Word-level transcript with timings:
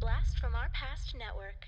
Blast 0.00 0.38
from 0.38 0.54
Our 0.54 0.70
Past 0.72 1.14
Network. 1.14 1.66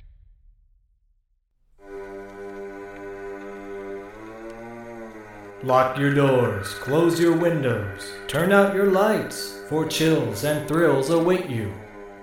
Lock 5.63 5.99
your 5.99 6.15
doors, 6.15 6.73
close 6.77 7.21
your 7.21 7.37
windows, 7.37 8.11
turn 8.29 8.51
out 8.51 8.75
your 8.75 8.91
lights, 8.91 9.61
for 9.69 9.87
chills 9.87 10.45
and 10.45 10.67
thrills 10.67 11.11
await 11.11 11.51
you. 11.51 11.75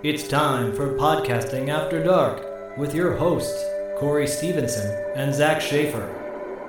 It's 0.01 0.27
time 0.27 0.75
for 0.75 0.97
Podcasting 0.97 1.69
After 1.69 2.03
Dark 2.03 2.75
with 2.75 2.95
your 2.95 3.15
hosts, 3.15 3.63
Corey 3.99 4.25
Stevenson 4.25 4.89
and 5.15 5.31
Zak 5.31 5.61
Schaefer. 5.61 6.11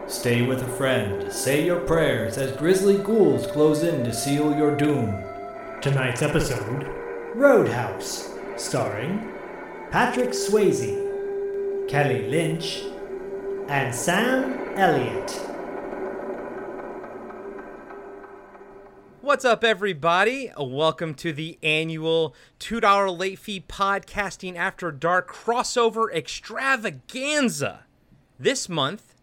Stay 0.06 0.42
with 0.42 0.62
a 0.62 0.76
friend, 0.76 1.32
say 1.32 1.64
your 1.64 1.80
prayers 1.80 2.36
as 2.36 2.54
grisly 2.58 2.98
ghouls 2.98 3.46
close 3.46 3.84
in 3.84 4.04
to 4.04 4.12
seal 4.12 4.54
your 4.54 4.76
doom. 4.76 5.24
Tonight's 5.80 6.20
episode 6.20 6.86
Roadhouse, 7.34 8.29
starring 8.60 9.26
Patrick 9.90 10.30
Swayze, 10.30 11.88
Kelly 11.88 12.28
Lynch, 12.28 12.82
and 13.68 13.94
Sam 13.94 14.76
Elliott. 14.76 15.30
What's 19.22 19.46
up, 19.46 19.64
everybody? 19.64 20.52
Welcome 20.58 21.14
to 21.14 21.32
the 21.32 21.58
annual 21.62 22.34
$2 22.58 23.18
late 23.18 23.38
fee 23.38 23.64
podcasting 23.66 24.56
after 24.56 24.92
dark 24.92 25.32
crossover 25.32 26.12
extravaganza. 26.12 27.86
This 28.38 28.68
month, 28.68 29.14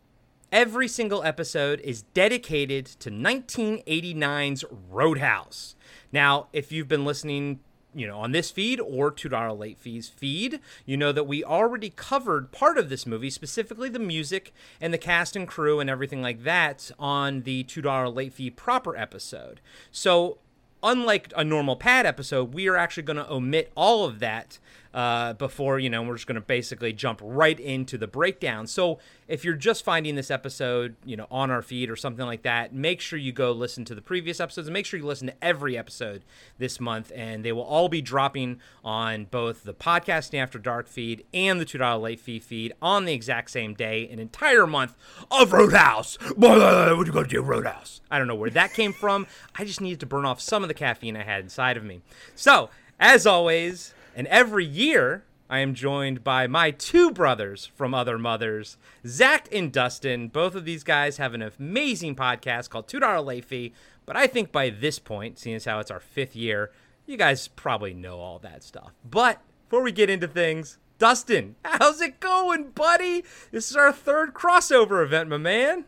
every 0.51 0.88
single 0.88 1.23
episode 1.23 1.79
is 1.81 2.01
dedicated 2.01 2.88
to 2.88 3.12
1989's 3.12 4.65
Roadhouse. 4.90 5.76
Now, 6.12 6.48
if 6.54 6.71
you've 6.71 6.88
been 6.88 7.05
listening 7.05 7.59
you 7.97 8.05
know, 8.05 8.19
on 8.19 8.31
this 8.31 8.51
feed 8.51 8.79
or 8.79 9.11
$2 9.11 9.57
late 9.57 9.79
fees 9.79 10.07
feed, 10.07 10.59
you 10.85 10.95
know 10.95 11.11
that 11.11 11.23
we 11.23 11.43
already 11.43 11.89
covered 11.89 12.51
part 12.51 12.77
of 12.77 12.89
this 12.89 13.07
movie, 13.07 13.31
specifically 13.31 13.89
the 13.89 13.98
music 13.98 14.54
and 14.79 14.93
the 14.93 14.99
cast 14.99 15.35
and 15.35 15.48
crew 15.48 15.79
and 15.79 15.89
everything 15.89 16.21
like 16.21 16.43
that 16.43 16.91
on 16.99 17.41
the 17.41 17.63
$2 17.63 18.15
late 18.15 18.34
fee 18.34 18.51
proper 18.51 18.95
episode. 18.95 19.62
So, 19.91 20.37
unlike 20.84 21.34
a 21.35 21.43
normal 21.43 21.76
pad 21.76 22.05
episode, 22.05 22.54
we 22.54 22.67
are 22.67 22.77
actually 22.77 23.04
going 23.04 23.17
to 23.17 23.31
omit 23.31 23.71
all 23.76 24.05
of 24.05 24.20
that 24.20 24.59
uh, 24.98 25.34
before, 25.34 25.77
you 25.77 25.91
know, 25.91 26.01
we're 26.01 26.15
just 26.15 26.26
going 26.26 26.34
to 26.34 26.41
basically 26.41 26.91
jump 26.91 27.20
right 27.23 27.59
into 27.59 27.99
the 27.99 28.07
breakdown. 28.07 28.65
So 28.65 28.98
if 29.27 29.45
you're 29.45 29.54
just 29.54 29.85
finding 29.85 30.15
this 30.15 30.31
episode, 30.31 30.95
you 31.05 31.15
know, 31.15 31.27
on 31.29 31.51
our 31.51 31.62
feed 31.62 31.91
or 31.91 31.95
something 31.95 32.26
like 32.26 32.41
that, 32.41 32.73
make 32.73 32.99
sure 32.99 33.20
you 33.20 33.31
go 33.31 33.51
listen 33.51 33.85
to 33.85 33.93
the 33.93 34.01
previous 34.01 34.39
episodes 34.39 34.67
and 34.67 34.73
make 34.73 34.87
sure 34.87 34.99
you 34.99 35.05
listen 35.05 35.27
to 35.27 35.35
every 35.39 35.77
episode 35.77 36.26
this 36.57 36.79
month. 36.79 37.12
And 37.15 37.45
they 37.45 37.51
will 37.51 37.62
all 37.62 37.89
be 37.89 38.01
dropping 38.01 38.59
on 38.84 39.26
both 39.26 39.65
the 39.65 39.73
Podcasting 39.76 40.41
After 40.41 40.57
Dark 40.57 40.87
feed 40.87 41.26
and 41.32 41.61
the 41.61 41.65
$2 41.65 42.01
late 42.01 42.20
fee 42.20 42.39
feed 42.39 42.73
on 42.82 43.05
the 43.05 43.13
exact 43.13 43.51
same 43.51 43.76
day, 43.76 44.09
an 44.09 44.17
entire 44.17 44.65
month 44.65 44.98
of 45.29 45.54
Roadhouse. 45.54 46.15
What 46.35 46.57
you 47.05 47.11
going 47.11 47.26
to 47.26 47.29
do, 47.29 47.43
Roadhouse? 47.43 48.01
I 48.09 48.17
don't 48.17 48.27
know 48.27 48.34
where 48.34 48.49
that 48.49 48.73
came 48.73 48.93
from. 48.93 49.27
I 49.55 49.63
just 49.63 49.79
needed 49.79 49.99
to 49.99 50.07
burn 50.07 50.26
off 50.26 50.41
some 50.41 50.63
of 50.63 50.70
the 50.70 50.73
caffeine 50.73 51.15
I 51.15 51.21
had 51.21 51.41
inside 51.43 51.77
of 51.77 51.84
me. 51.84 52.01
So, 52.34 52.71
as 52.99 53.27
always, 53.27 53.93
and 54.18 54.26
every 54.27 54.65
year, 54.65 55.26
I 55.48 55.60
am 55.60 55.76
joined 55.76 56.23
by 56.23 56.48
my 56.48 56.71
two 56.71 57.12
brothers 57.12 57.70
from 57.76 57.93
other 57.93 58.18
mothers, 58.18 58.77
Zak 59.05 59.48
and 59.51 59.71
Dustin. 59.71 60.29
Both 60.29 60.55
of 60.55 60.65
these 60.65 60.84
guys 60.84 61.18
have 61.18 61.35
an 61.35 61.43
amazing 61.43 62.15
podcast 62.15 62.71
called 62.71 62.88
$2 62.88 63.23
Late 63.23 63.45
Fee. 63.45 63.73
But 64.07 64.18
I 64.18 64.25
think 64.25 64.51
by 64.51 64.72
this 64.72 64.97
point, 64.97 65.38
seeing 65.38 65.56
as 65.56 65.66
how 65.66 65.79
it's 65.79 65.91
our 65.91 66.00
fifth 66.00 66.35
year, 66.35 66.72
you 67.06 67.16
guys 67.16 67.47
probably 67.47 67.94
know 67.94 68.19
all 68.19 68.40
that 68.40 68.63
stuff. 68.63 68.91
But 69.07 69.40
before 69.69 69.84
we 69.84 69.91
get 69.91 70.09
into 70.09 70.28
things, 70.28 70.79
Dustin, 70.97 71.56
how's 71.63 72.01
it 72.01 72.19
going, 72.19 72.72
buddy? 72.72 73.23
This 73.51 73.69
is 73.69 73.78
our 73.78 73.94
third 73.94 74.34
crossover 74.34 75.03
event, 75.03 75.29
my 75.29 75.38
man. 75.38 75.85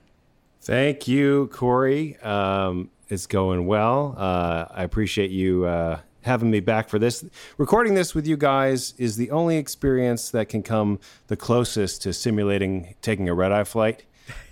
Thank 0.62 1.08
you, 1.08 1.50
Corey. 1.52 2.16
Um, 2.20 2.92
it's 3.08 3.26
going 3.26 3.66
well. 3.66 4.14
Uh, 4.16 4.66
I 4.70 4.84
appreciate 4.84 5.32
you 5.32 5.66
uh, 5.66 6.02
having 6.24 6.52
me 6.52 6.60
back 6.60 6.90
for 6.90 7.00
this. 7.00 7.24
Recording 7.58 7.94
this 7.94 8.14
with 8.14 8.28
you 8.28 8.38
guys 8.38 8.94
is 8.98 9.16
the 9.16 9.32
only 9.32 9.58
experience 9.58 10.30
that 10.32 10.50
can 10.50 10.64
come 10.64 11.00
the 11.28 11.38
closest 11.38 12.02
to 12.04 12.14
simulating 12.14 12.96
taking 13.02 13.30
a 13.30 13.34
red 13.34 13.52
eye 13.52 13.64
flight 13.64 14.06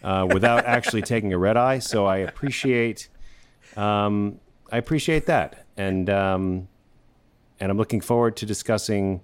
uh, 0.03 0.27
without 0.33 0.65
actually 0.65 1.01
taking 1.01 1.33
a 1.33 1.37
red 1.37 1.57
eye. 1.57 1.79
So 1.79 2.05
I 2.05 2.17
appreciate, 2.17 3.09
um, 3.75 4.39
I 4.71 4.77
appreciate 4.77 5.25
that, 5.25 5.65
and 5.75 6.09
um, 6.09 6.67
and 7.59 7.71
I'm 7.71 7.77
looking 7.77 8.01
forward 8.01 8.35
to 8.37 8.45
discussing 8.45 9.21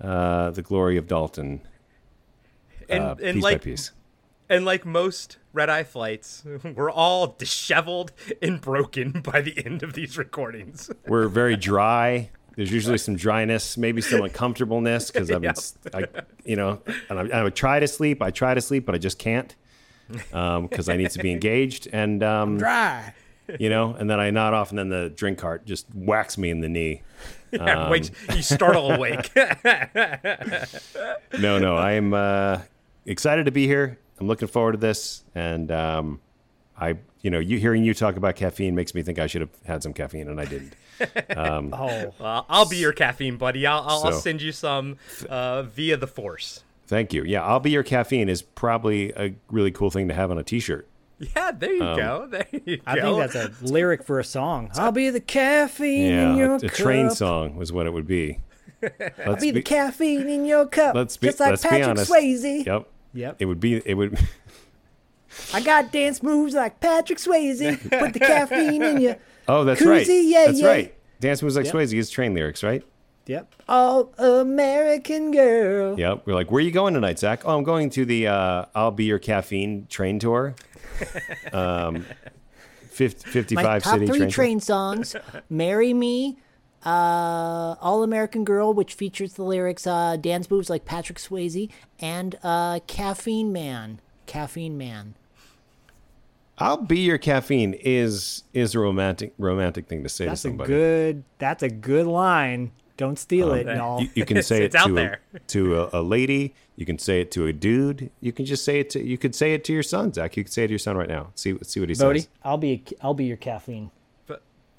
uh, 0.00 0.50
the 0.50 0.62
glory 0.62 0.96
of 0.96 1.06
Dalton. 1.06 1.60
And, 2.88 3.04
uh, 3.04 3.14
and 3.22 3.34
piece 3.34 3.44
like 3.44 3.60
by 3.60 3.64
piece. 3.64 3.92
And 4.50 4.64
like 4.64 4.84
most 4.84 5.38
red 5.52 5.70
eye 5.70 5.84
flights, 5.84 6.42
we're 6.74 6.90
all 6.90 7.28
disheveled 7.38 8.12
and 8.42 8.60
broken 8.60 9.20
by 9.24 9.40
the 9.40 9.64
end 9.64 9.84
of 9.84 9.94
these 9.94 10.18
recordings. 10.18 10.90
We're 11.06 11.28
very 11.28 11.56
dry. 11.56 12.30
There's 12.56 12.72
usually 12.72 12.98
some 12.98 13.14
dryness, 13.14 13.78
maybe 13.78 14.02
some 14.02 14.22
uncomfortableness 14.22 15.10
because 15.10 15.30
I've 15.30 15.40
been, 15.40 15.54
I, 15.94 16.04
you 16.44 16.56
know, 16.56 16.82
and 17.08 17.32
I, 17.32 17.38
I 17.38 17.42
would 17.44 17.54
try 17.54 17.78
to 17.78 17.86
sleep. 17.86 18.20
I 18.20 18.32
try 18.32 18.54
to 18.54 18.60
sleep, 18.60 18.84
but 18.84 18.94
I 18.94 18.98
just 18.98 19.18
can't 19.18 19.54
because 20.08 20.88
I 20.88 20.96
need 20.96 21.10
to 21.10 21.20
be 21.20 21.30
engaged. 21.30 21.88
And 21.92 22.22
um, 22.24 22.58
Dry. 22.58 23.14
you 23.58 23.70
know, 23.70 23.94
and 23.94 24.10
then 24.10 24.18
I 24.18 24.30
nod 24.30 24.52
off, 24.52 24.70
and 24.70 24.78
then 24.78 24.88
the 24.88 25.10
drink 25.10 25.38
cart 25.38 25.64
just 25.64 25.86
whacks 25.94 26.36
me 26.36 26.50
in 26.50 26.60
the 26.60 26.68
knee. 26.68 27.02
Yeah, 27.52 27.88
wait, 27.88 28.10
you 28.34 28.42
startle 28.42 28.90
awake. 28.90 29.30
No, 31.38 31.58
no, 31.58 31.76
I 31.76 31.92
am 31.92 32.12
uh, 32.12 32.60
excited 33.06 33.46
to 33.46 33.52
be 33.52 33.66
here. 33.68 33.96
I'm 34.20 34.26
looking 34.28 34.48
forward 34.48 34.72
to 34.72 34.78
this, 34.78 35.24
and 35.34 35.70
um, 35.72 36.20
I, 36.78 36.96
you 37.22 37.30
know, 37.30 37.38
you 37.38 37.58
hearing 37.58 37.82
you 37.84 37.94
talk 37.94 38.16
about 38.16 38.36
caffeine 38.36 38.74
makes 38.74 38.94
me 38.94 39.02
think 39.02 39.18
I 39.18 39.26
should 39.26 39.40
have 39.40 39.50
had 39.64 39.82
some 39.82 39.92
caffeine, 39.94 40.28
and 40.28 40.40
I 40.40 40.44
didn't. 40.44 40.74
Um, 41.34 41.72
Oh, 41.72 42.12
well, 42.20 42.44
I'll 42.50 42.68
be 42.68 42.76
your 42.76 42.92
caffeine 42.92 43.38
buddy. 43.38 43.66
I'll, 43.66 43.82
I'll, 43.86 44.04
I'll 44.04 44.12
send 44.12 44.42
you 44.42 44.52
some 44.52 44.98
uh, 45.30 45.62
via 45.62 45.96
the 45.96 46.06
force. 46.06 46.62
Thank 46.88 47.14
you. 47.14 47.24
Yeah, 47.24 47.42
I'll 47.42 47.58
be 47.58 47.70
your 47.70 47.82
caffeine 47.82 48.28
is 48.28 48.42
probably 48.42 49.10
a 49.16 49.34
really 49.50 49.70
cool 49.70 49.90
thing 49.90 50.08
to 50.08 50.14
have 50.14 50.30
on 50.30 50.36
a 50.36 50.42
T-shirt. 50.42 50.86
Yeah, 51.18 51.52
there 51.52 51.72
you 51.72 51.82
Um, 51.82 51.96
go. 51.96 52.26
There 52.30 52.46
you 52.66 52.80
I 52.86 52.96
go. 52.96 53.18
think 53.18 53.32
that's 53.32 53.62
a 53.62 53.64
lyric 53.64 54.02
for 54.04 54.18
a 54.18 54.24
song. 54.24 54.70
I'll 54.74 54.92
be 54.92 55.08
the 55.08 55.20
caffeine 55.20 56.12
in 56.12 56.36
your 56.36 56.52
a, 56.56 56.56
a 56.56 56.68
train 56.68 57.08
song 57.08 57.56
was 57.56 57.72
what 57.72 57.86
it 57.86 57.94
would 57.94 58.06
be. 58.06 58.40
Let's 59.26 59.42
Be 59.42 59.52
the 59.52 59.62
caffeine 59.62 60.28
in 60.28 60.44
your 60.44 60.66
cup. 60.66 60.94
let's 60.94 61.16
be, 61.16 61.28
just 61.28 61.40
like 61.40 61.50
let's 61.50 61.62
Patrick 61.62 61.80
be 61.82 61.84
honest. 61.88 62.10
Swayze. 62.12 62.66
Yep. 62.66 62.88
Yep. 63.14 63.36
It 63.38 63.44
would 63.46 63.60
be. 63.60 63.76
It 63.84 63.94
would. 63.94 64.18
I 65.54 65.60
got 65.60 65.92
dance 65.92 66.22
moves 66.22 66.54
like 66.54 66.80
Patrick 66.80 67.18
Swayze. 67.18 67.80
Put 67.98 68.12
the 68.12 68.18
caffeine 68.20 68.82
in 68.82 69.00
you. 69.00 69.16
Oh, 69.48 69.64
that's 69.64 69.82
right. 69.82 70.06
Yeah, 70.06 70.46
that's 70.46 70.60
yeah. 70.60 70.66
right. 70.66 70.94
Dance 71.20 71.42
moves 71.42 71.56
like 71.56 71.66
Yep. 71.66 71.74
Swayze 71.74 71.94
is 71.94 72.10
train 72.10 72.34
lyrics, 72.34 72.62
right? 72.62 72.82
Yep. 73.26 73.54
All 73.68 74.12
American 74.18 75.30
girl. 75.30 75.98
Yep. 75.98 76.22
We're 76.24 76.34
like, 76.34 76.50
where 76.50 76.58
are 76.58 76.64
you 76.64 76.72
going 76.72 76.94
tonight, 76.94 77.18
Zak? 77.18 77.42
Oh, 77.44 77.56
I'm 77.56 77.62
going 77.62 77.90
to 77.90 78.04
the 78.04 78.26
uh, 78.26 78.64
"I'll 78.74 78.90
Be 78.90 79.04
Your 79.04 79.18
Caffeine" 79.18 79.86
train 79.88 80.18
tour. 80.18 80.54
Um, 81.54 82.04
50, 82.90 83.30
55 83.30 83.64
My 83.64 83.78
top 83.78 83.94
city 83.94 84.06
three 84.06 84.18
train. 84.18 84.30
train, 84.30 84.60
songs: 84.60 85.16
"Marry 85.48 85.94
Me," 85.94 86.36
uh, 86.84 87.74
"All 87.80 88.02
American 88.02 88.44
Girl," 88.44 88.72
which 88.72 88.94
features 88.94 89.34
the 89.34 89.42
lyrics 89.44 89.86
uh, 89.86 90.16
"Dance 90.16 90.50
Moves 90.50 90.70
Like 90.70 90.84
Patrick 90.84 91.18
Swayze," 91.18 91.70
and 92.00 92.36
uh, 92.42 92.80
"Caffeine 92.86 93.52
Man." 93.52 94.00
Caffeine 94.26 94.78
Man. 94.78 95.14
I'll 96.58 96.76
be 96.76 97.00
your 97.00 97.18
caffeine 97.18 97.72
is 97.72 98.44
is 98.52 98.74
a 98.74 98.78
romantic 98.80 99.32
romantic 99.38 99.86
thing 99.88 100.02
to 100.02 100.08
say 100.10 100.26
That's 100.26 100.42
to 100.42 100.48
a 100.50 100.52
good. 100.52 101.24
That's 101.38 101.62
a 101.62 101.70
good 101.70 102.06
line. 102.06 102.72
Don't 102.98 103.18
steal 103.18 103.54
it, 103.54 103.66
y'all. 103.66 104.02
You, 104.02 104.10
you 104.14 104.26
can 104.26 104.42
say 104.42 104.64
It's 104.64 104.74
it 104.74 104.78
out 104.78 104.88
to 104.88 104.92
a, 104.92 104.94
there. 104.96 105.20
to 105.48 105.80
a, 105.84 106.00
a 106.00 106.02
lady. 106.02 106.54
You 106.76 106.84
can 106.84 106.98
say 106.98 107.22
it 107.22 107.30
to 107.32 107.46
a 107.46 107.52
dude. 107.54 108.10
You 108.20 108.30
can 108.32 108.44
just 108.44 108.62
say 108.62 108.78
it 108.80 108.90
to. 108.90 109.02
You 109.02 109.16
could 109.16 109.34
say 109.34 109.54
it 109.54 109.64
to 109.64 109.72
your 109.72 109.82
son, 109.82 110.12
Zak. 110.12 110.36
You 110.36 110.44
could 110.44 110.52
say 110.52 110.64
it 110.64 110.66
to 110.66 110.72
your 110.72 110.78
son 110.78 110.98
right 110.98 111.08
now. 111.08 111.30
See 111.34 111.56
see 111.62 111.80
what 111.80 111.88
he 111.88 111.94
Bodie, 111.94 112.20
says. 112.20 112.28
I'll 112.44 112.58
be. 112.58 112.84
I'll 113.00 113.14
be 113.14 113.24
your 113.24 113.38
caffeine. 113.38 113.90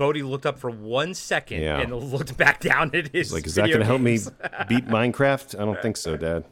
But 0.01 0.07
Bodie 0.07 0.23
looked 0.23 0.47
up 0.47 0.57
for 0.57 0.71
one 0.71 1.13
second 1.13 1.61
Yeah. 1.61 1.79
and 1.79 1.93
looked 1.93 2.35
back 2.35 2.59
down 2.59 2.89
at 2.95 3.09
his. 3.09 3.31
Like, 3.31 3.45
is 3.45 3.53
that 3.55 3.67
going 3.67 3.79
to 3.81 3.85
help 3.85 4.01
me 4.01 4.17
beat 4.67 4.87
Minecraft? 4.87 5.59
I 5.59 5.63
don't 5.65 5.79
think 5.81 5.95
so, 5.95 6.17
Dad. 6.17 6.43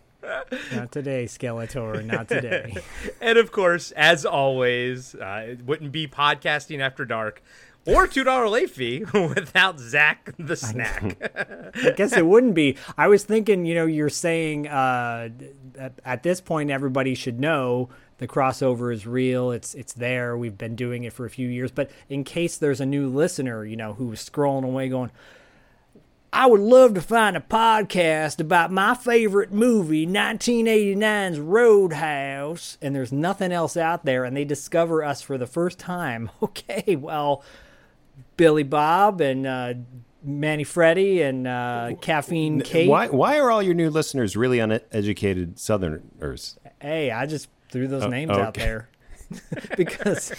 Not 0.72 0.92
today, 0.92 1.26
Skeletor. 1.26 2.06
Not 2.06 2.28
today. 2.28 2.76
And 3.22 3.38
of 3.40 3.52
course, 3.52 3.90
as 3.94 4.24
always, 4.26 5.16
uh, 5.16 5.46
it 5.50 5.66
wouldn't 5.66 5.92
be 5.92 6.08
podcasting 6.08 6.80
after 6.80 7.06
dark 7.06 7.42
or 7.88 8.06
two 8.08 8.24
dollar 8.24 8.48
late 8.48 8.70
fee 8.70 9.04
without 9.14 9.80
Zak 9.80 10.32
the 10.38 10.56
snack. 10.56 11.18
I 11.84 11.92
guess 11.98 12.16
it 12.16 12.28
wouldn't 12.28 12.54
be. 12.54 12.78
I 12.98 13.08
was 13.08 13.24
thinking, 13.24 13.66
you 13.66 13.74
know, 13.74 13.88
you're 13.88 14.10
saying 14.10 14.68
uh, 14.68 15.30
at, 15.78 15.94
at 16.06 16.22
this 16.24 16.40
point 16.40 16.70
everybody 16.70 17.16
should 17.16 17.40
know 17.40 17.90
the 18.20 18.28
crossover 18.28 18.94
is 18.94 19.08
real. 19.08 19.52
It's 19.52 19.74
it's 19.74 19.94
there. 19.94 20.38
We've 20.38 20.58
been 20.58 20.76
doing 20.76 21.06
it 21.06 21.14
for 21.14 21.26
a 21.26 21.30
few 21.30 21.48
years. 21.48 21.72
But 21.72 21.90
in 22.08 22.24
case 22.24 22.58
there's 22.58 22.82
a 22.82 22.86
new 22.86 23.10
listener, 23.10 23.66
you 23.66 23.76
know, 23.76 23.94
who's 23.94 24.30
scrolling 24.30 24.66
away 24.66 24.90
going, 24.90 25.12
I 26.32 26.46
would 26.46 26.60
love 26.60 26.94
to 26.94 27.02
find 27.02 27.36
a 27.36 27.40
podcast 27.40 28.40
about 28.40 28.72
my 28.72 28.94
favorite 28.94 29.52
movie, 29.52 30.06
1989's 30.06 31.40
Roadhouse. 31.40 32.78
And 32.82 32.96
there's 32.96 33.12
nothing 33.12 33.52
else 33.52 33.76
out 33.76 34.06
there, 34.06 34.26
and 34.26 34.38
they 34.38 34.46
discover 34.46 35.04
us 35.04 35.22
for 35.22 35.38
the 35.38 35.48
first 35.48 35.80
time. 35.80 36.30
Okay, 36.42 36.96
well, 36.96 37.44
Billy 38.36 38.64
Bob 38.64 39.22
and 39.22 39.46
uh, 39.46 39.74
Manny 40.24 40.64
Freddy 40.64 41.22
and 41.22 41.48
uh, 41.48 41.92
Caffeine 42.02 42.62
Kate. 42.62 42.90
Why 42.90 43.08
why 43.08 43.40
are 43.40 43.50
all 43.50 43.64
your 43.64 43.74
new 43.74 43.90
listeners 43.90 44.36
really 44.36 44.60
uneducated 44.60 45.60
Southerners? 45.60 46.58
Hey, 46.82 47.12
I 47.12 47.26
just 47.26 47.50
threw 47.70 47.88
those 47.88 48.06
names 48.10 48.32
out 48.32 48.54
there. 48.54 48.90
because 49.78 50.32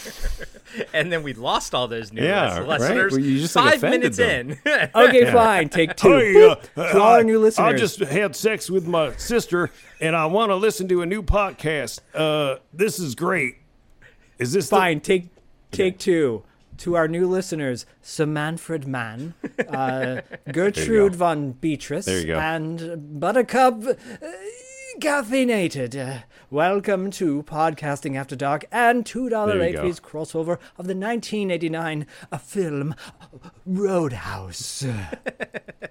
And 0.92 1.12
then 1.12 1.22
we 1.22 1.32
lost 1.32 1.74
all 1.74 1.86
those 1.88 2.12
new 2.12 2.22
Yeah, 2.22 2.58
right? 2.58 2.66
listeners. 2.68 3.12
Well, 3.12 3.20
you 3.20 3.38
just, 3.40 3.54
like, 3.56 3.80
five 3.80 3.90
minutes 3.90 4.16
them. 4.16 4.50
in. 4.64 4.90
okay, 4.94 5.30
fine, 5.32 5.68
take 5.68 5.96
two. 5.96 6.08
Boop. 6.08 6.62
to 6.74 6.98
all 7.00 7.12
our 7.12 7.24
new 7.24 7.38
listeners. 7.38 7.74
I 7.74 7.76
just 7.76 8.00
had 8.00 8.34
sex 8.36 8.68
with 8.68 8.86
my 8.86 9.14
sister, 9.16 9.70
and 10.00 10.14
I 10.16 10.26
want 10.26 10.50
to 10.50 10.56
listen 10.56 10.88
to 10.88 11.02
a 11.02 11.06
new 11.06 11.22
podcast. 11.22 12.00
Uh, 12.14 12.56
this 12.72 12.98
is 12.98 13.14
great. 13.14 13.56
Is 14.38 14.52
this 14.52 14.68
the- 14.68 14.76
Fine, 14.76 15.00
take 15.00 15.28
take 15.70 15.98
two. 15.98 16.42
To 16.78 16.96
our 16.96 17.08
new 17.08 17.28
listeners, 17.28 17.84
Sir 18.00 18.24
Manfred 18.24 18.88
Mann, 18.88 19.34
uh, 19.68 20.22
Gertrude 20.50 21.14
von 21.14 21.52
Beatrice, 21.52 22.06
There 22.06 22.18
you 22.20 22.28
go. 22.28 22.38
and 22.38 23.20
Buttercup 23.20 23.84
uh, 23.84 23.94
Caffeinated. 24.98 25.94
Uh, 25.94 26.22
welcome 26.50 27.12
to 27.12 27.44
Podcasting 27.44 28.16
After 28.16 28.34
Dark 28.34 28.64
and 28.72 29.04
$2 29.04 29.30
There 29.30 29.54
you 29.54 29.60
late 29.60 29.78
fees 29.78 30.00
crossover 30.00 30.58
of 30.76 30.88
the 30.88 30.96
1989 30.96 32.08
uh, 32.32 32.38
film 32.38 32.96
Roadhouse. 33.78 34.82
Is 34.82 34.92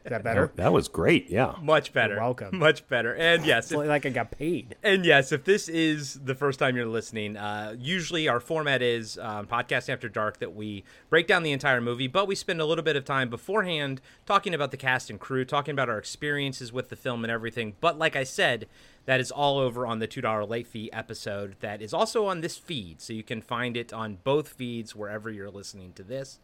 that 0.06 0.24
better? 0.24 0.52
That 0.56 0.74
was 0.74 0.88
great. 0.88 1.30
Yeah. 1.30 1.56
Much 1.62 1.94
better. 1.94 2.16
You're 2.16 2.24
welcome. 2.24 2.58
Much 2.58 2.88
better. 2.88 3.16
And 3.16 3.46
yes, 3.46 3.72
It's 3.72 3.80
if, 3.82 3.88
like 3.88 4.06
I 4.06 4.10
got 4.10 4.32
paid. 4.32 4.76
and 4.84 5.06
yes, 5.06 5.32
if 5.32 5.44
this 5.44 5.70
is 5.70 6.16
the 6.24 6.36
first 6.36 6.60
time 6.60 6.76
you're 6.76 6.86
listening, 6.88 7.38
uh, 7.38 7.76
usually 7.80 8.28
our 8.28 8.40
format 8.40 8.82
is 8.82 9.18
um, 9.20 9.46
podcast 9.48 9.88
after 9.90 10.10
dark 10.10 10.40
that 10.40 10.56
we 10.56 10.84
break 11.10 11.28
down 11.28 11.44
the 11.44 11.52
entire 11.52 11.80
movie, 11.82 12.08
but 12.08 12.28
we 12.28 12.36
spend 12.36 12.60
a 12.60 12.66
little 12.66 12.84
bit 12.84 12.96
of 12.96 13.06
time 13.06 13.30
beforehand 13.30 14.02
talking 14.26 14.54
about 14.54 14.72
the 14.72 14.78
cast 14.78 15.10
and 15.10 15.20
crew, 15.20 15.46
talking 15.46 15.72
about 15.74 15.90
our 15.90 15.98
experiences 16.00 16.74
with 16.74 16.90
the 16.90 16.96
film 16.96 17.24
and 17.24 17.32
everything. 17.32 17.76
But 17.80 17.98
like 18.00 18.16
I 18.16 18.24
said, 18.24 18.68
that 19.06 19.20
is 19.20 19.32
all 19.32 19.58
over 19.58 19.86
on 19.86 20.00
the 20.00 20.08
two 20.08 20.22
dollar 20.22 20.44
late 20.46 20.68
fee 20.68 20.92
episode. 20.92 21.56
That 21.60 21.82
is 21.82 21.94
also 21.94 22.26
on 22.26 22.42
this 22.42 22.58
feed, 22.58 23.00
so 23.02 23.14
you 23.14 23.24
can 23.24 23.42
find 23.42 23.78
it 23.78 23.94
on 23.94 24.18
both 24.24 24.50
feeds 24.50 24.96
wherever 24.96 25.30
you're 25.30 25.50
listening 25.50 25.94
to 25.94 26.04
this. 26.04 26.40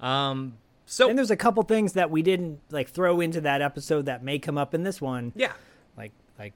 Um, 0.00 0.54
so 0.90 1.08
And 1.08 1.18
there's 1.18 1.30
a 1.30 1.36
couple 1.36 1.62
things 1.64 1.92
that 1.92 2.10
we 2.10 2.22
didn't 2.22 2.60
like 2.70 2.88
throw 2.88 3.20
into 3.20 3.40
that 3.42 3.60
episode 3.62 4.06
that 4.06 4.22
may 4.24 4.38
come 4.38 4.56
up 4.58 4.74
in 4.74 4.82
this 4.82 5.00
one. 5.00 5.32
yeah, 5.36 5.52
Like 5.96 6.12
like 6.38 6.54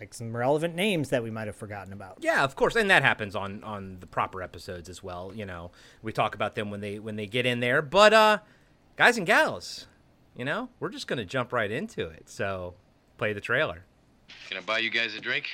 like 0.00 0.12
some 0.14 0.36
relevant 0.36 0.74
names 0.74 1.10
that 1.10 1.22
we 1.22 1.30
might 1.30 1.46
have 1.46 1.56
forgotten 1.56 1.92
about. 1.92 2.18
Yeah, 2.20 2.42
of 2.42 2.54
course, 2.56 2.74
and 2.76 2.90
that 2.90 3.02
happens 3.02 3.36
on 3.36 3.62
on 3.64 3.98
the 4.00 4.06
proper 4.06 4.42
episodes 4.42 4.88
as 4.88 5.02
well. 5.02 5.32
You 5.34 5.46
know, 5.46 5.70
we 6.02 6.12
talk 6.12 6.34
about 6.34 6.54
them 6.54 6.70
when 6.70 6.80
they 6.80 6.98
when 6.98 7.16
they 7.16 7.26
get 7.26 7.44
in 7.46 7.60
there. 7.60 7.82
But 7.82 8.12
uh, 8.12 8.38
guys 8.96 9.16
and 9.18 9.26
gals, 9.26 9.86
you 10.36 10.44
know, 10.44 10.68
we're 10.80 10.88
just 10.90 11.06
gonna 11.06 11.24
jump 11.24 11.52
right 11.52 11.70
into 11.70 12.08
it. 12.08 12.28
So, 12.28 12.74
play 13.18 13.32
the 13.32 13.40
trailer. 13.40 13.84
Can 14.48 14.58
I 14.58 14.60
buy 14.60 14.78
you 14.78 14.90
guys 14.90 15.14
a 15.14 15.20
drink? 15.20 15.46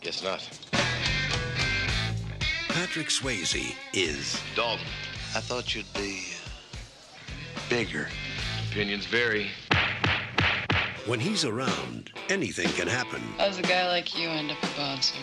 Guess 0.00 0.22
not. 0.22 0.69
Patrick 2.80 3.08
Swayze 3.08 3.74
is 3.92 4.40
Dalton. 4.56 4.86
I 5.36 5.40
thought 5.40 5.74
you'd 5.74 5.92
be 5.92 6.24
uh, 6.32 7.60
bigger. 7.68 8.08
Opinions 8.70 9.04
vary. 9.04 9.48
When 11.04 11.20
he's 11.20 11.44
around, 11.44 12.10
anything 12.30 12.68
can 12.68 12.88
happen, 12.88 13.20
How 13.36 13.48
does 13.48 13.58
a 13.58 13.62
guy 13.62 13.86
like 13.86 14.18
you 14.18 14.30
end 14.30 14.50
up 14.50 14.56
a 14.62 14.66
bouncer? 14.78 15.18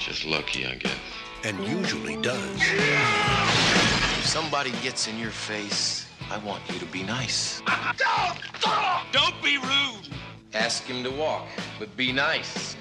Just 0.00 0.24
lucky, 0.24 0.66
I 0.66 0.74
guess. 0.74 0.98
and 1.44 1.56
usually 1.68 2.16
does. 2.22 2.60
If 2.60 4.26
somebody 4.26 4.72
gets 4.82 5.06
in 5.06 5.16
your 5.16 5.30
face, 5.30 6.08
I 6.28 6.38
want 6.38 6.64
you 6.72 6.80
to 6.80 6.86
be 6.86 7.04
nice. 7.04 7.62
Don't, 7.96 9.12
Don't 9.12 9.42
be 9.44 9.58
rude. 9.58 10.08
Ask 10.54 10.82
him 10.82 11.04
to 11.04 11.10
walk, 11.12 11.46
but 11.78 11.96
be 11.96 12.10
nice 12.10 12.74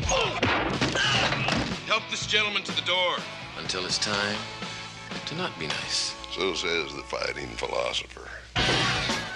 Help 1.86 2.02
this 2.10 2.26
gentleman 2.26 2.64
to 2.64 2.76
the 2.76 2.82
door. 2.82 3.18
Until 3.66 3.84
it's 3.88 3.98
time 3.98 4.38
to 5.26 5.36
not 5.36 5.58
be 5.58 5.66
nice. 5.66 6.14
So 6.32 6.54
says 6.54 6.94
the 6.94 7.02
fighting 7.02 7.48
philosopher. 7.58 8.30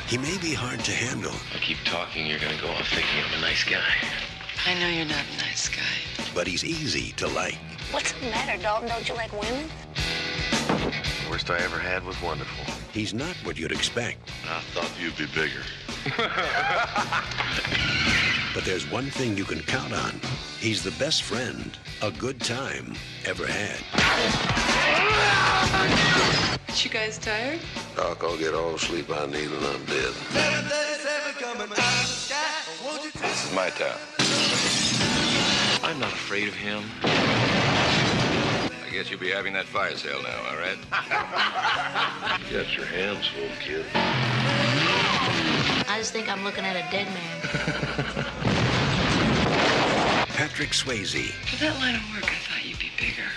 He 0.06 0.20
may 0.20 0.38
be 0.38 0.54
hard 0.54 0.82
to 0.82 0.92
handle, 0.92 1.34
I 1.56 1.58
keep 1.58 1.80
talking, 1.84 2.28
you're 2.28 2.38
gonna 2.38 2.62
go 2.62 2.68
off 2.70 2.88
thinking 2.90 3.24
I'm 3.26 3.40
a 3.40 3.42
nice 3.42 3.64
guy. 3.64 3.92
I 4.68 4.76
know 4.80 4.88
you're 4.88 5.08
not 5.08 5.24
a 5.36 5.38
nice 5.42 5.68
guy. 5.68 5.82
but 6.36 6.46
he's 6.46 6.64
easy 6.64 7.12
to 7.14 7.28
like. 7.30 7.58
What's 7.90 8.12
the 8.12 8.28
matter, 8.28 8.62
Dalton? 8.62 8.90
Don't 8.90 9.10
you 9.10 9.16
like 9.16 9.32
women? 9.32 9.68
Worst 11.28 11.50
I 11.50 11.58
ever 11.58 11.80
had 11.80 12.06
was 12.06 12.22
wonderful. 12.22 12.72
He's 12.94 13.16
not 13.16 13.36
what 13.38 13.58
you'd 13.58 13.72
expect, 13.72 14.30
I 14.48 14.60
thought 14.76 14.92
you'd 15.02 15.18
be 15.18 15.26
bigger. 15.34 15.64
but 18.54 18.64
there's 18.66 18.90
one 18.90 19.06
thing 19.06 19.38
you 19.38 19.44
can 19.46 19.60
count 19.62 19.94
on. 19.94 20.20
He's 20.60 20.84
the 20.84 20.92
best 20.92 21.24
friend 21.24 21.78
a 22.02 22.12
good 22.12 22.40
time 22.40 22.94
ever 23.26 23.46
had. 23.46 23.80
Aren't 26.68 26.84
you 26.84 26.90
guys 26.90 27.18
tired? 27.18 27.60
Doc, 27.96 28.24
I'll 28.24 28.38
get 28.38 28.54
all 28.54 28.72
the 28.74 28.80
sleep 28.80 29.10
I 29.10 29.26
need 29.26 29.52
and 29.52 29.66
I'm 29.66 29.86
dead. 29.86 30.14
This 33.22 33.46
is 33.46 33.54
my 33.54 33.70
town. 33.70 33.98
I'm 35.84 36.00
not 36.00 36.12
afraid 36.12 36.48
of 36.48 36.54
him. 36.54 36.84
I 37.04 38.92
guess 38.92 39.10
you'll 39.12 39.20
be 39.20 39.30
having 39.30 39.54
that 39.54 39.66
fire 39.66 39.96
sale 39.96 40.22
now, 40.24 40.50
all 40.50 40.58
right? 40.58 40.78
you 42.50 42.58
got 42.58 42.76
your 42.76 42.86
hands 42.86 43.28
full, 43.28 43.50
kid. 43.60 43.86
I 45.88 45.98
just 45.98 46.14
think 46.14 46.30
I'm 46.30 46.44
looking 46.44 46.66
at 46.66 46.76
a 46.76 46.92
dead 46.92 47.08
man. 47.08 48.06
Patrick 50.40 50.70
Swayze, 50.70 51.32
For 51.32 51.58
that 51.66 51.76
line 51.80 51.96
of 51.96 52.02
work, 52.16 52.24
I 52.24 52.36
thought 52.36 52.66
you'd 52.66 52.80
be 52.80 52.92
bigger. 52.98 53.28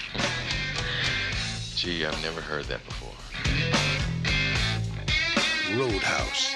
Gee, 1.75 2.06
I've 2.06 2.22
never 2.22 2.40
heard 2.40 2.66
that 2.66 2.78
before. 2.84 3.10
Roadhouse. 5.76 6.54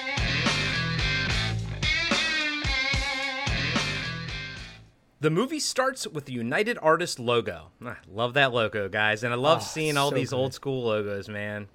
The 5.19 5.29
movie 5.29 5.59
starts 5.59 6.07
with 6.07 6.23
the 6.25 6.31
United 6.31 6.77
Artists 6.81 7.19
logo. 7.19 7.71
Ah, 7.83 7.97
love 8.09 8.33
that 8.35 8.53
logo, 8.53 8.87
guys, 8.87 9.23
and 9.25 9.33
I 9.33 9.35
love 9.35 9.59
Oh, 9.61 9.65
seeing 9.65 9.97
all 9.97 10.11
so 10.11 10.15
these 10.15 10.29
good. 10.29 10.35
old 10.37 10.53
school 10.53 10.85
logos, 10.85 11.27
man. 11.27 11.67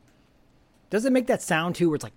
Does 0.88 1.04
it 1.04 1.12
make 1.12 1.26
that 1.26 1.42
sound 1.42 1.74
too 1.74 1.90
where 1.90 1.96
it's 1.96 2.04
like 2.04 2.12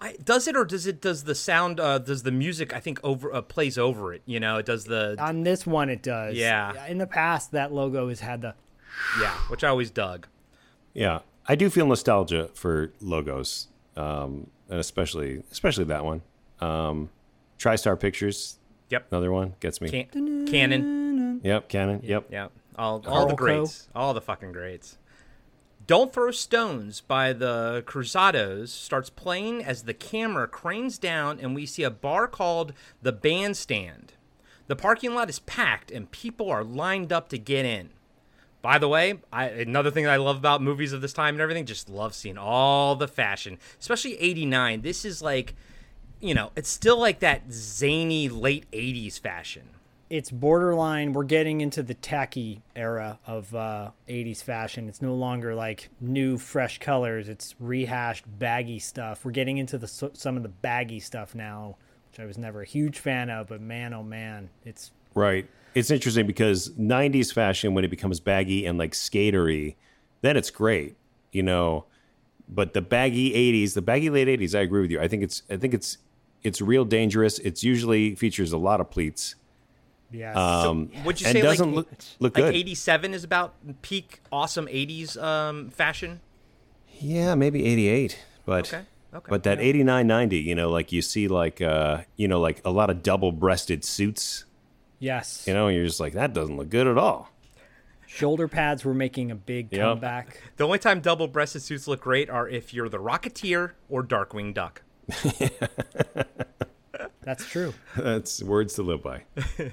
I, 0.00 0.14
does 0.22 0.46
it 0.46 0.56
or 0.56 0.64
does 0.64 0.86
it 0.86 1.00
does 1.00 1.24
the 1.24 1.34
sound 1.34 1.80
uh, 1.80 1.98
does 1.98 2.22
the 2.22 2.30
music 2.30 2.74
I 2.74 2.80
think 2.80 3.00
over 3.02 3.32
uh, 3.34 3.42
plays 3.42 3.76
over 3.78 4.12
it? 4.12 4.22
You 4.26 4.40
know, 4.40 4.58
it 4.58 4.66
does 4.66 4.84
the 4.84 5.16
on 5.18 5.42
this 5.42 5.66
one 5.66 5.88
it 5.90 6.02
does. 6.02 6.36
Yeah. 6.36 6.86
In 6.86 6.98
the 6.98 7.06
past 7.06 7.52
that 7.52 7.72
logo 7.72 8.08
has 8.08 8.20
had 8.20 8.42
the 8.42 8.54
yeah, 9.20 9.32
which 9.48 9.64
I 9.64 9.68
always 9.68 9.90
dug. 9.90 10.26
Yeah, 10.94 11.20
I 11.46 11.54
do 11.54 11.70
feel 11.70 11.86
nostalgia 11.86 12.50
for 12.54 12.92
logos, 13.00 13.68
um, 13.96 14.48
and 14.68 14.80
especially 14.80 15.42
especially 15.52 15.84
that 15.84 16.04
one. 16.04 16.22
Um, 16.60 17.10
TriStar 17.58 17.98
Pictures, 17.98 18.58
Yep. 18.90 19.06
another 19.10 19.30
one 19.30 19.54
gets 19.60 19.80
me. 19.80 19.90
Can- 19.90 20.46
Cannon. 20.46 21.40
Yep, 21.44 21.68
Cannon. 21.68 22.00
Yep. 22.02 22.26
yep 22.30 22.52
all 22.78 23.02
all 23.06 23.26
the 23.26 23.34
Carl 23.34 23.36
greats, 23.36 23.88
all 23.94 24.14
the 24.14 24.20
fucking 24.20 24.52
greats. 24.52 24.96
Don't 25.88 26.12
Throw 26.12 26.32
Stones 26.32 27.00
by 27.00 27.32
the 27.32 27.82
Cruzados 27.86 28.68
starts 28.68 29.08
playing 29.08 29.64
as 29.64 29.84
the 29.84 29.94
camera 29.94 30.46
cranes 30.46 30.98
down 30.98 31.40
and 31.40 31.54
we 31.54 31.64
see 31.64 31.82
a 31.82 31.88
bar 31.88 32.28
called 32.28 32.74
the 33.00 33.10
Bandstand. 33.10 34.12
The 34.66 34.76
parking 34.76 35.14
lot 35.14 35.30
is 35.30 35.38
packed 35.38 35.90
and 35.90 36.10
people 36.10 36.50
are 36.50 36.62
lined 36.62 37.10
up 37.10 37.30
to 37.30 37.38
get 37.38 37.64
in. 37.64 37.88
By 38.60 38.76
the 38.76 38.86
way, 38.86 39.20
I, 39.32 39.46
another 39.46 39.90
thing 39.90 40.04
that 40.04 40.12
I 40.12 40.16
love 40.16 40.36
about 40.36 40.60
movies 40.60 40.92
of 40.92 41.00
this 41.00 41.14
time 41.14 41.36
and 41.36 41.40
everything, 41.40 41.64
just 41.64 41.88
love 41.88 42.14
seeing 42.14 42.36
all 42.36 42.94
the 42.94 43.08
fashion, 43.08 43.58
especially 43.80 44.20
89. 44.20 44.82
This 44.82 45.06
is 45.06 45.22
like, 45.22 45.54
you 46.20 46.34
know, 46.34 46.52
it's 46.54 46.68
still 46.68 46.98
like 46.98 47.20
that 47.20 47.50
zany 47.50 48.28
late 48.28 48.70
80s 48.72 49.18
fashion. 49.18 49.70
It's 50.10 50.30
borderline 50.30 51.12
we're 51.12 51.24
getting 51.24 51.60
into 51.60 51.82
the 51.82 51.94
tacky 51.94 52.62
era 52.74 53.18
of 53.26 53.54
uh, 53.54 53.90
80s 54.08 54.42
fashion 54.42 54.88
it's 54.88 55.02
no 55.02 55.14
longer 55.14 55.54
like 55.54 55.90
new 56.00 56.38
fresh 56.38 56.78
colors 56.78 57.28
it's 57.28 57.54
rehashed 57.60 58.24
baggy 58.38 58.78
stuff 58.78 59.24
we're 59.24 59.30
getting 59.30 59.58
into 59.58 59.76
the 59.78 59.86
some 59.86 60.36
of 60.36 60.42
the 60.42 60.48
baggy 60.48 61.00
stuff 61.00 61.34
now 61.34 61.76
which 62.10 62.20
i 62.20 62.24
was 62.24 62.38
never 62.38 62.62
a 62.62 62.66
huge 62.66 62.98
fan 62.98 63.28
of 63.28 63.48
but 63.48 63.60
man 63.60 63.92
oh 63.92 64.02
man 64.02 64.48
it's 64.64 64.92
Right. 65.18 65.48
It's 65.74 65.90
interesting 65.90 66.26
because 66.26 66.70
90s 66.70 67.32
fashion, 67.32 67.74
when 67.74 67.84
it 67.84 67.88
becomes 67.88 68.20
baggy 68.20 68.66
and 68.66 68.78
like 68.78 68.92
skatery, 68.92 69.74
then 70.22 70.36
it's 70.36 70.50
great. 70.50 70.96
You 71.32 71.42
know, 71.42 71.84
but 72.48 72.72
the 72.72 72.80
baggy 72.80 73.32
'80s, 73.32 73.74
the 73.74 73.82
baggy 73.82 74.08
late 74.08 74.28
'80s, 74.28 74.54
I 74.54 74.62
agree 74.62 74.80
with 74.80 74.90
you. 74.90 74.98
I 74.98 75.08
think 75.08 75.22
it's 75.22 75.42
I 75.50 75.58
think 75.58 75.74
it's 75.74 75.98
it's 76.42 76.62
real 76.62 76.86
dangerous. 76.86 77.38
It's 77.40 77.62
usually 77.62 78.14
features 78.14 78.50
a 78.52 78.56
lot 78.56 78.80
of 78.80 78.90
pleats. 78.90 79.34
Yes. 80.10 80.36
Um, 80.36 80.90
Would 81.04 81.20
you 81.20 81.26
and 81.26 81.34
say 81.34 81.42
doesn't 81.42 81.74
like, 81.74 81.86
look 81.90 81.98
look 82.18 82.36
like 82.36 82.46
good? 82.46 82.54
87 82.54 83.14
is 83.14 83.24
about 83.24 83.54
peak 83.82 84.20
awesome 84.32 84.66
80s 84.66 85.20
um, 85.22 85.70
fashion? 85.70 86.20
Yeah, 87.00 87.34
maybe 87.34 87.64
88, 87.66 88.18
but 88.44 88.68
Okay, 88.68 88.84
okay, 89.14 89.26
but 89.28 89.42
that 89.44 89.60
89 89.60 90.06
90, 90.06 90.38
you 90.38 90.54
know, 90.54 90.70
like 90.70 90.92
you 90.92 91.02
see 91.02 91.28
like 91.28 91.60
uh, 91.60 92.02
you 92.16 92.26
know, 92.26 92.40
like 92.40 92.60
a 92.64 92.70
lot 92.70 92.90
of 92.90 93.02
double-breasted 93.02 93.84
suits, 93.84 94.44
yes. 94.98 95.44
you 95.46 95.54
know, 95.54 95.66
and 95.68 95.76
you're 95.76 95.86
just 95.86 96.00
like 96.00 96.14
that 96.14 96.32
doesn't 96.32 96.56
look 96.56 96.70
good 96.70 96.86
at 96.86 96.96
all. 96.98 97.30
Shoulder 98.06 98.48
pads 98.48 98.86
were 98.86 98.94
making 98.94 99.30
a 99.30 99.34
big 99.34 99.68
Yep. 99.70 99.80
comeback. 99.80 100.42
The 100.56 100.64
only 100.64 100.78
time 100.78 101.00
double-breasted 101.00 101.60
suits 101.60 101.86
look 101.86 102.00
great 102.00 102.30
are 102.30 102.48
if 102.48 102.72
you're 102.72 102.88
the 102.88 102.98
Rocketeer 102.98 103.72
or 103.90 104.02
Darkwing 104.02 104.54
Duck. 104.54 104.82
That's 107.28 107.44
true. 107.44 107.74
That's 107.96 108.42
words 108.42 108.72
to 108.74 108.82
live 108.82 109.02
by. 109.02 109.24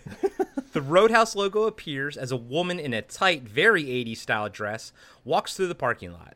The 0.74 0.82
Roadhouse 0.82 1.38
logo 1.38 1.64
appears 1.64 2.18
as 2.18 2.34
a 2.34 2.36
woman 2.36 2.82
in 2.82 2.94
a 2.94 3.02
tight, 3.02 3.44
very 3.44 3.86
80s 3.86 4.18
style 4.18 4.50
dress 4.50 4.92
walks 5.24 5.56
through 5.56 5.70
the 5.70 5.74
parking 5.74 6.12
lot. 6.12 6.36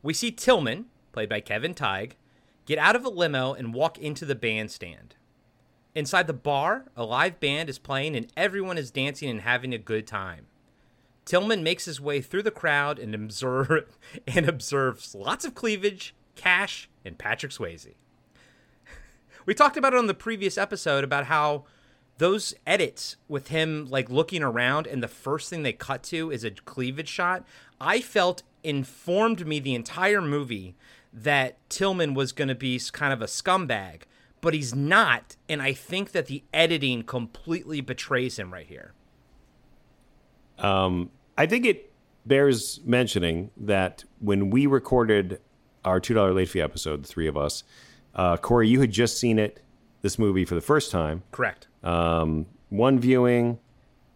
We 0.00 0.14
see 0.14 0.30
Tillman, 0.30 0.84
played 1.10 1.28
by 1.28 1.40
Kevin 1.40 1.74
Tighe, 1.74 2.12
get 2.66 2.78
out 2.78 2.94
of 2.94 3.04
a 3.04 3.08
limo 3.08 3.52
and 3.52 3.74
walk 3.74 3.98
into 3.98 4.24
the 4.24 4.36
bandstand. 4.36 5.16
Inside 5.96 6.28
the 6.28 6.32
bar, 6.32 6.84
a 6.94 7.02
live 7.02 7.40
band 7.40 7.68
is 7.68 7.80
playing 7.80 8.14
and 8.14 8.32
everyone 8.36 8.78
is 8.78 8.92
dancing 8.92 9.28
and 9.28 9.40
having 9.40 9.74
a 9.74 9.78
good 9.78 10.06
time. 10.06 10.46
Tillman 11.24 11.64
makes 11.64 11.86
his 11.86 12.00
way 12.00 12.20
through 12.20 12.44
the 12.44 12.52
crowd 12.52 13.00
and 13.00 13.12
observe 13.12 13.86
and 14.28 14.48
observes 14.48 15.16
lots 15.16 15.44
of 15.44 15.56
cleavage, 15.56 16.14
cash, 16.36 16.88
and 17.04 17.18
Patrick 17.18 17.50
Swayze. 17.50 17.94
We 19.50 19.54
talked 19.54 19.76
about 19.76 19.94
it 19.94 19.98
on 19.98 20.06
the 20.06 20.14
previous 20.14 20.56
episode 20.56 21.02
about 21.02 21.24
how 21.24 21.64
those 22.18 22.54
edits 22.68 23.16
with 23.26 23.48
him 23.48 23.88
like 23.90 24.08
looking 24.08 24.44
around 24.44 24.86
and 24.86 25.02
the 25.02 25.08
first 25.08 25.50
thing 25.50 25.64
they 25.64 25.72
cut 25.72 26.04
to 26.04 26.30
is 26.30 26.44
a 26.44 26.52
cleavage 26.52 27.08
shot. 27.08 27.44
I 27.80 28.00
felt 28.00 28.44
informed 28.62 29.44
me 29.48 29.58
the 29.58 29.74
entire 29.74 30.22
movie 30.22 30.76
that 31.12 31.56
Tillman 31.68 32.14
was 32.14 32.30
going 32.30 32.46
to 32.46 32.54
be 32.54 32.80
kind 32.92 33.12
of 33.12 33.20
a 33.20 33.24
scumbag, 33.24 34.02
but 34.40 34.54
he's 34.54 34.72
not, 34.72 35.34
and 35.48 35.60
I 35.60 35.72
think 35.72 36.12
that 36.12 36.26
the 36.26 36.44
editing 36.54 37.02
completely 37.02 37.80
betrays 37.80 38.38
him 38.38 38.52
right 38.52 38.68
here. 38.68 38.92
Um, 40.60 41.10
I 41.36 41.46
think 41.46 41.66
it 41.66 41.92
bears 42.24 42.78
mentioning 42.84 43.50
that 43.56 44.04
when 44.20 44.50
we 44.50 44.68
recorded 44.68 45.40
our 45.84 45.98
two 45.98 46.14
dollar 46.14 46.32
late 46.32 46.50
fee 46.50 46.60
episode, 46.60 47.02
the 47.02 47.08
three 47.08 47.26
of 47.26 47.36
us, 47.36 47.64
uh, 48.14 48.36
Corey, 48.36 48.68
you 48.68 48.80
had 48.80 48.90
just 48.90 49.18
seen 49.18 49.38
it, 49.38 49.62
this 50.02 50.18
movie 50.18 50.44
for 50.44 50.54
the 50.54 50.60
first 50.60 50.90
time. 50.90 51.22
Correct. 51.30 51.68
Um, 51.82 52.46
one 52.68 52.98
viewing, 52.98 53.58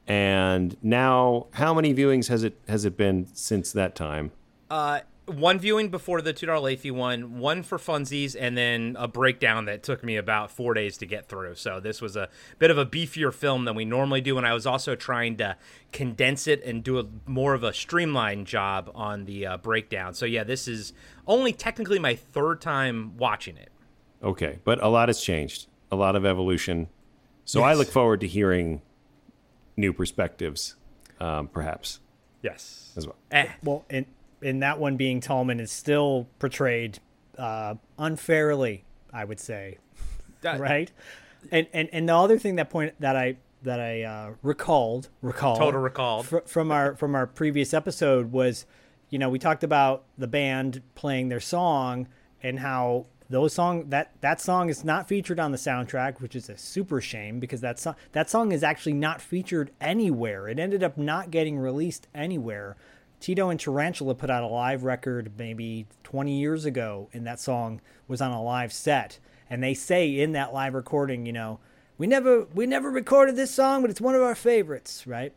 and 0.07 0.77
now 0.83 1.47
how 1.53 1.75
many 1.75 1.95
viewings 1.95 2.29
has 2.29 2.45
it 2.45 2.59
has 2.69 2.85
it 2.85 2.97
been 2.97 3.27
since 3.35 3.73
that 3.73 3.95
time? 3.95 4.33
Uh, 4.71 5.01
one 5.27 5.59
viewing 5.59 5.89
before 5.89 6.21
the 6.21 6.33
two 6.33 6.47
dollar 6.47 6.61
late 6.61 6.81
fee 6.81 6.91
one, 6.91 7.39
one 7.39 7.63
for 7.63 7.79
funsies, 7.79 8.37
and 8.39 8.57
then 8.57 8.97
a 8.99 9.09
breakdown 9.09 9.65
that 9.65 9.83
took 9.83 10.05
me 10.05 10.17
about 10.17 10.51
four 10.51 10.75
days 10.75 10.99
to 10.99 11.07
get 11.07 11.29
through. 11.29 11.55
So 11.55 11.81
this 11.81 12.03
was 12.03 12.17
a 12.17 12.29
bit 12.59 12.71
of 12.71 12.77
a 12.77 12.85
beefier 12.85 13.33
film 13.33 13.65
than 13.65 13.75
we 13.75 13.85
normally 13.85 14.21
do, 14.21 14.37
and 14.37 14.47
I 14.47 14.53
was 14.53 14.67
also 14.67 14.95
trying 14.95 15.37
to 15.39 15.57
condense 15.93 16.47
it 16.47 16.63
and 16.65 16.85
do 16.85 16.99
a 16.99 17.07
more 17.27 17.55
of 17.55 17.65
a 17.65 17.73
streamlined 17.73 18.47
job 18.47 18.91
on 18.95 19.25
the 19.25 19.47
uh, 19.47 19.57
breakdown. 19.57 20.13
So 20.15 20.27
yeah, 20.27 20.45
this 20.45 20.69
is 20.69 20.93
only 21.27 21.53
technically 21.53 21.99
my 21.99 22.15
third 22.15 22.61
time 22.61 23.17
watching 23.17 23.57
it. 23.57 23.71
Okay, 24.25 24.59
but 24.65 24.83
a 24.83 24.89
lot 24.89 25.09
has 25.09 25.21
changed, 25.21 25.67
a 25.93 25.97
lot 25.97 26.17
of 26.17 26.25
evolution. 26.25 26.89
So 27.45 27.63
I 27.63 27.75
look 27.75 27.89
forward 27.89 28.21
to 28.23 28.27
hearing 28.27 28.81
new 29.77 29.93
perspectives, 29.93 30.77
um, 31.21 31.49
perhaps 31.49 32.01
Yes. 32.43 32.93
as 32.97 33.07
well. 33.07 33.17
Eh, 33.31 33.49
Well, 33.63 33.85
in 33.91 34.07
in 34.43 34.61
that 34.61 34.79
one 34.79 34.97
being 34.97 35.21
Tallman 35.21 35.59
is 35.61 35.71
still 35.73 36.27
portrayed 36.39 36.99
uh, 37.39 37.75
unfairly, 37.99 38.85
I 39.13 39.25
would 39.25 39.41
say, 39.41 39.79
that- 40.43 40.61
right? 40.61 40.91
And 41.51 41.67
and 41.73 41.89
and 41.93 42.09
the 42.09 42.15
other 42.17 42.39
thing 42.39 42.57
that 42.57 42.71
point 42.71 42.95
that 43.01 43.17
I 43.17 43.37
that 43.63 43.81
I 43.81 44.03
uh, 44.03 44.35
recalled 44.43 45.09
recalled 45.23 45.59
Total 45.59 45.81
recalled. 45.81 46.27
fr- 46.27 46.39
from 46.47 46.71
our 46.71 46.95
from 46.97 47.15
our 47.15 47.27
previous 47.27 47.75
episode 47.75 48.33
was, 48.33 48.65
you 49.11 49.19
know, 49.19 49.29
we 49.29 49.39
talked 49.39 49.65
about 49.65 50.05
the 50.17 50.27
band 50.27 50.83
playing 50.95 51.29
their 51.29 51.41
song 51.41 52.07
and 52.43 52.59
how 52.61 53.07
those 53.35 53.53
song 53.53 53.89
that 53.89 54.13
that 54.21 54.41
song 54.41 54.69
is 54.69 54.85
not 54.85 55.09
featured 55.09 55.41
on 55.41 55.51
the 55.51 55.59
soundtrack, 55.59 56.21
which 56.21 56.37
is 56.37 56.49
a 56.49 56.57
super 56.57 57.01
shame 57.01 57.41
because 57.41 57.61
that 57.63 57.81
song 57.81 57.97
that 58.13 58.31
song 58.31 58.53
is 58.53 58.63
actually 58.63 58.93
not 58.93 59.21
featured 59.21 59.73
anywhere. 59.81 60.49
It 60.49 60.61
ended 60.61 60.85
up 60.85 60.97
not 60.97 61.33
getting 61.33 61.59
released 61.59 62.07
anywhere. 62.15 62.77
Tito 63.19 63.49
and 63.49 63.59
Tarantula 63.59 64.15
put 64.15 64.31
out 64.31 64.45
a 64.45 64.47
live 64.47 64.85
record 64.85 65.33
maybe 65.37 65.87
20 66.05 66.39
years 66.39 66.65
ago, 66.65 67.09
and 67.13 67.27
that 67.27 67.41
song 67.41 67.81
was 68.07 68.21
on 68.21 68.31
a 68.31 68.41
live 68.41 68.73
set. 68.73 69.19
And 69.51 69.61
they 69.61 69.75
say 69.75 70.21
in 70.21 70.31
that 70.33 70.55
live 70.55 70.75
recording, 70.75 71.27
you 71.27 71.33
know, 71.33 71.59
we 71.99 72.07
never 72.07 72.45
we 72.55 72.67
never 72.67 72.89
recorded 72.89 73.35
this 73.35 73.51
song, 73.51 73.81
but 73.81 73.91
it's 73.91 74.01
one 74.01 74.15
of 74.15 74.23
our 74.23 74.37
favorites, 74.37 75.09
right? 75.09 75.33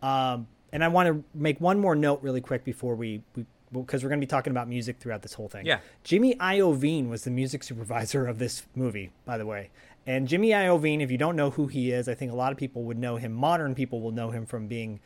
Um, 0.00 0.46
and 0.72 0.84
I 0.84 0.88
want 0.88 1.08
to 1.08 1.24
make 1.34 1.60
one 1.60 1.80
more 1.80 1.96
note 1.96 2.22
really 2.22 2.40
quick 2.40 2.62
before 2.62 2.94
we 2.94 3.24
we 3.34 3.46
because 3.72 4.02
we're 4.02 4.08
going 4.08 4.20
to 4.20 4.26
be 4.26 4.30
talking 4.30 4.50
about 4.50 4.68
music 4.68 4.98
throughout 4.98 5.22
this 5.22 5.34
whole 5.34 5.48
thing. 5.48 5.66
Yeah. 5.66 5.80
Jimmy 6.04 6.34
Iovine 6.36 7.08
was 7.08 7.24
the 7.24 7.30
music 7.30 7.62
supervisor 7.62 8.26
of 8.26 8.38
this 8.38 8.64
movie, 8.74 9.10
by 9.24 9.38
the 9.38 9.46
way. 9.46 9.70
And 10.06 10.26
Jimmy 10.26 10.50
Iovine, 10.50 11.00
if 11.00 11.10
you 11.10 11.18
don't 11.18 11.36
know 11.36 11.50
who 11.50 11.68
he 11.68 11.92
is, 11.92 12.08
I 12.08 12.14
think 12.14 12.32
a 12.32 12.34
lot 12.34 12.52
of 12.52 12.58
people 12.58 12.82
would 12.84 12.98
know 12.98 13.16
him. 13.16 13.32
Modern 13.32 13.74
people 13.74 14.00
will 14.00 14.10
know 14.10 14.30
him 14.30 14.46
from 14.46 14.66
being 14.66 15.00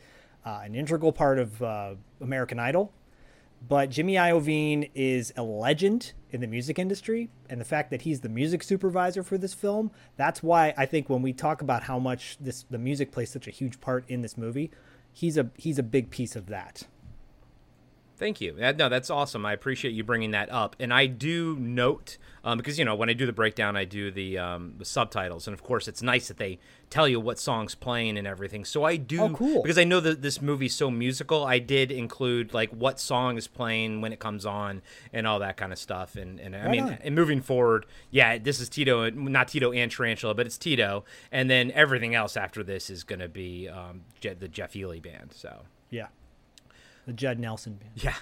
uh, 0.45 0.61
an 0.63 0.75
integral 0.75 1.11
part 1.11 1.39
of 1.39 1.61
uh, 1.61 1.95
American 2.21 2.59
Idol. 2.59 2.91
But 3.67 3.89
Jimmy 3.89 4.13
Iovine 4.13 4.91
is 4.93 5.33
a 5.35 5.43
legend 5.43 6.13
in 6.31 6.41
the 6.41 6.47
music 6.47 6.77
industry, 6.77 7.29
and 7.49 7.59
the 7.59 7.65
fact 7.65 7.89
that 7.89 8.03
he's 8.03 8.21
the 8.21 8.29
music 8.29 8.61
supervisor 8.61 9.23
for 9.23 9.37
this 9.37 9.53
film, 9.53 9.91
that's 10.15 10.43
why 10.43 10.73
I 10.77 10.85
think 10.85 11.09
when 11.09 11.21
we 11.21 11.33
talk 11.33 11.61
about 11.61 11.83
how 11.83 11.97
much 11.97 12.37
this 12.39 12.65
the 12.69 12.77
music 12.77 13.11
plays 13.11 13.31
such 13.31 13.47
a 13.47 13.51
huge 13.51 13.81
part 13.81 14.05
in 14.07 14.21
this 14.21 14.37
movie, 14.37 14.69
he's 15.11 15.37
a 15.37 15.49
he's 15.57 15.79
a 15.79 15.83
big 15.83 16.11
piece 16.11 16.35
of 16.35 16.47
that. 16.47 16.83
Thank 18.17 18.41
you. 18.41 18.53
No, 18.53 18.89
that's 18.89 19.09
awesome. 19.11 19.45
I 19.45 19.53
appreciate 19.53 19.91
you 19.93 20.03
bringing 20.03 20.31
that 20.31 20.51
up. 20.51 20.75
And 20.79 20.91
I 20.91 21.05
do 21.05 21.55
note 21.59 22.17
um, 22.43 22.57
because 22.57 22.79
you 22.79 22.85
know 22.85 22.95
when 22.95 23.09
I 23.09 23.13
do 23.13 23.25
the 23.27 23.33
breakdown, 23.33 23.75
I 23.77 23.85
do 23.85 24.09
the, 24.09 24.37
um, 24.39 24.73
the 24.77 24.85
subtitles, 24.85 25.47
and 25.47 25.53
of 25.53 25.61
course 25.63 25.87
it's 25.87 26.01
nice 26.01 26.27
that 26.29 26.37
they 26.37 26.57
tell 26.89 27.07
you 27.07 27.19
what 27.19 27.37
songs 27.37 27.75
playing 27.75 28.17
and 28.17 28.25
everything. 28.25 28.63
So 28.65 28.85
I 28.85 28.95
do, 28.95 29.21
Oh, 29.21 29.29
cool. 29.29 29.61
because 29.61 29.77
I 29.77 29.83
know 29.83 29.99
that 29.99 30.21
this 30.21 30.41
movie's 30.41 30.73
so 30.73 30.89
musical. 30.89 31.45
I 31.45 31.59
did 31.59 31.91
include 31.91 32.53
like 32.53 32.69
what 32.71 32.99
song 32.99 33.37
is 33.37 33.47
playing 33.47 34.01
when 34.01 34.13
it 34.13 34.19
comes 34.19 34.45
on 34.45 34.81
and 35.13 35.27
all 35.27 35.39
that 35.39 35.57
kind 35.57 35.71
of 35.73 35.77
stuff. 35.77 36.15
And 36.15 36.39
and 36.39 36.55
I 36.55 36.61
Right 36.61 36.71
mean, 36.71 36.83
on. 36.85 36.93
and 37.03 37.13
moving 37.13 37.41
forward, 37.41 37.85
yeah, 38.09 38.37
this 38.39 38.59
is 38.59 38.67
Tito, 38.69 39.09
not 39.11 39.49
Tito 39.49 39.71
and 39.73 39.91
Tarantula, 39.91 40.33
but 40.33 40.45
it's 40.47 40.57
Tito, 40.57 41.03
and 41.31 41.49
then 41.51 41.69
everything 41.71 42.15
else 42.15 42.35
after 42.37 42.63
this 42.63 42.89
is 42.89 43.03
going 43.03 43.19
to 43.19 43.29
be 43.29 43.67
um, 43.69 44.01
Je- 44.21 44.33
the 44.33 44.47
Jeff 44.47 44.73
Healey 44.73 44.99
band. 45.01 45.33
So. 45.35 45.63
Yeah. 45.89 46.07
The 47.07 47.13
Judd 47.13 47.39
Nelson 47.39 47.73
band. 47.75 47.91
Yeah. 47.95 48.13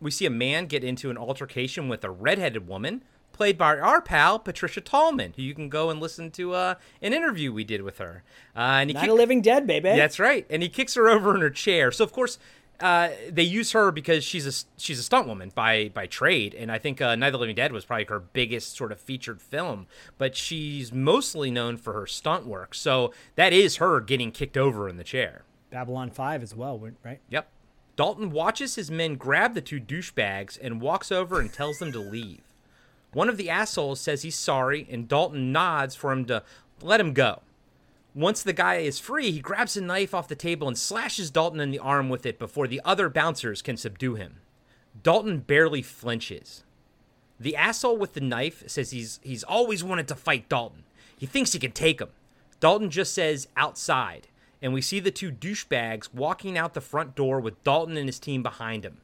We 0.00 0.10
see 0.10 0.26
a 0.26 0.30
man 0.30 0.66
get 0.66 0.82
into 0.82 1.10
an 1.10 1.16
altercation 1.16 1.88
with 1.88 2.02
a 2.02 2.10
redheaded 2.10 2.66
woman, 2.66 3.02
played 3.32 3.56
by 3.56 3.78
our 3.78 4.00
pal 4.00 4.38
Patricia 4.38 4.80
Tallman, 4.80 5.34
who 5.36 5.42
you 5.42 5.54
can 5.54 5.68
go 5.68 5.90
and 5.90 6.00
listen 6.00 6.30
to 6.32 6.54
uh, 6.54 6.74
an 7.00 7.12
interview 7.12 7.52
we 7.52 7.62
did 7.64 7.82
with 7.82 7.98
her. 7.98 8.22
Uh, 8.56 8.80
and 8.80 8.90
he 8.90 8.94
Not 8.94 9.02
kick- 9.02 9.10
a 9.10 9.14
living 9.14 9.40
dead, 9.42 9.66
baby. 9.66 9.90
That's 9.90 10.18
right. 10.18 10.46
And 10.50 10.62
he 10.62 10.68
kicks 10.68 10.94
her 10.94 11.08
over 11.08 11.34
in 11.34 11.40
her 11.42 11.50
chair. 11.50 11.92
So 11.92 12.02
of 12.02 12.12
course. 12.12 12.38
Uh, 12.78 13.08
they 13.30 13.42
use 13.42 13.72
her 13.72 13.90
because 13.90 14.22
she's 14.22 14.46
a 14.46 14.52
she's 14.76 14.98
a 14.98 15.02
stunt 15.02 15.26
woman 15.26 15.50
by 15.54 15.88
by 15.94 16.06
trade, 16.06 16.54
and 16.54 16.70
I 16.70 16.76
think 16.76 17.00
uh, 17.00 17.14
Night 17.16 17.28
of 17.28 17.32
the 17.32 17.38
Living 17.38 17.56
Dead 17.56 17.72
was 17.72 17.86
probably 17.86 18.04
her 18.04 18.20
biggest 18.20 18.76
sort 18.76 18.92
of 18.92 19.00
featured 19.00 19.40
film. 19.40 19.86
But 20.18 20.36
she's 20.36 20.92
mostly 20.92 21.50
known 21.50 21.78
for 21.78 21.94
her 21.94 22.06
stunt 22.06 22.46
work, 22.46 22.74
so 22.74 23.14
that 23.36 23.54
is 23.54 23.76
her 23.76 24.00
getting 24.02 24.30
kicked 24.30 24.58
over 24.58 24.90
in 24.90 24.98
the 24.98 25.04
chair. 25.04 25.44
Babylon 25.70 26.10
5 26.10 26.42
as 26.42 26.54
well, 26.54 26.78
right? 27.02 27.20
Yep. 27.30 27.48
Dalton 27.96 28.30
watches 28.30 28.74
his 28.74 28.90
men 28.90 29.16
grab 29.16 29.54
the 29.54 29.60
two 29.60 29.80
douchebags 29.80 30.58
and 30.60 30.80
walks 30.80 31.10
over 31.10 31.40
and 31.40 31.52
tells 31.52 31.78
them 31.78 31.92
to 31.92 31.98
leave. 31.98 32.42
One 33.12 33.30
of 33.30 33.38
the 33.38 33.48
assholes 33.48 34.00
says 34.00 34.22
he's 34.22 34.36
sorry, 34.36 34.86
and 34.90 35.08
Dalton 35.08 35.50
nods 35.50 35.94
for 35.94 36.12
him 36.12 36.26
to 36.26 36.42
let 36.82 37.00
him 37.00 37.14
go. 37.14 37.40
Once 38.14 38.42
the 38.42 38.52
guy 38.52 38.76
is 38.76 38.98
free, 38.98 39.30
he 39.30 39.40
grabs 39.40 39.76
a 39.76 39.80
knife 39.80 40.14
off 40.14 40.28
the 40.28 40.34
table 40.34 40.68
and 40.68 40.76
slashes 40.76 41.30
Dalton 41.30 41.60
in 41.60 41.70
the 41.70 41.78
arm 41.78 42.08
with 42.08 42.26
it 42.26 42.38
before 42.38 42.66
the 42.66 42.80
other 42.84 43.08
bouncers 43.08 43.62
can 43.62 43.76
subdue 43.76 44.14
him. 44.14 44.36
Dalton 45.02 45.38
barely 45.40 45.82
flinches. 45.82 46.62
The 47.38 47.56
asshole 47.56 47.98
with 47.98 48.14
the 48.14 48.20
knife 48.20 48.62
says 48.66 48.90
he's 48.90 49.20
he's 49.22 49.44
always 49.44 49.84
wanted 49.84 50.08
to 50.08 50.14
fight 50.14 50.48
Dalton. 50.48 50.84
He 51.16 51.26
thinks 51.26 51.52
he 51.52 51.58
can 51.58 51.72
take 51.72 52.00
him. 52.00 52.08
Dalton 52.60 52.90
just 52.90 53.12
says 53.12 53.48
outside, 53.56 54.28
and 54.62 54.72
we 54.72 54.80
see 54.80 55.00
the 55.00 55.10
two 55.10 55.30
douchebags 55.30 56.12
walking 56.12 56.56
out 56.56 56.74
the 56.74 56.80
front 56.80 57.14
door 57.14 57.40
with 57.40 57.62
Dalton 57.64 57.96
and 57.96 58.08
his 58.08 58.18
team 58.18 58.42
behind 58.42 58.84
him. 58.84 58.98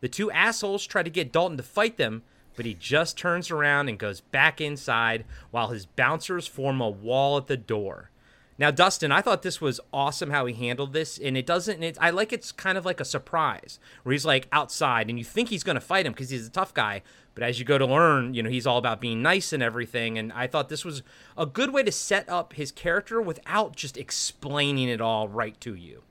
The 0.00 0.08
two 0.08 0.30
assholes 0.30 0.86
try 0.86 1.02
to 1.02 1.10
get 1.10 1.32
Dalton 1.32 1.56
to 1.56 1.62
fight 1.62 1.96
them, 1.96 2.22
but 2.56 2.66
he 2.66 2.74
just 2.74 3.16
turns 3.16 3.50
around 3.50 3.88
and 3.88 3.98
goes 3.98 4.20
back 4.20 4.60
inside 4.60 5.24
while 5.50 5.68
his 5.68 5.86
bouncers 5.86 6.46
form 6.46 6.80
a 6.80 6.88
wall 6.88 7.36
at 7.36 7.46
the 7.46 7.56
door. 7.56 8.10
Now, 8.56 8.70
Dustin, 8.70 9.10
I 9.10 9.20
thought 9.20 9.42
this 9.42 9.60
was 9.60 9.80
awesome 9.92 10.30
how 10.30 10.46
he 10.46 10.54
handled 10.54 10.92
this, 10.92 11.18
and 11.18 11.36
it 11.36 11.44
doesn't. 11.44 11.82
It, 11.82 11.98
I 12.00 12.10
like 12.10 12.32
it's 12.32 12.52
kind 12.52 12.78
of 12.78 12.84
like 12.84 13.00
a 13.00 13.04
surprise 13.04 13.80
where 14.02 14.12
he's 14.12 14.24
like 14.24 14.46
outside, 14.52 15.08
and 15.08 15.18
you 15.18 15.24
think 15.24 15.48
he's 15.48 15.64
going 15.64 15.74
to 15.74 15.80
fight 15.80 16.06
him 16.06 16.12
because 16.12 16.30
he's 16.30 16.46
a 16.46 16.50
tough 16.50 16.72
guy, 16.72 17.02
but 17.34 17.42
as 17.42 17.58
you 17.58 17.64
go 17.64 17.78
to 17.78 17.86
learn, 17.86 18.32
you 18.32 18.42
know 18.42 18.50
he's 18.50 18.66
all 18.66 18.78
about 18.78 19.00
being 19.00 19.22
nice 19.22 19.52
and 19.52 19.62
everything. 19.62 20.18
And 20.18 20.32
I 20.32 20.46
thought 20.46 20.68
this 20.68 20.84
was 20.84 21.02
a 21.36 21.46
good 21.46 21.72
way 21.72 21.82
to 21.82 21.90
set 21.90 22.28
up 22.28 22.52
his 22.52 22.70
character 22.70 23.20
without 23.20 23.74
just 23.74 23.96
explaining 23.96 24.88
it 24.88 25.00
all 25.00 25.28
right 25.28 25.60
to 25.60 25.74
you. 25.74 26.02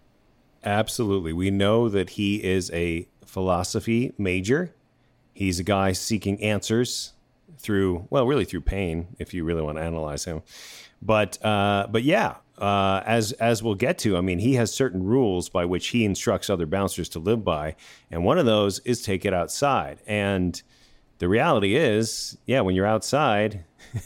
Absolutely, 0.66 1.32
we 1.32 1.50
know 1.50 1.88
that 1.88 2.12
he 2.12 2.44
is 2.44 2.70
a 2.72 3.08
philosophy 3.26 4.14
major. 4.18 4.74
He's 5.34 5.60
a 5.60 5.64
guy 5.64 5.94
seeking 5.94 6.42
answers 6.44 7.14
through, 7.58 8.08
well, 8.10 8.28
really 8.28 8.46
through 8.46 8.62
pain, 8.62 9.08
if 9.18 9.34
you 9.34 9.46
really 9.46 9.62
want 9.62 9.78
to 9.78 9.84
analyze 9.84 10.26
him. 10.26 10.42
But 11.06 11.44
uh, 11.46 11.88
but 11.92 12.04
yeah, 12.04 12.36
uh, 12.58 13.02
as 13.06 13.34
as 13.34 13.62
we'll 13.62 13.76
get 13.76 13.98
to, 14.00 14.16
I 14.16 14.22
mean, 14.22 14.40
he 14.40 14.54
has 14.54 14.74
certain 14.74 15.04
rules 15.04 15.50
by 15.50 15.66
which 15.66 15.88
he 15.88 16.06
instructs 16.06 16.50
other 16.50 16.66
bouncers 16.66 17.10
to 17.10 17.20
live 17.20 17.44
by, 17.44 17.76
and 18.10 18.24
one 18.24 18.38
of 18.38 18.46
those 18.46 18.80
is 18.80 19.02
take 19.02 19.26
it 19.26 19.34
outside. 19.34 20.00
And 20.08 20.62
the 21.20 21.28
reality 21.28 21.76
is, 21.76 22.38
yeah, 22.46 22.62
when 22.62 22.74
you're 22.76 22.86
outside, 22.86 23.66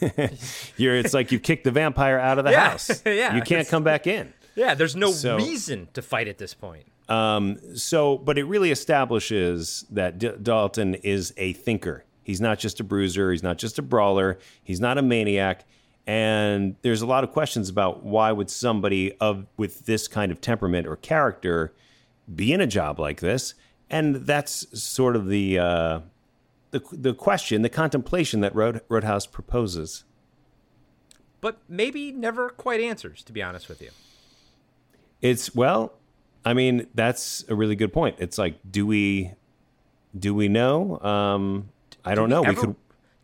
you're 0.76 0.96
it's 0.96 1.14
like 1.14 1.30
you've 1.32 1.42
kicked 1.42 1.64
the 1.64 1.70
vampire 1.70 2.18
out 2.18 2.38
of 2.38 2.44
the 2.44 2.50
Yeah, 2.50 2.70
house. 2.70 3.02
yeah. 3.06 3.36
you 3.36 3.42
can't 3.42 3.68
come 3.68 3.84
back 3.84 4.06
in. 4.06 4.32
Yeah, 4.56 4.74
there's 4.74 4.96
no 4.96 5.12
So- 5.12 5.36
reason 5.36 5.88
to 5.94 6.02
fight 6.02 6.26
at 6.28 6.38
this 6.38 6.52
point. 6.54 6.84
Um, 7.08 7.58
so, 7.76 8.18
but 8.18 8.36
it 8.38 8.44
really 8.44 8.70
establishes 8.70 9.86
that 9.90 10.18
D- 10.18 10.32
Dalton 10.42 10.94
is 10.96 11.32
a 11.38 11.54
thinker. 11.54 12.04
He's 12.22 12.40
not 12.40 12.58
just 12.58 12.80
a 12.80 12.84
bruiser. 12.84 13.30
He's 13.32 13.42
not 13.42 13.56
just 13.56 13.78
a 13.78 13.82
brawler. 13.82 14.38
He's 14.62 14.80
not 14.80 14.98
a 14.98 15.02
maniac. 15.02 15.64
And 16.08 16.76
there's 16.80 17.02
a 17.02 17.06
lot 17.06 17.22
of 17.22 17.32
questions 17.32 17.68
about 17.68 18.02
why 18.02 18.32
would 18.32 18.48
somebody 18.48 19.12
of 19.18 19.46
with 19.58 19.84
this 19.84 20.08
kind 20.08 20.32
of 20.32 20.40
temperament 20.40 20.86
or 20.86 20.96
character 20.96 21.74
be 22.34 22.50
in 22.50 22.62
a 22.62 22.66
job 22.66 22.98
like 22.98 23.20
this? 23.20 23.52
And 23.90 24.16
that's 24.16 24.66
sort 24.82 25.16
of 25.16 25.28
the 25.28 25.58
uh, 25.58 26.00
the 26.70 26.82
the 26.92 27.12
question, 27.12 27.60
the 27.60 27.68
contemplation 27.68 28.40
that 28.40 28.54
Road, 28.54 28.80
Roadhouse 28.88 29.26
proposes. 29.26 30.04
But 31.42 31.58
maybe 31.68 32.10
never 32.10 32.48
quite 32.48 32.80
answers, 32.80 33.22
to 33.24 33.32
be 33.34 33.42
honest 33.42 33.68
with 33.68 33.82
you. 33.82 33.90
It's 35.20 35.54
well, 35.54 35.92
I 36.42 36.54
mean, 36.54 36.86
that's 36.94 37.44
a 37.50 37.54
really 37.54 37.76
good 37.76 37.92
point. 37.92 38.16
It's 38.18 38.38
like, 38.38 38.58
do 38.70 38.86
we 38.86 39.32
do 40.18 40.34
we 40.34 40.48
know? 40.48 41.00
Um, 41.00 41.68
I 42.02 42.14
don't 42.14 42.30
know. 42.30 42.40
We, 42.40 42.54
could. 42.54 42.76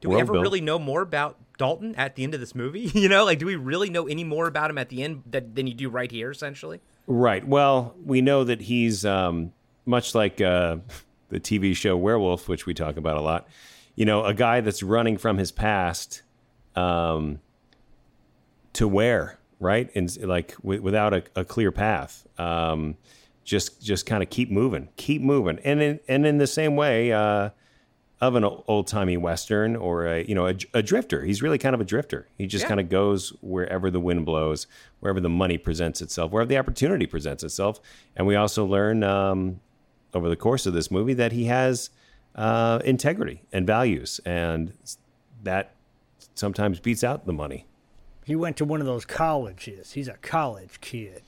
Do 0.03 0.11
we 0.11 0.21
ever 0.21 0.35
build. 0.35 0.43
really 0.43 0.61
know 0.61 0.79
more 0.79 1.01
about 1.01 1.39
Dalton 1.59 1.95
at 1.97 2.17
the 2.17 2.25
end 2.25 2.35
of 2.35 2.41
this 2.41 2.55
movie? 2.55 2.91
You 2.95 3.09
know, 3.09 3.25
like, 3.25 3.39
do 3.39 3.47
we 3.47 3.57
really 3.57 3.91
know 3.91 4.07
any 4.07 4.25
more 4.25 4.47
about 4.47 4.71
him 4.71 4.79
at 4.79 4.89
the 4.89 5.03
end 5.03 5.23
that, 5.27 5.55
than 5.55 5.67
you 5.67 5.75
do 5.75 5.89
right 5.89 6.11
here, 6.11 6.31
essentially? 6.31 6.81
Right. 7.07 7.47
Well, 7.47 7.95
we 8.03 8.21
know 8.23 8.45
that 8.45 8.63
he's 8.63 9.05
um, 9.05 9.53
much 9.85 10.15
like 10.15 10.41
uh, 10.41 10.77
the 11.29 11.41
TV 11.41 11.77
show 11.77 11.97
Werewolf, 11.97 12.49
which 12.49 12.67
we 12.67 12.75
talk 12.75 12.97
about 12.97 13.17
a 13.17 13.21
lot. 13.21 13.47
You 13.95 14.05
know, 14.05 14.25
a 14.25 14.35
guy 14.35 14.61
that's 14.61 14.83
running 14.83 15.19
from 15.19 15.39
his 15.39 15.53
past 15.53 16.23
um, 16.75 17.41
to 18.75 18.89
where, 18.89 19.39
right? 19.61 19.91
And 19.95 20.17
like 20.23 20.57
w- 20.59 20.83
without 20.83 21.15
a, 21.15 21.25
a 21.37 21.45
clear 21.45 21.71
path. 21.71 22.27
Um, 22.39 22.97
just 23.45 23.83
just 23.83 24.07
kind 24.07 24.23
of 24.23 24.31
keep 24.31 24.51
moving, 24.51 24.89
keep 24.97 25.21
moving, 25.23 25.59
and 25.65 25.81
in 25.81 26.01
and 26.09 26.27
in 26.27 26.39
the 26.39 26.47
same 26.47 26.77
way. 26.77 27.13
Uh, 27.13 27.51
of 28.29 28.35
an 28.37 28.45
old 28.45 28.87
timey 28.87 29.17
western 29.17 29.77
or 29.77 30.07
a 30.07 30.25
you 30.25 30.35
know 30.35 30.47
a, 30.47 30.55
a 30.75 30.83
drifter. 30.83 31.25
He's 31.25 31.43
really 31.43 31.59
kind 31.59 31.75
of 31.75 31.81
a 31.81 31.85
drifter. 31.85 32.27
He 32.39 32.47
just 32.47 32.65
Yeah. 32.65 32.69
kind 32.69 32.81
of 32.81 32.89
goes 32.89 33.31
wherever 33.41 33.91
the 33.91 34.01
wind 34.01 34.25
blows, 34.27 34.67
wherever 35.01 35.21
the 35.21 35.29
money 35.29 35.59
presents 35.59 36.01
itself, 36.03 36.31
wherever 36.33 36.49
the 36.49 36.59
opportunity 36.59 37.07
presents 37.07 37.43
itself. 37.45 37.81
And 38.17 38.27
we 38.27 38.37
also 38.37 38.65
learn 38.65 39.03
um, 39.03 39.61
over 40.13 40.29
the 40.29 40.37
course 40.37 40.67
of 40.67 40.73
this 40.75 40.91
movie 40.91 41.15
that 41.15 41.33
he 41.33 41.45
has 41.47 41.91
uh, 42.35 42.81
integrity 42.85 43.43
and 43.53 43.67
values, 43.67 44.21
and 44.25 44.73
that 45.43 45.73
sometimes 46.35 46.81
beats 46.81 47.05
out 47.05 47.27
the 47.27 47.33
money. 47.33 47.67
He 48.25 48.35
went 48.35 48.57
to 48.57 48.65
one 48.65 48.81
of 48.81 48.87
those 48.87 49.05
colleges. 49.05 49.93
He's 49.93 50.09
a 50.09 50.15
college 50.15 50.81
kid. 50.81 51.23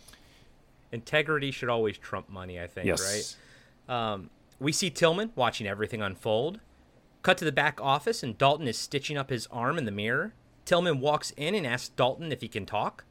Integrity 0.92 1.50
should 1.50 1.68
always 1.68 1.98
trump 1.98 2.28
money, 2.30 2.58
I 2.60 2.66
think, 2.66 2.86
Yes. 2.86 3.36
right? 3.88 4.12
Um, 4.12 4.30
we 4.58 4.72
see 4.72 4.88
Tillman 4.88 5.32
watching 5.36 5.66
everything 5.66 6.00
unfold. 6.00 6.58
Cut 7.26 7.38
to 7.38 7.44
the 7.44 7.50
back 7.50 7.80
office, 7.80 8.22
and 8.22 8.38
Dalton 8.38 8.68
is 8.68 8.78
stitching 8.78 9.16
up 9.16 9.30
his 9.30 9.48
arm 9.48 9.78
in 9.78 9.84
the 9.84 9.90
mirror. 9.90 10.32
Tillman 10.64 11.00
walks 11.00 11.32
in 11.32 11.56
and 11.56 11.66
asks 11.66 11.88
Dalton 11.88 12.30
if 12.30 12.40
he 12.40 12.46
can 12.46 12.64
talk. 12.64 13.04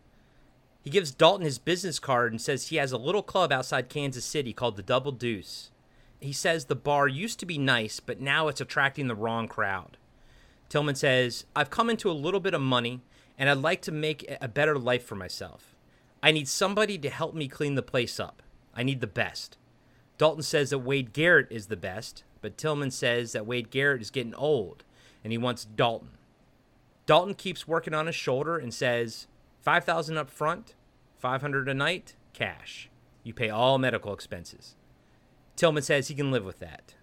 He 0.85 0.89
gives 0.89 1.11
Dalton 1.11 1.43
his 1.43 1.57
business 1.57 1.99
card 1.99 2.31
and 2.31 2.39
says 2.39 2.69
he 2.69 2.77
has 2.77 2.93
a 2.93 2.97
little 2.97 3.21
club 3.21 3.51
outside 3.51 3.89
Kansas 3.89 4.23
City 4.23 4.53
called 4.53 4.77
the 4.77 4.83
Double 4.83 5.11
Deuce. 5.11 5.69
He 6.21 6.31
says 6.31 6.63
the 6.63 6.77
bar 6.77 7.09
used 7.09 7.41
to 7.41 7.45
be 7.45 7.57
nice, 7.57 7.99
but 7.99 8.21
now 8.21 8.47
it's 8.47 8.61
attracting 8.61 9.09
the 9.09 9.15
wrong 9.15 9.49
crowd. 9.49 9.97
Tillman 10.69 10.95
says, 10.95 11.43
I've 11.53 11.69
come 11.69 11.89
into 11.89 12.09
a 12.09 12.13
little 12.13 12.39
bit 12.39 12.53
of 12.53 12.61
money, 12.61 13.01
and 13.37 13.49
I'd 13.49 13.57
like 13.57 13.81
to 13.81 13.91
make 13.91 14.33
a 14.39 14.47
better 14.47 14.79
life 14.79 15.03
for 15.03 15.15
myself. 15.15 15.75
I 16.23 16.31
need 16.31 16.47
somebody 16.47 16.97
to 16.99 17.09
help 17.09 17.35
me 17.35 17.49
clean 17.49 17.75
the 17.75 17.81
place 17.81 18.17
up. 18.17 18.41
I 18.73 18.83
need 18.83 19.01
the 19.01 19.07
best. 19.07 19.57
Dalton 20.17 20.43
says 20.43 20.69
that 20.69 20.79
Wade 20.79 21.11
Garrett 21.11 21.51
is 21.51 21.67
the 21.67 21.75
best, 21.75 22.23
but 22.45 22.59
Tillman 22.59 22.91
says 22.91 23.31
that 23.31 23.47
Wade 23.47 23.71
Garrett 23.71 24.03
is 24.03 24.11
getting 24.11 24.35
old, 24.35 24.83
and 25.23 25.33
he 25.33 25.37
wants 25.39 25.65
Dalton. 25.65 26.11
Dalton 27.07 27.33
keeps 27.33 27.67
working 27.67 27.95
on 27.95 28.05
his 28.05 28.13
shoulder 28.13 28.55
and 28.55 28.71
says, 28.71 29.25
5000 29.61 30.15
up 30.15 30.29
front, 30.29 30.75
500 31.17 31.67
a 31.67 31.73
night, 31.73 32.13
cash. 32.33 32.87
You 33.23 33.33
pay 33.33 33.49
all 33.49 33.79
medical 33.79 34.13
expenses. 34.13 34.75
Tillman 35.55 35.81
says 35.81 36.07
he 36.07 36.13
can 36.13 36.29
live 36.29 36.45
with 36.45 36.59
that. 36.59 36.93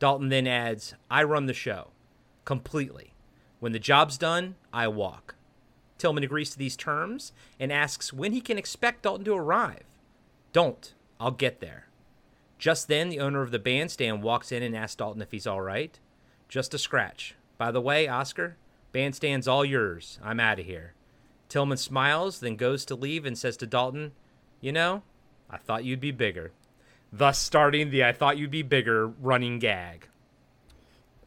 Dalton 0.00 0.28
then 0.28 0.48
adds, 0.48 0.94
I 1.08 1.22
run 1.22 1.46
the 1.46 1.54
show. 1.54 1.92
Completely. 2.44 3.12
When 3.60 3.70
the 3.70 3.78
job's 3.78 4.18
done, 4.18 4.56
I 4.72 4.88
walk. 4.88 5.36
Tillman 5.98 6.24
agrees 6.24 6.50
to 6.50 6.58
these 6.58 6.76
terms 6.76 7.32
and 7.60 7.72
asks 7.72 8.12
when 8.12 8.32
he 8.32 8.40
can 8.40 8.58
expect 8.58 9.02
Dalton 9.02 9.24
to 9.26 9.34
arrive. 9.34 9.84
Don't. 10.52 10.94
I'll 11.20 11.30
get 11.30 11.60
there. 11.60 11.89
Just 12.60 12.88
then, 12.88 13.08
the 13.08 13.20
owner 13.20 13.40
of 13.40 13.52
the 13.52 13.58
bandstand 13.58 14.22
walks 14.22 14.52
in 14.52 14.62
and 14.62 14.76
asks 14.76 14.94
Dalton 14.94 15.22
if 15.22 15.32
he's 15.32 15.46
all 15.46 15.62
right. 15.62 15.98
Just 16.46 16.74
a 16.74 16.78
scratch. 16.78 17.34
By 17.56 17.70
the 17.70 17.80
way, 17.80 18.06
Oscar, 18.06 18.58
bandstand's 18.92 19.48
all 19.48 19.64
yours. 19.64 20.18
I'm 20.22 20.38
out 20.38 20.60
of 20.60 20.66
here. 20.66 20.92
Tillman 21.48 21.78
smiles, 21.78 22.40
then 22.40 22.56
goes 22.56 22.84
to 22.84 22.94
leave 22.94 23.24
and 23.24 23.38
says 23.38 23.56
to 23.56 23.66
Dalton, 23.66 24.12
You 24.60 24.72
know, 24.72 25.02
I 25.48 25.56
thought 25.56 25.84
you'd 25.84 26.00
be 26.00 26.10
bigger. 26.10 26.52
Thus, 27.10 27.38
starting 27.38 27.88
the 27.88 28.04
I 28.04 28.12
thought 28.12 28.36
you'd 28.36 28.50
be 28.50 28.62
bigger 28.62 29.06
running 29.06 29.58
gag. 29.58 30.08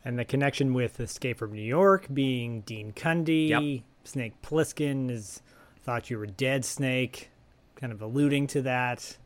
And 0.05 0.19
the 0.19 0.25
connection 0.25 0.71
with 0.71 0.99
Escape 0.99 1.39
from 1.39 1.51
New 1.51 1.63
York 1.63 2.05
being 2.13 2.61
Dean 2.61 2.93
Cundey. 2.93 3.49
Yep. 3.49 3.83
Snake 4.03 4.39
Plissken 4.43 5.09
is 5.09 5.41
thought 5.81 6.11
you 6.11 6.19
were 6.19 6.27
dead, 6.27 6.63
Snake. 6.63 7.31
Kind 7.75 7.91
of 7.91 8.03
alluding 8.03 8.45
to 8.47 8.61
that. 8.61 9.17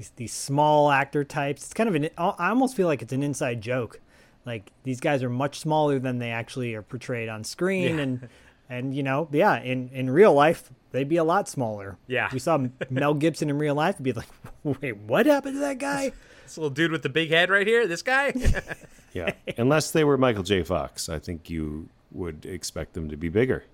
These, 0.00 0.12
these 0.16 0.32
small 0.32 0.90
actor 0.90 1.24
types. 1.24 1.62
It's 1.64 1.74
kind 1.74 1.86
of 1.86 1.94
an. 1.94 2.08
I 2.16 2.48
almost 2.48 2.74
feel 2.74 2.86
like 2.86 3.02
it's 3.02 3.12
an 3.12 3.22
inside 3.22 3.60
joke. 3.60 4.00
Like 4.46 4.72
these 4.82 4.98
guys 4.98 5.22
are 5.22 5.28
much 5.28 5.60
smaller 5.60 5.98
than 5.98 6.16
they 6.18 6.30
actually 6.30 6.74
are 6.74 6.80
portrayed 6.80 7.28
on 7.28 7.44
screen, 7.44 7.96
Yeah. 7.96 8.02
and 8.02 8.28
and 8.70 8.94
you 8.94 9.02
know, 9.02 9.28
yeah, 9.30 9.60
in 9.60 9.90
in 9.92 10.08
real 10.08 10.32
life 10.32 10.70
they'd 10.92 11.06
be 11.06 11.18
a 11.18 11.24
lot 11.24 11.50
smaller. 11.50 11.98
Yeah. 12.06 12.30
we 12.32 12.38
saw 12.38 12.66
Mel 12.88 13.12
Gibson 13.12 13.50
in 13.50 13.58
real 13.58 13.74
life, 13.74 13.96
and 13.96 14.04
be 14.04 14.14
like, 14.14 14.26
wait, 14.64 14.96
what 14.96 15.26
happened 15.26 15.56
to 15.56 15.60
that 15.60 15.76
guy? 15.78 16.12
This 16.44 16.56
little 16.58 16.70
dude 16.70 16.90
with 16.92 17.02
the 17.02 17.08
big 17.10 17.28
head 17.28 17.48
right 17.50 17.66
here, 17.66 17.86
this 17.86 18.00
guy? 18.02 18.32
Yeah, 19.12 19.32
unless 19.58 19.90
they 19.90 20.02
were 20.04 20.16
Michael 20.16 20.44
J. 20.44 20.62
Fox, 20.62 21.08
I 21.10 21.18
think 21.18 21.50
you 21.50 21.88
would 22.10 22.46
expect 22.46 22.94
them 22.94 23.10
to 23.10 23.16
be 23.18 23.28
bigger. 23.28 23.64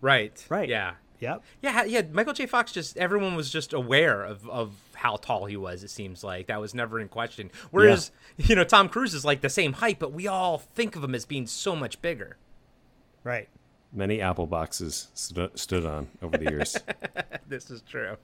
right. 0.00 0.44
Right. 0.48 0.68
Yeah. 0.68 0.94
Yep. 1.20 1.42
Yeah, 1.62 1.84
yeah. 1.84 2.02
Michael 2.12 2.32
J. 2.32 2.46
Fox 2.46 2.72
just 2.72 2.96
everyone 2.96 3.34
was 3.34 3.50
just 3.50 3.72
aware 3.72 4.22
of, 4.22 4.48
of 4.48 4.72
how 4.94 5.16
tall 5.16 5.46
he 5.46 5.56
was. 5.56 5.82
It 5.82 5.90
seems 5.90 6.22
like 6.22 6.46
that 6.48 6.60
was 6.60 6.74
never 6.74 7.00
in 7.00 7.08
question. 7.08 7.50
Whereas 7.70 8.10
you 8.36 8.54
know 8.54 8.64
Tom 8.64 8.88
Cruise 8.88 9.14
is 9.14 9.24
like 9.24 9.40
the 9.40 9.48
same 9.48 9.74
height, 9.74 9.98
but 9.98 10.12
we 10.12 10.26
all 10.26 10.58
think 10.58 10.96
of 10.96 11.04
him 11.04 11.14
as 11.14 11.24
being 11.24 11.46
so 11.46 11.74
much 11.74 12.00
bigger. 12.02 12.36
Right. 13.24 13.48
Many 13.92 14.20
apple 14.20 14.46
boxes 14.46 15.08
stu- 15.14 15.50
stood 15.54 15.86
on 15.86 16.08
over 16.22 16.36
the 16.36 16.50
years. 16.50 16.76
this 17.48 17.70
is 17.70 17.82
true. 17.82 18.16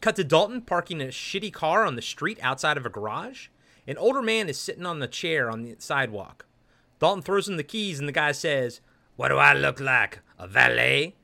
Cut 0.00 0.16
to 0.16 0.24
Dalton 0.24 0.60
parking 0.60 1.00
a 1.00 1.06
shitty 1.06 1.52
car 1.52 1.84
on 1.84 1.96
the 1.96 2.02
street 2.02 2.38
outside 2.40 2.76
of 2.76 2.86
a 2.86 2.90
garage. 2.90 3.48
An 3.88 3.96
older 3.98 4.22
man 4.22 4.48
is 4.48 4.58
sitting 4.58 4.86
on 4.86 5.00
the 5.00 5.08
chair 5.08 5.50
on 5.50 5.62
the 5.62 5.76
sidewalk. 5.78 6.46
Dalton 6.98 7.22
throws 7.22 7.48
him 7.48 7.56
the 7.56 7.64
keys, 7.64 7.98
and 7.98 8.08
the 8.08 8.12
guy 8.12 8.32
says, 8.32 8.80
What 9.16 9.28
do 9.28 9.36
I 9.38 9.54
look 9.54 9.80
like? 9.80 10.20
A 10.38 10.46
valet? 10.46 11.14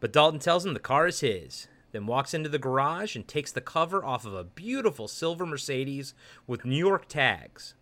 But 0.00 0.12
Dalton 0.12 0.40
tells 0.40 0.66
him 0.66 0.74
the 0.74 0.80
car 0.80 1.06
is 1.06 1.20
his. 1.20 1.68
then 1.92 2.06
walks 2.06 2.34
into 2.34 2.48
the 2.48 2.58
garage 2.58 3.16
and 3.16 3.26
takes 3.26 3.50
the 3.50 3.60
cover 3.60 4.04
off 4.04 4.26
of 4.26 4.34
a 4.34 4.44
beautiful 4.44 5.08
silver 5.08 5.46
Mercedes 5.46 6.14
with 6.46 6.64
New 6.64 6.76
York 6.76 7.06
tags. 7.08 7.74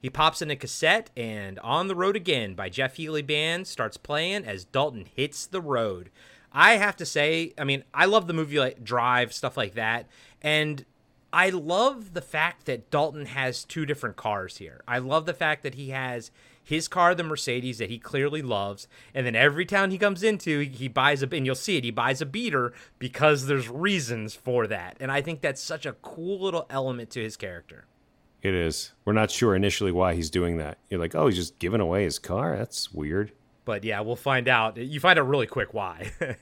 He 0.00 0.10
pops 0.10 0.40
in 0.40 0.50
a 0.50 0.56
cassette, 0.56 1.10
and 1.16 1.58
On 1.60 1.88
the 1.88 1.96
Road 1.96 2.14
Again 2.14 2.54
by 2.54 2.68
Jeff 2.68 2.96
Healey 2.96 3.22
Band 3.22 3.66
starts 3.66 3.96
playing 3.96 4.44
as 4.44 4.64
Dalton 4.64 5.06
hits 5.12 5.44
the 5.46 5.60
road. 5.60 6.10
I 6.52 6.74
have 6.74 6.96
to 6.96 7.06
say, 7.06 7.52
I 7.58 7.64
mean, 7.64 7.84
I 7.92 8.04
love 8.04 8.26
the 8.26 8.32
movie 8.32 8.60
like 8.60 8.84
Drive, 8.84 9.32
stuff 9.32 9.56
like 9.56 9.74
that. 9.74 10.06
And 10.40 10.84
I 11.32 11.50
love 11.50 12.14
the 12.14 12.22
fact 12.22 12.66
that 12.66 12.90
Dalton 12.90 13.26
has 13.26 13.64
two 13.64 13.84
different 13.84 14.16
cars 14.16 14.58
here. 14.58 14.82
I 14.86 14.98
love 14.98 15.26
the 15.26 15.34
fact 15.34 15.62
that 15.64 15.74
he 15.74 15.90
has 15.90 16.30
his 16.68 16.86
car, 16.86 17.14
the 17.14 17.22
Mercedes, 17.22 17.78
that 17.78 17.88
he 17.88 17.98
clearly 17.98 18.42
loves, 18.42 18.88
and 19.14 19.24
then 19.24 19.34
every 19.34 19.64
town 19.64 19.90
he 19.90 19.96
comes 19.96 20.22
into, 20.22 20.60
he 20.60 20.86
buys 20.86 21.22
a, 21.22 21.28
and 21.34 21.46
you'll 21.46 21.54
see 21.54 21.78
it, 21.78 21.84
he 21.84 21.90
buys 21.90 22.20
a 22.20 22.26
beater 22.26 22.74
because 22.98 23.46
there's 23.46 23.70
reasons 23.70 24.34
for 24.34 24.66
that. 24.66 24.98
And 25.00 25.10
I 25.10 25.22
think 25.22 25.40
that's 25.40 25.62
such 25.62 25.86
a 25.86 25.94
cool 25.94 26.38
little 26.38 26.66
element 26.68 27.08
to 27.10 27.22
his 27.22 27.38
character. 27.38 27.86
It 28.42 28.52
is. 28.52 28.92
We're 29.06 29.14
not 29.14 29.30
sure 29.30 29.56
initially 29.56 29.92
why 29.92 30.14
he's 30.14 30.28
doing 30.28 30.58
that. 30.58 30.76
You're 30.90 31.00
like, 31.00 31.14
oh, 31.14 31.26
he's 31.28 31.36
just 31.36 31.58
giving 31.58 31.80
away 31.80 32.04
his 32.04 32.18
car. 32.18 32.54
That's 32.56 32.92
weird. 32.92 33.32
But 33.64 33.82
yeah, 33.82 34.00
we'll 34.00 34.16
find 34.16 34.46
out. 34.46 34.76
You 34.76 35.00
find 35.00 35.18
out 35.18 35.26
really 35.26 35.46
quick 35.46 35.72
why. 35.72 36.12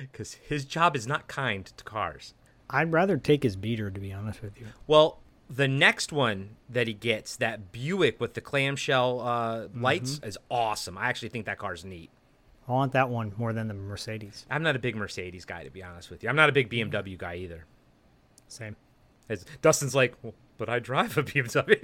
Because 0.00 0.32
his 0.32 0.64
job 0.64 0.96
is 0.96 1.06
not 1.06 1.28
kind 1.28 1.66
to 1.66 1.84
cars. 1.84 2.32
I'd 2.70 2.92
rather 2.92 3.18
take 3.18 3.42
his 3.42 3.56
beater, 3.56 3.90
to 3.90 4.00
be 4.00 4.10
honest 4.10 4.40
with 4.40 4.58
you. 4.58 4.68
Well, 4.86 5.20
the 5.48 5.68
next 5.68 6.12
one 6.12 6.56
that 6.68 6.86
he 6.86 6.94
gets, 6.94 7.36
that 7.36 7.72
Buick 7.72 8.20
with 8.20 8.34
the 8.34 8.40
clamshell 8.40 9.20
uh, 9.20 9.68
lights, 9.74 10.20
is 10.22 10.36
awesome. 10.50 10.98
I 10.98 11.06
actually 11.08 11.28
think 11.28 11.46
that 11.46 11.58
car's 11.58 11.84
neat. 11.84 12.10
I 12.68 12.72
want 12.72 12.92
that 12.92 13.08
one 13.10 13.32
more 13.36 13.52
than 13.52 13.68
the 13.68 13.74
Mercedes. 13.74 14.44
I'm 14.50 14.62
not 14.62 14.74
a 14.74 14.80
big 14.80 14.96
Mercedes 14.96 15.44
guy, 15.44 15.62
to 15.62 15.70
be 15.70 15.82
honest 15.84 16.10
with 16.10 16.22
you. 16.22 16.28
I'm 16.28 16.34
not 16.36 16.48
a 16.48 16.52
big 16.52 16.68
BMW 16.68 17.16
guy 17.16 17.36
either. 17.36 17.64
Same. 18.48 18.74
As 19.28 19.44
Dustin's 19.62 19.94
like, 19.94 20.14
well, 20.22 20.34
but 20.58 20.68
I 20.68 20.78
drive 20.80 21.16
a 21.16 21.22
BMW. 21.22 21.76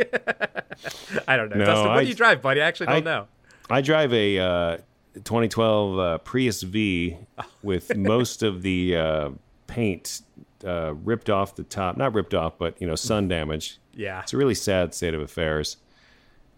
I 1.29 1.37
don't 1.37 1.51
know. 1.51 1.57
No, 1.57 1.65
Dustin, 1.67 1.89
what 1.89 1.99
I- 1.99 2.03
do 2.03 2.09
you 2.09 2.15
drive, 2.15 2.43
buddy? 2.43 2.61
I 2.61 2.67
actually 2.67 2.87
don't 2.87 2.97
I- 2.97 3.01
know. 3.01 3.29
I 3.71 3.81
drive 3.81 4.13
a 4.13 4.39
uh, 4.39 4.77
2012 5.15 5.99
uh, 5.99 6.19
Prius 6.19 6.63
V 6.63 7.17
with 7.63 7.97
most 7.97 8.43
of 8.43 8.63
the 8.63 8.97
uh, 8.97 9.31
paint 9.73 10.23
uh, 10.65 10.95
ripped 10.95 11.31
off 11.31 11.57
the 11.57 11.65
top. 11.65 11.97
Not 11.97 12.15
ripped 12.15 12.35
off, 12.35 12.59
but 12.59 12.81
you 12.81 12.87
know, 12.87 12.95
sun 12.95 13.29
damage. 13.29 13.79
Yeah. 13.95 14.21
It's 14.23 14.33
a 14.33 14.37
really 14.37 14.55
sad 14.55 14.95
state 14.95 15.15
of 15.15 15.21
affairs. 15.21 15.77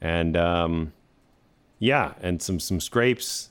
And 0.00 0.37
um, 0.37 0.92
yeah, 1.79 2.14
and 2.20 2.42
some 2.42 2.59
some 2.61 2.81
scrapes. 2.81 3.50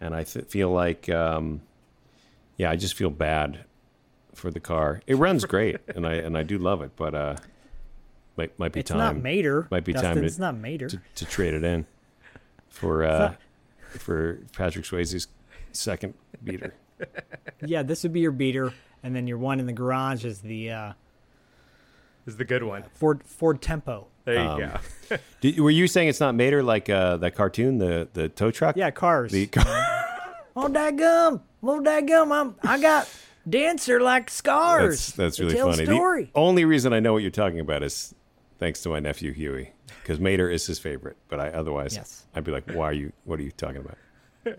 And 0.00 0.14
I 0.14 0.22
th- 0.22 0.46
feel 0.46 0.70
like, 0.70 1.08
um, 1.08 1.60
yeah, 2.56 2.70
I 2.70 2.76
just 2.76 2.94
feel 2.94 3.10
bad 3.10 3.64
for 4.34 4.50
the 4.50 4.60
car. 4.60 5.00
It 5.06 5.16
runs 5.16 5.44
great, 5.54 5.78
and 5.94 6.06
I 6.06 6.14
and 6.14 6.36
I 6.36 6.42
do 6.42 6.58
love 6.58 6.82
it, 6.82 6.92
but 6.96 7.14
uh, 7.14 7.36
might 8.36 8.56
might 8.58 8.72
be 8.72 8.80
It's 8.80 8.90
time. 8.90 8.98
not 8.98 9.16
Mater. 9.16 9.66
Might 9.70 9.84
be 9.84 9.92
Dustin, 9.92 10.10
time 10.12 10.20
to, 10.20 10.26
it's 10.26 10.38
not 10.38 10.56
Mater. 10.56 10.88
to 10.88 11.00
to 11.16 11.24
trade 11.24 11.54
it 11.54 11.64
in 11.64 11.86
for 12.68 13.04
uh, 13.04 13.34
for 13.88 14.38
Patrick 14.52 14.84
Swayze's 14.84 15.28
second 15.72 16.14
beater. 16.44 16.74
Yeah, 17.64 17.82
this 17.82 18.02
would 18.02 18.12
be 18.12 18.20
your 18.20 18.32
beater, 18.32 18.72
and 19.02 19.14
then 19.14 19.26
your 19.26 19.38
one 19.38 19.60
in 19.60 19.66
the 19.66 19.72
garage 19.72 20.24
is 20.24 20.40
the 20.40 20.70
uh, 20.70 20.92
is 22.26 22.36
the 22.36 22.44
good 22.44 22.62
one. 22.62 22.84
Ford 22.94 23.22
Ford 23.24 23.60
Tempo. 23.62 24.06
There 24.24 24.34
you 24.34 24.40
Um, 24.40 24.60
go. 25.08 25.16
Did, 25.40 25.58
were 25.58 25.70
you 25.70 25.86
saying 25.86 26.08
it's 26.08 26.20
not 26.20 26.34
Mater 26.34 26.62
like 26.62 26.90
uh, 26.90 27.16
that 27.18 27.34
cartoon, 27.34 27.78
the 27.78 28.08
the 28.12 28.28
tow 28.28 28.50
truck? 28.50 28.76
Yeah, 28.76 28.90
cars. 28.90 29.32
The 29.32 29.46
car- 29.46 29.94
Oh, 30.60 30.68
gum! 30.68 31.40
Oh, 31.62 31.80
gum! 32.02 32.32
I'm 32.32 32.54
I 32.64 32.80
got 32.80 33.08
dancer 33.48 34.00
like 34.00 34.28
scars. 34.28 35.12
that's 35.12 35.38
that's 35.38 35.40
really 35.40 35.54
funny. 35.56 35.84
Story. 35.86 36.24
The 36.34 36.40
only 36.40 36.64
reason 36.64 36.92
I 36.92 36.98
know 36.98 37.12
what 37.12 37.22
you're 37.22 37.30
talking 37.30 37.60
about 37.60 37.84
is 37.84 38.12
thanks 38.58 38.82
to 38.82 38.88
my 38.88 38.98
nephew 38.98 39.32
Huey, 39.32 39.72
because 40.02 40.18
Mater 40.18 40.50
is 40.50 40.66
his 40.66 40.80
favorite. 40.80 41.16
But 41.28 41.38
I 41.38 41.50
otherwise, 41.50 41.94
Yes. 41.94 42.26
I'd 42.34 42.42
be 42.42 42.50
like, 42.50 42.68
why 42.72 42.86
are 42.86 42.92
you? 42.92 43.12
What 43.24 43.38
are 43.38 43.44
you 43.44 43.52
talking 43.52 43.76
about? 43.76 43.98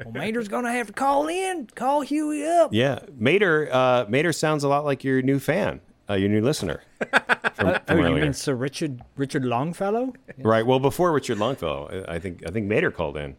Well, 0.05 0.11
Mater's 0.13 0.47
gonna 0.47 0.71
have 0.71 0.87
to 0.87 0.93
call 0.93 1.27
in, 1.27 1.67
call 1.75 2.01
Huey 2.01 2.45
up. 2.45 2.73
Yeah, 2.73 2.99
Mater. 3.17 3.69
Uh, 3.71 4.05
Mater 4.09 4.31
sounds 4.33 4.63
a 4.63 4.67
lot 4.67 4.85
like 4.85 5.03
your 5.03 5.21
new 5.21 5.39
fan, 5.39 5.81
uh, 6.09 6.13
your 6.15 6.29
new 6.29 6.41
listener. 6.41 6.81
From, 7.53 7.67
Oh, 7.67 7.77
from 7.87 7.97
you 7.99 8.05
earlier. 8.05 8.23
mean 8.23 8.33
Sir 8.33 8.55
Richard 8.55 9.01
Richard 9.17 9.43
Longfellow? 9.43 10.13
Right. 10.37 10.65
Well, 10.65 10.79
before 10.79 11.11
Richard 11.11 11.37
Longfellow, 11.39 12.03
I 12.07 12.15
I 12.15 12.19
think 12.19 12.41
I 12.47 12.51
think 12.51 12.67
Mater 12.67 12.89
called 12.91 13.17
in 13.17 13.35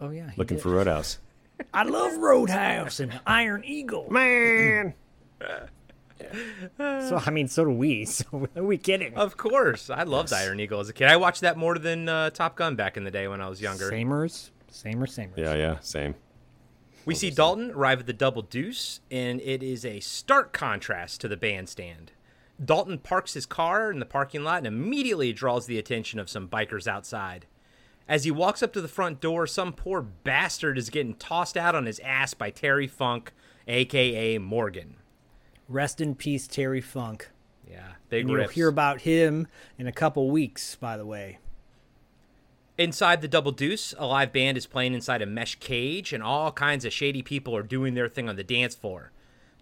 Oh 0.00 0.10
yeah, 0.10 0.28
he 0.30 0.36
looking 0.36 0.56
did. 0.58 0.62
for 0.62 0.70
Roadhouse. 0.70 1.18
I 1.72 1.84
love 1.84 2.18
Roadhouse 2.18 3.00
and 3.00 3.18
Iron 3.26 3.64
Eagle. 3.64 4.10
Man. 4.10 4.92
So 6.78 7.20
I 7.24 7.30
mean, 7.30 7.48
so 7.48 7.64
do 7.64 7.70
we. 7.70 8.04
So 8.06 8.48
are 8.56 8.62
we 8.62 8.78
kidding? 8.78 9.14
Of 9.14 9.36
course. 9.36 9.90
I 9.90 10.02
loved 10.04 10.32
Iron 10.32 10.60
Eagle 10.60 10.80
as 10.80 10.88
a 10.88 10.92
kid. 10.92 11.08
I 11.08 11.16
watched 11.16 11.42
that 11.42 11.56
more 11.56 11.78
than 11.78 12.08
uh, 12.08 12.30
Top 12.30 12.56
Gun 12.56 12.74
back 12.76 12.96
in 12.96 13.04
the 13.04 13.10
day 13.10 13.28
when 13.28 13.40
I 13.40 13.48
was 13.48 13.60
younger. 13.60 13.88
Samers, 13.88 14.50
Samer, 14.68 15.06
same. 15.06 15.32
Yeah, 15.36 15.54
yeah, 15.54 15.78
same. 15.80 16.14
We 17.04 17.14
see 17.14 17.30
Dalton 17.30 17.70
arrive 17.70 18.00
at 18.00 18.06
the 18.06 18.12
Double 18.12 18.42
Deuce, 18.42 19.00
and 19.12 19.40
it 19.40 19.62
is 19.62 19.84
a 19.84 20.00
stark 20.00 20.52
contrast 20.52 21.20
to 21.20 21.28
the 21.28 21.36
bandstand. 21.36 22.10
Dalton 22.62 22.98
parks 22.98 23.34
his 23.34 23.46
car 23.46 23.92
in 23.92 24.00
the 24.00 24.06
parking 24.06 24.42
lot 24.42 24.58
and 24.58 24.66
immediately 24.66 25.32
draws 25.32 25.66
the 25.66 25.78
attention 25.78 26.18
of 26.18 26.28
some 26.28 26.48
bikers 26.48 26.88
outside. 26.88 27.46
As 28.08 28.24
he 28.24 28.30
walks 28.30 28.62
up 28.62 28.72
to 28.72 28.80
the 28.80 28.88
front 28.88 29.20
door, 29.20 29.46
some 29.46 29.72
poor 29.72 30.00
bastard 30.00 30.78
is 30.78 30.90
getting 30.90 31.14
tossed 31.14 31.56
out 31.56 31.74
on 31.74 31.86
his 31.86 32.00
ass 32.00 32.34
by 32.34 32.50
Terry 32.50 32.86
Funk, 32.86 33.32
aka 33.68 34.38
Morgan. 34.38 34.96
Rest 35.68 36.00
in 36.00 36.14
peace, 36.14 36.46
Terry 36.46 36.80
Funk. 36.80 37.30
Yeah, 37.68 37.92
big 38.08 38.22
And 38.22 38.30
you'll 38.30 38.48
hear 38.48 38.68
about 38.68 39.00
him 39.02 39.48
in 39.78 39.86
a 39.86 39.92
couple 39.92 40.30
weeks, 40.30 40.76
by 40.76 40.96
the 40.96 41.06
way. 41.06 41.38
Inside 42.78 43.22
the 43.22 43.28
Double 43.28 43.52
Deuce, 43.52 43.94
a 43.98 44.04
live 44.04 44.32
band 44.32 44.58
is 44.58 44.66
playing 44.66 44.92
inside 44.92 45.22
a 45.22 45.26
mesh 45.26 45.54
cage, 45.56 46.12
and 46.12 46.22
all 46.22 46.52
kinds 46.52 46.84
of 46.84 46.92
shady 46.92 47.22
people 47.22 47.56
are 47.56 47.62
doing 47.62 47.94
their 47.94 48.08
thing 48.08 48.28
on 48.28 48.36
the 48.36 48.44
dance 48.44 48.74
floor. 48.74 49.12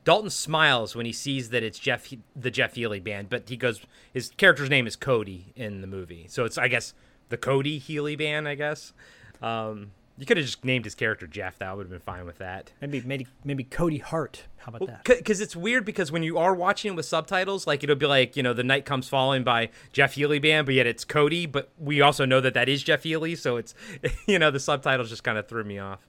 Dalton 0.05 0.31
smiles 0.31 0.97
when 0.97 1.07
he 1.07 1.13
sees 1.13 1.51
that 1.51 1.63
it's 1.63 1.79
Jeff, 1.79 2.13
the 2.35 2.51
Jeff 2.51 2.75
Healey 2.75 3.01
band, 3.01 3.31
but 3.31 3.49
he 3.49 3.57
goes, 3.57 3.81
his 4.13 4.31
character's 4.37 4.69
name 4.69 4.87
is 4.87 4.97
Cody 4.97 5.53
in 5.55 5.81
the 5.81 5.87
movie, 5.87 6.27
so 6.29 6.45
it's 6.45 6.59
I 6.59 6.69
guess 6.69 6.93
the 7.29 7.37
Cody 7.37 7.79
Healey 7.79 8.17
band. 8.17 8.49
I 8.49 8.57
guess 8.57 8.93
um, 9.41 9.93
you 10.17 10.27
could 10.27 10.37
have 10.37 10.47
just 10.47 10.65
named 10.65 10.85
his 10.85 10.95
character 10.95 11.27
Jeff. 11.27 11.59
That 11.59 11.77
would 11.77 11.85
have 11.85 11.91
been 11.91 12.01
fine 12.01 12.25
with 12.25 12.39
that. 12.39 12.73
Maybe 12.81 13.03
maybe 13.05 13.27
maybe 13.43 13.65
Cody 13.65 13.99
Hart. 13.99 14.45
How 14.59 14.71
about 14.73 14.87
that? 14.87 15.05
Because 15.05 15.41
it's 15.41 15.57
weird 15.57 15.85
because 15.85 16.13
when 16.13 16.23
you 16.23 16.39
are 16.39 16.55
watching 16.55 16.93
it 16.93 16.97
with 16.97 17.07
subtitles, 17.07 17.67
like 17.67 17.83
it'll 17.83 17.97
be 17.97 18.07
like, 18.07 18.37
you 18.37 18.43
know, 18.43 18.53
The 18.53 18.63
Night 18.63 18.85
Comes 18.85 19.09
Falling 19.09 19.43
by 19.43 19.71
Jeff 19.93 20.15
Healey 20.15 20.39
Band, 20.39 20.67
but 20.67 20.75
yet 20.75 20.87
it's 20.87 21.05
Cody, 21.05 21.47
but 21.47 21.71
we 21.79 22.01
also 22.01 22.25
know 22.25 22.41
that 22.41 22.55
that 22.55 22.69
is 22.69 22.83
Jeff 22.83 23.03
Healey, 23.03 23.35
so 23.35 23.57
it's, 23.57 23.75
you 24.27 24.39
know, 24.39 24.51
the 24.51 24.61
subtitles 24.61 25.11
just 25.11 25.25
kind 25.25 25.37
of 25.37 25.49
threw 25.49 25.65
me 25.65 25.79
off. 25.79 26.07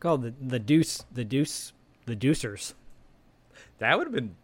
Called 0.00 0.22
the 0.22 0.34
the 0.40 0.58
Deuce, 0.58 1.04
the 1.12 1.24
Deuce, 1.24 1.72
the 2.06 2.16
Deucers. 2.16 2.74
That 3.78 3.96
would 3.96 4.08
have 4.08 4.14
been 4.14 4.34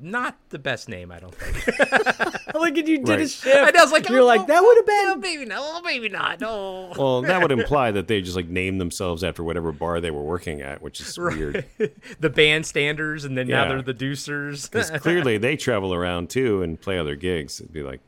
not 0.00 0.36
the 0.50 0.58
best 0.58 0.88
name, 0.88 1.10
I 1.12 1.18
don't 1.18 1.34
think. 1.34 1.66
Look 2.54 2.78
at 2.78 2.86
you 2.88 2.98
did 2.98 3.08
Right. 3.08 3.20
a 3.20 3.28
shift. 3.28 3.76
I 3.76 3.82
was 3.82 3.92
like, 3.92 4.08
you're 4.08 4.20
oh, 4.20 4.24
like 4.26 4.40
oh, 4.42 4.46
that 4.46 4.62
would 4.62 4.76
have 4.76 4.86
been. 4.86 5.04
oh, 5.08 5.16
maybe 5.16 5.44
not, 5.44 5.58
oh, 5.60 5.80
maybe 5.82 6.08
not, 6.08 6.40
no. 6.40 6.92
Well, 6.96 7.22
that 7.22 7.40
would 7.42 7.52
imply 7.58 7.90
that 7.90 8.08
they 8.08 8.20
just 8.20 8.36
like 8.36 8.48
named 8.48 8.80
themselves 8.80 9.22
after 9.24 9.42
whatever 9.44 9.72
bar 9.72 10.00
they 10.00 10.10
were 10.10 10.22
working 10.22 10.60
at, 10.62 10.80
which 10.82 11.00
is 11.00 11.18
weird. 11.18 11.64
the 11.78 12.30
bandstanders, 12.30 13.24
and 13.24 13.36
then 13.36 13.48
now 13.48 13.64
Yeah. 13.64 13.68
they're 13.68 13.82
the 13.82 13.94
Deucers. 13.94 14.70
Because 14.70 14.90
clearly 14.90 15.38
they 15.38 15.56
travel 15.56 15.92
around 15.94 16.30
too 16.30 16.62
and 16.62 16.80
play 16.80 16.98
other 16.98 17.14
gigs. 17.16 17.60
It'd 17.60 17.72
be 17.72 17.82
like, 17.82 18.00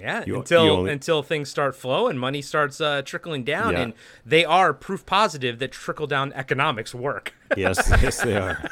Yeah, 0.00 0.22
You- 0.26 0.36
until 0.36 0.64
you 0.64 0.70
only- 0.70 0.92
until 0.92 1.22
things 1.22 1.48
start 1.48 1.74
flowing, 1.74 2.16
money 2.18 2.40
starts 2.42 2.80
uh, 2.80 3.02
trickling 3.04 3.42
down, 3.44 3.72
Yeah. 3.72 3.80
and 3.80 3.92
they 4.24 4.44
are 4.44 4.72
proof 4.72 5.04
positive 5.06 5.58
that 5.58 5.72
trickle 5.72 6.06
down 6.06 6.32
economics 6.34 6.94
work. 6.94 7.34
yes, 7.56 7.88
yes, 8.02 8.20
they 8.22 8.36
are. 8.36 8.62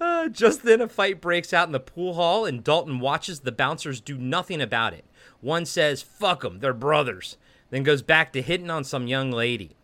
Uh, 0.00 0.28
just 0.28 0.62
then, 0.62 0.80
a 0.80 0.88
fight 0.88 1.20
breaks 1.20 1.52
out 1.52 1.68
in 1.68 1.72
the 1.72 1.80
pool 1.80 2.14
hall, 2.14 2.44
and 2.44 2.64
Dalton 2.64 3.00
watches 3.00 3.40
the 3.40 3.52
bouncers 3.52 4.00
do 4.00 4.16
nothing 4.18 4.60
about 4.60 4.92
it. 4.92 5.04
One 5.40 5.64
says, 5.64 6.02
"Fuck 6.02 6.42
them, 6.42 6.60
they're 6.60 6.72
brothers," 6.72 7.36
then 7.70 7.82
goes 7.82 8.02
back 8.02 8.32
to 8.32 8.42
hitting 8.42 8.70
on 8.70 8.84
some 8.84 9.06
young 9.06 9.30
lady. 9.30 9.76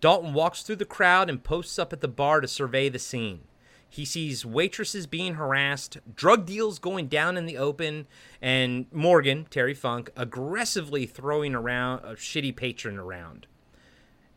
Dalton 0.00 0.34
walks 0.34 0.62
through 0.62 0.76
the 0.76 0.84
crowd 0.84 1.30
and 1.30 1.42
posts 1.42 1.78
up 1.78 1.92
at 1.92 2.00
the 2.00 2.08
bar 2.08 2.40
to 2.40 2.48
survey 2.48 2.88
the 2.88 2.98
scene. 2.98 3.40
He 3.88 4.04
sees 4.04 4.44
waitresses 4.44 5.06
being 5.06 5.34
harassed, 5.34 5.98
drug 6.16 6.46
deals 6.46 6.80
going 6.80 7.06
down 7.06 7.36
in 7.36 7.46
the 7.46 7.56
open, 7.56 8.06
and 8.42 8.86
Morgan, 8.92 9.46
Terry 9.48 9.72
Funk, 9.72 10.10
aggressively 10.16 11.06
throwing 11.06 11.54
around 11.54 12.04
a 12.04 12.14
shitty 12.14 12.56
patron 12.56 12.98
around. 12.98 13.46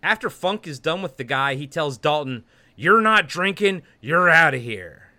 After 0.03 0.29
Funk 0.29 0.67
is 0.67 0.79
done 0.79 1.01
with 1.01 1.17
the 1.17 1.23
guy, 1.23 1.55
he 1.55 1.65
tells 1.65 1.97
Dalton, 1.97 2.45
You're 2.79 3.01
not 3.01 3.27
drinking, 3.27 3.81
you're 3.99 4.29
out 4.29 4.53
of 4.53 4.61
here. 4.61 5.09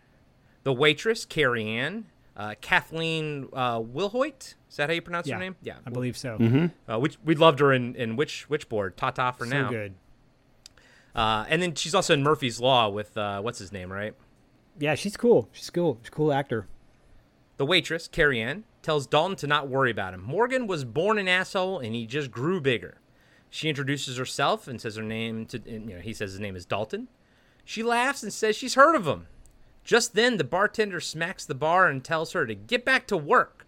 The 0.62 0.72
waitress, 0.72 1.24
Carrie 1.26 1.66
Ann, 1.68 2.06
uh, 2.36 2.54
Kathleen 2.60 3.48
uh, 3.52 3.80
Wilhoite, 3.80 4.54
is 4.70 4.76
that 4.76 4.88
how 4.88 4.94
you 4.94 5.02
pronounce 5.02 5.26
Yeah, 5.26 5.34
her 5.34 5.40
name? 5.40 5.56
Yeah, 5.60 5.74
I 5.84 5.90
believe 5.90 6.16
so. 6.16 6.38
Mm-hmm. 6.38 6.90
uh, 6.90 6.98
which 7.00 7.18
we 7.24 7.34
loved 7.34 7.58
her 7.58 7.72
in, 7.72 7.96
in 7.96 8.14
which 8.16 8.48
Witchboard? 8.48 8.94
Tata 8.96 9.34
for 9.36 9.44
So 9.44 9.50
now. 9.50 9.70
good. 9.70 9.94
Uh, 11.16 11.46
and 11.48 11.60
then 11.60 11.74
she's 11.74 11.96
also 11.96 12.14
in 12.14 12.22
Murphy's 12.22 12.60
Law 12.60 12.88
with 12.90 13.16
uh, 13.18 13.40
what's 13.40 13.58
his 13.58 13.72
name, 13.72 13.90
right? 13.92 14.14
Yeah, 14.78 14.94
she's 14.94 15.16
cool. 15.16 15.48
She's 15.50 15.68
cool. 15.70 15.98
She's 16.02 16.08
a 16.08 16.12
cool 16.12 16.32
actor. 16.32 16.68
The 17.56 17.66
waitress, 17.66 18.06
Carrie 18.06 18.40
Ann, 18.40 18.62
tells 18.82 19.08
Dalton 19.08 19.34
to 19.38 19.48
not 19.48 19.68
worry 19.68 19.90
about 19.90 20.14
him. 20.14 20.22
Morgan 20.22 20.68
was 20.68 20.84
born 20.84 21.18
an 21.18 21.26
asshole 21.26 21.80
and 21.80 21.92
he 21.92 22.06
just 22.06 22.30
grew 22.30 22.60
bigger. 22.60 23.00
She 23.50 23.68
introduces 23.68 24.16
herself 24.16 24.68
and 24.68 24.80
says 24.80 24.94
her 24.94 25.02
name 25.02 25.44
to 25.46 25.60
you 25.66 25.80
know, 25.80 25.98
he 25.98 26.12
says 26.14 26.30
his 26.32 26.40
name 26.40 26.54
is 26.54 26.64
Dalton. 26.64 27.08
She 27.68 27.82
laughs 27.82 28.22
and 28.22 28.32
says 28.32 28.56
she's 28.56 28.76
heard 28.76 28.94
of 28.94 29.06
him. 29.06 29.26
Just 29.84 30.14
then 30.14 30.38
the 30.38 30.42
bartender 30.42 31.00
smacks 31.00 31.44
the 31.44 31.54
bar 31.54 31.86
and 31.86 32.02
tells 32.02 32.32
her 32.32 32.46
to 32.46 32.54
get 32.54 32.82
back 32.82 33.06
to 33.08 33.16
work. 33.18 33.66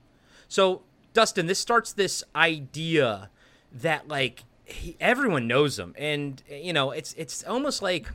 So, 0.49 0.85
Dustin, 1.13 1.45
this 1.45 1.59
starts 1.59 1.93
this 1.93 2.25
idea 2.35 3.29
that 3.71 4.09
like 4.09 4.45
he, 4.65 4.97
everyone 5.01 5.47
knows 5.47 5.79
him 5.79 5.95
and 5.99 6.43
you 6.49 6.73
know, 6.73 6.93
it's 6.93 7.13
it's 7.19 7.45
almost 7.45 7.83
like 7.83 8.09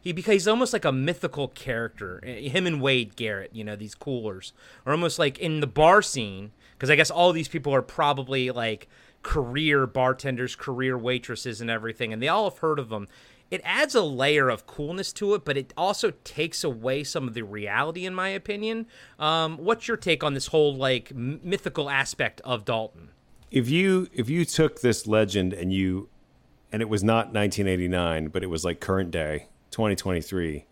he 0.00 0.10
because 0.10 0.32
he's 0.32 0.48
almost 0.48 0.72
like 0.72 0.84
a 0.84 0.90
mythical 0.90 1.46
character. 1.46 2.20
Eh, 2.24 2.48
him 2.48 2.66
and 2.66 2.82
Wade 2.82 3.14
Garrett, 3.14 3.54
you 3.54 3.62
know, 3.62 3.76
these 3.76 3.94
coolers 3.94 4.52
are 4.84 4.90
almost 4.90 5.20
like 5.20 5.38
in 5.38 5.60
the 5.60 5.68
bar 5.68 6.02
scene 6.02 6.50
because 6.72 6.90
I 6.90 6.96
guess 6.96 7.12
all 7.12 7.32
these 7.32 7.46
people 7.46 7.72
are 7.72 7.82
probably 7.82 8.50
like 8.50 8.88
career 9.22 9.86
bartenders, 9.86 10.56
career 10.56 10.98
waitresses, 10.98 11.60
and 11.60 11.70
everything, 11.70 12.12
and 12.12 12.20
they 12.20 12.26
all 12.26 12.50
have 12.50 12.58
heard 12.58 12.80
of 12.80 12.88
them. 12.88 13.06
It 13.54 13.60
adds 13.62 13.94
a 13.94 14.02
layer 14.02 14.48
of 14.48 14.66
coolness 14.66 15.12
to 15.12 15.34
it, 15.34 15.44
but 15.44 15.56
it 15.56 15.72
also 15.76 16.10
takes 16.24 16.64
away 16.64 17.04
some 17.04 17.28
of 17.28 17.34
the 17.34 17.42
reality, 17.42 18.04
in 18.04 18.12
my 18.12 18.30
opinion. 18.30 18.88
Um, 19.16 19.58
what's 19.58 19.86
your 19.86 19.96
take 19.96 20.24
on 20.24 20.34
this 20.34 20.48
whole 20.48 20.74
like 20.74 21.12
m- 21.12 21.38
mythical 21.44 21.88
aspect 21.88 22.40
of 22.40 22.64
Dalton? 22.64 23.10
If 23.52 23.68
you 23.70 24.08
if 24.12 24.28
you 24.28 24.44
took 24.44 24.80
this 24.80 25.06
legend 25.06 25.52
and 25.52 25.72
you 25.72 26.08
and 26.72 26.82
it 26.82 26.88
was 26.88 27.04
not 27.04 27.26
1989, 27.32 28.26
but 28.26 28.42
it 28.42 28.48
was 28.48 28.64
like 28.64 28.80
current 28.80 29.12
day, 29.12 29.46
2023, 29.70 30.66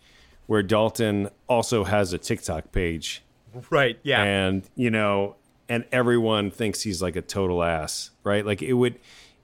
where 0.49 0.65
Dalton 0.65 1.29
also 1.49 1.85
has 1.85 2.13
a 2.13 2.19
TikTok 2.19 2.73
page. 2.73 3.23
Right. 3.71 3.97
Yeah. 4.03 4.25
And, 4.25 4.69
you 4.75 4.91
know, 4.91 5.37
and 5.69 5.85
everyone 5.93 6.51
thinks 6.51 6.83
he's 6.83 7.01
like 7.01 7.15
a 7.15 7.23
total 7.23 7.63
ass, 7.63 8.11
right? 8.25 8.45
Like 8.45 8.61
it 8.61 8.73
would 8.73 8.99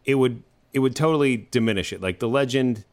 it 0.04 0.16
would 0.16 0.42
it 0.72 0.80
would 0.80 0.96
totally 0.96 1.46
diminish 1.52 1.92
it. 1.92 2.00
Like 2.00 2.18
the 2.18 2.28
legend 2.28 2.84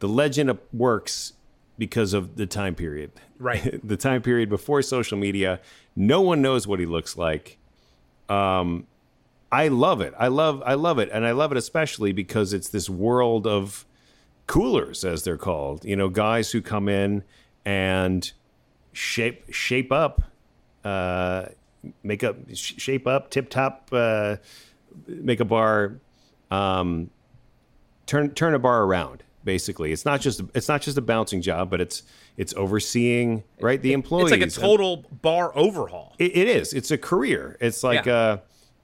the 0.00 0.08
legend 0.08 0.58
works 0.72 1.34
because 1.78 2.12
of 2.12 2.36
the 2.36 2.46
time 2.46 2.74
period. 2.74 3.12
Right. 3.38 3.80
the 3.86 3.96
time 3.96 4.20
period 4.22 4.48
before 4.48 4.82
social 4.82 5.16
media. 5.16 5.60
No 5.96 6.20
one 6.20 6.42
knows 6.42 6.66
what 6.66 6.80
he 6.80 6.86
looks 6.86 7.16
like. 7.16 7.58
Um 8.28 8.86
I 9.52 9.68
love 9.68 10.00
it. 10.00 10.14
I 10.18 10.28
love 10.28 10.62
I 10.64 10.74
love 10.74 10.98
it 10.98 11.08
and 11.12 11.26
I 11.26 11.32
love 11.32 11.52
it 11.52 11.58
especially 11.58 12.12
because 12.12 12.52
it's 12.52 12.68
this 12.68 12.90
world 12.90 13.46
of 13.46 13.84
coolers 14.46 15.04
as 15.04 15.24
they're 15.24 15.36
called. 15.36 15.84
You 15.84 15.96
know, 15.96 16.08
guys 16.08 16.52
who 16.52 16.60
come 16.60 16.88
in 16.88 17.24
and 17.64 18.30
shape 18.92 19.52
shape 19.52 19.92
up 19.92 20.22
uh 20.84 21.46
make 22.02 22.24
up 22.24 22.36
sh- 22.54 22.74
shape 22.76 23.06
up 23.06 23.30
tip 23.30 23.48
top 23.48 23.88
uh 23.92 24.36
make 25.06 25.40
a 25.40 25.44
bar 25.44 25.96
um 26.50 27.10
turn 28.06 28.30
turn 28.30 28.54
a 28.54 28.58
bar 28.58 28.82
around 28.82 29.22
basically. 29.44 29.92
It's 29.92 30.04
not 30.04 30.20
just 30.20 30.42
it's 30.54 30.68
not 30.68 30.82
just 30.82 30.96
a 30.98 31.02
bouncing 31.02 31.40
job 31.42 31.70
but 31.70 31.80
it's 31.80 32.02
it's 32.36 32.54
overseeing 32.54 33.42
right 33.60 33.80
the 33.80 33.92
employees 33.92 34.32
It's 34.32 34.56
like 34.58 34.66
a 34.66 34.68
total 34.68 35.04
bar 35.22 35.52
overhaul. 35.56 36.14
it, 36.18 36.36
it 36.36 36.48
is. 36.48 36.72
It's 36.72 36.90
a 36.90 36.98
career. 36.98 37.56
It's 37.60 37.82
like 37.82 38.04
Yeah. 38.06 38.14
uh 38.14 38.38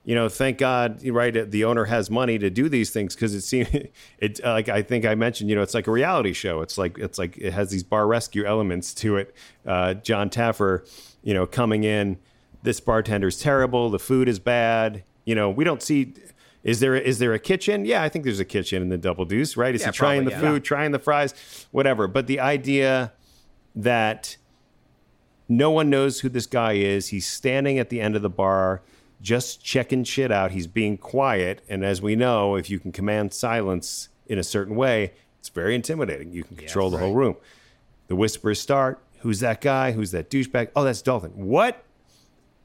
you 0.04 0.14
know 0.14 0.28
thank 0.28 0.58
god 0.58 1.04
right 1.08 1.50
the 1.50 1.64
owner 1.64 1.84
has 1.86 2.10
money 2.10 2.38
to 2.38 2.48
do 2.48 2.68
these 2.68 2.90
things 2.90 3.16
because 3.16 3.34
it 3.34 3.40
seems 3.40 3.68
it 4.20 4.40
like 4.44 4.68
i 4.68 4.80
think 4.80 5.04
i 5.04 5.16
mentioned 5.16 5.50
you 5.50 5.56
know 5.56 5.62
it's 5.62 5.74
like 5.74 5.88
a 5.88 5.90
reality 5.90 6.32
show. 6.32 6.60
It's 6.62 6.78
like 6.78 6.96
it's 6.98 7.18
like 7.18 7.36
it 7.38 7.52
has 7.52 7.70
these 7.70 7.82
bar 7.82 8.06
rescue 8.06 8.44
elements 8.44 8.94
to 8.94 9.16
it. 9.16 9.34
Uh 9.66 9.94
Jon 9.94 10.30
Taffer 10.30 10.88
you 11.22 11.34
know 11.34 11.44
coming 11.46 11.82
in 11.84 12.18
this 12.62 12.80
bartender's 12.80 13.40
terrible. 13.40 13.90
The 13.90 13.98
food 13.98 14.28
is 14.28 14.38
bad. 14.38 15.02
You 15.24 15.34
know 15.34 15.50
we 15.50 15.64
don't 15.64 15.82
see 15.82 16.14
is 16.66 16.80
there 16.80 16.96
is 16.96 17.18
there 17.18 17.32
a 17.32 17.38
kitchen 17.38 17.84
yeah 17.84 18.02
i 18.02 18.08
think 18.08 18.24
there's 18.24 18.40
a 18.40 18.44
kitchen 18.44 18.82
in 18.82 18.88
the 18.88 18.98
double 18.98 19.24
deuce 19.24 19.56
right 19.56 19.74
is 19.74 19.80
Yeah, 19.80 19.88
he 19.88 19.92
trying 19.92 20.22
probably, 20.22 20.34
the 20.34 20.42
yeah. 20.46 20.52
food 20.52 20.64
trying 20.64 20.90
the 20.90 20.98
fries 20.98 21.66
whatever 21.70 22.06
but 22.06 22.26
the 22.26 22.40
idea 22.40 23.12
that 23.74 24.36
no 25.48 25.70
one 25.70 25.90
knows 25.90 26.20
who 26.20 26.28
this 26.28 26.46
guy 26.46 26.72
is. 26.72 27.08
He's 27.08 27.26
standing 27.26 27.78
at 27.78 27.88
the 27.88 28.00
end 28.00 28.16
of 28.16 28.22
the 28.22 28.30
bar, 28.30 28.82
just 29.20 29.62
checking 29.64 30.04
shit 30.04 30.32
out. 30.32 30.50
He's 30.50 30.66
being 30.66 30.98
quiet. 30.98 31.62
And 31.68 31.84
as 31.84 32.02
we 32.02 32.16
know, 32.16 32.56
if 32.56 32.68
you 32.68 32.78
can 32.78 32.92
command 32.92 33.32
silence 33.32 34.08
in 34.26 34.38
a 34.38 34.42
certain 34.42 34.76
way, 34.76 35.12
it's 35.38 35.48
very 35.48 35.74
intimidating. 35.74 36.32
You 36.32 36.44
can 36.44 36.56
control 36.56 36.90
the 36.90 36.98
whole 36.98 37.14
room. 37.14 37.36
The 38.08 38.16
whispers 38.16 38.60
start. 38.60 39.00
Who's 39.20 39.40
that 39.40 39.60
guy? 39.60 39.92
Who's 39.92 40.10
that 40.10 40.30
douchebag? 40.30 40.70
Oh, 40.74 40.84
that's 40.84 41.02
Dalton. 41.02 41.32
What? 41.34 41.82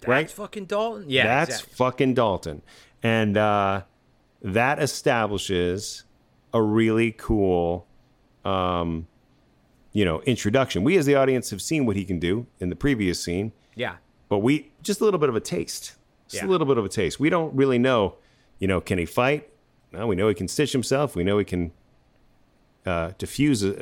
That's 0.02 0.34
fucking 0.34 0.66
Dalton. 0.66 1.06
Yeah. 1.08 1.26
That's 1.26 1.52
exactly. 1.58 1.76
fucking 1.76 2.14
Dalton. 2.16 2.62
And 3.04 3.38
uh, 3.38 3.84
that 4.41 4.82
establishes 4.82 6.04
a 6.54 6.62
really 6.62 7.12
cool, 7.12 7.86
um, 8.43 9.08
you 9.93 10.04
know, 10.06 10.21
introduction. 10.23 10.84
We 10.84 10.97
as 10.97 11.06
the 11.06 11.15
audience 11.15 11.49
have 11.51 11.62
seen 11.62 11.86
what 11.86 11.95
he 11.95 12.04
can 12.06 12.19
do 12.19 12.47
in 12.60 12.69
the 12.69 12.75
previous 12.75 13.21
scene, 13.23 13.51
Yeah. 13.75 13.95
but 14.30 14.39
we 14.39 14.71
just 14.82 15.01
a 15.01 15.04
little 15.06 15.19
bit 15.19 15.30
of 15.30 15.36
a 15.36 15.39
taste. 15.39 15.95
Just 16.27 16.43
Yeah. 16.43 16.47
a 16.47 16.49
little 16.49 16.67
bit 16.67 16.77
of 16.77 16.86
a 16.86 16.89
taste. 16.89 17.19
We 17.19 17.30
don't 17.30 17.54
really 17.56 17.77
know, 17.77 18.15
you 18.60 18.67
know, 18.67 18.82
can 18.82 18.97
he 18.97 19.06
fight? 19.06 19.49
No, 19.91 20.08
we 20.08 20.15
know 20.15 20.27
he 20.30 20.34
can 20.34 20.47
stitch 20.47 20.71
himself. 20.71 21.15
We 21.15 21.23
know 21.23 21.38
he 21.38 21.45
can 21.45 21.71
uh, 22.86 23.12
diffuse 23.19 23.62
a, 23.63 23.75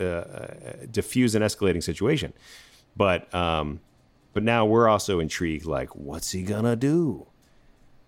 uh, 0.83 0.85
diffuse 0.91 1.33
an 1.35 1.41
escalating 1.41 1.81
situation. 1.81 2.33
But 2.97 3.33
um, 3.33 3.79
but 4.33 4.43
now 4.43 4.65
we're 4.65 4.89
also 4.89 5.19
intrigued. 5.21 5.65
Like, 5.65 5.95
what's 5.95 6.31
he 6.31 6.41
gonna 6.43 6.75
do? 6.75 7.27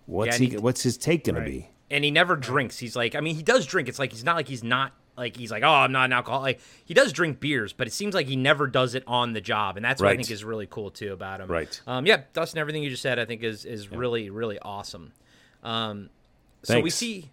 What's 0.05 0.37
Yeah, 0.39 0.45
he? 0.47 0.51
he- 0.51 0.57
what's 0.57 0.83
his 0.83 0.97
take 0.97 1.23
gonna 1.23 1.45
be? 1.45 1.69
And 1.91 2.04
he 2.04 2.12
never 2.12 2.36
drinks. 2.36 2.80
He's 2.80 2.95
like, 2.95 3.15
I 3.15 3.19
mean, 3.19 3.36
he 3.36 3.43
does 3.43 3.65
drink. 3.65 3.89
It's 3.89 3.99
like 3.99 4.12
he's 4.12 4.23
not 4.23 4.36
like 4.36 4.47
he's 4.47 4.63
not 4.63 4.93
like 5.17 5.36
he's 5.38 5.51
like, 5.51 5.63
oh, 5.63 5.69
I'm 5.69 5.91
not 5.91 6.06
an 6.06 6.13
alcoholic. 6.13 6.60
He 6.86 6.93
does 6.93 7.13
drink 7.13 7.39
beers, 7.39 7.73
but 7.73 7.88
it 7.88 7.91
seems 7.91 8.15
like 8.15 8.27
he 8.27 8.36
never 8.36 8.65
does 8.67 8.95
it 8.95 9.04
on 9.06 9.34
the 9.34 9.41
job, 9.41 9.75
and 9.77 9.86
that's 9.86 10.01
what 10.01 10.12
I 10.12 10.15
think 10.15 10.32
is 10.32 10.43
really 10.43 10.67
cool 10.67 10.89
too 10.89 11.13
about 11.13 11.41
him. 11.41 11.49
Right. 11.49 11.82
Um. 11.86 12.06
Yeah, 12.06 12.21
Dustin. 12.34 12.60
Everything 12.60 12.82
you 12.82 12.89
just 12.89 13.01
said, 13.01 13.19
I 13.19 13.25
think 13.25 13.43
is 13.43 13.65
is 13.65 13.91
really 13.91 14.30
really 14.30 14.58
awesome. 14.60 15.12
Um. 15.63 16.10
So 16.63 16.80
we 16.80 16.89
see. 16.89 17.32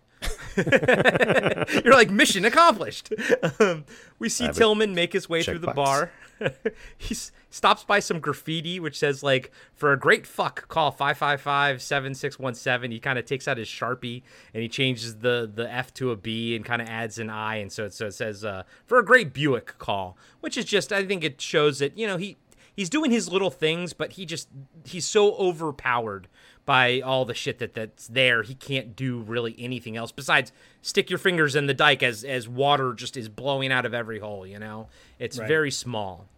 You're 1.84 1.94
like 1.94 2.10
mission 2.10 2.44
accomplished. 2.44 3.12
Um, 3.60 3.84
we 4.18 4.28
see 4.28 4.48
Tillman 4.52 4.94
make 4.94 5.12
his 5.12 5.28
way 5.28 5.42
through 5.42 5.60
the 5.60 5.68
checkbox. 5.68 5.74
bar. 5.74 6.10
he 6.98 7.14
s- 7.14 7.32
stops 7.50 7.82
by 7.82 7.98
some 7.98 8.20
graffiti 8.20 8.78
which 8.78 8.96
says 8.96 9.24
like 9.24 9.50
for 9.74 9.92
a 9.92 9.98
great 9.98 10.24
fuck 10.24 10.68
call 10.68 10.92
555-7617 10.92 12.92
he 12.92 13.00
kind 13.00 13.18
of 13.18 13.24
takes 13.24 13.48
out 13.48 13.56
his 13.56 13.66
sharpie 13.68 14.22
and 14.54 14.62
he 14.62 14.68
changes 14.68 15.16
the 15.18 15.50
the 15.52 15.68
f 15.72 15.92
to 15.94 16.12
a 16.12 16.16
b 16.16 16.54
and 16.54 16.64
kind 16.64 16.80
of 16.80 16.86
adds 16.88 17.18
an 17.18 17.28
i 17.30 17.56
and 17.56 17.72
so 17.72 17.86
it, 17.86 17.92
so 17.92 18.06
it 18.06 18.14
says 18.14 18.44
uh, 18.44 18.62
for 18.86 18.98
a 18.98 19.04
great 19.04 19.32
buick 19.32 19.76
call 19.78 20.16
which 20.40 20.56
is 20.56 20.64
just 20.64 20.92
i 20.92 21.04
think 21.04 21.24
it 21.24 21.40
shows 21.40 21.80
that 21.80 21.98
you 21.98 22.06
know 22.06 22.16
he 22.16 22.36
he's 22.76 22.88
doing 22.88 23.10
his 23.10 23.28
little 23.30 23.50
things 23.50 23.92
but 23.92 24.12
he 24.12 24.24
just 24.24 24.48
he's 24.84 25.06
so 25.06 25.34
overpowered 25.34 26.28
by 26.68 27.00
all 27.00 27.24
the 27.24 27.32
shit 27.32 27.58
that 27.60 27.72
that's 27.72 28.08
there 28.08 28.42
he 28.42 28.54
can't 28.54 28.94
do 28.94 29.20
really 29.20 29.54
anything 29.58 29.96
else 29.96 30.12
besides 30.12 30.52
stick 30.82 31.08
your 31.08 31.18
fingers 31.18 31.56
in 31.56 31.64
the 31.66 31.72
dike 31.72 32.02
as 32.02 32.24
as 32.24 32.46
water 32.46 32.92
just 32.92 33.16
is 33.16 33.26
blowing 33.26 33.72
out 33.72 33.86
of 33.86 33.94
every 33.94 34.18
hole 34.18 34.46
you 34.46 34.58
know 34.58 34.86
it's 35.18 35.38
Right. 35.38 35.48
very 35.48 35.70
small 35.70 36.28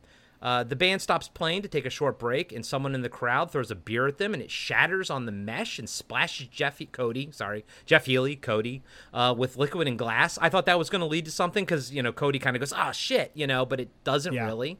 uh, 0.41 0.63
the 0.63 0.77
band 0.77 1.03
stops 1.03 1.27
playing 1.29 1.61
to 1.63 1.69
take 1.69 1.85
a 1.85 1.91
short 1.91 2.19
break, 2.19 2.51
and 2.51 2.65
someone 2.65 2.95
in 2.95 3.03
the 3.03 3.11
crowd 3.11 3.51
throws 3.51 3.71
a 3.71 3.75
beer 3.75 4.07
at 4.07 4.17
them, 4.17 4.33
and 4.33 4.43
it 4.43 4.51
shatters 4.51 5.11
on 5.11 5.27
the 5.27 5.33
mesh 5.33 5.79
and 5.79 5.87
splashes 5.87 6.47
Jeff 6.47 6.81
Cody, 6.93 7.29
sorry, 7.31 7.63
Jeff 7.85 8.07
Healey, 8.07 8.37
Cody, 8.37 8.81
uh, 9.13 9.35
with 9.37 9.59
liquid 9.59 9.87
and 9.87 9.99
glass. 9.99 10.39
I 10.41 10.49
thought 10.49 10.65
that 10.65 10.79
was 10.79 10.89
going 10.89 11.01
to 11.01 11.07
lead 11.07 11.27
to 11.27 11.31
something 11.31 11.67
because 11.67 11.93
you 11.93 12.03
know 12.03 12.11
Cody 12.11 12.39
kind 12.39 12.57
of 12.57 12.61
goes, 12.61 12.73
"Oh 12.75 12.91
shit," 12.93 13.33
you 13.35 13.47
know, 13.47 13.67
but 13.67 13.81
it 13.81 13.91
doesn't 14.03 14.33
Yeah. 14.33 14.47
really. 14.47 14.79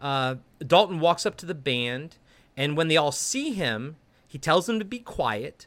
Uh, 0.00 0.36
Dalton 0.66 0.98
walks 0.98 1.26
up 1.26 1.36
to 1.38 1.44
the 1.46 1.54
band, 1.54 2.16
and 2.56 2.74
when 2.74 2.88
they 2.88 2.96
all 2.96 3.12
see 3.12 3.52
him, 3.52 3.96
he 4.32 4.38
tells 4.38 4.64
them 4.64 4.78
to 4.78 4.84
be 4.86 4.98
quiet. 4.98 5.66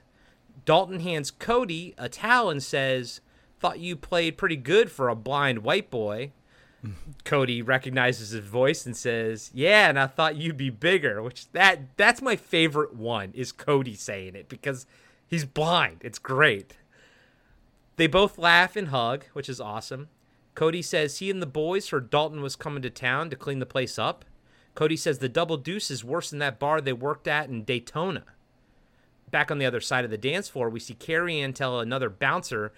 Dalton 0.65 1.01
hands 1.01 1.29
Cody 1.29 1.93
a 1.99 2.09
towel 2.09 2.49
and 2.49 2.63
says, 2.63 3.21
"Thought 3.59 3.77
you 3.77 3.95
played 3.95 4.39
pretty 4.39 4.55
good 4.55 4.89
for 4.91 5.07
a 5.07 5.15
blind 5.15 5.59
white 5.59 5.91
boy." 5.91 6.31
Cody 7.25 7.61
recognizes 7.61 8.31
his 8.31 8.43
voice 8.43 8.83
and 8.87 8.97
says, 8.97 9.51
"Yeah, 9.53 9.87
and 9.87 9.99
I 9.99 10.07
thought 10.07 10.37
you'd 10.37 10.57
be 10.57 10.71
bigger." 10.71 11.21
Which 11.21 11.51
that 11.51 11.95
that's 11.95 12.23
my 12.23 12.35
favorite 12.35 12.95
one 12.95 13.33
is 13.35 13.51
Cody 13.51 13.93
saying 13.93 14.33
it 14.33 14.49
because 14.49 14.87
he's 15.27 15.45
blind. 15.45 15.97
It's 16.01 16.17
great. 16.17 16.75
They 17.97 18.07
both 18.07 18.39
laugh 18.39 18.75
and 18.75 18.87
hug, 18.87 19.25
which 19.33 19.47
is 19.47 19.61
awesome. 19.61 20.09
Cody 20.55 20.81
says 20.81 21.19
he 21.19 21.29
and 21.29 21.39
the 21.39 21.45
boys 21.45 21.89
heard 21.89 22.09
Dalton 22.09 22.41
was 22.41 22.55
coming 22.55 22.81
to 22.81 22.89
town 22.89 23.29
to 23.29 23.35
clean 23.35 23.59
the 23.59 23.67
place 23.67 23.99
up. 23.99 24.25
Cody 24.73 24.97
says 24.97 25.19
the 25.19 25.29
double 25.29 25.57
deuce 25.57 25.91
is 25.91 26.03
worse 26.03 26.31
than 26.31 26.39
that 26.39 26.57
bar 26.57 26.81
they 26.81 26.93
worked 26.93 27.27
at 27.27 27.47
in 27.47 27.63
Daytona. 27.63 28.23
Back 29.31 29.51
on 29.51 29.57
the 29.57 29.65
other 29.65 29.81
side 29.81 30.05
of 30.05 30.11
the 30.11 30.17
dance 30.17 30.47
floor, 30.47 30.69
we 30.69 30.79
see 30.79 30.93
Carrie 30.93 31.39
Ann 31.39 31.53
tell 31.53 31.79
another 31.79 32.09
bouncer 32.09 32.71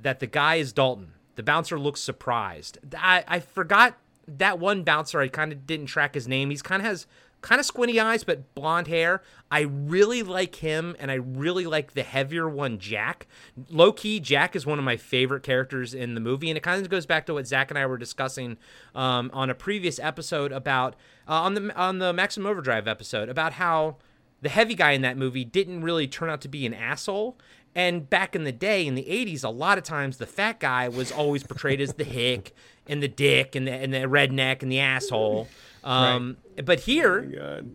that 0.00 0.20
the 0.20 0.26
guy 0.26 0.56
is 0.56 0.72
Dalton. 0.72 1.12
The 1.36 1.42
bouncer 1.42 1.78
looks 1.78 2.00
surprised. 2.00 2.78
I, 2.96 3.24
I 3.26 3.40
forgot 3.40 3.96
that 4.28 4.58
one 4.58 4.84
bouncer. 4.84 5.20
I 5.20 5.28
kind 5.28 5.52
of 5.52 5.66
didn't 5.66 5.86
track 5.86 6.14
his 6.14 6.28
name. 6.28 6.50
He's 6.50 6.62
kind 6.62 6.80
of 6.80 6.86
has 6.86 7.06
kind 7.44 7.58
of 7.58 7.66
squinty 7.66 8.00
eyes 8.00 8.24
but 8.24 8.54
blonde 8.54 8.88
hair. 8.88 9.22
I 9.50 9.60
really 9.60 10.22
like 10.22 10.56
him, 10.56 10.96
and 10.98 11.10
I 11.10 11.14
really 11.14 11.66
like 11.66 11.92
the 11.92 12.02
heavier 12.02 12.48
one, 12.48 12.78
Jack. 12.78 13.26
Low 13.68 13.92
key, 13.92 14.18
Jack 14.18 14.56
is 14.56 14.64
one 14.64 14.78
of 14.78 14.84
my 14.84 14.96
favorite 14.96 15.42
characters 15.42 15.92
in 15.92 16.14
the 16.14 16.20
movie, 16.20 16.50
and 16.50 16.56
it 16.56 16.62
kind 16.62 16.82
of 16.82 16.88
goes 16.88 17.06
back 17.06 17.26
to 17.26 17.34
what 17.34 17.46
Zak 17.46 17.70
and 17.70 17.78
I 17.78 17.86
were 17.86 17.98
discussing 17.98 18.56
um, 18.94 19.30
on 19.34 19.50
a 19.50 19.54
previous 19.54 19.98
episode 19.98 20.52
about 20.52 20.94
uh, 21.28 21.34
on 21.34 21.54
the 21.54 21.76
on 21.76 21.98
the 21.98 22.12
Maximum 22.12 22.50
Overdrive 22.50 22.88
episode 22.88 23.28
about 23.28 23.54
how 23.54 23.96
the 24.44 24.50
heavy 24.50 24.74
guy 24.74 24.92
in 24.92 25.00
that 25.02 25.16
movie 25.16 25.44
didn't 25.44 25.82
really 25.82 26.06
turn 26.06 26.28
out 26.30 26.40
to 26.42 26.48
be 26.48 26.64
an 26.66 26.74
asshole. 26.74 27.36
And 27.74 28.08
back 28.08 28.36
in 28.36 28.44
the 28.44 28.52
day, 28.52 28.86
in 28.86 28.94
the 28.94 29.02
80s, 29.04 29.42
a 29.42 29.48
lot 29.48 29.78
of 29.78 29.84
times 29.84 30.18
the 30.18 30.26
fat 30.26 30.60
guy 30.60 30.88
was 30.88 31.10
always 31.10 31.42
portrayed 31.42 31.80
as 31.80 31.94
the 31.94 32.04
hick 32.04 32.54
and 32.86 33.02
the 33.02 33.08
dick 33.08 33.56
and 33.56 33.66
the, 33.66 33.72
and 33.72 33.92
the 33.92 34.00
redneck 34.00 34.62
and 34.62 34.70
the 34.70 34.78
asshole. 34.78 35.48
Um, 35.82 36.36
But 36.64 36.80
here, 36.80 37.20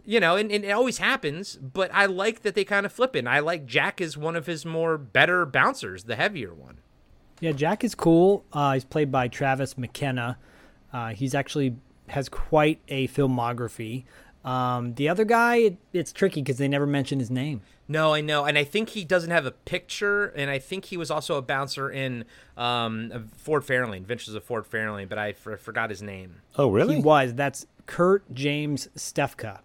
you 0.06 0.20
know, 0.20 0.36
and, 0.38 0.52
and 0.52 0.64
it 0.64 0.70
always 0.72 1.00
happens, 1.00 1.58
but 1.58 1.92
I 1.94 2.06
like 2.06 2.44
that 2.44 2.56
they 2.56 2.64
kind 2.64 2.86
of 2.86 2.94
flip 2.94 3.16
it. 3.16 3.20
And 3.20 3.30
I 3.30 3.40
like 3.40 3.66
Jack 3.66 4.00
is 4.00 4.16
one 4.16 4.36
of 4.38 4.46
his 4.46 4.66
more 4.66 4.98
better 4.98 5.46
bouncers, 5.46 6.06
the 6.06 6.16
heavier 6.16 6.54
one. 6.54 6.78
Yeah, 7.42 7.52
Jack 7.52 7.84
is 7.84 7.94
cool. 7.96 8.46
Uh, 8.54 8.74
he's 8.76 8.86
played 8.86 9.12
by 9.12 9.28
Travis 9.28 9.78
McKenna. 9.78 10.38
Uh, 10.94 11.10
he's 11.10 11.36
actually 11.36 11.76
has 12.08 12.30
quite 12.30 12.80
a 12.88 13.08
filmography. 13.10 14.06
Um, 14.46 14.94
the 14.96 15.10
other 15.10 15.26
guy, 15.26 15.58
it, 15.58 15.78
it's 15.92 16.14
tricky 16.14 16.42
because 16.42 16.58
they 16.58 16.68
never 16.68 16.88
mention 16.88 17.20
his 17.20 17.30
name. 17.30 17.62
No, 17.88 18.14
I 18.14 18.22
know, 18.22 18.46
and 18.46 18.58
I 18.58 18.64
think 18.64 18.90
he 18.90 19.04
doesn't 19.04 19.32
have 19.32 19.46
a 19.46 19.52
picture, 19.52 20.28
and 20.28 20.50
I 20.50 20.60
think 20.60 20.86
he 20.86 20.98
was 20.98 21.10
also 21.12 21.36
a 21.38 21.42
bouncer 21.42 21.90
in 21.90 22.24
um, 22.56 23.30
Ford 23.36 23.64
Fairlane, 23.64 23.98
Adventures 23.98 24.36
of 24.36 24.44
Ford 24.44 24.66
Fairlane, 24.70 25.10
but 25.10 25.18
I 25.18 25.30
f- 25.30 25.60
forgot 25.60 25.90
his 25.90 26.02
name. 26.02 26.36
Oh, 26.56 26.70
really? 26.70 26.98
He 26.98 27.02
was. 27.02 27.34
That's 27.34 27.66
Kurt 27.88 28.32
James 28.34 28.88
Stefka. 28.96 29.60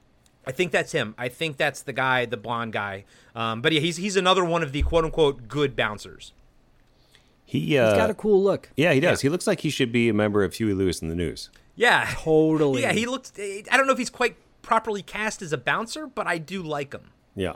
I 0.47 0.53
think 0.53 0.73
that's 0.73 0.93
him. 0.93 1.15
I 1.17 1.29
think 1.29 1.57
that's 1.59 1.83
the 1.83 1.93
guy, 1.93 2.25
the 2.27 2.37
blonde 2.37 2.73
guy. 2.73 3.05
Um, 3.35 3.63
but 3.63 3.73
yeah, 3.73 3.81
he's 3.81 3.97
he's 3.97 4.17
another 4.17 4.45
one 4.45 4.63
of 4.63 4.73
the 4.73 4.83
quote 4.83 5.05
unquote 5.05 5.49
good 5.49 5.75
bouncers. 5.77 6.33
He 7.47 7.79
uh, 7.79 7.89
He's 7.91 7.99
got 7.99 8.11
a 8.11 8.15
cool 8.15 8.43
look. 8.43 8.71
Yeah, 8.77 8.93
he 8.93 9.01
does. 9.01 9.21
He 9.21 9.29
looks 9.29 9.47
like 9.47 9.61
he 9.61 9.71
should 9.71 9.93
be 9.93 10.09
a 10.09 10.15
member 10.15 10.43
of 10.45 10.55
Huey 10.55 10.73
Lewis 10.75 11.01
and 11.03 11.11
the 11.11 11.15
News. 11.15 11.51
Yeah, 11.77 12.09
Totally. 12.15 12.83
yeah. 12.83 12.93
He 12.93 13.07
looks. 13.07 13.33
I 13.39 13.77
don't 13.77 13.87
know 13.87 13.93
if 13.93 13.99
he's 13.99 14.11
quite 14.11 14.37
properly 14.65 15.03
cast 15.03 15.43
as 15.43 15.53
a 15.53 15.59
bouncer, 15.59 16.07
but 16.07 16.27
I 16.27 16.39
do 16.39 16.63
like 16.63 16.93
him. 16.93 17.11
Yeah. 17.37 17.55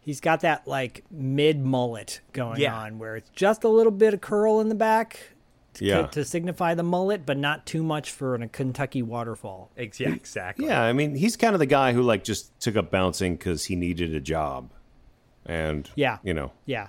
He's 0.00 0.20
got 0.20 0.40
that 0.40 0.66
like 0.66 1.04
mid 1.10 1.64
mullet 1.64 2.20
going 2.32 2.60
Yeah. 2.60 2.76
on 2.76 2.98
where 2.98 3.14
it's 3.16 3.30
just 3.30 3.62
a 3.62 3.68
little 3.68 3.92
bit 3.92 4.14
of 4.14 4.20
curl 4.20 4.58
in 4.60 4.68
the 4.68 4.74
back 4.74 5.34
to, 5.74 5.84
Yeah. 5.84 6.06
to 6.08 6.24
signify 6.24 6.74
the 6.74 6.82
mullet, 6.82 7.24
but 7.24 7.36
not 7.38 7.66
too 7.66 7.82
much 7.84 8.10
for 8.10 8.34
a 8.34 8.48
Kentucky 8.48 9.00
waterfall. 9.02 9.70
Ex- 9.76 10.00
Yeah, 10.00 10.10
exactly. 10.12 10.66
Yeah, 10.66 10.82
I 10.82 10.92
mean, 10.92 11.14
he's 11.14 11.36
kind 11.36 11.54
of 11.54 11.60
the 11.60 11.66
guy 11.66 11.92
who 11.92 12.02
like 12.02 12.24
just 12.24 12.58
took 12.60 12.76
up 12.76 12.90
bouncing 12.90 13.36
because 13.36 13.66
he 13.66 13.76
needed 13.76 14.12
a 14.14 14.20
job, 14.20 14.70
and 15.46 15.88
Yeah. 15.94 16.18
you 16.24 16.34
know, 16.34 16.52
Yeah. 16.66 16.88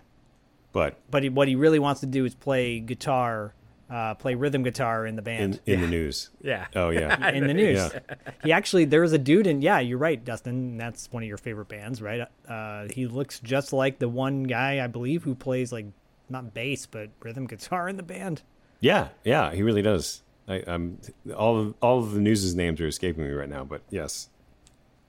but 0.72 0.98
But 1.12 1.24
he, 1.24 1.30
what 1.30 1.48
he 1.48 1.56
really 1.56 1.80
wants 1.80 2.02
to 2.02 2.08
do 2.08 2.26
is 2.26 2.34
play 2.34 2.80
guitar, 2.80 3.54
uh, 3.90 4.16
play 4.16 4.36
rhythm 4.36 4.64
guitar 4.64 5.06
in 5.06 5.16
the 5.16 5.22
in 5.22 5.24
band. 5.24 5.60
in 5.66 5.82
the 5.82 5.88
news. 5.88 6.30
Yeah. 6.42 6.68
Oh 6.76 6.90
yeah. 6.90 7.30
in 7.34 7.48
the 7.48 7.54
news. 7.54 7.78
Yeah. 7.78 8.16
He 8.44 8.52
actually, 8.52 8.86
there 8.86 9.02
was 9.02 9.14
a 9.14 9.18
dude 9.18 9.48
in, 9.48 9.62
yeah, 9.62 9.80
you're 9.80 9.98
right, 9.98 10.24
Dustin. 10.24 10.78
That's 10.78 11.12
one 11.12 11.24
of 11.24 11.28
your 11.28 11.38
favorite 11.38 11.70
bands, 11.70 12.02
right? 12.02 12.28
Uh, 12.48 12.88
he 12.94 13.08
looks 13.08 13.40
just 13.40 13.72
like 13.74 14.00
the 14.00 14.10
one 14.10 14.44
guy, 14.44 14.84
I 14.84 14.88
believe, 14.88 15.24
who 15.24 15.36
plays 15.36 15.72
like, 15.72 15.86
not 16.30 16.54
bass, 16.54 16.86
but 16.86 17.10
rhythm 17.22 17.48
guitar 17.48 17.88
in 17.88 17.98
the 17.98 18.04
band. 18.04 18.42
Yeah, 18.80 19.10
yeah, 19.24 19.54
he 19.54 19.62
really 19.62 19.82
does. 19.82 20.24
I, 20.48 20.64
I'm 20.68 21.00
all 21.38 21.58
of 21.58 21.74
all 21.82 22.00
of 22.00 22.12
the 22.12 22.20
news's 22.20 22.54
names 22.56 22.82
are 22.82 22.88
escaping 22.88 23.24
me 23.24 23.32
right 23.32 23.48
now, 23.50 23.64
but 23.64 23.82
yes. 23.90 24.30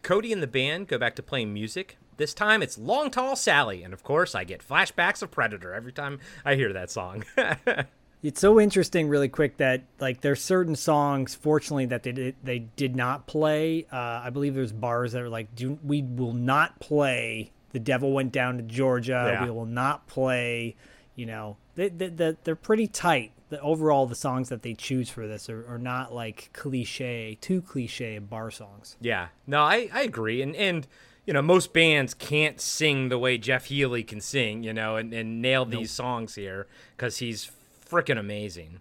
Cody 0.03 0.33
and 0.33 0.43
the 0.43 0.47
band 0.47 0.87
go 0.87 0.99
back 0.99 1.17
to 1.17 1.23
playing 1.23 1.53
music. 1.53 1.97
This 2.17 2.35
time 2.35 2.63
it's 2.63 2.79
Long 2.79 3.11
Tall 3.11 3.35
Sally, 3.35 3.83
and 3.83 3.93
of 3.93 4.05
course 4.05 4.35
I 4.35 4.45
get 4.45 4.67
flashbacks 4.67 5.23
of 5.23 5.33
Predator 5.33 5.75
every 5.75 5.93
time 5.93 6.21
I 6.45 6.55
hear 6.55 6.73
that 6.73 6.91
song. 6.91 7.25
It's 8.25 8.41
so 8.41 8.59
interesting, 8.59 9.09
really 9.09 9.29
quick, 9.29 9.59
that 9.59 9.83
like 10.01 10.23
there's 10.23 10.43
certain 10.43 10.77
songs, 10.77 11.35
fortunately, 11.35 11.85
that 11.87 12.05
they 12.05 12.13
did, 12.13 12.37
they 12.43 12.61
did 12.61 12.97
not 12.97 13.27
play. 13.27 13.87
Uh, 13.93 14.23
I 14.25 14.31
believe 14.31 14.55
there's 14.55 14.73
bars 14.73 15.13
that 15.13 15.21
are 15.21 15.29
like, 15.29 15.55
do, 15.55 15.79
we 15.85 16.01
will 16.01 16.33
not 16.33 16.81
play. 16.81 17.53
The 17.73 17.81
Devil 17.81 18.13
Went 18.13 18.33
Down 18.33 18.57
to 18.57 18.63
Georgia. 18.63 19.31
Yeah. 19.31 19.45
We 19.45 19.51
will 19.51 19.67
not 19.67 20.07
play. 20.07 20.75
You 21.17 21.27
know, 21.27 21.59
they, 21.75 21.91
they, 21.91 22.09
they, 22.09 22.37
they're 22.45 22.57
pretty 22.57 22.87
tight. 22.87 23.33
The 23.51 23.61
overall, 23.61 24.07
the 24.07 24.15
songs 24.15 24.49
that 24.49 24.63
they 24.63 24.73
choose 24.73 25.11
for 25.11 25.29
this 25.29 25.51
are, 25.51 25.67
are 25.69 25.79
not 25.79 26.15
like 26.15 26.49
cliche, 26.55 27.37
too 27.43 27.61
cliche 27.61 28.19
bar 28.19 28.51
songs. 28.51 28.97
yeah, 29.03 29.29
no, 29.47 29.61
I, 29.61 29.91
I 29.93 30.03
agree, 30.03 30.41
and 30.41 30.57
and 30.57 30.89
you 31.27 31.35
know 31.35 31.43
most 31.43 31.73
bands 31.73 32.15
can't 32.15 32.61
sing 32.61 33.11
the 33.11 33.19
way 33.19 33.39
Jeff 33.39 33.67
Healey 33.67 34.03
can 34.03 34.21
sing, 34.21 34.65
you 34.65 34.73
know, 34.73 34.97
and, 34.97 35.13
and 35.13 35.43
nail 35.43 35.67
these 35.67 35.91
songs 35.93 36.35
here 36.35 36.67
because 36.97 37.19
he's 37.19 37.51
freaking 37.89 38.19
amazing. 38.19 38.81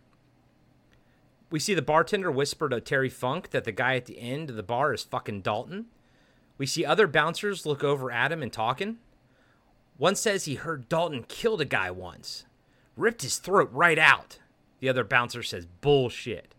We 1.49 1.59
see 1.59 1.73
the 1.73 1.81
bartender 1.81 2.31
whisper 2.31 2.67
to 2.69 2.81
Terry 2.81 3.09
Funk 3.09 3.51
that 3.51 3.63
the 3.63 3.71
guy 3.71 3.95
at 3.95 4.05
the 4.05 4.19
end 4.19 4.49
of 4.49 4.55
the 4.55 4.63
bar 4.63 4.93
is 4.93 5.03
fucking 5.03 5.41
Dalton. 5.41 5.85
We 6.57 6.65
see 6.65 6.85
other 6.85 7.07
bouncers 7.07 7.65
look 7.65 7.83
over 7.83 8.11
at 8.11 8.31
him 8.31 8.41
and 8.41 8.51
talking. 8.51 8.97
One 9.97 10.15
says 10.15 10.45
he 10.45 10.55
heard 10.55 10.89
Dalton 10.89 11.23
killed 11.27 11.61
a 11.61 11.65
guy 11.65 11.91
once, 11.91 12.45
ripped 12.97 13.21
his 13.21 13.37
throat 13.37 13.69
right 13.71 13.99
out. 13.99 14.39
The 14.79 14.89
other 14.89 15.03
bouncer 15.03 15.43
says 15.43 15.67
bullshit. 15.81 16.55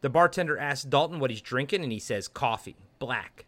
The 0.00 0.08
bartender 0.08 0.56
asks 0.56 0.84
Dalton 0.84 1.18
what 1.18 1.30
he's 1.30 1.42
drinking, 1.42 1.82
and 1.82 1.92
he 1.92 1.98
says 1.98 2.28
coffee, 2.28 2.76
black. 2.98 3.46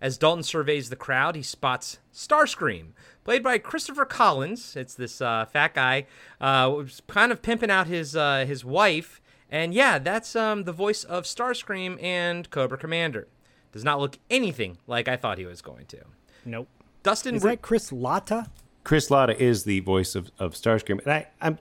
As 0.00 0.16
Dalton 0.16 0.42
surveys 0.42 0.88
the 0.88 0.96
crowd, 0.96 1.36
he 1.36 1.42
spots 1.42 1.98
Starscream, 2.12 2.92
played 3.24 3.42
by 3.42 3.58
Christopher 3.58 4.06
Collins. 4.06 4.74
It's 4.74 4.94
this 4.94 5.20
uh, 5.20 5.44
fat 5.44 5.74
guy, 5.74 6.06
uh, 6.40 6.70
who's 6.70 7.02
kind 7.06 7.30
of 7.30 7.42
pimping 7.42 7.70
out 7.70 7.86
his 7.86 8.16
uh, 8.16 8.44
his 8.46 8.64
wife, 8.64 9.20
and 9.50 9.74
yeah, 9.74 9.98
that's 9.98 10.34
um, 10.34 10.64
the 10.64 10.72
voice 10.72 11.04
of 11.04 11.24
Starscream 11.24 12.02
and 12.02 12.48
Cobra 12.50 12.78
Commander. 12.78 13.28
Does 13.72 13.84
not 13.84 14.00
look 14.00 14.18
anything 14.30 14.78
like 14.86 15.06
I 15.06 15.16
thought 15.16 15.38
he 15.38 15.46
was 15.46 15.62
going 15.62 15.86
to. 15.86 15.98
Nope. 16.44 16.68
Dustin, 17.02 17.34
Is 17.36 17.42
that 17.42 17.62
Chris 17.62 17.92
Latta? 17.92 18.50
Chris 18.84 19.10
Latta 19.10 19.40
is 19.40 19.64
the 19.64 19.80
voice 19.80 20.14
of, 20.14 20.30
of 20.38 20.54
Starscream. 20.54 21.02
And 21.02 21.12
I, 21.12 21.28
I'm 21.40 21.58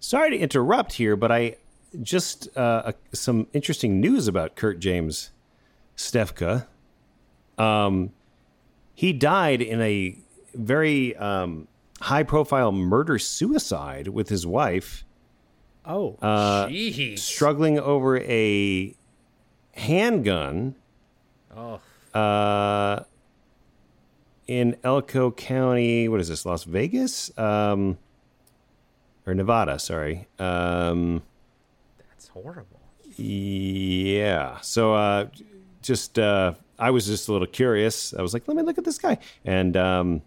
sorry 0.00 0.30
to 0.30 0.38
interrupt 0.38 0.94
here, 0.94 1.16
but 1.16 1.30
I 1.30 1.56
just 2.02 2.48
uh, 2.56 2.82
uh, 2.86 2.92
some 3.12 3.46
interesting 3.52 4.00
news 4.00 4.28
about 4.28 4.56
Kurt 4.56 4.80
James 4.80 5.30
Stefka. 5.96 6.66
Um, 7.60 8.12
he 8.94 9.12
died 9.12 9.60
in 9.62 9.80
a 9.80 10.16
very 10.54 11.16
um, 11.16 11.68
high 12.00 12.22
profile 12.22 12.72
murder 12.72 13.18
suicide 13.18 14.08
with 14.08 14.28
his 14.28 14.46
wife, 14.46 15.04
Oh, 15.84 16.16
uh, 16.20 16.68
struggling 17.16 17.78
over 17.78 18.18
a 18.18 18.94
handgun 19.72 20.74
oh, 21.56 21.80
uh, 22.18 23.04
in 24.46 24.76
Elko 24.84 25.30
County. 25.30 26.08
What 26.08 26.20
is 26.20 26.28
this? 26.28 26.44
Las 26.44 26.64
Vegas, 26.64 27.36
um, 27.38 27.96
or 29.26 29.34
Nevada? 29.34 29.78
Sorry. 29.78 30.28
Um, 30.38 31.22
that's 32.10 32.28
horrible. 32.28 32.80
yeah. 33.16 34.60
So, 34.60 34.94
uh, 34.94 35.28
just 35.82 36.18
uh, 36.18 36.54
I 36.80 36.90
was 36.90 37.06
just 37.06 37.28
a 37.28 37.32
little 37.32 37.46
curious. 37.46 38.14
I 38.14 38.22
was 38.22 38.32
like, 38.32 38.48
let 38.48 38.56
me 38.56 38.62
look 38.62 38.78
at 38.78 38.84
this 38.84 38.98
guy, 38.98 39.18
and 39.44 39.76
um, 39.76 40.22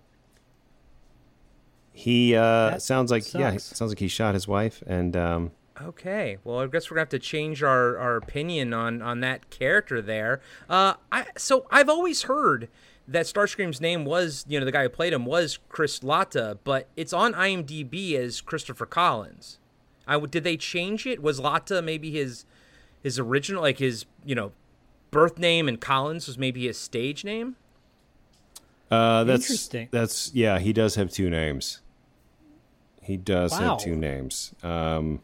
he 1.91 2.35
uh, 2.35 2.77
sounds 2.79 3.11
like 3.11 3.33
yeah, 3.33 3.53
it 3.53 3.61
sounds 3.61 3.91
like 3.91 3.99
he 3.99 4.07
shot 4.07 4.33
his 4.33 4.47
wife, 4.47 4.83
and 4.87 5.15
um, 5.15 5.51
Okay, 5.81 6.37
well, 6.43 6.59
I 6.59 6.67
guess 6.67 6.89
we're 6.89 6.95
gonna 6.95 7.01
have 7.01 7.09
to 7.09 7.19
change 7.19 7.63
our, 7.63 7.97
our 7.97 8.15
opinion 8.15 8.73
on 8.73 9.01
on 9.01 9.21
that 9.21 9.49
character 9.49 10.01
there. 10.01 10.39
Uh, 10.69 10.93
I 11.11 11.25
so 11.37 11.65
I've 11.71 11.89
always 11.89 12.23
heard 12.23 12.69
that 13.07 13.25
Starscream's 13.25 13.81
name 13.81 14.05
was 14.05 14.45
you 14.47 14.59
know 14.59 14.65
the 14.65 14.71
guy 14.71 14.83
who 14.83 14.89
played 14.89 15.13
him 15.13 15.25
was 15.25 15.59
Chris 15.69 16.03
Latta, 16.03 16.59
but 16.63 16.87
it's 16.95 17.11
on 17.11 17.33
IMDb 17.33 18.13
as 18.13 18.39
Christopher 18.39 18.85
Collins. 18.85 19.59
I 20.07 20.13
w- 20.13 20.29
did 20.29 20.43
they 20.43 20.57
change 20.57 21.07
it? 21.07 21.21
Was 21.21 21.39
Latta 21.39 21.81
maybe 21.81 22.11
his 22.11 22.45
his 23.01 23.17
original 23.17 23.61
like 23.63 23.79
his 23.79 24.05
you 24.23 24.35
know 24.35 24.51
birth 25.13 25.39
name 25.39 25.69
and 25.69 25.79
Collins 25.79 26.27
was 26.27 26.37
maybe 26.37 26.65
his 26.67 26.77
stage 26.77 27.23
name? 27.23 27.55
uh, 28.91 29.23
that's 29.23 29.45
Interesting. 29.45 29.87
That's 29.91 30.31
yeah, 30.35 30.59
he 30.59 30.73
does 30.73 30.95
have 30.95 31.09
two 31.11 31.29
names. 31.29 31.79
He 33.01 33.17
does 33.17 33.51
Wow. 33.51 33.59
have 33.59 33.79
two 33.79 33.95
names. 33.95 34.53
Um, 34.63 35.21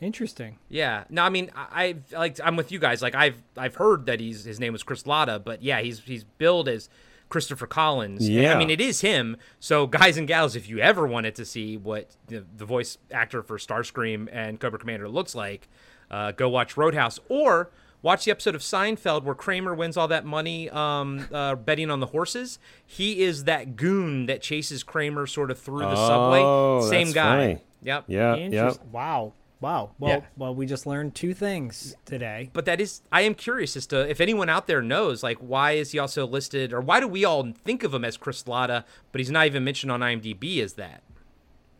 interesting. 0.00 0.58
Yeah. 0.68 1.04
No, 1.10 1.22
I 1.22 1.28
mean, 1.28 1.50
I, 1.54 1.84
I've 1.84 2.12
like 2.12 2.38
I'm 2.42 2.56
with 2.56 2.72
you 2.72 2.78
guys. 2.78 3.02
Like 3.02 3.14
I've 3.14 3.42
I've 3.56 3.74
heard 3.76 4.06
that 4.06 4.20
he's 4.20 4.44
his 4.44 4.58
name 4.60 4.72
was 4.72 4.82
Chris 4.82 5.06
Latta, 5.06 5.38
but 5.38 5.62
yeah, 5.62 5.80
he's 5.80 6.00
he's 6.00 6.24
billed 6.24 6.68
as 6.68 6.88
Christopher 7.28 7.66
Collins. 7.66 8.24
And, 8.26 8.34
Yeah. 8.34 8.54
I 8.54 8.58
mean, 8.58 8.70
it 8.70 8.80
is 8.80 9.02
him. 9.02 9.36
So, 9.60 9.86
guys 9.86 10.16
and 10.16 10.26
gals, 10.26 10.56
if 10.56 10.68
you 10.68 10.78
ever 10.80 11.06
wanted 11.06 11.34
to 11.36 11.44
see 11.44 11.76
what 11.76 12.16
the, 12.26 12.44
the 12.56 12.64
voice 12.64 12.98
actor 13.12 13.42
for 13.42 13.56
Starscream 13.58 14.28
and 14.32 14.58
Cobra 14.58 14.78
Commander 14.80 15.08
looks 15.08 15.34
like, 15.34 15.68
uh, 16.10 16.32
go 16.32 16.48
watch 16.48 16.76
Roadhouse 16.76 17.20
or 17.28 17.70
watch 18.02 18.24
the 18.24 18.30
episode 18.30 18.54
of 18.54 18.60
Seinfeld 18.62 19.24
where 19.24 19.34
Kramer 19.34 19.74
wins 19.74 19.96
all 19.96 20.08
that 20.08 20.24
money 20.24 20.68
um, 20.70 21.26
uh, 21.32 21.54
betting 21.54 21.90
on 21.90 22.00
the 22.00 22.06
horses. 22.06 22.58
He 22.86 23.22
is 23.22 23.44
that 23.44 23.76
goon 23.76 24.26
that 24.26 24.42
chases 24.42 24.82
Kramer 24.82 25.26
sort 25.26 25.50
of 25.50 25.58
through 25.58 25.80
the 25.80 25.94
Oh, 25.96 26.80
subway. 26.82 26.90
Same 26.90 27.06
that's 27.08 27.14
guy. 27.14 27.36
funny. 27.36 27.58
Yep. 27.82 28.04
Yeah, 28.08 28.34
yeah. 28.36 28.72
Wow. 28.92 29.32
Wow. 29.60 29.90
Well, 29.98 30.10
Yeah. 30.10 30.20
well, 30.38 30.54
we 30.54 30.64
just 30.64 30.86
learned 30.86 31.14
two 31.14 31.34
things 31.34 31.94
today. 32.06 32.48
But 32.54 32.64
that 32.64 32.80
is, 32.80 33.02
I 33.12 33.22
am 33.22 33.34
curious 33.34 33.76
as 33.76 33.86
to 33.88 34.08
if 34.08 34.20
anyone 34.20 34.48
out 34.48 34.66
there 34.66 34.80
knows, 34.80 35.22
like, 35.22 35.36
why 35.38 35.72
is 35.72 35.90
he 35.92 35.98
also 35.98 36.26
listed, 36.26 36.72
or 36.72 36.80
why 36.80 36.98
do 37.00 37.06
we 37.06 37.26
all 37.26 37.52
think 37.64 37.82
of 37.84 37.92
him 37.92 38.02
as 38.04 38.16
Chris 38.16 38.46
Latta, 38.48 38.86
but 39.12 39.18
he's 39.18 39.30
not 39.30 39.44
even 39.46 39.62
mentioned 39.62 39.92
on 39.92 40.00
IMDb 40.00 40.60
as 40.62 40.74
that? 40.74 41.02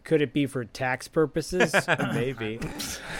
Could 0.04 0.22
it 0.22 0.32
be 0.32 0.46
for 0.46 0.64
tax 0.64 1.08
purposes? 1.08 1.74
Maybe. 2.14 2.58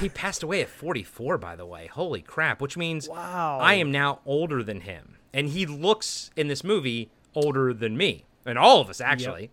he 0.01 0.09
passed 0.09 0.43
away 0.43 0.63
at 0.63 0.69
44, 0.69 1.39
by 1.39 1.57
the 1.57 1.67
way. 1.67 1.87
Holy 1.89 2.23
crap! 2.23 2.61
Which 2.61 2.77
means 2.77 3.09
Wow. 3.09 3.59
I 3.61 3.75
am 3.75 3.91
now 3.93 4.21
older 4.27 4.63
than 4.63 4.81
him, 4.83 5.17
and 5.35 5.49
he 5.49 5.67
looks 5.67 6.31
in 6.37 6.49
this 6.49 6.65
movie 6.65 7.11
older 7.35 7.73
than 7.75 7.97
me, 7.97 8.25
and 8.47 8.59
all 8.59 8.81
of 8.81 8.89
us 8.89 9.01
actually. 9.01 9.51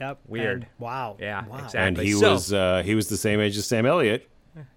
Yep. 0.00 0.18
Weird. 0.26 0.62
and- 0.62 0.66
wow. 0.78 1.16
Yeah, 1.20 1.46
Wow. 1.46 1.56
exactly. 1.58 1.80
And 1.80 1.96
he 1.98 2.12
So- 2.12 2.32
was 2.32 2.52
uh, 2.52 2.82
he 2.84 2.94
was 2.94 3.08
the 3.08 3.16
same 3.16 3.38
age 3.40 3.56
as 3.56 3.66
Sam 3.66 3.84
Elliott 3.86 4.28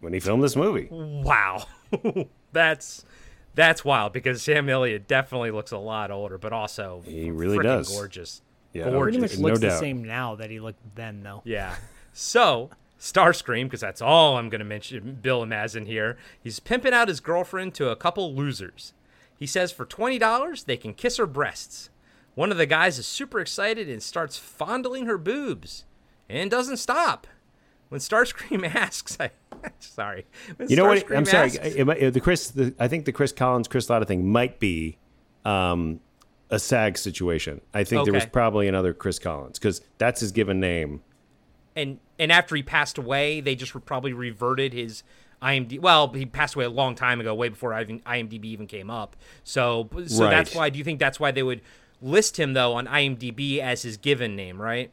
when 0.02 0.14
he 0.14 0.20
filmed 0.20 0.44
this 0.44 0.56
movie. 0.56 0.88
Wow, 0.92 1.66
that's 2.52 3.06
that's 3.56 3.84
wild 3.86 4.14
because 4.14 4.42
Sam 4.42 4.68
Elliott 4.70 5.08
definitely 5.08 5.52
looks 5.52 5.72
a 5.72 5.78
lot 5.78 6.12
older, 6.12 6.38
but 6.38 6.54
also 6.54 7.02
He 7.06 7.32
really 7.32 7.58
does. 7.60 7.90
gorgeous. 7.90 8.42
Yeah. 8.74 8.84
Pretty 8.84 8.98
gorgeous. 8.98 9.22
much 9.22 9.38
No 9.40 9.48
looks 9.50 9.60
the 9.60 9.68
doubt. 9.68 9.80
same 9.80 10.04
now 10.04 10.36
that 10.36 10.50
he 10.50 10.60
looked 10.60 10.96
then, 10.96 11.22
though. 11.24 11.42
Yeah. 11.46 11.76
So, 12.12 12.70
Starscream, 13.00 13.66
because 13.66 13.82
that's 13.82 14.02
all 14.02 14.38
I'm 14.38 14.50
going 14.50 14.60
to 14.60 14.66
mention, 14.66 15.20
Bill 15.22 15.46
Mazin 15.46 15.86
here, 15.86 16.18
he's 16.42 16.60
pimping 16.60 16.94
out 16.94 17.08
his 17.08 17.20
girlfriend 17.20 17.74
to 17.76 17.90
a 17.90 17.96
couple 17.96 18.34
losers. 18.36 18.94
He 19.38 19.46
says 19.48 19.72
for 19.72 19.86
$20, 19.86 20.66
they 20.66 20.78
can 20.78 20.94
kiss 20.94 21.18
her 21.18 21.26
breasts. 21.26 21.90
One 22.36 22.52
of 22.52 22.58
the 22.58 22.66
guys 22.66 22.98
is 22.98 23.06
super 23.06 23.40
excited 23.40 23.90
and 23.90 24.02
starts 24.02 24.38
fondling 24.38 25.06
her 25.06 25.18
boobs 25.18 25.86
and 26.30 26.50
doesn't 26.50 26.78
stop. 26.78 27.28
When 27.90 28.00
Starscream 28.00 28.64
asks, 28.76 29.18
I, 29.20 29.32
sorry. 29.80 30.26
When 30.56 30.70
You 30.70 30.78
know 30.78 30.86
what? 30.86 31.12
I'm 31.16 31.26
sorry. 31.26 31.48
asks- 31.50 31.76
It 31.76 31.86
might- 31.86 32.12
the 32.14 32.20
Chris, 32.22 32.50
the, 32.52 32.74
I 32.80 32.88
think 32.88 33.06
the 33.06 33.12
Chris 33.12 33.32
Collins, 33.32 33.68
Chris 33.68 33.90
Latta 33.90 34.06
thing 34.06 34.28
might 34.32 34.60
be 34.60 34.98
um, 35.46 36.00
a 36.54 36.60
SAG 36.60 36.98
situation. 37.00 37.60
I 37.74 37.84
think 37.84 38.06
there 38.06 38.14
was 38.14 38.28
probably 38.28 38.68
another 38.68 38.94
Chris 38.94 39.18
Collins 39.18 39.58
because 39.58 39.82
that's 39.98 40.22
his 40.22 40.32
given 40.32 40.60
name. 40.60 41.02
and 41.76 42.00
and 42.20 42.32
after 42.32 42.56
he 42.56 42.62
passed 42.62 42.98
away, 43.00 43.42
they 43.42 43.56
just 43.56 43.74
probably 43.86 44.14
reverted 44.14 44.72
his 44.72 45.02
IMDb. 45.42 45.80
Well, 45.80 46.14
he 46.14 46.26
passed 46.28 46.54
away 46.56 46.66
a 46.66 46.70
long 46.70 46.94
time 46.94 47.20
ago, 47.20 47.34
way 47.34 47.50
before 47.50 47.72
IMDb 47.72 48.46
even 48.46 48.68
came 48.68 48.90
up. 48.92 49.16
So, 49.44 49.90
so 50.06 50.30
that's 50.30 50.54
why. 50.54 50.70
Do 50.70 50.78
you 50.78 50.84
think 50.86 51.00
that's 51.00 51.20
why 51.20 51.32
they 51.32 51.44
would 51.44 51.62
list 52.02 52.38
him 52.40 52.54
though 52.54 52.74
on 52.74 52.86
IMDb 52.86 53.58
as 53.60 53.82
his 53.82 53.98
given 53.98 54.36
name, 54.36 54.62
right? 54.62 54.92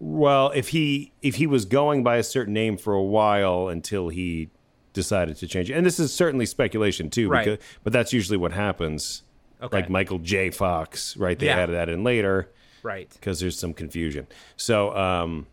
Well, 0.00 0.50
if 0.54 0.68
he 0.70 1.12
if 1.22 1.36
he 1.36 1.46
was 1.46 1.64
going 1.66 2.02
by 2.02 2.16
a 2.16 2.22
certain 2.24 2.52
name 2.54 2.76
for 2.78 2.94
a 2.94 3.02
while 3.02 3.68
until 3.68 4.08
he 4.08 4.50
decided 4.92 5.36
to 5.36 5.46
change 5.46 5.70
it, 5.70 5.74
and 5.74 5.86
this 5.86 6.00
is 6.00 6.12
certainly 6.12 6.46
speculation 6.46 7.10
too, 7.10 7.28
Right. 7.28 7.44
because 7.44 7.64
but 7.84 7.92
that's 7.92 8.12
usually 8.12 8.38
what 8.38 8.52
happens. 8.52 9.22
Okay. 9.62 9.76
Like 9.78 9.90
Michael 9.90 10.18
J. 10.18 10.50
Fox, 10.50 11.16
right? 11.16 11.38
They 11.38 11.46
Yeah. 11.46 11.58
added 11.58 11.74
that 11.74 11.88
in 11.88 12.02
later. 12.04 12.50
Right. 12.82 13.10
because 13.10 13.40
there's 13.40 13.58
some 13.58 13.74
confusion. 13.74 14.26
So 14.56 14.96
um, 14.96 15.46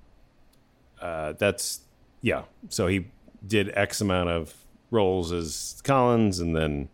uh, 1.02 1.34
that's 1.34 1.82
yeah. 2.22 2.44
So 2.70 2.88
he 2.88 3.08
did 3.46 3.70
X 3.76 4.00
amount 4.02 4.30
of 4.30 4.54
roles 4.92 5.32
as 5.34 5.82
Collins, 5.84 6.40
and 6.40 6.56
then 6.56 6.88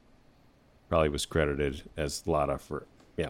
probably 0.89 1.09
was 1.09 1.26
credited 1.28 1.84
as 1.97 2.26
Latta 2.26 2.57
for 2.57 2.88
yeah. 3.16 3.30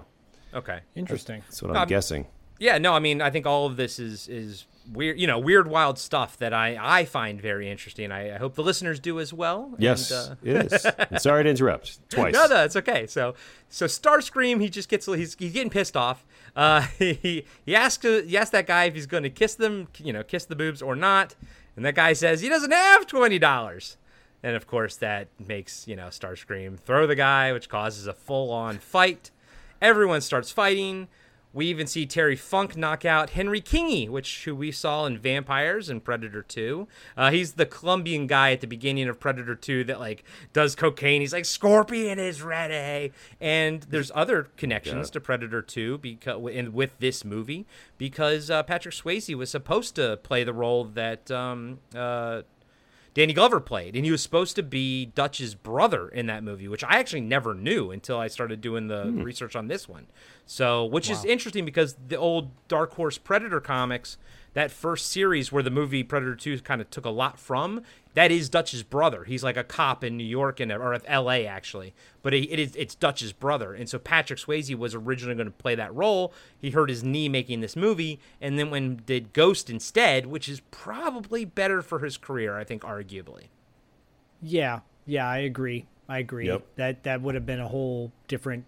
Okay. 0.54 0.80
Interesting. 0.96 1.42
That's 1.42 1.62
what 1.62 1.72
I'm 1.76 1.84
Um, 1.84 1.88
guessing. 1.90 2.26
Yeah. 2.60 2.78
No, 2.78 2.94
I 2.94 3.00
mean, 3.00 3.22
I 3.22 3.30
think 3.30 3.46
all 3.46 3.66
of 3.66 3.76
this 3.76 4.00
is 4.00 4.28
is 4.30 4.66
weird. 4.92 5.20
You 5.20 5.28
know, 5.28 5.40
weird, 5.40 5.68
wild 5.68 5.98
stuff 6.00 6.38
that 6.38 6.54
I 6.54 6.78
I 6.80 7.06
find 7.06 7.42
very 7.42 7.70
interesting. 7.70 8.12
I, 8.12 8.36
I 8.36 8.38
hope 8.38 8.56
the 8.56 8.64
listeners 8.64 9.00
do 9.00 9.20
as 9.20 9.34
well. 9.34 9.74
Yes, 9.78 10.12
And, 10.12 10.32
uh, 10.32 10.36
it 10.44 10.74
is. 10.74 10.86
And 11.10 11.22
sorry 11.22 11.44
to 11.44 11.50
interrupt 11.50 12.10
twice. 12.10 12.34
No, 12.34 12.46
no, 12.48 12.64
it's 12.64 12.76
okay. 12.76 13.08
So, 13.08 13.36
so 13.70 13.86
Starscream, 13.86 14.62
he 14.62 14.70
just 14.70 14.90
gets 14.90 15.06
he's 15.06 15.36
he's 15.36 15.54
getting 15.54 15.70
pissed 15.70 15.96
off. 15.98 16.26
Uh, 16.56 16.82
he 17.00 17.46
he 17.66 17.76
asks 17.76 18.06
he 18.06 18.38
asks 18.38 18.52
that 18.52 18.68
guy 18.68 18.86
if 18.86 18.94
he's 18.96 19.08
going 19.08 19.24
to 19.24 19.30
kiss 19.30 19.56
them, 19.56 19.88
you 19.98 20.14
know, 20.14 20.24
kiss 20.24 20.46
the 20.46 20.56
boobs 20.56 20.82
or 20.82 20.96
not, 20.96 21.36
and 21.76 21.86
that 21.86 21.96
guy 21.96 22.14
says 22.14 22.42
he 22.42 22.50
doesn't 22.50 22.72
have 22.72 23.08
twenty 23.08 23.40
dollars. 23.40 23.98
And 24.46 24.58
of 24.58 24.68
course, 24.68 24.98
that 24.98 25.30
makes 25.40 25.88
you 25.88 25.96
know 25.96 26.08
Starscream 26.08 26.78
throw 26.78 27.08
the 27.08 27.16
guy, 27.16 27.54
which 27.54 27.70
causes 27.70 28.08
a 28.08 28.14
full-on 28.14 28.78
fight. 28.80 29.32
Everyone 29.82 30.22
starts 30.22 30.52
fighting. 30.52 31.08
We 31.54 31.68
even 31.68 31.86
see 31.86 32.06
Terry 32.08 32.36
Funk 32.36 32.76
knock 32.76 33.06
out 33.06 33.32
Henry 33.32 33.62
Kingi, 33.62 34.10
which 34.10 34.46
who 34.46 34.56
we 34.56 34.72
saw 34.72 35.06
in 35.06 35.20
Vampires 35.20 35.88
and 35.88 36.04
Predator 36.04 36.42
2. 36.42 36.88
Uh, 37.16 37.32
he's 37.32 37.54
the 37.54 37.68
Colombian 37.68 38.26
guy 38.26 38.52
at 38.52 38.62
the 38.62 38.68
beginning 38.68 39.08
of 39.08 39.20
Predator 39.20 39.56
2 39.56 39.84
that 39.86 40.00
like 40.00 40.24
does 40.52 40.76
cocaine. 40.76 41.22
He's 41.22 41.34
like 41.34 41.46
Scorpion 41.46 42.18
is 42.18 42.42
ready. 42.42 43.14
And 43.40 43.84
there's 43.84 44.12
other 44.16 44.48
connections 44.58 45.12
to 45.12 45.22
Predator 45.22 45.62
2 45.62 46.00
because 46.00 46.52
in, 46.52 46.74
with 46.74 46.98
this 47.00 47.24
movie 47.24 47.68
because 47.98 48.50
uh, 48.50 48.64
Patrick 48.64 48.96
Swayze 48.96 49.36
was 49.36 49.52
supposed 49.52 49.96
to 49.96 50.18
play 50.18 50.44
the 50.44 50.54
role 50.54 50.86
that 50.86 51.30
um, 51.30 51.80
uh, 51.96 52.42
Danny 53.14 53.34
Glover 53.34 53.60
played, 53.60 53.96
and 53.96 54.06
he 54.06 54.12
was 54.12 54.24
supposed 54.24 54.56
to 54.56 54.64
be 54.64 55.06
Dutch's 55.06 55.54
brother 55.54 56.08
in 56.08 56.26
that 56.28 56.44
movie, 56.44 56.68
which 56.68 56.84
I 56.84 56.98
actually 56.98 57.22
never 57.22 57.54
knew 57.54 57.92
until 57.92 58.18
I 58.18 58.28
started 58.28 58.60
doing 58.60 58.88
the 58.88 59.04
hmm. 59.04 59.22
research 59.22 59.56
on 59.56 59.68
this 59.68 59.88
one. 59.88 60.08
So, 60.46 60.84
which 60.84 61.10
is 61.10 61.24
interesting 61.24 61.64
because 61.64 61.96
the 62.08 62.18
old 62.18 62.52
Dark 62.68 62.96
Horse 62.96 63.18
Predator 63.18 63.60
comics, 63.60 64.18
that 64.54 64.72
first 64.72 65.12
series 65.12 65.52
where 65.52 65.64
the 65.64 65.70
movie 65.70 66.04
Predator 66.04 66.36
2 66.36 66.60
kind 66.62 66.82
of 66.82 66.90
took 66.90 67.06
a 67.06 67.10
lot 67.10 67.40
from, 67.40 67.82
that 68.14 68.32
is 68.32 68.50
Dutch's 68.50 68.84
brother. 68.84 69.24
He's 69.24 69.44
like 69.44 69.58
a 69.58 69.64
cop 69.64 70.04
in 70.04 70.18
New 70.18 70.24
York 70.24 70.60
and 70.60 70.72
or 70.72 71.00
L.A. 71.06 71.48
actually, 71.48 71.94
but 72.22 72.34
it 72.34 72.60
is 72.60 72.76
it's 72.76 72.96
Dutch's 72.96 73.34
brother. 73.34 73.74
And 73.74 73.90
so 73.90 73.98
Patrick 73.98 74.40
Swayze 74.40 74.76
was 74.76 74.94
originally 74.94 75.36
going 75.36 75.48
to 75.48 75.52
play 75.52 75.76
that 75.76 75.94
role. 75.94 76.34
He 76.60 76.70
hurt 76.70 76.90
his 76.90 77.04
knee 77.04 77.28
making 77.30 77.62
this 77.62 77.76
movie, 77.76 78.20
and 78.40 78.60
then 78.60 78.70
when 78.70 79.02
did 79.06 79.34
Ghost 79.34 79.70
instead, 79.70 80.28
which 80.28 80.48
is 80.48 80.62
probably 80.72 81.46
better 81.46 81.82
for 81.82 82.00
his 82.00 82.18
career, 82.18 82.58
I 82.58 82.64
think, 82.64 82.84
arguably. 82.84 83.48
Yeah, 84.42 84.82
yeah, 85.06 85.28
I 85.28 85.40
agree. 85.40 85.88
I 86.08 86.20
agree. 86.20 86.48
Yep. 86.48 86.66
That 86.76 87.04
that 87.04 87.22
would 87.22 87.36
have 87.36 87.46
been 87.46 87.60
a 87.60 87.68
whole 87.68 88.12
different 88.28 88.66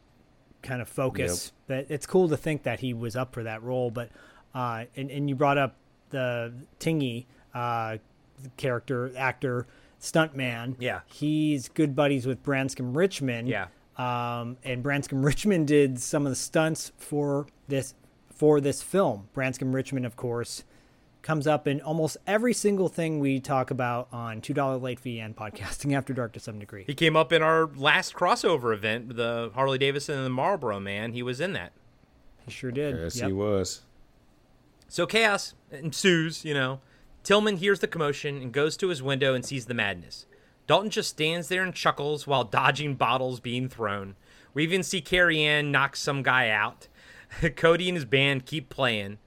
kind 0.64 0.82
of 0.82 0.90
focus. 0.90 1.52
That 1.68 1.86
it's 1.90 2.08
cool 2.08 2.30
to 2.30 2.38
think 2.38 2.64
that 2.64 2.80
he 2.80 2.94
was 2.94 3.16
up 3.16 3.34
for 3.34 3.44
that 3.44 3.62
role, 3.62 3.92
but 3.92 4.10
uh, 4.56 4.86
and 4.96 5.12
and 5.12 5.30
you 5.30 5.36
brought 5.36 5.60
up 5.60 5.76
the 6.10 6.52
Kingi 6.80 7.26
uh, 7.54 7.98
character 8.58 9.12
actor 9.18 9.68
stuntman. 10.02 10.76
Yeah. 10.80 11.02
he's 11.08 11.68
good 11.70 11.96
buddies 11.96 12.26
with 12.26 12.42
Branscombe 12.44 12.96
Richmond. 12.96 13.48
Yeah. 13.48 13.68
um, 13.98 14.58
and 14.64 14.82
Branscombe 14.84 15.24
Richmond 15.24 15.68
did 15.68 16.00
some 16.00 16.26
of 16.26 16.32
the 16.32 16.36
stunts 16.36 16.92
for 16.98 17.48
this 17.68 17.94
for 18.34 18.60
this 18.62 18.82
film. 18.82 19.28
Branscombe 19.34 19.74
Richmond, 19.74 20.06
of 20.06 20.16
course, 20.16 20.64
comes 21.22 21.48
up 21.48 21.68
in 21.68 21.82
almost 21.82 22.18
every 22.28 22.54
single 22.54 22.88
thing 22.90 23.20
we 23.20 23.40
talk 23.40 23.72
about 23.72 24.08
on 24.12 24.42
Two 24.42 24.54
Dollar 24.54 24.78
Late 24.78 25.00
Fee 25.00 25.20
and 25.20 25.36
Podcasting 25.36 25.96
After 25.98 26.14
Dark 26.14 26.34
to 26.34 26.40
some 26.40 26.60
degree. 26.60 26.84
He 26.86 26.94
came 26.94 27.16
up 27.16 27.32
in 27.32 27.42
our 27.42 27.68
last 27.76 28.14
crossover 28.14 28.74
event, 28.74 29.16
the 29.16 29.52
Harley 29.56 29.78
Davidson 29.78 30.18
and 30.18 30.26
the 30.26 30.30
Marlboro 30.30 30.80
Man. 30.80 31.14
He 31.14 31.24
was 31.24 31.40
in 31.40 31.54
that. 31.54 31.72
He 32.46 32.52
sure 32.52 32.72
did. 32.72 32.96
Yes, 32.98 33.16
Yep. 33.18 33.28
he 33.28 33.34
was. 33.34 33.82
So 34.96 35.06
chaos 35.06 35.56
ensues, 35.72 36.46
you 36.46 36.54
know. 36.54 36.80
Tillman 37.22 37.58
hears 37.58 37.82
the 37.82 37.88
commotion 37.88 38.42
and 38.42 38.54
goes 38.54 38.78
to 38.78 38.88
his 38.88 39.04
window 39.04 39.34
and 39.34 39.44
sees 39.44 39.66
the 39.66 39.74
madness. 39.74 40.26
Dalton 40.68 40.90
just 40.90 41.10
stands 41.10 41.50
there 41.50 41.64
and 41.64 41.74
chuckles 41.74 42.26
while 42.26 42.46
dodging 42.46 42.96
bottles 42.96 43.42
being 43.42 43.68
thrown. 43.68 44.16
We 44.54 44.64
even 44.64 44.84
see 44.84 45.02
Carrie 45.02 45.44
Ann 45.44 45.70
knock 45.70 45.98
some 45.98 46.24
guy 46.24 46.48
out. 46.48 46.88
Cody 47.58 47.90
and 47.90 47.98
his 47.98 48.06
band 48.06 48.46
keep 48.46 48.70
playing. 48.70 49.18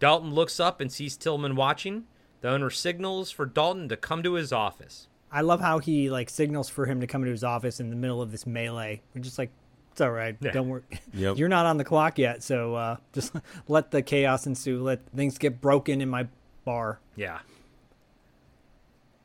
Dalton 0.00 0.34
looks 0.34 0.58
up 0.58 0.80
and 0.80 0.90
sees 0.90 1.16
Tillman 1.16 1.54
watching. 1.54 2.06
The 2.40 2.48
owner 2.48 2.68
signals 2.68 3.30
for 3.30 3.46
Dalton 3.46 3.88
to 3.90 3.96
come 3.96 4.24
to 4.24 4.32
his 4.32 4.52
office. 4.52 5.06
I 5.30 5.42
love 5.42 5.60
how 5.60 5.78
he 5.78 6.10
like 6.10 6.30
signals 6.30 6.68
for 6.68 6.86
him 6.86 7.00
to 7.00 7.06
come 7.06 7.24
to 7.24 7.30
his 7.30 7.44
office 7.44 7.78
in 7.78 7.90
the 7.90 7.96
middle 7.96 8.20
of 8.20 8.32
this 8.32 8.44
melee. 8.44 9.02
We're 9.14 9.22
just 9.22 9.38
like, 9.38 9.52
it's 9.92 10.00
all 10.00 10.10
right. 10.10 10.36
Yeah. 10.40 10.52
Don't 10.52 10.68
worry. 10.68 10.82
Yep. 11.14 11.36
You're 11.36 11.48
not 11.48 11.66
on 11.66 11.76
the 11.76 11.84
clock 11.84 12.18
yet, 12.18 12.42
so 12.42 12.74
uh, 12.74 12.96
just 13.12 13.34
let 13.68 13.90
the 13.90 14.02
chaos 14.02 14.46
ensue. 14.46 14.82
Let 14.82 15.06
things 15.14 15.38
get 15.38 15.60
broken 15.60 16.00
in 16.00 16.08
my 16.08 16.26
bar. 16.64 17.00
Yeah. 17.16 17.40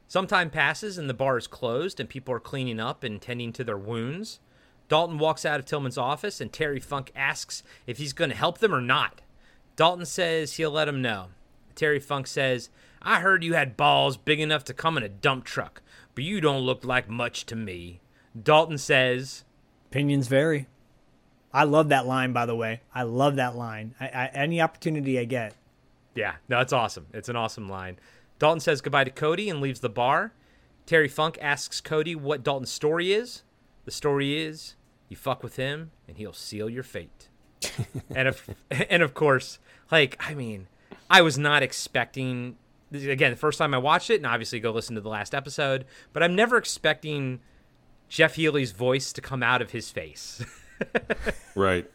Some 0.09 0.27
time 0.27 0.49
passes 0.49 0.97
and 0.97 1.09
the 1.09 1.13
bar 1.13 1.37
is 1.37 1.47
closed 1.47 1.99
and 1.99 2.07
people 2.07 2.33
are 2.33 2.39
cleaning 2.39 2.79
up 2.79 3.03
and 3.03 3.21
tending 3.21 3.51
to 3.53 3.63
their 3.63 3.77
wounds. 3.77 4.39
Dalton 4.89 5.17
walks 5.17 5.45
out 5.45 5.59
of 5.59 5.65
Tillman's 5.65 5.97
office, 5.97 6.39
and 6.39 6.51
Terry 6.51 6.79
Funk 6.79 7.11
asks 7.13 7.61
if 7.85 7.97
he's 7.97 8.13
going 8.13 8.29
to 8.29 8.35
help 8.35 8.59
them 8.59 8.73
or 8.73 8.79
not. 8.81 9.21
Dalton 9.75 10.05
says 10.05 10.53
he'll 10.53 10.71
let 10.71 10.87
him 10.87 11.01
know. 11.01 11.27
Terry 11.75 11.99
Funk 11.99 12.25
says, 12.25 12.69
I 13.01 13.19
heard 13.19 13.43
you 13.43 13.53
had 13.53 13.77
balls 13.77 14.17
big 14.17 14.39
enough 14.39 14.63
to 14.65 14.73
come 14.73 14.97
in 14.97 15.03
a 15.03 15.09
dump 15.09 15.43
truck, 15.43 15.81
but 16.15 16.23
you 16.23 16.41
don't 16.41 16.61
look 16.61 16.83
like 16.83 17.09
much 17.09 17.45
to 17.47 17.55
me. 17.55 17.99
Dalton 18.41 18.77
says, 18.77 19.43
Opinions 19.89 20.27
vary. 20.27 20.67
I 21.53 21.63
love 21.63 21.89
that 21.89 22.05
line, 22.05 22.33
by 22.33 22.45
the 22.45 22.55
way. 22.55 22.81
I 22.93 23.03
love 23.03 23.37
that 23.37 23.55
line. 23.55 23.95
I, 23.99 24.07
I, 24.07 24.25
any 24.33 24.61
opportunity 24.61 25.17
I 25.17 25.25
get. 25.25 25.55
Yeah, 26.13 26.35
no, 26.49 26.59
it's 26.59 26.73
awesome. 26.73 27.07
It's 27.13 27.29
an 27.29 27.35
awesome 27.35 27.69
line. 27.69 27.97
Dalton 28.39 28.59
says 28.59 28.81
goodbye 28.81 29.05
to 29.05 29.11
Cody 29.11 29.49
and 29.49 29.61
leaves 29.61 29.79
the 29.79 29.89
bar. 29.89 30.33
Terry 30.85 31.07
Funk 31.07 31.37
asks 31.41 31.81
Cody 31.81 32.15
what 32.15 32.43
Dalton's 32.43 32.71
story 32.71 33.13
is. 33.13 33.43
The 33.85 33.91
story 33.91 34.37
is 34.37 34.75
you 35.09 35.15
fuck 35.15 35.43
with 35.43 35.55
him 35.55 35.91
and 36.07 36.17
he'll 36.17 36.33
seal 36.33 36.69
your 36.69 36.83
fate. 36.83 37.29
and 38.09 38.27
of 38.27 38.49
and 38.71 39.01
of 39.01 39.13
course, 39.13 39.59
like 39.91 40.15
I 40.19 40.33
mean, 40.33 40.67
I 41.09 41.21
was 41.21 41.37
not 41.37 41.63
expecting 41.63 42.57
again 42.91 43.31
the 43.31 43.37
first 43.37 43.57
time 43.57 43.73
I 43.73 43.79
watched 43.79 44.09
it, 44.09 44.17
and 44.17 44.25
obviously 44.25 44.59
go 44.59 44.71
listen 44.71 44.95
to 44.95 45.01
the 45.01 45.09
last 45.09 45.33
episode, 45.33 45.85
but 46.13 46.21
I'm 46.23 46.35
never 46.35 46.57
expecting 46.57 47.39
Jeff 48.09 48.35
Healey's 48.35 48.71
voice 48.71 49.11
to 49.13 49.21
come 49.21 49.43
out 49.43 49.61
of 49.61 49.71
his 49.71 49.89
face. 49.91 50.43
right. 51.55 51.89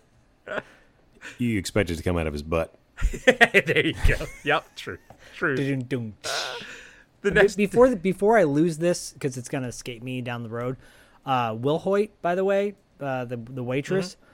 You 1.39 1.59
expect 1.59 1.91
it 1.91 1.97
to 1.97 2.03
come 2.03 2.17
out 2.17 2.27
of 2.27 2.33
his 2.33 2.43
butt. 2.43 2.75
there 3.25 3.87
you 3.87 3.95
go. 4.07 4.27
Yep, 4.45 4.77
true, 4.77 4.99
true. 5.35 5.57
The 5.57 7.31
next 7.31 7.55
before 7.57 7.89
the, 7.89 7.97
before 7.97 8.37
I 8.37 8.43
lose 8.45 8.79
this 8.79 9.13
because 9.13 9.37
it's 9.37 9.49
gonna 9.49 9.69
escape 9.69 10.03
me 10.03 10.21
down 10.21 10.43
the 10.43 10.49
road. 10.49 10.77
Uh, 11.25 11.55
Wilhoite, 11.55 12.11
by 12.21 12.35
the 12.35 12.45
way, 12.45 12.75
uh, 13.01 13.25
the 13.25 13.37
the 13.37 13.63
waitress, 13.63 14.17
Mm-hmm. 14.17 14.25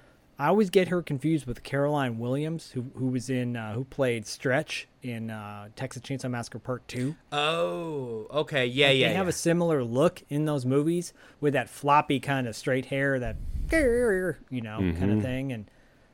I 0.40 0.46
always 0.48 0.70
get 0.70 0.86
her 0.88 1.02
confused 1.02 1.46
with 1.46 1.64
Caroline 1.64 2.18
Williams, 2.18 2.70
who 2.70 2.86
who 2.96 3.08
was 3.08 3.28
in 3.28 3.56
uh, 3.56 3.74
who 3.74 3.84
played 3.84 4.24
Stretch 4.26 4.86
in 5.02 5.30
uh, 5.30 5.68
Texas 5.74 6.00
Chainsaw 6.02 6.30
Massacre 6.30 6.60
Part 6.60 6.86
Two. 6.86 7.16
Oh, 7.32 8.26
okay, 8.30 8.64
yeah, 8.66 8.90
yeah. 8.90 9.08
they 9.08 9.14
have 9.14 9.26
yeah. 9.26 9.30
a 9.30 9.32
similar 9.32 9.82
look 9.82 10.22
in 10.28 10.44
those 10.44 10.64
movies 10.64 11.12
with 11.40 11.54
that 11.54 11.68
floppy 11.68 12.20
kind 12.20 12.46
of 12.46 12.54
straight 12.54 12.86
hair, 12.86 13.18
that 13.18 13.36
you 13.70 14.60
know 14.60 14.78
kind 14.78 14.94
Mm-hmm. 14.96 15.10
of 15.18 15.22
thing, 15.22 15.50
and 15.52 15.68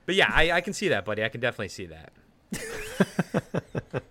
But 0.07 0.14
yeah, 0.14 0.31
I, 0.33 0.53
I 0.53 0.61
can 0.62 0.72
see 0.72 0.89
that, 0.89 1.05
buddy. 1.05 1.22
I 1.22 1.29
can 1.29 1.41
definitely 1.43 1.68
see 1.68 1.87
that. 1.87 2.12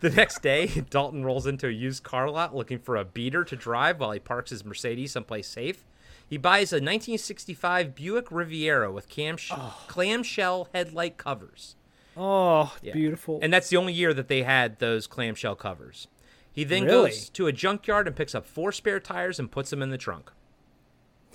the 0.00 0.10
next 0.10 0.42
day, 0.42 0.66
Dalton 0.90 1.24
rolls 1.24 1.46
into 1.46 1.66
a 1.66 1.70
used 1.70 2.02
car 2.02 2.30
lot 2.30 2.54
looking 2.54 2.78
for 2.78 2.96
a 2.96 3.04
beater 3.04 3.44
to 3.44 3.56
drive 3.56 4.00
while 4.00 4.12
he 4.12 4.18
parks 4.20 4.50
his 4.50 4.64
Mercedes 4.64 5.12
someplace 5.12 5.48
safe. 5.48 5.84
He 6.28 6.36
buys 6.36 6.72
a 6.72 6.76
1965 6.76 7.94
Buick 7.94 8.30
Riviera 8.30 8.92
with 8.92 9.08
cam- 9.08 9.36
oh. 9.50 9.84
clamshell 9.88 10.68
headlight 10.74 11.16
covers. 11.16 11.74
oh, 12.16 12.76
Yeah. 12.82 12.92
beautiful. 12.92 13.38
And 13.42 13.52
that's 13.52 13.68
the 13.70 13.76
only 13.78 13.92
year 13.94 14.12
that 14.12 14.28
they 14.28 14.42
had 14.42 14.78
those 14.78 15.06
clamshell 15.06 15.56
covers. 15.56 16.08
He 16.52 16.64
then 16.64 16.84
Really? 16.84 17.10
goes 17.10 17.28
to 17.30 17.46
a 17.46 17.52
junkyard 17.52 18.06
and 18.06 18.16
picks 18.16 18.34
up 18.34 18.44
four 18.46 18.72
spare 18.72 19.00
tires 19.00 19.38
and 19.38 19.50
puts 19.50 19.70
them 19.70 19.80
in 19.82 19.90
the 19.90 19.98
trunk. 19.98 20.30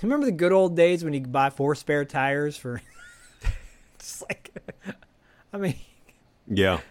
Remember 0.01 0.25
the 0.25 0.31
good 0.33 0.51
old 0.51 0.75
days 0.75 1.03
when 1.03 1.13
you 1.13 1.21
could 1.21 1.31
buy 1.31 1.49
four 1.49 1.75
spare 1.75 2.03
tires 2.03 2.57
for 2.57 2.81
just 3.99 4.21
like 4.27 4.51
I 5.53 5.57
mean 5.57 5.75
Yeah. 6.47 6.81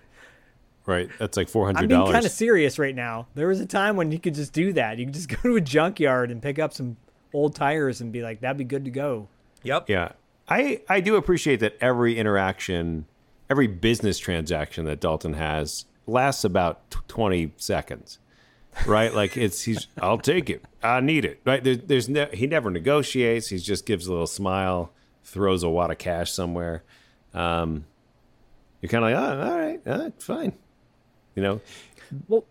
Right. 0.87 1.11
That's 1.19 1.37
like 1.37 1.49
four 1.51 1.69
I'm 1.69 1.87
being 1.87 2.07
kind 2.07 2.25
of 2.25 2.31
serious 2.33 2.79
right 2.79 2.95
now. 2.95 3.27
There 3.35 3.47
was 3.49 3.61
a 3.61 3.67
time 3.67 3.97
when 3.97 4.11
you 4.11 4.19
could 4.19 4.35
just 4.35 4.53
do 4.55 4.73
that. 4.73 4.99
You 4.99 5.05
could 5.05 5.15
just 5.15 5.29
go 5.29 5.37
to 5.43 5.57
a 5.57 5.61
junkyard 5.61 6.31
and 6.31 6.41
pick 6.43 6.59
up 6.59 6.73
some 6.73 6.97
old 7.33 7.55
tires 7.55 8.01
and 8.01 8.13
be 8.13 8.23
like, 8.23 8.41
that'd 8.41 8.57
be 8.59 8.65
good 8.65 8.85
to 8.85 8.91
go. 8.91 9.29
Yep. 9.63 9.89
Yeah. 9.89 10.13
I 10.49 10.81
I 10.89 11.01
do 11.01 11.17
appreciate 11.17 11.61
that 11.61 11.77
every 11.81 12.19
interaction, 12.19 13.07
every 13.49 13.67
business 13.69 14.19
transaction 14.19 14.85
that 14.87 15.01
Dalton 15.01 15.35
has 15.35 15.85
lasts 16.07 16.45
about 16.45 16.91
t- 16.91 16.99
20 17.09 17.53
seconds. 17.57 18.19
Right? 18.87 19.13
like 19.15 19.37
it's 19.37 19.63
he's 19.63 19.87
I'll 20.01 20.19
take 20.19 20.49
it. 20.51 20.65
I 20.83 21.01
need 21.01 21.25
it. 21.25 21.41
Right? 21.45 21.63
There, 21.63 21.77
there's 21.77 22.09
no 22.09 22.27
he 22.33 22.47
never 22.47 22.71
negotiates. 22.71 23.49
He 23.49 23.59
just 23.59 23.85
gives 23.87 24.07
a 24.07 24.11
little 24.13 24.27
smile, 24.27 24.91
throws 25.25 25.63
a 25.63 25.69
wad 25.69 25.91
of 25.91 25.99
cash 25.99 26.33
somewhere. 26.33 26.83
Um 27.35 27.85
you're 28.81 28.89
kind 28.89 29.05
of 29.05 29.11
like, 29.13 29.17
"Oh, 29.23 29.43
all 29.51 29.59
right. 29.59 29.81
All 29.87 29.99
right, 30.05 30.23
fine." 30.23 30.53
You 31.37 31.43
know? 31.43 31.61
Well, 32.29 32.45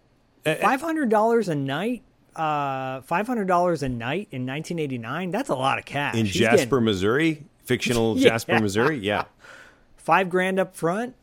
Uh, 0.45 0.55
five 0.55 0.79
hundred 0.81 1.09
dollars 1.09 1.49
a 1.49 1.55
night. 1.55 2.03
Uh, 2.35 3.01
five 3.01 3.27
hundred 3.27 3.47
dollars 3.47 3.83
a 3.83 3.89
night 3.89 4.27
in 4.31 4.45
1989. 4.45 5.31
That's 5.31 5.49
a 5.49 5.55
lot 5.55 5.77
of 5.77 5.85
cash. 5.85 6.15
In 6.15 6.25
He's 6.25 6.35
Jasper, 6.35 6.57
getting 6.57 6.85
Missouri, 6.85 7.45
fictional 7.65 8.17
Yeah. 8.17 8.29
Jasper, 8.29 8.59
Missouri. 8.59 8.99
Yeah. 8.99 9.25
five 9.97 10.29
grand 10.29 10.59
up 10.59 10.75
front. 10.75 11.15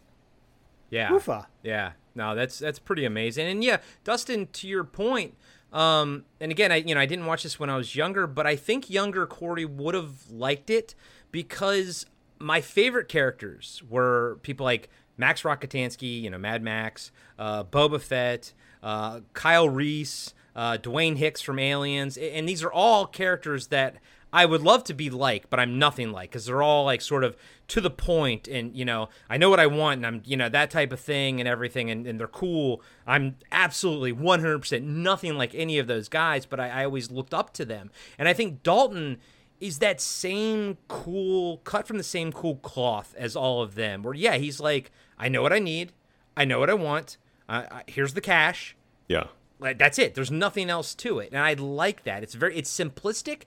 Yeah. 0.90 1.11
Woofa. 1.11 1.46
Yeah. 1.62 1.92
No, 2.14 2.34
that's 2.34 2.59
that's 2.59 2.78
pretty 2.78 3.04
amazing. 3.04 3.46
And 3.46 3.62
yeah, 3.62 3.78
Dustin, 4.04 4.48
to 4.54 4.66
your 4.68 4.84
point, 4.84 5.34
um, 5.72 6.24
and 6.40 6.50
again, 6.50 6.72
I 6.72 6.76
you 6.76 6.94
know 6.94 7.00
I 7.00 7.06
didn't 7.06 7.26
watch 7.26 7.42
this 7.42 7.61
when 7.61 7.70
I 7.70 7.76
was 7.76 7.94
younger, 7.94 8.26
but 8.26 8.46
I 8.46 8.56
think 8.56 8.90
younger 8.90 9.26
Corey 9.26 9.64
would 9.64 9.94
have 9.94 10.30
liked 10.30 10.68
it 10.68 10.94
because 11.30 12.06
my 12.38 12.61
favorite 12.61 13.09
characters 13.09 13.82
were 13.88 14.38
people 14.42 14.64
like 14.64 14.88
Max 15.16 15.42
Rockatansky, 15.42 16.22
you 16.22 16.30
know, 16.30 16.38
Mad 16.38 16.62
Max, 16.62 17.12
uh, 17.38 17.64
Boba 17.64 18.00
Fett, 18.00 18.52
uh, 18.82 19.20
Kyle 19.32 19.68
Reese, 19.68 20.34
uh, 20.59 20.76
Dwayne 20.76 21.18
Hicks 21.18 21.40
from 21.40 21.61
Aliens, 21.61 22.16
and 22.16 22.48
these 22.48 22.64
are 22.64 22.72
all 22.72 23.06
characters 23.06 23.68
that 23.68 23.94
I 24.32 24.44
would 24.44 24.61
love 24.61 24.82
to 24.84 24.92
be 24.92 25.09
like, 25.09 25.48
but 25.50 25.61
I'm 25.61 25.78
nothing 25.78 26.11
like 26.11 26.30
because 26.30 26.46
they're 26.46 26.64
all 26.64 26.84
like 26.84 27.00
sort 27.00 27.22
of 27.22 27.36
to 27.68 27.80
the 27.80 27.90
point, 27.90 28.48
and 28.48 28.74
you 28.74 28.84
know, 28.84 29.09
I 29.30 29.36
know 29.36 29.50
what 29.50 29.61
I 29.61 29.68
want, 29.68 29.98
and 29.98 30.06
I'm 30.06 30.22
you 30.24 30.36
know 30.36 30.48
that 30.48 30.72
type 30.72 30.90
of 30.90 30.98
thing 30.98 31.38
and 31.38 31.48
everything, 31.48 31.90
and, 31.90 32.09
and 32.09 32.18
they're 32.18 32.26
cool. 32.26 32.82
I'm 33.06 33.36
absolutely 33.52 34.12
100% 34.12 34.82
nothing 34.82 35.38
like 35.38 35.54
any 35.54 35.78
of 35.78 35.86
those 35.86 36.09
guys, 36.09 36.44
but 36.44 36.59
I, 36.59 36.70
I 36.70 36.84
always 36.86 37.12
looked 37.12 37.32
up 37.32 37.52
to 37.54 37.64
them, 37.64 37.92
and 38.18 38.26
I 38.26 38.32
think 38.32 38.64
Dalton 38.64 39.18
is 39.61 39.78
that 39.78 40.00
same 40.00 40.76
cool, 40.88 41.59
cut 41.59 41.86
from 41.86 41.98
the 41.98 42.02
same 42.02 42.32
cool 42.32 42.56
cloth 42.56 43.14
as 43.16 43.36
all 43.36 43.62
of 43.62 43.76
them. 43.76 44.02
Where 44.02 44.12
yeah, 44.14 44.38
he's 44.38 44.59
like, 44.59 44.90
I 45.20 45.28
know 45.28 45.40
what 45.40 45.52
I 45.52 45.61
need, 45.61 45.92
I 46.36 46.44
know 46.44 46.59
what 46.59 46.68
I 46.68 46.74
want. 46.74 47.16
Uh, 47.48 47.82
here's 47.86 48.14
the 48.14 48.20
cash. 48.20 48.74
Yeah. 49.06 49.28
Like 49.59 49.78
that's 49.78 49.98
it. 49.98 50.14
There's 50.14 50.30
nothing 50.30 50.70
else 50.70 50.94
to 50.96 51.18
it, 51.18 51.32
and 51.32 51.40
I 51.40 51.54
like 51.54 52.04
that. 52.04 52.22
It's 52.22 52.34
very 52.34 52.56
it's 52.56 52.70
simplistic, 52.70 53.42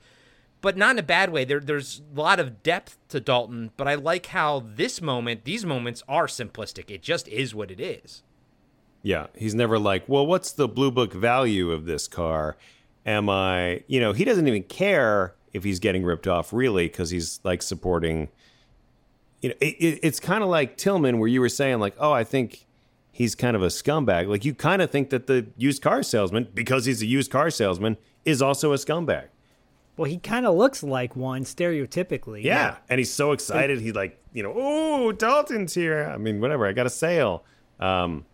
but 0.61 0.75
not 0.75 0.91
in 0.91 0.99
a 0.99 1.03
bad 1.03 1.31
way. 1.31 1.45
There 1.45 1.59
there's 1.59 2.01
a 2.15 2.19
lot 2.19 2.39
of 2.39 2.63
depth 2.63 2.97
to 3.09 3.19
Dalton, 3.19 3.71
but 3.77 3.87
I 3.87 3.95
like 3.95 4.27
how 4.27 4.63
this 4.75 5.01
moment, 5.01 5.45
these 5.45 5.65
moments 5.65 6.03
are 6.07 6.27
simplistic. 6.27 6.89
It 6.89 7.01
just 7.01 7.27
is 7.27 7.55
what 7.55 7.71
it 7.71 7.79
is. 7.79 8.23
Yeah, 9.03 9.27
he's 9.35 9.55
never 9.55 9.79
like, 9.79 10.07
well, 10.07 10.25
what's 10.27 10.51
the 10.51 10.67
blue 10.67 10.91
book 10.91 11.13
value 11.13 11.71
of 11.71 11.85
this 11.85 12.07
car? 12.07 12.57
Am 13.05 13.29
I, 13.29 13.83
you 13.87 13.99
know, 13.99 14.13
he 14.13 14.23
doesn't 14.23 14.47
even 14.47 14.63
care 14.63 15.33
if 15.53 15.63
he's 15.63 15.79
getting 15.79 16.03
ripped 16.03 16.27
off, 16.27 16.53
really, 16.53 16.85
because 16.87 17.09
he's 17.09 17.39
like 17.43 17.61
supporting. 17.61 18.29
You 19.41 19.49
know, 19.49 19.55
it, 19.59 19.75
it, 19.79 19.99
it's 20.03 20.19
kind 20.19 20.43
of 20.43 20.49
like 20.49 20.77
Tillman, 20.77 21.17
where 21.17 21.27
you 21.27 21.41
were 21.41 21.49
saying 21.49 21.79
like, 21.79 21.95
oh, 21.97 22.11
I 22.11 22.23
think 22.23 22.67
he's 23.21 23.35
kind 23.35 23.55
of 23.55 23.61
a 23.61 23.67
scumbag. 23.67 24.27
Like 24.27 24.43
you 24.43 24.55
kind 24.55 24.81
of 24.81 24.89
think 24.89 25.11
that 25.11 25.27
the 25.27 25.45
used 25.55 25.83
car 25.83 26.01
salesman, 26.01 26.47
because 26.55 26.85
he's 26.85 27.03
a 27.03 27.05
used 27.05 27.29
car 27.29 27.51
salesman, 27.51 27.97
is 28.25 28.41
also 28.41 28.73
a 28.73 28.77
scumbag. 28.77 29.27
Well, 29.95 30.09
he 30.09 30.17
kind 30.17 30.47
of 30.47 30.55
looks 30.55 30.81
like 30.81 31.15
one 31.15 31.43
stereotypically. 31.43 32.43
Yeah. 32.43 32.77
And 32.89 32.97
he's 32.97 33.13
so 33.13 33.31
excited. 33.31 33.79
He 33.79 33.91
like, 33.91 34.19
you 34.33 34.41
know, 34.41 34.53
oh, 34.55 35.11
Dalton's 35.11 35.75
here. 35.75 36.09
I 36.11 36.17
mean, 36.17 36.41
whatever. 36.41 36.65
I 36.65 36.71
got 36.71 36.87
a 36.87 36.89
sale. 36.89 37.45
Um, 37.79 38.25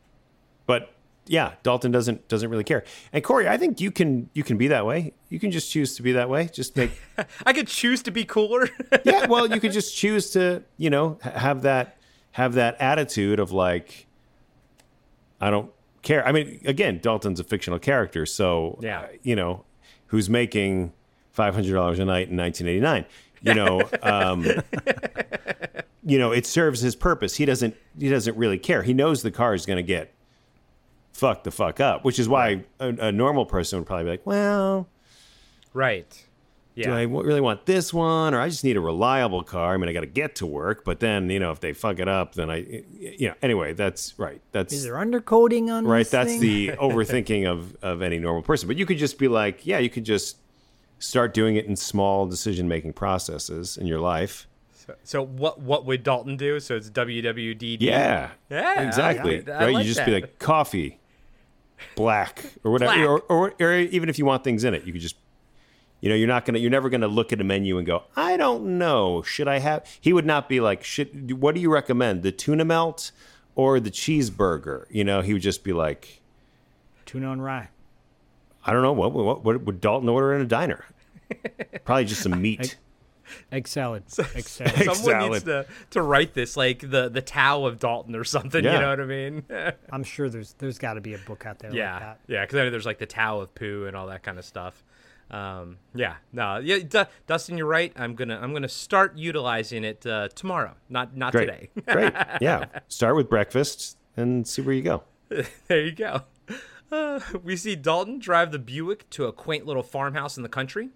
but 0.68 0.94
yeah, 1.26 1.56
Dalton 1.64 1.92
doesn't 1.92 2.26
doesn't 2.30 2.50
really 2.50 2.64
care. 2.64 2.86
And 3.12 3.22
Corey, 3.22 3.50
I 3.50 3.58
think 3.58 3.82
you 3.82 3.92
can 3.92 4.30
you 4.34 4.44
can 4.44 4.58
be 4.58 4.70
that 4.70 4.86
way. 4.86 5.14
You 5.28 5.40
can 5.40 5.52
just 5.52 5.70
choose 5.70 5.98
to 5.98 6.02
be 6.02 6.14
that 6.14 6.30
way. 6.30 6.50
Just 6.54 6.78
make 6.78 6.92
I 7.46 7.52
could 7.52 7.68
choose 7.68 8.02
to 8.04 8.12
be 8.12 8.24
cooler. 8.24 8.70
yeah. 9.04 9.26
Well, 9.28 9.54
you 9.54 9.60
could 9.60 9.72
just 9.82 9.98
choose 9.98 10.30
to 10.32 10.64
you 10.78 10.90
know 10.90 11.20
have 11.22 11.64
that 11.64 11.98
have 12.32 12.54
that 12.54 12.78
attitude 12.80 13.42
of 13.42 13.52
like 13.52 14.07
I 15.42 15.50
don't 15.50 15.72
care. 16.02 16.26
I 16.28 16.32
mean, 16.32 16.60
again, 16.66 17.00
Dalton's 17.02 17.40
a 17.40 17.44
fictional 17.44 17.80
character, 17.80 18.26
so 18.26 18.80
Yeah. 18.82 19.02
uh, 19.02 19.08
you 19.24 19.36
know 19.36 19.64
who's 20.08 20.30
making 20.30 20.94
five 21.32 21.54
hundred 21.54 21.74
dollars 21.74 22.00
a 22.00 22.06
night 22.06 22.30
in 22.30 22.36
nineteen 22.36 22.68
eighty 22.68 22.80
nine. 22.82 23.06
You 23.44 23.54
know, 23.54 23.88
um, 24.02 24.46
you 26.04 26.18
know, 26.18 26.32
it 26.32 26.46
serves 26.46 26.82
his 26.82 26.96
purpose. 26.96 27.36
He 27.36 27.46
doesn't 27.46 27.76
he 28.00 28.10
doesn't 28.10 28.38
really 28.38 28.58
care. 28.58 28.84
He 28.84 28.94
knows 28.94 29.22
the 29.22 29.32
car 29.32 29.54
is 29.54 29.66
going 29.66 29.78
to 29.78 29.84
get 29.84 30.14
fucked 31.14 31.44
the 31.44 31.52
fuck 31.52 31.80
up, 31.80 32.04
which 32.06 32.20
is 32.20 32.30
why 32.30 32.64
a, 32.80 32.88
a 33.08 33.12
normal 33.12 33.46
person 33.46 33.80
would 33.80 33.86
probably 33.88 34.06
be 34.06 34.10
like, 34.12 34.26
well. 34.26 34.88
right. 35.74 36.26
Do 36.78 36.84
Yeah. 36.90 36.96
I 36.96 37.04
w- 37.06 37.26
really 37.26 37.42
want 37.42 37.66
this 37.66 37.92
one, 37.94 38.34
or 38.36 38.40
I 38.40 38.50
just 38.50 38.64
need 38.64 38.78
a 38.78 38.80
reliable 38.80 39.42
car? 39.44 39.74
I 39.74 39.78
mean, 39.78 39.90
I 39.90 39.94
got 39.94 40.02
to 40.02 40.06
get 40.06 40.36
to 40.36 40.46
work, 40.46 40.86
but 40.86 41.00
then 41.00 41.30
you 41.30 41.40
know, 41.40 41.50
if 41.52 41.60
they 41.60 41.74
fuck 41.74 41.98
it 42.00 42.08
up, 42.08 42.36
then 42.36 42.50
I, 42.52 42.84
you 43.00 43.30
know, 43.30 43.34
anyway, 43.42 43.74
that's 43.74 44.18
right. 44.20 44.40
That's 44.52 44.74
Is 44.74 44.84
there 44.84 44.94
undercoating 44.94 45.70
on 45.74 45.86
right. 45.88 46.00
this 46.00 46.12
That's 46.12 46.32
thing? 46.34 46.40
the 46.42 46.68
overthinking 46.80 47.48
of 47.50 47.76
of 47.82 48.02
any 48.04 48.20
normal 48.20 48.44
person. 48.44 48.68
But 48.68 48.78
you 48.78 48.86
could 48.86 48.98
just 49.00 49.18
be 49.18 49.28
like, 49.28 49.66
yeah, 49.66 49.80
you 49.80 49.90
could 49.90 50.04
just 50.06 50.38
start 51.00 51.34
doing 51.34 51.56
it 51.56 51.66
in 51.66 51.76
small 51.76 52.26
decision 52.28 52.68
making 52.68 52.94
processes 52.94 53.78
in 53.78 53.88
your 53.88 54.00
life. 54.00 54.48
So, 54.74 54.96
so 55.04 55.26
what 55.26 55.60
what 55.60 55.86
would 55.86 56.04
Dalton 56.04 56.38
do? 56.38 56.60
So 56.60 56.76
it's 56.76 56.90
WWDD. 56.92 57.78
Yeah. 57.82 58.30
Yeah, 58.50 58.82
Exactly. 58.88 59.44
I- 59.48 59.52
I 59.52 59.66
right? 59.66 59.74
like 59.74 59.86
you 59.86 59.94
just 59.94 60.06
be 60.06 60.12
like 60.14 60.38
coffee, 60.40 61.00
black, 61.96 62.46
or 62.64 62.72
whatever, 62.72 62.94
Black. 62.94 63.08
Or, 63.08 63.20
or 63.22 63.54
or 63.60 63.74
even 63.76 64.10
if 64.10 64.18
you 64.20 64.26
want 64.26 64.44
things 64.44 64.64
in 64.64 64.74
it, 64.74 64.84
you 64.86 64.94
could 64.94 65.02
just. 65.02 65.16
You 66.02 66.10
know, 66.10 66.16
you're 66.16 66.28
not 66.28 66.46
gonna, 66.46 66.60
you're 66.60 66.72
never 66.72 66.90
gonna 66.90 67.08
look 67.08 67.34
at 67.34 67.42
a 67.42 67.44
menu 67.44 67.78
and 67.78 67.88
go, 67.88 68.04
I 68.16 68.38
don't 68.38 68.78
know, 68.78 69.22
should 69.24 69.48
I 69.48 69.60
have? 69.60 69.86
He 70.00 70.14
would 70.14 70.26
not 70.26 70.48
be 70.48 70.60
like, 70.60 70.84
should, 70.84 71.42
what 71.42 71.56
do 71.56 71.62
you 71.62 71.72
recommend, 71.72 72.24
the 72.24 72.32
tuna 72.32 72.66
melt 72.66 73.12
or 73.56 73.80
the 73.80 73.92
cheeseburger? 73.92 74.86
You 74.90 75.04
know, 75.04 75.22
he 75.22 75.34
would 75.34 75.42
just 75.42 75.64
be 75.64 75.74
like, 75.74 76.22
Tuna 77.06 77.32
and 77.32 77.44
rye. 77.44 77.70
I 78.66 78.74
don't 78.74 78.82
know, 78.82 78.92
what, 78.92 79.14
what, 79.14 79.44
what 79.44 79.62
would 79.64 79.80
Dalton 79.80 80.10
order 80.10 80.34
in 80.34 80.42
a 80.42 80.46
diner? 80.46 80.86
Probably 81.86 82.06
just 82.06 82.22
some 82.22 82.42
meat. 82.42 82.78
Egg 83.52 83.68
salad. 83.68 84.04
Egg 84.36 84.48
salad. 84.48 84.74
Egg 84.78 84.96
Someone 84.96 85.32
needs 85.32 85.44
to, 85.44 85.66
to 85.92 86.02
write 86.02 86.34
this 86.34 86.56
like 86.56 86.80
the 86.80 87.10
the 87.10 87.22
Tao 87.22 87.66
of 87.66 87.80
Dalton 87.80 88.16
or 88.16 88.24
something. 88.24 88.64
Yeah. 88.64 88.76
You 88.76 88.80
know 88.80 88.90
what 88.90 89.00
I 89.02 89.06
mean? 89.06 89.44
I'm 89.92 90.04
sure 90.04 90.30
there's 90.30 90.54
there's 90.54 90.78
got 90.78 90.94
to 90.94 91.02
be 91.02 91.14
a 91.14 91.18
book 91.18 91.46
out 91.46 91.60
there 91.60 91.72
like 91.72 91.78
yeah, 91.78 92.00
that. 92.00 92.20
yeah. 92.28 92.42
Because 92.42 92.60
I 92.60 92.64
know 92.64 92.70
there's 92.70 92.86
like 92.86 93.00
the 93.00 93.06
Tao 93.06 93.40
of 93.40 93.54
poo 93.56 93.86
and 93.86 93.96
all 93.96 94.08
that 94.08 94.24
kind 94.24 94.38
of 94.38 94.46
stuff. 94.46 94.84
Um, 95.30 95.78
yeah, 95.94 96.16
no, 96.32 96.58
yeah, 96.58 96.80
Du- 96.88 97.08
Dustin, 97.26 97.58
you're 97.58 97.68
right. 97.68 97.92
I'm 97.98 98.16
gonna 98.16 98.40
I'm 98.42 98.54
gonna 98.54 98.70
start 98.70 99.18
utilizing 99.18 99.84
it 99.84 100.06
uh, 100.06 100.30
tomorrow, 100.30 100.76
not 100.90 101.18
not 101.18 101.34
Great. 101.34 101.46
today. 101.48 101.70
Great. 101.94 102.14
Yeah. 102.42 102.66
Start 102.88 103.16
with 103.18 103.30
breakfast 103.30 103.98
and 104.16 104.48
see 104.48 104.62
where 104.62 104.74
you 104.74 104.82
go. 104.84 105.04
there 105.68 105.82
you 105.82 105.92
go. 105.92 106.22
Uh, 106.90 107.20
we 107.44 107.58
see 107.58 107.76
Dalton 107.76 108.20
drive 108.20 108.52
the 108.54 108.60
Buick 108.60 109.10
to 109.12 109.26
a 109.26 109.34
quaint 109.34 109.66
little 109.66 109.84
farmhouse 109.84 110.38
in 110.38 110.44
the 110.44 110.50
country. 110.50 110.90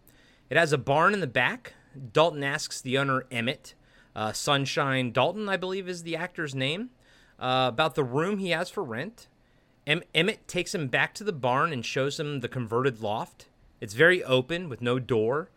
It 0.50 0.56
has 0.56 0.72
a 0.72 0.78
barn 0.78 1.14
in 1.14 1.20
the 1.20 1.28
back. 1.28 1.74
Dalton 2.14 2.44
asks 2.44 2.80
the 2.80 2.98
owner, 2.98 3.26
Emmett, 3.30 3.74
uh, 4.16 4.32
Sunshine 4.32 5.12
Dalton, 5.12 5.50
I 5.50 5.58
believe 5.58 5.90
is 5.90 6.04
the 6.04 6.16
actor's 6.16 6.56
name, 6.56 6.92
uh, 7.38 7.66
about 7.68 7.96
the 7.96 8.04
room 8.06 8.38
he 8.38 8.52
has 8.52 8.70
for 8.70 8.82
rent. 8.84 9.28
Em- 9.86 10.04
Emmett 10.16 10.48
takes 10.48 10.74
him 10.74 10.88
back 10.88 11.14
to 11.16 11.26
the 11.26 11.34
barn 11.34 11.74
and 11.74 11.86
shows 11.86 12.18
him 12.18 12.40
the 12.40 12.48
converted 12.48 13.02
loft. 13.02 13.48
It's 13.82 13.94
very 13.94 14.24
open 14.24 14.70
with 14.70 14.82
no 14.82 15.00
door, 15.00 15.50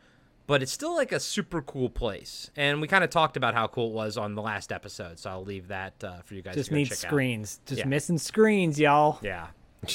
but 0.47 0.63
it's 0.63 0.73
still 0.73 0.95
like 0.97 1.13
a 1.13 1.21
super 1.21 1.63
cool 1.63 1.89
place. 1.91 2.51
And 2.57 2.81
we 2.81 2.89
kind 2.89 3.05
of 3.05 3.11
talked 3.11 3.37
about 3.37 3.55
how 3.55 3.67
cool 3.69 3.91
it 3.91 3.95
was 3.95 4.17
on 4.17 4.35
the 4.35 4.43
last 4.43 4.73
episode, 4.73 5.19
so 5.19 5.31
I'll 5.31 5.45
leave 5.45 5.69
that 5.69 6.03
uh, 6.03 6.23
for 6.23 6.35
you 6.35 6.43
guys 6.43 6.55
Just 6.55 6.69
to 6.69 6.73
go 6.73 6.77
needs 6.79 6.91
check 6.91 7.05
out. 7.05 7.09
screens. 7.11 7.61
Just 7.67 7.79
Yeah. 7.81 7.87
missing 7.87 8.19
screens, 8.19 8.81
y'all. 8.81 9.19
Yeah. 9.23 9.49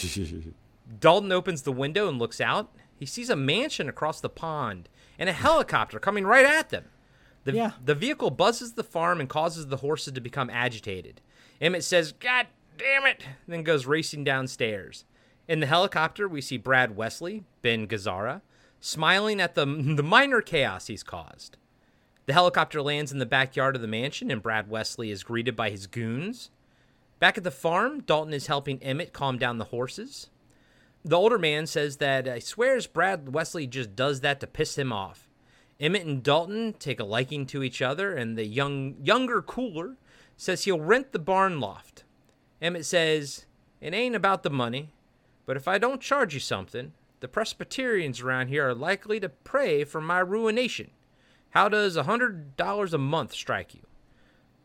Dalton 1.00 1.32
opens 1.32 1.62
the 1.64 1.72
window 1.72 2.08
and 2.10 2.18
looks 2.20 2.42
out. 2.42 2.72
He 2.96 3.06
sees 3.06 3.30
a 3.30 3.36
mansion 3.36 3.88
across 3.88 4.20
the 4.22 4.30
pond 4.30 4.90
and 5.18 5.30
a 5.30 5.34
helicopter 5.34 6.00
coming 6.00 6.26
right 6.26 6.46
at 6.46 6.70
them. 6.70 6.86
The, 7.46 7.54
Yeah. 7.54 7.72
the 7.84 7.96
vehicle 7.96 8.32
buzzes 8.32 8.74
the 8.74 8.84
farm 8.84 9.20
and 9.20 9.30
causes 9.30 9.68
the 9.68 9.78
horses 9.78 10.14
to 10.14 10.22
become 10.22 10.50
agitated. 10.50 11.22
Emmett 11.62 11.84
says, 11.84 12.12
God 12.12 12.48
damn 12.78 13.06
it, 13.06 13.24
then 13.48 13.64
goes 13.64 13.86
racing 13.86 14.24
downstairs. 14.24 15.06
In 15.50 15.62
the 15.62 15.66
helicopter, 15.66 16.28
we 16.28 16.42
see 16.42 16.58
Brad 16.58 16.96
Wesley, 16.96 17.44
Ben 17.64 17.88
Gazzara, 17.88 18.42
smiling 18.80 19.42
at 19.42 19.56
the, 19.56 19.66
the 19.96 20.04
minor 20.04 20.42
chaos 20.42 20.86
he's 20.86 21.02
caused. 21.02 21.58
The 22.28 22.34
helicopter 22.34 22.84
lands 22.84 23.12
in 23.12 23.18
the 23.18 23.26
backyard 23.26 23.76
of 23.76 23.82
the 23.82 23.88
mansion, 23.88 24.30
and 24.30 24.44
Brad 24.44 24.70
Wesley 24.70 25.10
is 25.10 25.24
greeted 25.24 25.56
by 25.56 25.72
his 25.72 25.88
goons. 25.88 26.52
Back 27.18 27.36
at 27.36 27.44
the 27.44 27.50
farm, 27.50 28.02
Dalton 28.02 28.32
is 28.32 28.46
helping 28.46 28.78
Emmett 28.84 29.12
calm 29.12 29.40
down 29.40 29.58
the 29.58 29.66
horses. 29.66 30.30
The 31.04 31.18
older 31.18 31.40
man 31.40 31.66
says 31.66 31.98
that 31.98 32.32
he 32.32 32.42
swears 32.42 32.86
Brad 32.86 33.34
Wesley 33.34 33.66
just 33.66 33.96
does 33.96 34.22
that 34.22 34.40
to 34.42 34.48
piss 34.48 34.78
him 34.78 34.94
off. 34.94 35.28
Emmett 35.80 36.06
and 36.06 36.22
Dalton 36.22 36.74
take 36.74 37.00
a 37.00 37.04
liking 37.04 37.48
to 37.48 37.64
each 37.64 37.82
other, 37.82 38.14
and 38.14 38.38
the 38.38 38.46
young 38.46 38.98
younger 39.02 39.42
cooler 39.42 39.96
says 40.38 40.66
he'll 40.66 40.80
rent 40.80 41.12
the 41.12 41.18
barn 41.18 41.60
loft. 41.60 42.04
Emmett 42.62 42.86
says, 42.86 43.48
It 43.82 43.96
ain't 43.96 44.16
about 44.16 44.44
the 44.44 44.52
money, 44.52 44.94
but 45.50 45.58
if 45.58 45.68
I 45.68 45.80
don't 45.80 46.00
charge 46.00 46.36
you 46.36 46.40
something, 46.40 46.94
the 47.22 47.28
Presbyterians 47.28 48.22
around 48.22 48.50
here 48.50 48.70
are 48.70 48.76
likely 48.76 49.20
to 49.20 49.30
pray 49.30 49.84
for 49.84 50.00
my 50.00 50.20
ruination. 50.20 50.92
How 51.50 51.68
does 51.68 51.96
a 51.96 52.04
hundred 52.04 52.56
dollars 52.56 52.94
a 52.94 53.00
month 53.00 53.34
strike 53.34 53.74
you? 53.74 53.82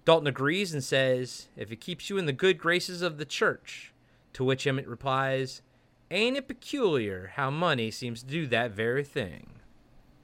Dalton 0.05 0.27
agrees 0.27 0.75
and 0.75 0.85
says, 0.85 1.49
If 1.57 1.73
it 1.73 1.81
keeps 1.81 2.11
you 2.11 2.19
in 2.19 2.27
the 2.27 2.35
good 2.35 2.59
graces 2.59 3.01
of 3.01 3.17
the 3.17 3.25
church. 3.25 3.95
To 4.35 4.45
which 4.45 4.67
Emmett 4.67 4.87
replies, 4.87 5.63
Ain't 6.11 6.37
it 6.37 6.49
peculiar 6.49 7.33
how 7.37 7.51
money 7.51 7.91
seems 7.91 8.23
to 8.23 8.29
do 8.29 8.47
that 8.49 8.73
very 8.73 9.05
thing? 9.05 9.61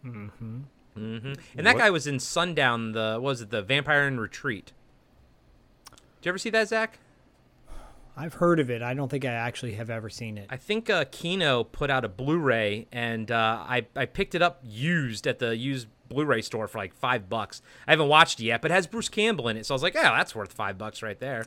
Mm-hmm. 0.04 0.58
Mm-hmm. 0.94 1.32
And 1.56 1.66
that 1.66 1.78
guy 1.78 1.88
was 1.88 2.06
in 2.06 2.20
Sundown, 2.20 2.92
the 2.92 3.14
what 3.14 3.22
was 3.22 3.40
it, 3.40 3.48
the 3.48 3.62
Vampire 3.62 4.06
in 4.06 4.20
Retreat. 4.20 4.74
Did 6.20 6.26
you 6.26 6.28
ever 6.32 6.38
see 6.38 6.50
that, 6.50 6.68
Zak? 6.68 6.98
I've 8.20 8.34
heard 8.34 8.60
of 8.60 8.70
it. 8.70 8.82
I 8.82 8.92
don't 8.92 9.08
think 9.08 9.24
I 9.24 9.32
actually 9.32 9.72
have 9.72 9.88
ever 9.88 10.10
seen 10.10 10.36
it. 10.36 10.46
I 10.50 10.58
think 10.58 10.90
uh, 10.90 11.06
Kino 11.10 11.64
put 11.64 11.88
out 11.88 12.04
a 12.04 12.08
Blu-ray, 12.08 12.86
and 12.92 13.30
uh, 13.30 13.64
I 13.66 13.86
I 13.96 14.04
picked 14.04 14.34
it 14.34 14.42
up 14.42 14.60
used 14.62 15.26
at 15.26 15.38
the 15.38 15.56
used 15.56 15.88
Blu-ray 16.08 16.42
store 16.42 16.68
for 16.68 16.76
like 16.76 16.92
five 16.92 17.30
bucks. 17.30 17.62
I 17.88 17.92
haven't 17.92 18.08
watched 18.08 18.38
it 18.40 18.44
yet, 18.44 18.60
but 18.60 18.70
it 18.70 18.74
has 18.74 18.86
Bruce 18.86 19.08
Campbell 19.08 19.48
in 19.48 19.56
it, 19.56 19.64
so 19.64 19.72
I 19.72 19.76
was 19.76 19.82
like, 19.82 19.96
oh, 19.96 20.02
that's 20.02 20.34
worth 20.34 20.52
five 20.52 20.76
bucks 20.76 21.02
right 21.02 21.18
there. 21.18 21.46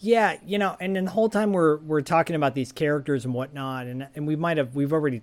Yeah, 0.00 0.36
you 0.44 0.58
know, 0.58 0.76
and 0.80 0.96
then 0.96 1.04
the 1.04 1.12
whole 1.12 1.28
time 1.28 1.52
we're 1.52 1.76
we're 1.76 2.02
talking 2.02 2.34
about 2.34 2.54
these 2.54 2.72
characters 2.72 3.24
and 3.24 3.32
whatnot, 3.32 3.86
and 3.86 4.08
and 4.16 4.26
we 4.26 4.34
might 4.34 4.56
have 4.56 4.74
we've 4.74 4.92
already 4.92 5.22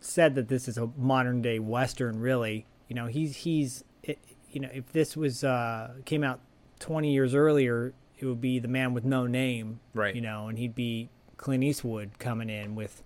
said 0.00 0.34
that 0.36 0.48
this 0.48 0.66
is 0.66 0.78
a 0.78 0.88
modern 0.96 1.42
day 1.42 1.58
western. 1.58 2.20
Really, 2.20 2.64
you 2.88 2.96
know, 2.96 3.06
he's 3.06 3.36
he's 3.36 3.84
it, 4.02 4.18
you 4.50 4.60
know, 4.60 4.70
if 4.72 4.90
this 4.92 5.14
was 5.14 5.44
uh 5.44 5.94
came 6.06 6.24
out 6.24 6.40
twenty 6.80 7.12
years 7.12 7.34
earlier, 7.34 7.92
it 8.18 8.26
would 8.26 8.40
be 8.40 8.58
the 8.58 8.68
man 8.68 8.94
with 8.94 9.04
no 9.04 9.26
name, 9.26 9.80
Right. 9.94 10.14
You 10.14 10.20
know, 10.20 10.48
and 10.48 10.58
he'd 10.58 10.74
be 10.74 11.10
Clint 11.36 11.64
Eastwood 11.64 12.18
coming 12.18 12.50
in 12.50 12.74
with 12.74 13.02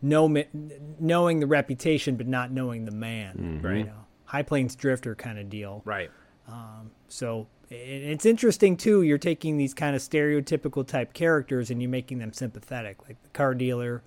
no 0.00 0.28
knowing 1.00 1.40
the 1.40 1.46
reputation 1.46 2.16
but 2.16 2.26
not 2.26 2.50
knowing 2.50 2.84
the 2.84 2.92
man, 2.92 3.36
mm-hmm. 3.36 3.66
Right. 3.66 3.78
You 3.78 3.84
know, 3.84 4.06
High 4.26 4.42
Plains 4.42 4.76
Drifter 4.76 5.14
kind 5.14 5.38
of 5.38 5.48
deal, 5.50 5.82
Right. 5.84 6.10
Um, 6.46 6.90
so 7.08 7.46
it's 7.70 8.26
interesting 8.26 8.76
too. 8.76 9.02
You're 9.02 9.18
taking 9.18 9.56
these 9.56 9.74
kind 9.74 9.96
of 9.96 10.02
stereotypical 10.02 10.86
type 10.86 11.12
characters 11.12 11.70
and 11.70 11.80
you're 11.80 11.90
making 11.90 12.18
them 12.18 12.32
sympathetic, 12.32 12.98
like 13.08 13.22
the 13.22 13.30
car 13.30 13.54
dealer, 13.54 14.02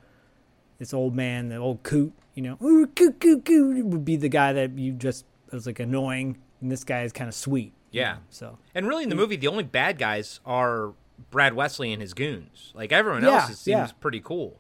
this 0.78 0.94
old 0.94 1.16
man, 1.16 1.50
the 1.50 1.56
old 1.58 1.84
coot. 1.84 2.14
You 2.36 2.44
know, 2.44 2.58
ooh, 2.62 2.88
coot, 2.88 3.20
coot, 3.20 3.46
coot 3.46 3.84
would 3.86 4.06
be 4.06 4.16
the 4.16 4.30
guy 4.30 4.54
that 4.54 4.78
you 4.78 4.94
just 4.94 5.26
was 5.52 5.66
like 5.66 5.80
annoying, 5.80 6.38
and 6.62 6.72
this 6.72 6.84
guy 6.84 7.02
is 7.02 7.12
kind 7.12 7.28
of 7.28 7.34
sweet. 7.34 7.74
You 7.98 8.04
Yeah. 8.04 8.14
know, 8.14 8.20
so 8.30 8.58
And 8.76 8.88
really, 8.88 9.04
in 9.04 9.10
the 9.10 9.16
movie, 9.16 9.36
the 9.36 9.48
only 9.48 9.64
bad 9.64 9.98
guys 9.98 10.40
are 10.46 10.94
Brad 11.32 11.54
Wesley 11.54 11.92
and 11.94 12.02
his 12.02 12.14
goons. 12.14 12.72
Like 12.76 12.92
everyone 12.92 13.24
Yeah, 13.24 13.42
else, 13.42 13.50
it 13.50 13.56
seems 13.58 13.68
yeah. 13.78 13.88
pretty 14.00 14.20
cool. 14.22 14.60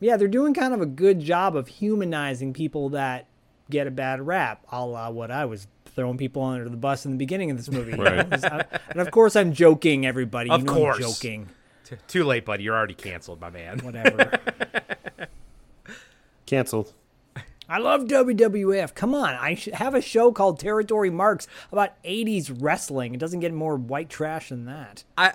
yeah, 0.00 0.16
they're 0.16 0.28
doing 0.28 0.54
kind 0.54 0.74
of 0.74 0.80
a 0.80 0.86
good 0.86 1.20
job 1.20 1.56
of 1.56 1.68
humanizing 1.68 2.52
people 2.52 2.88
that 2.90 3.26
get 3.70 3.86
a 3.86 3.90
bad 3.90 4.26
rap, 4.26 4.64
a 4.72 4.84
la 4.84 5.10
what 5.10 5.30
I 5.30 5.44
was 5.44 5.66
throwing 5.86 6.16
people 6.16 6.42
under 6.44 6.68
the 6.68 6.76
bus 6.76 7.04
in 7.04 7.12
the 7.12 7.18
beginning 7.18 7.50
of 7.50 7.56
this 7.56 7.70
movie. 7.70 7.90
you 7.90 7.96
know? 7.98 8.04
I- 8.04 8.64
and 8.90 9.00
of 9.00 9.10
course, 9.10 9.34
I'm 9.36 9.52
joking, 9.52 10.06
everybody. 10.06 10.50
Of 10.50 10.60
you 10.60 10.66
know 10.66 10.74
course. 10.74 10.96
I'm 10.96 11.02
joking. 11.02 11.48
T- 11.84 11.96
too 12.06 12.24
late, 12.24 12.44
buddy. 12.44 12.64
You're 12.64 12.76
already 12.76 12.94
canceled, 12.94 13.40
my 13.40 13.50
man. 13.50 13.78
Whatever. 13.80 14.30
Canceled. 16.46 16.92
I 17.68 17.78
love 17.78 18.04
WWF. 18.04 18.94
Come 18.94 19.14
on, 19.14 19.34
I 19.34 19.58
have 19.74 19.94
a 19.94 20.00
show 20.00 20.32
called 20.32 20.58
Territory 20.58 21.10
Marks 21.10 21.46
about 21.70 22.02
80s 22.02 22.50
wrestling. 22.62 23.12
It 23.14 23.20
doesn't 23.20 23.40
get 23.40 23.52
more 23.52 23.76
white 23.76 24.08
trash 24.08 24.48
than 24.48 24.64
that. 24.64 25.04
I 25.16 25.34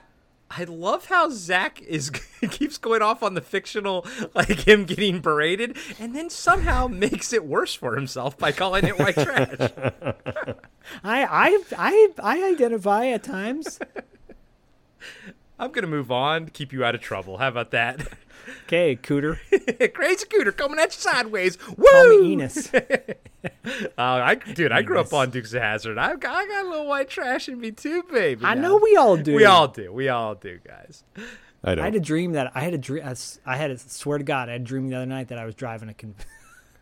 I 0.56 0.66
love 0.66 1.06
how 1.06 1.30
Zak 1.30 1.82
is 1.82 2.10
keeps 2.50 2.78
going 2.78 3.02
off 3.02 3.24
on 3.24 3.34
the 3.34 3.42
fictional, 3.42 4.06
like 4.36 4.68
him 4.68 4.86
getting 4.86 5.20
berated, 5.20 5.78
and 6.00 6.16
then 6.16 6.30
somehow 6.30 6.88
makes 6.88 7.34
it 7.34 7.46
worse 7.46 7.74
for 7.74 7.96
himself 7.96 8.38
by 8.38 8.52
calling 8.52 8.86
it 8.86 9.00
white 9.00 9.16
trash. 9.16 9.58
I 11.04 11.24
I 11.24 11.64
I 11.78 12.10
I 12.22 12.44
identify 12.52 13.08
at 13.08 13.24
times. 13.24 13.80
I'm 15.64 15.72
gonna 15.72 15.88
move 15.88 16.12
on, 16.12 16.50
keep 16.50 16.74
you 16.74 16.84
out 16.84 16.94
of 16.96 17.02
trouble. 17.02 17.38
How 17.38 17.48
about 17.48 17.72
that? 17.72 18.06
Okay, 18.66 18.98
Cooter. 18.98 19.38
Crazy 19.94 20.26
Cooter 20.26 20.56
coming 20.58 20.78
at 20.78 20.88
you 20.94 21.00
sideways. 21.00 21.56
Call 21.56 21.76
Woo! 21.78 22.22
me 22.24 22.34
Enos. 22.34 22.70
Uh, 23.66 23.90
I, 23.98 24.36
dude, 24.36 24.72
I 24.74 24.82
grew 24.82 25.00
up 25.00 25.14
on 25.14 25.30
Dukes 25.30 25.54
of 25.54 25.62
Hazzard. 25.62 25.98
I, 25.98 26.16
got- 26.16 26.34
I 26.36 26.46
got 26.48 26.66
a 26.66 26.70
little 26.70 26.88
white 26.88 27.10
trash 27.10 27.48
in 27.48 27.60
me 27.60 27.72
too, 27.72 28.04
baby. 28.12 28.44
I 28.44 28.54
now. 28.56 28.62
know 28.62 28.78
we 28.78 28.96
all 28.98 29.16
do. 29.18 29.34
We 29.36 29.46
all 29.46 29.68
do. 29.70 29.92
We 29.94 30.10
all 30.10 30.36
do, 30.36 30.60
guys. 30.66 31.04
I 31.64 31.72
I 31.72 31.76
don't. 31.76 31.84
had 31.86 31.96
a 31.96 32.00
dream 32.02 32.34
that 32.34 32.52
I 32.56 32.62
had 32.62 32.74
a 32.74 32.78
dream. 32.78 33.04
I 33.46 33.56
had 33.58 33.72
a 33.72 33.78
swear 33.78 34.18
to 34.18 34.24
God, 34.26 34.50
I 34.50 34.54
had 34.54 34.62
a 34.62 34.64
dream 34.66 34.90
the 34.90 34.96
other 34.98 35.06
night 35.06 35.28
that 35.30 35.38
I 35.38 35.46
was 35.46 35.56
driving 35.56 35.88
a 35.90 35.94
con- 35.94 36.16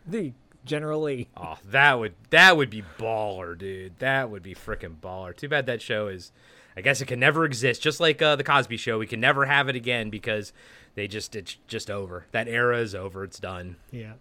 the 0.06 0.32
General 0.64 1.02
Lee. 1.02 1.28
Oh, 1.36 1.58
that 1.70 1.98
would 2.00 2.14
that 2.30 2.56
would 2.56 2.70
be 2.70 2.82
baller, 2.98 3.56
dude. 3.56 3.98
That 4.00 4.30
would 4.30 4.42
be 4.42 4.54
freaking 4.54 4.96
baller. 5.00 5.36
Too 5.36 5.48
bad 5.48 5.66
that 5.66 5.80
show 5.82 6.08
is. 6.08 6.32
I 6.76 6.80
guess 6.80 7.00
it 7.00 7.06
can 7.06 7.20
never 7.20 7.44
exist. 7.44 7.82
Just 7.82 8.00
like 8.00 8.20
uh, 8.22 8.36
the 8.36 8.44
Cosby 8.44 8.76
Show, 8.76 8.98
we 8.98 9.06
can 9.06 9.20
never 9.20 9.44
have 9.46 9.68
it 9.68 9.76
again 9.76 10.08
because 10.10 10.52
they 10.94 11.06
just 11.06 11.34
it's 11.36 11.56
just 11.66 11.90
over. 11.90 12.26
That 12.32 12.48
era 12.48 12.78
is 12.78 12.94
over. 12.94 13.24
It's 13.24 13.38
done. 13.38 13.76
Yeah. 13.90 14.14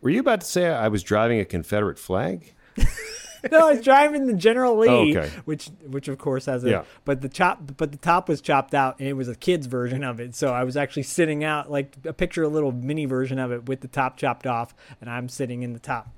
Were 0.00 0.10
you 0.10 0.20
about 0.20 0.40
to 0.42 0.46
say 0.46 0.68
I 0.68 0.88
was 0.88 1.02
driving 1.02 1.40
a 1.40 1.44
Confederate 1.44 1.98
flag? 1.98 2.52
no, 3.50 3.68
I 3.68 3.72
was 3.74 3.82
driving 3.84 4.26
the 4.26 4.34
General 4.34 4.76
Lee, 4.78 4.88
Oh, 4.88 5.18
okay. 5.20 5.30
which 5.46 5.66
which 5.88 6.08
of 6.08 6.18
course 6.18 6.46
has 6.46 6.62
a 6.64 6.70
Yeah. 6.70 6.84
but 7.04 7.22
the 7.22 7.28
chop 7.28 7.76
but 7.76 7.90
the 7.92 7.98
top 7.98 8.28
was 8.28 8.40
chopped 8.40 8.74
out 8.74 8.98
and 8.98 9.08
it 9.08 9.14
was 9.14 9.28
a 9.28 9.34
kid's 9.34 9.66
version 9.66 10.04
of 10.04 10.20
it. 10.20 10.34
So 10.34 10.52
I 10.52 10.64
was 10.64 10.76
actually 10.76 11.04
sitting 11.04 11.42
out 11.42 11.70
like 11.70 11.96
a 12.04 12.12
picture 12.12 12.42
a 12.42 12.48
little 12.48 12.72
mini 12.72 13.06
version 13.06 13.38
of 13.38 13.50
it 13.52 13.66
with 13.68 13.80
the 13.80 13.88
top 13.88 14.16
chopped 14.16 14.46
off 14.46 14.74
and 15.00 15.08
I'm 15.08 15.28
sitting 15.28 15.62
in 15.62 15.72
the 15.72 15.78
top. 15.80 16.08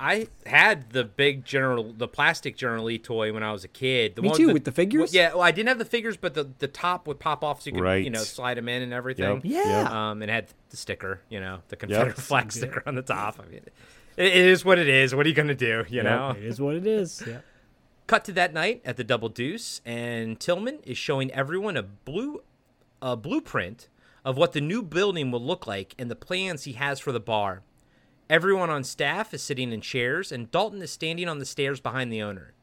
I 0.00 0.28
had 0.46 0.90
the 0.90 1.04
big 1.04 1.44
General, 1.44 1.92
the 1.92 2.08
plastic 2.08 2.56
General 2.56 2.84
Lee 2.84 2.98
toy 2.98 3.32
when 3.32 3.42
I 3.42 3.52
was 3.52 3.64
a 3.64 3.68
kid. 3.68 4.16
The 4.16 4.22
Me 4.22 4.28
one 4.28 4.36
too, 4.38 4.52
with 4.52 4.64
the 4.64 4.72
figures? 4.72 5.12
well, 5.12 5.22
yeah, 5.22 5.32
well, 5.32 5.42
I 5.42 5.50
didn't 5.50 5.68
have 5.68 5.78
the 5.78 5.84
figures, 5.84 6.16
but 6.16 6.34
the, 6.34 6.48
the 6.58 6.68
top 6.68 7.06
would 7.06 7.18
pop 7.20 7.42
off 7.44 7.62
so 7.62 7.70
you 7.70 7.80
could, 7.80 8.04
you 8.04 8.10
know, 8.10 8.20
slide 8.20 8.56
them 8.56 8.68
in 8.68 8.82
and 8.82 8.92
everything. 8.92 9.24
Yep, 9.24 9.40
Yeah. 9.44 9.82
yep. 9.82 9.90
Um, 9.90 10.22
and 10.22 10.30
had 10.30 10.48
the 10.70 10.76
sticker, 10.76 11.20
you 11.28 11.40
know, 11.40 11.60
the 11.68 11.76
Confederate 11.76 12.16
flag 12.20 12.44
Yeah. 12.46 12.50
sticker 12.50 12.82
on 12.86 12.94
the 12.94 13.02
top. 13.02 13.38
I 13.40 13.46
mean, 13.50 13.60
it, 14.16 14.26
it 14.26 14.46
is 14.46 14.64
what 14.64 14.78
it 14.78 14.88
is. 14.88 15.14
What 15.14 15.26
are 15.26 15.28
you 15.28 15.34
gonna 15.34 15.54
do? 15.54 15.84
You 15.88 16.02
know. 16.02 16.30
It 16.36 16.44
is 16.44 16.60
what 16.60 16.74
it 16.76 16.86
is. 16.86 17.22
Yeah. 17.26 17.38
Cut 18.06 18.24
to 18.26 18.32
that 18.32 18.52
night 18.52 18.82
at 18.84 18.96
the 18.98 19.04
Double 19.04 19.30
Deuce, 19.30 19.80
and 19.86 20.38
Tillman 20.38 20.80
is 20.84 20.98
showing 20.98 21.30
everyone 21.32 21.76
a 21.76 21.82
blue, 21.82 22.42
a 23.00 23.16
blueprint 23.16 23.88
of 24.26 24.36
what 24.36 24.52
the 24.52 24.60
new 24.60 24.82
building 24.82 25.30
will 25.30 25.42
look 25.42 25.66
like 25.66 25.94
and 25.98 26.10
the 26.10 26.16
plans 26.16 26.64
he 26.64 26.72
has 26.74 27.00
for 27.00 27.12
the 27.12 27.20
bar. 27.20 27.62
Everyone 28.30 28.70
on 28.70 28.84
staff 28.84 29.34
is 29.34 29.42
sitting 29.42 29.70
in 29.70 29.82
chairs, 29.82 30.32
and 30.32 30.50
Dalton 30.50 30.80
is 30.80 30.90
standing 30.90 31.28
on 31.28 31.38
the 31.38 31.44
stairs 31.44 31.80
behind 31.80 32.10
the 32.10 32.22
owner. 32.22 32.54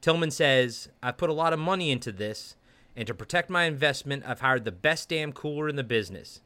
Tillman 0.00 0.30
says, 0.30 0.88
"I 1.02 1.12
put 1.12 1.28
a 1.28 1.34
lot 1.34 1.52
of 1.52 1.58
money 1.58 1.90
into 1.90 2.10
this, 2.10 2.56
and 2.96 3.06
to 3.06 3.14
protect 3.14 3.50
my 3.50 3.64
investment, 3.64 4.24
I've 4.26 4.40
hired 4.40 4.64
the 4.64 4.72
best 4.72 5.10
damn 5.10 5.32
cooler 5.32 5.68
in 5.68 5.76
the 5.76 5.84
business." 5.84 6.40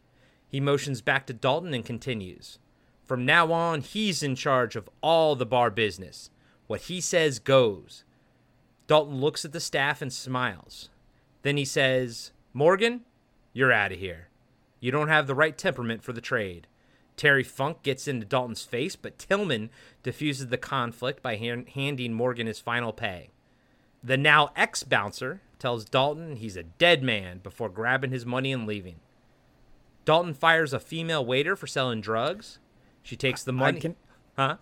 He 0.49 0.59
motions 0.61 1.03
back 1.03 1.27
to 1.27 1.33
Dalton 1.33 1.73
and 1.73 1.85
continues. 1.85 2.59
From 3.05 3.25
now 3.25 3.53
on, 3.53 3.81
he's 3.81 4.23
in 4.23 4.35
charge 4.35 4.77
of 4.77 4.91
all 5.01 5.37
the 5.37 5.47
bar 5.47 5.71
business. 5.71 6.31
What 6.67 6.83
he 6.83 7.01
says 7.01 7.39
goes. 7.39 8.03
Dalton 8.87 9.21
looks 9.21 9.45
at 9.45 9.53
the 9.53 9.61
staff 9.61 10.03
and 10.03 10.13
smiles. 10.13 10.91
Then 11.43 11.57
he 11.57 11.65
says, 11.65 12.33
Morgan, 12.53 13.05
you're 13.53 13.73
out 13.73 13.93
of 13.93 13.99
here. 13.99 14.29
You 14.81 14.91
don't 14.91 15.09
have 15.09 15.27
the 15.27 15.35
right 15.35 15.57
temperament 15.57 16.03
for 16.03 16.13
the 16.13 16.21
trade. 16.21 16.67
Terry 17.17 17.45
Funk 17.45 17.83
gets 17.83 18.09
into 18.09 18.27
Dalton's 18.27 18.65
face, 18.65 18.97
but 18.97 19.19
Tillman 19.19 19.71
diffuses 20.03 20.49
the 20.49 20.59
conflict 20.59 21.23
by 21.23 21.37
han- 21.37 21.67
handing 21.75 22.13
Morgan 22.13 22.47
his 22.47 22.59
final 22.59 22.93
pay. 22.93 23.31
The 24.03 24.17
now 24.17 24.51
ex 24.57 24.83
bouncer 24.83 25.41
tells 25.59 25.85
Dalton 25.85 26.37
he's 26.37 26.57
a 26.57 26.63
dead 26.65 27.03
man 27.03 27.39
before 27.39 27.69
grabbing 27.69 28.11
his 28.11 28.27
money 28.27 28.53
and 28.53 28.67
leaving. 28.67 28.97
Dalton 30.05 30.35
fires 30.35 30.73
a 30.73 30.81
female 30.81 31.25
waiter 31.25 31.57
for 31.57 31.67
selling 31.67 32.01
drugs. 32.01 32.59
She 33.03 33.17
takes 33.17 33.43
the 33.43 33.53
money. 33.53 33.81
can 33.81 33.97
huh? 34.37 34.57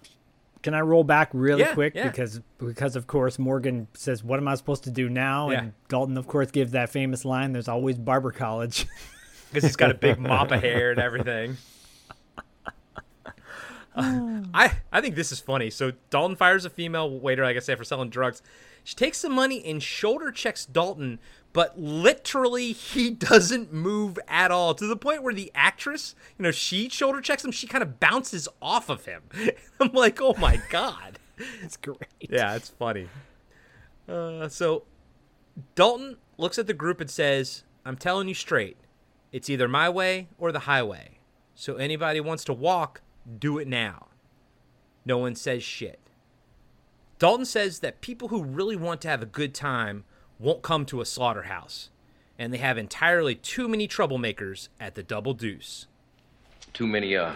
can 0.63 0.75
I 0.75 0.81
roll 0.81 1.03
back 1.03 1.31
really 1.33 1.63
Yeah, 1.63 1.75
quick 1.75 1.95
yeah. 1.97 2.07
because 2.09 2.41
because 2.59 2.95
of 2.95 3.07
course 3.09 3.39
Morgan 3.39 3.89
says 3.95 4.23
what 4.23 4.39
am 4.39 4.47
I 4.47 4.55
supposed 4.55 4.85
to 4.85 4.91
do 4.91 5.09
now 5.09 5.51
Yeah. 5.51 5.59
and 5.63 5.73
Dalton 5.89 6.17
of 6.17 6.29
course 6.29 6.51
gives 6.53 6.73
that 6.73 6.91
famous 6.91 7.25
line 7.25 7.53
there's 7.53 7.69
always 7.69 7.99
barber 7.99 8.31
college. 8.31 8.87
because 9.49 9.65
he's 9.65 9.77
got 9.77 9.91
a 9.91 9.95
big 9.95 10.19
mop 10.21 10.51
of 10.53 10.61
hair 10.63 10.93
and 10.93 11.01
everything. 11.01 11.57
Uh, 13.95 14.43
I 14.55 14.73
I 14.91 15.01
think 15.01 15.15
this 15.15 15.33
is 15.33 15.41
funny. 15.41 15.71
So 15.71 15.93
Dalton 16.11 16.37
fires 16.37 16.65
a 16.65 16.71
female 16.71 17.11
waiter, 17.11 17.45
like 17.45 17.57
I 17.57 17.61
said, 17.61 17.79
for 17.79 17.85
selling 17.85 18.11
drugs. 18.11 18.43
She 18.85 18.95
takes 18.97 19.19
some 19.19 19.33
money 19.33 19.65
and 19.65 19.83
shoulder 19.83 20.33
checks 20.33 20.65
Dalton, 20.65 21.19
but 21.53 21.79
literally 21.79 22.73
he 22.73 23.11
doesn't 23.29 23.73
move 23.73 24.19
at 24.27 24.51
all 24.51 24.75
to 24.75 24.87
the 24.87 24.97
point 24.97 25.23
where 25.23 25.35
the 25.35 25.53
actress, 25.55 26.15
you 26.39 26.43
know, 26.43 26.51
she 26.51 26.89
shoulder 26.89 27.21
checks 27.21 27.45
him. 27.45 27.53
She 27.53 27.67
kind 27.67 27.83
of 27.83 28.01
bounces 28.01 28.49
off 28.61 28.89
of 28.89 29.05
him. 29.05 29.23
I'm 29.81 29.93
like, 29.93 30.21
oh 30.21 30.35
my 30.39 30.61
god. 30.71 31.19
it's 31.63 31.77
great. 31.77 31.99
Yeah, 32.21 32.55
it's 32.55 32.71
funny. 32.71 33.09
Uh, 34.09 34.49
so 34.49 34.85
Dalton 35.75 36.17
looks 36.39 36.59
at 36.59 36.67
the 36.67 36.75
group 36.75 37.01
and 37.01 37.11
says, 37.11 37.65
I'm 37.85 37.97
telling 37.97 38.29
you 38.29 38.35
straight, 38.35 38.77
it's 39.33 39.49
either 39.51 39.69
my 39.69 39.89
way 39.89 40.29
or 40.39 40.53
the 40.53 40.61
highway. 40.61 41.19
So 41.55 41.77
anybody 41.77 42.21
wants 42.21 42.45
to 42.45 42.53
walk, 42.53 43.03
do 43.39 43.59
it 43.59 43.69
now. 43.69 44.07
No 45.05 45.19
one 45.19 45.35
says 45.35 45.63
shit. 45.63 45.99
Dalton 47.19 47.47
says 47.47 47.81
that 47.81 48.01
people 48.01 48.29
who 48.29 48.43
really 48.43 48.77
want 48.77 49.01
to 49.03 49.09
have 49.09 49.23
a 49.23 49.27
good 49.27 49.55
time 49.55 50.05
won't 50.39 50.63
come 50.63 50.85
to 50.87 51.01
a 51.01 51.07
slaughterhouse, 51.07 51.91
and 52.39 52.53
they 52.53 52.59
have 52.59 52.77
entirely 52.77 53.35
too 53.35 53.69
many 53.69 53.87
troublemakers 53.87 54.69
at 54.81 54.95
the 54.95 55.03
Double 55.03 55.35
Deuce. 55.35 55.87
Too 56.73 56.87
many, 56.87 57.17
uh, 57.17 57.35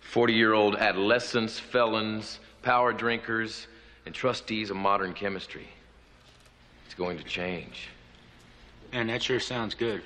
40 0.00 0.34
year 0.34 0.52
old 0.52 0.76
adolescents, 0.76 1.58
felons, 1.58 2.40
power 2.62 2.92
drinkers, 2.92 3.68
and 4.04 4.14
trustees 4.14 4.70
of 4.70 4.76
modern 4.76 5.14
chemistry. 5.14 5.68
It's 6.84 6.94
going 6.94 7.18
to 7.18 7.24
change. 7.24 7.88
Man, 8.92 9.06
that 9.08 9.22
sure 9.22 9.40
sounds 9.40 9.74
good. 9.74 10.02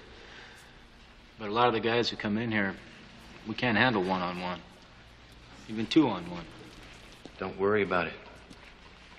But 1.39 1.49
a 1.49 1.53
lot 1.53 1.69
of 1.69 1.75
the 1.75 1.81
guys 1.81 2.09
who 2.09 2.17
come 2.17 2.39
in 2.39 2.51
here, 2.51 2.75
we 3.47 3.55
can't 3.55 3.77
handle 3.77 4.03
one 4.03 4.21
on 4.21 4.41
one. 4.41 4.61
Even 5.71 5.87
two 5.87 6.09
on 6.09 6.29
one. 6.29 6.45
Don't 7.39 7.57
worry 7.57 7.83
about 7.83 8.09
it. 8.09 8.13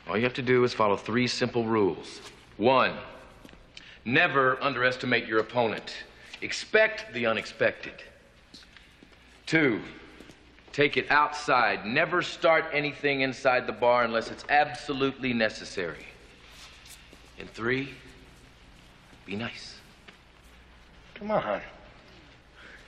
All 0.08 0.18
you 0.18 0.24
have 0.24 0.34
to 0.34 0.42
do 0.42 0.66
is 0.66 0.74
follow 0.74 0.98
three 0.98 1.26
simple 1.26 1.64
rules. 1.64 2.20
One, 2.58 2.94
never 4.04 4.62
underestimate 4.62 5.26
your 5.28 5.40
opponent. 5.40 5.96
Expect 6.42 7.14
the 7.14 7.26
unexpected. 7.26 7.94
Two, 9.46 9.80
take 10.74 10.98
it 10.98 11.10
outside. 11.10 11.86
Never 11.86 12.22
start 12.22 12.66
anything 12.74 13.22
inside 13.22 13.66
the 13.66 13.72
bar 13.72 14.04
unless 14.04 14.30
it's 14.30 14.44
absolutely 14.50 15.32
necessary. 15.32 16.06
And 17.40 17.50
three, 17.50 17.92
be 19.26 19.38
nice. 19.38 19.76
Come 21.16 21.32
on. 21.32 21.62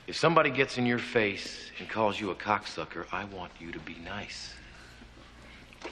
If 0.06 0.18
somebody 0.18 0.50
gets 0.50 0.78
in 0.78 0.86
your 0.86 1.00
face 1.00 1.72
and 1.80 1.90
calls 1.90 2.20
you 2.20 2.32
a 2.32 2.36
cocksucker, 2.36 3.06
I 3.12 3.24
want 3.26 3.52
you 3.60 3.72
to 3.72 3.80
be 3.80 3.96
nice. 4.04 4.54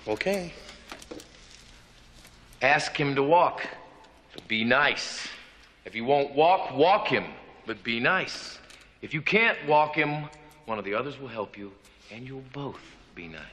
Okay. 0.08 0.52
Ask 2.62 2.96
him 2.96 3.16
to 3.16 3.24
walk, 3.24 3.66
but 4.34 4.46
be 4.48 4.64
nice. 4.64 5.28
If 5.86 5.94
he 5.94 6.02
won't 6.02 6.36
walk, 6.36 6.76
walk 6.76 7.08
him, 7.08 7.26
but 7.66 7.82
be 7.84 8.00
nice. 8.00 8.60
If 9.02 9.14
you 9.14 9.22
can't 9.22 9.58
walk 9.66 9.96
him, 9.96 10.26
one 10.66 10.78
of 10.78 10.86
the 10.86 10.94
others 10.94 11.18
will 11.18 11.30
help 11.30 11.58
you, 11.58 11.72
and 12.12 12.28
you'll 12.28 12.44
both 12.54 12.82
be 13.16 13.28
nice. 13.28 13.44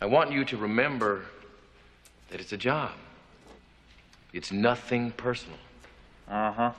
I 0.00 0.06
want 0.06 0.32
you 0.32 0.44
to 0.46 0.56
remember 0.56 1.22
that 2.30 2.40
it's 2.40 2.52
a 2.52 2.56
job. 2.56 2.92
It's 4.32 4.50
nothing 4.50 5.12
personal. 5.12 5.58
Uh 6.28 6.72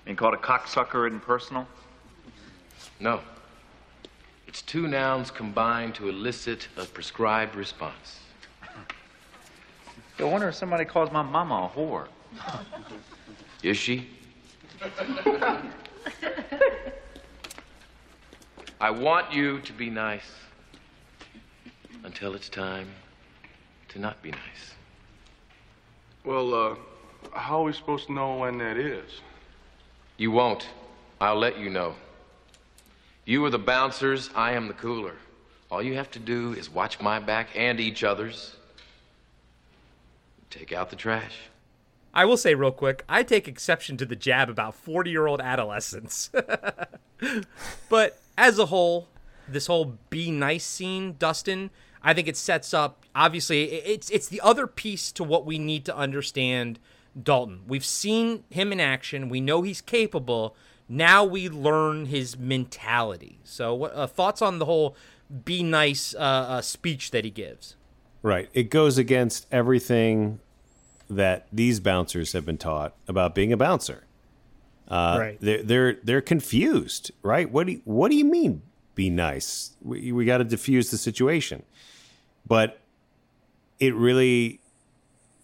huh. 0.00 0.04
Being 0.04 0.16
called 0.16 0.34
a 0.34 0.38
cocksucker 0.38 1.06
isn't 1.06 1.20
personal? 1.20 1.66
No. 2.98 3.20
It's 4.46 4.62
two 4.62 4.88
nouns 4.88 5.30
combined 5.30 5.94
to 5.96 6.08
elicit 6.08 6.68
a 6.76 6.84
prescribed 6.84 7.54
response. 7.54 8.20
I 10.18 10.24
wonder 10.24 10.48
if 10.48 10.54
somebody 10.54 10.84
calls 10.84 11.10
my 11.12 11.22
mama 11.22 11.70
a 11.74 11.78
whore. 11.78 12.08
Is 13.62 13.76
she? 13.76 14.08
I 18.80 18.90
want 18.90 19.32
you 19.32 19.60
to 19.60 19.72
be 19.72 19.88
nice 19.88 20.32
until 22.04 22.34
it's 22.34 22.48
time 22.48 22.88
to 23.88 23.98
not 23.98 24.22
be 24.22 24.30
nice. 24.30 24.74
Well, 26.24 26.54
uh, 26.54 26.74
how 27.32 27.60
are 27.60 27.64
we 27.64 27.72
supposed 27.72 28.06
to 28.06 28.12
know 28.12 28.36
when 28.36 28.58
that 28.58 28.76
is? 28.76 29.20
You 30.20 30.30
won't. 30.30 30.68
I'll 31.18 31.38
let 31.38 31.58
you 31.58 31.70
know. 31.70 31.94
You 33.24 33.42
are 33.46 33.50
the 33.50 33.58
bouncers, 33.58 34.28
I 34.34 34.52
am 34.52 34.68
the 34.68 34.74
cooler. 34.74 35.14
All 35.70 35.82
you 35.82 35.94
have 35.94 36.10
to 36.10 36.18
do 36.18 36.52
is 36.52 36.68
watch 36.68 37.00
my 37.00 37.18
back 37.18 37.48
and 37.56 37.80
each 37.80 38.04
other's. 38.04 38.54
Take 40.50 40.74
out 40.74 40.90
the 40.90 40.96
trash. 40.96 41.38
I 42.12 42.26
will 42.26 42.36
say 42.36 42.54
real 42.54 42.70
quick, 42.70 43.02
I 43.08 43.22
take 43.22 43.48
exception 43.48 43.96
to 43.96 44.04
the 44.04 44.14
jab 44.14 44.50
about 44.50 44.74
40 44.74 45.10
year 45.10 45.26
old 45.26 45.40
adolescents. 45.40 46.30
but 47.88 48.20
as 48.36 48.58
a 48.58 48.66
whole, 48.66 49.08
this 49.48 49.68
whole 49.68 49.96
be 50.10 50.30
nice 50.30 50.64
scene, 50.64 51.16
Dustin, 51.18 51.70
I 52.02 52.12
think 52.12 52.28
it 52.28 52.36
sets 52.36 52.74
up 52.74 53.00
obviously 53.14 53.64
it's 53.72 54.08
it's 54.10 54.28
the 54.28 54.40
other 54.40 54.66
piece 54.66 55.10
to 55.12 55.24
what 55.24 55.44
we 55.44 55.58
need 55.58 55.84
to 55.84 55.96
understand 55.96 56.78
Dalton. 57.20 57.62
We've 57.66 57.84
seen 57.84 58.44
him 58.50 58.72
in 58.72 58.80
action. 58.80 59.28
We 59.28 59.40
know 59.40 59.62
he's 59.62 59.80
capable. 59.80 60.54
Now 60.88 61.24
we 61.24 61.48
learn 61.48 62.06
his 62.06 62.38
mentality. 62.38 63.38
So, 63.44 63.74
what 63.74 63.94
uh, 63.94 64.06
thoughts 64.06 64.42
on 64.42 64.58
the 64.58 64.64
whole 64.64 64.96
"be 65.44 65.62
nice" 65.62 66.14
uh, 66.14 66.18
uh, 66.18 66.60
speech 66.62 67.10
that 67.12 67.24
he 67.24 67.30
gives? 67.30 67.76
Right. 68.22 68.48
It 68.52 68.70
goes 68.70 68.98
against 68.98 69.46
everything 69.50 70.40
that 71.08 71.46
these 71.52 71.80
bouncers 71.80 72.32
have 72.32 72.44
been 72.44 72.58
taught 72.58 72.94
about 73.08 73.34
being 73.34 73.52
a 73.52 73.56
bouncer. 73.56 74.04
Uh, 74.88 75.16
Right. 75.18 75.38
They're 75.40 75.62
they're 75.62 75.96
they're 76.02 76.20
confused, 76.20 77.12
right? 77.22 77.50
What 77.50 77.66
do 77.66 77.74
you, 77.74 77.82
what 77.84 78.10
do 78.10 78.16
you 78.16 78.24
mean? 78.24 78.62
Be 78.94 79.08
nice. 79.10 79.72
We 79.82 80.12
we 80.12 80.24
got 80.24 80.38
to 80.38 80.44
diffuse 80.44 80.90
the 80.90 80.98
situation, 80.98 81.62
but 82.46 82.80
it 83.78 83.94
really 83.94 84.59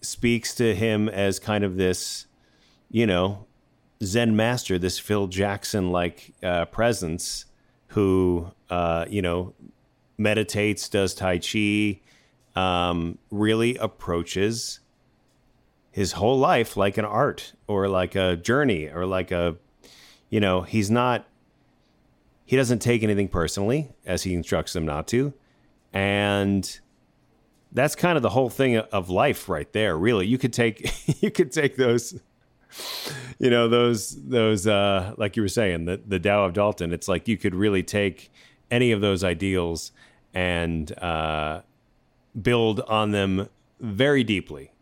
speaks 0.01 0.55
to 0.57 0.75
him 0.75 1.09
as 1.09 1.39
kind 1.39 1.65
of 1.65 1.77
this, 1.77 2.27
you 2.91 3.07
know, 3.07 3.47
Zen 4.03 4.37
master, 4.37 4.79
this 4.79 4.99
Phil 4.99 5.27
Jackson 5.27 5.91
like 5.91 6.35
uh, 6.43 6.67
presence, 6.67 7.47
who 7.89 8.51
uh, 8.71 9.07
you 9.09 9.23
know 9.23 9.55
meditates, 10.19 10.89
does 10.89 11.15
tai 11.15 11.39
chi, 11.39 12.01
um, 12.55 13.19
really 13.31 13.77
approaches 13.77 14.81
his 15.91 16.13
whole 16.13 16.39
life 16.39 16.77
like 16.77 16.99
an 16.99 17.05
art 17.07 17.55
or 17.67 17.89
like 17.89 18.15
a 18.15 18.37
journey 18.37 18.87
or 18.87 19.07
like 19.07 19.31
a, 19.31 19.57
you 20.29 20.41
know, 20.41 20.61
he's 20.61 20.91
not. 20.91 21.27
He 22.45 22.55
doesn't 22.55 22.79
take 22.79 23.03
anything 23.03 23.29
personally, 23.29 23.89
as 24.05 24.23
he 24.23 24.35
instructs 24.35 24.73
them 24.73 24.87
not 24.87 25.09
to, 25.09 25.33
and 25.93 26.79
that's 27.77 27.95
kind 27.95 28.17
of 28.17 28.23
the 28.23 28.31
whole 28.31 28.49
thing 28.49 28.79
of 28.79 29.11
life 29.11 29.49
right 29.49 29.71
there 29.73 29.97
really. 29.97 30.27
You 30.27 30.39
could 30.39 30.53
take 30.53 30.91
you 31.23 31.31
could 31.31 31.53
take 31.53 31.77
those 31.77 32.19
you 33.39 33.51
know 33.51 33.69
those 33.69 34.17
those 34.25 34.67
uh 34.67 35.15
like 35.19 35.37
you 35.37 35.43
were 35.43 35.49
saying 35.49 35.85
the 35.85 36.01
the 36.05 36.19
Tao 36.19 36.47
of 36.47 36.55
Dalton. 36.55 36.93
It's 36.93 37.07
like 37.07 37.29
you 37.29 37.37
could 37.37 37.55
really 37.55 37.83
take 37.83 38.33
any 38.71 38.93
of 38.93 39.01
those 39.03 39.23
ideals 39.23 39.93
and 40.35 40.91
uh 40.99 41.61
build 42.41 42.81
on 42.81 43.13
them 43.13 43.49
very 43.79 44.25
deeply. 44.25 44.73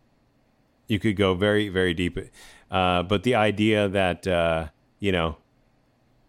You 0.87 1.01
could 1.01 1.17
go 1.17 1.35
very 1.35 1.69
very 1.69 1.95
deep 1.95 2.19
uh 2.71 3.03
but 3.03 3.25
the 3.25 3.35
idea 3.35 3.89
that 3.89 4.27
uh 4.27 4.69
you 5.01 5.11
know 5.11 5.37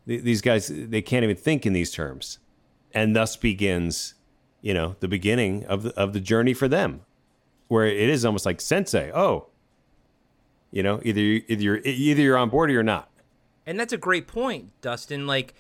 th- 0.08 0.24
these 0.24 0.42
guys 0.42 0.72
they 0.74 1.04
can't 1.04 1.24
even 1.24 1.38
think 1.38 1.68
in 1.68 1.74
these 1.74 1.92
terms. 1.92 2.40
And 2.92 3.16
thus 3.16 3.36
begins 3.36 4.15
you 4.66 4.74
know 4.74 4.96
the 5.00 5.08
beginning 5.08 5.64
of 5.66 5.84
the 5.84 5.94
of 5.96 6.12
the 6.12 6.20
journey 6.20 6.54
for 6.54 6.68
them 6.68 7.02
where 7.68 7.86
it 7.86 8.10
is 8.10 8.26
almost 8.26 8.46
like 8.46 8.60
sensei 8.60 9.12
oh 9.14 9.48
you 10.72 10.82
know 10.84 11.00
either 11.04 11.22
you, 11.22 11.44
either 11.48 11.64
you're 11.64 11.82
either 11.86 12.22
you're 12.22 12.38
on 12.38 12.50
board 12.50 12.70
or 12.70 12.74
you're 12.74 12.84
not 12.84 13.08
And 13.66 13.80
that's 13.80 13.94
a 13.94 13.98
great 13.98 14.28
point, 14.28 14.70
Dustin. 14.82 15.26
Like, 15.26 15.56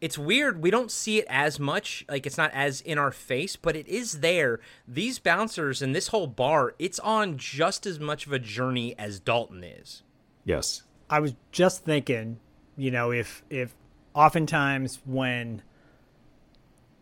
it's 0.00 0.16
weird. 0.16 0.62
We 0.62 0.70
don't 0.70 0.90
see 0.90 1.18
it 1.18 1.26
as 1.28 1.60
much. 1.60 2.06
Like, 2.08 2.26
it's 2.26 2.38
not 2.38 2.50
as 2.54 2.80
in 2.80 2.96
our 2.96 3.10
face, 3.12 3.56
but 3.56 3.76
it 3.76 3.86
is 3.86 4.20
there. 4.20 4.60
These 4.88 5.18
bouncers 5.18 5.82
and 5.82 5.94
this 5.94 6.08
whole 6.08 6.26
bar, 6.26 6.74
it's 6.78 6.98
on 7.00 7.36
just 7.36 7.84
as 7.84 8.00
much 8.00 8.26
of 8.26 8.32
a 8.32 8.38
journey 8.38 8.94
as 8.98 9.20
Dalton 9.20 9.62
is. 9.62 10.02
yes 10.44 10.84
I 11.10 11.20
was 11.20 11.34
just 11.52 11.84
thinking, 11.84 12.38
you 12.76 12.90
know, 12.90 13.10
if 13.10 13.42
if 13.50 13.74
oftentimes 14.14 15.00
when 15.04 15.62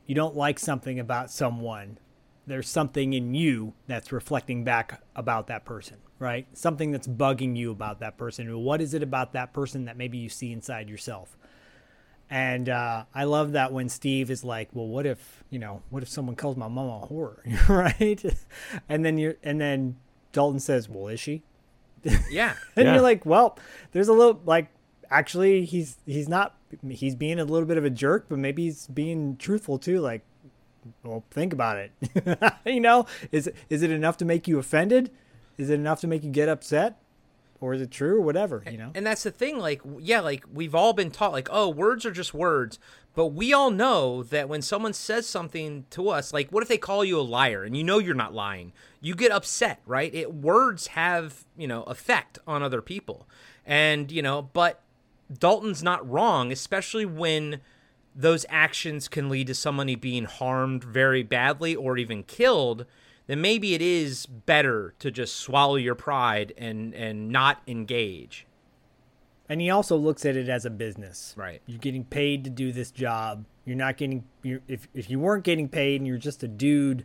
you 0.08 0.14
don't 0.16 0.34
like 0.34 0.58
something 0.58 0.98
about 0.98 1.30
someone, 1.30 1.98
there's 2.46 2.68
something 2.68 3.12
in 3.12 3.34
you 3.34 3.74
that's 3.86 4.10
reflecting 4.10 4.64
back 4.64 5.02
about 5.14 5.46
that 5.48 5.64
person, 5.64 5.98
right? 6.18 6.46
Something 6.54 6.90
that's 6.90 7.06
bugging 7.06 7.56
you 7.56 7.70
about 7.70 8.00
that 8.00 8.16
person. 8.16 8.58
What 8.58 8.80
is 8.80 8.94
it 8.94 9.02
about 9.04 9.34
that 9.34 9.52
person 9.52 9.84
that 9.84 9.96
maybe 9.96 10.18
you 10.18 10.28
see 10.30 10.50
inside 10.50 10.88
yourself? 10.88 11.36
And 12.30 12.68
uh, 12.68 13.04
I 13.14 13.24
love 13.24 13.52
that 13.52 13.72
when 13.72 13.88
Steve 13.88 14.30
is 14.30 14.44
like, 14.44 14.68
"Well, 14.74 14.86
what 14.86 15.06
if 15.06 15.44
you 15.48 15.58
know? 15.58 15.82
What 15.88 16.02
if 16.02 16.08
someone 16.10 16.36
calls 16.36 16.56
my 16.56 16.68
mom 16.68 17.02
a 17.02 17.06
whore, 17.06 17.38
right?" 17.68 18.22
And 18.88 19.04
then 19.04 19.16
you're, 19.16 19.36
and 19.42 19.58
then 19.60 19.96
Dalton 20.32 20.60
says, 20.60 20.88
"Well, 20.90 21.08
is 21.08 21.20
she?" 21.20 21.42
Yeah. 22.30 22.54
and 22.76 22.84
Yeah. 22.86 22.92
you're 22.94 23.02
like, 23.02 23.24
well, 23.24 23.58
there's 23.92 24.08
a 24.08 24.12
little 24.12 24.40
like 24.44 24.68
actually 25.10 25.64
he's 25.64 25.96
he's 26.04 26.28
not 26.28 26.54
he's 26.90 27.14
being 27.14 27.38
a 27.38 27.44
little 27.44 27.66
bit 27.66 27.78
of 27.78 27.84
a 27.84 27.90
jerk, 27.90 28.26
but 28.28 28.38
maybe 28.38 28.64
he's 28.64 28.86
being 28.86 29.36
truthful 29.36 29.78
too. 29.78 30.00
Like, 30.00 30.22
well, 31.02 31.24
think 31.30 31.52
about 31.52 31.78
it. 31.78 31.92
you 32.66 32.80
know, 32.80 33.06
is 33.32 33.50
is 33.68 33.82
it 33.82 33.90
enough 33.90 34.16
to 34.18 34.24
make 34.24 34.48
you 34.48 34.58
offended? 34.58 35.10
Is 35.56 35.70
it 35.70 35.74
enough 35.74 36.00
to 36.00 36.06
make 36.06 36.22
you 36.22 36.30
get 36.30 36.48
upset? 36.48 37.00
Or 37.60 37.74
is 37.74 37.80
it 37.80 37.90
true 37.90 38.18
or 38.18 38.20
whatever, 38.20 38.62
you 38.70 38.78
know? 38.78 38.92
And 38.94 39.04
that's 39.04 39.24
the 39.24 39.32
thing, 39.32 39.58
like, 39.58 39.82
yeah, 39.98 40.20
like 40.20 40.44
we've 40.52 40.76
all 40.76 40.92
been 40.92 41.10
taught, 41.10 41.32
like, 41.32 41.48
oh, 41.50 41.68
words 41.68 42.06
are 42.06 42.12
just 42.12 42.32
words. 42.32 42.78
But 43.16 43.28
we 43.28 43.52
all 43.52 43.72
know 43.72 44.22
that 44.22 44.48
when 44.48 44.62
someone 44.62 44.92
says 44.92 45.26
something 45.26 45.84
to 45.90 46.08
us, 46.08 46.32
like, 46.32 46.50
what 46.50 46.62
if 46.62 46.68
they 46.68 46.78
call 46.78 47.04
you 47.04 47.18
a 47.18 47.22
liar 47.22 47.64
and 47.64 47.76
you 47.76 47.82
know 47.82 47.98
you're 47.98 48.14
not 48.14 48.32
lying? 48.32 48.72
You 49.00 49.16
get 49.16 49.32
upset, 49.32 49.80
right? 49.86 50.14
It 50.14 50.32
words 50.32 50.88
have, 50.88 51.44
you 51.56 51.66
know, 51.66 51.82
effect 51.82 52.38
on 52.46 52.62
other 52.62 52.80
people. 52.80 53.26
And, 53.66 54.12
you 54.12 54.22
know, 54.22 54.42
but 54.52 54.80
Dalton's 55.36 55.82
not 55.82 56.08
wrong, 56.08 56.50
especially 56.52 57.04
when 57.04 57.60
those 58.14 58.44
actions 58.48 59.08
can 59.08 59.28
lead 59.28 59.46
to 59.46 59.54
somebody 59.54 59.94
being 59.94 60.24
harmed 60.24 60.82
very 60.82 61.22
badly 61.22 61.76
or 61.76 61.96
even 61.96 62.24
killed, 62.24 62.84
then 63.28 63.40
maybe 63.40 63.74
it 63.74 63.82
is 63.82 64.26
better 64.26 64.94
to 64.98 65.10
just 65.10 65.36
swallow 65.36 65.76
your 65.76 65.94
pride 65.94 66.52
and 66.56 66.94
and 66.94 67.28
not 67.28 67.62
engage. 67.66 68.46
And 69.48 69.60
he 69.60 69.70
also 69.70 69.96
looks 69.96 70.26
at 70.26 70.36
it 70.36 70.48
as 70.48 70.64
a 70.64 70.70
business. 70.70 71.34
Right. 71.36 71.62
You're 71.66 71.78
getting 71.78 72.04
paid 72.04 72.44
to 72.44 72.50
do 72.50 72.72
this 72.72 72.90
job. 72.90 73.44
You're 73.64 73.76
not 73.76 73.96
getting 73.96 74.24
you're, 74.42 74.60
if 74.66 74.88
if 74.94 75.08
you 75.10 75.20
weren't 75.20 75.44
getting 75.44 75.68
paid 75.68 76.00
and 76.00 76.06
you're 76.06 76.18
just 76.18 76.42
a 76.42 76.48
dude 76.48 77.04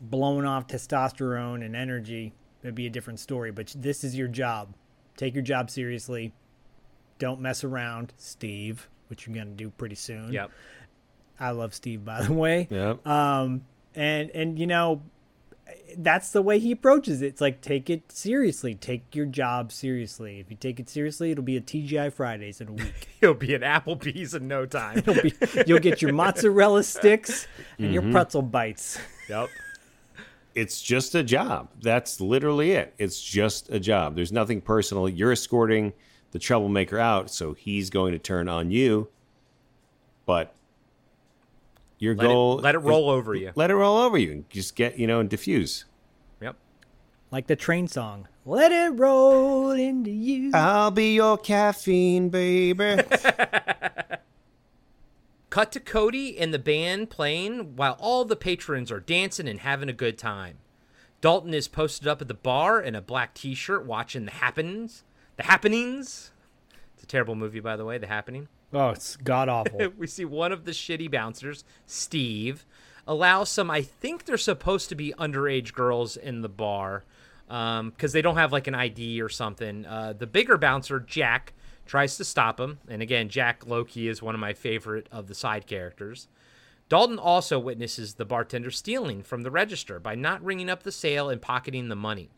blowing 0.00 0.44
off 0.44 0.66
testosterone 0.66 1.64
and 1.64 1.76
energy, 1.76 2.32
it'd 2.62 2.74
be 2.74 2.86
a 2.86 2.90
different 2.90 3.20
story. 3.20 3.52
But 3.52 3.74
this 3.76 4.02
is 4.02 4.16
your 4.16 4.28
job. 4.28 4.74
Take 5.16 5.34
your 5.34 5.44
job 5.44 5.70
seriously. 5.70 6.32
Don't 7.22 7.40
mess 7.40 7.62
around, 7.62 8.12
Steve, 8.16 8.88
which 9.06 9.28
you're 9.28 9.36
gonna 9.36 9.50
do 9.50 9.70
pretty 9.70 9.94
soon. 9.94 10.32
Yep. 10.32 10.50
I 11.38 11.50
love 11.52 11.72
Steve, 11.72 12.04
by 12.04 12.22
the 12.22 12.32
way. 12.32 12.66
Yep. 12.68 13.06
Um, 13.06 13.62
and 13.94 14.28
and 14.30 14.58
you 14.58 14.66
know, 14.66 15.02
that's 15.96 16.30
the 16.32 16.42
way 16.42 16.58
he 16.58 16.72
approaches 16.72 17.22
it. 17.22 17.26
It's 17.26 17.40
like 17.40 17.60
take 17.60 17.88
it 17.88 18.10
seriously. 18.10 18.74
Take 18.74 19.14
your 19.14 19.26
job 19.26 19.70
seriously. 19.70 20.40
If 20.40 20.50
you 20.50 20.56
take 20.56 20.80
it 20.80 20.88
seriously, 20.88 21.30
it'll 21.30 21.44
be 21.44 21.56
a 21.56 21.60
TGI 21.60 22.12
Fridays 22.12 22.60
in 22.60 22.66
a 22.66 22.72
week. 22.72 23.08
He'll 23.20 23.34
be 23.34 23.54
at 23.54 23.60
Applebee's 23.60 24.34
in 24.34 24.48
no 24.48 24.66
time. 24.66 24.98
It'll 24.98 25.22
be, 25.22 25.32
you'll 25.64 25.78
get 25.78 26.02
your 26.02 26.12
mozzarella 26.12 26.82
sticks 26.82 27.46
and 27.78 27.92
your 27.94 28.02
Mhm. 28.02 28.10
pretzel 28.10 28.42
bites. 28.42 28.98
Yep. 29.28 29.48
it's 30.56 30.82
just 30.82 31.14
a 31.14 31.22
job. 31.22 31.68
That's 31.80 32.20
literally 32.20 32.72
it. 32.72 32.94
It's 32.98 33.22
just 33.22 33.70
a 33.70 33.78
job. 33.78 34.16
There's 34.16 34.32
nothing 34.32 34.60
personal. 34.60 35.08
You're 35.08 35.30
escorting 35.32 35.92
the 36.32 36.38
troublemaker 36.38 36.98
out, 36.98 37.30
so 37.30 37.52
he's 37.54 37.88
going 37.90 38.12
to 38.12 38.18
turn 38.18 38.48
on 38.48 38.70
you. 38.70 39.08
But 40.26 40.54
your 41.98 42.14
Let 42.14 42.24
it- 42.24 42.28
goal 42.28 42.56
let 42.56 42.74
it 42.74 42.78
roll 42.78 43.08
over 43.10 43.34
you. 43.34 43.52
Let 43.54 43.70
it 43.70 43.76
roll 43.76 43.96
over 43.98 44.18
you. 44.18 44.32
and 44.32 44.50
Just 44.50 44.74
get, 44.76 44.98
you 44.98 45.06
know, 45.06 45.20
and 45.20 45.30
diffuse. 45.30 45.84
Yep. 46.40 46.56
Like 47.30 47.46
the 47.46 47.56
train 47.56 47.86
song. 47.88 48.28
Let 48.44 48.72
it 48.72 48.98
roll 48.98 49.70
into 49.70 50.10
you. 50.10 50.50
I'll 50.52 50.90
be 50.90 51.14
your 51.14 51.38
caffeine, 51.38 52.28
baby. 52.28 52.96
Cut 55.50 55.70
to 55.72 55.80
Cody 55.80 56.38
and 56.38 56.52
the 56.52 56.58
band 56.58 57.10
playing 57.10 57.76
while 57.76 57.96
all 58.00 58.24
the 58.24 58.36
patrons 58.36 58.90
are 58.90 59.00
dancing 59.00 59.46
and 59.46 59.60
having 59.60 59.88
a 59.90 59.92
good 59.94 60.16
time. 60.16 60.58
Dalton 61.20 61.52
is 61.54 61.68
posted 61.68 62.08
up 62.08 62.22
at 62.22 62.28
the 62.28 62.34
bar 62.34 62.80
in 62.80 62.94
a 62.94 63.02
black 63.02 63.34
t-shirt 63.34 63.84
watching 63.86 64.24
the 64.24 64.30
happenings. 64.32 65.04
The 65.36 65.44
happenings. 65.44 66.30
It's 66.94 67.04
a 67.04 67.06
terrible 67.06 67.34
movie 67.34 67.60
by 67.60 67.76
the 67.76 67.84
way, 67.84 67.98
The 67.98 68.06
Happening. 68.06 68.48
Oh, 68.72 68.90
it's 68.90 69.16
god 69.16 69.48
awful. 69.48 69.88
we 69.98 70.06
see 70.06 70.24
one 70.24 70.52
of 70.52 70.64
the 70.64 70.70
shitty 70.72 71.10
bouncers, 71.10 71.64
Steve, 71.86 72.64
allow 73.06 73.44
some 73.44 73.70
I 73.70 73.82
think 73.82 74.24
they're 74.24 74.38
supposed 74.38 74.88
to 74.88 74.94
be 74.94 75.12
underage 75.18 75.72
girls 75.74 76.16
in 76.16 76.40
the 76.42 76.48
bar 76.48 77.04
because 77.46 78.12
they 78.12 78.22
don't 78.22 78.36
have 78.36 78.52
like 78.52 78.66
an 78.66 78.74
ID 78.74 79.20
or 79.20 79.28
something. 79.28 79.84
Uh, 79.84 80.14
the 80.16 80.26
bigger 80.26 80.56
bouncer, 80.56 81.00
Jack, 81.00 81.52
tries 81.84 82.16
to 82.16 82.24
stop 82.24 82.58
him. 82.58 82.78
And 82.88 83.02
again, 83.02 83.28
Jack 83.28 83.66
Loki 83.66 84.08
is 84.08 84.22
one 84.22 84.34
of 84.34 84.40
my 84.40 84.54
favorite 84.54 85.08
of 85.12 85.26
the 85.26 85.34
side 85.34 85.66
characters. 85.66 86.28
Dalton 86.88 87.18
also 87.18 87.58
witnesses 87.58 88.14
the 88.14 88.24
bartender 88.24 88.70
stealing 88.70 89.22
from 89.22 89.42
the 89.42 89.50
register 89.50 89.98
by 89.98 90.14
not 90.14 90.42
ringing 90.42 90.70
up 90.70 90.82
the 90.82 90.92
sale 90.92 91.28
and 91.28 91.40
pocketing 91.40 91.88
the 91.88 91.96
money. 91.96 92.30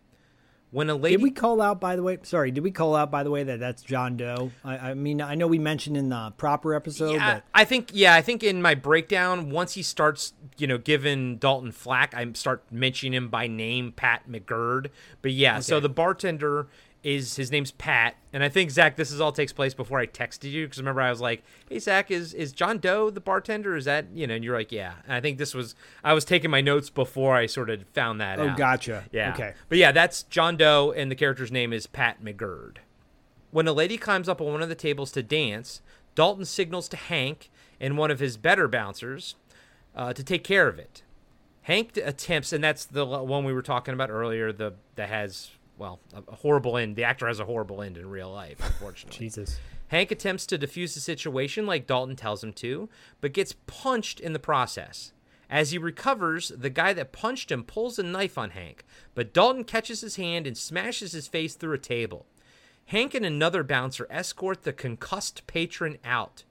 When 0.74 0.90
a 0.90 0.96
lady 0.96 1.18
Did 1.18 1.22
we 1.22 1.30
call 1.30 1.60
out, 1.60 1.80
by 1.80 1.94
the 1.94 2.02
way? 2.02 2.18
Sorry, 2.24 2.50
did 2.50 2.64
we 2.64 2.72
call 2.72 2.96
out, 2.96 3.08
by 3.08 3.22
the 3.22 3.30
way, 3.30 3.44
that 3.44 3.60
that's 3.60 3.80
John 3.80 4.16
Doe? 4.16 4.50
I, 4.64 4.90
I 4.90 4.94
mean, 4.94 5.22
I 5.22 5.36
know 5.36 5.46
we 5.46 5.60
mentioned 5.60 5.96
in 5.96 6.08
the 6.08 6.32
proper 6.36 6.74
episode, 6.74 7.12
Yeah, 7.12 7.34
but 7.34 7.44
I 7.54 7.64
think 7.64 7.90
yeah, 7.92 8.16
I 8.16 8.22
think 8.22 8.42
in 8.42 8.60
my 8.60 8.74
breakdown, 8.74 9.50
once 9.50 9.74
he 9.74 9.82
starts, 9.82 10.32
you 10.58 10.66
know, 10.66 10.76
giving 10.76 11.36
Dalton 11.36 11.70
flack, 11.70 12.12
I 12.12 12.28
start 12.32 12.64
mentioning 12.72 13.14
him 13.14 13.28
by 13.28 13.46
name, 13.46 13.92
Pat 13.92 14.28
McGurk. 14.28 14.88
But 15.22 15.30
yeah, 15.30 15.60
so 15.60 15.78
the 15.78 15.88
bartender 15.88 16.66
is 17.04 17.36
his 17.36 17.52
name's 17.52 17.70
Pat, 17.70 18.16
and 18.32 18.42
I 18.42 18.48
think 18.48 18.70
Zak, 18.70 18.96
this 18.96 19.12
is 19.12 19.20
all 19.20 19.30
takes 19.30 19.52
place 19.52 19.74
before 19.74 20.00
I 20.00 20.06
texted 20.06 20.50
you 20.50 20.64
because 20.66 20.78
remember 20.78 21.02
I 21.02 21.10
was 21.10 21.20
like, 21.20 21.44
"Hey 21.68 21.78
Zak, 21.78 22.10
is 22.10 22.32
is 22.34 22.50
John 22.52 22.78
Doe 22.78 23.10
the 23.10 23.20
bartender? 23.20 23.76
Is 23.76 23.84
that 23.84 24.06
you 24.14 24.26
know?" 24.26 24.34
And 24.34 24.42
you're 24.42 24.56
like, 24.56 24.72
"Yeah." 24.72 24.94
And 25.04 25.12
I 25.12 25.20
think 25.20 25.36
this 25.38 25.54
was 25.54 25.74
I 26.02 26.14
was 26.14 26.24
taking 26.24 26.50
my 26.50 26.60
notes 26.62 26.88
before 26.90 27.36
I 27.36 27.46
sort 27.46 27.68
of 27.70 27.84
found 27.92 28.20
that 28.20 28.40
out 28.40 28.46
Oh, 28.46 28.48
out. 28.50 28.56
gotcha. 28.56 29.04
Yeah. 29.12 29.32
Okay. 29.34 29.52
But 29.68 29.78
yeah, 29.78 29.92
that's 29.92 30.22
John 30.24 30.56
Doe, 30.56 30.92
and 30.96 31.10
the 31.10 31.14
character's 31.14 31.52
name 31.52 31.72
is 31.72 31.86
Pat 31.86 32.24
McGurk. 32.24 32.78
When 33.50 33.68
a 33.68 33.72
lady 33.72 33.98
climbs 33.98 34.28
up 34.28 34.40
on 34.40 34.50
one 34.50 34.62
of 34.62 34.68
the 34.68 34.74
tables 34.74 35.12
to 35.12 35.22
dance, 35.22 35.82
Dalton 36.14 36.44
signals 36.46 36.88
to 36.88 36.96
Hank 36.96 37.50
and 37.78 37.98
one 37.98 38.10
of 38.10 38.18
his 38.18 38.36
better 38.36 38.66
bouncers 38.66 39.34
uh, 39.94 40.12
to 40.14 40.24
take 40.24 40.42
care 40.42 40.66
of 40.68 40.78
it. 40.78 41.02
Hank 41.62 41.96
attempts, 41.96 42.52
and 42.52 42.64
that's 42.64 42.84
the 42.84 43.04
one 43.06 43.44
we 43.44 43.52
were 43.52 43.62
talking 43.62 43.94
about 43.94 44.10
earlier. 44.10 44.52
The 44.52 44.74
that 44.96 45.08
has 45.08 45.50
well 45.78 46.00
a 46.14 46.36
horrible 46.36 46.76
end. 46.76 46.96
The 46.96 47.04
actor 47.04 47.26
has 47.26 47.40
a 47.40 47.44
horrible 47.44 47.82
end 47.82 47.96
in 47.96 48.08
real 48.08 48.30
life, 48.30 48.58
unfortunately. 48.64 49.18
Jesus. 49.24 49.58
Hank 49.88 50.10
attempts 50.10 50.46
to 50.46 50.58
defuse 50.58 50.94
the 50.94 51.00
situation 51.00 51.66
like 51.66 51.86
Dalton 51.86 52.16
tells 52.16 52.42
him 52.42 52.52
to, 52.54 52.88
but 53.20 53.32
gets 53.32 53.54
punched 53.66 54.18
in 54.20 54.32
the 54.32 54.38
process. 54.38 55.12
As 55.50 55.70
he 55.70 55.78
recovers, 55.78 56.48
the 56.48 56.70
guy 56.70 56.92
that 56.94 57.12
punched 57.12 57.50
him 57.50 57.64
pulls 57.64 57.98
a 57.98 58.02
knife 58.02 58.38
on 58.38 58.50
Hank, 58.50 58.84
but 59.14 59.34
Dalton 59.34 59.64
catches 59.64 60.00
his 60.00 60.16
hand 60.16 60.46
and 60.46 60.56
smashes 60.56 61.12
his 61.12 61.28
face 61.28 61.54
through 61.54 61.74
a 61.74 61.78
table. 61.78 62.26
Hank 62.86 63.14
and 63.14 63.24
another 63.24 63.62
bouncer 63.62 64.06
escort 64.10 64.62
the 64.62 64.72
concussed 64.72 65.46
patron 65.46 65.98
out. 66.04 66.44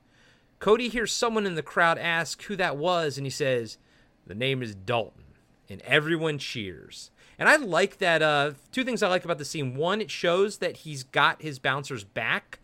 Cody 0.59 0.89
hears 0.89 1.11
someone 1.11 1.45
in 1.45 1.55
the 1.55 1.61
crowd 1.61 1.97
ask 1.97 2.41
who 2.43 2.55
that 2.55 2.78
was, 2.78 3.17
and 3.17 3.26
he 3.26 3.32
says, 3.32 3.78
The 4.26 4.36
name 4.36 4.63
is 4.63 4.74
Dalton. 4.74 5.24
And 5.69 5.82
everyone 5.82 6.38
cheers. 6.38 7.11
And 7.39 7.49
I 7.49 7.55
like 7.55 7.97
that. 7.97 8.21
Uh, 8.21 8.51
two 8.71 8.84
things 8.84 9.01
I 9.01 9.07
like 9.07 9.25
about 9.25 9.38
the 9.38 9.45
scene. 9.45 9.75
One, 9.75 10.01
it 10.01 10.11
shows 10.11 10.57
that 10.59 10.77
he's 10.77 11.03
got 11.03 11.41
his 11.41 11.59
bouncers 11.59 12.03
back. 12.03 12.59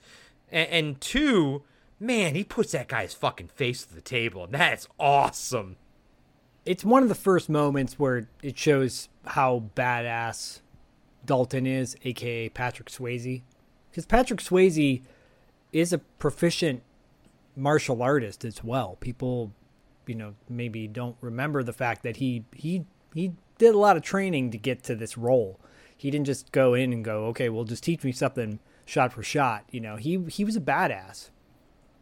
And, 0.51 0.69
and 0.69 1.01
two, 1.01 1.63
man, 1.99 2.35
he 2.35 2.43
puts 2.43 2.71
that 2.71 2.87
guy's 2.87 3.13
fucking 3.13 3.49
face 3.49 3.83
to 3.85 3.95
the 3.95 4.01
table. 4.01 4.45
And 4.45 4.53
that's 4.53 4.87
awesome. 4.99 5.77
It's 6.65 6.85
one 6.85 7.03
of 7.03 7.09
the 7.09 7.15
first 7.15 7.49
moments 7.49 7.97
where 7.97 8.29
it 8.43 8.57
shows 8.57 9.09
how 9.25 9.63
badass 9.75 10.59
Dalton 11.25 11.65
is, 11.65 11.95
aka 12.03 12.49
Patrick 12.49 12.89
Swayze. 12.89 13.41
Because 13.89 14.05
Patrick 14.05 14.39
Swayze 14.39 15.01
is 15.71 15.93
a 15.93 15.97
proficient 15.97 16.83
martial 17.55 18.01
artist 18.01 18.45
as 18.45 18.63
well. 18.63 18.97
People, 18.99 19.51
you 20.05 20.15
know, 20.15 20.35
maybe 20.47 20.87
don't 20.87 21.15
remember 21.21 21.63
the 21.63 21.73
fact 21.73 22.03
that 22.03 22.17
he 22.17 22.45
he 22.53 22.85
he 23.13 23.33
did 23.57 23.75
a 23.75 23.77
lot 23.77 23.97
of 23.97 24.03
training 24.03 24.51
to 24.51 24.57
get 24.57 24.83
to 24.83 24.95
this 24.95 25.17
role. 25.17 25.59
He 25.95 26.09
didn't 26.09 26.27
just 26.27 26.51
go 26.51 26.73
in 26.73 26.93
and 26.93 27.03
go, 27.03 27.25
okay, 27.25 27.49
well, 27.49 27.65
just 27.65 27.83
teach 27.83 28.03
me 28.03 28.11
something 28.11 28.59
shot 28.85 29.13
for 29.13 29.23
shot. 29.23 29.65
You 29.71 29.81
know, 29.81 29.95
he 29.95 30.23
he 30.29 30.43
was 30.43 30.55
a 30.55 30.61
badass. 30.61 31.29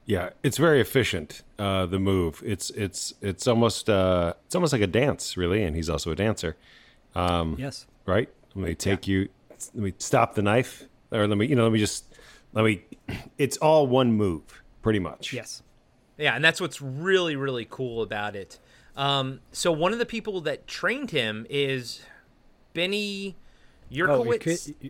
Yeah, 0.05 0.29
it's 0.41 0.57
very 0.57 0.79
efficient. 0.79 1.43
Uh, 1.59 1.85
the 1.85 1.99
move. 1.99 2.41
It's 2.45 2.69
it's 2.71 3.13
it's 3.21 3.47
almost 3.47 3.89
uh, 3.89 4.33
it's 4.45 4.55
almost 4.55 4.71
like 4.71 4.81
a 4.81 4.87
dance, 4.87 5.35
really. 5.35 5.63
And 5.63 5.75
he's 5.75 5.89
also 5.89 6.11
a 6.11 6.15
dancer. 6.15 6.55
Um, 7.13 7.57
yes. 7.59 7.87
Right. 8.05 8.29
Let 8.55 8.67
me 8.67 8.75
take 8.75 9.07
you. 9.07 9.27
Let 9.49 9.75
me 9.75 9.93
stop 9.97 10.35
the 10.35 10.41
knife, 10.41 10.85
or 11.11 11.27
let 11.27 11.37
me 11.37 11.47
you 11.47 11.55
know 11.55 11.63
let 11.63 11.73
me 11.73 11.79
just 11.79 12.05
let 12.53 12.63
me. 12.63 12.83
It's 13.37 13.57
all 13.57 13.85
one 13.85 14.13
move, 14.13 14.63
pretty 14.81 14.99
much. 14.99 15.33
Yes. 15.33 15.61
Yeah, 16.17 16.35
and 16.35 16.43
that's 16.43 16.61
what's 16.61 16.81
really 16.81 17.35
really 17.35 17.67
cool 17.69 18.01
about 18.01 18.35
it. 18.35 18.59
Um, 18.97 19.39
so 19.51 19.71
one 19.71 19.93
of 19.93 19.99
the 19.99 20.05
people 20.05 20.41
that 20.41 20.67
trained 20.67 21.11
him 21.11 21.45
is 21.49 22.01
Benny 22.73 23.37
Yurkowitz. 23.91 24.73
Oh, 24.83 24.89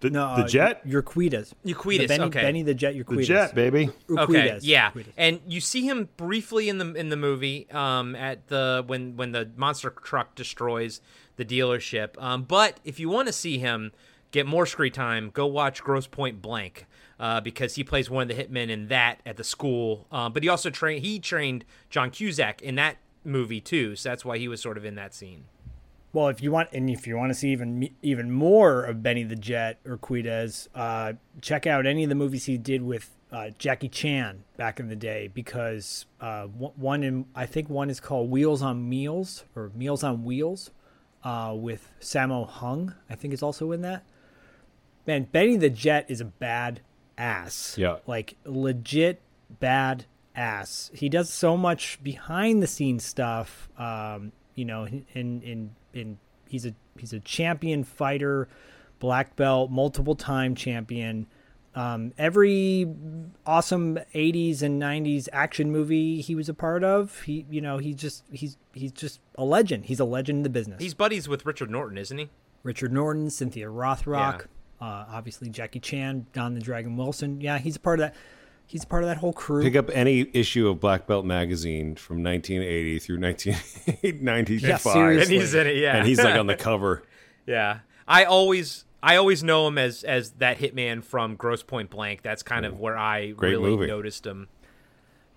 the, 0.00 0.10
no, 0.10 0.36
the 0.36 0.44
jet? 0.44 0.86
Urquidez. 0.86 1.54
Urquidez, 1.66 2.06
Benny, 2.06 2.24
okay. 2.24 2.40
Benny 2.42 2.62
the 2.62 2.74
Jet 2.74 2.94
Urquidez. 2.94 3.16
The 3.16 3.24
jet, 3.24 3.54
baby. 3.54 3.90
Okay, 4.08 4.58
yeah, 4.62 4.92
Urquidez. 4.92 5.06
and 5.16 5.40
you 5.48 5.60
see 5.60 5.88
him 5.88 6.08
briefly 6.16 6.68
in 6.68 6.78
the 6.78 6.92
in 6.94 7.08
the 7.08 7.16
movie 7.16 7.68
um, 7.72 8.14
at 8.14 8.46
the 8.46 8.84
when 8.86 9.16
when 9.16 9.32
the 9.32 9.50
monster 9.56 9.90
truck 9.90 10.36
destroys 10.36 11.00
the 11.36 11.44
dealership. 11.44 12.20
Um, 12.22 12.44
but 12.44 12.78
if 12.84 13.00
you 13.00 13.08
want 13.08 13.26
to 13.26 13.32
see 13.32 13.58
him 13.58 13.90
get 14.30 14.46
more 14.46 14.66
screen 14.66 14.92
time, 14.92 15.30
go 15.30 15.46
watch 15.46 15.82
Grosse 15.82 16.06
Pointe 16.06 16.40
Blank 16.40 16.86
uh, 17.18 17.40
because 17.40 17.74
he 17.74 17.82
plays 17.82 18.08
one 18.08 18.30
of 18.30 18.36
the 18.36 18.40
hitmen 18.40 18.68
in 18.68 18.88
that 18.88 19.20
at 19.26 19.36
the 19.36 19.44
school. 19.44 20.06
Um, 20.12 20.32
but 20.32 20.44
he 20.44 20.48
also 20.48 20.70
trained 20.70 21.04
he 21.04 21.18
trained 21.18 21.64
John 21.90 22.10
Cusack 22.10 22.62
in 22.62 22.76
that 22.76 22.98
movie 23.28 23.60
too, 23.60 23.94
so 23.94 24.08
that's 24.08 24.24
why 24.24 24.38
he 24.38 24.48
was 24.48 24.60
sort 24.60 24.76
of 24.76 24.84
in 24.84 24.94
that 24.96 25.14
scene. 25.14 25.44
Well, 26.12 26.28
if 26.28 26.42
you 26.42 26.50
want, 26.50 26.70
and 26.72 26.88
if 26.88 27.06
you 27.06 27.16
want 27.16 27.30
to 27.30 27.34
see 27.34 27.50
even 27.50 27.90
even 28.02 28.30
more 28.30 28.82
of 28.82 29.02
Benny 29.02 29.24
the 29.24 29.36
Jet 29.36 29.78
Urquidez, 29.84 30.68
uh, 30.74 31.12
check 31.42 31.66
out 31.66 31.86
any 31.86 32.02
of 32.02 32.08
the 32.08 32.14
movies 32.14 32.46
he 32.46 32.56
did 32.56 32.82
with 32.82 33.14
uh, 33.30 33.50
Jackie 33.58 33.90
Chan 33.90 34.42
back 34.56 34.80
in 34.80 34.88
the 34.88 34.96
day. 34.96 35.28
Because 35.32 36.06
uh, 36.20 36.44
one, 36.44 37.02
in, 37.04 37.26
I 37.34 37.44
think 37.44 37.68
one 37.68 37.90
is 37.90 38.00
called 38.00 38.30
Wheels 38.30 38.62
on 38.62 38.88
Meals 38.88 39.44
or 39.54 39.70
Meals 39.74 40.02
on 40.02 40.24
Wheels, 40.24 40.70
uh, 41.24 41.52
with 41.54 41.92
Sammo 42.00 42.48
Hung. 42.48 42.94
I 43.10 43.14
think 43.14 43.34
is 43.34 43.42
also 43.42 43.70
in 43.72 43.82
that. 43.82 44.02
Man, 45.06 45.28
Benny 45.30 45.56
the 45.56 45.70
Jet 45.70 46.06
is 46.08 46.22
a 46.22 46.26
bad 46.26 46.80
ass. 47.18 47.76
Yeah. 47.76 47.96
like 48.06 48.36
legit 48.44 49.20
bad 49.60 50.06
ass. 50.38 50.90
He 50.94 51.08
does 51.08 51.28
so 51.28 51.56
much 51.56 52.02
behind 52.02 52.62
the 52.62 52.66
scenes 52.66 53.04
stuff. 53.04 53.68
Um, 53.76 54.32
you 54.54 54.64
know, 54.64 54.86
in 54.86 55.04
in 55.42 55.74
in 55.92 56.18
he's 56.48 56.64
a 56.64 56.74
he's 56.96 57.12
a 57.12 57.20
champion 57.20 57.84
fighter, 57.84 58.48
black 58.98 59.36
belt, 59.36 59.70
multiple 59.70 60.14
time 60.14 60.54
champion. 60.54 61.26
Um, 61.74 62.12
every 62.18 62.88
awesome 63.46 63.98
80s 64.12 64.62
and 64.62 64.82
90s 64.82 65.28
action 65.32 65.70
movie 65.70 66.20
he 66.20 66.34
was 66.34 66.48
a 66.48 66.54
part 66.54 66.82
of, 66.82 67.20
he 67.22 67.46
you 67.50 67.60
know 67.60 67.78
he 67.78 67.94
just 67.94 68.24
he's 68.32 68.56
he's 68.72 68.92
just 68.92 69.20
a 69.36 69.44
legend. 69.44 69.84
He's 69.86 70.00
a 70.00 70.04
legend 70.04 70.38
in 70.38 70.42
the 70.44 70.50
business. 70.50 70.80
He's 70.80 70.94
buddies 70.94 71.28
with 71.28 71.44
Richard 71.44 71.70
Norton, 71.70 71.98
isn't 71.98 72.16
he? 72.16 72.30
Richard 72.62 72.92
Norton, 72.92 73.30
Cynthia 73.30 73.66
Rothrock, 73.66 74.46
uh, 74.80 75.04
obviously 75.08 75.48
Jackie 75.50 75.80
Chan, 75.80 76.26
Don 76.32 76.54
the 76.54 76.60
Dragon 76.60 76.96
Wilson. 76.96 77.40
Yeah, 77.40 77.58
he's 77.58 77.76
a 77.76 77.80
part 77.80 78.00
of 78.00 78.06
that. 78.06 78.14
He's 78.68 78.84
part 78.84 79.02
of 79.02 79.08
that 79.08 79.16
whole 79.16 79.32
crew. 79.32 79.62
Pick 79.62 79.74
up 79.76 79.88
any 79.92 80.28
issue 80.34 80.68
of 80.68 80.78
Black 80.78 81.06
Belt 81.06 81.24
magazine 81.24 81.96
from 81.96 82.22
1980 82.22 82.98
through 83.00 83.18
1995. 83.18 84.62
Yeah, 84.62 84.76
seriously. 84.76 85.22
And 85.36 85.42
he's 85.42 85.54
in 85.54 85.66
it, 85.66 85.76
yeah. 85.76 85.96
And 85.96 86.06
he's 86.06 86.22
like 86.22 86.34
on 86.38 86.46
the 86.46 86.54
cover. 86.68 87.02
Yeah, 87.46 87.78
I 88.06 88.24
always 88.24 88.84
I 89.02 89.16
always 89.16 89.42
know 89.42 89.66
him 89.66 89.78
as 89.78 90.04
as 90.04 90.32
that 90.32 90.58
hitman 90.58 91.02
from 91.02 91.34
Grosse 91.36 91.62
Pointe 91.62 91.88
Blank. 91.90 92.20
That's 92.22 92.42
kind 92.42 92.66
of 92.66 92.78
where 92.78 92.96
I 92.96 93.30
Great 93.30 93.50
really 93.52 93.70
movie. 93.70 93.86
noticed 93.86 94.26
him. 94.26 94.48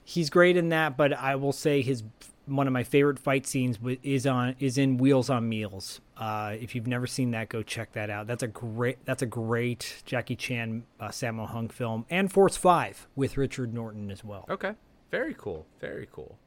he's 0.03 0.29
great 0.29 0.57
in 0.57 0.69
that, 0.69 0.97
but 0.97 1.13
I 1.13 1.35
will 1.37 1.53
say 1.53 1.81
his 1.81 2.03
one 2.47 2.67
of 2.67 2.73
my 2.73 2.83
favorite 2.83 3.17
fight 3.19 3.47
scenes 3.47 3.77
is 4.03 4.27
on 4.27 4.55
is 4.59 4.77
in 4.77 4.97
Wheels 4.97 5.29
on 5.29 5.47
Meals. 5.47 6.01
Uh, 6.21 6.55
if 6.61 6.75
you've 6.75 6.85
never 6.85 7.07
seen 7.07 7.31
that, 7.31 7.49
go 7.49 7.63
check 7.63 7.93
that 7.93 8.11
out. 8.11 8.27
That's 8.27 8.43
a 8.43 8.47
great 8.47 9.03
that's 9.05 9.23
a 9.23 9.25
great 9.25 10.03
Jackie 10.05 10.35
Chan 10.35 10.83
uh, 10.99 11.07
Sammo 11.07 11.47
Hung 11.47 11.67
film, 11.67 12.05
and 12.11 12.31
Force 12.31 12.55
Five 12.55 13.07
with 13.15 13.37
Richard 13.37 13.73
Norton 13.73 14.11
as 14.11 14.23
well. 14.23 14.45
Okay, 14.47 14.73
very 15.09 15.33
cool, 15.35 15.65
very 15.79 16.07
cool. 16.11 16.37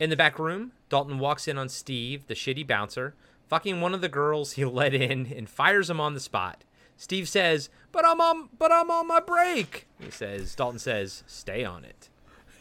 In 0.00 0.08
the 0.08 0.16
back 0.16 0.38
room, 0.38 0.72
Dalton 0.88 1.18
walks 1.18 1.46
in 1.46 1.58
on 1.58 1.68
Steve, 1.68 2.28
the 2.28 2.34
shitty 2.34 2.66
bouncer, 2.66 3.14
fucking 3.46 3.82
one 3.82 3.92
of 3.92 4.00
the 4.00 4.08
girls 4.08 4.52
he 4.52 4.64
let 4.64 4.94
in, 4.94 5.26
and 5.36 5.50
fires 5.50 5.90
him 5.90 6.00
on 6.00 6.14
the 6.14 6.20
spot. 6.20 6.64
Steve 6.96 7.28
says, 7.28 7.68
"But 7.92 8.06
I'm 8.06 8.22
on, 8.22 8.48
but 8.58 8.72
I'm 8.72 8.90
on 8.90 9.06
my 9.06 9.20
break." 9.20 9.86
He 10.00 10.10
says, 10.10 10.54
Dalton 10.54 10.78
says, 10.78 11.24
"Stay 11.26 11.62
on 11.62 11.84
it." 11.84 12.08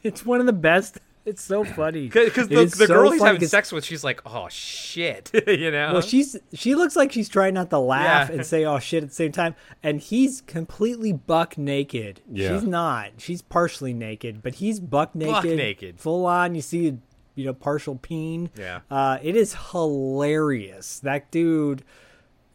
It's 0.04 0.26
one 0.26 0.42
of 0.42 0.46
the 0.46 0.54
best. 0.54 1.00
It's 1.28 1.44
so 1.44 1.64
funny 1.66 2.08
Because 2.14 2.48
the, 2.48 2.66
the 2.66 2.70
so 2.70 2.88
girl 2.88 3.12
he's 3.12 3.22
having 3.22 3.46
sex 3.48 3.72
with, 3.72 3.84
she's 3.84 4.04
like, 4.04 4.22
"Oh 4.26 4.48
shit," 4.50 5.30
you 5.48 5.70
know. 5.72 5.92
Well, 5.94 6.02
she's 6.02 6.38
she 6.54 6.74
looks 6.74 6.96
like 6.96 7.12
she's 7.12 7.28
trying 7.30 7.54
not 7.54 7.70
to 7.72 7.80
laugh 7.80 8.30
Yeah. 8.30 8.36
and 8.36 8.46
say 8.46 8.64
"oh 8.66 8.80
shit" 8.80 9.04
at 9.04 9.10
the 9.10 9.16
same 9.16 9.32
time, 9.34 9.54
and 9.84 10.00
he's 10.00 10.42
completely 10.42 11.12
buck 11.12 11.58
naked. 11.58 12.22
Yeah. 12.32 12.54
She's 12.54 12.64
not. 12.64 13.12
She's 13.18 13.42
partially 13.42 13.94
naked, 13.94 14.42
but 14.42 14.56
he's 14.56 14.80
buck 14.80 15.14
naked, 15.16 15.34
Buck 15.34 15.44
naked. 15.46 16.00
full 16.00 16.26
on. 16.26 16.56
You 16.56 16.62
see, 16.62 16.98
you 17.36 17.46
know, 17.46 17.54
partial 17.54 17.98
peen. 17.98 18.50
Yeah. 18.58 18.80
Uh, 18.90 19.18
it 19.22 19.36
is 19.36 19.54
hilarious. 19.72 21.00
That 21.02 21.30
dude. 21.32 21.84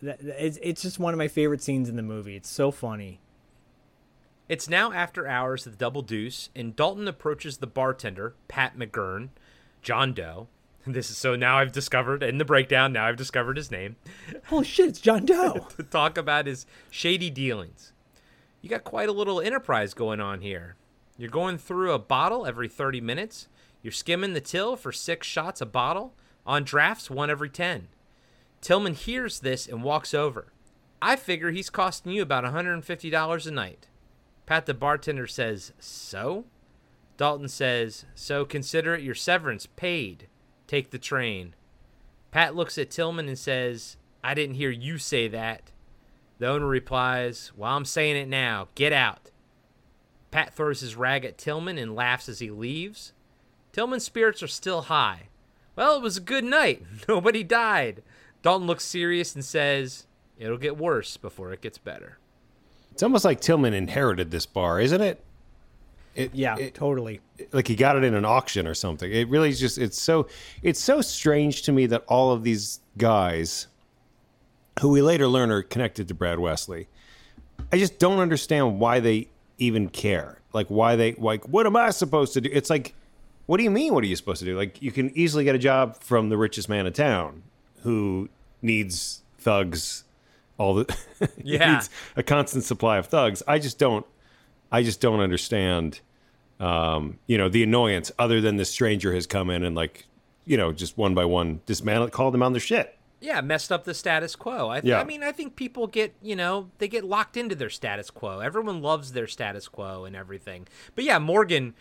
That, 0.01 0.19
it's 0.23 0.59
it's 0.63 0.83
just 0.83 0.99
one 0.99 1.15
of 1.15 1.19
my 1.19 1.29
favorite 1.29 1.63
scenes 1.63 1.89
in 1.89 1.97
the 1.97 2.03
movie. 2.03 2.37
It's 2.37 2.49
so 2.51 2.71
funny. 2.71 3.21
It's 4.49 4.69
now 4.69 4.93
after 4.93 5.27
hours 5.27 5.67
at 5.67 5.73
the 5.73 5.79
Double 5.79 6.03
Deuce, 6.03 6.51
and 6.55 6.75
Dalton 6.75 7.07
approaches 7.07 7.59
the 7.59 7.67
bartender, 7.67 8.35
Pat 8.49 8.77
McGurn, 8.77 9.29
John 9.83 10.13
Doe. 10.13 10.49
This 10.85 11.11
is 11.11 11.17
so 11.17 11.37
now 11.37 11.59
I've 11.59 11.71
discovered 11.71 12.25
in 12.25 12.39
the 12.39 12.45
breakdown. 12.45 12.93
Now 12.93 13.07
I've 13.07 13.17
discovered 13.17 13.57
his 13.57 13.71
name 13.71 13.95
Holy 14.47 14.65
shit! 14.65 14.89
It's 14.89 15.01
John 15.01 15.25
Doe. 15.25 15.69
to 15.77 15.85
talk 15.85 16.19
about 16.19 16.47
his 16.49 16.67
shady 16.91 17.31
dealings. 17.31 17.93
You 18.61 18.69
got 18.69 18.83
quite 18.83 19.09
a 19.09 19.13
little 19.13 19.41
enterprise 19.41 19.95
going 19.95 20.21
on 20.21 20.41
here. 20.41 20.75
You're 21.17 21.31
going 21.31 21.57
through 21.57 21.93
a 21.93 22.01
bottle 22.01 22.47
every 22.47 22.69
30 22.69 23.01
minutes. 23.01 23.47
You're 23.81 23.93
skimming 23.93 24.33
the 24.33 24.41
till 24.41 24.75
for 24.75 24.91
six 24.91 25.25
shots 25.25 25.61
a 25.61 25.67
bottle. 25.67 26.15
On 26.45 26.65
drafts, 26.65 27.09
one 27.09 27.31
every 27.31 27.49
10. 27.49 27.87
Tillman 28.61 28.95
hears 28.95 29.39
this 29.39 29.69
and 29.69 29.85
walks 29.85 30.13
over. 30.13 30.53
I 31.01 31.15
figure 31.15 31.51
he's 31.53 31.71
costing 31.71 32.13
you 32.13 32.23
about 32.23 32.43
$150 32.43 33.47
a 33.47 33.51
night. 33.53 33.87
Pat 34.53 34.67
the 34.67 34.75
bartender 34.75 35.27
says, 35.27 35.73
So? 35.81 36.45
Dalton 37.17 37.49
says, 37.49 38.05
So 38.15 38.45
consider 38.45 38.95
it 38.95 39.03
your 39.03 39.15
severance 39.15 39.65
paid. 39.65 40.29
Take 40.67 40.91
the 40.91 40.99
train. 40.99 41.55
Pat 42.33 42.55
looks 42.55 42.77
at 42.77 42.91
Tillman 42.91 43.29
and 43.29 43.39
says, 43.39 43.97
I 44.23 44.35
didn't 44.35 44.57
hear 44.57 44.69
you 44.69 44.99
say 44.99 45.27
that. 45.29 45.73
The 46.39 46.49
owner 46.49 46.67
replies, 46.67 47.51
Well, 47.57 47.75
I'm 47.75 47.87
saying 47.87 48.17
it 48.17 48.29
now. 48.29 48.69
Get 48.75 48.93
out. 48.93 49.31
Pat 50.31 50.53
throws 50.53 50.81
his 50.81 50.97
rag 50.97 51.25
at 51.25 51.39
Tillman 51.39 51.79
and 51.79 51.97
laughs 51.97 52.29
as 52.29 52.41
he 52.41 52.51
leaves. 52.51 53.15
Tillman's 53.73 54.05
spirits 54.05 54.43
are 54.43 54.49
still 54.49 54.83
high. 54.83 55.29
Well, 55.77 55.97
it 55.97 56.03
was 56.03 56.19
a 56.19 56.21
good 56.21 56.45
night. 56.45 56.83
Nobody 57.09 57.43
died. 57.43 58.03
Dalton 58.43 58.67
looks 58.67 58.85
serious 58.85 59.35
and 59.35 59.47
says, 59.47 60.07
It'll 60.37 60.59
get 60.59 60.77
worse 60.77 61.17
before 61.17 61.55
it 61.55 61.63
gets 61.63 61.79
better. 61.79 62.19
It's 62.93 63.03
almost 63.03 63.25
like 63.25 63.41
Tillman 63.41 63.75
inherited 63.75 64.31
this 64.31 64.47
bar, 64.47 64.81
isn't 64.81 65.01
it? 65.01 65.23
It, 66.15 66.35
Yeah, 66.35 66.57
it- 66.59 66.75
totally. 66.75 67.21
like 67.53 67.67
he 67.69 67.75
got 67.75 67.97
it 67.97 68.05
in 68.05 68.15
an 68.15 68.25
auction 68.25 68.67
or 68.67 68.75
something. 68.75 69.11
It 69.11 69.29
really 69.29 69.49
is 69.49 69.59
just 69.59 69.79
it's 69.79 70.01
so 70.01 70.29
it's 70.63 70.79
so 70.81 71.01
strange 71.01 71.63
to 71.63 71.73
me 71.73 71.87
that 71.87 72.05
all 72.07 72.33
of 72.33 72.45
these 72.45 72.81
guys 72.99 73.67
who 74.81 74.89
we 74.91 75.01
later 75.03 75.27
learn 75.27 75.51
are 75.51 75.63
connected 75.63 76.09
to 76.09 76.15
Brad 76.15 76.39
Wesley. 76.39 76.87
I 77.73 77.79
just 77.79 77.99
don't 77.99 78.19
understand 78.19 78.79
why 78.79 79.01
they 79.01 79.29
even 79.59 79.89
care. 79.89 80.39
Like 80.53 80.67
why 80.69 80.97
they 80.97 81.13
like 81.15 81.49
what 81.49 81.65
am 81.67 81.77
I 81.77 81.91
supposed 81.91 82.35
to 82.35 82.43
do? 82.43 82.51
It's 82.53 82.69
like 82.69 82.95
what 83.47 83.57
do 83.57 83.65
you 83.65 83.71
mean 83.71 83.95
what 83.95 84.05
are 84.05 84.07
you 84.07 84.17
supposed 84.17 84.41
to 84.41 84.45
do? 84.45 84.57
Like 84.57 84.83
you 84.83 84.93
can 84.93 85.17
easily 85.17 85.45
get 85.45 85.55
a 85.55 85.59
job 85.59 85.97
from 86.03 86.29
the 86.29 86.37
richest 86.37 86.69
man 86.69 86.87
in 86.87 86.93
town 86.93 87.43
who 87.85 88.29
needs 88.61 89.23
thugs 89.39 90.05
all 90.63 90.75
the 90.75 90.97
Yeah. 91.45 91.75
needs 91.75 91.91
a 92.17 92.23
constant 92.23 92.65
supply 92.65 92.97
of 92.99 93.07
thugs. 93.07 93.43
I 93.47 93.59
just 93.59 93.79
don't 93.79 94.07
I 94.71 94.83
just 94.83 95.01
don't 95.01 95.21
understand 95.21 96.01
um, 96.61 97.19
you 97.27 97.37
know, 97.37 97.49
the 97.49 97.63
annoyance 97.65 98.13
other 98.19 98.41
than 98.41 98.57
the 98.57 98.65
stranger 98.65 99.13
has 99.15 99.27
come 99.27 99.51
in 99.51 99.65
and 99.65 99.75
like, 99.75 100.07
you 100.45 100.57
know, 100.57 100.73
just 100.73 100.97
one 100.97 101.13
by 101.13 101.25
one 101.25 101.61
dismantled 101.67 102.13
called 102.13 102.35
them 102.35 102.43
on 102.43 102.53
their 102.53 102.61
shit. 102.61 102.97
Yeah, 103.21 103.41
messed 103.41 103.71
up 103.73 103.85
the 103.85 103.95
status 103.95 104.37
quo. 104.37 104.69
I, 104.69 104.81
th- 104.81 104.91
Yeah. 104.91 105.01
I 105.01 105.05
mean, 105.05 105.23
I 105.25 105.33
think 105.33 105.57
people 105.57 105.87
get, 105.89 106.15
you 106.23 106.37
know, 106.37 106.71
they 106.79 106.87
get 106.89 107.05
locked 107.05 107.37
into 107.37 107.55
their 107.55 107.71
status 107.71 108.11
quo. 108.11 108.39
Everyone 108.41 108.81
loves 108.81 109.13
their 109.13 109.27
status 109.27 109.67
quo 109.69 110.05
and 110.05 110.15
everything. 110.17 110.67
But 110.95 111.05
yeah, 111.05 111.19
Morgan, 111.19 111.75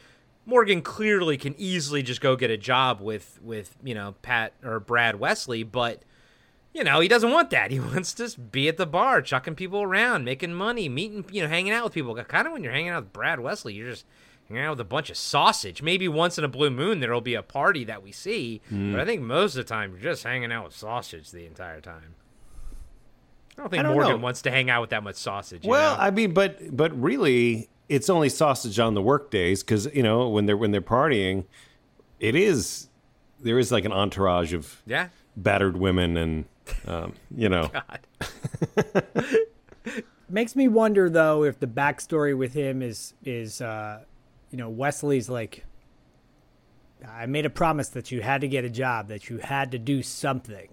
Morgan 0.48 0.82
clearly 0.82 1.38
can 1.38 1.54
easily 1.60 2.02
just 2.04 2.22
go 2.22 2.36
get 2.36 2.50
a 2.52 2.58
job 2.58 3.02
with, 3.02 3.40
with 3.44 3.76
you 3.84 3.94
know, 3.96 4.16
Pat 4.24 4.54
or 4.64 4.80
Brad 4.80 5.20
Wesley. 5.20 5.62
But 5.64 6.02
you 6.74 6.84
know, 6.84 7.00
he 7.00 7.08
doesn't 7.08 7.32
want 7.32 7.50
that. 7.52 7.72
He 7.72 7.80
wants 7.92 8.14
to 8.14 8.24
just 8.24 8.52
be 8.52 8.68
at 8.68 8.78
the 8.78 8.86
bar, 8.86 9.22
chucking 9.22 9.56
people 9.56 9.82
around, 9.82 10.24
making 10.26 10.54
money, 10.54 10.88
meeting, 10.90 11.26
you 11.32 11.42
know, 11.42 11.48
hanging 11.50 11.74
out 11.74 11.84
with 11.86 11.94
people. 11.94 12.16
Kind 12.16 12.48
of 12.48 12.54
when 12.54 12.64
you're 12.64 12.74
hanging 12.74 12.90
out 12.90 13.04
with 13.04 13.14
Brad 13.14 13.40
Wesley, 13.40 13.74
you're 13.74 13.90
just 13.90 14.06
hanging 14.48 14.64
out 14.64 14.72
with 14.72 14.80
a 14.82 14.86
bunch 14.86 15.10
of 15.10 15.18
sausage. 15.18 15.82
Maybe 15.82 16.08
once 16.08 16.38
in 16.38 16.44
a 16.44 16.48
blue 16.50 16.70
moon 16.70 17.00
there'll 17.00 17.22
be 17.22 17.34
a 17.36 17.44
party 17.44 17.84
that 17.86 18.02
we 18.04 18.12
see, 18.12 18.62
Mm. 18.72 18.92
but 18.92 19.00
I 19.02 19.06
think 19.06 19.22
most 19.22 19.56
of 19.56 19.66
the 19.66 19.70
time 19.74 19.92
you're 19.92 20.00
just 20.02 20.24
hanging 20.24 20.52
out 20.52 20.66
with 20.66 20.76
sausage 20.76 21.32
the 21.32 21.46
entire 21.46 21.82
time. 21.82 22.16
I 23.58 23.62
don't 23.64 23.70
think 23.70 23.80
I 23.82 23.84
don't 23.84 23.94
Morgan 23.94 24.12
know. 24.14 24.18
wants 24.18 24.42
to 24.44 24.52
hang 24.52 24.70
out 24.70 24.82
with 24.82 24.90
that 24.92 25.04
much 25.04 25.16
sausage. 25.16 25.64
you 25.66 25.70
Well, 25.70 25.96
know? 25.98 26.02
I 26.04 26.10
mean, 26.12 26.34
but 26.34 26.76
but 26.76 27.00
really, 27.00 27.70
it's 27.90 28.10
only 28.10 28.30
sausage 28.30 28.80
on 28.80 28.94
the 28.94 29.02
work 29.02 29.30
days 29.30 29.62
because 29.62 29.94
you 29.94 30.04
know 30.04 30.30
when 30.30 30.46
they're 30.46 30.58
when 30.58 30.72
they're 30.72 30.82
partying, 30.82 31.46
it 32.20 32.34
is 32.36 32.88
there 33.42 33.60
is 33.60 33.72
like 33.72 33.84
an 33.86 33.92
entourage 33.92 34.54
of 34.54 34.82
Yeah. 34.86 35.10
battered 35.36 35.78
women 35.78 36.16
and 36.18 36.46
um, 36.88 37.14
you 37.36 37.50
know 37.50 37.70
Makes 40.30 40.56
me 40.56 40.70
wonder 40.70 41.10
though 41.10 41.44
if 41.44 41.60
the 41.60 41.68
backstory 41.68 42.38
with 42.38 42.54
him 42.54 42.82
is 42.82 43.14
is 43.26 43.62
uh, 43.62 44.00
you 44.50 44.58
know 44.58 44.70
Wesley's 44.70 45.30
like 45.30 45.66
I 47.08 47.26
made 47.26 47.46
a 47.46 47.50
promise 47.50 47.90
that 47.90 48.12
you 48.12 48.22
had 48.22 48.42
to 48.42 48.48
get 48.48 48.64
a 48.64 48.70
job, 48.70 49.08
that 49.10 49.30
you 49.30 49.40
had 49.40 49.72
to 49.72 49.80
do 49.80 50.02
something, 50.02 50.70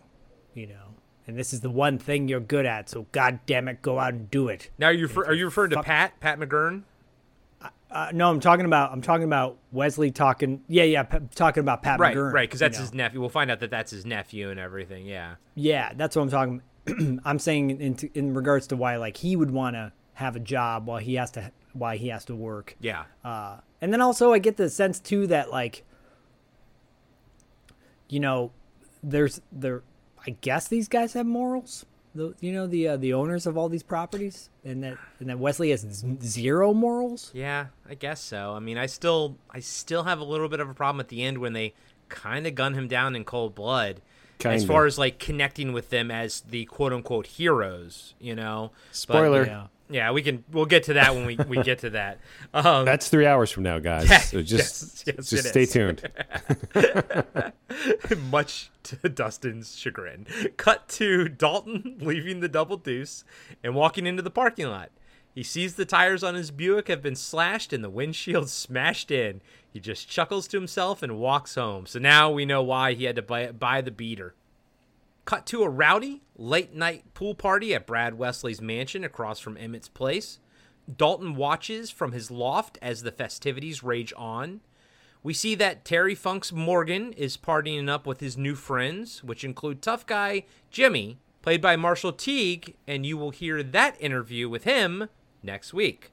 you 0.55 0.67
know, 0.67 0.95
and 1.27 1.37
this 1.37 1.53
is 1.53 1.61
the 1.61 1.71
one 1.71 1.99
thing 1.99 2.29
you're 2.29 2.39
good 2.39 2.67
at. 2.67 2.89
So 2.89 3.07
God 3.13 3.41
damn 3.47 3.67
it, 3.67 3.83
go 3.83 3.99
out 3.99 4.15
and 4.15 4.31
do 4.31 4.49
it. 4.49 4.71
now 4.79 4.89
are 4.89 4.93
you 4.93 5.09
are 5.17 5.35
you 5.35 5.47
referring 5.47 5.71
to 5.71 5.83
Pat 5.83 6.21
Pat 6.21 6.39
McGurn? 6.39 6.85
Uh, 7.91 8.11
no, 8.13 8.29
I'm 8.31 8.41
talking 8.41 8.67
about 8.67 8.93
I'm 8.93 9.01
talking 9.01 9.25
about 9.25 9.57
Wesley 9.73 10.11
talking. 10.11 10.63
Yeah, 10.69 10.83
yeah, 10.85 11.05
p- 11.05 11.19
talking 11.35 11.63
about 11.63 11.83
Pat 11.83 11.99
Right, 11.99 12.15
McGurn, 12.15 12.33
right, 12.33 12.49
because 12.49 12.61
you 12.61 12.67
that's 12.67 12.79
know. 12.79 12.83
his 12.83 12.95
nephew. 12.95 13.21
We'll 13.21 13.31
find 13.31 13.51
out 13.51 13.61
that 13.61 13.71
that's 13.71 13.91
his 13.91 14.05
nephew 14.05 14.51
and 14.51 14.61
everything. 14.61 15.07
Yeah. 15.07 15.37
Yeah, 15.55 15.93
that's 15.97 16.15
what 16.15 16.23
I'm 16.23 16.31
talking. 16.31 17.21
I'm 17.25 17.39
saying 17.39 17.71
in 17.71 17.97
in 18.15 18.35
regards 18.35 18.67
to 18.69 18.77
why 18.77 18.97
like 18.97 19.17
he 19.17 19.37
would 19.37 19.51
want 19.51 19.75
to 19.77 19.93
have 20.15 20.37
a 20.37 20.41
job 20.41 20.87
while 20.87 20.99
he 20.99 21.15
has 21.15 21.31
to 21.33 21.51
why 21.73 21.97
he 21.97 22.09
has 22.09 22.25
to 22.27 22.35
work. 22.35 22.77
Yeah. 22.81 23.05
Uh, 23.25 23.59
and 23.81 23.93
then 23.93 24.01
also 24.01 24.33
I 24.33 24.39
get 24.39 24.57
the 24.59 24.69
sense 24.69 25.01
too 25.01 25.27
that 25.29 25.51
like, 25.51 25.85
you 28.09 28.21
know, 28.21 28.53
there's 29.03 29.41
there. 29.53 29.83
I 30.27 30.31
guess 30.41 30.69
these 30.69 30.89
guys 30.89 31.15
have 31.15 31.27
morals. 31.27 31.87
The 32.19 32.35
you 32.41 32.51
know 32.51 32.67
the 32.67 32.89
uh, 32.89 32.97
the 32.97 33.13
owners 33.13 33.47
of 33.47 33.57
all 33.57 33.69
these 33.69 33.85
properties, 33.85 34.51
and 34.65 34.83
that 34.83 34.99
and 35.21 35.31
that 35.31 35.39
Wesley 35.39 35.71
has 35.71 36.05
zero 36.21 36.75
morals. 36.75 37.31
Yeah, 37.33 37.67
I 37.89 37.95
guess 37.95 38.21
so. 38.21 38.55
I 38.55 38.59
mean, 38.59 38.77
I 38.77 38.87
still 38.87 39.37
I 39.49 39.61
still 39.61 40.03
have 40.03 40.19
a 40.19 40.25
little 40.25 40.49
bit 40.49 40.59
of 40.59 40.69
a 40.69 40.75
problem 40.75 40.99
at 40.99 41.09
the 41.09 41.23
end 41.23 41.39
when 41.39 41.53
they 41.53 41.75
kind 42.09 42.45
of 42.45 42.57
gun 42.57 42.75
him 42.75 42.89
down 42.89 43.15
in 43.15 43.25
cold 43.25 43.55
blood. 43.55 44.01
As 44.45 44.61
Kinda. 44.63 44.67
far 44.73 44.87
as 44.87 44.99
like 44.99 45.19
connecting 45.19 45.73
with 45.73 45.91
them 45.91 46.11
as 46.13 46.43
the 46.43 46.65
quote 46.67 46.93
unquote 46.93 47.27
heroes, 47.27 48.15
you 48.21 48.35
know. 48.37 48.71
But- 48.91 48.95
Spoiler. 48.97 49.47
yeah. 49.47 49.67
Yeah, 49.91 50.11
we 50.13 50.21
can 50.21 50.45
we'll 50.53 50.67
get 50.67 50.83
to 50.85 50.93
that 50.93 51.15
when 51.15 51.25
we, 51.25 51.37
we 51.49 51.63
get 51.63 51.79
to 51.79 51.89
that. 51.91 52.19
Um, 52.53 52.85
that's 52.85 53.09
three 53.09 53.25
hours 53.25 53.51
from 53.51 53.63
now, 53.63 53.79
guys. 53.79 54.11
Yeah, 54.11 54.19
so 54.19 54.43
just 54.43 55.07
yes, 55.07 55.17
yes, 55.17 55.31
just 55.31 55.49
stay 55.49 55.63
is. 55.63 55.73
tuned. 55.73 56.07
much 58.31 58.71
to 58.85 59.09
Dustin's 59.09 59.77
chagrin. 59.77 60.27
Cut 60.57 60.89
to 60.91 61.29
Dalton 61.29 61.97
leaving 62.03 62.41
the 62.41 62.49
double 62.49 62.77
deuce 62.77 63.25
and 63.63 63.75
walking 63.75 64.07
into 64.07 64.23
the 64.23 64.31
parking 64.31 64.67
lot. 64.69 64.91
He 65.35 65.43
sees 65.43 65.77
the 65.77 65.85
tires 65.85 66.23
on 66.25 66.35
his 66.35 66.51
Buick 66.51 66.89
have 66.89 67.01
been 67.03 67.15
slashed 67.17 67.73
and 67.73 67.83
the 67.85 67.91
windshield 67.91 68.49
smashed 68.51 69.11
in. 69.11 69.41
He 69.79 69.83
just 69.83 70.09
chuckles 70.09 70.49
to 70.49 70.57
himself 70.57 71.05
and 71.05 71.21
walks 71.21 71.55
home. 71.55 71.87
So 71.87 72.01
now 72.01 72.33
we 72.33 72.45
know 72.45 72.65
why 72.65 72.95
he 72.95 73.05
had 73.05 73.15
to 73.15 73.23
buy, 73.23 73.53
buy 73.53 73.81
the 73.81 73.93
beater. 73.93 74.35
Cut 75.25 75.47
to 75.47 75.63
a 75.63 75.69
rowdy 75.69 76.23
late 76.37 76.75
night 76.75 77.15
pool 77.15 77.33
party 77.33 77.77
at 77.77 77.87
Brad 77.87 78.15
Wesley's 78.15 78.61
mansion 78.61 79.05
across 79.05 79.39
from 79.39 79.57
Emmett's 79.57 79.89
place. 79.89 80.41
Dalton 80.93 81.37
watches 81.37 81.93
from 81.93 82.11
his 82.11 82.29
loft 82.29 82.77
as 82.83 83.05
the 83.05 83.13
festivities 83.13 83.85
rage 83.85 84.13
on. 84.17 84.63
We 85.23 85.33
see 85.33 85.55
that 85.55 85.85
Terry 85.85 86.17
Funk's 86.17 86.53
Morgan 86.53 87.13
is 87.13 87.37
partying 87.37 87.89
up 87.89 88.05
with 88.05 88.19
his 88.19 88.37
new 88.37 88.57
friends, 88.57 89.23
which 89.23 89.45
include 89.45 89.81
tough 89.81 90.05
guy 90.07 90.43
Jimmy, 90.73 91.19
played 91.41 91.63
by 91.63 91.77
Marshall 91.77 92.15
Teague, 92.15 92.75
and 92.89 93.07
you 93.07 93.17
will 93.17 93.31
hear 93.31 93.63
that 93.63 93.97
interview 94.01 94.49
with 94.49 94.65
him 94.65 95.09
next 95.41 95.73
week. 95.73 96.11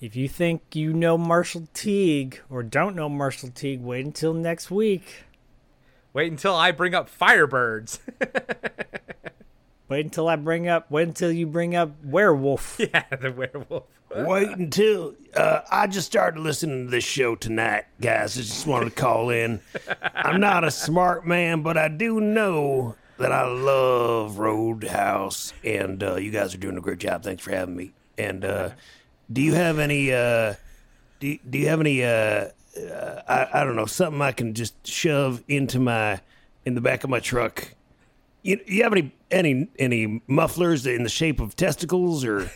If 0.00 0.14
you 0.14 0.28
think 0.28 0.74
you 0.74 0.92
know 0.92 1.16
Marshall 1.16 1.68
Teague 1.72 2.40
or 2.50 2.62
don't 2.62 2.94
know 2.94 3.08
Marshall 3.08 3.50
Teague, 3.50 3.80
wait 3.80 4.04
until 4.04 4.34
next 4.34 4.70
week. 4.70 5.24
Wait 6.12 6.30
until 6.30 6.54
I 6.54 6.70
bring 6.72 6.94
up 6.94 7.08
Firebirds. 7.10 7.98
Wait 9.88 10.04
until 10.04 10.28
I 10.28 10.34
bring 10.34 10.66
up. 10.66 10.90
Wait 10.90 11.06
until 11.06 11.30
you 11.30 11.46
bring 11.46 11.76
up 11.76 11.92
werewolf. 12.02 12.76
yeah, 12.78 13.04
the 13.20 13.30
werewolf. 13.30 13.84
Wait 14.16 14.48
until 14.48 15.14
uh, 15.34 15.60
I 15.70 15.86
just 15.86 16.06
started 16.06 16.40
listening 16.40 16.86
to 16.86 16.90
this 16.90 17.04
show 17.04 17.36
tonight, 17.36 17.84
guys. 18.00 18.36
I 18.36 18.40
just 18.42 18.66
wanted 18.66 18.86
to 18.86 18.90
call 18.96 19.30
in. 19.30 19.60
I'm 20.14 20.40
not 20.40 20.64
a 20.64 20.70
smart 20.70 21.26
man, 21.26 21.62
but 21.62 21.76
I 21.76 21.88
do 21.88 22.20
know 22.20 22.96
that 23.18 23.30
I 23.30 23.46
love 23.46 24.38
Roadhouse, 24.38 25.52
and 25.62 26.02
uh, 26.02 26.16
you 26.16 26.30
guys 26.30 26.54
are 26.54 26.58
doing 26.58 26.76
a 26.76 26.80
great 26.80 26.98
job. 26.98 27.22
Thanks 27.22 27.42
for 27.42 27.50
having 27.50 27.76
me. 27.76 27.92
And 28.18 28.44
uh, 28.44 28.70
do 29.32 29.42
you 29.42 29.54
have 29.54 29.78
any? 29.78 30.12
Uh, 30.12 30.54
do 31.20 31.38
Do 31.48 31.58
you 31.58 31.68
have 31.68 31.80
any? 31.80 32.04
Uh, 32.04 32.48
uh, 32.78 33.22
I 33.28 33.48
I 33.60 33.64
don't 33.64 33.76
know 33.76 33.86
something 33.86 34.20
I 34.20 34.32
can 34.32 34.54
just 34.54 34.86
shove 34.86 35.42
into 35.48 35.78
my 35.78 36.20
in 36.64 36.74
the 36.74 36.80
back 36.80 37.04
of 37.04 37.10
my 37.10 37.20
truck. 37.20 37.72
You, 38.42 38.60
you 38.66 38.84
have 38.84 38.92
any 38.92 39.12
any 39.30 39.68
any 39.76 40.22
mufflers 40.28 40.86
in 40.86 41.02
the 41.02 41.08
shape 41.08 41.40
of 41.40 41.56
testicles 41.56 42.24
or 42.24 42.48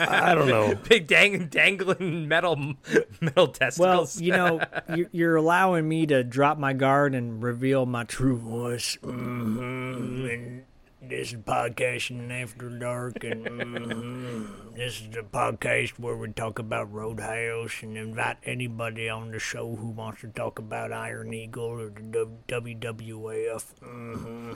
I 0.00 0.34
don't 0.34 0.48
know. 0.48 0.74
Big 0.88 1.06
dang, 1.06 1.46
dangling 1.46 2.26
metal 2.26 2.74
metal 3.20 3.46
testicles. 3.48 4.16
Well, 4.16 4.24
you 4.24 4.32
know, 4.32 4.60
you're, 4.96 5.08
you're 5.12 5.36
allowing 5.36 5.88
me 5.88 6.06
to 6.06 6.24
drop 6.24 6.58
my 6.58 6.72
guard 6.72 7.14
and 7.14 7.40
reveal 7.42 7.86
my 7.86 8.02
true 8.04 8.36
voice. 8.36 8.96
hmm 9.02 10.26
And 10.26 10.64
this 11.02 11.32
is 11.32 11.38
podcasting 11.40 12.30
after 12.42 12.68
dark, 12.68 13.24
and 13.24 13.46
mhm. 13.46 14.74
this 14.76 15.00
is 15.00 15.08
the 15.10 15.22
podcast 15.22 15.98
where 15.98 16.16
we 16.16 16.30
talk 16.32 16.58
about 16.58 16.92
Roadhouse 16.92 17.82
and 17.82 17.96
invite 17.96 18.36
anybody 18.44 19.08
on 19.08 19.30
the 19.30 19.38
show 19.38 19.74
who 19.76 19.88
wants 19.88 20.20
to 20.22 20.28
talk 20.28 20.58
about 20.58 20.92
Iron 20.92 21.32
Eagle 21.32 21.64
or 21.64 21.90
the 21.90 22.28
W- 22.48 22.76
WWF. 22.76 23.64
hmm 23.80 24.52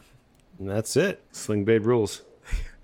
And 0.58 0.70
that's 0.70 0.96
it. 0.96 1.22
Sling 1.32 1.64
Blade 1.64 1.82
rules. 1.82 2.22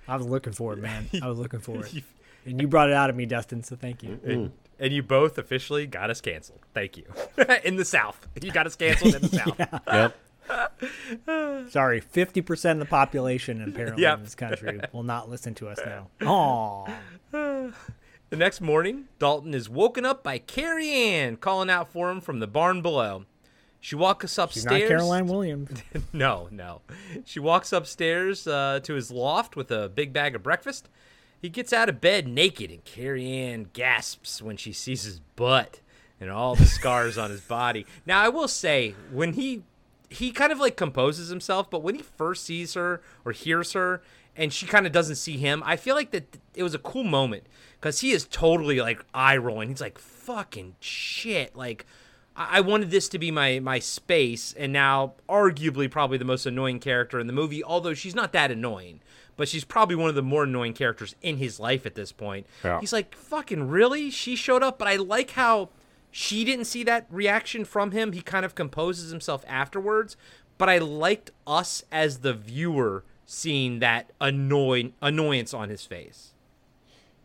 I 0.08 0.16
was 0.16 0.26
looking 0.26 0.52
for 0.52 0.72
it, 0.72 0.78
man. 0.78 1.08
I 1.22 1.28
was 1.28 1.38
looking 1.38 1.60
for 1.60 1.84
it, 1.84 2.02
and 2.46 2.60
you 2.60 2.66
brought 2.66 2.88
it 2.88 2.94
out 2.94 3.10
of 3.10 3.16
me, 3.16 3.26
Dustin. 3.26 3.62
So 3.62 3.76
thank 3.76 4.02
you. 4.02 4.18
and, 4.24 4.52
and 4.78 4.92
you 4.92 5.02
both 5.02 5.36
officially 5.38 5.86
got 5.86 6.10
us 6.10 6.20
canceled. 6.20 6.60
Thank 6.74 6.96
you. 6.96 7.04
in 7.64 7.76
the 7.76 7.84
South. 7.84 8.26
You 8.42 8.50
got 8.50 8.66
us 8.66 8.74
canceled 8.74 9.14
in 9.14 9.22
the 9.22 9.28
South. 9.58 9.82
Yep. 9.86 10.16
Sorry, 11.70 12.00
50% 12.00 12.70
of 12.72 12.78
the 12.78 12.84
population 12.86 13.62
apparently 13.62 14.02
Yep. 14.02 14.18
in 14.18 14.24
this 14.24 14.34
country 14.34 14.80
will 14.92 15.02
not 15.02 15.28
listen 15.30 15.54
to 15.56 15.68
us 15.68 15.78
now. 15.84 16.08
Aw. 16.26 16.86
The 17.32 18.36
next 18.36 18.60
morning, 18.60 19.06
Dalton 19.18 19.54
is 19.54 19.68
woken 19.68 20.04
up 20.04 20.22
by 20.22 20.38
Carrie 20.38 20.90
Ann 20.90 21.36
calling 21.36 21.68
out 21.70 21.92
for 21.92 22.10
him 22.10 22.20
from 22.20 22.38
the 22.38 22.46
barn 22.46 22.80
below. 22.80 23.24
She 23.80 23.96
walks 23.96 24.32
She's 24.32 24.38
upstairs. 24.38 24.66
not 24.82 24.88
Caroline 24.88 25.26
Williams. 25.26 25.82
no, 26.12 26.48
no. 26.50 26.82
She 27.24 27.40
walks 27.40 27.72
upstairs 27.72 28.46
uh, 28.46 28.80
to 28.84 28.94
his 28.94 29.10
loft 29.10 29.56
with 29.56 29.70
a 29.70 29.88
big 29.88 30.12
bag 30.12 30.34
of 30.36 30.42
breakfast. 30.42 30.88
He 31.40 31.48
gets 31.48 31.72
out 31.72 31.88
of 31.88 32.00
bed 32.00 32.28
naked, 32.28 32.70
and 32.70 32.84
Carrie 32.84 33.32
Ann 33.32 33.68
gasps 33.72 34.42
when 34.42 34.58
she 34.58 34.72
sees 34.74 35.04
his 35.04 35.20
butt 35.36 35.80
and 36.20 36.30
all 36.30 36.54
the 36.54 36.66
scars 36.66 37.16
on 37.16 37.30
his 37.30 37.40
body. 37.40 37.86
Now, 38.04 38.20
I 38.20 38.28
will 38.28 38.48
say, 38.48 38.94
when 39.10 39.32
he 39.32 39.62
he 40.10 40.32
kind 40.32 40.52
of 40.52 40.58
like 40.58 40.76
composes 40.76 41.28
himself, 41.28 41.70
but 41.70 41.82
when 41.82 41.94
he 41.94 42.02
first 42.02 42.44
sees 42.44 42.74
her 42.74 43.00
or 43.24 43.32
hears 43.32 43.72
her, 43.72 44.02
and 44.36 44.52
she 44.52 44.66
kind 44.66 44.86
of 44.86 44.92
doesn't 44.92 45.16
see 45.16 45.38
him, 45.38 45.62
I 45.64 45.76
feel 45.76 45.94
like 45.94 46.10
that 46.10 46.36
it 46.54 46.62
was 46.62 46.74
a 46.74 46.78
cool 46.78 47.04
moment 47.04 47.44
because 47.80 48.00
he 48.00 48.10
is 48.10 48.26
totally 48.26 48.80
like 48.80 49.04
eye 49.14 49.36
rolling. 49.36 49.70
He's 49.70 49.80
like, 49.80 49.98
"Fucking 49.98 50.76
shit!" 50.80 51.56
Like. 51.56 51.86
I 52.36 52.58
I 52.58 52.60
wanted 52.60 52.90
this 52.90 53.08
to 53.10 53.18
be 53.18 53.30
my 53.30 53.58
my 53.60 53.80
space, 53.80 54.54
and 54.56 54.72
now 54.72 55.14
arguably 55.28 55.90
probably 55.90 56.16
the 56.16 56.24
most 56.24 56.46
annoying 56.46 56.78
character 56.78 57.18
in 57.18 57.26
the 57.26 57.32
movie. 57.32 57.62
Although 57.62 57.94
she's 57.94 58.14
not 58.14 58.32
that 58.32 58.50
annoying, 58.50 59.00
but 59.36 59.48
she's 59.48 59.64
probably 59.64 59.96
one 59.96 60.08
of 60.08 60.14
the 60.14 60.22
more 60.22 60.44
annoying 60.44 60.72
characters 60.72 61.14
in 61.22 61.38
his 61.38 61.58
life 61.58 61.84
at 61.86 61.96
this 61.96 62.12
point. 62.12 62.46
Yeah. 62.64 62.78
He's 62.80 62.92
like, 62.92 63.14
"Fucking 63.14 63.68
really?" 63.68 64.10
She 64.10 64.36
showed 64.36 64.62
up, 64.62 64.78
but 64.78 64.86
I 64.86 64.96
like 64.96 65.30
how 65.32 65.70
she 66.10 66.44
didn't 66.44 66.64
see 66.64 66.82
that 66.84 67.06
reaction 67.10 67.64
from 67.64 67.92
him. 67.92 68.12
He 68.12 68.20
kind 68.20 68.44
of 68.44 68.54
composes 68.54 69.10
himself 69.10 69.44
afterwards, 69.48 70.16
but 70.58 70.68
I 70.68 70.78
liked 70.78 71.30
us 71.46 71.84
as 71.92 72.18
the 72.18 72.34
viewer 72.34 73.04
seeing 73.26 73.78
that 73.78 74.10
annoy 74.20 74.90
annoyance 75.00 75.54
on 75.54 75.68
his 75.68 75.84
face. 75.86 76.32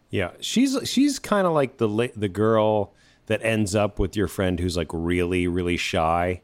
Yeah, 0.09 0.31
she's 0.39 0.77
she's 0.87 1.19
kind 1.19 1.47
of 1.47 1.53
like 1.53 1.77
the 1.77 2.11
the 2.15 2.29
girl 2.29 2.93
that 3.25 3.43
ends 3.43 3.73
up 3.75 3.97
with 3.97 4.15
your 4.15 4.27
friend 4.27 4.59
who's 4.59 4.77
like 4.77 4.89
really 4.91 5.47
really 5.47 5.77
shy. 5.77 6.41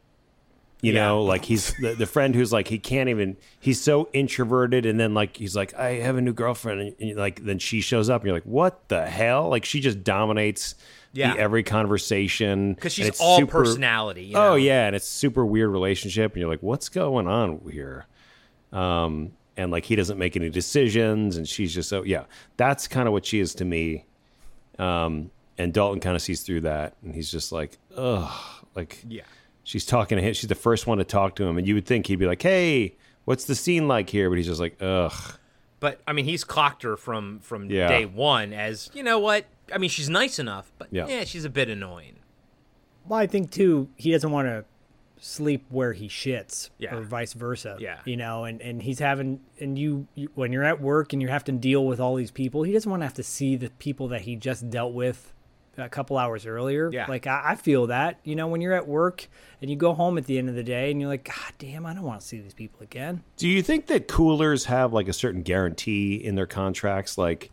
You 0.82 0.94
Yeah. 0.94 1.06
know, 1.10 1.24
like 1.24 1.46
he's 1.46 1.76
the, 1.76 1.94
the 1.94 2.08
friend 2.08 2.34
who's 2.34 2.52
like 2.52 2.68
he 2.70 2.80
can't 2.80 3.08
even 3.08 3.38
he's 3.60 3.80
so 3.80 4.10
introverted 4.14 4.88
and 4.88 5.00
then 5.00 5.14
like 5.14 5.38
he's 5.38 5.56
like 5.56 5.76
I 5.76 5.94
have 6.00 6.18
a 6.18 6.22
new 6.22 6.34
girlfriend 6.34 6.82
and, 6.82 6.96
and, 7.00 7.18
like 7.18 7.46
then 7.46 7.60
she 7.60 7.82
shows 7.82 8.10
up 8.10 8.22
and 8.22 8.28
you're 8.30 8.36
like 8.36 8.44
what 8.46 8.90
the 8.90 9.06
hell? 9.06 9.48
Like 9.50 9.64
she 9.64 9.80
just 9.80 10.04
dominates 10.04 10.74
Yeah. 11.14 11.36
every 11.38 11.64
conversation. 11.64 12.74
Because 12.74 12.94
she's 12.94 13.20
all 13.20 13.46
personality, 13.46 14.26
you 14.26 14.34
know? 14.36 14.52
Oh 14.52 14.56
yeah, 14.56 14.88
and 14.88 14.96
it's 14.96 15.08
super 15.08 15.46
weird 15.46 15.70
relationship 15.70 16.34
and 16.34 16.40
you're 16.42 16.50
like 16.50 16.64
what's 16.64 16.90
going 16.90 17.28
on 17.28 17.60
here? 17.72 18.06
um, 18.74 19.32
and 19.58 19.70
like 19.72 19.84
he 19.86 19.96
doesn't 19.98 20.18
make 20.18 20.36
any 20.38 20.50
decisions, 20.50 21.36
and 21.38 21.48
she's 21.48 21.74
just 21.74 21.90
so 21.90 22.04
yeah. 22.04 22.24
That's 22.58 22.88
kind 22.88 23.08
of 23.08 23.12
what 23.14 23.26
she 23.26 23.40
is 23.40 23.54
to 23.56 23.66
me. 23.66 24.06
Um, 24.80 25.30
and 25.58 25.74
Dalton 25.74 26.00
kind 26.00 26.16
of 26.16 26.22
sees 26.22 26.42
through 26.42 26.62
that, 26.62 26.96
and 27.04 27.14
he's 27.14 27.30
just 27.30 27.52
like, 27.52 27.78
ugh, 27.96 28.32
like 28.76 29.04
Yeah. 29.08 29.24
she's 29.64 29.86
talking 29.86 30.18
to 30.18 30.22
him. 30.24 30.34
She's 30.34 30.48
the 30.48 30.56
first 30.56 30.88
one 30.88 30.98
to 31.00 31.04
talk 31.04 31.36
to 31.36 31.44
him, 31.44 31.58
and 31.58 31.68
you 31.68 31.76
would 31.76 31.86
think 31.86 32.08
he'd 32.08 32.16
be 32.18 32.26
like, 32.26 32.42
hey, 32.42 32.96
what's 33.26 33.44
the 33.46 33.54
scene 33.56 33.88
like 33.90 34.10
here? 34.10 34.30
But 34.30 34.38
he's 34.38 34.48
just 34.48 34.62
like, 34.62 34.82
ugh. 34.82 35.14
But 35.82 36.00
I 36.08 36.14
mean, 36.14 36.26
he's 36.26 36.44
clocked 36.44 36.84
her 36.84 36.96
from 36.96 37.40
from 37.40 37.70
Yeah. 37.70 37.88
day 37.90 38.06
one 38.06 38.54
as 38.54 38.90
you 38.94 39.04
know 39.04 39.20
what. 39.20 39.46
I 39.74 39.78
mean, 39.78 39.90
she's 39.90 40.10
nice 40.10 40.40
enough, 40.40 40.72
but 40.78 40.88
Yeah. 40.92 41.08
yeah, 41.08 41.24
she's 41.24 41.46
a 41.46 41.50
bit 41.50 41.70
annoying. 41.70 42.16
Well, 43.08 43.20
I 43.20 43.28
think 43.28 43.52
too, 43.52 43.90
he 43.96 44.12
doesn't 44.12 44.32
want 44.32 44.48
to 44.48 44.66
sleep 45.20 45.66
where 45.70 45.94
he 45.94 46.08
shits, 46.08 46.70
Yeah. 46.80 46.96
or 46.96 47.02
vice 47.02 47.34
versa. 47.34 47.78
Yeah. 47.80 48.00
you 48.06 48.18
know, 48.18 48.44
and 48.46 48.60
and 48.62 48.82
he's 48.82 49.00
having, 49.00 49.40
and 49.60 49.78
you, 49.78 50.08
you 50.16 50.30
when 50.36 50.52
you're 50.52 50.64
at 50.64 50.82
work 50.82 51.14
and 51.14 51.22
you 51.22 51.28
have 51.28 51.44
to 51.46 51.52
deal 51.52 51.86
with 51.86 52.00
all 52.00 52.16
these 52.16 52.32
people, 52.32 52.64
he 52.64 52.72
doesn't 52.74 52.90
want 52.90 53.02
to 53.02 53.06
have 53.06 53.14
to 53.16 53.24
see 53.24 53.56
the 53.56 53.70
people 53.72 54.08
that 54.10 54.22
he 54.22 54.36
just 54.36 54.70
dealt 54.70 54.94
with 54.94 55.34
a 55.78 55.88
couple 55.90 56.18
hours 56.18 56.46
earlier. 56.46 56.90
Yeah. 56.92 57.06
like 57.08 57.28
I, 57.28 57.42
I 57.52 57.56
feel 57.56 57.88
that, 57.88 58.20
you 58.24 58.36
know, 58.36 58.48
when 58.48 58.62
you're 58.62 58.74
at 58.74 58.88
work 58.88 59.28
and 59.62 59.70
you 59.70 59.76
go 59.78 59.94
home 59.94 60.18
at 60.18 60.26
the 60.26 60.38
end 60.38 60.50
of 60.50 60.56
the 60.56 60.64
day 60.64 60.92
and 60.92 61.00
you're 61.00 61.10
like, 61.10 61.24
God 61.24 61.54
damn, 61.60 61.86
I 61.86 61.94
don't 61.94 62.04
want 62.04 62.22
to 62.22 62.28
see 62.28 62.40
these 62.42 62.54
people 62.54 62.82
again. 62.84 63.24
Do 63.38 63.48
you 63.48 63.62
think 63.64 63.88
that 63.88 64.08
coolers 64.08 64.66
have 64.66 64.92
like 64.92 65.08
a 65.08 65.14
certain 65.14 65.44
guarantee 65.44 66.16
in 66.16 66.36
their 66.36 66.46
contracts, 66.48 67.18
like? 67.18 67.52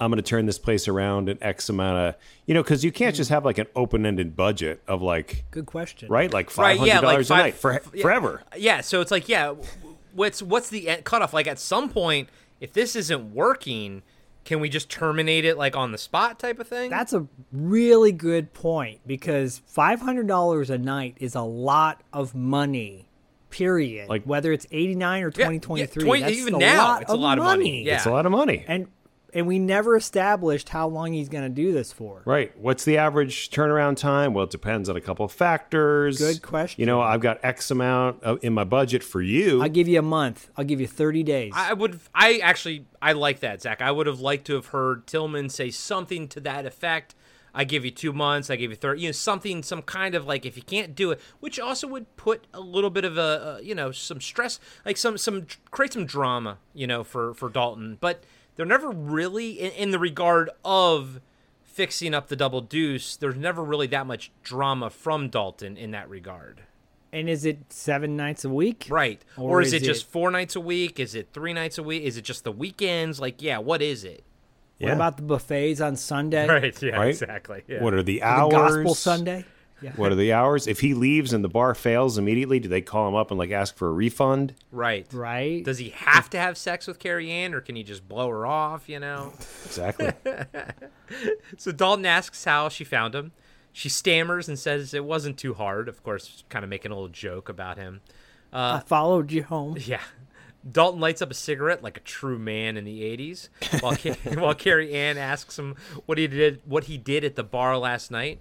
I'm 0.00 0.10
going 0.10 0.16
to 0.16 0.22
turn 0.22 0.46
this 0.46 0.58
place 0.58 0.88
around 0.88 1.28
in 1.28 1.38
X 1.42 1.68
amount 1.68 1.98
of, 1.98 2.14
you 2.46 2.54
know, 2.54 2.62
because 2.62 2.84
you 2.84 2.90
can't 2.90 3.14
just 3.14 3.30
have 3.30 3.44
like 3.44 3.58
an 3.58 3.66
open 3.76 4.06
ended 4.06 4.34
budget 4.34 4.82
of 4.88 5.02
like, 5.02 5.44
Good 5.50 5.66
question. 5.66 6.08
right? 6.08 6.32
Like 6.32 6.46
Right, 6.56 6.76
five 6.76 6.78
hundred 6.78 6.88
yeah, 6.88 6.94
like 7.00 7.02
dollars 7.02 7.30
a 7.30 7.34
five- 7.34 7.44
night 7.44 7.54
for, 7.54 7.72
yeah. 7.94 8.02
forever. 8.02 8.42
Yeah, 8.56 8.80
so 8.80 9.00
it's 9.00 9.10
like, 9.10 9.28
yeah, 9.28 9.54
what's 10.14 10.42
what's 10.42 10.70
the 10.70 10.88
end 10.88 11.04
cutoff? 11.04 11.32
Like, 11.34 11.46
at 11.46 11.58
some 11.58 11.88
point, 11.90 12.28
if 12.60 12.72
this 12.72 12.96
isn't 12.96 13.34
working, 13.34 14.02
can 14.44 14.58
we 14.60 14.68
just 14.70 14.88
terminate 14.90 15.44
it 15.44 15.58
like 15.58 15.76
on 15.76 15.92
the 15.92 15.98
spot 15.98 16.38
type 16.38 16.58
of 16.58 16.66
thing? 16.66 16.88
That's 16.90 17.12
a 17.12 17.26
really 17.52 18.10
good 18.12 18.52
point 18.54 19.00
because 19.06 19.60
five 19.66 20.00
hundred 20.00 20.26
dollars 20.26 20.70
a 20.70 20.78
night 20.78 21.16
is 21.20 21.34
a 21.34 21.42
lot 21.42 22.02
of 22.12 22.34
money. 22.34 23.06
Period. 23.50 24.08
Like- 24.08 24.20
Like 24.22 24.28
whether 24.28 24.52
it's 24.52 24.66
eighty 24.70 24.94
nine 24.94 25.22
or 25.24 25.30
twenty 25.30 25.58
twenty 25.58 25.84
three, 25.86 26.04
20 26.04 26.22
that's 26.22 26.36
even 26.36 26.58
now, 26.58 26.98
it's 27.00 27.10
a 27.10 27.16
lot 27.16 27.36
of 27.38 27.44
money. 27.44 27.84
Yeah. 27.84 27.96
It's 27.96 28.06
a 28.06 28.10
lot 28.10 28.24
of 28.24 28.32
money. 28.32 28.64
and 28.68 28.86
and 29.34 29.46
we 29.46 29.58
never 29.58 29.96
established 29.96 30.68
how 30.70 30.88
long 30.88 31.12
he's 31.12 31.28
going 31.28 31.44
to 31.44 31.48
do 31.48 31.72
this 31.72 31.92
for. 31.92 32.22
Right. 32.24 32.56
What's 32.58 32.84
the 32.84 32.98
average 32.98 33.50
turnaround 33.50 33.96
time? 33.96 34.34
Well, 34.34 34.44
it 34.44 34.50
depends 34.50 34.88
on 34.88 34.96
a 34.96 35.00
couple 35.00 35.24
of 35.24 35.32
factors. 35.32 36.18
Good 36.18 36.42
question. 36.42 36.80
You 36.80 36.86
know, 36.86 37.00
I've 37.00 37.20
got 37.20 37.38
X 37.42 37.70
amount 37.70 38.22
of, 38.22 38.38
in 38.42 38.52
my 38.52 38.64
budget 38.64 39.02
for 39.02 39.22
you. 39.22 39.62
I'll 39.62 39.68
give 39.68 39.88
you 39.88 39.98
a 39.98 40.02
month. 40.02 40.50
I'll 40.56 40.64
give 40.64 40.80
you 40.80 40.86
thirty 40.86 41.22
days. 41.22 41.52
I 41.54 41.72
would. 41.72 42.00
I 42.14 42.38
actually. 42.38 42.86
I 43.02 43.12
like 43.12 43.40
that, 43.40 43.62
Zak. 43.62 43.80
I 43.80 43.90
would 43.90 44.06
have 44.06 44.20
liked 44.20 44.46
to 44.46 44.54
have 44.54 44.66
heard 44.66 45.06
Tillman 45.06 45.48
say 45.48 45.70
something 45.70 46.28
to 46.28 46.40
that 46.40 46.66
effect. 46.66 47.14
I 47.52 47.64
give 47.64 47.84
you 47.84 47.90
two 47.90 48.12
months. 48.12 48.48
I 48.48 48.56
give 48.56 48.70
you 48.70 48.76
thirty. 48.76 49.02
You 49.02 49.08
know, 49.08 49.12
something, 49.12 49.62
some 49.62 49.82
kind 49.82 50.14
of 50.14 50.26
like 50.26 50.46
if 50.46 50.56
you 50.56 50.62
can't 50.62 50.94
do 50.94 51.10
it, 51.10 51.20
which 51.40 51.58
also 51.58 51.88
would 51.88 52.14
put 52.16 52.46
a 52.54 52.60
little 52.60 52.90
bit 52.90 53.04
of 53.04 53.18
a, 53.18 53.20
uh, 53.20 53.60
you 53.60 53.74
know, 53.74 53.90
some 53.90 54.20
stress, 54.20 54.60
like 54.84 54.96
some, 54.96 55.18
some 55.18 55.46
create 55.70 55.92
some 55.92 56.06
drama, 56.06 56.58
you 56.74 56.86
know, 56.86 57.02
for 57.02 57.34
for 57.34 57.48
Dalton. 57.48 57.98
But 58.00 58.22
they're 58.60 58.66
never 58.66 58.90
really 58.90 59.52
in, 59.58 59.70
in 59.72 59.90
the 59.90 59.98
regard 59.98 60.50
of 60.66 61.22
fixing 61.62 62.12
up 62.12 62.28
the 62.28 62.36
double 62.36 62.60
deuce. 62.60 63.16
There's 63.16 63.34
never 63.36 63.64
really 63.64 63.86
that 63.86 64.06
much 64.06 64.30
drama 64.42 64.90
from 64.90 65.30
Dalton 65.30 65.78
in 65.78 65.92
that 65.92 66.10
regard. 66.10 66.60
and 67.10 67.26
is 67.30 67.46
it 67.46 67.72
seven 67.72 68.16
nights 68.18 68.44
a 68.44 68.50
week? 68.50 68.86
Right. 68.90 69.24
Or, 69.38 69.58
Or 69.58 69.62
is, 69.62 69.68
is 69.72 69.82
it 69.82 69.86
just 69.86 70.04
it- 70.04 70.10
four 70.12 70.30
nights 70.30 70.56
a 70.56 70.60
week? 70.60 71.00
Is 71.00 71.14
it 71.14 71.28
three 71.32 71.54
nights 71.54 71.78
a 71.78 71.82
week? 71.82 72.02
Is 72.02 72.18
it 72.18 72.22
just 72.22 72.44
the 72.44 72.52
weekends? 72.52 73.18
Like, 73.18 73.40
yeah, 73.40 73.56
what 73.58 73.80
is 73.80 74.04
it? 74.04 74.24
What 74.78 74.92
about 74.92 75.16
the 75.16 75.22
buffets 75.22 75.80
on 75.80 75.96
Sunday? 75.96 76.46
Right. 76.60 76.82
Yeah. 76.82 76.96
Right? 76.96 77.08
Exactly. 77.08 77.62
Yeah. 77.66 77.82
What 77.82 77.94
are 77.94 78.02
the 78.02 78.16
The 78.18 78.22
hours? 78.22 78.52
gospel 78.52 78.94
Sunday. 78.94 79.44
Yeah. 79.82 79.92
What 79.96 80.12
are 80.12 80.16
the 80.16 80.32
hours? 80.32 80.66
If 80.66 80.80
he 80.80 80.94
leaves 80.94 81.32
and 81.32 81.42
the 81.42 81.48
bar 81.48 81.74
fails 81.74 82.18
immediately, 82.18 82.60
do 82.60 82.68
they 82.68 82.80
call 82.82 83.08
him 83.08 83.14
up 83.14 83.30
and 83.30 83.38
like 83.38 83.50
ask 83.50 83.76
for 83.76 83.88
a 83.88 83.92
refund? 83.92 84.54
Right. 84.70 85.06
Right. 85.12 85.64
Does 85.64 85.78
he 85.78 85.90
have 85.90 86.28
to 86.30 86.38
have 86.38 86.56
sex 86.58 86.86
with 86.86 86.98
Carrie 86.98 87.30
Ann, 87.30 87.54
or 87.54 87.60
can 87.60 87.76
he 87.76 87.82
just 87.82 88.06
blow 88.08 88.28
her 88.28 88.46
off? 88.46 88.88
You 88.88 89.00
know. 89.00 89.32
Exactly. 89.64 90.12
so 91.58 91.72
Dalton 91.72 92.06
asks 92.06 92.44
how 92.44 92.68
she 92.68 92.84
found 92.84 93.14
him. 93.14 93.32
She 93.72 93.88
stammers 93.88 94.48
and 94.48 94.58
says 94.58 94.94
it 94.94 95.04
wasn't 95.04 95.38
too 95.38 95.54
hard. 95.54 95.88
Of 95.88 96.02
course, 96.02 96.44
kind 96.48 96.64
of 96.64 96.68
making 96.68 96.90
a 96.90 96.94
little 96.94 97.08
joke 97.08 97.48
about 97.48 97.76
him. 97.78 98.00
Uh, 98.52 98.80
I 98.82 98.86
followed 98.86 99.32
you 99.32 99.44
home. 99.44 99.76
Yeah. 99.86 100.00
Dalton 100.70 101.00
lights 101.00 101.22
up 101.22 101.30
a 101.30 101.34
cigarette 101.34 101.82
like 101.82 101.96
a 101.96 102.00
true 102.00 102.38
man 102.38 102.76
in 102.76 102.84
the 102.84 103.00
'80s, 103.00 103.48
while 103.80 103.96
Ca- 103.96 104.14
while 104.38 104.54
Carrie 104.54 104.92
Ann 104.92 105.16
asks 105.16 105.58
him 105.58 105.74
what 106.04 106.18
he 106.18 106.26
did 106.26 106.60
what 106.66 106.84
he 106.84 106.98
did 106.98 107.24
at 107.24 107.34
the 107.34 107.42
bar 107.42 107.78
last 107.78 108.10
night. 108.10 108.40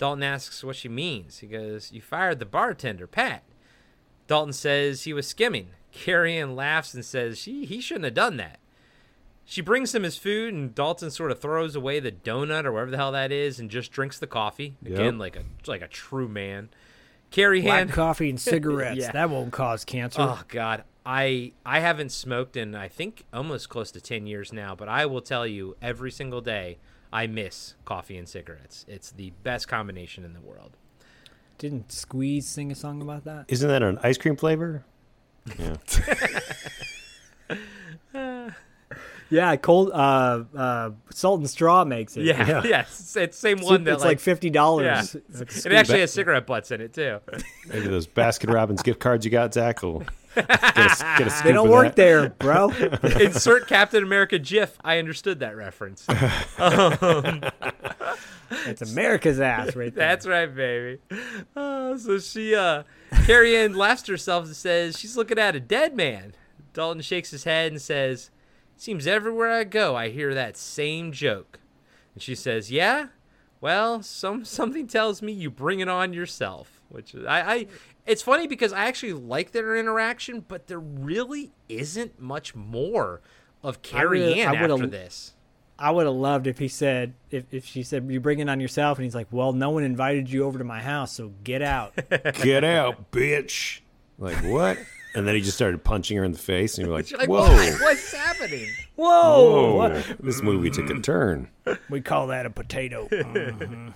Dalton 0.00 0.22
asks 0.22 0.64
what 0.64 0.76
she 0.76 0.88
means. 0.88 1.38
He 1.40 1.46
goes, 1.46 1.92
"You 1.92 2.00
fired 2.00 2.38
the 2.38 2.46
bartender, 2.46 3.06
Pat." 3.06 3.42
Dalton 4.26 4.54
says 4.54 5.02
he 5.02 5.12
was 5.12 5.26
skimming. 5.28 5.68
Carrie 5.92 6.38
Ann 6.38 6.56
laughs 6.56 6.94
and 6.94 7.04
says 7.04 7.38
she 7.38 7.66
he 7.66 7.82
shouldn't 7.82 8.06
have 8.06 8.14
done 8.14 8.38
that. 8.38 8.58
She 9.44 9.60
brings 9.60 9.94
him 9.94 10.04
his 10.04 10.16
food, 10.16 10.54
and 10.54 10.74
Dalton 10.74 11.10
sort 11.10 11.30
of 11.30 11.40
throws 11.40 11.76
away 11.76 12.00
the 12.00 12.12
donut 12.12 12.64
or 12.64 12.72
whatever 12.72 12.90
the 12.92 12.96
hell 12.96 13.12
that 13.12 13.30
is, 13.30 13.60
and 13.60 13.68
just 13.70 13.92
drinks 13.92 14.18
the 14.18 14.26
coffee 14.26 14.76
again, 14.82 15.04
Yep. 15.04 15.14
like 15.20 15.36
a 15.36 15.42
like 15.66 15.82
a 15.82 15.88
true 15.88 16.28
man. 16.28 16.70
Carrie 17.30 17.60
Black 17.60 17.80
Ann 17.82 17.88
coffee 17.90 18.30
and 18.30 18.40
cigarettes. 18.52 19.00
Yeah. 19.00 19.12
That 19.12 19.28
won't 19.28 19.52
cause 19.52 19.84
cancer. 19.84 20.22
Oh 20.22 20.40
God, 20.48 20.84
I 21.04 21.52
I 21.66 21.80
haven't 21.80 22.10
smoked 22.12 22.56
in 22.56 22.74
I 22.74 22.88
think 22.88 23.24
almost 23.34 23.68
close 23.68 23.90
to 23.92 24.00
ten 24.00 24.26
years 24.26 24.50
now, 24.50 24.74
but 24.74 24.88
I 24.88 25.04
will 25.04 25.20
tell 25.20 25.46
you 25.46 25.76
every 25.82 26.10
single 26.10 26.40
day 26.40 26.78
I 27.12 27.26
miss 27.26 27.74
coffee 27.84 28.16
and 28.16 28.28
cigarettes. 28.28 28.84
It's 28.88 29.10
the 29.10 29.30
best 29.42 29.66
combination 29.68 30.24
in 30.24 30.32
the 30.32 30.40
world. 30.40 30.76
Didn't 31.58 31.92
Squeeze 31.92 32.48
sing 32.48 32.70
a 32.72 32.74
song 32.74 33.02
about 33.02 33.24
that? 33.24 33.44
Isn't 33.48 33.68
that 33.68 33.82
an 33.82 33.98
ice 34.02 34.16
cream 34.18 34.36
flavor? 34.36 34.84
Yeah. 35.58 35.76
Yeah, 39.32 39.54
cold 39.54 39.92
uh 39.92 40.42
uh 40.56 40.90
salt 41.12 41.38
and 41.38 41.48
straw 41.48 41.84
makes 41.84 42.16
it. 42.16 42.24
Yeah, 42.24 42.62
yeah, 42.64 42.80
it's, 42.80 43.14
it's 43.16 43.38
same 43.38 43.58
It's- 43.58 43.70
one 43.70 43.84
that 43.84 43.94
it's 43.94 44.02
like 44.04 44.18
$50. 44.18 44.82
Yeah. 44.82 45.02
It's 45.02 45.64
It 45.64 45.72
actually 45.72 45.94
ba- 45.94 46.00
has 46.00 46.12
cigarette 46.12 46.46
butts 46.48 46.72
in 46.72 46.80
it 46.80 46.92
too. 46.92 47.20
Maybe 47.68 47.86
those 47.86 48.08
Baskin 48.08 48.52
Robbins 48.52 48.82
gift 48.82 48.98
cards 48.98 49.24
you 49.24 49.30
got, 49.30 49.54
Zak, 49.54 49.84
will 49.84 50.02
get 50.34 50.44
a, 50.48 51.14
get 51.18 51.26
a 51.28 51.40
They 51.44 51.52
don't 51.52 51.68
work 51.70 51.88
that. 51.88 51.96
there, 51.96 52.28
bro. 52.38 52.70
Insert 53.20 53.66
Captain 53.68 54.02
America 54.02 54.38
GIF. 54.38 54.76
I 54.84 54.98
understood 54.98 55.40
that 55.40 55.56
reference. 55.56 56.06
Um, 56.58 57.42
It's 58.66 58.82
America's 58.82 59.38
ass 59.38 59.76
right 59.76 59.94
there. 59.94 60.08
That's 60.08 60.26
right, 60.26 60.52
baby. 60.52 60.98
Oh, 61.54 61.96
so 61.96 62.18
she, 62.18 62.52
uh, 62.52 62.82
Carrie 63.24 63.56
Ann 63.56 63.74
laughs 63.74 64.02
to 64.02 64.12
herself 64.12 64.46
and 64.46 64.56
says 64.56 64.98
she's 64.98 65.16
looking 65.16 65.38
at 65.38 65.54
a 65.54 65.60
dead 65.60 65.94
man. 65.94 66.34
Dalton 66.72 67.00
shakes 67.02 67.30
his 67.30 67.44
head 67.44 67.70
and 67.70 67.80
says, 67.80 68.30
Seems 68.76 69.06
everywhere 69.06 69.52
I 69.52 69.62
go, 69.62 69.94
I 69.94 70.08
hear 70.08 70.34
that 70.34 70.56
same 70.56 71.12
joke. 71.12 71.60
And 72.14 72.22
she 72.24 72.34
says, 72.34 72.72
Yeah? 72.72 73.08
Well, 73.60 74.02
some 74.02 74.44
something 74.44 74.88
tells 74.88 75.22
me 75.22 75.30
you 75.30 75.48
bring 75.48 75.78
it 75.78 75.88
on 75.88 76.12
yourself. 76.12 76.79
Which 76.90 77.14
I, 77.14 77.40
I 77.54 77.66
it's 78.06 78.20
funny 78.22 78.46
because 78.46 78.72
I 78.72 78.84
actually 78.86 79.12
like 79.14 79.52
their 79.52 79.76
interaction, 79.76 80.44
but 80.46 80.66
there 80.66 80.80
really 80.80 81.52
isn't 81.68 82.20
much 82.20 82.54
more 82.54 83.20
of 83.62 83.80
Carrie 83.82 84.20
really- 84.20 84.40
Ann 84.42 84.56
I 84.56 84.60
would've- 84.62 84.74
after 84.74 84.86
this. 84.86 85.34
I 85.82 85.90
would 85.92 86.04
have 86.04 86.14
loved 86.14 86.46
if 86.46 86.58
he 86.58 86.68
said, 86.68 87.14
if, 87.30 87.44
if 87.54 87.64
she 87.64 87.82
said, 87.82 88.06
you 88.10 88.20
bring 88.20 88.38
it 88.38 88.50
on 88.50 88.60
yourself, 88.60 88.98
and 88.98 89.04
he's 89.04 89.14
like, 89.14 89.28
well, 89.30 89.54
no 89.54 89.70
one 89.70 89.82
invited 89.82 90.28
you 90.30 90.44
over 90.44 90.58
to 90.58 90.64
my 90.64 90.82
house, 90.82 91.10
so 91.12 91.32
get 91.42 91.62
out. 91.62 91.94
Get 92.42 92.64
out, 92.64 93.10
bitch. 93.12 93.80
Like, 94.18 94.36
what? 94.44 94.76
And 95.14 95.26
then 95.26 95.34
he 95.34 95.40
just 95.40 95.56
started 95.56 95.82
punching 95.82 96.18
her 96.18 96.24
in 96.24 96.32
the 96.32 96.38
face, 96.38 96.76
and 96.76 96.86
you're 96.86 96.94
like, 96.94 97.10
like, 97.16 97.30
whoa. 97.30 97.40
"What? 97.50 97.80
What's 97.80 98.12
happening? 98.12 98.68
Whoa! 98.96 99.52
Whoa. 99.52 99.74
What? 99.76 100.16
This 100.20 100.42
movie 100.42 100.68
took 100.68 100.90
a 100.90 101.00
turn. 101.00 101.48
We 101.88 102.02
call 102.02 102.26
that 102.26 102.44
a 102.44 102.50
potato. 102.50 103.08
Mhm. 103.10 103.94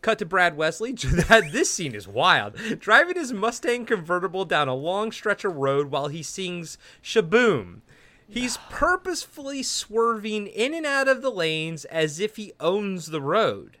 Cut 0.00 0.18
to 0.20 0.26
Brad 0.26 0.56
Wesley. 0.56 0.92
this 1.52 1.70
scene 1.70 1.94
is 1.94 2.06
wild. 2.06 2.54
Driving 2.78 3.16
his 3.16 3.32
Mustang 3.32 3.84
convertible 3.84 4.44
down 4.44 4.68
a 4.68 4.74
long 4.74 5.10
stretch 5.10 5.44
of 5.44 5.56
road 5.56 5.90
while 5.90 6.08
he 6.08 6.22
sings 6.22 6.78
Sh-Boom. 7.02 7.82
He's 8.28 8.56
purposefully 8.70 9.62
swerving 9.62 10.46
in 10.46 10.74
and 10.74 10.86
out 10.86 11.08
of 11.08 11.22
the 11.22 11.30
lanes 11.30 11.84
as 11.86 12.20
if 12.20 12.36
he 12.36 12.52
owns 12.60 13.06
the 13.06 13.22
road. 13.22 13.78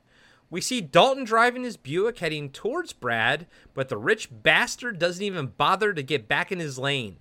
We 0.50 0.60
see 0.60 0.80
Dalton 0.80 1.24
driving 1.24 1.62
his 1.62 1.76
Buick 1.76 2.18
heading 2.18 2.50
towards 2.50 2.94
Brad, 2.94 3.46
but 3.74 3.88
the 3.88 3.98
rich 3.98 4.28
bastard 4.30 4.98
doesn't 4.98 5.22
even 5.22 5.52
bother 5.58 5.92
to 5.92 6.02
get 6.02 6.26
back 6.26 6.50
in 6.50 6.58
his 6.58 6.78
lane. 6.78 7.18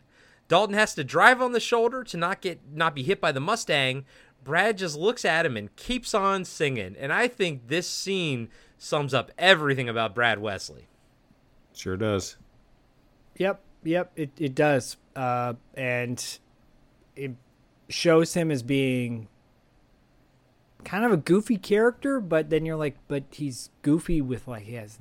Dalton 0.47 0.75
has 0.75 0.95
to 0.95 1.03
drive 1.03 1.41
on 1.41 1.51
the 1.51 1.59
shoulder 1.59 2.05
to 2.05 2.15
not 2.17 2.39
get 2.39 2.61
not 2.71 2.95
be 2.95 3.03
hit 3.03 3.19
by 3.19 3.33
the 3.33 3.41
Mustang. 3.41 4.05
Brad 4.45 4.77
just 4.77 4.97
looks 4.97 5.25
at 5.25 5.45
him 5.45 5.57
and 5.57 5.75
keeps 5.75 6.13
on 6.13 6.45
singing. 6.45 6.95
And 6.97 7.11
I 7.11 7.27
think 7.27 7.67
this 7.67 7.89
scene 7.89 8.47
sums 8.77 9.13
up 9.13 9.31
everything 9.37 9.89
about 9.89 10.15
Brad 10.15 10.39
Wesley. 10.39 10.87
Sure 11.73 11.97
does. 11.97 12.37
Yep, 13.37 13.61
yep, 13.83 14.11
it, 14.15 14.31
it 14.37 14.55
does. 14.55 14.97
Uh, 15.15 15.53
and 15.75 16.39
it 17.15 17.31
shows 17.89 18.33
him 18.33 18.51
as 18.51 18.63
being 18.63 19.27
kind 20.83 21.03
of 21.03 21.11
a 21.11 21.17
goofy 21.17 21.57
character, 21.57 22.19
but 22.19 22.49
then 22.49 22.65
you're 22.65 22.75
like, 22.75 22.95
but 23.07 23.23
he's 23.31 23.69
goofy 23.81 24.21
with 24.21 24.47
like 24.47 24.63
he 24.63 24.75
has 24.75 24.97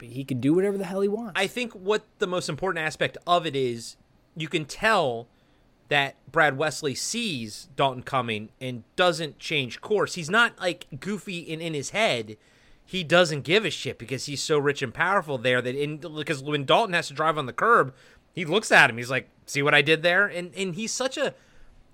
he 0.00 0.24
can 0.24 0.40
do 0.40 0.54
whatever 0.54 0.78
the 0.78 0.84
hell 0.84 1.00
he 1.00 1.08
wants. 1.08 1.32
I 1.34 1.46
think 1.46 1.72
what 1.72 2.04
the 2.18 2.26
most 2.26 2.48
important 2.48 2.84
aspect 2.84 3.18
of 3.26 3.46
it 3.46 3.56
is 3.56 3.96
you 4.36 4.48
can 4.48 4.64
tell 4.64 5.26
that 5.88 6.16
Brad 6.30 6.56
Wesley 6.56 6.94
sees 6.94 7.68
Dalton 7.76 8.02
coming 8.02 8.50
and 8.60 8.84
doesn't 8.96 9.38
change 9.38 9.80
course. 9.80 10.14
He's 10.14 10.30
not 10.30 10.58
like 10.58 10.86
goofy 11.00 11.52
and 11.52 11.60
in 11.60 11.74
his 11.74 11.90
head. 11.90 12.36
He 12.84 13.02
doesn't 13.02 13.42
give 13.42 13.64
a 13.64 13.70
shit 13.70 13.98
because 13.98 14.26
he's 14.26 14.42
so 14.42 14.58
rich 14.58 14.82
and 14.82 14.92
powerful 14.92 15.38
there 15.38 15.62
that 15.62 15.74
in 15.74 15.96
because 15.96 16.42
when 16.42 16.64
Dalton 16.64 16.94
has 16.94 17.08
to 17.08 17.14
drive 17.14 17.38
on 17.38 17.46
the 17.46 17.52
curb, 17.52 17.94
he 18.32 18.44
looks 18.44 18.70
at 18.70 18.90
him. 18.90 18.98
He's 18.98 19.10
like, 19.10 19.28
"See 19.46 19.62
what 19.62 19.74
I 19.74 19.82
did 19.82 20.02
there?" 20.02 20.26
And 20.26 20.54
and 20.54 20.74
he's 20.74 20.92
such 20.92 21.16
a 21.16 21.34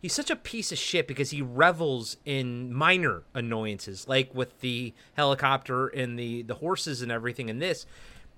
he's 0.03 0.13
such 0.13 0.31
a 0.31 0.37
piece 0.37 0.73
of 0.73 0.79
shit 0.79 1.07
because 1.07 1.31
he 1.31 1.43
revels 1.43 2.17
in 2.25 2.73
minor 2.73 3.23
annoyances 3.35 4.09
like 4.09 4.35
with 4.35 4.61
the 4.61 4.95
helicopter 5.15 5.89
and 5.89 6.19
the 6.19 6.43
the 6.43 6.55
horses 6.55 7.03
and 7.03 7.13
everything 7.13 7.49
in 7.49 7.59
this 7.59 7.87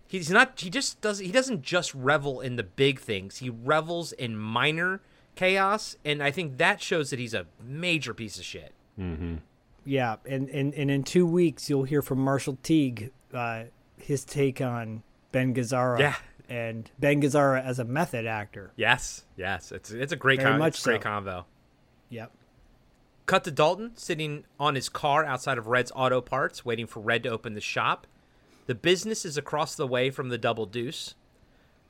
he's 0.08 0.30
not 0.30 0.58
he 0.60 0.68
just 0.68 1.00
doesn't 1.00 1.24
he 1.24 1.32
doesn't 1.32 1.62
just 1.62 1.94
revel 1.94 2.40
in 2.40 2.56
the 2.56 2.62
big 2.62 2.98
things 2.98 3.38
he 3.38 3.48
revels 3.48 4.12
in 4.12 4.36
minor 4.36 5.00
chaos 5.36 5.96
and 6.04 6.22
i 6.22 6.30
think 6.30 6.58
that 6.58 6.82
shows 6.82 7.10
that 7.10 7.18
he's 7.20 7.32
a 7.34 7.46
major 7.62 8.12
piece 8.12 8.38
of 8.38 8.44
shit 8.44 8.72
Mm-hmm. 8.98 9.36
Yeah, 9.84 10.16
and, 10.26 10.48
and 10.50 10.72
and 10.74 10.90
in 10.90 11.02
two 11.04 11.26
weeks 11.26 11.68
you'll 11.70 11.84
hear 11.84 12.02
from 12.02 12.18
Marshall 12.18 12.58
Teague, 12.62 13.10
uh, 13.32 13.64
his 13.96 14.24
take 14.24 14.60
on 14.60 15.02
Ben 15.32 15.54
Gazzara. 15.54 15.98
Yeah. 15.98 16.14
and 16.48 16.90
Ben 16.98 17.22
Gazzara 17.22 17.64
as 17.64 17.78
a 17.78 17.84
method 17.84 18.26
actor. 18.26 18.72
yes 18.76 19.24
yes 19.36 19.72
it's 19.72 19.90
it's 19.90 20.12
a 20.12 20.16
great 20.16 20.40
Very 20.40 20.50
con- 20.52 20.58
much 20.58 20.82
great 20.82 21.02
so. 21.02 21.08
convo 21.08 21.44
Yep. 22.10 22.30
Cut 23.24 23.44
to 23.44 23.50
Dalton 23.50 23.92
sitting 23.96 24.44
on 24.60 24.74
his 24.74 24.88
car 24.88 25.24
outside 25.24 25.56
of 25.56 25.66
Red's 25.68 25.92
Auto 25.94 26.20
Parts, 26.20 26.64
waiting 26.64 26.86
for 26.86 27.00
Red 27.00 27.22
to 27.22 27.30
open 27.30 27.54
the 27.54 27.60
shop. 27.60 28.06
The 28.66 28.74
business 28.74 29.24
is 29.24 29.38
across 29.38 29.74
the 29.76 29.86
way 29.86 30.10
from 30.10 30.28
the 30.28 30.36
Double 30.36 30.66
Deuce. 30.66 31.14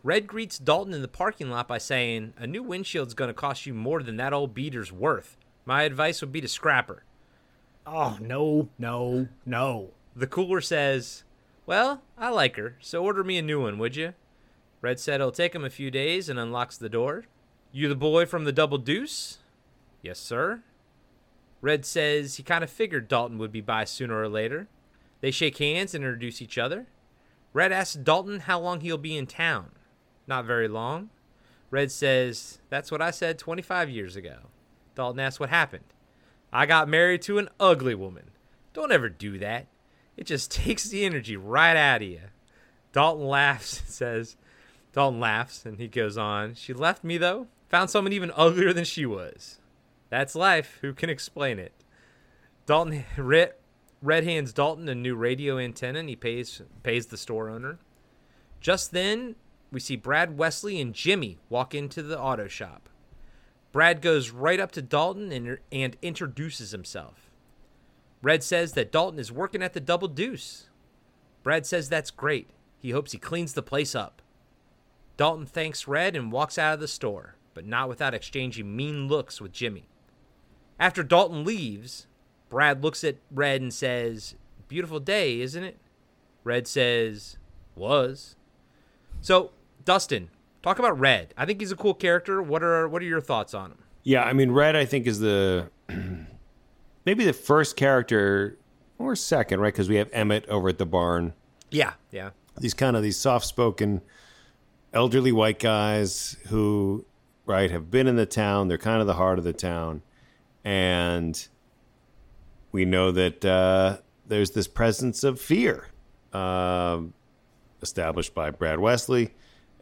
Red 0.05 0.27
greets 0.27 0.59
Dalton 0.59 0.95
in 0.95 1.03
the 1.03 1.09
parking 1.09 1.51
lot 1.51 1.67
by 1.67 1.79
saying, 1.79 2.35
A 2.37 2.47
new 2.47 2.63
windshield's 2.63 3.15
going 3.15 3.29
to 3.29 3.35
cost 3.35 3.67
you 3.67 3.75
more 3.75 4.03
than 4.03 4.17
that 4.19 4.33
old 4.33 4.55
beater's 4.55 4.93
worth. 4.93 5.37
My 5.65 5.83
advice 5.85 6.21
would 6.21 6.33
be 6.33 6.41
to 6.41 6.49
scrap 6.49 6.89
her. 6.89 7.03
Oh 7.87 8.17
no, 8.21 8.69
no, 8.79 9.29
no. 9.45 9.91
The 10.15 10.27
cooler 10.27 10.61
says, 10.61 11.25
Well, 11.67 12.03
I 12.17 12.31
like 12.31 12.57
her, 12.57 12.77
so 12.81 13.03
order 13.03 13.25
me 13.25 13.39
a 13.39 13.43
new 13.43 13.63
one, 13.63 13.79
would 13.79 13.97
you? 13.97 14.15
Red 14.81 14.99
said 15.01 15.17
it'll 15.17 15.33
take 15.33 15.55
him 15.55 15.65
a 15.65 15.71
few 15.71 15.91
days 15.91 16.29
and 16.29 16.39
unlocks 16.39 16.77
the 16.77 16.89
door. 16.89 17.25
You 17.73 17.89
the 17.89 17.95
boy 17.95 18.27
from 18.27 18.45
the 18.45 18.53
Double 18.53 18.79
Deuce? 18.79 19.39
Yes, 20.03 20.19
sir. 20.19 20.63
Red 21.61 21.87
says 21.87 22.37
he 22.37 22.43
kind 22.43 22.65
of 22.65 22.71
figured 22.71 23.09
Dalton 23.09 23.39
would 23.39 23.53
be 23.53 23.61
by 23.61 23.85
sooner 23.85 24.21
or 24.21 24.29
later. 24.29 24.67
They 25.21 25.31
shake 25.31 25.59
hands 25.59 25.95
and 25.95 26.05
introduce 26.05 26.43
each 26.43 26.59
other. 26.59 26.87
Red 27.53 27.71
asks 27.71 27.95
Dalton 27.95 28.41
how 28.41 28.59
long 28.59 28.81
he'll 28.81 28.99
be 28.99 29.17
in 29.17 29.27
town. 29.27 29.71
Not 30.27 30.45
very 30.45 30.69
long. 30.69 31.11
Red 31.71 31.91
says, 31.91 32.59
That's 32.69 32.91
what 32.91 33.01
I 33.01 33.13
said 33.13 33.39
25 33.39 33.89
years 33.89 34.17
ago. 34.17 34.39
Dalton 34.95 35.21
asks 35.21 35.39
what 35.39 35.51
happened. 35.51 35.85
I 36.53 36.67
got 36.67 36.89
married 36.89 37.23
to 37.23 37.39
an 37.39 37.49
ugly 37.59 37.95
woman. 37.95 38.31
Don't 38.75 38.93
ever 38.93 39.09
do 39.09 39.39
that. 39.39 39.67
It 40.17 40.27
just 40.27 40.51
takes 40.53 40.85
the 40.85 41.05
energy 41.05 41.37
right 41.37 41.77
out 41.77 42.03
of 42.03 42.09
you. 42.09 42.21
Dalton 42.93 43.27
laughs 43.27 43.81
and 43.81 43.89
says, 43.89 44.37
Dalton 44.93 45.21
laughs 45.21 45.65
and 45.65 45.79
he 45.79 45.89
goes 45.89 46.19
on, 46.19 46.55
She 46.55 46.73
left 46.73 47.03
me 47.03 47.17
though. 47.17 47.47
Found 47.71 47.89
someone 47.89 48.13
even 48.13 48.31
uglier 48.37 48.73
than 48.75 48.85
she 48.85 49.07
was. 49.07 49.59
That's 50.11 50.35
life. 50.35 50.79
Who 50.83 50.93
can 50.93 51.09
explain 51.09 51.59
it? 51.59 51.73
Dalton 52.67 53.05
Red, 53.17 53.55
Red 54.03 54.25
hands 54.25 54.53
Dalton 54.53 54.89
a 54.89 54.95
new 54.95 55.15
radio 55.15 55.59
antenna 55.59 56.01
and 56.01 56.09
he 56.09 56.17
pays 56.17 56.61
pays 56.83 57.07
the 57.07 57.17
store 57.17 57.49
owner. 57.49 57.79
Just 58.61 58.93
then, 58.93 59.37
we 59.73 59.81
see 59.81 59.97
Brad 59.97 60.37
Wesley 60.37 60.81
and 60.81 60.93
Jimmy 60.95 61.39
walk 61.49 61.75
into 61.75 62.03
the 62.03 62.21
auto 62.21 62.47
shop. 62.47 62.89
Brad 63.73 64.03
goes 64.03 64.31
right 64.31 64.61
up 64.61 64.71
to 64.73 64.83
Dalton 64.83 65.33
and, 65.33 65.59
and 65.73 65.97
introduces 66.03 66.71
himself. 66.71 67.31
Red 68.21 68.45
says 68.45 68.75
that 68.75 68.93
Dalton 68.93 69.19
is 69.19 69.33
working 69.33 69.63
at 69.63 69.73
the 69.73 69.81
Double 69.81 70.09
Deuce. 70.09 70.69
Brad 71.43 71.67
says 71.67 71.89
that's 71.89 72.11
great. 72.11 72.51
He 72.79 72.91
hopes 72.91 73.13
he 73.13 73.19
cleans 73.19 73.55
the 73.55 73.63
place 73.63 73.95
up. 73.95 74.23
Dalton 75.17 75.47
thanks 75.47 75.89
Red 75.89 76.15
and 76.15 76.31
walks 76.31 76.59
out 76.59 76.75
of 76.75 76.81
the 76.81 76.89
store, 76.89 77.37
but 77.55 77.67
not 77.67 77.89
without 77.89 78.15
exchanging 78.15 78.77
mean 78.77 79.09
looks 79.09 79.41
with 79.41 79.53
Jimmy. 79.53 79.89
After 80.79 81.03
Dalton 81.03 81.45
leaves, 81.45 82.07
Brad 82.49 82.83
looks 82.83 83.03
at 83.03 83.17
Red 83.31 83.63
and 83.63 83.73
says, 83.73 84.35
Beautiful 84.69 85.01
day, 85.01 85.41
isn't 85.41 85.65
it? 85.65 85.79
Red 86.45 86.67
says, 86.67 87.39
Was. 87.75 88.37
So, 89.21 89.53
Dustin, 89.85 90.31
talk 90.63 90.79
about 90.79 90.99
Red. 90.99 91.35
I 91.37 91.45
think 91.45 91.61
he's 91.61 91.73
a 91.73 91.77
cool 91.77 91.95
character. 91.95 92.43
What 92.43 92.63
are 92.63 92.89
what 92.89 93.03
are 93.03 93.07
your 93.07 93.21
thoughts 93.21 93.55
on 93.55 93.73
him? 93.73 93.79
Yeah, 94.05 94.23
I 94.25 94.33
mean, 94.33 94.51
Red, 94.51 94.75
I 94.75 94.85
think 94.85 95.07
is 95.07 95.21
the 95.21 95.71
maybe 97.05 97.25
the 97.25 97.33
first 97.33 97.77
character 97.77 98.59
or 98.99 99.17
second, 99.17 99.61
right? 99.61 99.73
Because 99.73 99.89
we 99.89 99.97
have 99.97 100.09
Emmett 100.13 100.49
over 100.49 100.69
at 100.69 100.79
the 100.79 100.87
barn. 100.87 101.35
Yeah, 101.71 101.95
yeah. 102.11 102.31
These 102.59 102.75
kind 102.75 102.97
of 102.97 103.03
these 103.03 103.19
soft-spoken, 103.19 104.03
elderly 104.93 105.33
white 105.33 105.59
guys 105.59 106.37
who, 106.49 107.07
right, 107.47 107.71
have 107.71 107.91
been 107.91 108.07
in 108.07 108.17
the 108.17 108.27
town. 108.27 108.69
They're 108.69 108.79
kind 108.79 109.01
of 109.01 109.07
the 109.07 109.15
heart 109.15 109.39
of 109.39 109.45
the 109.45 109.55
town, 109.55 110.03
and 110.65 111.49
we 112.73 112.85
know 112.85 113.11
that 113.11 113.45
uh, 113.45 113.99
there's 114.27 114.51
this 114.51 114.69
presence 114.69 115.25
of 115.25 115.41
fear 115.41 115.89
um 116.33 117.13
established 117.83 118.35
by 118.35 118.51
Brad 118.51 118.79
Wesley. 118.79 119.35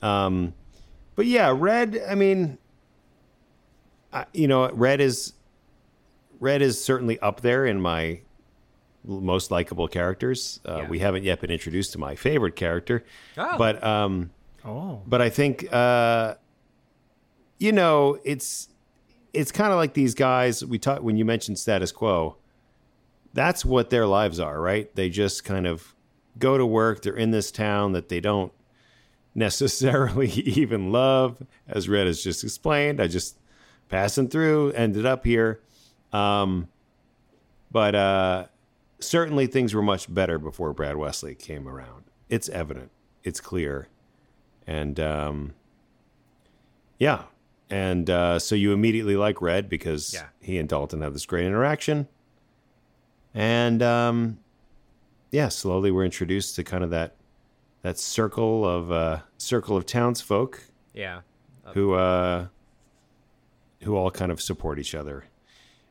Um, 0.03 0.55
but 1.21 1.27
yeah, 1.27 1.55
Red. 1.55 2.03
I 2.09 2.15
mean, 2.15 2.57
I, 4.11 4.25
you 4.33 4.49
know, 4.49 4.71
Red 4.73 5.03
is 5.03 5.35
Red 6.39 6.63
is 6.63 6.83
certainly 6.83 7.19
up 7.21 7.43
there 7.43 7.67
in 7.67 7.79
my 7.79 8.21
most 9.05 9.51
likable 9.51 9.87
characters. 9.87 10.61
Uh, 10.67 10.79
Yeah. 10.79 10.89
We 10.89 10.99
haven't 11.01 11.25
yet 11.25 11.43
been 11.43 11.51
introduced 11.51 11.93
to 11.93 11.99
my 11.99 12.15
favorite 12.15 12.57
character, 12.57 13.05
Oh. 13.37 13.59
but 13.59 13.85
um, 13.85 14.31
Oh. 14.65 15.03
but 15.07 15.21
I 15.21 15.29
think 15.29 15.71
uh, 15.71 16.37
you 17.59 17.73
know 17.73 18.19
it's 18.25 18.69
it's 19.35 19.53
kind 19.53 19.73
of 19.73 19.77
like 19.77 19.93
these 19.93 20.15
guys 20.15 20.65
we 20.65 20.79
talked 20.79 21.03
when 21.03 21.19
you 21.19 21.27
mentioned 21.27 21.59
status 21.59 21.93
quo. 21.93 22.37
That's 23.35 23.63
what 23.63 23.91
their 23.91 24.07
lives 24.07 24.41
are, 24.41 24.59
right? 24.59 24.93
They 24.97 25.11
just 25.11 25.45
kind 25.45 25.67
of 25.67 25.95
go 26.39 26.57
to 26.57 26.65
work. 26.65 27.03
They're 27.03 27.15
in 27.15 27.31
this 27.31 27.51
town 27.53 27.93
that 27.93 28.09
they 28.09 28.21
don't 28.21 28.53
necessarily 29.35 30.29
even 30.31 30.93
love, 30.93 31.43
as 31.69 31.89
Red 31.89 32.07
has 32.07 32.23
just 32.23 32.43
explained. 32.45 33.01
I 33.01 33.07
just 33.09 33.37
passing 33.89 34.29
through, 34.29 34.73
ended 34.73 35.07
up 35.07 35.25
here. 35.25 35.61
Um, 36.13 36.69
but 37.71 37.95
uh, 37.95 38.47
certainly 38.99 39.47
things 39.47 39.75
were 39.75 39.83
much 39.83 40.13
better 40.13 40.39
before 40.39 40.73
Brad 40.73 40.97
Wesley 40.97 41.35
came 41.35 41.69
around. 41.69 42.05
It's 42.29 42.49
evident, 42.49 42.91
it's 43.25 43.41
clear. 43.41 43.89
And 44.67 44.99
um, 45.01 45.55
yeah. 46.99 47.25
And 47.69 48.11
uh, 48.11 48.39
so 48.41 48.55
you 48.57 48.73
immediately 48.73 49.17
like 49.17 49.41
Red 49.41 49.69
because 49.69 50.13
Yeah. 50.15 50.27
he 50.41 50.59
and 50.59 50.69
Dalton 50.69 51.03
have 51.03 51.13
this 51.13 51.27
great 51.27 51.47
interaction. 51.47 52.09
And 53.33 53.81
um, 53.83 54.39
yeah, 55.31 55.49
slowly 55.49 55.91
we're 55.93 56.05
introduced 56.05 56.57
to 56.57 56.65
kind 56.65 56.83
of 56.83 56.91
that 56.91 57.15
that 57.83 57.99
circle 57.99 58.67
of 58.67 58.91
uh, 58.93 59.21
circle 59.39 59.77
of 59.77 59.87
townsfolk 59.87 60.63
Yeah. 60.95 61.21
who 61.75 61.95
uh, 61.95 62.47
who 63.83 63.97
all 63.97 64.11
kind 64.11 64.31
of 64.31 64.41
support 64.41 64.79
each 64.79 64.95
other. 64.95 65.25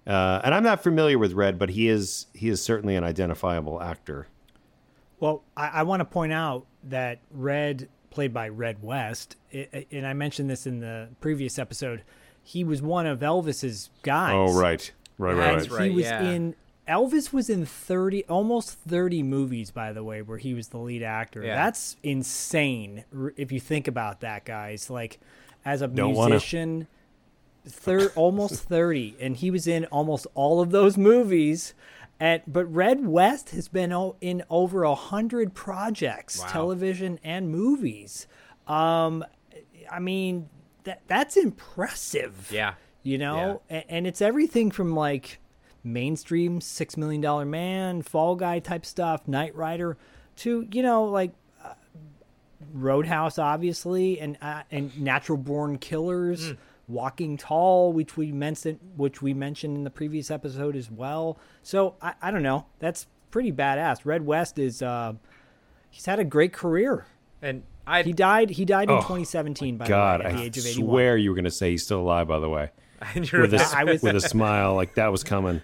Uh, 0.07 0.41
and 0.43 0.53
I'm 0.55 0.63
not 0.63 0.81
familiar 0.81 1.17
with 1.19 1.33
Red, 1.33 1.59
but 1.59 1.69
he 1.69 1.87
is 1.87 2.27
he 2.33 2.49
is 2.49 2.61
certainly 2.61 2.95
an 2.95 3.03
identifiable 3.03 3.81
actor. 3.81 4.27
Well, 5.19 5.43
I, 5.57 5.67
I 5.67 5.83
want 5.83 5.99
to 5.99 6.05
point 6.05 6.31
out 6.31 6.65
that 6.85 7.19
Red, 7.31 7.89
played 8.09 8.33
by 8.33 8.47
Red 8.49 8.81
West, 8.81 9.35
i 9.53 9.67
i- 9.73 9.85
and 9.91 10.07
I 10.07 10.13
mentioned 10.13 10.49
this 10.49 10.65
in 10.65 10.79
the 10.79 11.09
previous 11.19 11.59
episode, 11.59 12.03
he 12.41 12.63
was 12.63 12.81
one 12.81 13.05
of 13.05 13.19
Elvis's 13.19 13.89
guys. 14.01 14.33
Oh, 14.33 14.57
right, 14.59 14.91
right, 15.17 15.35
right, 15.35 15.69
right. 15.69 15.89
He 15.89 15.95
was 15.95 16.05
yeah. 16.05 16.23
in 16.23 16.55
Elvis 16.89 17.31
was 17.31 17.49
in 17.49 17.65
thirty, 17.65 18.25
almost 18.25 18.77
thirty 18.79 19.21
movies, 19.23 19.69
by 19.71 19.93
the 19.93 20.03
way, 20.03 20.21
where 20.21 20.37
he 20.39 20.53
was 20.53 20.69
the 20.69 20.79
lead 20.79 21.03
actor. 21.03 21.43
Yeah. 21.43 21.55
That's 21.55 21.95
insane 22.03 23.05
if 23.37 23.51
you 23.51 23.59
think 23.59 23.87
about 23.87 24.21
that, 24.21 24.43
guys. 24.45 24.89
Like, 24.89 25.19
as 25.63 25.81
a 25.81 25.87
Don't 25.87 26.13
musician, 26.15 26.87
thir- 27.65 28.11
almost 28.15 28.63
thirty, 28.63 29.15
and 29.19 29.37
he 29.37 29.51
was 29.51 29.67
in 29.67 29.85
almost 29.85 30.25
all 30.33 30.61
of 30.61 30.71
those 30.71 30.97
movies. 30.97 31.73
And 32.19 32.41
but 32.47 32.65
Red 32.65 33.05
West 33.07 33.51
has 33.51 33.67
been 33.69 33.93
o- 33.93 34.15
in 34.19 34.43
over 34.49 34.83
a 34.83 34.95
hundred 34.95 35.53
projects, 35.53 36.39
Wow. 36.41 36.47
television 36.47 37.19
and 37.23 37.49
movies. 37.49 38.27
Um, 38.67 39.23
I 39.89 39.99
mean, 39.99 40.49
that 40.83 41.01
that's 41.07 41.37
impressive. 41.37 42.49
Yeah. 42.51 42.73
You 43.03 43.17
know, 43.17 43.61
A- 43.69 43.89
and 43.89 44.05
it's 44.05 44.21
everything 44.21 44.69
from 44.71 44.93
like 44.95 45.39
mainstream 45.93 46.61
Six 46.61 46.97
Million 46.97 47.21
Dollar 47.21 47.45
Man, 47.45 48.01
Fall 48.01 48.35
Guy 48.35 48.59
type 48.59 48.85
stuff, 48.85 49.27
Knight 49.27 49.55
Rider, 49.55 49.97
to 50.37 50.67
you 50.71 50.81
know 50.83 51.05
like 51.05 51.31
uh, 51.63 51.73
Roadhouse, 52.73 53.39
obviously, 53.39 54.19
and 54.19 54.37
uh, 54.41 54.63
and 54.71 54.99
Natural 54.99 55.37
Born 55.37 55.77
Killers, 55.77 56.53
Walking 56.87 57.37
Tall, 57.37 57.93
which 57.93 58.17
we 58.17 58.31
mentioned, 58.31 58.79
which 58.97 59.21
we 59.21 59.33
mentioned 59.33 59.77
in 59.77 59.83
the 59.83 59.89
previous 59.89 60.29
episode 60.29 60.75
as 60.75 60.91
well. 60.91 61.37
So 61.63 61.95
I, 62.01 62.13
I 62.21 62.31
don't 62.31 62.43
know, 62.43 62.65
that's 62.79 63.07
pretty 63.31 63.51
badass. 63.51 64.05
Red 64.05 64.25
West 64.25 64.59
is 64.59 64.81
uh, 64.81 65.13
he's 65.89 66.05
had 66.05 66.19
a 66.19 66.23
great 66.25 66.51
career. 66.53 67.05
And 67.41 67.63
I 67.87 68.03
He 68.03 68.11
died. 68.11 68.49
He 68.49 68.65
died 68.65 68.89
in 68.89 68.95
Oh, 68.97 69.01
2017 69.01 69.77
by 69.77 69.87
God, 69.87 70.19
the 70.19 70.25
way, 70.25 70.29
at 70.31 70.35
the 70.35 70.41
I 70.41 70.45
age 70.45 70.57
of 70.57 70.65
81. 70.65 70.89
swear 70.89 71.17
you 71.17 71.29
were 71.29 71.35
going 71.35 71.45
to 71.45 71.51
say 71.51 71.71
he's 71.71 71.83
still 71.83 72.01
alive. 72.01 72.27
By 72.27 72.39
the 72.39 72.49
way, 72.49 72.71
and 73.15 73.31
you're 73.31 73.41
with 73.41 73.53
a, 73.53 73.65
I 73.75 73.85
was- 73.85 74.01
with 74.03 74.15
a 74.17 74.21
smile, 74.21 74.75
like 74.75 74.95
that 74.95 75.11
was 75.11 75.23
coming. 75.23 75.61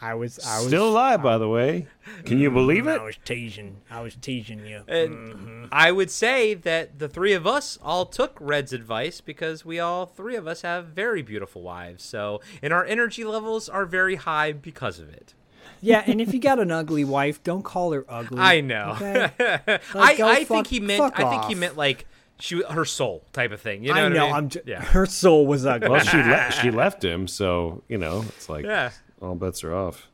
I 0.00 0.14
was, 0.14 0.38
I 0.40 0.58
was 0.58 0.68
Still 0.68 0.88
alive, 0.88 1.22
by 1.22 1.38
the 1.38 1.48
way. 1.48 1.86
Can 2.24 2.38
you 2.38 2.50
believe 2.50 2.86
it? 2.86 3.00
I 3.00 3.04
was 3.04 3.18
teasing. 3.24 3.78
I 3.90 4.00
was 4.00 4.14
teasing 4.16 4.64
you. 4.66 4.82
And 4.88 5.14
Mm-hmm. 5.14 5.64
I 5.72 5.92
would 5.92 6.10
say 6.10 6.54
that 6.54 6.98
the 6.98 7.08
three 7.08 7.32
of 7.34 7.46
us 7.46 7.78
all 7.82 8.06
took 8.06 8.36
Red's 8.40 8.72
advice 8.72 9.20
because 9.20 9.64
we 9.64 9.78
all 9.78 10.06
three 10.06 10.36
of 10.36 10.46
us 10.46 10.62
have 10.62 10.86
very 10.86 11.22
beautiful 11.22 11.62
wives. 11.62 12.02
So, 12.04 12.40
and 12.62 12.72
our 12.72 12.84
energy 12.84 13.24
levels 13.24 13.68
are 13.68 13.84
very 13.84 14.14
high 14.16 14.52
because 14.52 14.98
of 14.98 15.08
it. 15.10 15.34
Yeah, 15.80 16.02
and 16.06 16.20
if 16.20 16.34
you 16.34 16.40
got 16.40 16.58
an 16.58 16.72
ugly 16.72 17.04
wife, 17.04 17.42
don't 17.44 17.62
call 17.62 17.92
her 17.92 18.04
ugly. 18.08 18.38
I 18.40 18.60
know. 18.62 18.96
okay? 18.96 19.30
I, 19.38 19.80
Like, 19.94 20.18
go 20.18 20.26
I 20.28 20.36
fuck- 20.44 20.48
think 20.48 20.66
he 20.68 20.80
meant. 20.80 21.12
I 21.16 21.30
think 21.30 21.44
he 21.44 21.54
meant 21.54 21.76
like 21.76 22.06
she, 22.40 22.62
her 22.68 22.84
soul 22.84 23.22
type 23.32 23.52
of 23.52 23.60
thing. 23.60 23.84
You 23.84 23.94
know 23.94 24.00
I 24.00 24.02
what 24.04 24.12
know. 24.12 24.22
I 24.24 24.26
mean? 24.26 24.34
I'm. 24.34 24.48
J- 24.48 24.60
yeah. 24.66 24.82
Her 24.84 25.06
soul 25.06 25.46
was 25.46 25.66
ugly. 25.66 25.88
Well, 25.88 26.00
she 26.00 26.16
le- 26.16 26.50
she 26.50 26.70
left 26.72 27.04
him, 27.04 27.28
so 27.28 27.82
you 27.88 27.98
know 27.98 28.24
it's 28.28 28.48
like 28.48 28.64
Yeah. 28.64 28.90
All 29.20 29.34
bets 29.34 29.64
are 29.64 29.74
off. 29.74 30.08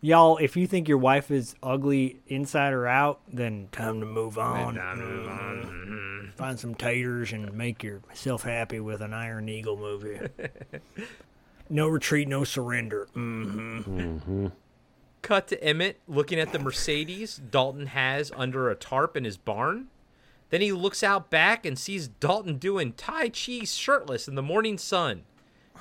Y'all, 0.00 0.36
if 0.36 0.56
you 0.56 0.66
think 0.68 0.86
your 0.88 0.98
wife 0.98 1.30
is 1.30 1.56
ugly 1.60 2.20
inside 2.28 2.72
or 2.72 2.86
out, 2.86 3.20
then 3.32 3.68
time 3.72 3.98
to 3.98 4.06
move 4.06 4.38
on. 4.38 4.76
Mhm. 4.76 6.32
Find 6.34 6.58
some 6.60 6.76
taters 6.76 7.32
and 7.32 7.52
make 7.52 7.82
yourself 7.82 8.44
happy 8.44 8.78
with 8.78 9.00
an 9.00 9.12
Iron 9.12 9.48
Eagle 9.48 9.76
movie. 9.76 10.20
no 11.68 11.88
retreat, 11.88 12.28
no 12.28 12.44
surrender. 12.44 13.08
Mm-hmm. 13.16 14.46
Cut 15.22 15.48
to 15.48 15.62
Emmett 15.64 15.98
looking 16.06 16.38
at 16.38 16.52
the 16.52 16.60
Mercedes 16.60 17.40
Dalton 17.50 17.86
has 17.86 18.30
under 18.36 18.70
a 18.70 18.76
tarp 18.76 19.16
in 19.16 19.24
his 19.24 19.36
barn. 19.36 19.88
Then 20.50 20.60
he 20.60 20.70
looks 20.70 21.02
out 21.02 21.28
back 21.28 21.66
and 21.66 21.76
sees 21.76 22.06
Dalton 22.06 22.58
doing 22.58 22.92
Tai 22.92 23.30
Chi 23.30 23.64
shirtless 23.64 24.28
in 24.28 24.36
the 24.36 24.42
morning 24.42 24.78
sun. 24.78 25.24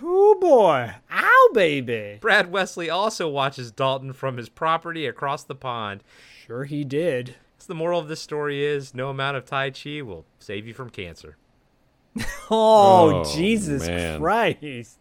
Oh 0.04 0.38
boy. 0.40 0.94
Ow, 1.12 1.50
baby. 1.54 2.18
Brad 2.22 2.52
Wesley 2.52 2.90
also 2.90 3.28
watches 3.30 3.72
Dalton 3.72 4.14
from 4.14 4.38
his 4.38 4.50
property 4.50 5.06
across 5.06 5.44
the 5.44 5.56
pond. 5.56 6.04
Sure, 6.46 6.66
he 6.66 6.84
did. 6.84 7.36
So 7.58 7.66
the 7.68 7.76
moral 7.76 8.00
of 8.00 8.08
this 8.08 8.22
story 8.22 8.64
is 8.64 8.94
no 8.94 9.10
amount 9.10 9.38
of 9.38 9.46
Tai 9.46 9.72
Chi 9.72 10.02
will 10.02 10.26
save 10.40 10.68
you 10.68 10.74
from 10.74 10.90
cancer. 10.90 11.38
Oh, 12.50 13.24
Oh, 13.26 13.36
Jesus 13.36 13.86
man. 13.88 14.20
Christ. 14.20 15.00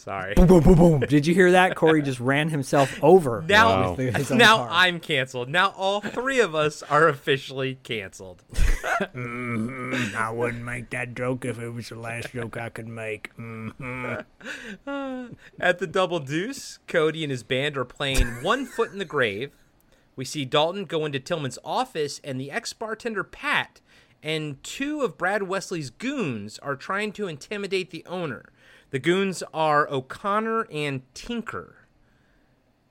Sorry. 0.00 0.32
Boom, 0.34 0.46
boom, 0.46 0.62
boom, 0.62 0.74
boom. 0.76 1.00
Did 1.08 1.26
you 1.26 1.34
hear 1.34 1.52
that? 1.52 1.76
Corey 1.76 2.00
just 2.00 2.20
ran 2.20 2.48
himself 2.48 2.98
over. 3.02 3.44
Now, 3.46 3.90
with 3.90 3.98
the- 4.14 4.18
his 4.18 4.32
own 4.32 4.38
now 4.38 4.56
car. 4.56 4.68
I'm 4.70 4.98
canceled. 4.98 5.50
Now 5.50 5.74
all 5.76 6.00
three 6.00 6.40
of 6.40 6.54
us 6.54 6.82
are 6.84 7.06
officially 7.08 7.78
canceled. 7.82 8.42
Mhm. 9.14 10.14
I 10.14 10.30
wouldn't 10.30 10.62
make 10.62 10.90
that 10.90 11.14
joke 11.14 11.46
if 11.46 11.58
it 11.58 11.70
was 11.70 11.88
the 11.88 11.94
last 11.96 12.32
joke 12.32 12.58
I 12.58 12.68
could 12.68 12.86
make. 12.88 13.30
Mhm. 13.36 14.24
At 15.58 15.78
the 15.78 15.86
Double 15.86 16.18
Deuce, 16.18 16.78
Cody 16.86 17.24
and 17.24 17.30
his 17.30 17.42
band 17.42 17.76
are 17.78 17.84
playing 17.86 18.42
One 18.42 18.66
Foot 18.66 18.92
in 18.92 18.98
the 18.98 19.04
Grave. 19.06 19.52
We 20.16 20.24
see 20.26 20.44
Dalton 20.44 20.84
go 20.84 21.06
into 21.06 21.18
Tillman's 21.18 21.58
office, 21.64 22.20
and 22.22 22.38
the 22.38 22.50
ex 22.50 22.72
bartender 22.74 23.24
Pat 23.24 23.80
and 24.22 24.62
two 24.62 25.00
of 25.00 25.16
Brad 25.16 25.44
Wesley's 25.44 25.88
goons 25.88 26.58
are 26.58 26.76
trying 26.76 27.12
to 27.12 27.26
intimidate 27.26 27.90
the 27.90 28.04
owner. 28.06 28.50
The 28.90 28.98
goons 28.98 29.42
are 29.54 29.88
O'Connor 29.88 30.66
and 30.70 31.02
Tinker. 31.14 31.76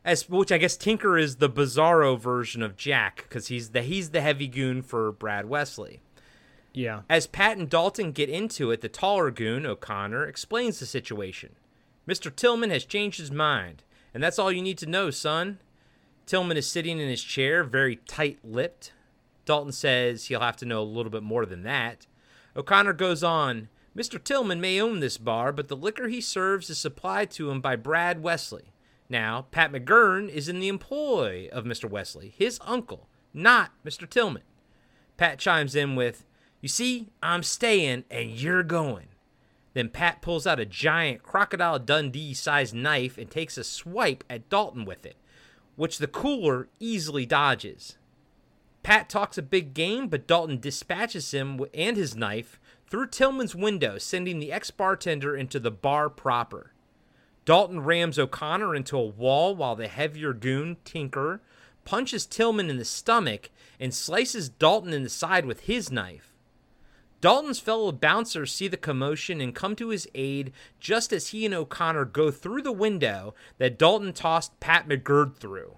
As 0.06 0.30
which 0.30 0.52
I 0.52 0.58
guess 0.58 0.78
Tinker 0.78 1.18
is 1.18 1.36
the 1.36 1.50
bizarro 1.50 2.18
version 2.18 2.64
of 2.64 2.78
Jack 2.78 3.26
because 3.28 3.48
he's 3.48 3.72
the 3.72 3.82
he's 3.82 4.12
the 4.12 4.22
heavy 4.22 4.48
goon 4.48 4.82
for 4.82 5.12
Brad 5.12 5.48
Wesley. 5.48 6.00
Yeah. 6.74 7.02
As 7.10 7.28
Pat 7.28 7.58
and 7.58 7.70
Dalton 7.70 8.12
get 8.12 8.30
into 8.30 8.72
it, 8.72 8.82
the 8.82 8.90
taller 8.90 9.32
goon, 9.32 9.66
O'Connor, 9.66 10.26
explains 10.26 10.80
the 10.80 10.86
situation. 10.86 11.56
Mr. 12.08 12.34
Tillman 12.34 12.70
has 12.70 12.86
changed 12.86 13.20
his 13.20 13.32
mind, 13.32 13.84
and 14.14 14.24
that's 14.24 14.40
all 14.40 14.52
you 14.52 14.62
need 14.62 14.78
to 14.78 14.86
know, 14.86 15.10
son. 15.10 15.60
Tillman 16.26 16.58
is 16.58 16.68
sitting 16.68 17.00
in 17.00 17.10
his 17.10 17.24
chair, 17.24 17.64
very 17.64 17.98
tight 17.98 18.40
lipped. 18.44 18.94
Dalton 19.46 19.72
says 19.74 20.26
he'll 20.26 20.40
have 20.40 20.58
to 20.58 20.66
know 20.66 20.82
a 20.82 20.84
little 20.84 21.12
bit 21.12 21.24
more 21.24 21.46
than 21.46 21.64
that. 21.64 22.08
O'Connor 22.56 22.94
goes 22.94 23.24
on 23.24 23.68
Mr. 24.00 24.24
Tillman 24.24 24.62
may 24.62 24.80
own 24.80 25.02
this 25.02 25.18
bar, 25.18 25.52
but 25.52 25.68
the 25.68 25.76
liquor 25.76 26.08
he 26.08 26.22
serves 26.22 26.70
is 26.70 26.78
supplied 26.78 27.30
to 27.32 27.52
him 27.52 27.60
by 27.60 27.76
Brad 27.76 28.24
Wesley. 28.24 28.72
Now, 29.10 29.48
Pat 29.52 29.74
McGurn 29.74 30.30
is 30.30 30.48
in 30.48 30.62
the 30.62 30.70
employ 30.70 31.50
of 31.52 31.66
Mr. 31.66 31.90
Wesley, 31.90 32.34
his 32.38 32.62
uncle, 32.64 33.10
not 33.34 33.72
Mr. 33.86 34.10
Tillman. 34.10 34.44
Pat 35.18 35.38
chimes 35.38 35.76
in 35.76 35.98
with, 35.98 36.26
You 36.62 36.70
see, 36.70 37.10
I'm 37.22 37.44
staying 37.44 38.06
and 38.10 38.30
you're 38.30 38.64
going. 38.64 39.08
Then 39.74 39.90
Pat 39.90 40.22
pulls 40.22 40.48
out 40.48 40.62
a 40.62 40.66
giant 40.66 41.22
Crocodile 41.22 41.80
Dundee 41.80 42.34
sized 42.34 42.74
knife 42.74 43.18
and 43.18 43.30
takes 43.30 43.58
a 43.58 43.66
swipe 43.66 44.24
at 44.30 44.48
Dalton 44.48 44.86
with 44.86 45.06
it, 45.06 45.18
which 45.76 45.98
the 45.98 46.08
cooler 46.08 46.70
easily 46.80 47.26
dodges. 47.26 47.98
Pat 48.82 49.10
talks 49.10 49.38
a 49.38 49.42
big 49.42 49.74
game, 49.74 50.08
but 50.08 50.26
Dalton 50.26 50.62
dispatches 50.62 51.32
him 51.32 51.60
and 51.74 51.98
his 51.98 52.16
knife 52.16 52.62
through 52.90 53.08
Tillman's 53.08 53.56
window, 53.56 53.98
sending 53.98 54.40
the 54.40 54.52
ex 54.52 54.72
bartender 54.72 55.36
into 55.36 55.60
the 55.60 55.72
bar 55.72 56.10
proper. 56.10 56.74
Dalton 57.46 57.82
rams 57.82 58.20
O'Connor 58.20 58.76
into 58.76 58.98
a 58.98 59.06
wall 59.06 59.56
while 59.56 59.76
the 59.76 59.88
heavier 59.88 60.34
goon, 60.34 60.78
Tinker, 60.86 61.42
punches 61.86 62.26
Tillman 62.26 62.70
in 62.70 62.78
the 62.78 62.86
stomach 62.86 63.50
and 63.80 63.94
slices 63.94 64.50
Dalton 64.50 64.94
in 64.94 65.04
the 65.04 65.10
side 65.10 65.46
with 65.46 65.62
his 65.62 65.92
knife. 65.92 66.34
Dalton's 67.22 67.60
fellow 67.60 67.92
bouncers 67.92 68.54
see 68.54 68.68
the 68.68 68.78
commotion 68.78 69.42
and 69.42 69.54
come 69.54 69.76
to 69.76 69.90
his 69.90 70.08
aid 70.16 70.54
just 70.80 71.12
as 71.12 71.30
he 71.30 71.46
and 71.46 71.54
O'Connor 71.54 72.06
go 72.06 72.32
through 72.32 72.62
the 72.62 72.72
window 72.72 73.34
that 73.58 73.78
Dalton 73.78 74.14
tossed 74.14 74.60
Pat 74.60 74.88
McGurn 74.88 75.36
through. 75.36 75.76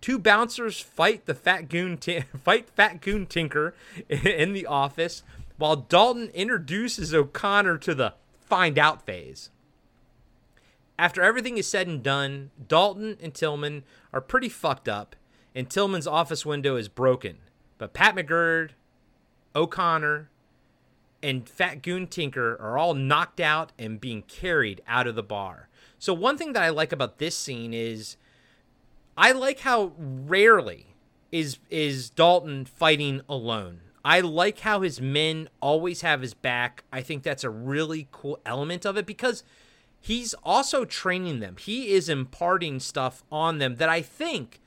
Two 0.00 0.18
bouncers 0.18 0.80
fight 0.80 1.26
the 1.26 1.34
fat 1.34 1.68
goon 1.68 1.98
ti- 1.98 2.20
fight 2.44 2.70
fat 2.70 3.02
goon 3.02 3.26
Tinker 3.26 3.74
in 4.08 4.54
the 4.54 4.66
office 4.66 5.22
while 5.60 5.76
Dalton 5.76 6.30
introduces 6.30 7.12
O'Connor 7.12 7.76
to 7.78 7.94
the 7.94 8.14
find 8.40 8.78
out 8.78 9.04
phase. 9.04 9.50
After 10.98 11.22
everything 11.22 11.58
is 11.58 11.68
said 11.68 11.86
and 11.86 12.02
done, 12.02 12.50
Dalton 12.66 13.18
and 13.20 13.34
Tillman 13.34 13.84
are 14.10 14.22
pretty 14.22 14.48
fucked 14.48 14.88
up, 14.88 15.14
and 15.54 15.68
Tillman's 15.68 16.06
office 16.06 16.46
window 16.46 16.76
is 16.76 16.88
broken. 16.88 17.40
But 17.76 17.92
Pat 17.92 18.16
McGurn, 18.16 18.70
O'Connor, 19.54 20.30
and 21.22 21.46
Fat 21.46 21.82
Goon 21.82 22.06
Tinker 22.06 22.56
are 22.58 22.78
all 22.78 22.94
knocked 22.94 23.38
out 23.38 23.72
and 23.78 24.00
being 24.00 24.22
carried 24.22 24.80
out 24.88 25.06
of 25.06 25.14
the 25.14 25.22
bar. 25.22 25.68
So, 25.98 26.14
one 26.14 26.38
thing 26.38 26.54
that 26.54 26.62
I 26.62 26.70
like 26.70 26.90
about 26.90 27.18
this 27.18 27.36
scene 27.36 27.74
is 27.74 28.16
I 29.14 29.32
like 29.32 29.60
how 29.60 29.92
rarely 29.98 30.94
is 31.30 31.58
is 31.68 32.08
Dalton 32.08 32.64
fighting 32.64 33.20
alone. 33.28 33.80
I 34.04 34.20
like 34.20 34.60
how 34.60 34.80
his 34.80 35.00
men 35.00 35.48
always 35.60 36.00
have 36.00 36.22
his 36.22 36.34
back. 36.34 36.84
I 36.92 37.02
think 37.02 37.22
that's 37.22 37.44
a 37.44 37.50
really 37.50 38.08
cool 38.12 38.38
element 38.46 38.86
of 38.86 38.96
it 38.96 39.06
because 39.06 39.44
he's 40.00 40.34
also 40.42 40.84
training 40.84 41.40
them. 41.40 41.56
He 41.58 41.92
is 41.92 42.08
imparting 42.08 42.80
stuff 42.80 43.22
on 43.30 43.58
them 43.58 43.76
that 43.76 43.88
I 43.88 44.00
think, 44.00 44.60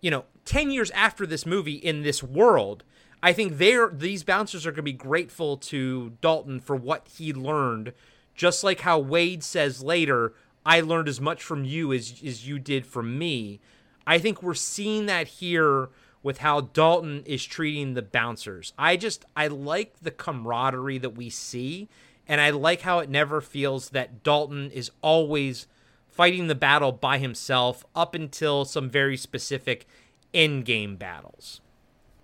you 0.00 0.10
know, 0.10 0.24
10 0.44 0.70
years 0.70 0.90
after 0.90 1.26
this 1.26 1.46
movie 1.46 1.74
in 1.74 2.02
this 2.02 2.22
world, 2.22 2.82
I 3.22 3.32
think 3.32 3.58
they're 3.58 3.88
these 3.88 4.24
bouncers 4.24 4.66
are 4.66 4.72
going 4.72 4.76
to 4.76 4.82
be 4.82 4.92
grateful 4.92 5.56
to 5.58 6.14
Dalton 6.20 6.58
for 6.58 6.74
what 6.74 7.06
he 7.06 7.32
learned, 7.32 7.92
just 8.34 8.64
like 8.64 8.80
how 8.80 8.98
Wade 8.98 9.44
says 9.44 9.82
later, 9.82 10.34
I 10.66 10.80
learned 10.80 11.08
as 11.08 11.20
much 11.20 11.42
from 11.42 11.64
you 11.64 11.92
as 11.92 12.20
as 12.26 12.48
you 12.48 12.58
did 12.58 12.84
from 12.84 13.16
me. 13.16 13.60
I 14.04 14.18
think 14.18 14.42
we're 14.42 14.54
seeing 14.54 15.06
that 15.06 15.28
here 15.28 15.90
with 16.22 16.38
how 16.38 16.60
Dalton 16.60 17.22
is 17.26 17.44
treating 17.44 17.94
the 17.94 18.02
bouncers. 18.02 18.72
I 18.78 18.96
just 18.96 19.24
I 19.36 19.48
like 19.48 20.00
the 20.00 20.10
camaraderie 20.10 20.98
that 20.98 21.16
we 21.16 21.30
see 21.30 21.88
and 22.26 22.40
I 22.40 22.50
like 22.50 22.82
how 22.82 23.00
it 23.00 23.10
never 23.10 23.40
feels 23.40 23.90
that 23.90 24.22
Dalton 24.22 24.70
is 24.70 24.90
always 25.02 25.66
fighting 26.08 26.46
the 26.46 26.54
battle 26.54 26.92
by 26.92 27.18
himself 27.18 27.84
up 27.94 28.14
until 28.14 28.64
some 28.64 28.88
very 28.88 29.16
specific 29.16 29.86
end 30.32 30.64
game 30.64 30.96
battles. 30.96 31.60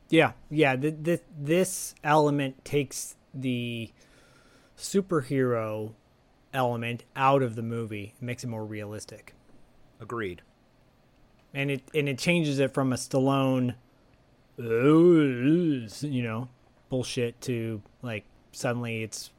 Yeah, 0.09 0.33
yeah. 0.51 0.77
Th- 0.77 0.95
th- 1.03 1.23
this 1.39 1.95
element 2.03 2.65
takes 2.65 3.16
the 3.35 3.91
superhero 4.77 5.93
element 6.55 7.05
out 7.16 7.43
of 7.43 7.57
the 7.57 7.62
movie, 7.62 8.15
makes 8.20 8.45
it 8.45 8.49
more 8.49 8.65
realistic. 8.65 9.35
Agreed. 10.01 10.43
And 11.53 11.70
it 11.70 11.83
and 11.95 12.09
it 12.09 12.19
changes 12.19 12.59
it 12.59 12.73
from 12.73 12.93
a 12.93 12.97
Stallone, 12.97 13.73
"Oh, 13.73 13.77
you 14.59 16.22
know, 16.22 16.48
bullshit 16.89 17.40
to 17.43 17.82
like 18.02 18.24
suddenly 18.52 19.02
it's 19.02 19.30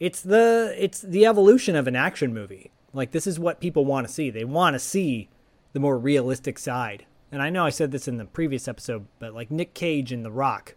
it's 0.00 0.20
the 0.20 0.74
it's 0.78 1.00
the 1.00 1.26
evolution 1.26 1.76
of 1.76 1.86
an 1.86 1.96
action 1.96 2.32
movie. 2.32 2.70
Like 2.92 3.10
this 3.10 3.26
is 3.26 3.38
what 3.38 3.60
people 3.60 3.84
want 3.84 4.06
to 4.06 4.12
see. 4.12 4.30
They 4.30 4.44
want 4.44 4.74
to 4.74 4.78
see 4.78 5.28
the 5.72 5.80
more 5.80 5.98
realistic 5.98 6.58
side. 6.58 7.06
And 7.32 7.42
I 7.42 7.50
know 7.50 7.66
I 7.66 7.70
said 7.70 7.90
this 7.90 8.06
in 8.06 8.16
the 8.16 8.24
previous 8.24 8.68
episode, 8.68 9.06
but 9.18 9.34
like 9.34 9.50
Nick 9.50 9.74
Cage 9.74 10.12
in 10.12 10.22
The 10.22 10.30
Rock, 10.30 10.76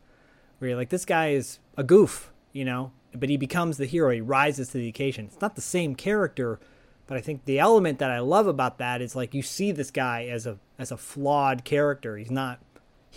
where 0.57 0.69
you're 0.69 0.77
like, 0.77 0.89
this 0.89 1.05
guy 1.05 1.29
is 1.29 1.59
a 1.77 1.83
goof, 1.83 2.31
you 2.51 2.65
know, 2.65 2.91
but 3.13 3.29
he 3.29 3.37
becomes 3.37 3.77
the 3.77 3.85
hero. 3.85 4.09
He 4.11 4.21
rises 4.21 4.69
to 4.69 4.79
the 4.79 4.87
occasion. 4.87 5.25
It's 5.25 5.41
not 5.41 5.55
the 5.55 5.61
same 5.61 5.93
character, 5.93 6.59
but 7.05 7.17
I 7.17 7.21
think 7.21 7.45
the 7.45 7.59
element 7.59 7.99
that 7.99 8.09
I 8.09 8.19
love 8.19 8.47
about 8.47 8.79
that 8.79 9.01
is 9.01 9.15
like 9.15 9.35
you 9.35 9.43
see 9.43 9.71
this 9.71 9.91
guy 9.91 10.25
as 10.25 10.47
a 10.47 10.57
as 10.79 10.91
a 10.91 10.97
flawed 10.97 11.63
character. 11.63 12.17
He's 12.17 12.31
not. 12.31 12.59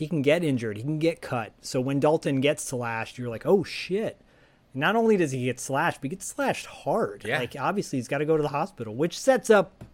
He 0.00 0.08
can 0.08 0.22
get 0.22 0.42
injured. 0.42 0.78
He 0.78 0.82
can 0.82 0.98
get 0.98 1.20
cut. 1.20 1.52
So 1.60 1.78
when 1.78 2.00
Dalton 2.00 2.40
gets 2.40 2.64
slashed, 2.64 3.18
you're 3.18 3.28
like, 3.28 3.44
oh 3.44 3.62
shit. 3.62 4.18
Not 4.72 4.96
only 4.96 5.18
does 5.18 5.32
he 5.32 5.44
get 5.44 5.60
slashed, 5.60 5.98
but 6.00 6.04
he 6.04 6.16
gets 6.16 6.24
slashed 6.24 6.64
hard. 6.64 7.22
Yeah. 7.22 7.38
Like 7.38 7.54
obviously 7.60 7.98
he's 7.98 8.08
got 8.08 8.18
to 8.18 8.24
go 8.24 8.34
to 8.38 8.42
the 8.42 8.48
hospital, 8.48 8.94
which 8.94 9.18
sets 9.20 9.50
up, 9.50 9.84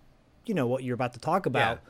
you 0.44 0.54
know, 0.54 0.64
what 0.68 0.84
you're 0.84 0.94
about 0.94 1.12
to 1.14 1.18
talk 1.18 1.44
about. 1.44 1.80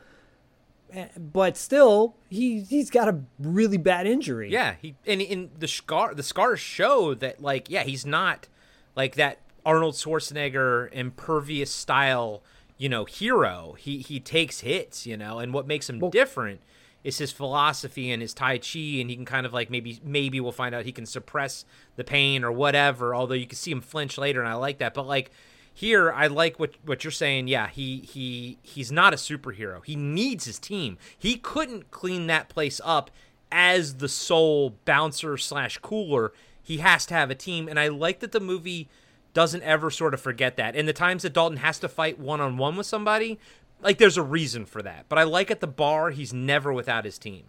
Eh, 0.91 1.09
But 1.15 1.57
still, 1.57 2.15
he 2.27 2.61
he's 2.61 2.89
got 2.89 3.07
a 3.07 3.19
really 3.37 3.77
bad 3.77 4.07
injury. 4.07 4.49
Yeah, 4.51 4.73
he 4.81 4.95
and 5.05 5.21
in 5.21 5.51
the 5.55 5.67
scar 5.67 6.15
the 6.15 6.23
scars 6.23 6.59
show 6.59 7.13
that 7.13 7.39
like 7.39 7.69
yeah 7.69 7.83
he's 7.83 8.03
not 8.03 8.47
like 8.95 9.13
that 9.13 9.41
Arnold 9.63 9.93
Schwarzenegger 9.93 10.91
impervious 10.91 11.69
style 11.69 12.41
you 12.79 12.89
know 12.89 13.05
hero. 13.05 13.75
He 13.77 13.99
he 13.99 14.19
takes 14.19 14.61
hits 14.61 15.05
you 15.05 15.17
know, 15.17 15.37
and 15.37 15.53
what 15.53 15.67
makes 15.67 15.87
him 15.87 15.99
different 16.09 16.61
is 17.07 17.19
his 17.19 17.31
philosophy 17.31 18.11
and 18.11 18.21
his 18.21 18.33
tai 18.33 18.57
chi, 18.57 18.99
and 18.99 19.09
he 19.09 19.15
can 19.15 19.23
kind 19.23 19.45
of 19.45 19.53
like 19.53 19.69
maybe 19.69 20.01
maybe 20.03 20.41
we'll 20.41 20.51
find 20.51 20.75
out 20.75 20.83
he 20.83 20.91
can 20.91 21.05
suppress 21.05 21.63
the 21.95 22.03
pain 22.03 22.43
or 22.43 22.51
whatever. 22.51 23.15
Although 23.15 23.33
you 23.33 23.47
can 23.47 23.55
see 23.55 23.71
him 23.71 23.79
flinch 23.79 24.17
later, 24.17 24.41
and 24.41 24.49
I 24.49 24.55
like 24.55 24.79
that. 24.79 24.93
But 24.93 25.07
like 25.07 25.31
here, 25.73 26.11
I 26.11 26.27
like 26.27 26.59
what 26.59 26.75
what 26.83 27.05
you're 27.05 27.11
saying. 27.11 27.47
Yeah, 27.47 27.69
he 27.69 27.99
he 27.99 28.57
he's 28.61 28.91
not 28.91 29.13
a 29.13 29.15
superhero. 29.15 29.85
He 29.85 29.95
needs 29.95 30.43
his 30.43 30.59
team. 30.59 30.97
He 31.17 31.37
couldn't 31.37 31.91
clean 31.91 32.27
that 32.27 32.49
place 32.49 32.81
up 32.83 33.09
as 33.53 33.95
the 33.95 34.09
sole 34.09 34.75
bouncer 34.83 35.37
slash 35.37 35.77
cooler. 35.77 36.33
He 36.61 36.79
has 36.79 37.05
to 37.05 37.13
have 37.13 37.31
a 37.31 37.35
team, 37.35 37.69
and 37.69 37.79
I 37.79 37.87
like 37.87 38.19
that 38.19 38.33
the 38.33 38.41
movie 38.41 38.89
doesn't 39.33 39.63
ever 39.63 39.89
sort 39.89 40.13
of 40.13 40.19
forget 40.19 40.57
that. 40.57 40.75
And 40.75 40.89
the 40.89 40.93
times 40.93 41.23
that 41.23 41.31
Dalton 41.31 41.59
has 41.59 41.79
to 41.79 41.87
fight 41.87 42.19
one 42.19 42.41
on 42.41 42.57
one 42.57 42.75
with 42.75 42.87
somebody, 42.87 43.39
like 43.81 43.97
there's 43.97 44.17
a 44.17 44.23
reason 44.23 44.65
for 44.65 44.81
that. 44.81 45.05
But 45.09 45.19
I 45.19 45.23
like 45.23 45.51
at 45.51 45.59
the 45.61 45.67
bar, 45.67 46.09
he's 46.11 46.33
never 46.33 46.71
without 46.73 47.05
his 47.05 47.17
team. 47.17 47.43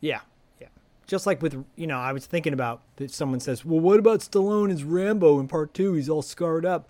Yeah, 0.00 0.20
yeah. 0.60 0.68
Just 1.06 1.26
like 1.26 1.42
with 1.42 1.64
you 1.76 1.86
know, 1.86 1.98
I 1.98 2.12
was 2.12 2.26
thinking 2.26 2.52
about 2.52 2.82
that. 2.96 3.10
Someone 3.10 3.40
says, 3.40 3.64
"Well, 3.64 3.80
what 3.80 3.98
about 3.98 4.20
Stallone 4.20 4.72
as 4.72 4.84
Rambo 4.84 5.40
in 5.40 5.48
Part 5.48 5.72
Two? 5.74 5.94
He's 5.94 6.08
all 6.08 6.22
scarred 6.22 6.66
up." 6.66 6.88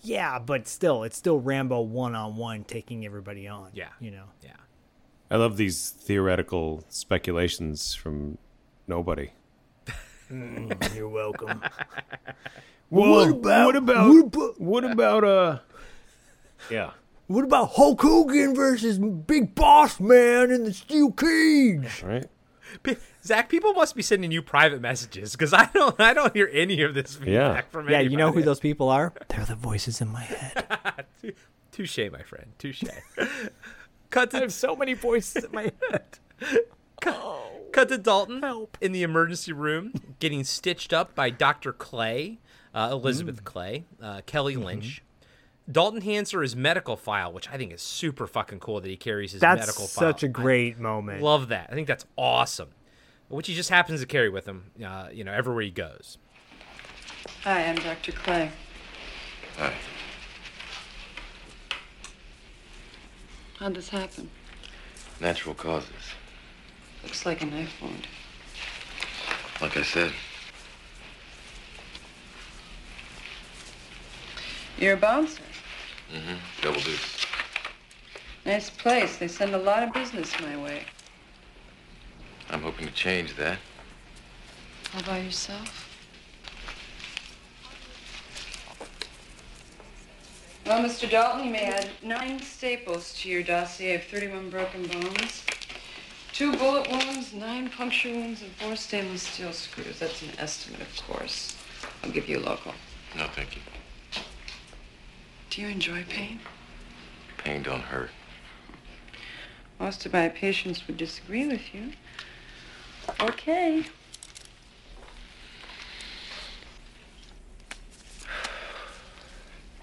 Yeah, 0.00 0.38
but 0.38 0.68
still, 0.68 1.02
it's 1.02 1.16
still 1.16 1.40
Rambo 1.40 1.80
one 1.80 2.14
on 2.14 2.36
one 2.36 2.62
taking 2.64 3.04
everybody 3.04 3.48
on. 3.48 3.70
Yeah, 3.74 3.88
you 4.00 4.10
know. 4.12 4.24
Yeah. 4.44 4.52
I 5.30 5.36
love 5.36 5.56
these 5.56 5.90
theoretical 5.90 6.84
speculations 6.88 7.94
from 7.94 8.38
nobody. 8.86 9.30
Mm, 10.30 10.94
you're 10.94 11.08
welcome. 11.08 11.62
Well, 12.90 13.10
What 13.10 13.28
about- 13.28 13.66
what 13.66 13.76
about 13.76 14.08
what 14.08 14.24
about- 14.24 14.60
what 14.60 14.84
about 14.84 15.24
uh 15.24 15.58
yeah 16.70 16.92
What 17.28 17.44
about 17.44 17.72
Hulk 17.72 18.00
Hogan 18.00 18.54
versus 18.54 18.98
Big 18.98 19.54
Boss 19.54 20.00
Man 20.00 20.50
in 20.50 20.64
the 20.64 20.72
steel 20.72 21.12
cage? 21.12 22.02
right 22.02 22.26
P- 22.82 22.96
Zak, 23.22 23.50
people 23.50 23.74
must 23.74 23.94
be 23.94 24.00
sending 24.00 24.32
you 24.32 24.40
private 24.40 24.80
messages 24.80 25.32
because 25.32 25.52
I 25.52 25.66
don't 25.74 25.98
I 26.00 26.14
don't 26.14 26.34
hear 26.34 26.50
any 26.52 26.80
of 26.82 26.94
this 26.94 27.16
feedback 27.16 27.70
from 27.70 27.88
Yeah, 27.88 28.00
you 28.00 28.16
know 28.16 28.32
who 28.32 28.42
those 28.42 28.60
people 28.60 28.88
are? 28.88 29.12
They're 29.28 29.44
the 29.44 29.54
voices 29.54 30.00
in 30.00 30.08
my 30.08 30.22
head. 30.22 31.04
Touche, 31.72 31.98
my 32.10 32.22
friend. 32.22 32.52
Touche. 32.58 32.82
Cut 34.10 34.30
to 34.30 34.38
I 34.38 34.40
have 34.40 34.52
so 34.52 34.74
many 34.74 34.94
voices 34.94 35.44
in 35.44 35.52
my 35.52 35.70
head. 35.90 36.18
Cut 37.00 37.88
to 37.90 37.98
Dalton 37.98 38.42
in 38.80 38.92
the 38.92 39.02
emergency 39.02 39.52
room, 39.52 39.92
getting 40.18 40.44
stitched 40.44 40.94
up 40.94 41.14
by 41.14 41.28
Dr. 41.28 41.74
Clay, 41.74 42.38
uh, 42.74 42.88
Elizabeth 42.90 43.44
Clay, 43.44 43.84
uh, 44.02 44.22
Kelly 44.24 44.56
Lynch. 44.56 45.02
Dalton 45.70 46.00
hands 46.00 46.30
her 46.30 46.40
his 46.40 46.56
medical 46.56 46.96
file, 46.96 47.32
which 47.32 47.48
I 47.50 47.58
think 47.58 47.72
is 47.72 47.82
super 47.82 48.26
fucking 48.26 48.60
cool 48.60 48.80
that 48.80 48.88
he 48.88 48.96
carries 48.96 49.32
his 49.32 49.40
That's 49.40 49.60
medical 49.60 49.86
file. 49.86 50.08
That's 50.08 50.20
such 50.20 50.22
a 50.22 50.28
great 50.28 50.78
moment. 50.78 51.22
Love 51.22 51.48
that. 51.48 51.68
I 51.70 51.74
think 51.74 51.86
that's 51.86 52.06
awesome. 52.16 52.70
Which 53.28 53.46
he 53.46 53.54
just 53.54 53.68
happens 53.68 54.00
to 54.00 54.06
carry 54.06 54.30
with 54.30 54.46
him, 54.46 54.70
uh, 54.82 55.08
you 55.12 55.24
know, 55.24 55.32
everywhere 55.32 55.62
he 55.62 55.70
goes. 55.70 56.16
Hi, 57.42 57.66
I'm 57.66 57.76
Dr. 57.76 58.12
Clay. 58.12 58.50
Hi. 59.58 59.74
How'd 63.58 63.74
this 63.74 63.90
happen? 63.90 64.30
Natural 65.20 65.54
causes. 65.54 65.90
Looks 67.02 67.26
like 67.26 67.42
a 67.42 67.46
knife 67.46 67.82
wound. 67.82 68.06
Like 69.60 69.76
I 69.76 69.82
said, 69.82 70.12
You're 74.78 74.94
a 74.94 74.96
bouncer. 74.96 75.42
Mm-hmm. 76.12 76.62
double 76.62 76.80
deuce. 76.80 77.26
Nice 78.46 78.70
place. 78.70 79.18
They 79.18 79.28
send 79.28 79.54
a 79.54 79.58
lot 79.58 79.82
of 79.82 79.92
business 79.92 80.32
my 80.40 80.56
way. 80.56 80.82
I'm 82.50 82.62
hoping 82.62 82.86
to 82.86 82.92
change 82.92 83.36
that. 83.36 83.58
All 84.94 85.02
by 85.02 85.18
yourself? 85.18 85.88
Well, 90.64 90.82
Mr. 90.82 91.08
Dalton, 91.10 91.46
you 91.46 91.50
may 91.50 91.64
add 91.64 91.88
nine 92.02 92.42
staples 92.42 93.14
to 93.20 93.28
your 93.28 93.42
dossier 93.42 93.94
of 93.94 94.04
31 94.04 94.50
broken 94.50 94.86
bones, 94.86 95.42
two 96.32 96.54
bullet 96.56 96.90
wounds, 96.90 97.32
nine 97.32 97.70
puncture 97.70 98.10
wounds, 98.10 98.42
and 98.42 98.50
four 98.52 98.76
stainless 98.76 99.22
steel 99.22 99.52
screws. 99.52 99.98
That's 99.98 100.20
an 100.20 100.28
estimate, 100.38 100.82
of 100.82 101.06
course. 101.06 101.56
I'll 102.04 102.10
give 102.10 102.28
you 102.28 102.38
a 102.38 102.40
local. 102.40 102.74
No, 103.16 103.26
thank 103.28 103.56
you. 103.56 103.62
Do 105.50 105.62
you 105.62 105.68
enjoy 105.68 106.04
pain? 106.08 106.40
Pain 107.38 107.62
don't 107.62 107.80
hurt. 107.80 108.10
Most 109.80 110.04
of 110.04 110.12
my 110.12 110.28
patients 110.28 110.86
would 110.86 110.96
disagree 110.96 111.46
with 111.46 111.72
you. 111.72 111.92
Okay. 113.20 113.84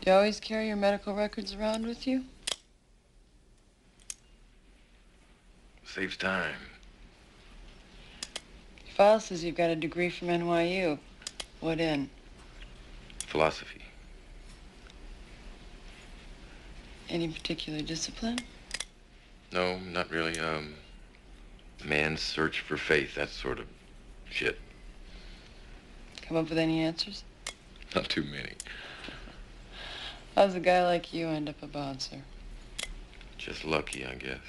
Do 0.02 0.12
you 0.12 0.12
always 0.12 0.40
carry 0.40 0.68
your 0.68 0.76
medical 0.76 1.16
records 1.16 1.56
around 1.56 1.88
with 1.88 2.06
you? 2.06 2.26
Saves 5.86 6.18
time. 6.18 6.54
Your 8.86 8.96
file 8.96 9.20
says 9.20 9.44
you've 9.44 9.56
got 9.56 9.70
a 9.70 9.76
degree 9.76 10.10
from 10.10 10.28
NYU. 10.28 11.00
What 11.62 11.80
in? 11.80 12.10
Philosophy. 13.26 13.85
Any 17.10 17.28
particular 17.28 17.82
discipline? 17.82 18.40
No, 19.52 19.78
not 19.78 20.10
really. 20.10 20.40
Um, 20.40 20.76
man's 21.84 22.22
search 22.22 22.62
for 22.62 22.78
faith, 22.78 23.16
that 23.16 23.30
sort 23.30 23.60
of 23.60 23.68
shit. 24.30 24.60
Come 26.24 26.38
up 26.38 26.50
with 26.50 26.58
any 26.58 26.82
answers? 26.82 27.24
Not 27.94 28.10
too 28.10 28.24
many. 28.24 28.54
How's 30.36 30.56
a 30.56 30.60
guy 30.60 30.84
like 30.84 31.14
you 31.14 31.28
end 31.28 31.48
up 31.48 31.62
a 31.62 31.68
bouncer? 31.68 32.24
Just 33.38 33.64
lucky, 33.64 34.06
I 34.06 34.16
guess. 34.16 34.40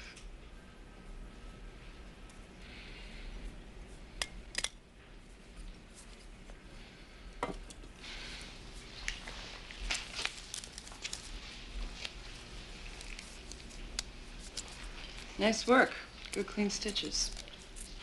Nice 15.39 15.67
work. 15.67 15.91
Good 16.31 16.47
clean 16.47 16.69
stitches. 16.69 17.31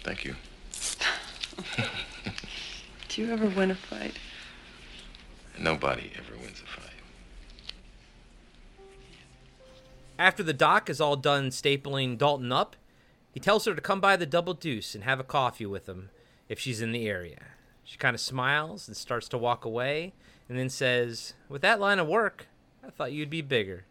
Thank 0.03 0.25
you. 0.25 0.37
Do 3.09 3.23
you 3.23 3.33
ever 3.33 3.47
win 3.47 3.71
a 3.71 3.75
fight? 3.75 4.19
Nobody 5.59 6.13
ever 6.17 6.37
wins 6.41 6.63
a 6.63 6.67
fight. 6.67 6.91
After 10.19 10.43
the 10.43 10.53
doc 10.53 10.89
is 10.89 11.01
all 11.01 11.17
done 11.17 11.51
stapling 11.51 12.19
Dalton 12.19 12.53
up, 12.53 12.77
he 13.33 13.41
tells 13.41 13.65
her 13.65 13.75
to 13.75 13.81
come 13.81 14.01
by 14.01 14.17
the 14.17 14.27
Double 14.27 14.55
Deuce 14.55 14.95
and 14.95 15.03
have 15.03 15.19
a 15.19 15.25
coffee 15.25 15.67
with 15.67 15.89
him 15.89 16.11
if 16.49 16.61
she's 16.61 16.81
in 16.81 16.93
the 16.93 17.09
area. 17.09 17.43
She 17.83 17.99
kind 17.99 18.15
of 18.15 18.21
smiles 18.21 18.87
and 18.87 18.97
starts 18.97 19.29
to 19.29 19.39
walk 19.39 19.65
away, 19.65 20.15
and 20.49 20.57
then 20.59 20.71
says, 20.71 21.35
"With 21.49 21.63
that 21.63 21.81
line 21.81 21.99
of 21.99 22.07
work, 22.07 22.47
I 22.87 22.91
thought 22.91 23.13
you'd 23.13 23.29
be 23.29 23.43
bigger." 23.43 23.85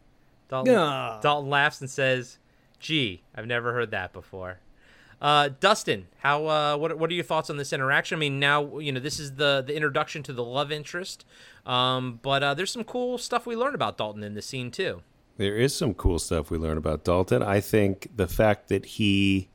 Dalton. 0.49 0.73
Dalton 1.21 1.49
laughs 1.49 1.81
and 1.81 1.89
says, 1.89 2.37
"Gee, 2.83 3.23
I've 3.33 3.47
never 3.47 3.71
heard 3.71 3.91
that 3.91 4.11
before." 4.11 4.59
Uh, 5.21 5.49
Dustin, 5.61 6.07
how 6.19 6.47
uh, 6.47 6.75
what 6.75 6.99
what 6.99 7.09
are 7.09 7.13
your 7.13 7.23
thoughts 7.23 7.49
on 7.49 7.55
this 7.55 7.71
interaction? 7.71 8.17
I 8.17 8.19
mean, 8.19 8.41
now 8.41 8.77
you 8.79 8.91
know 8.91 8.99
this 8.99 9.21
is 9.21 9.35
the 9.35 9.63
the 9.65 9.73
introduction 9.73 10.21
to 10.23 10.33
the 10.33 10.43
love 10.43 10.69
interest, 10.69 11.25
um, 11.65 12.19
but 12.21 12.43
uh, 12.43 12.53
there's 12.53 12.71
some 12.71 12.83
cool 12.83 13.17
stuff 13.17 13.45
we 13.45 13.55
learn 13.55 13.73
about 13.73 13.97
Dalton 13.97 14.21
in 14.21 14.33
this 14.33 14.45
scene 14.45 14.69
too. 14.69 15.01
There 15.37 15.55
is 15.55 15.73
some 15.73 15.93
cool 15.93 16.19
stuff 16.19 16.51
we 16.51 16.57
learn 16.57 16.77
about 16.77 17.05
Dalton. 17.05 17.41
I 17.41 17.61
think 17.61 18.09
the 18.15 18.27
fact 18.27 18.67
that 18.67 18.85
he 18.85 19.49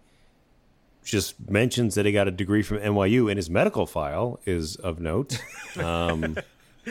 just 1.04 1.50
mentions 1.50 1.94
that 1.96 2.06
he 2.06 2.12
got 2.12 2.28
a 2.28 2.30
degree 2.30 2.62
from 2.62 2.78
NYU 2.78 3.30
in 3.30 3.36
his 3.36 3.50
medical 3.50 3.86
file 3.86 4.40
is 4.46 4.76
of 4.76 5.00
note. 5.00 5.38
Um, 5.78 6.36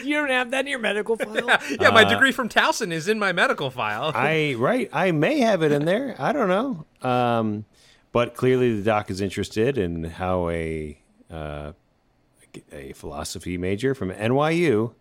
You 0.03 0.15
don't 0.17 0.29
have 0.29 0.51
that 0.51 0.61
in 0.61 0.67
your 0.67 0.79
medical 0.79 1.15
file? 1.25 1.47
yeah, 1.79 1.89
my 1.89 2.03
Uh, 2.03 2.09
degree 2.09 2.31
from 2.31 2.49
Towson 2.49 2.91
is 2.91 3.07
in 3.07 3.19
my 3.19 3.31
medical 3.31 3.69
file. 3.69 4.11
I 4.15 4.55
right, 4.57 4.89
I 4.93 5.11
may 5.11 5.39
have 5.39 5.63
it 5.63 5.71
in 5.71 5.85
there. 5.85 6.15
I 6.19 6.31
don't 6.33 6.47
know. 6.49 6.85
Um, 7.09 7.65
but 8.11 8.35
clearly, 8.35 8.75
the 8.77 8.83
doc 8.83 9.09
is 9.09 9.21
interested 9.21 9.77
in 9.77 10.03
how 10.05 10.49
a 10.49 10.97
uh, 11.31 11.73
a 12.71 12.93
philosophy 12.93 13.57
major 13.57 13.93
from 13.93 14.11
NYU, 14.11 14.93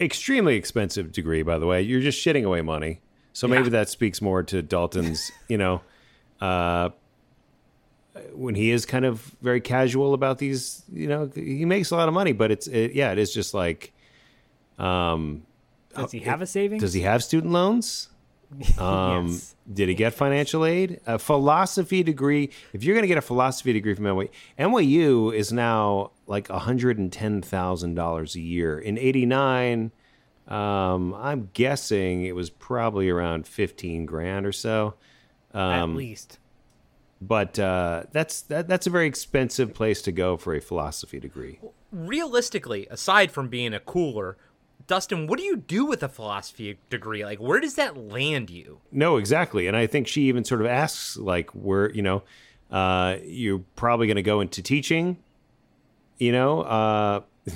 extremely 0.00 0.56
expensive 0.56 1.12
degree, 1.12 1.42
by 1.42 1.58
the 1.58 1.66
way. 1.66 1.82
You're 1.82 2.00
just 2.00 2.24
shitting 2.24 2.44
away 2.44 2.62
money. 2.62 3.00
So 3.34 3.46
maybe 3.48 3.64
Yeah. 3.64 3.70
that 3.70 3.88
speaks 3.88 4.22
more 4.22 4.42
to 4.44 4.62
Dalton's, 4.62 5.30
you 5.48 5.58
know, 5.58 5.80
uh, 6.40 6.90
when 8.34 8.54
he 8.54 8.70
is 8.70 8.84
kind 8.86 9.04
of 9.04 9.20
very 9.42 9.60
casual 9.60 10.14
about 10.14 10.38
these. 10.38 10.82
You 10.92 11.08
know, 11.08 11.30
he 11.34 11.64
makes 11.64 11.90
a 11.90 11.96
lot 11.96 12.08
of 12.08 12.14
money, 12.14 12.32
but 12.32 12.50
it's 12.50 12.66
it, 12.66 12.92
yeah, 12.92 13.12
it 13.12 13.18
is 13.18 13.32
just 13.34 13.54
like. 13.54 13.92
Um, 14.78 15.42
Does 15.96 16.12
he 16.12 16.20
have 16.20 16.40
a 16.42 16.46
savings? 16.46 16.82
Does 16.82 16.94
he 16.94 17.02
have 17.02 17.22
student 17.24 17.52
loans? 17.52 18.08
Um, 18.78 19.28
Yes. 19.28 19.54
Did 19.72 19.88
he 19.88 19.94
get 19.94 20.12
financial 20.12 20.66
aid? 20.66 21.00
A 21.06 21.18
philosophy 21.18 22.02
degree. 22.02 22.50
If 22.74 22.84
you're 22.84 22.94
going 22.94 23.04
to 23.04 23.08
get 23.08 23.16
a 23.16 23.22
philosophy 23.22 23.72
degree 23.72 23.94
from 23.94 24.04
NYU, 24.04 24.28
NYU 24.58 25.34
is 25.34 25.52
now 25.54 26.10
like 26.26 26.48
$110,000 26.48 28.34
a 28.34 28.40
year. 28.40 28.78
In 28.78 28.98
89, 28.98 29.90
um, 30.48 31.14
I'm 31.14 31.50
guessing 31.52 32.24
it 32.24 32.34
was 32.34 32.50
probably 32.50 33.08
around 33.08 33.46
15 33.46 34.06
grand 34.06 34.46
or 34.46 34.52
so. 34.52 34.94
At 35.54 35.82
Um, 35.82 35.96
least. 35.96 36.38
But 37.20 37.58
uh, 37.58 38.04
that's 38.10 38.42
that, 38.42 38.66
that's 38.66 38.86
a 38.88 38.90
very 38.90 39.06
expensive 39.06 39.72
place 39.74 40.02
to 40.02 40.12
go 40.12 40.36
for 40.36 40.54
a 40.54 40.60
philosophy 40.60 41.20
degree. 41.20 41.60
Realistically, 41.92 42.88
aside 42.90 43.30
from 43.30 43.48
being 43.48 43.72
a 43.72 43.78
cooler, 43.80 44.36
Dustin, 44.86 45.26
what 45.26 45.38
do 45.38 45.44
you 45.44 45.56
do 45.56 45.84
with 45.84 46.02
a 46.02 46.08
philosophy 46.08 46.78
degree? 46.90 47.24
Like, 47.24 47.38
where 47.40 47.60
does 47.60 47.74
that 47.76 47.96
land 47.96 48.50
you? 48.50 48.80
No, 48.90 49.16
exactly. 49.16 49.66
And 49.66 49.76
I 49.76 49.86
think 49.86 50.06
she 50.08 50.22
even 50.22 50.44
sort 50.44 50.60
of 50.60 50.66
asks, 50.66 51.16
like, 51.16 51.50
where, 51.50 51.90
you 51.90 52.02
know, 52.02 52.22
uh, 52.70 53.16
you're 53.24 53.62
probably 53.76 54.06
going 54.06 54.16
to 54.16 54.22
go 54.22 54.40
into 54.40 54.62
teaching, 54.62 55.18
you 56.18 56.32
know? 56.32 56.62
Uh, 56.62 57.20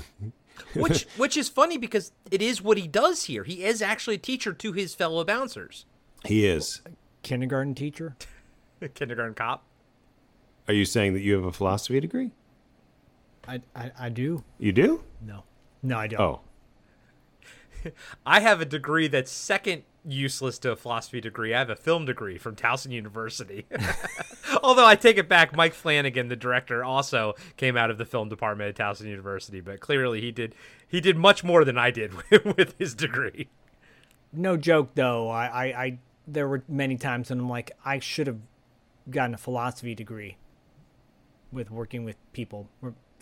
Which 0.74 1.04
which 1.18 1.36
is 1.36 1.50
funny 1.50 1.76
because 1.76 2.12
it 2.30 2.40
is 2.40 2.62
what 2.62 2.78
he 2.78 2.88
does 2.88 3.24
here. 3.24 3.44
He 3.44 3.62
is 3.62 3.82
actually 3.82 4.16
a 4.16 4.18
teacher 4.18 4.54
to 4.54 4.72
his 4.72 4.94
fellow 4.94 5.22
bouncers. 5.22 5.84
he 6.24 6.46
is. 6.46 6.80
Kindergarten 7.22 7.74
teacher? 7.74 8.16
Kindergarten 8.94 9.34
cop. 9.34 9.64
Are 10.66 10.72
you 10.74 10.86
saying 10.86 11.12
that 11.12 11.20
you 11.20 11.34
have 11.34 11.44
a 11.44 11.52
philosophy 11.52 12.00
degree? 12.00 12.30
I, 13.46 13.60
I, 13.74 13.90
I 13.98 14.08
do. 14.08 14.44
You 14.58 14.72
do? 14.72 15.04
No. 15.20 15.44
No, 15.82 15.98
I 15.98 16.06
don't. 16.06 16.20
Oh, 16.20 16.40
I 18.26 18.40
have 18.40 18.60
a 18.60 18.64
degree 18.64 19.08
that's 19.08 19.30
second 19.30 19.82
useless 20.06 20.58
to 20.60 20.70
a 20.70 20.76
philosophy 20.76 21.20
degree. 21.20 21.52
I 21.52 21.58
have 21.58 21.70
a 21.70 21.76
film 21.76 22.04
degree 22.04 22.38
from 22.38 22.54
Towson 22.54 22.92
University. 22.92 23.66
Although 24.62 24.86
I 24.86 24.94
take 24.94 25.18
it 25.18 25.28
back, 25.28 25.56
Mike 25.56 25.74
Flanagan, 25.74 26.28
the 26.28 26.36
director, 26.36 26.84
also 26.84 27.34
came 27.56 27.76
out 27.76 27.90
of 27.90 27.98
the 27.98 28.04
film 28.04 28.28
department 28.28 28.68
at 28.68 28.76
Towson 28.76 29.06
University, 29.06 29.60
but 29.60 29.80
clearly 29.80 30.20
he 30.20 30.30
did 30.30 30.54
he 30.88 31.00
did 31.00 31.16
much 31.16 31.42
more 31.42 31.64
than 31.64 31.76
I 31.76 31.90
did 31.90 32.12
with 32.56 32.78
his 32.78 32.94
degree. 32.94 33.48
No 34.32 34.56
joke 34.56 34.90
though. 34.94 35.28
I, 35.28 35.46
I, 35.46 35.64
I 35.64 35.98
there 36.26 36.48
were 36.48 36.62
many 36.68 36.96
times 36.96 37.30
when 37.30 37.40
I'm 37.40 37.48
like, 37.48 37.72
I 37.84 37.98
should 37.98 38.26
have 38.26 38.40
gotten 39.10 39.34
a 39.34 39.38
philosophy 39.38 39.94
degree 39.94 40.36
with 41.52 41.70
working 41.70 42.04
with 42.04 42.16
people. 42.32 42.68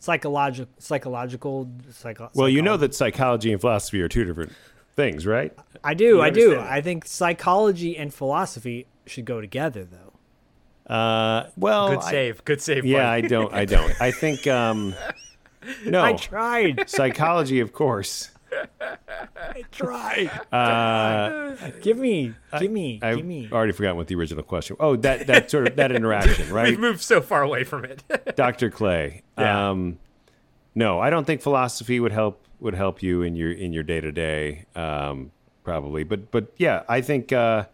Psychological, 0.04 0.68
psychological, 0.78 1.66
psycho. 1.90 2.30
well, 2.34 2.46
you 2.48 2.60
know 2.60 2.76
that 2.76 2.94
psychology 2.94 3.50
and 3.52 3.58
philosophy 3.60 4.02
are 4.02 4.08
two 4.08 4.24
different 4.24 4.52
things, 4.96 5.24
right? 5.26 5.50
I 5.82 5.94
do, 5.94 6.04
You 6.04 6.20
I 6.22 6.28
do. 6.28 6.50
that. 6.56 6.70
I 6.70 6.82
think 6.82 7.06
psychology 7.06 7.96
and 7.96 8.12
philosophy 8.12 8.86
should 9.06 9.24
go 9.24 9.40
together, 9.40 9.84
though. 9.86 10.94
Uh, 10.94 11.48
well, 11.56 11.88
Good 11.88 11.98
I- 12.00 12.10
save, 12.10 12.44
good 12.44 12.60
save. 12.60 12.84
yeah, 12.84 13.10
I 13.10 13.22
don't. 13.22 13.50
I 13.54 13.64
don't. 13.64 13.98
I 13.98 14.10
think. 14.10 14.46
Um, 14.46 14.94
no, 15.86 16.04
I 16.04 16.12
tried. 16.12 16.84
psychology, 16.90 17.60
of 17.60 17.72
course. 17.72 18.28
I 18.80 19.62
tried. 19.70 20.30
Uh, 20.52 21.70
give 21.82 21.98
me, 21.98 22.34
give 22.58 22.70
me, 22.70 23.00
I 23.02 23.14
give 23.16 23.24
me. 23.24 23.48
already 23.52 23.72
forgotten 23.72 23.96
what 23.96 24.06
the 24.08 24.14
original 24.14 24.42
question. 24.42 24.76
Oh, 24.80 24.96
that 24.96 25.26
that 25.26 25.50
sort 25.50 25.68
of 25.68 25.76
that 25.76 25.92
interaction, 25.96 26.52
right? 26.52 26.70
We've 26.70 26.78
moved 26.78 27.00
so 27.00 27.20
far 27.20 27.42
away 27.42 27.64
from 27.64 27.84
it. 27.84 28.02
Dr. 28.36 28.70
Clay. 28.70 29.22
Yeah. 29.38 29.70
Um, 29.70 29.98
no, 30.74 31.00
I 31.00 31.10
don't 31.10 31.24
think 31.24 31.40
philosophy 31.40 32.00
would 32.00 32.12
help 32.12 32.46
would 32.60 32.74
help 32.74 33.02
you 33.02 33.22
in 33.22 33.36
your 33.36 33.52
in 33.52 33.72
your 33.72 33.82
day 33.82 34.00
to 34.00 34.12
day, 34.12 34.64
probably. 35.62 36.04
But 36.04 36.30
but 36.30 36.52
yeah, 36.56 36.82
I 36.88 37.00
think. 37.00 37.32
Uh, 37.32 37.66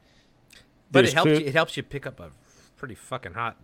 but 0.90 1.04
it 1.04 1.12
helps 1.12 1.28
clear- 1.30 1.40
you, 1.40 1.46
it 1.46 1.54
helps 1.54 1.76
you 1.76 1.82
pick 1.82 2.06
up 2.06 2.18
a 2.20 2.30
pretty 2.76 2.94
fucking 2.94 3.34
hot 3.34 3.56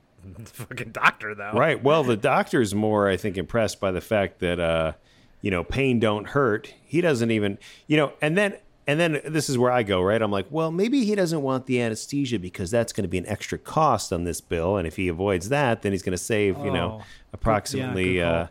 fucking 0.44 0.90
doctor 0.90 1.34
though. 1.34 1.52
Right. 1.52 1.82
Well, 1.82 2.04
the 2.04 2.16
doctor's 2.16 2.74
more, 2.74 3.08
I 3.08 3.16
think, 3.16 3.36
impressed 3.36 3.80
by 3.80 3.90
the 3.90 4.00
fact 4.00 4.40
that, 4.40 4.58
uh, 4.58 4.92
you 5.40 5.50
know, 5.50 5.62
pain 5.64 5.98
don't 6.00 6.28
hurt. 6.28 6.72
He 6.84 7.00
doesn't 7.00 7.30
even, 7.30 7.58
you 7.86 7.96
know, 7.96 8.12
and 8.20 8.36
then 8.36 8.56
And 8.88 9.00
then 9.00 9.20
this 9.24 9.48
is 9.50 9.58
where 9.58 9.72
I 9.72 9.82
go, 9.82 10.00
right? 10.00 10.22
I'm 10.22 10.30
like, 10.30 10.46
well, 10.48 10.70
maybe 10.70 11.04
he 11.04 11.16
doesn't 11.16 11.42
want 11.42 11.66
the 11.66 11.80
anesthesia 11.80 12.38
because 12.38 12.70
that's 12.70 12.92
going 12.92 13.02
to 13.02 13.08
be 13.08 13.18
an 13.18 13.26
extra 13.26 13.58
cost 13.58 14.12
on 14.12 14.22
this 14.22 14.40
bill, 14.40 14.76
and 14.76 14.86
if 14.86 14.94
he 14.94 15.08
avoids 15.08 15.48
that, 15.48 15.82
then 15.82 15.90
he's 15.90 16.04
going 16.04 16.12
to 16.16 16.22
save, 16.22 16.56
you 16.58 16.70
know, 16.70 17.00
Oh. 17.00 17.04
approximately, 17.32 18.18
Yeah, 18.18 18.30
uh, 18.32 18.46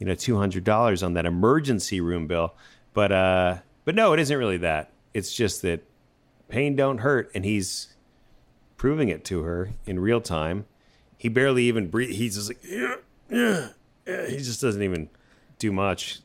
you 0.00 0.06
know, 0.08 0.16
two 0.16 0.36
hundred 0.38 0.64
dollars 0.64 1.04
on 1.04 1.14
that 1.14 1.24
emergency 1.24 2.00
room 2.00 2.26
bill. 2.26 2.52
But 2.94 3.12
uh, 3.12 3.58
but 3.84 3.94
no, 3.94 4.12
it 4.12 4.18
isn't 4.18 4.36
really 4.36 4.56
that. 4.58 4.90
It's 5.14 5.32
just 5.32 5.62
that 5.62 5.84
pain 6.48 6.74
don't 6.74 6.98
hurt, 6.98 7.30
and 7.32 7.44
he's 7.44 7.94
proving 8.76 9.08
it 9.08 9.24
to 9.26 9.42
her 9.42 9.70
in 9.86 10.00
real 10.00 10.20
time. 10.20 10.66
He 11.16 11.28
barely 11.28 11.62
even 11.64 11.88
breathe. 11.88 12.10
He's 12.10 12.34
just 12.34 12.48
like, 12.50 12.58
yeah, 12.64 12.96
yeah, 13.30 13.68
yeah. 14.04 14.26
He 14.26 14.36
just 14.38 14.60
doesn't 14.60 14.82
even 14.82 15.08
do 15.60 15.70
much. 15.70 16.20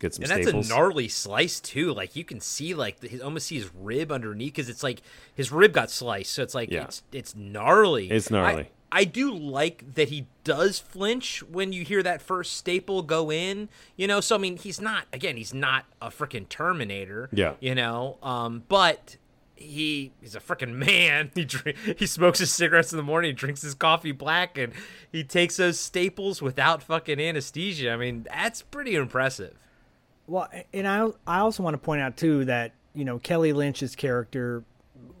Get 0.00 0.14
some 0.14 0.24
and 0.24 0.30
that's 0.32 0.68
a 0.68 0.72
gnarly 0.74 1.08
slice 1.08 1.60
too. 1.60 1.92
Like 1.92 2.16
you 2.16 2.24
can 2.24 2.40
see, 2.40 2.74
like 2.74 3.00
his, 3.02 3.20
almost 3.20 3.46
see 3.46 3.56
his 3.56 3.70
rib 3.74 4.10
underneath 4.10 4.54
because 4.54 4.68
it's 4.70 4.82
like 4.82 5.02
his 5.34 5.52
rib 5.52 5.72
got 5.72 5.90
sliced. 5.90 6.32
So 6.32 6.42
it's 6.42 6.54
like 6.54 6.70
Yeah. 6.70 6.84
it's 6.84 7.02
it's 7.12 7.36
gnarly. 7.36 8.10
It's 8.10 8.30
gnarly. 8.30 8.70
I, 8.90 9.00
I 9.00 9.04
do 9.04 9.32
like 9.32 9.94
that 9.94 10.08
he 10.08 10.26
does 10.42 10.78
flinch 10.78 11.42
when 11.42 11.72
you 11.74 11.84
hear 11.84 12.02
that 12.02 12.22
first 12.22 12.54
staple 12.56 13.02
go 13.02 13.30
in. 13.30 13.68
You 13.96 14.08
know, 14.08 14.20
so 14.20 14.34
I 14.36 14.38
mean, 14.38 14.56
he's 14.56 14.80
not 14.80 15.04
again, 15.12 15.36
he's 15.36 15.52
not 15.54 15.84
a 16.00 16.08
freaking 16.08 16.48
Terminator. 16.48 17.28
Yeah. 17.30 17.54
You 17.60 17.74
know, 17.74 18.16
um, 18.22 18.64
but 18.68 19.16
he 19.54 20.12
he's 20.22 20.34
a 20.34 20.40
freaking 20.40 20.72
man. 20.72 21.30
He 21.34 21.44
drink, 21.44 21.76
he 21.98 22.06
smokes 22.06 22.38
his 22.38 22.52
cigarettes 22.54 22.90
in 22.90 22.96
the 22.96 23.02
morning, 23.02 23.28
he 23.28 23.34
drinks 23.34 23.60
his 23.60 23.74
coffee 23.74 24.12
black, 24.12 24.56
and 24.56 24.72
he 25.12 25.24
takes 25.24 25.58
those 25.58 25.78
staples 25.78 26.40
without 26.40 26.82
fucking 26.82 27.20
anesthesia. 27.20 27.90
I 27.92 27.96
mean, 27.98 28.26
that's 28.32 28.62
pretty 28.62 28.94
impressive. 28.94 29.58
Well, 30.30 30.48
and 30.72 30.86
I 30.86 31.08
I 31.26 31.40
also 31.40 31.64
want 31.64 31.74
to 31.74 31.78
point 31.78 32.00
out 32.00 32.16
too 32.16 32.44
that 32.44 32.70
you 32.94 33.04
know 33.04 33.18
Kelly 33.18 33.52
Lynch's 33.52 33.96
character, 33.96 34.62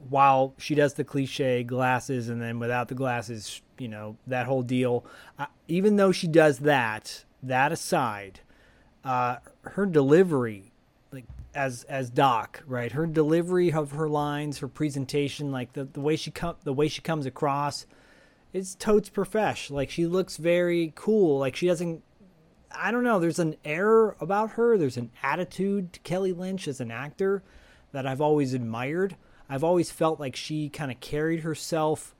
while 0.08 0.54
she 0.56 0.76
does 0.76 0.94
the 0.94 1.02
cliche 1.02 1.64
glasses 1.64 2.28
and 2.28 2.40
then 2.40 2.60
without 2.60 2.86
the 2.86 2.94
glasses, 2.94 3.60
you 3.76 3.88
know 3.88 4.16
that 4.28 4.46
whole 4.46 4.62
deal. 4.62 5.04
Uh, 5.36 5.46
even 5.66 5.96
though 5.96 6.12
she 6.12 6.28
does 6.28 6.60
that, 6.60 7.24
that 7.42 7.72
aside, 7.72 8.38
uh, 9.04 9.38
her 9.62 9.84
delivery, 9.84 10.70
like 11.10 11.24
as 11.56 11.82
as 11.88 12.08
Doc, 12.08 12.62
right? 12.64 12.92
Her 12.92 13.06
delivery 13.06 13.72
of 13.72 13.90
her 13.90 14.08
lines, 14.08 14.58
her 14.58 14.68
presentation, 14.68 15.50
like 15.50 15.72
the 15.72 15.86
the 15.86 16.00
way 16.00 16.14
she 16.14 16.30
come 16.30 16.54
the 16.62 16.72
way 16.72 16.86
she 16.86 17.02
comes 17.02 17.26
across, 17.26 17.84
it's 18.52 18.76
totes 18.76 19.08
profesh. 19.08 19.72
Like 19.72 19.90
she 19.90 20.06
looks 20.06 20.36
very 20.36 20.92
cool. 20.94 21.40
Like 21.40 21.56
she 21.56 21.66
doesn't 21.66 22.04
I 22.72 22.90
don't 22.90 23.04
know. 23.04 23.18
There's 23.18 23.38
an 23.38 23.56
air 23.64 24.10
about 24.20 24.52
her. 24.52 24.78
There's 24.78 24.96
an 24.96 25.10
attitude 25.22 25.92
to 25.94 26.00
Kelly 26.00 26.32
Lynch 26.32 26.68
as 26.68 26.80
an 26.80 26.90
actor 26.90 27.42
that 27.92 28.06
I've 28.06 28.20
always 28.20 28.54
admired. 28.54 29.16
I've 29.48 29.64
always 29.64 29.90
felt 29.90 30.20
like 30.20 30.36
she 30.36 30.68
kind 30.68 30.90
of 30.90 31.00
carried 31.00 31.40
herself 31.40 32.14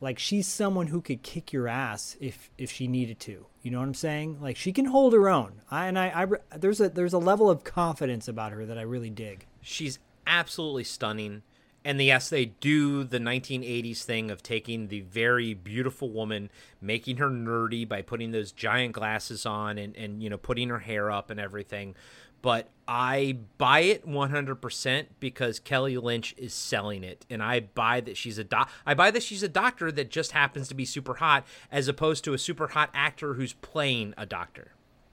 like 0.00 0.18
she's 0.18 0.46
someone 0.46 0.86
who 0.86 1.00
could 1.00 1.22
kick 1.22 1.52
your 1.52 1.68
ass 1.68 2.16
if 2.20 2.50
if 2.56 2.70
she 2.72 2.88
needed 2.88 3.20
to. 3.20 3.46
You 3.62 3.70
know 3.70 3.78
what 3.78 3.86
I'm 3.86 3.94
saying? 3.94 4.38
Like 4.40 4.56
she 4.56 4.72
can 4.72 4.86
hold 4.86 5.12
her 5.12 5.28
own. 5.28 5.60
I, 5.70 5.86
and 5.86 5.98
I, 5.98 6.22
I 6.22 6.56
there's 6.56 6.80
a 6.80 6.88
there's 6.88 7.12
a 7.12 7.18
level 7.18 7.50
of 7.50 7.64
confidence 7.64 8.26
about 8.26 8.52
her 8.52 8.64
that 8.64 8.78
I 8.78 8.82
really 8.82 9.10
dig. 9.10 9.46
She's 9.60 9.98
absolutely 10.26 10.84
stunning. 10.84 11.42
And 11.84 12.00
yes, 12.00 12.28
they 12.28 12.46
do 12.46 13.04
the 13.04 13.18
1980s 13.18 14.02
thing 14.02 14.30
of 14.30 14.42
taking 14.42 14.88
the 14.88 15.00
very 15.00 15.54
beautiful 15.54 16.10
woman, 16.10 16.50
making 16.80 17.16
her 17.16 17.30
nerdy 17.30 17.88
by 17.88 18.02
putting 18.02 18.32
those 18.32 18.52
giant 18.52 18.92
glasses 18.92 19.46
on 19.46 19.78
and, 19.78 19.96
and 19.96 20.22
you 20.22 20.28
know, 20.28 20.36
putting 20.36 20.68
her 20.68 20.80
hair 20.80 21.10
up 21.10 21.30
and 21.30 21.40
everything. 21.40 21.94
But 22.42 22.68
I 22.88 23.38
buy 23.58 23.80
it 23.80 24.06
100% 24.06 25.06
because 25.20 25.58
Kelly 25.58 25.96
Lynch 25.96 26.34
is 26.38 26.54
selling 26.54 27.04
it. 27.04 27.26
And 27.30 27.42
I 27.42 27.60
buy 27.60 28.00
that 28.00 28.16
she's 28.16 28.38
a 28.38 28.44
doc- 28.44 28.70
I 28.86 28.94
buy 28.94 29.10
that 29.10 29.22
she's 29.22 29.42
a 29.42 29.48
doctor 29.48 29.92
that 29.92 30.10
just 30.10 30.32
happens 30.32 30.68
to 30.68 30.74
be 30.74 30.84
super 30.84 31.14
hot 31.14 31.46
as 31.70 31.88
opposed 31.88 32.24
to 32.24 32.34
a 32.34 32.38
super 32.38 32.68
hot 32.68 32.90
actor 32.94 33.34
who's 33.34 33.52
playing 33.54 34.14
a 34.16 34.26
doctor. 34.26 34.72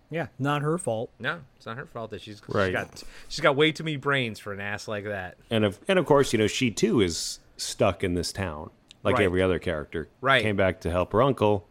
Yeah, 0.10 0.28
not 0.40 0.62
her 0.62 0.78
fault. 0.78 1.10
No, 1.20 1.42
it's 1.58 1.66
not 1.66 1.78
her 1.78 1.86
fault 1.86 2.12
that 2.12 2.22
she's, 2.22 2.42
Right. 2.48 2.68
she's 2.68 2.74
got 2.74 3.04
she's 3.28 3.40
got 3.42 3.56
way 3.56 3.72
too 3.72 3.84
many 3.84 3.98
brains 3.98 4.40
for 4.40 4.54
an 4.54 4.60
ass 4.62 4.88
like 4.88 5.04
that. 5.04 5.38
and 5.50 5.66
of 5.66 5.80
and 5.88 6.00
of 6.00 6.06
course, 6.06 6.32
you 6.34 6.40
know, 6.40 6.48
she 6.48 6.72
too 6.72 7.02
is 7.02 7.40
stuck 7.58 8.04
in 8.04 8.14
this 8.14 8.32
town, 8.32 8.70
like 9.04 9.16
Right. 9.18 9.26
every 9.26 9.42
other 9.42 9.60
character. 9.60 10.08
Right. 10.22 10.42
Came 10.42 10.56
back 10.56 10.80
to 10.82 10.90
help 10.92 11.12
her 11.14 11.22
uncle. 11.22 11.67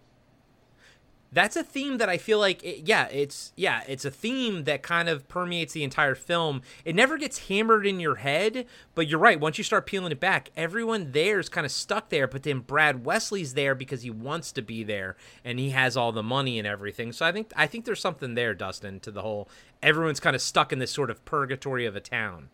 That's 1.37 1.55
a 1.55 1.63
theme 1.63 1.99
that 1.99 2.09
I 2.09 2.17
feel 2.17 2.39
like 2.39 2.65
it, 2.65 2.89
yeah, 2.89 3.09
it's 3.09 3.53
yeah, 3.57 3.83
it's 3.87 4.07
a 4.07 4.11
theme 4.11 4.65
that 4.65 4.83
kind 4.83 5.07
of 5.07 5.29
permeates 5.29 5.75
the 5.75 5.85
entire 5.85 6.15
film. 6.15 6.63
It 6.83 6.95
never 6.95 7.19
gets 7.19 7.49
hammered 7.49 7.87
in 7.87 8.01
your 8.01 8.15
head, 8.15 8.65
but 8.95 9.07
you're 9.07 9.21
right, 9.21 9.39
once 9.39 9.59
you 9.59 9.63
start 9.63 9.85
peeling 9.85 10.13
it 10.13 10.19
back, 10.19 10.51
everyone 10.57 11.13
there 11.13 11.39
is 11.39 11.51
kind 11.51 11.67
of 11.67 11.71
stuck 11.73 12.09
there, 12.09 12.27
but 12.27 12.43
then 12.43 12.61
Brad 12.61 13.05
Wesley's 13.05 13.53
there 13.53 13.75
because 13.75 14.01
he 14.01 14.09
wants 14.09 14.51
to 14.53 14.63
be 14.63 14.83
there 14.83 15.15
and 15.45 15.59
he 15.59 15.71
has 15.71 15.95
all 15.95 16.11
the 16.11 16.23
money 16.23 16.59
and 16.59 16.67
everything. 16.67 17.13
So 17.13 17.27
I 17.27 17.33
think 17.33 17.53
I 17.55 17.67
think 17.67 17.85
there's 17.85 18.01
something 18.01 18.35
there, 18.35 18.55
Dustin, 18.55 18.99
to 19.01 19.11
the 19.11 19.21
whole 19.21 19.47
everyone's 19.83 20.21
kind 20.21 20.35
of 20.35 20.41
stuck 20.41 20.73
in 20.73 20.79
this 20.79 20.91
sort 20.91 21.11
of 21.11 21.23
purgatory 21.27 21.85
of 21.85 21.95
a 21.95 22.01
town. 22.01 22.49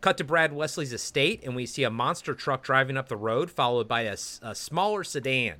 Cut 0.00 0.16
to 0.16 0.24
Brad 0.24 0.54
Wesley's 0.54 0.94
estate, 0.94 1.42
and 1.44 1.54
we 1.54 1.66
see 1.66 1.84
a 1.84 1.90
monster 1.90 2.32
truck 2.32 2.62
driving 2.62 2.96
up 2.96 3.08
the 3.08 3.16
road, 3.16 3.50
followed 3.50 3.86
by 3.86 4.02
a 4.02 4.16
smaller 4.16 5.04
sedan. 5.04 5.56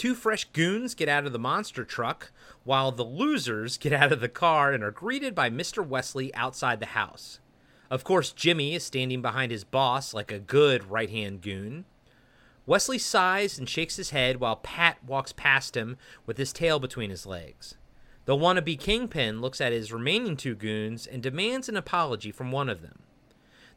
Two 0.00 0.14
fresh 0.14 0.46
goons 0.46 0.94
get 0.94 1.10
out 1.10 1.26
of 1.26 1.32
the 1.34 1.38
monster 1.38 1.84
truck, 1.84 2.32
while 2.64 2.90
the 2.90 3.04
losers 3.04 3.76
get 3.76 3.92
out 3.92 4.12
of 4.12 4.20
the 4.20 4.30
car 4.30 4.72
and 4.72 4.82
are 4.82 4.90
greeted 4.90 5.34
by 5.34 5.50
Mr. 5.50 5.86
Wesley 5.86 6.34
outside 6.34 6.80
the 6.80 6.86
house. 6.86 7.38
Of 7.90 8.02
course, 8.02 8.32
Jimmy 8.32 8.74
is 8.74 8.82
standing 8.82 9.20
behind 9.20 9.52
his 9.52 9.62
boss 9.62 10.14
like 10.14 10.32
a 10.32 10.38
good 10.38 10.90
right 10.90 11.10
hand 11.10 11.42
goon. 11.42 11.84
Wesley 12.64 12.96
sighs 12.96 13.58
and 13.58 13.68
shakes 13.68 13.96
his 13.96 14.08
head 14.08 14.40
while 14.40 14.56
Pat 14.56 15.04
walks 15.04 15.32
past 15.32 15.76
him 15.76 15.98
with 16.24 16.38
his 16.38 16.54
tail 16.54 16.80
between 16.80 17.10
his 17.10 17.26
legs. 17.26 17.74
The 18.24 18.34
wannabe 18.34 18.80
kingpin 18.80 19.42
looks 19.42 19.60
at 19.60 19.72
his 19.72 19.92
remaining 19.92 20.38
two 20.38 20.54
goons 20.54 21.06
and 21.06 21.22
demands 21.22 21.68
an 21.68 21.76
apology 21.76 22.32
from 22.32 22.50
one 22.50 22.70
of 22.70 22.80
them. 22.80 23.00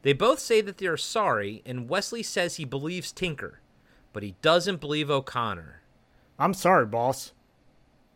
They 0.00 0.14
both 0.14 0.38
say 0.38 0.62
that 0.62 0.78
they 0.78 0.86
are 0.86 0.96
sorry, 0.96 1.60
and 1.66 1.86
Wesley 1.86 2.22
says 2.22 2.56
he 2.56 2.64
believes 2.64 3.12
Tinker, 3.12 3.60
but 4.14 4.22
he 4.22 4.36
doesn't 4.40 4.80
believe 4.80 5.10
O'Connor. 5.10 5.82
I'm 6.38 6.54
sorry, 6.54 6.86
boss. 6.86 7.32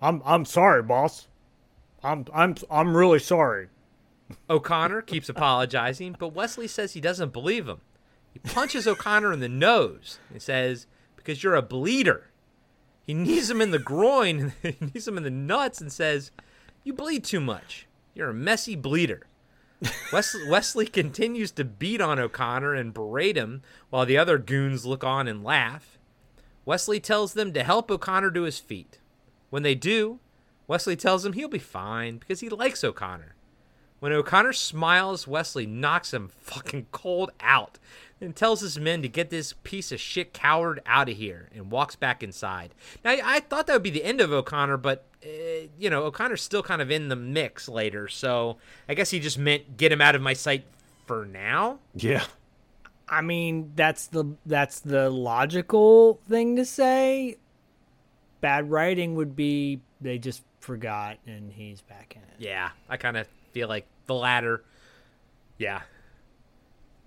I'm 0.00 0.22
I'm 0.24 0.44
sorry, 0.44 0.82
boss. 0.82 1.28
I'm 2.02 2.26
I'm 2.32 2.54
I'm 2.70 2.96
really 2.96 3.18
sorry. 3.18 3.68
O'Connor 4.50 5.02
keeps 5.02 5.28
apologizing, 5.28 6.16
but 6.18 6.34
Wesley 6.34 6.68
says 6.68 6.92
he 6.92 7.00
doesn't 7.00 7.32
believe 7.32 7.66
him. 7.66 7.80
He 8.32 8.38
punches 8.40 8.86
O'Connor 8.86 9.32
in 9.32 9.40
the 9.40 9.48
nose 9.48 10.18
and 10.30 10.42
says, 10.42 10.86
Because 11.16 11.42
you're 11.42 11.54
a 11.54 11.62
bleeder. 11.62 12.26
He 13.06 13.14
knees 13.14 13.50
him 13.50 13.62
in 13.62 13.70
the 13.70 13.78
groin, 13.78 14.52
he 14.62 14.76
knees 14.80 15.08
him 15.08 15.16
in 15.16 15.22
the 15.22 15.30
nuts, 15.30 15.80
and 15.80 15.90
says, 15.90 16.30
You 16.84 16.92
bleed 16.92 17.24
too 17.24 17.40
much. 17.40 17.86
You're 18.14 18.30
a 18.30 18.34
messy 18.34 18.76
bleeder. 18.76 19.26
Wesley, 20.12 20.46
Wesley 20.48 20.86
continues 20.86 21.50
to 21.52 21.64
beat 21.64 22.00
on 22.00 22.18
O'Connor 22.18 22.74
and 22.74 22.92
berate 22.92 23.36
him 23.36 23.62
while 23.90 24.04
the 24.04 24.18
other 24.18 24.36
goons 24.36 24.84
look 24.84 25.04
on 25.04 25.28
and 25.28 25.44
laugh. 25.44 25.97
Wesley 26.68 27.00
tells 27.00 27.32
them 27.32 27.54
to 27.54 27.64
help 27.64 27.90
O'Connor 27.90 28.30
to 28.32 28.42
his 28.42 28.58
feet. 28.58 28.98
When 29.48 29.62
they 29.62 29.74
do, 29.74 30.18
Wesley 30.66 30.96
tells 30.96 31.24
him 31.24 31.32
he'll 31.32 31.48
be 31.48 31.58
fine 31.58 32.18
because 32.18 32.40
he 32.40 32.50
likes 32.50 32.84
O'Connor. 32.84 33.34
When 34.00 34.12
O'Connor 34.12 34.52
smiles, 34.52 35.26
Wesley 35.26 35.64
knocks 35.64 36.12
him 36.12 36.28
fucking 36.28 36.88
cold 36.92 37.30
out 37.40 37.78
and 38.20 38.36
tells 38.36 38.60
his 38.60 38.78
men 38.78 39.00
to 39.00 39.08
get 39.08 39.30
this 39.30 39.54
piece 39.64 39.92
of 39.92 39.98
shit 39.98 40.34
coward 40.34 40.82
out 40.84 41.08
of 41.08 41.16
here 41.16 41.48
and 41.54 41.70
walks 41.70 41.96
back 41.96 42.22
inside. 42.22 42.74
Now, 43.02 43.16
I 43.24 43.40
thought 43.40 43.66
that 43.68 43.72
would 43.72 43.82
be 43.82 43.88
the 43.88 44.04
end 44.04 44.20
of 44.20 44.30
O'Connor, 44.30 44.76
but, 44.76 45.06
uh, 45.24 45.68
you 45.78 45.88
know, 45.88 46.02
O'Connor's 46.02 46.42
still 46.42 46.62
kind 46.62 46.82
of 46.82 46.90
in 46.90 47.08
the 47.08 47.16
mix 47.16 47.66
later, 47.70 48.08
so 48.08 48.58
I 48.86 48.92
guess 48.92 49.08
he 49.08 49.20
just 49.20 49.38
meant 49.38 49.78
get 49.78 49.90
him 49.90 50.02
out 50.02 50.14
of 50.14 50.20
my 50.20 50.34
sight 50.34 50.66
for 51.06 51.24
now. 51.24 51.78
Yeah. 51.94 52.26
I 53.10 53.22
mean, 53.22 53.72
that's 53.74 54.06
the 54.06 54.36
that's 54.44 54.80
the 54.80 55.10
logical 55.10 56.20
thing 56.28 56.56
to 56.56 56.64
say. 56.64 57.36
Bad 58.40 58.70
writing 58.70 59.14
would 59.14 59.34
be 59.34 59.80
they 60.00 60.18
just 60.18 60.42
forgot 60.60 61.18
and 61.26 61.52
he's 61.52 61.80
back 61.80 62.14
in 62.16 62.22
it. 62.22 62.36
Yeah, 62.38 62.70
I 62.88 62.96
kind 62.96 63.16
of 63.16 63.26
feel 63.52 63.68
like 63.68 63.86
the 64.06 64.14
latter. 64.14 64.62
Yeah. 65.58 65.82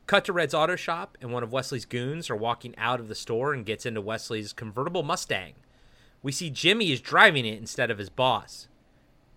Cut 0.07 0.25
to 0.25 0.33
Red's 0.33 0.53
auto 0.53 0.75
shop, 0.75 1.17
and 1.21 1.31
one 1.31 1.43
of 1.43 1.53
Wesley's 1.53 1.85
goons 1.85 2.29
are 2.29 2.35
walking 2.35 2.75
out 2.77 2.99
of 2.99 3.07
the 3.07 3.15
store 3.15 3.53
and 3.53 3.65
gets 3.65 3.85
into 3.85 4.01
Wesley's 4.01 4.51
convertible 4.51 5.03
Mustang. 5.03 5.53
We 6.21 6.31
see 6.31 6.49
Jimmy 6.49 6.91
is 6.91 6.99
driving 6.99 7.45
it 7.45 7.57
instead 7.57 7.89
of 7.89 7.97
his 7.97 8.09
boss. 8.09 8.67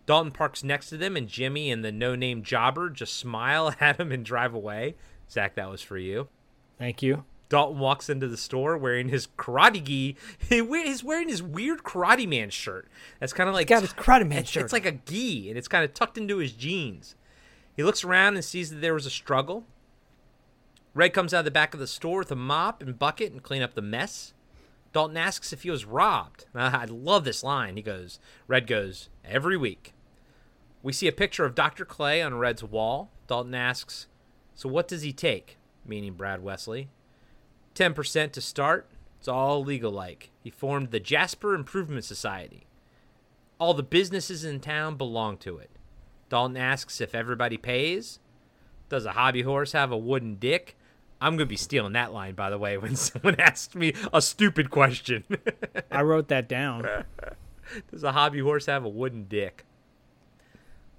Dalton 0.06 0.32
parks 0.32 0.64
next 0.64 0.88
to 0.88 0.96
them, 0.96 1.16
and 1.16 1.28
Jimmy 1.28 1.70
and 1.70 1.84
the 1.84 1.92
no 1.92 2.14
name 2.14 2.42
jobber 2.42 2.90
just 2.90 3.14
smile 3.14 3.74
at 3.80 3.98
him 3.98 4.10
and 4.10 4.24
drive 4.24 4.52
away. 4.52 4.96
Zak, 5.30 5.54
that 5.54 5.70
was 5.70 5.80
for 5.80 5.96
you. 5.96 6.28
Thank 6.78 7.02
you. 7.02 7.24
Dalton 7.48 7.78
walks 7.78 8.08
into 8.08 8.26
the 8.26 8.36
store 8.36 8.76
wearing 8.76 9.10
his 9.10 9.28
karate 9.38 9.84
gi. 9.84 10.16
He's 10.48 11.04
wearing 11.04 11.28
his 11.28 11.42
weird 11.42 11.82
karate 11.82 12.28
man 12.28 12.50
shirt. 12.50 12.88
That's 13.20 13.32
kind 13.32 13.48
of 13.48 13.54
like 13.54 13.68
got 13.68 13.82
his 13.82 13.92
karate 13.92 14.26
man 14.26 14.38
it's, 14.38 14.50
shirt 14.50 14.64
It's 14.64 14.72
like 14.72 14.86
a 14.86 14.92
gi, 14.92 15.48
and 15.48 15.58
it's 15.58 15.68
kind 15.68 15.84
of 15.84 15.94
tucked 15.94 16.18
into 16.18 16.38
his 16.38 16.52
jeans. 16.52 17.14
He 17.76 17.82
looks 17.82 18.04
around 18.04 18.34
and 18.34 18.44
sees 18.44 18.70
that 18.70 18.80
there 18.80 18.94
was 18.94 19.06
a 19.06 19.10
struggle. 19.10 19.64
Red 20.94 21.12
comes 21.12 21.34
out 21.34 21.40
of 21.40 21.44
the 21.44 21.50
back 21.50 21.74
of 21.74 21.80
the 21.80 21.86
store 21.86 22.20
with 22.20 22.30
a 22.30 22.36
mop 22.36 22.80
and 22.80 22.98
bucket 22.98 23.32
and 23.32 23.42
clean 23.42 23.62
up 23.62 23.74
the 23.74 23.82
mess. 23.82 24.32
Dalton 24.92 25.16
asks 25.16 25.52
if 25.52 25.64
he 25.64 25.70
was 25.70 25.84
robbed. 25.84 26.46
I 26.54 26.84
love 26.84 27.24
this 27.24 27.42
line. 27.42 27.76
He 27.76 27.82
goes, 27.82 28.20
Red 28.46 28.68
goes, 28.68 29.08
every 29.24 29.56
week. 29.56 29.92
We 30.84 30.92
see 30.92 31.08
a 31.08 31.12
picture 31.12 31.44
of 31.44 31.56
Dr. 31.56 31.84
Clay 31.84 32.22
on 32.22 32.38
Red's 32.38 32.62
wall. 32.62 33.10
Dalton 33.26 33.54
asks, 33.54 34.06
So 34.54 34.68
what 34.68 34.86
does 34.86 35.02
he 35.02 35.12
take? 35.12 35.58
Meaning 35.86 36.14
Brad 36.14 36.42
Wesley. 36.42 36.88
10% 37.74 38.32
to 38.32 38.40
start. 38.40 38.88
It's 39.18 39.28
all 39.28 39.64
legal 39.64 39.90
like. 39.90 40.30
He 40.42 40.50
formed 40.50 40.90
the 40.90 41.00
Jasper 41.00 41.54
Improvement 41.54 42.04
Society. 42.04 42.66
All 43.58 43.74
the 43.74 43.82
businesses 43.82 44.44
in 44.44 44.60
town 44.60 44.96
belong 44.96 45.38
to 45.38 45.58
it. 45.58 45.70
Dalton 46.28 46.56
asks 46.56 47.00
if 47.00 47.14
everybody 47.14 47.56
pays. 47.56 48.18
Does 48.88 49.06
a 49.06 49.12
hobby 49.12 49.42
horse 49.42 49.72
have 49.72 49.90
a 49.90 49.96
wooden 49.96 50.36
dick? 50.36 50.76
I'm 51.20 51.36
going 51.36 51.46
to 51.46 51.52
be 51.52 51.56
stealing 51.56 51.94
that 51.94 52.12
line, 52.12 52.34
by 52.34 52.50
the 52.50 52.58
way, 52.58 52.76
when 52.78 52.96
someone 52.96 53.40
asks 53.40 53.74
me 53.74 53.94
a 54.12 54.20
stupid 54.20 54.70
question. 54.70 55.24
I 55.90 56.02
wrote 56.02 56.28
that 56.28 56.48
down. 56.48 56.86
Does 57.90 58.04
a 58.04 58.12
hobby 58.12 58.40
horse 58.40 58.66
have 58.66 58.84
a 58.84 58.88
wooden 58.88 59.24
dick? 59.24 59.64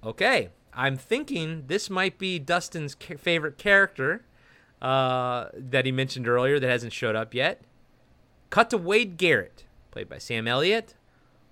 Okay, 0.04 0.50
I'm 0.74 0.96
thinking 0.96 1.64
this 1.68 1.88
might 1.88 2.18
be 2.18 2.38
Dustin's 2.38 2.94
ca- 2.94 3.16
favorite 3.16 3.56
character 3.56 4.24
uh, 4.82 5.46
that 5.54 5.86
he 5.86 5.92
mentioned 5.92 6.28
earlier 6.28 6.58
that 6.60 6.68
hasn't 6.68 6.92
showed 6.92 7.16
up 7.16 7.34
yet. 7.34 7.62
Cut 8.50 8.70
to 8.70 8.78
Wade 8.78 9.16
Garrett, 9.16 9.64
played 9.90 10.08
by 10.08 10.18
Sam 10.18 10.46
Elliott, 10.46 10.94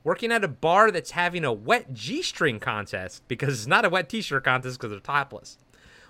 working 0.05 0.31
at 0.31 0.45
a 0.45 0.49
bar 0.49 0.91
that's 0.91 1.13
having 1.13 1.45
a 1.45 1.53
wet 1.53 1.93
G 1.93 2.23
string 2.23 2.61
contest 2.61 3.27
because 3.27 3.55
it's 3.55 3.67
not 3.67 3.85
a 3.85 3.91
wet 3.91 4.09
t 4.09 4.21
shirt 4.21 4.45
contest 4.45 4.79
because 4.79 4.91
they're 4.91 5.01
topless, 5.01 5.59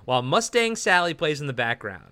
while 0.05 0.23
Mustang 0.23 0.77
Sally 0.77 1.15
plays 1.15 1.41
in 1.41 1.47
the 1.47 1.53
background. 1.53 2.11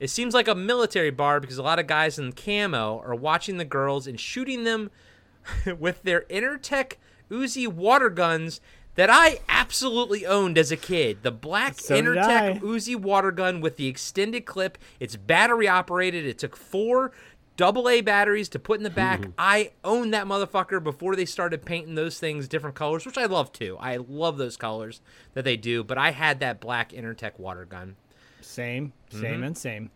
It 0.00 0.10
seems 0.10 0.34
like 0.34 0.48
a 0.48 0.54
military 0.56 1.10
bar 1.10 1.38
because 1.38 1.58
a 1.58 1.62
lot 1.62 1.78
of 1.78 1.86
guys 1.86 2.18
in 2.18 2.32
camo 2.32 3.00
are 3.06 3.14
watching 3.14 3.58
the 3.58 3.64
girls 3.64 4.08
and 4.08 4.18
shooting 4.18 4.64
them 4.64 4.90
with 5.78 6.02
their 6.02 6.22
Intertech 6.22 6.94
Uzi 7.30 7.68
water 7.68 8.10
guns 8.10 8.60
that 8.94 9.08
I 9.10 9.40
absolutely 9.48 10.26
owned 10.26 10.58
as 10.58 10.70
a 10.70 10.76
kid. 10.76 11.22
The 11.22 11.30
black 11.30 11.78
So 11.78 11.94
Intertech 12.00 12.60
Uzi 12.60 12.96
water 12.96 13.30
gun 13.32 13.60
with 13.60 13.76
the 13.76 13.86
extended 13.88 14.44
clip. 14.44 14.78
It's 15.00 15.16
battery 15.16 15.66
operated. 15.68 16.26
It 16.26 16.38
took 16.38 16.56
four 16.56 17.12
double 17.56 17.88
A 17.88 18.00
batteries 18.00 18.48
to 18.50 18.58
put 18.58 18.78
in 18.78 18.82
the 18.82 18.90
back. 18.90 19.26
I 19.38 19.72
owned 19.84 20.12
that 20.14 20.26
motherfucker 20.26 20.82
before 20.82 21.16
they 21.16 21.24
started 21.26 21.64
painting 21.64 21.94
those 21.94 22.18
things 22.18 22.48
different 22.48 22.76
colors, 22.76 23.06
which 23.06 23.18
I 23.18 23.26
love 23.26 23.52
too. 23.52 23.76
I 23.78 23.96
love 23.96 24.36
those 24.38 24.56
colors 24.56 25.00
that 25.34 25.44
they 25.44 25.56
do, 25.56 25.84
but 25.84 25.98
I 25.98 26.10
had 26.10 26.40
that 26.40 26.60
black 26.60 26.90
Intertech 26.92 27.38
water 27.38 27.64
gun. 27.64 27.96
Same, 28.40 28.92
same, 29.10 29.40
Mhm. 29.42 29.46
and 29.46 29.58
same. 29.58 29.90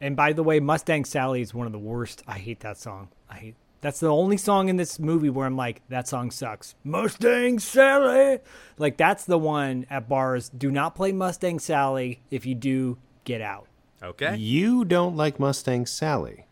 And 0.00 0.14
by 0.14 0.32
the 0.32 0.42
way, 0.44 0.60
Mustang 0.60 1.04
Sally 1.04 1.40
is 1.40 1.52
one 1.54 1.66
of 1.66 1.72
the 1.72 1.78
worst. 1.78 2.22
I 2.28 2.38
hate 2.38 2.60
that 2.60 2.76
song. 2.76 3.08
I 3.28 3.34
hate. 3.36 3.54
That's 3.80 4.00
the 4.00 4.08
only 4.08 4.36
song 4.36 4.68
in 4.68 4.76
this 4.76 4.98
movie 4.98 5.30
where 5.30 5.46
I'm 5.46 5.56
like, 5.56 5.82
that 5.88 6.08
song 6.08 6.30
sucks. 6.32 6.74
Mustang 6.82 7.58
Sally. 7.60 8.40
Like 8.76 8.96
that's 8.96 9.24
the 9.24 9.38
one 9.38 9.86
at 9.88 10.08
bars. 10.08 10.48
Do 10.48 10.70
not 10.70 10.94
play 10.96 11.12
Mustang 11.12 11.60
Sally. 11.60 12.20
If 12.30 12.44
you 12.44 12.54
do, 12.56 12.98
get 13.24 13.40
out. 13.40 13.66
Okay. 14.02 14.36
You 14.36 14.84
don't 14.84 15.16
like 15.16 15.38
Mustang 15.38 15.86
Sally. 15.86 16.46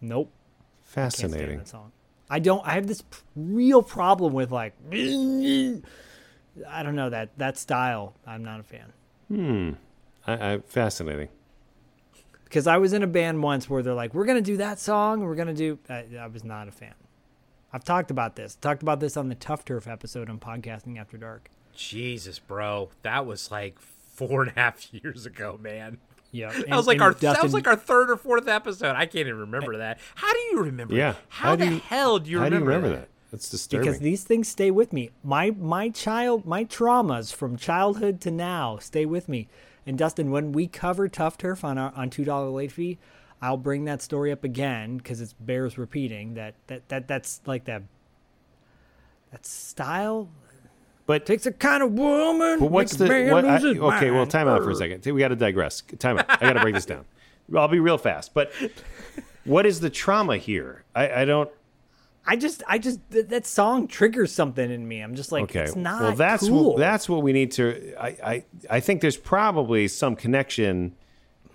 Nope. 0.00 0.30
Can't 0.94 1.10
stand 1.12 1.32
Fascinating. 1.32 1.58
that 1.58 1.68
song. 1.68 1.92
I 2.28 2.38
don't. 2.38 2.66
I 2.66 2.72
have 2.72 2.86
this 2.86 3.02
p- 3.02 3.18
real 3.36 3.82
problem 3.82 4.32
with 4.34 4.50
like. 4.50 4.74
I 4.92 6.82
don't 6.82 6.96
know 6.96 7.08
that 7.10 7.36
that 7.38 7.56
style. 7.56 8.14
I'm 8.26 8.44
not 8.44 8.60
a 8.60 8.62
fan. 8.62 8.92
Hmm. 9.28 9.70
I, 10.26 10.52
I, 10.54 10.58
fascinating. 10.66 11.28
Because 12.52 12.66
I 12.66 12.76
was 12.76 12.92
in 12.92 13.02
a 13.02 13.06
band 13.06 13.42
once 13.42 13.70
where 13.70 13.82
they're 13.82 13.94
like, 13.94 14.12
"We're 14.12 14.26
gonna 14.26 14.42
do 14.42 14.58
that 14.58 14.78
song. 14.78 15.24
We're 15.24 15.34
gonna 15.36 15.54
do." 15.54 15.78
I, 15.88 16.04
I 16.20 16.26
was 16.26 16.44
not 16.44 16.68
a 16.68 16.70
fan. 16.70 16.92
I've 17.72 17.82
talked 17.82 18.10
about 18.10 18.36
this. 18.36 18.56
Talked 18.56 18.82
about 18.82 19.00
this 19.00 19.16
on 19.16 19.30
the 19.30 19.34
Tough 19.34 19.64
Turf 19.64 19.88
episode 19.88 20.28
on 20.28 20.38
podcasting 20.38 21.00
after 21.00 21.16
dark. 21.16 21.48
Jesus, 21.74 22.38
bro, 22.38 22.90
that 23.00 23.24
was 23.24 23.50
like 23.50 23.78
four 23.80 24.42
and 24.42 24.50
a 24.50 24.60
half 24.60 24.92
years 25.02 25.24
ago, 25.24 25.58
man. 25.62 25.96
Yeah, 26.30 26.52
that 26.52 26.76
was 26.76 26.86
like 26.86 26.96
and 26.96 27.02
our 27.04 27.14
that 27.14 27.42
was 27.42 27.54
like 27.54 27.66
our 27.66 27.76
third 27.76 28.10
or 28.10 28.18
fourth 28.18 28.48
episode. 28.48 28.96
I 28.96 29.06
can't 29.06 29.28
even 29.28 29.38
remember 29.38 29.78
that. 29.78 29.98
How 30.14 30.30
do 30.30 30.38
you 30.38 30.62
remember? 30.64 30.94
Yeah. 30.94 31.12
it? 31.12 31.16
How, 31.30 31.56
the 31.56 31.66
you- 31.66 31.78
hell 31.78 32.18
do 32.18 32.30
you 32.30 32.38
how 32.38 32.44
remember, 32.44 32.66
do 32.66 32.70
you 32.70 32.76
remember 32.76 32.96
that? 32.96 33.00
that? 33.06 33.30
That's 33.30 33.48
disturbing. 33.48 33.86
because 33.86 34.00
these 34.00 34.24
things 34.24 34.46
stay 34.46 34.70
with 34.70 34.92
me. 34.92 35.08
My 35.24 35.52
my 35.52 35.88
child 35.88 36.44
my 36.44 36.66
traumas 36.66 37.34
from 37.34 37.56
childhood 37.56 38.20
to 38.22 38.30
now 38.30 38.76
stay 38.76 39.06
with 39.06 39.26
me. 39.26 39.48
And 39.86 39.98
Dustin, 39.98 40.30
when 40.30 40.52
we 40.52 40.66
cover 40.66 41.08
Tough 41.08 41.36
Turf 41.38 41.64
on 41.64 41.78
our 41.78 41.92
on 41.96 42.10
two 42.10 42.24
dollar 42.24 42.48
late 42.48 42.72
fee, 42.72 42.98
I'll 43.40 43.56
bring 43.56 43.84
that 43.86 44.00
story 44.00 44.30
up 44.30 44.44
again 44.44 44.98
because 44.98 45.20
it 45.20 45.34
bears 45.40 45.76
repeating. 45.76 46.34
That 46.34 46.54
that 46.68 46.88
that 46.88 47.08
that's 47.08 47.40
like 47.46 47.64
that 47.64 47.82
that 49.32 49.44
style. 49.44 50.28
But 51.04 51.26
takes 51.26 51.46
a 51.46 51.52
kind 51.52 51.82
of 51.82 51.92
woman. 51.92 52.60
But 52.60 52.70
what's 52.70 52.94
the 52.94 53.28
what? 53.32 53.44
I, 53.44 53.58
okay, 53.58 54.10
well, 54.12 54.26
time 54.26 54.46
out 54.46 54.62
for 54.62 54.70
a 54.70 54.74
second. 54.76 55.04
We 55.12 55.18
got 55.18 55.28
to 55.28 55.36
digress. 55.36 55.82
Time 55.98 56.18
out. 56.18 56.26
I 56.28 56.36
got 56.36 56.52
to 56.52 56.60
break 56.60 56.74
this 56.74 56.86
down. 56.86 57.04
I'll 57.54 57.66
be 57.66 57.80
real 57.80 57.98
fast. 57.98 58.32
But 58.34 58.52
what 59.44 59.66
is 59.66 59.80
the 59.80 59.90
trauma 59.90 60.36
here? 60.36 60.84
I, 60.94 61.22
I 61.22 61.24
don't. 61.24 61.50
I 62.24 62.36
just, 62.36 62.62
I 62.68 62.78
just 62.78 63.00
th- 63.10 63.28
that 63.28 63.46
song 63.46 63.88
triggers 63.88 64.32
something 64.32 64.70
in 64.70 64.86
me. 64.86 65.00
I'm 65.00 65.14
just 65.14 65.32
like, 65.32 65.44
okay. 65.44 65.64
it's 65.64 65.76
not 65.76 66.00
well, 66.00 66.12
that's 66.14 66.48
cool. 66.48 66.72
what, 66.72 66.78
that's 66.78 67.08
what 67.08 67.22
we 67.22 67.32
need 67.32 67.50
to. 67.52 67.94
I, 67.98 68.06
I 68.06 68.44
I 68.70 68.80
think 68.80 69.00
there's 69.00 69.16
probably 69.16 69.88
some 69.88 70.14
connection 70.14 70.94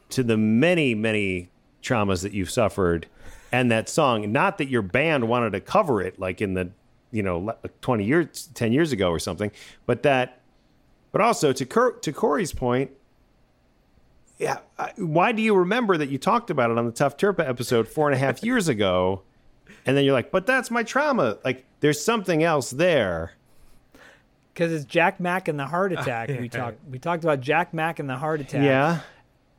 to 0.09 0.23
the 0.23 0.35
many 0.37 0.93
many 0.93 1.49
traumas 1.81 2.21
that 2.23 2.33
you've 2.33 2.49
suffered, 2.49 3.07
and 3.51 3.71
that 3.71 3.87
song. 3.87 4.31
Not 4.31 4.57
that 4.57 4.67
your 4.67 4.81
band 4.81 5.29
wanted 5.29 5.51
to 5.51 5.61
cover 5.61 6.01
it 6.01 6.19
like 6.19 6.41
in 6.41 6.53
the 6.53 6.71
you 7.11 7.23
know 7.23 7.55
20 7.81 8.03
years 8.03 8.49
10 8.53 8.73
years 8.73 8.91
ago 8.91 9.09
or 9.09 9.19
something, 9.19 9.51
but 9.85 10.03
that. 10.03 10.41
But 11.13 11.21
also 11.21 11.53
to 11.53 11.65
Cor- 11.65 11.93
to 11.93 12.11
Corey's 12.11 12.51
point, 12.51 12.91
yeah. 14.37 14.59
Why 14.97 15.31
do 15.31 15.41
you 15.41 15.55
remember 15.55 15.97
that 15.97 16.09
you 16.09 16.17
talked 16.17 16.49
about 16.49 16.69
it 16.69 16.77
on 16.77 16.85
the 16.85 16.91
Tough 16.91 17.17
Turf 17.17 17.39
episode 17.39 17.87
four 17.87 18.07
and 18.07 18.15
a 18.15 18.19
half 18.19 18.43
years 18.43 18.67
ago? 18.67 19.23
And 19.85 19.95
then 19.95 20.03
you're 20.03 20.13
like, 20.13 20.31
but 20.31 20.45
that's 20.45 20.69
my 20.71 20.83
trauma. 20.83 21.37
Like, 21.45 21.65
there's 21.79 22.03
something 22.03 22.43
else 22.43 22.71
there. 22.71 23.33
because 24.53 24.71
it's 24.73 24.85
Jack 24.85 25.19
Mack 25.19 25.47
and 25.47 25.59
the 25.59 25.65
heart 25.67 25.91
attack. 25.97 26.29
we 26.29 26.49
talked, 26.49 26.77
we 26.89 26.99
talked 26.99 27.23
about 27.23 27.41
Jack 27.41 27.73
Mack 27.73 27.99
and 27.99 28.09
the 28.09 28.17
heart 28.17 28.41
attack. 28.41 28.63
Yeah. 28.63 28.99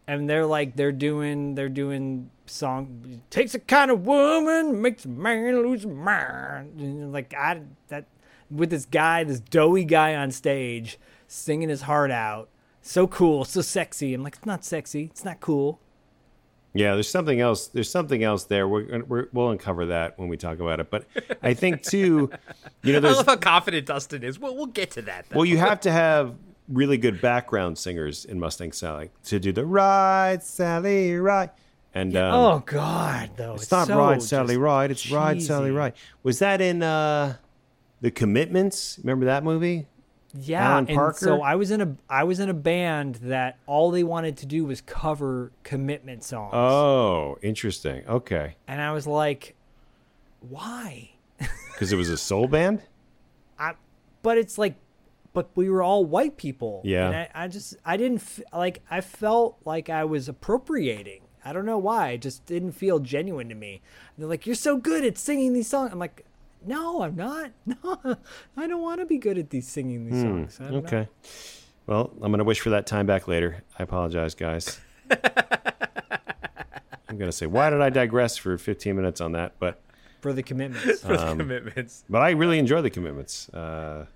and 0.07 0.29
they're 0.29 0.47
like, 0.47 0.77
they're 0.77 0.93
doing, 0.93 1.55
they're 1.55 1.69
doing 1.69 2.31
song 2.47 3.21
takes 3.29 3.55
a 3.55 3.59
kind 3.59 3.91
of 3.91 4.07
woman 4.07 4.81
makes 4.81 5.05
a 5.05 5.09
man 5.09 5.63
lose 5.63 5.83
his 5.83 5.87
mind. 5.87 6.81
And 6.81 7.13
like 7.13 7.35
I 7.35 7.61
that 7.89 8.07
with 8.51 8.71
this 8.71 8.87
guy, 8.87 9.25
this 9.25 9.41
doughy 9.41 9.85
guy 9.85 10.15
on 10.15 10.31
stage 10.31 10.99
singing 11.27 11.69
his 11.69 11.83
heart 11.83 12.11
out. 12.11 12.49
So 12.81 13.07
cool, 13.07 13.45
so 13.45 13.61
sexy. 13.61 14.15
I'm 14.15 14.23
like, 14.23 14.37
it's 14.37 14.47
not 14.47 14.65
sexy. 14.65 15.05
It's 15.05 15.25
not 15.25 15.41
cool. 15.41 15.79
Yeah, 16.75 16.95
there's 16.95 17.09
something 17.09 17.41
else. 17.41 17.69
There's 17.69 17.91
something 17.91 18.23
else 18.23 18.45
there. 18.45 18.69
We're, 18.69 19.03
we're, 19.05 19.29
we'll 19.33 19.51
uncover 19.51 19.87
that 19.87 20.19
when 20.19 20.29
we 20.29 20.37
talk 20.37 20.59
about 20.59 20.81
it. 20.81 20.91
But 20.91 21.07
I 21.43 21.55
think 21.55 21.83
too, 21.91 22.31
you 22.83 22.93
know, 23.01 23.09
I 23.09 23.13
love 23.13 23.27
how 23.27 23.37
confident 23.37 23.87
Dustin 23.87 24.23
is. 24.23 24.39
Well, 24.39 24.55
we'll 24.55 24.67
get 24.67 24.91
to 24.93 25.03
that. 25.03 25.29
Though. 25.29 25.39
well, 25.39 25.47
you 25.47 25.59
have 25.59 25.81
to 25.81 25.91
have 25.91 26.35
really 26.69 26.99
good 26.99 27.21
background 27.21 27.79
singers 27.79 28.25
in 28.25 28.39
Mustang 28.39 28.73
Sally 28.73 29.11
to 29.25 29.41
do 29.41 29.53
the 29.53 29.65
ride, 29.65 30.43
Sally, 30.43 31.15
ride. 31.17 31.51
And 31.95 32.17
um, 32.17 32.35
oh 32.35 32.63
God, 32.67 33.31
though 33.37 33.55
it's, 33.55 33.65
it's 33.65 33.73
not 33.73 33.87
so 33.87 33.99
ride, 33.99 34.23
Sally, 34.23 34.57
ride. 34.57 34.91
It's 34.91 35.11
ride, 35.11 35.43
Sally, 35.43 35.71
cheesy. 35.71 35.77
ride. 35.77 35.95
Was 36.23 36.39
that 36.41 36.61
in 36.61 36.83
uh, 36.83 37.37
the 38.01 38.11
Commitments? 38.11 38.99
Remember 39.03 39.25
that 39.27 39.43
movie? 39.43 39.87
Yeah, 40.35 40.73
Alan 40.73 40.87
and 40.89 40.97
Parker? 40.97 41.25
so 41.25 41.43
I 41.43 41.55
was 41.55 41.71
in 41.71 41.81
a 41.81 41.97
I 42.09 42.25
was 42.25 42.39
in 42.39 42.49
a 42.51 42.55
band 42.55 43.17
that 43.17 43.59
all 43.67 43.91
they 43.91 44.05
wanted 44.05 44.37
to 44.39 44.47
do 44.47 44.65
was 44.65 44.81
cover 44.83 45.53
commitment 45.63 46.23
songs. 46.23 46.53
Oh, 46.55 47.39
interesting. 47.43 48.05
Okay, 48.07 48.57
And 48.67 48.81
I 48.83 48.93
was 48.93 49.07
like, 49.07 49.55
why? 50.41 51.11
because 51.39 51.93
it 51.93 51.97
was 51.97 52.11
a 52.11 52.17
soul 52.19 52.47
band. 52.47 52.83
I, 53.59 53.75
but 54.23 54.39
it's 54.39 54.59
like, 54.59 54.75
but 55.33 55.49
we 55.55 55.71
were 55.71 55.83
all 55.83 56.05
white 56.05 56.37
people. 56.37 56.83
Yeah. 56.85 57.07
And 57.07 57.17
I, 57.17 57.31
I 57.35 57.49
just, 57.49 57.77
I 57.85 57.97
didn't, 57.97 58.19
f- 58.19 58.41
like, 58.53 58.83
I 58.91 59.01
felt 59.01 59.57
like 59.65 59.89
I 59.89 60.05
was 60.05 60.29
appropriating. 60.29 61.23
I 61.45 61.53
don't 61.53 61.65
know 61.65 61.79
why. 61.79 62.11
It 62.11 62.23
just 62.23 62.45
didn't 62.47 62.73
feel 62.73 62.99
genuine 62.99 63.49
to 63.49 63.55
me. 63.55 63.81
And 64.17 64.23
they're 64.23 64.29
like, 64.29 64.47
you're 64.47 64.55
so 64.55 64.77
good 64.77 65.05
at 65.05 65.17
singing 65.17 65.53
these 65.55 65.69
songs. 65.69 65.91
I'm 65.93 65.99
like, 65.99 66.25
no, 66.67 67.03
I'm 67.03 67.17
not. 67.17 67.51
No, 67.85 68.17
I 68.57 68.67
don't 68.67 68.83
want 68.83 69.01
to 69.01 69.07
be 69.07 69.19
good 69.19 69.39
at 69.39 69.51
these 69.51 69.69
singing 69.69 70.05
these 70.07 70.23
Hmm, 70.23 70.45
songs. 70.45 70.59
I 70.61 70.65
don't 70.65 70.73
know. 70.73 70.79
okay. 70.79 71.09
Well, 71.87 72.11
I'm 72.17 72.31
going 72.31 72.39
to 72.39 72.45
wish 72.45 72.61
for 72.61 72.71
that 72.71 72.87
time 72.87 73.07
back 73.07 73.27
later. 73.29 73.63
I 73.79 73.83
apologize, 73.83 74.35
guys. 74.35 74.79
I'm 77.09 77.17
going 77.17 77.31
to 77.31 77.33
say, 77.37 77.47
why 77.47 77.71
did 77.71 77.81
I 77.81 77.89
digress 77.91 78.37
for 78.37 78.59
15 78.59 78.95
minutes 78.95 79.21
on 79.21 79.33
that? 79.33 79.55
But 79.59 79.81
For 80.21 80.33
the 80.33 80.43
commitments. 80.43 81.01
For 81.01 81.17
the 81.17 81.29
um, 81.29 81.39
commitments. 81.39 82.05
But 82.09 82.23
I 82.23 82.31
really 82.31 82.59
enjoy 82.59 82.83
the 82.83 82.91
commitments. 82.91 83.49
Uh, 83.49 84.07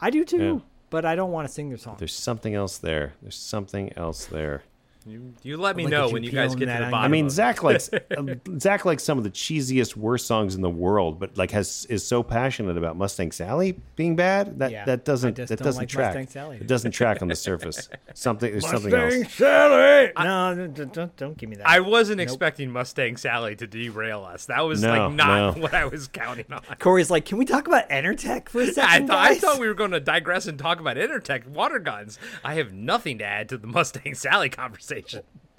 I 0.00 0.10
do 0.10 0.24
too, 0.24 0.38
Yeah. 0.38 0.58
but 0.90 1.04
I 1.04 1.14
don't 1.14 1.30
want 1.32 1.46
to 1.46 1.52
sing 1.52 1.68
their 1.68 1.78
song. 1.78 1.96
there's 1.98 2.14
something 2.14 2.54
else 2.54 2.78
there. 2.78 3.14
There's 3.22 3.36
something 3.36 3.92
else 3.96 4.24
there. 4.26 4.62
You, 5.06 5.34
you 5.42 5.56
let 5.56 5.76
me 5.76 5.84
Look 5.84 5.92
know 5.92 6.06
at 6.06 6.12
when 6.12 6.22
you 6.24 6.30
you 6.30 6.34
guys 6.34 6.54
peeling 6.54 6.58
get 6.58 6.64
to 6.66 6.66
that 6.66 6.78
the 6.78 6.84
onion. 6.86 6.90
bottom. 6.90 7.04
I 7.04 7.08
mean, 7.08 7.26
of. 7.26 7.30
Zak 7.32 7.62
likes 7.62 7.88
um, 8.18 8.40
Zak 8.58 8.84
likes 8.84 9.04
some 9.04 9.18
of 9.18 9.24
the 9.24 9.30
cheesiest, 9.30 9.94
worst 9.94 10.26
songs 10.26 10.54
in 10.56 10.62
the 10.62 10.70
world, 10.70 11.20
but 11.20 11.36
like 11.38 11.52
has 11.52 11.86
is 11.88 12.04
so 12.04 12.22
passionate 12.24 12.76
about 12.76 12.96
Mustang 12.96 13.30
Sally 13.30 13.80
being 13.94 14.16
bad 14.16 14.58
that 14.58 14.72
Yeah, 14.72 14.84
that 14.86 15.04
doesn't 15.04 15.36
just 15.36 15.48
that 15.50 15.58
don't 15.60 15.66
doesn't 15.66 15.82
like 15.82 15.88
track. 15.88 16.14
Mustang 16.14 16.26
Sally. 16.28 16.56
It 16.56 16.66
doesn't 16.66 16.90
track 16.90 17.22
on 17.22 17.28
the 17.28 17.36
surface. 17.36 17.88
Something 18.14 18.50
there's 18.50 18.68
something 18.68 18.90
Mustang 18.90 19.22
else. 19.22 19.32
Sally. 19.34 20.12
no, 20.18 20.66
don't, 20.68 20.92
don't, 20.92 21.16
don't 21.16 21.36
give 21.36 21.50
me 21.50 21.56
that. 21.56 21.68
I 21.68 21.80
wasn't 21.80 22.18
Nope. 22.18 22.24
expecting 22.24 22.70
Mustang 22.72 23.16
Sally 23.16 23.54
to 23.56 23.66
derail 23.66 24.24
us. 24.24 24.46
That 24.46 24.62
was 24.62 24.82
No, 24.82 24.88
like 24.90 25.12
not 25.12 25.56
no. 25.56 25.62
what 25.62 25.74
I 25.74 25.84
was 25.86 26.08
counting 26.08 26.46
on. 26.50 26.62
Corey's 26.80 27.10
like, 27.10 27.24
can 27.26 27.38
we 27.38 27.44
talk 27.44 27.68
about 27.68 27.88
Enertech 27.90 28.48
for 28.48 28.62
a 28.62 28.66
second, 28.72 29.06
thought 29.06 29.18
I 29.18 29.28
guys? 29.34 29.40
thought 29.40 29.60
we 29.60 29.68
were 29.68 29.74
going 29.74 29.92
to 29.92 30.00
digress 30.00 30.46
and 30.46 30.58
talk 30.58 30.80
about 30.80 30.96
Intertech 30.96 31.46
water 31.46 31.78
guns. 31.78 32.18
I 32.44 32.54
have 32.54 32.72
nothing 32.72 33.18
to 33.18 33.24
add 33.24 33.48
to 33.50 33.58
the 33.58 33.66
Mustang 33.68 34.14
Sally 34.14 34.48
conversation. 34.48 34.95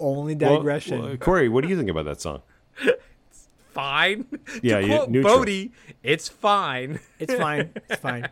Only 0.00 0.34
digression. 0.34 1.02
well, 1.02 1.16
Corey, 1.16 1.48
what 1.48 1.62
do 1.64 1.68
you 1.68 1.76
think 1.76 1.90
about 1.90 2.04
that 2.04 2.20
song? 2.20 2.42
It's 2.80 3.48
fine. 3.72 4.26
Yeah, 4.62 4.80
to 4.80 4.86
you- 4.86 4.94
quote 4.96 5.10
neutral. 5.10 5.38
Bodie, 5.38 5.72
it's 6.02 6.28
fine. 6.28 7.00
It's 7.18 7.34
fine. 7.34 7.70
It's 7.88 8.00
fine. 8.00 8.28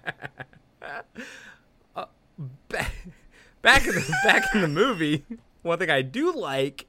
Uh, 1.94 2.04
back 3.62 3.86
in 3.86 3.94
the 3.94 4.14
back 4.24 4.44
in 4.54 4.60
the 4.60 4.68
movie, 4.68 5.24
one 5.62 5.78
thing 5.78 5.90
I 5.90 6.02
do 6.02 6.32
like 6.32 6.86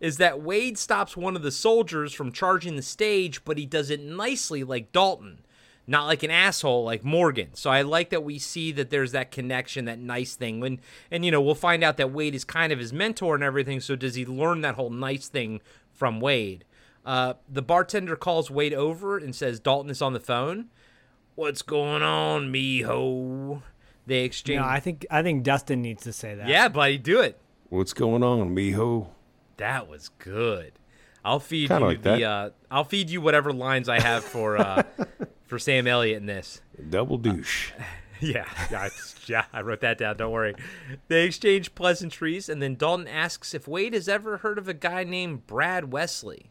is 0.00 0.16
that 0.18 0.40
Wade 0.40 0.78
stops 0.78 1.16
one 1.16 1.34
of 1.36 1.42
the 1.42 1.50
soldiers 1.50 2.12
from 2.12 2.30
charging 2.32 2.76
the 2.76 2.82
stage, 2.82 3.44
but 3.44 3.58
he 3.58 3.66
does 3.66 3.90
it 3.90 4.00
nicely 4.00 4.62
like 4.62 4.92
Dalton, 4.92 5.38
not 5.88 6.06
like 6.06 6.22
an 6.22 6.30
asshole 6.30 6.84
like 6.84 7.02
Morgan. 7.02 7.48
So 7.54 7.70
I 7.70 7.80
like 7.82 8.10
that 8.10 8.22
we 8.22 8.38
see 8.38 8.70
that 8.72 8.90
there's 8.90 9.12
that 9.12 9.30
connection, 9.30 9.86
that 9.86 9.98
nice 9.98 10.36
thing. 10.36 10.60
When 10.60 10.80
and 11.10 11.24
you 11.24 11.30
know, 11.30 11.40
we'll 11.40 11.54
find 11.54 11.82
out 11.82 11.96
that 11.96 12.12
Wade 12.12 12.34
is 12.34 12.44
kind 12.44 12.72
of 12.72 12.78
his 12.78 12.92
mentor 12.92 13.34
and 13.34 13.42
everything, 13.42 13.80
so 13.80 13.96
does 13.96 14.14
he 14.14 14.26
learn 14.26 14.60
that 14.60 14.74
whole 14.74 14.90
nice 14.90 15.28
thing 15.28 15.60
from 15.92 16.20
Wade? 16.20 16.64
Uh, 17.06 17.34
the 17.48 17.62
bartender 17.62 18.16
calls 18.16 18.50
Wade 18.50 18.74
over 18.74 19.16
and 19.16 19.34
says 19.34 19.58
Dalton 19.58 19.90
is 19.90 20.02
on 20.02 20.12
the 20.12 20.20
phone. 20.20 20.66
What's 21.36 21.62
going 21.62 22.02
on, 22.02 22.52
mijo? 22.52 23.62
They 24.06 24.24
exchange. 24.24 24.60
No, 24.60 24.66
I 24.66 24.80
think 24.80 25.06
I 25.10 25.22
think 25.22 25.42
Dustin 25.42 25.80
needs 25.80 26.02
to 26.02 26.12
say 26.12 26.34
that. 26.34 26.48
Yeah, 26.48 26.68
buddy, 26.68 26.98
do 26.98 27.20
it. 27.20 27.40
What's 27.70 27.94
going 27.94 28.22
on, 28.22 28.54
mijo? 28.54 29.08
That 29.56 29.88
was 29.88 30.10
good. 30.18 30.72
I'll 31.24 31.40
feed 31.40 31.68
Kinda 31.68 31.80
you 31.80 31.88
like 31.88 32.02
the. 32.02 32.10
that. 32.10 32.22
Uh, 32.22 32.50
I'll 32.70 32.84
feed 32.84 33.08
you 33.10 33.20
whatever 33.22 33.52
lines 33.52 33.88
I 33.88 34.00
have 34.00 34.22
for 34.24 34.58
uh, 34.58 34.82
for 35.48 35.58
Sam 35.58 35.86
Elliott 35.88 36.18
in 36.18 36.26
this. 36.26 36.60
Double 36.90 37.18
douche. 37.18 37.72
Yeah, 38.20 38.46
yeah, 38.68 38.80
I, 38.80 38.90
yeah. 39.26 39.44
I 39.52 39.60
wrote 39.60 39.80
that 39.82 39.98
down. 39.98 40.16
Don't 40.16 40.32
worry. 40.32 40.56
They 41.06 41.24
exchange 41.24 41.76
pleasantries, 41.76 42.48
and 42.48 42.60
then 42.60 42.74
Dalton 42.74 43.06
asks 43.06 43.54
if 43.54 43.68
Wade 43.68 43.94
has 43.94 44.08
ever 44.08 44.38
heard 44.38 44.58
of 44.58 44.66
a 44.66 44.74
guy 44.74 45.04
named 45.04 45.46
Brad 45.46 45.92
Wesley. 45.92 46.50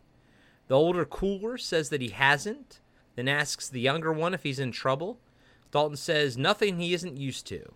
The 0.69 0.75
older 0.75 1.03
cooler 1.03 1.57
says 1.57 1.89
that 1.89 1.99
he 1.99 2.07
hasn't, 2.07 2.79
then 3.17 3.27
asks 3.27 3.67
the 3.67 3.81
younger 3.81 4.13
one 4.13 4.33
if 4.33 4.43
he's 4.43 4.59
in 4.59 4.71
trouble. 4.71 5.19
Dalton 5.71 5.97
says 5.97 6.37
nothing 6.37 6.79
he 6.79 6.93
isn't 6.93 7.17
used 7.17 7.45
to. 7.47 7.73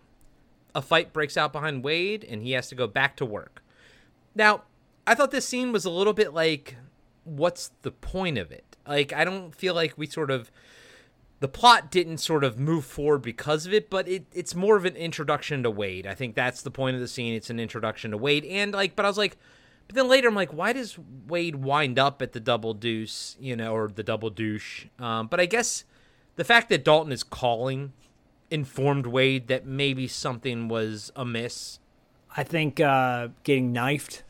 A 0.74 0.80
fight 0.80 1.12
breaks 1.12 1.36
out 1.36 1.52
behind 1.52 1.84
Wade, 1.84 2.24
and 2.24 2.42
he 2.42 2.52
has 2.52 2.68
to 2.68 2.74
go 2.74 2.86
back 2.86 3.14
to 3.16 3.26
work. 3.26 3.62
Now, 4.34 4.62
I 5.06 5.14
thought 5.14 5.32
this 5.32 5.46
scene 5.46 5.70
was 5.70 5.84
a 5.84 5.90
little 5.90 6.14
bit 6.14 6.32
like, 6.32 6.76
what's 7.24 7.72
the 7.82 7.90
point 7.90 8.38
of 8.38 8.50
it? 8.50 8.76
Like, 8.86 9.12
I 9.12 9.24
don't 9.24 9.54
feel 9.54 9.74
like 9.74 9.98
we 9.98 10.06
sort 10.06 10.30
of 10.30 10.50
the 11.42 11.48
plot 11.48 11.90
didn't 11.90 12.18
sort 12.18 12.44
of 12.44 12.56
move 12.56 12.84
forward 12.84 13.20
because 13.20 13.66
of 13.66 13.74
it, 13.74 13.90
but 13.90 14.06
it, 14.06 14.26
it's 14.32 14.54
more 14.54 14.76
of 14.76 14.84
an 14.84 14.94
introduction 14.94 15.64
to 15.64 15.70
Wade. 15.72 16.06
I 16.06 16.14
think 16.14 16.36
that's 16.36 16.62
the 16.62 16.70
point 16.70 16.94
of 16.94 17.00
the 17.00 17.08
scene. 17.08 17.34
It's 17.34 17.50
an 17.50 17.58
introduction 17.58 18.12
to 18.12 18.16
Wade, 18.16 18.44
and 18.44 18.72
like, 18.72 18.94
but 18.94 19.04
I 19.04 19.08
was 19.08 19.18
like, 19.18 19.36
but 19.88 19.96
then 19.96 20.06
later 20.06 20.28
I'm 20.28 20.36
like, 20.36 20.52
why 20.52 20.72
does 20.72 20.96
Wade 21.26 21.56
wind 21.56 21.98
up 21.98 22.22
at 22.22 22.30
the 22.30 22.38
double 22.38 22.74
deuce, 22.74 23.36
you 23.40 23.56
know, 23.56 23.74
or 23.74 23.88
the 23.88 24.04
double 24.04 24.30
douche? 24.30 24.86
Um, 25.00 25.26
but 25.26 25.40
I 25.40 25.46
guess 25.46 25.82
the 26.36 26.44
fact 26.44 26.68
that 26.68 26.84
Dalton 26.84 27.10
is 27.10 27.24
calling 27.24 27.92
informed 28.48 29.08
Wade 29.08 29.48
that 29.48 29.66
maybe 29.66 30.06
something 30.06 30.68
was 30.68 31.10
amiss. 31.16 31.80
I 32.36 32.44
think 32.44 32.78
uh, 32.78 33.30
getting 33.42 33.72
knifed, 33.72 34.22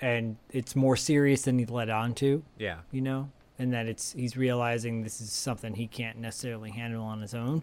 and 0.00 0.36
it's 0.50 0.74
more 0.74 0.96
serious 0.96 1.42
than 1.42 1.60
he 1.60 1.64
led 1.64 1.90
on 1.90 2.12
to. 2.14 2.42
Yeah. 2.58 2.78
you 2.90 3.02
know, 3.02 3.30
and 3.58 3.72
that 3.72 3.86
it's 3.86 4.12
he's 4.12 4.36
realizing 4.36 5.02
this 5.02 5.20
is 5.20 5.30
something 5.30 5.74
he 5.74 5.86
can't 5.86 6.18
necessarily 6.18 6.70
handle 6.70 7.04
on 7.04 7.20
his 7.20 7.34
own, 7.34 7.62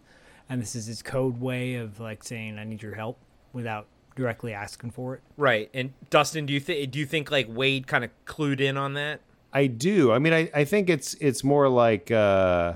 and 0.50 0.62
this 0.62 0.76
is 0.76 0.86
his 0.86 1.02
code 1.02 1.40
way 1.40 1.76
of 1.76 2.00
like 2.00 2.24
saying 2.24 2.58
I 2.58 2.64
need 2.64 2.82
your 2.82 2.96
help 2.96 3.18
without 3.54 3.88
directly 4.16 4.54
asking 4.54 4.92
for 4.92 5.16
it. 5.16 5.22
Right. 5.38 5.70
And 5.74 5.94
Dustin, 6.10 6.46
do 6.46 6.54
you 6.54 6.60
think 6.60 6.92
do 6.92 7.00
you 7.00 7.06
think 7.06 7.32
like 7.32 7.48
Wade 7.50 7.88
kind 7.88 8.04
of 8.04 8.12
clued 8.26 8.60
in 8.60 8.78
on 8.78 8.94
that? 8.94 9.22
I 9.52 9.68
do. 9.68 10.12
I 10.12 10.20
mean, 10.20 10.34
I, 10.34 10.50
I 10.54 10.64
think 10.64 10.90
it's 10.90 11.14
it's 11.16 11.44
more 11.44 11.70
like 11.70 12.10
uh, 12.10 12.74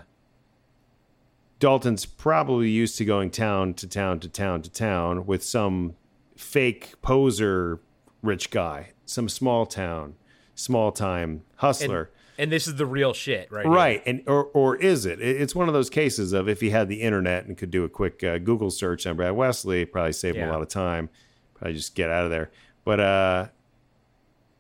Dalton's 1.60 2.06
probably 2.06 2.70
used 2.70 2.98
to 3.00 3.06
going 3.06 3.32
town 3.32 3.74
to 3.76 3.88
town 3.88 4.20
to 4.20 4.30
town 4.30 4.62
to 4.62 4.70
town 4.70 5.26
with 5.26 5.44
some 5.44 5.96
fake 6.36 6.94
poser 7.02 7.80
rich 8.22 8.52
guy, 8.52 8.92
some 9.06 9.28
small 9.28 9.66
town, 9.66 10.16
small 10.54 10.92
time 10.92 11.44
hustler. 11.58 12.12
And 12.40 12.52
this 12.52 12.68
is 12.68 12.76
the 12.76 12.86
real 12.86 13.14
shit, 13.14 13.52
right? 13.52 13.66
here. 13.66 13.74
Right, 13.74 14.04
and 14.06 14.22
or 14.28 14.46
or 14.54 14.76
is 14.76 15.06
it? 15.06 15.20
It- 15.20 15.42
It's 15.42 15.56
one 15.56 15.68
of 15.68 15.74
those 15.74 15.90
cases 15.90 16.34
of 16.34 16.48
if 16.48 16.62
he 16.62 16.70
had 16.70 16.88
the 16.88 17.02
internet 17.02 17.46
and 17.46 17.58
could 17.58 17.72
do 17.72 17.84
a 17.84 17.90
quick 17.90 18.24
uh, 18.24 18.38
Google 18.38 18.70
search 18.70 19.08
on 19.08 19.16
Brad 19.16 19.34
Wesley, 19.36 19.86
probably 19.86 20.14
save 20.14 20.36
him 20.36 20.42
a 20.50 20.52
lot 20.52 20.62
of 20.62 20.68
time. 20.68 21.10
Probably 21.56 21.74
just 21.74 21.96
get 21.96 22.10
out 22.12 22.26
of 22.26 22.30
there. 22.32 22.52
But 22.86 23.00
uh, 23.00 23.48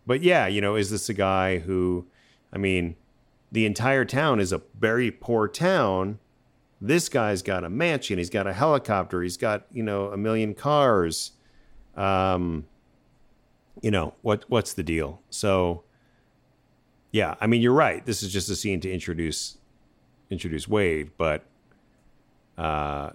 but 0.07 0.21
yeah, 0.23 0.47
you 0.47 0.61
know, 0.61 0.75
is 0.75 0.89
this 0.89 1.07
a 1.09 1.13
guy 1.13 1.59
who? 1.59 2.07
I 2.51 2.57
mean, 2.57 2.95
the 3.51 3.65
entire 3.65 4.05
town 4.05 4.39
is 4.39 4.51
a 4.51 4.61
very 4.79 5.11
poor 5.11 5.47
town. 5.47 6.17
This 6.81 7.09
guy's 7.09 7.41
got 7.41 7.63
a 7.63 7.69
mansion. 7.69 8.17
He's 8.17 8.29
got 8.29 8.47
a 8.47 8.53
helicopter. 8.53 9.21
He's 9.21 9.37
got 9.37 9.65
you 9.71 9.83
know 9.83 10.07
a 10.07 10.17
million 10.17 10.53
cars. 10.55 11.33
Um, 11.95 12.65
you 13.81 13.91
know 13.91 14.15
what? 14.23 14.45
What's 14.47 14.73
the 14.73 14.83
deal? 14.83 15.21
So 15.29 15.83
yeah, 17.11 17.35
I 17.39 17.47
mean 17.47 17.61
you're 17.61 17.73
right. 17.73 18.05
This 18.05 18.23
is 18.23 18.31
just 18.31 18.49
a 18.49 18.55
scene 18.55 18.79
to 18.81 18.91
introduce 18.91 19.57
introduce 20.29 20.67
Wade, 20.67 21.11
but 21.17 21.43
uh, 22.57 23.11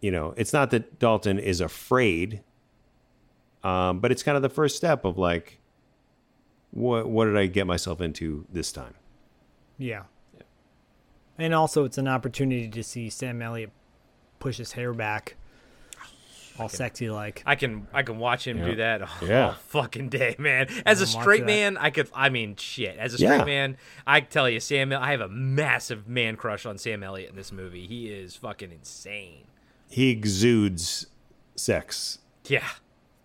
you 0.00 0.10
know, 0.10 0.34
it's 0.36 0.52
not 0.52 0.70
that 0.70 0.98
Dalton 0.98 1.38
is 1.38 1.60
afraid, 1.60 2.42
um, 3.62 4.00
but 4.00 4.10
it's 4.10 4.22
kind 4.22 4.36
of 4.36 4.42
the 4.42 4.48
first 4.48 4.76
step 4.76 5.04
of 5.04 5.18
like, 5.18 5.58
what 6.70 7.08
what 7.08 7.26
did 7.26 7.36
I 7.36 7.46
get 7.46 7.66
myself 7.66 8.00
into 8.00 8.46
this 8.52 8.72
time? 8.72 8.94
Yeah. 9.78 10.04
And 11.38 11.54
also, 11.54 11.84
it's 11.84 11.98
an 11.98 12.08
opportunity 12.08 12.68
to 12.68 12.82
see 12.82 13.08
Sam 13.08 13.40
Elliott 13.40 13.70
push 14.38 14.58
his 14.58 14.72
hair 14.72 14.92
back, 14.92 15.36
all 16.60 16.68
sexy 16.68 17.10
like. 17.10 17.42
I 17.46 17.54
can 17.54 17.86
I 17.92 18.02
can 18.02 18.18
watch 18.18 18.46
him 18.46 18.58
Yeah. 18.58 18.64
do 18.66 18.76
that 18.76 19.02
all, 19.02 19.08
Yeah. 19.28 19.46
all 19.46 19.52
fucking 19.68 20.08
day, 20.10 20.36
man. 20.38 20.66
As 20.86 21.00
a 21.00 21.04
I'll 21.06 21.14
watch 21.16 21.22
straight 21.24 21.44
man, 21.46 21.76
I 21.76 21.90
could. 21.90 22.08
I 22.14 22.28
mean, 22.28 22.56
shit. 22.56 22.96
As 22.98 23.14
a 23.14 23.18
straight 23.18 23.38
Yeah. 23.38 23.44
man, 23.44 23.76
I 24.06 24.20
tell 24.20 24.48
you, 24.48 24.60
Sam. 24.60 24.92
I 24.92 25.10
have 25.10 25.20
a 25.20 25.28
massive 25.28 26.08
man 26.08 26.36
crush 26.36 26.66
on 26.66 26.78
Sam 26.78 27.02
Elliott 27.02 27.30
in 27.30 27.36
this 27.36 27.52
movie. 27.52 27.86
He 27.86 28.08
is 28.08 28.36
fucking 28.36 28.70
insane. 28.72 29.44
He 29.88 30.10
exudes 30.10 31.06
sex. 31.56 32.18
Yeah, 32.46 32.68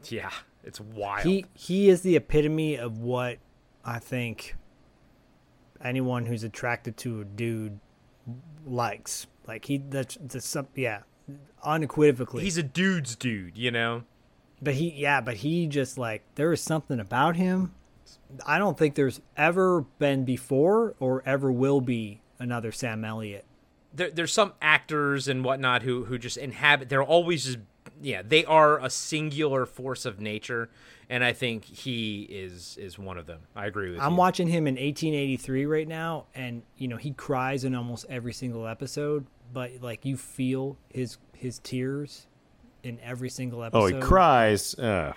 yeah. 0.06 0.32
It's 0.64 0.80
wild. 0.80 1.26
He 1.26 1.46
he 1.54 1.90
is 1.90 2.02
the 2.02 2.16
epitome 2.16 2.76
of 2.76 2.98
what 3.00 3.38
I 3.84 4.00
think 4.00 4.56
anyone 5.84 6.26
who's 6.26 6.44
attracted 6.44 6.98
to 6.98 7.22
a 7.22 7.26
dude 7.26 7.80
likes. 8.66 9.28
Like 9.48 9.66
he 9.66 9.78
that's 9.78 10.18
that's 10.22 10.48
some 10.48 10.68
yeah, 10.76 11.02
unequivocally. 11.64 12.44
He's 12.44 12.58
a 12.58 12.64
dude's 12.64 13.16
dude, 13.16 13.58
you 13.58 13.72
know. 13.72 14.04
But 14.62 14.76
he, 14.76 14.90
yeah, 14.92 15.22
but 15.22 15.38
he 15.38 15.68
just 15.68 15.98
like 15.98 16.24
there 16.36 16.52
is 16.54 16.62
something 16.62 17.00
about 17.00 17.36
him. 17.36 17.74
I 18.46 18.58
don't 18.58 18.78
think 18.78 18.96
there's 18.96 19.22
ever 19.38 19.82
been 20.00 20.26
before 20.26 20.96
or 21.00 21.24
ever 21.26 21.52
will 21.52 21.82
be 21.82 22.22
another 22.40 22.72
Sam 22.72 23.04
Elliott. 23.06 23.46
there, 23.94 24.12
there's 24.12 24.34
some 24.34 24.54
actors 24.62 25.28
and 25.28 25.44
whatnot 25.44 25.84
who 25.84 26.06
who 26.06 26.18
just 26.18 26.38
inhabit. 26.38 26.90
They're 26.90 27.04
always 27.04 27.46
just 27.46 27.60
yeah. 28.02 28.22
They 28.24 28.46
are 28.46 28.80
a 28.80 28.90
singular 28.90 29.66
force 29.66 30.06
of 30.06 30.20
nature, 30.20 30.70
and 31.10 31.24
I 31.24 31.34
think 31.34 31.66
he 31.66 32.24
is 32.24 32.78
is 32.80 32.98
one 33.00 33.18
of 33.18 33.26
them. 33.26 33.42
I 33.56 33.66
agree 33.68 33.90
with 33.90 33.98
you. 33.98 34.04
I'm 34.04 34.14
you. 34.14 34.18
watching 34.18 34.48
him 34.48 34.68
in 34.68 34.76
1883 34.76 35.66
right 35.66 35.88
now, 35.88 36.26
and 36.34 36.64
you 36.78 36.88
know 36.88 36.98
he 36.98 37.12
cries 37.12 37.64
in 37.64 37.76
almost 37.76 38.06
every 38.10 38.34
single 38.34 38.68
episode, 38.68 39.26
but 39.56 39.72
like 39.82 40.04
you 40.06 40.18
feel 40.18 40.78
his 40.94 41.18
his 41.34 41.60
tears 41.60 42.28
in 42.84 43.00
every 43.02 43.30
single 43.30 43.64
episode. 43.64 43.82
Oh, 43.82 43.88
he 43.88 44.00
cries. 44.00 44.76
Uh, 44.76 45.14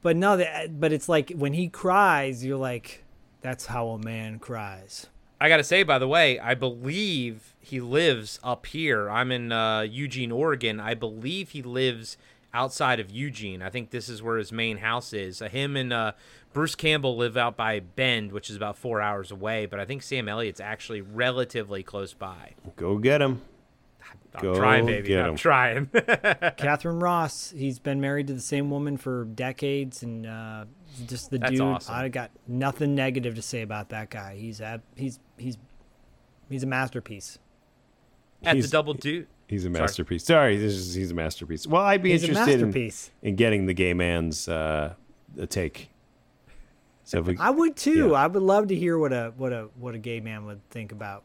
But 0.00 0.16
no, 0.16 0.38
that, 0.38 0.80
but 0.80 0.92
it's 0.92 1.08
like 1.08 1.30
when 1.30 1.52
he 1.52 1.68
cries, 1.68 2.44
you're 2.44 2.56
like, 2.58 3.04
that's 3.42 3.66
how 3.66 3.88
a 3.88 3.98
man 3.98 4.38
cries. 4.38 5.06
I 5.40 5.48
got 5.48 5.58
to 5.58 5.64
say, 5.64 5.82
by 5.82 5.98
the 5.98 6.08
way, 6.08 6.38
I 6.38 6.54
believe 6.54 7.54
he 7.60 7.80
lives 7.80 8.40
up 8.42 8.64
here. 8.66 9.10
I'm 9.10 9.30
in 9.30 9.52
uh, 9.52 9.80
Eugene, 9.82 10.32
Oregon. 10.32 10.80
I 10.80 10.94
believe 10.94 11.50
he 11.50 11.60
lives 11.62 12.16
outside 12.54 13.00
of 13.00 13.10
Eugene. 13.10 13.60
I 13.60 13.68
think 13.68 13.90
this 13.90 14.08
is 14.08 14.22
where 14.22 14.38
his 14.38 14.52
main 14.52 14.78
house 14.78 15.12
is. 15.12 15.42
Uh, 15.42 15.48
him 15.48 15.76
and 15.76 15.92
uh, 15.92 16.12
Bruce 16.54 16.74
Campbell 16.74 17.16
live 17.16 17.36
out 17.36 17.56
by 17.56 17.80
Bend, 17.80 18.32
which 18.32 18.48
is 18.48 18.56
about 18.56 18.78
four 18.78 19.00
hours 19.02 19.30
away. 19.30 19.66
But 19.66 19.80
I 19.80 19.84
think 19.84 20.02
Sam 20.02 20.28
Elliott's 20.28 20.60
actually 20.60 21.02
relatively 21.02 21.82
close 21.82 22.14
by. 22.14 22.52
Go 22.76 22.96
get 22.98 23.20
him. 23.20 23.42
I'm 24.36 24.42
Go 24.42 24.54
trying, 24.56 24.86
baby. 24.86 25.08
get 25.08 25.20
I'm 25.24 25.30
'em. 25.30 25.36
trying. 25.36 25.86
Katharine 26.56 26.98
Ross. 26.98 27.50
He's 27.56 27.78
been 27.78 28.00
married 28.00 28.26
to 28.28 28.32
the 28.34 28.40
same 28.40 28.68
woman 28.70 28.96
for 28.96 29.24
decades, 29.26 30.02
and 30.02 30.26
uh, 30.26 30.64
just 31.06 31.30
the 31.30 31.38
That's 31.38 31.52
dude. 31.52 31.60
awesome. 31.60 31.94
I 31.94 32.08
got 32.08 32.30
nothing 32.48 32.94
negative 32.96 33.36
to 33.36 33.42
say 33.42 33.62
about 33.62 33.90
that 33.90 34.10
guy. 34.10 34.34
He's 34.36 34.60
ab- 34.60 34.82
he's 34.96 35.20
he's 35.36 35.56
he's 36.50 36.64
a 36.64 36.66
masterpiece. 36.66 37.38
At 38.42 38.56
He's- 38.56 38.66
the 38.66 38.72
double 38.72 38.94
do. 38.94 39.26
He's 39.46 39.64
a 39.64 39.70
masterpiece. 39.70 40.24
Sorry, 40.24 40.56
this 40.56 40.72
is, 40.72 40.94
he's 40.94 41.10
a 41.10 41.14
masterpiece. 41.14 41.66
Well, 41.66 41.82
I'd 41.82 42.02
be 42.02 42.12
He's 42.12 42.24
interested 42.24 42.60
in, 42.60 42.92
in 43.22 43.36
getting 43.36 43.66
the 43.66 43.74
gay 43.74 43.92
man's 43.92 44.48
uh, 44.48 44.94
a 45.38 45.46
take. 45.46 45.90
So 47.04 47.18
if 47.18 47.26
we, 47.26 47.36
I 47.38 47.50
would 47.50 47.76
too. 47.76 48.10
Yeah. 48.10 48.14
I 48.14 48.26
would 48.26 48.42
love 48.42 48.68
to 48.68 48.74
hear 48.74 48.98
what 48.98 49.12
a 49.12 49.32
what 49.36 49.52
a 49.52 49.68
what 49.78 49.94
a 49.94 49.98
gay 49.98 50.20
man 50.20 50.46
would 50.46 50.68
think 50.70 50.90
about. 50.90 51.22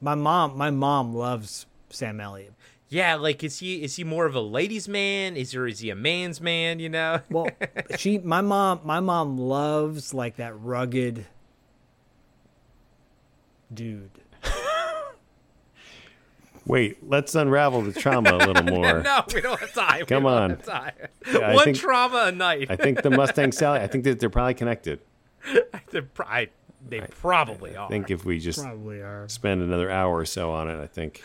My 0.00 0.16
mom, 0.16 0.56
my 0.58 0.70
mom 0.70 1.14
loves 1.14 1.66
Sam 1.90 2.20
Elliott. 2.20 2.52
Yeah, 2.88 3.14
like 3.14 3.42
is 3.44 3.60
he 3.60 3.82
is 3.82 3.96
he 3.96 4.04
more 4.04 4.26
of 4.26 4.34
a 4.34 4.40
ladies' 4.40 4.88
man? 4.88 5.36
Is 5.36 5.54
or 5.54 5.66
is 5.66 5.78
he 5.78 5.90
a 5.90 5.94
man's 5.94 6.40
man? 6.40 6.80
You 6.80 6.88
know? 6.88 7.20
Well, 7.30 7.48
she, 7.96 8.18
my 8.18 8.40
mom, 8.40 8.80
my 8.84 9.00
mom 9.00 9.38
loves 9.38 10.12
like 10.12 10.36
that 10.36 10.58
rugged 10.60 11.26
dude. 13.72 14.10
Wait, 16.66 16.98
let's 17.08 17.34
unravel 17.34 17.82
the 17.82 17.92
trauma 17.92 18.32
a 18.36 18.38
little 18.46 18.62
more. 18.74 19.02
no, 19.02 19.22
we 19.34 19.40
don't 19.40 19.58
have 19.60 19.72
time. 19.74 20.06
Come 20.06 20.26
on. 20.26 20.50
have 20.50 20.64
time. 20.64 20.92
Yeah, 21.32 21.54
One 21.54 21.64
think- 21.64 21.76
trauma 21.78 22.24
a 22.28 22.32
night. 22.32 22.68
I 22.70 22.76
think 22.76 23.02
the 23.02 23.10
Mustang 23.10 23.52
Sally. 23.52 23.80
I 23.80 23.86
think 23.86 24.04
that 24.04 24.18
they're 24.20 24.30
probably 24.30 24.54
connected. 24.54 25.00
They're 25.90 26.02
pro- 26.02 26.26
I- 26.26 26.48
they 26.86 27.00
probably 27.00 27.76
are. 27.76 27.86
I 27.86 27.88
think 27.88 28.10
if 28.10 28.24
we 28.26 28.38
just 28.38 28.62
Probably 28.62 29.00
are. 29.00 29.26
spend 29.28 29.62
another 29.62 29.90
hour 29.90 30.14
or 30.18 30.24
so 30.26 30.50
on 30.52 30.68
it, 30.68 30.78
I 30.82 30.86
think 30.86 31.22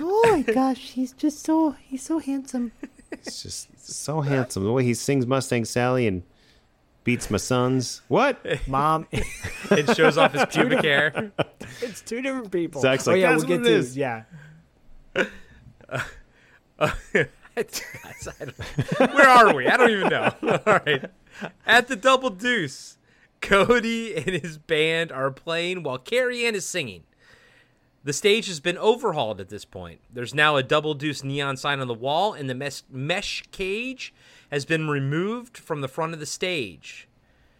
Oh 0.00 0.22
my 0.30 0.40
gosh, 0.42 0.92
he's 0.92 1.12
just 1.12 1.44
so 1.44 1.76
he's 1.82 2.02
so 2.02 2.18
handsome. 2.20 2.72
He's 3.24 3.42
just 3.42 3.68
so 3.90 4.20
handsome. 4.22 4.64
The 4.64 4.72
way 4.72 4.84
he 4.84 4.94
sings 4.94 5.26
Mustang 5.26 5.64
Sally 5.66 6.06
and 6.06 6.22
beats 7.04 7.30
my 7.30 7.36
sons. 7.38 8.00
What? 8.08 8.42
Mom, 8.66 9.06
it 9.12 9.94
shows 9.96 10.16
off 10.18 10.32
his 10.32 10.44
pubic 10.46 10.82
hair. 10.82 11.32
it's 11.82 12.00
two 12.02 12.22
different 12.22 12.50
people. 12.50 12.80
Zak's 12.80 13.06
oh 13.08 13.14
yeah, 13.14 13.34
we'll 13.36 13.44
get 13.44 13.64
to 13.64 13.70
is." 13.70 13.96
yeah. 13.96 14.24
I 15.88 16.04
don't- 17.56 18.52
Where 19.14 19.28
are 19.28 19.54
we? 19.54 19.66
I 19.66 19.76
don't 19.76 19.90
even 19.90 20.08
know. 20.08 20.32
All 20.66 20.80
right. 20.86 21.04
At 21.66 21.88
the 21.88 21.96
Double 21.96 22.30
Deuce, 22.30 22.98
Cody 23.40 24.14
and 24.16 24.26
his 24.28 24.58
band 24.58 25.10
are 25.12 25.30
playing 25.30 25.82
while 25.82 25.98
Carrie 25.98 26.44
Ann 26.46 26.54
is 26.54 26.64
singing. 26.66 27.02
The 28.04 28.12
stage 28.12 28.46
has 28.46 28.60
been 28.60 28.78
overhauled 28.78 29.40
at 29.40 29.48
this 29.48 29.64
point. 29.64 30.00
There's 30.12 30.34
now 30.34 30.56
a 30.56 30.62
Double 30.62 30.94
Deuce 30.94 31.24
neon 31.24 31.56
sign 31.56 31.80
on 31.80 31.88
the 31.88 31.94
wall, 31.94 32.32
and 32.32 32.48
the 32.48 32.82
mesh 32.90 33.42
cage 33.50 34.14
has 34.50 34.64
been 34.64 34.88
removed 34.88 35.58
from 35.58 35.80
the 35.80 35.88
front 35.88 36.14
of 36.14 36.20
the 36.20 36.26
stage. 36.26 37.07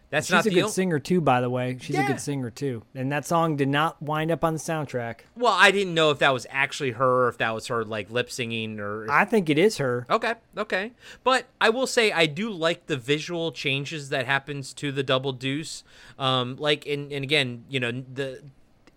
That's 0.09 0.27
She's 0.27 0.31
not 0.31 0.45
a 0.47 0.49
the 0.49 0.61
good 0.61 0.69
singer 0.69 0.97
too, 0.97 1.21
by 1.21 1.39
the 1.39 1.49
way. 1.49 1.77
She's 1.79 1.97
a 1.97 2.03
good 2.03 2.19
singer 2.19 2.49
too, 2.49 2.83
and 2.95 3.11
that 3.11 3.25
song 3.25 3.55
did 3.55 3.67
not 3.67 4.01
wind 4.01 4.31
up 4.31 4.43
on 4.43 4.53
the 4.53 4.59
soundtrack. 4.59 5.19
Well, 5.35 5.53
I 5.53 5.69
didn't 5.69 5.93
know 5.93 6.09
if 6.09 6.17
that 6.19 6.33
was 6.33 6.47
actually 6.49 6.91
her, 6.91 7.25
or 7.25 7.29
if 7.29 7.37
that 7.37 7.53
was 7.53 7.67
her 7.67 7.85
like 7.85 8.09
lip 8.09 8.31
singing, 8.31 8.79
or 8.79 9.05
if 9.05 9.11
I 9.11 9.25
think 9.25 9.49
it 9.49 9.59
is 9.59 9.77
her. 9.77 10.07
Okay, 10.09 10.33
okay. 10.57 10.93
But 11.23 11.45
I 11.61 11.69
will 11.69 11.85
say 11.85 12.11
I 12.11 12.25
do 12.25 12.49
like 12.49 12.87
the 12.87 12.97
visual 12.97 13.51
changes 13.51 14.09
that 14.09 14.25
happens 14.25 14.73
to 14.75 14.91
the 14.91 15.03
double 15.03 15.31
deuce. 15.31 15.83
Um, 16.17 16.55
like 16.57 16.87
and, 16.87 17.11
and 17.11 17.23
again, 17.23 17.65
you 17.69 17.79
know, 17.79 17.91
the 17.91 18.41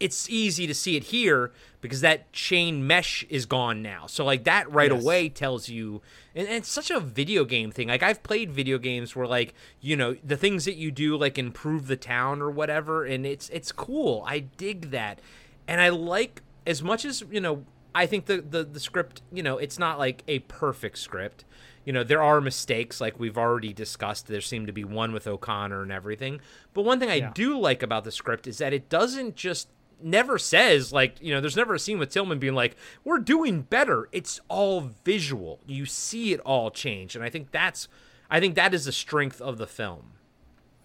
it's 0.03 0.29
easy 0.29 0.67
to 0.67 0.75
see 0.75 0.97
it 0.97 1.05
here 1.05 1.53
because 1.81 2.01
that 2.01 2.33
chain 2.33 2.87
mesh 2.87 3.25
is 3.29 3.47
gone 3.47 3.83
now. 3.83 4.07
So 4.07 4.25
like 4.25 4.45
that 4.45 4.71
right 4.73 4.91
Yes. 4.93 5.03
away 5.03 5.29
tells 5.29 5.69
you 5.69 6.03
and, 6.35 6.47
and 6.49 6.57
it's 6.57 6.69
such 6.69 6.91
a 6.91 7.01
video 7.01 7.45
game 7.45 7.71
thing. 7.71 7.89
Like 7.89 8.03
I've 8.03 8.23
played 8.23 8.51
video 8.53 8.79
games 8.79 9.15
where 9.15 9.27
like, 9.27 9.55
you 9.81 9.97
know, 9.97 10.17
the 10.25 10.37
things 10.37 10.65
that 10.65 10.75
you 10.77 10.91
do 10.91 11.17
like 11.17 11.39
improve 11.39 11.87
the 11.87 11.97
town 11.97 12.43
or 12.43 12.51
whatever 12.51 13.05
and 13.05 13.25
it's 13.27 13.49
it's 13.51 13.73
cool. 13.73 14.25
I 14.27 14.41
dig 14.41 14.91
that. 14.91 15.21
And 15.69 15.81
I 15.81 15.89
like 15.91 16.43
as 16.67 16.83
much 16.83 17.05
as, 17.05 17.23
you 17.31 17.41
know, 17.41 17.65
I 17.95 18.07
think 18.07 18.27
the, 18.27 18.41
the 18.41 18.65
the 18.65 18.81
script, 18.81 19.23
you 19.33 19.43
know, 19.43 19.59
it's 19.59 19.79
not 19.79 19.99
like 19.99 20.23
a 20.29 20.41
perfect 20.41 20.99
script. 20.99 21.45
You 21.85 21.93
know, 21.93 22.05
there 22.05 22.23
are 22.23 22.41
mistakes 22.41 23.01
like 23.01 23.19
we've 23.19 23.37
already 23.37 23.73
discussed. 23.73 24.29
There 24.29 24.41
seemed 24.41 24.69
to 24.69 24.73
be 24.73 24.85
one 24.85 25.13
with 25.13 25.27
O'Connor 25.27 25.83
and 25.83 25.91
everything. 25.91 26.41
But 26.75 26.83
one 26.85 27.01
thing 27.01 27.11
I 27.11 27.17
Yeah. 27.17 27.33
do 27.35 27.59
like 27.59 27.83
about 27.83 28.05
the 28.05 28.13
script 28.13 28.47
is 28.47 28.59
that 28.59 28.73
it 28.73 28.89
doesn't 28.89 29.35
just 29.35 29.69
never 30.05 30.39
says 30.39 30.93
like, 30.93 31.21
you 31.21 31.33
know, 31.33 31.41
there's 31.41 31.57
never 31.57 31.75
a 31.75 31.79
scene 31.79 31.99
with 31.99 32.11
Tillman 32.11 32.39
being 32.39 32.55
like, 32.55 32.77
"We're 33.05 33.19
doing 33.19 33.63
better." 33.63 34.09
It's 34.13 34.41
all 34.49 34.93
visual. 35.05 35.61
You 35.67 35.87
see 35.87 36.33
it 36.33 36.41
all 36.41 36.71
change, 36.71 37.15
and 37.15 37.25
I 37.25 37.31
think 37.31 37.51
that's 37.51 37.89
I 38.31 38.41
think 38.41 38.55
that 38.55 38.73
is 38.73 38.87
the 38.87 38.93
strength 38.93 39.41
of 39.41 39.59
the 39.59 39.67
film. 39.67 40.13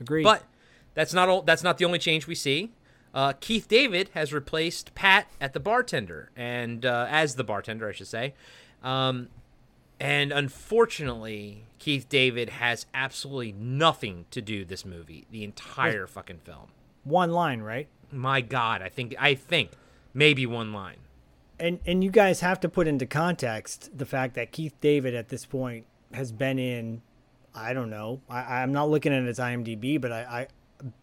Agreed. 0.01 0.23
But 0.23 0.43
that's 0.93 1.13
not 1.13 1.29
all. 1.29 1.41
That's 1.41 1.63
not 1.63 1.77
the 1.77 1.85
only 1.85 1.99
change 1.99 2.27
we 2.27 2.35
see. 2.35 2.71
Uh, 3.13 3.33
Keith 3.39 3.67
David 3.67 4.09
has 4.13 4.33
replaced 4.33 4.93
Pat 4.93 5.27
at 5.39 5.53
the 5.53 5.59
bartender, 5.59 6.29
and 6.35 6.85
uh, 6.85 7.07
as 7.09 7.35
the 7.35 7.43
bartender, 7.43 7.87
I 7.87 7.93
should 7.93 8.07
say. 8.07 8.33
Um, 8.83 9.29
and 9.99 10.31
unfortunately, 10.31 11.63
Keith 11.79 12.07
David 12.09 12.49
has 12.49 12.85
absolutely 12.93 13.53
nothing 13.53 14.25
to 14.31 14.41
do 14.41 14.65
this 14.65 14.85
movie, 14.85 15.25
the 15.31 15.43
entire 15.43 16.05
fucking 16.05 16.39
film. 16.39 16.67
One 17.03 17.31
line, 17.31 17.61
right? 17.61 17.87
My 18.11 18.41
God, 18.41 18.81
I 18.81 18.89
think 18.89 19.15
I 19.19 19.35
think 19.35 19.71
maybe 20.13 20.45
one 20.45 20.71
line. 20.73 20.97
And 21.59 21.79
and 21.85 22.03
you 22.03 22.11
guys 22.11 22.41
have 22.41 22.59
to 22.61 22.69
put 22.69 22.87
into 22.87 23.05
context 23.05 23.89
the 23.97 24.05
fact 24.05 24.35
that 24.35 24.51
Keith 24.51 24.75
David 24.81 25.13
at 25.15 25.29
this 25.29 25.45
point 25.45 25.85
has 26.13 26.31
been 26.31 26.59
in, 26.59 27.01
I 27.55 27.73
don't 27.73 27.89
know, 27.89 28.21
I, 28.29 28.61
I'm 28.61 28.71
not 28.71 28.89
looking 28.89 29.13
at 29.13 29.23
his 29.25 29.39
IMDb, 29.39 29.99
but 29.99 30.11
I, 30.11 30.21
I 30.21 30.47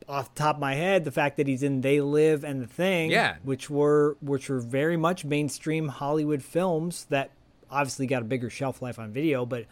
off 0.09 0.33
the 0.35 0.39
top 0.39 0.57
of 0.57 0.61
my 0.61 0.75
head, 0.75 1.05
the 1.05 1.11
fact 1.11 1.37
that 1.37 1.49
he's 1.49 1.65
in 1.65 1.81
They 1.81 2.01
Live 2.01 2.45
and 2.45 2.63
The 2.63 2.67
Thing, 2.69 3.11
Yeah. 3.11 3.37
which 3.43 3.69
were 3.69 4.17
which 4.21 4.49
were 4.49 4.61
very 4.61 4.97
much 4.97 5.25
mainstream 5.25 5.89
Hollywood 5.89 6.43
films 6.43 7.07
that 7.11 7.31
obviously 7.71 8.07
got 8.07 8.23
a 8.23 8.25
bigger 8.25 8.49
shelf 8.49 8.81
life 8.81 8.99
on 9.01 9.11
video, 9.11 9.45
but 9.45 9.65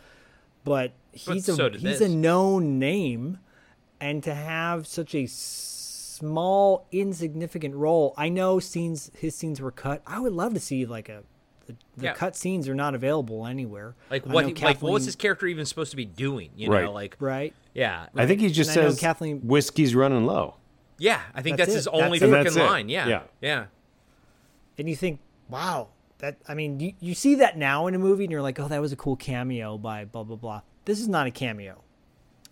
but 0.64 0.92
he's 1.12 1.44
so 1.46 1.66
a 1.66 1.70
he's 1.70 1.82
this. 1.82 2.00
a 2.00 2.08
known 2.08 2.78
name, 2.80 3.38
and 4.00 4.22
to 4.24 4.34
have 4.34 4.86
such 4.88 5.14
a 5.14 5.26
small 6.22 6.86
insignificant 6.92 7.74
role, 7.74 8.14
I 8.16 8.28
know 8.28 8.60
scenes 8.60 9.10
his 9.18 9.34
scenes 9.34 9.60
were 9.60 9.72
cut. 9.72 10.02
I 10.06 10.20
would 10.20 10.32
love 10.32 10.54
to 10.54 10.60
see 10.60 10.86
like 10.86 11.08
a 11.08 11.24
the, 11.66 11.74
the 11.96 12.04
Yeah. 12.06 12.12
cut 12.14 12.36
scenes 12.36 12.68
are 12.68 12.74
not 12.76 12.94
available 12.94 13.44
anywhere. 13.46 13.94
Like 14.10 14.24
what? 14.26 14.42
know 14.42 14.48
He, 14.54 14.64
like 14.64 14.80
what 14.82 14.92
was 14.92 15.04
his 15.04 15.16
character 15.16 15.46
even 15.48 15.64
supposed 15.66 15.90
to 15.90 15.96
be 15.96 16.04
doing? 16.04 16.50
You 16.56 16.70
Right. 16.70 16.84
know, 16.84 16.92
like 16.92 17.16
right? 17.18 17.52
yeah, 17.74 18.06
I 18.14 18.26
think 18.26 18.40
he 18.40 18.50
just 18.50 18.70
And 18.76 18.90
says 18.92 19.00
Kathleen- 19.00 19.40
whiskey's 19.40 19.94
running 19.96 20.24
low. 20.26 20.54
yeah. 20.98 21.20
I 21.34 21.42
think 21.42 21.56
That's 21.56 21.68
that's, 21.68 21.74
his 21.74 21.86
it. 21.88 21.90
only 21.92 22.18
That's 22.20 22.30
it. 22.32 22.36
And 22.36 22.46
that's 22.46 22.56
freaking 22.56 22.68
line. 22.68 22.88
Yeah, 22.88 23.08
Yeah. 23.08 23.22
yeah. 23.40 23.64
and 24.78 24.88
you 24.88 24.94
think, 24.96 25.18
wow, 25.48 25.88
that 26.18 26.36
I 26.48 26.54
mean, 26.54 26.78
you, 26.78 26.92
you 27.00 27.14
see 27.14 27.34
that 27.36 27.58
now 27.58 27.88
in 27.88 27.94
a 27.96 27.98
movie, 27.98 28.24
and 28.24 28.30
you're 28.30 28.42
like, 28.42 28.60
oh, 28.60 28.68
that 28.68 28.80
was 28.80 28.92
a 28.92 28.96
cool 28.96 29.16
cameo 29.16 29.76
by 29.76 30.04
blah 30.04 30.22
blah 30.22 30.36
blah. 30.36 30.60
This 30.84 31.00
is 31.00 31.08
not 31.08 31.26
a 31.26 31.30
cameo. 31.32 31.82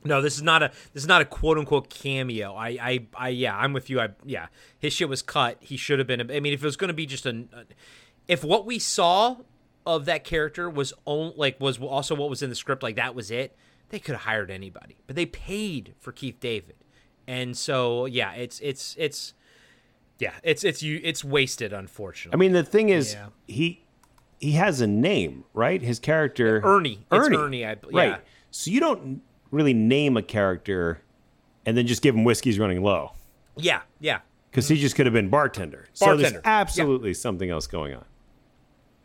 No, 0.03 0.23
this 0.23 0.37
is 0.37 0.43
not 0.43 0.63
a 0.63 0.69
this 0.93 1.03
is 1.03 1.07
not 1.09 1.21
a 1.21 1.25
quote 1.25 1.59
unquote 1.59 1.91
cameo. 1.91 2.55
I 2.55 2.69
I, 2.81 3.07
I 3.15 3.29
yeah, 3.29 3.57
I'm 3.57 3.73
with 3.73 3.91
you. 3.91 4.01
I 4.01 4.09
yeah, 4.25 4.47
his 4.79 4.93
shit 4.93 5.09
was 5.09 5.21
cut. 5.23 5.59
He 5.61 5.77
should 5.77 5.99
have 5.99 6.09
been. 6.09 6.21
I 6.31 6.41
mean, 6.41 6.53
if 6.55 6.63
it 6.63 6.67
was 6.67 6.77
going 6.77 6.89
to 6.89 6.95
be 6.95 7.07
just 7.07 7.27
a, 7.27 7.45
if 8.29 8.43
what 8.43 8.65
we 8.67 8.79
saw 8.79 9.37
of 9.87 10.05
that 10.07 10.25
character 10.25 10.71
was 10.71 10.93
on 11.05 11.33
like 11.37 11.61
was 11.61 11.79
also 11.79 12.15
what 12.15 12.31
was 12.31 12.43
in 12.43 12.49
the 12.51 12.57
script, 12.57 12.83
like 12.83 12.97
that 12.97 13.15
was 13.15 13.31
it. 13.31 13.57
They 13.91 13.99
could 13.99 14.15
have 14.15 14.23
hired 14.23 14.51
anybody, 14.51 14.97
but 15.07 15.17
they 15.17 15.27
paid 15.27 15.95
for 15.99 16.13
Keith 16.13 16.39
David, 16.41 16.77
and 17.27 17.57
so 17.57 18.07
yeah, 18.07 18.33
it's 18.35 18.61
it's 18.61 18.95
it's 18.99 19.35
yeah, 20.19 20.33
it's 20.43 20.65
it's 20.65 20.83
you 20.83 21.01
it's 21.03 21.25
wasted 21.25 21.73
unfortunately. 21.73 22.37
I 22.37 22.39
mean, 22.39 22.53
the 22.53 22.63
thing 22.63 22.89
is, 22.91 23.15
Yeah. 23.15 23.27
he 23.49 23.85
he 24.39 24.53
has 24.53 24.81
a 24.81 24.87
name, 24.87 25.45
right? 25.53 25.83
His 25.83 25.99
character 25.99 26.61
Ernie. 26.65 27.05
It's 27.11 27.29
Ernie, 27.29 27.67
I- 27.67 27.71
yeah. 27.91 28.01
right. 28.13 28.21
So 28.53 28.71
you 28.71 28.81
don't 28.81 29.23
really 29.51 29.75
name 29.75 30.17
a 30.17 30.23
character 30.23 31.03
and 31.67 31.77
then 31.77 31.87
just 31.87 32.03
give 32.03 32.15
him 32.15 32.25
whiskey's 32.25 32.59
running 32.59 32.83
low 32.83 33.13
yeah, 33.57 33.81
yeah, 33.99 34.21
because 34.51 34.69
he 34.69 34.77
just 34.77 34.95
could 34.97 35.05
have 35.07 35.13
been 35.13 35.29
bartender. 35.29 35.87
So 35.93 36.07
Bartender, 36.07 36.31
there's 36.31 36.43
yeah. 36.45 36.61
absolutely 36.61 37.13
something 37.15 37.51
else 37.51 37.67
going 37.67 37.95
on. 37.95 38.05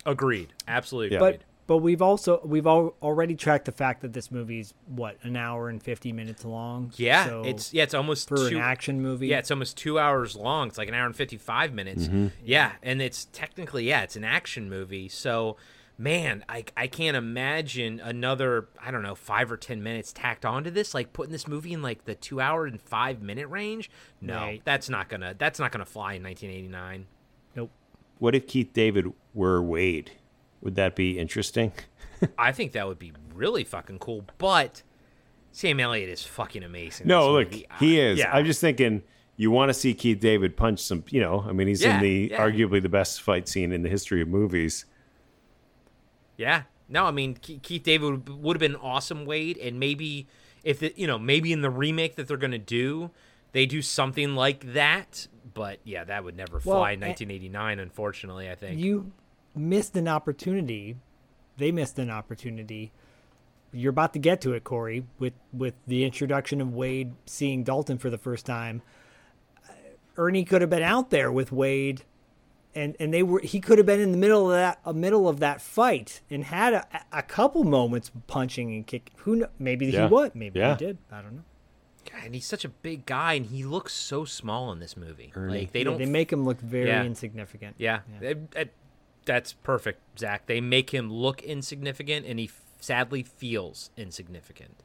agreed, 0.05 0.53
absolutely 0.67 1.15
Yeah. 1.17 1.23
agreed. 1.23 1.39
But 1.39 1.45
but 1.67 1.77
we've 1.77 2.01
also 2.01 2.39
we've 2.45 2.67
al- 2.67 2.93
already 3.01 3.33
tracked 3.35 3.65
the 3.65 3.71
fact 3.71 4.01
that 4.01 4.13
this 4.13 4.29
movie's 4.31 4.75
what 4.85 5.17
an 5.23 5.35
hour 5.35 5.67
and 5.67 5.81
fifty 5.81 6.13
minutes 6.13 6.45
long. 6.45 6.93
Yeah, 6.95 7.25
So 7.25 7.43
it's 7.43 7.73
yeah, 7.73 7.83
it's 7.83 7.95
almost 7.95 8.29
for 8.29 8.37
two, 8.37 8.57
an 8.57 8.57
action 8.57 9.01
movie. 9.01 9.27
Yeah, 9.27 9.39
it's 9.39 9.49
almost 9.51 9.75
two 9.75 9.97
hours 9.97 10.35
long. 10.35 10.67
It's 10.67 10.77
like 10.77 10.87
an 10.89 10.93
hour 10.93 11.07
and 11.07 11.15
fifty 11.15 11.37
five 11.37 11.73
minutes. 11.73 12.03
Mm-hmm. 12.03 12.27
Yeah, 12.45 12.73
and 12.83 13.01
it's 13.01 13.25
technically 13.33 13.85
yeah, 13.89 14.03
it's 14.03 14.15
an 14.15 14.23
action 14.23 14.69
movie. 14.69 15.09
So, 15.09 15.57
man, 15.97 16.43
I, 16.49 16.65
I 16.75 16.87
can't 16.87 17.15
imagine 17.15 17.99
another, 17.99 18.67
I 18.81 18.91
don't 18.91 19.03
know, 19.03 19.15
five 19.15 19.51
or 19.51 19.57
10 19.57 19.81
minutes 19.81 20.11
tacked 20.13 20.45
onto 20.45 20.69
this, 20.69 20.93
like 20.93 21.13
putting 21.13 21.31
this 21.31 21.47
movie 21.47 21.73
in 21.73 21.81
like 21.81 22.05
the 22.05 22.15
two 22.15 22.41
hour 22.41 22.65
and 22.65 22.81
five 22.81 23.21
minute 23.21 23.47
range. 23.47 23.89
No, 24.21 24.35
Right. 24.35 24.61
that's 24.65 24.89
not 24.89 25.07
gonna, 25.09 25.35
that's 25.37 25.59
not 25.59 25.71
gonna 25.71 25.85
fly 25.85 26.13
in 26.13 26.23
1989. 26.23 27.05
Nope. 27.55 27.71
What 28.19 28.35
if 28.35 28.47
Keith 28.47 28.71
David 28.73 29.07
were 29.33 29.61
Wade? 29.61 30.11
Would 30.61 30.75
that 30.75 30.95
be 30.95 31.17
interesting? 31.19 31.71
I 32.37 32.51
think 32.51 32.71
that 32.73 32.87
would 32.87 32.99
be 32.99 33.13
really 33.33 33.63
fucking 33.63 33.99
cool, 33.99 34.25
but 34.37 34.81
Sam 35.51 35.79
Elliott 35.79 36.09
is 36.09 36.23
fucking 36.23 36.63
amazing. 36.63 37.07
No, 37.07 37.31
look, 37.31 37.51
movie. 37.51 37.67
he 37.79 38.01
I- 38.01 38.03
is. 38.05 38.19
yeah. 38.19 38.31
I'm 38.33 38.45
just 38.45 38.59
thinking 38.61 39.03
you 39.37 39.51
want 39.51 39.69
to 39.69 39.73
see 39.73 39.93
Keith 39.93 40.19
David 40.19 40.57
punch 40.57 40.79
some, 40.79 41.03
you 41.09 41.19
know, 41.21 41.45
I 41.47 41.51
mean, 41.51 41.67
he's 41.67 41.83
Yeah, 41.83 41.95
in 41.97 42.01
the 42.01 42.29
yeah. 42.31 42.41
arguably 42.45 42.81
the 42.81 42.89
best 42.89 43.21
fight 43.21 43.47
scene 43.47 43.71
in 43.71 43.81
the 43.83 43.89
history 43.89 44.21
of 44.21 44.27
movies. 44.27 44.85
Yeah. 46.37 46.63
No, 46.87 47.05
I 47.05 47.11
mean 47.11 47.35
Keith 47.35 47.83
David 47.83 48.27
would, 48.27 48.29
would 48.29 48.55
have 48.55 48.59
been 48.59 48.75
awesome 48.75 49.25
Wade, 49.25 49.57
and 49.57 49.79
maybe 49.79 50.27
if 50.63 50.83
it, 50.83 50.97
you 50.97 51.07
know 51.07 51.17
maybe 51.17 51.51
in 51.51 51.61
the 51.61 51.69
remake 51.69 52.15
that 52.15 52.27
they're 52.27 52.37
gonna 52.37 52.57
do, 52.57 53.09
they 53.53 53.65
do 53.65 53.81
something 53.81 54.35
like 54.35 54.73
that. 54.73 55.27
But 55.53 55.79
yeah, 55.83 56.03
that 56.03 56.23
would 56.23 56.35
never 56.35 56.53
Well, 56.63 56.79
fly 56.79 56.91
in 56.91 56.99
1989. 56.99 57.79
Unfortunately, 57.79 58.49
I 58.49 58.55
think. 58.55 58.79
You 58.79 59.11
missed 59.55 59.95
an 59.95 60.07
opportunity. 60.07 60.97
They 61.57 61.71
missed 61.71 61.97
an 61.97 62.09
opportunity. 62.09 62.91
You're 63.71 63.91
about 63.91 64.13
to 64.13 64.19
get 64.19 64.41
to 64.41 64.53
it, 64.53 64.63
Corey, 64.63 65.05
with 65.17 65.33
with 65.51 65.73
the 65.87 66.03
introduction 66.03 66.61
of 66.61 66.73
Wade 66.73 67.13
seeing 67.25 67.63
Dalton 67.63 67.97
for 67.97 68.09
the 68.09 68.17
first 68.17 68.45
time. 68.45 68.81
Ernie 70.17 70.45
could 70.45 70.61
have 70.61 70.69
been 70.69 70.83
out 70.83 71.09
there 71.09 71.31
with 71.31 71.51
Wade, 71.51 72.03
and 72.75 72.95
and 72.99 73.13
they 73.13 73.23
were 73.23 73.39
he 73.39 73.59
could 73.59 73.77
have 73.77 73.87
been 73.87 73.99
in 73.99 74.11
the 74.11 74.17
middle 74.17 74.51
of 74.51 74.57
that 74.57 74.79
a 74.85 74.93
middle 74.93 75.27
of 75.29 75.39
that 75.39 75.61
fight 75.61 76.21
and 76.29 76.43
had 76.43 76.73
a, 76.73 76.85
a 77.11 77.23
couple 77.23 77.63
moments 77.63 78.11
punching 78.27 78.73
and 78.73 78.85
kick. 78.85 79.11
Who 79.19 79.37
know? 79.37 79.47
Maybe 79.59 79.85
Yeah. 79.87 80.07
he 80.07 80.13
would. 80.13 80.35
Maybe 80.35 80.59
Yeah. 80.59 80.75
he 80.77 80.85
did. 80.85 80.97
I 81.11 81.21
don't 81.21 81.35
know. 81.37 81.43
God, 82.11 82.21
and 82.25 82.35
he's 82.35 82.45
such 82.45 82.63
a 82.63 82.69
big 82.69 83.05
guy, 83.07 83.33
and 83.33 83.47
he 83.47 83.63
looks 83.63 83.91
so 83.93 84.25
small 84.25 84.71
in 84.71 84.79
this 84.79 84.95
movie. 84.95 85.31
Ernie. 85.35 85.59
Like 85.61 85.71
they 85.71 85.83
don't. 85.83 85.97
They 85.97 86.05
make 86.05 86.31
him 86.31 86.43
look 86.45 86.59
very 86.61 86.89
Yeah. 86.89 87.03
insignificant. 87.03 87.75
Yeah, 87.79 88.01
It- 88.21 88.37
it- 88.55 88.73
that's 89.25 89.53
perfect, 89.53 90.01
Zak. 90.19 90.45
They 90.45 90.61
make 90.61 90.91
him 90.91 91.11
look 91.11 91.41
insignificant, 91.41 92.27
and 92.27 92.37
he 92.37 92.45
f- 92.45 92.61
sadly 92.79 93.23
feels 93.23 93.89
insignificant. 93.97 94.75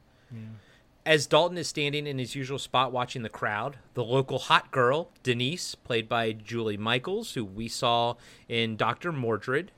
As 1.03 1.25
Dalton 1.25 1.57
is 1.57 1.67
standing 1.67 2.05
in 2.05 2.19
his 2.19 2.35
usual 2.35 2.59
spot 2.59 2.91
watching 2.91 3.23
the 3.23 3.29
crowd, 3.29 3.77
the 3.95 4.03
local 4.03 4.37
hot 4.37 4.69
girl, 4.69 5.09
Denise, 5.23 5.73
played 5.73 6.07
by 6.07 6.31
Julie 6.31 6.77
Michaels, 6.77 7.33
who 7.33 7.43
we 7.43 7.67
saw 7.67 8.15
in 8.47 8.75
Dr. 8.75 9.11
Mordrid, 9.11 9.69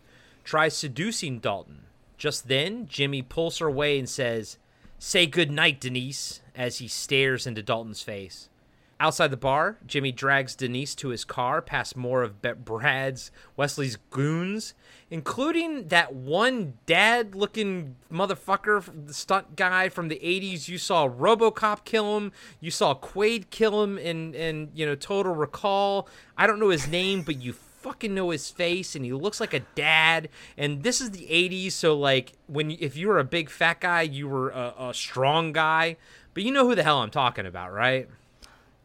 tries 0.43 0.75
seducing 0.75 1.39
Dalton. 1.39 1.83
Just 2.17 2.49
then, 2.49 2.87
Jimmy 2.87 3.21
pulls 3.21 3.59
her 3.59 3.67
away 3.67 3.97
and 3.97 4.09
says, 4.09 4.57
Say 4.99 5.25
good 5.25 5.49
night, 5.49 5.79
Denise, 5.79 6.41
as 6.55 6.79
he 6.79 6.89
stares 6.89 7.47
into 7.47 7.63
Dalton's 7.63 8.01
face. 8.01 8.49
Outside 8.99 9.31
the 9.31 9.37
bar, 9.37 9.77
Jimmy 9.85 10.11
drags 10.11 10.55
Denise 10.55 10.95
to 10.95 11.09
his 11.09 11.25
car 11.25 11.61
past 11.61 11.97
more 11.97 12.23
of 12.23 12.41
Brad's 12.41 13.31
Wesley's 13.57 13.97
goons, 14.11 14.75
including 15.09 15.89
that 15.89 16.13
one 16.13 16.75
dad 16.85 17.35
looking 17.35 17.95
motherfucker, 18.11 19.07
the 19.07 19.13
stunt 19.13 19.55
guy 19.55 19.89
from 19.89 20.07
the 20.07 20.19
80s. 20.23 20.67
You 20.69 20.77
saw 20.77 21.09
Robocop 21.09 21.83
kill 21.83 22.17
him. 22.17 22.31
You 22.61 22.71
saw 22.71 22.95
Quaid 22.95 23.49
kill 23.49 23.83
him 23.83 23.97
in, 23.97 24.33
in 24.35 24.69
you 24.73 24.85
know, 24.85 24.95
Total 24.95 25.33
Recall. 25.33 26.07
I 26.37 26.47
don't 26.47 26.59
know 26.59 26.69
his 26.69 26.87
name, 26.87 27.23
but 27.23 27.41
you 27.41 27.53
fucking 27.53 28.15
know 28.15 28.29
his 28.29 28.49
face 28.49 28.95
and 28.95 29.03
he 29.03 29.11
looks 29.11 29.41
like 29.41 29.53
a 29.53 29.59
dad 29.75 30.29
and 30.57 30.83
this 30.83 31.01
is 31.01 31.11
the 31.11 31.27
80s 31.29 31.73
so 31.73 31.93
like 31.93 32.31
when 32.47 32.71
if 32.71 32.95
you 32.95 33.09
were 33.09 33.19
a 33.19 33.25
big 33.25 33.49
fat 33.49 33.81
guy 33.81 34.03
you 34.03 34.25
were 34.29 34.51
a, 34.51 34.73
a 34.79 34.93
strong 34.93 35.51
guy 35.51 35.97
but 36.33 36.43
you 36.43 36.51
know 36.53 36.65
who 36.65 36.75
the 36.75 36.83
hell 36.83 37.01
i'm 37.01 37.11
talking 37.11 37.45
about 37.45 37.73
right 37.73 38.07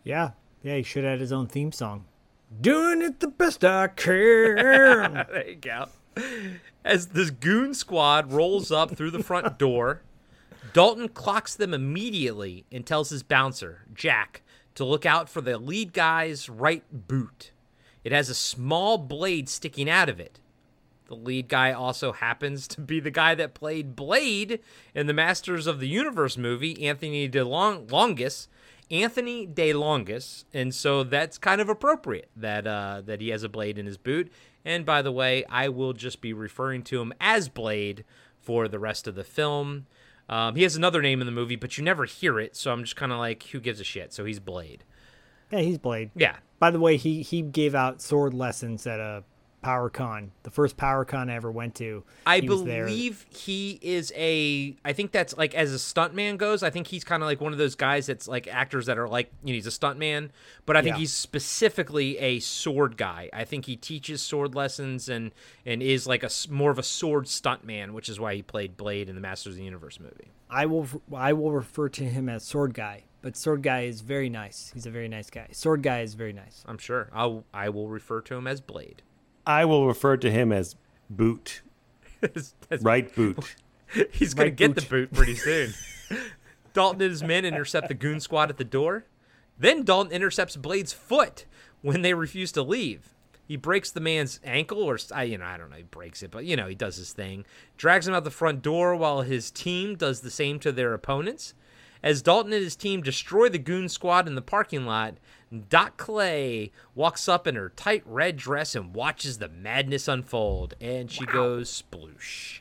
Yeah, 0.08 0.30
yeah, 0.62 0.76
he 0.76 0.82
should 0.82 1.04
have 1.04 1.20
his 1.20 1.32
own 1.32 1.48
theme 1.48 1.70
song. 1.70 2.06
Doing 2.62 3.02
it 3.02 3.20
the 3.20 3.28
best 3.28 3.62
I 3.62 3.88
can. 3.88 4.56
there 4.56 5.50
you 5.50 5.56
go. 5.56 5.88
As 6.82 7.08
this 7.08 7.28
goon 7.28 7.74
squad 7.74 8.32
rolls 8.32 8.72
up 8.72 8.96
through 8.96 9.10
the 9.10 9.22
front 9.22 9.58
door, 9.58 10.00
Dalton 10.72 11.10
clocks 11.10 11.54
them 11.54 11.74
immediately 11.74 12.64
and 12.72 12.86
tells 12.86 13.10
his 13.10 13.22
bouncer, 13.22 13.82
Jack, 13.92 14.40
to 14.76 14.84
look 14.86 15.04
out 15.04 15.28
for 15.28 15.42
the 15.42 15.58
lead 15.58 15.92
guy's 15.92 16.48
right 16.48 16.84
boot. 16.90 17.50
It 18.02 18.10
has 18.10 18.30
a 18.30 18.34
small 18.34 18.96
blade 18.96 19.50
sticking 19.50 19.90
out 19.90 20.08
of 20.08 20.18
it. 20.18 20.40
The 21.08 21.16
lead 21.16 21.48
guy 21.48 21.72
also 21.72 22.12
happens 22.12 22.66
to 22.68 22.80
be 22.80 22.98
the 22.98 23.10
guy 23.10 23.34
that 23.34 23.52
played 23.52 23.94
Blade 23.94 24.60
in 24.94 25.06
the 25.06 25.12
Masters 25.12 25.66
of 25.66 25.80
the 25.80 25.88
Universe 25.88 26.38
movie, 26.38 26.86
Anthony 26.86 27.28
DeLongis. 27.28 28.48
Anthony 28.90 29.46
DeLongis, 29.46 30.44
and 30.54 30.74
so 30.74 31.04
that's 31.04 31.36
kind 31.38 31.60
of 31.60 31.68
appropriate 31.68 32.30
that 32.36 32.66
uh, 32.66 33.02
that 33.04 33.20
he 33.20 33.28
has 33.28 33.42
a 33.42 33.48
blade 33.48 33.78
in 33.78 33.86
his 33.86 33.98
boot. 33.98 34.32
And 34.64 34.84
by 34.84 35.02
the 35.02 35.12
way, 35.12 35.44
I 35.46 35.68
will 35.68 35.92
just 35.92 36.20
be 36.20 36.32
referring 36.32 36.82
to 36.84 37.00
him 37.00 37.12
as 37.20 37.48
Blade 37.48 38.04
for 38.40 38.68
the 38.68 38.78
rest 38.78 39.06
of 39.06 39.14
the 39.14 39.24
film. 39.24 39.86
Um, 40.28 40.56
he 40.56 40.62
has 40.62 40.76
another 40.76 41.00
name 41.00 41.20
in 41.20 41.26
the 41.26 41.32
movie, 41.32 41.56
but 41.56 41.78
you 41.78 41.84
never 41.84 42.04
hear 42.04 42.38
it, 42.38 42.54
so 42.54 42.70
I'm 42.70 42.82
just 42.82 42.96
kind 42.96 43.12
of 43.12 43.18
like, 43.18 43.44
who 43.44 43.60
gives 43.60 43.80
a 43.80 43.84
shit? 43.84 44.12
So 44.12 44.24
he's 44.26 44.40
Blade. 44.40 44.84
yeah, 45.50 45.60
he's 45.60 45.78
Blade. 45.78 46.10
Yeah, 46.14 46.36
By 46.58 46.70
the 46.70 46.80
way, 46.80 46.96
he 46.98 47.22
he 47.22 47.40
gave 47.42 47.74
out 47.74 48.02
sword 48.02 48.34
lessons 48.34 48.86
at 48.86 49.00
a 49.00 49.24
Power 49.60 49.90
Con, 49.90 50.30
the 50.44 50.50
first 50.50 50.76
PowerCon 50.76 51.28
I 51.30 51.34
ever 51.34 51.50
went 51.50 51.74
to. 51.76 52.04
I 52.24 52.38
He 52.40 52.46
believe 52.46 53.26
he 53.28 53.78
is 53.82 54.12
a. 54.16 54.76
I 54.84 54.92
think 54.92 55.10
that's 55.10 55.36
like 55.36 55.54
as 55.54 55.74
a 55.74 55.78
stuntman 55.78 56.36
goes. 56.38 56.62
I 56.62 56.70
think 56.70 56.86
he's 56.86 57.02
kind 57.04 57.22
of 57.22 57.26
like 57.26 57.40
one 57.40 57.52
of 57.52 57.58
those 57.58 57.74
guys 57.74 58.06
that's 58.06 58.28
like 58.28 58.46
actors 58.46 58.86
that 58.86 58.98
are 58.98 59.08
like 59.08 59.32
you 59.42 59.48
know 59.48 59.54
he's 59.54 59.66
a 59.66 59.70
stuntman, 59.70 60.30
but 60.64 60.76
I 60.76 60.82
think 60.82 60.94
Yeah. 60.94 61.00
he's 61.00 61.12
specifically 61.12 62.18
a 62.18 62.38
sword 62.38 62.96
guy. 62.96 63.28
I 63.32 63.44
think 63.44 63.66
he 63.66 63.74
teaches 63.76 64.22
sword 64.22 64.54
lessons 64.54 65.08
and 65.08 65.32
and 65.66 65.82
is 65.82 66.06
like 66.06 66.22
a 66.22 66.30
more 66.50 66.70
of 66.70 66.78
a 66.78 66.82
sword 66.84 67.24
stuntman, 67.24 67.90
which 67.92 68.08
is 68.08 68.20
why 68.20 68.34
he 68.36 68.42
played 68.42 68.76
Blade 68.76 69.08
in 69.08 69.14
the 69.16 69.20
Masters 69.20 69.54
of 69.54 69.58
the 69.58 69.64
Universe 69.64 69.98
movie. 69.98 70.30
I 70.48 70.66
will 70.66 70.86
I 71.14 71.32
will 71.32 71.50
refer 71.52 71.88
to 71.90 72.04
him 72.04 72.28
as 72.28 72.42
Sword 72.44 72.74
Guy, 72.74 73.04
but 73.22 73.36
Sword 73.36 73.62
Guy 73.62 73.82
is 73.82 74.00
very 74.02 74.28
nice. 74.30 74.70
He's 74.72 74.86
a 74.86 74.90
very 74.90 75.08
nice 75.08 75.30
guy. 75.30 75.48
Sword 75.52 75.82
Guy 75.82 76.00
is 76.02 76.14
very 76.14 76.32
nice. 76.32 76.64
I'm 76.66 76.78
sure. 76.78 77.10
I'll 77.12 77.44
I 77.52 77.68
will 77.70 77.88
refer 77.88 78.20
to 78.22 78.34
him 78.36 78.46
as 78.46 78.60
Blade. 78.60 79.02
I 79.48 79.64
will 79.64 79.86
refer 79.86 80.16
to 80.18 80.30
him 80.30 80.52
as 80.52 80.76
Boot. 81.10 81.62
That's- 82.20 82.54
right 82.82 83.12
boot. 83.14 83.56
He's 84.12 84.34
gonna 84.34 84.50
get 84.50 84.74
boot. 84.74 84.84
the 84.84 84.88
boot 84.88 85.12
pretty 85.12 85.34
soon. 85.34 85.72
Dalton 86.74 87.00
and 87.00 87.10
his 87.10 87.22
men 87.22 87.44
intercept 87.44 87.88
the 87.88 87.94
goon 87.94 88.20
squad 88.20 88.50
at 88.50 88.58
the 88.58 88.64
door. 88.64 89.06
Then 89.58 89.82
Dalton 89.82 90.12
intercepts 90.12 90.54
Blade's 90.56 90.92
foot 90.92 91.46
when 91.82 92.02
they 92.02 92.12
refuse 92.14 92.52
to 92.52 92.62
leave. 92.62 93.14
He 93.46 93.56
breaks 93.56 93.90
the 93.90 94.00
man's 94.00 94.40
ankle, 94.44 94.82
or 94.82 94.98
I, 95.14 95.22
you 95.22 95.38
know, 95.38 95.46
I 95.46 95.56
don't 95.56 95.70
know, 95.70 95.76
he 95.78 95.82
breaks 95.84 96.22
it, 96.22 96.30
but 96.30 96.44
you 96.44 96.54
know, 96.54 96.66
he 96.66 96.74
does 96.74 96.96
his 96.96 97.14
thing. 97.14 97.46
Drags 97.78 98.06
him 98.06 98.12
out 98.14 98.24
the 98.24 98.30
front 98.30 98.60
door 98.60 98.94
while 98.94 99.22
his 99.22 99.50
team 99.50 99.96
does 99.96 100.20
the 100.20 100.30
same 100.30 100.58
to 100.60 100.70
their 100.70 100.92
opponents. 100.92 101.54
As 102.02 102.22
Dalton 102.22 102.52
and 102.52 102.62
his 102.62 102.76
team 102.76 103.02
destroy 103.02 103.48
the 103.48 103.58
goon 103.58 103.88
squad 103.88 104.28
in 104.28 104.34
the 104.34 104.42
parking 104.42 104.86
lot, 104.86 105.14
Doc 105.68 105.96
Clay 105.96 106.70
walks 106.94 107.28
up 107.28 107.46
in 107.46 107.54
her 107.56 107.70
tight 107.70 108.02
red 108.06 108.36
dress 108.36 108.74
and 108.74 108.94
watches 108.94 109.38
the 109.38 109.48
madness 109.48 110.06
unfold, 110.06 110.74
and 110.80 111.10
she 111.10 111.26
goes 111.26 111.82
sploosh. 111.82 112.60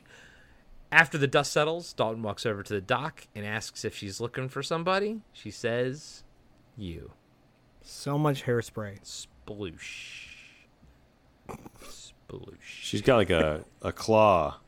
After 0.90 1.18
the 1.18 1.26
dust 1.26 1.52
settles, 1.52 1.92
Dalton 1.92 2.22
walks 2.22 2.46
over 2.46 2.62
to 2.62 2.72
the 2.72 2.80
doc 2.80 3.26
and 3.34 3.44
asks 3.44 3.84
if 3.84 3.94
she's 3.94 4.20
looking 4.20 4.48
for 4.48 4.62
somebody. 4.62 5.20
She 5.32 5.50
says, 5.50 6.24
You. 6.76 7.12
So 7.82 8.18
much 8.18 8.44
hairspray. 8.44 9.00
Sploosh. 9.02 10.26
Sploosh. 11.78 12.56
She's 12.60 13.02
got 13.02 13.16
like 13.16 13.30
a, 13.30 13.64
a 13.82 13.92
claw 13.92 14.58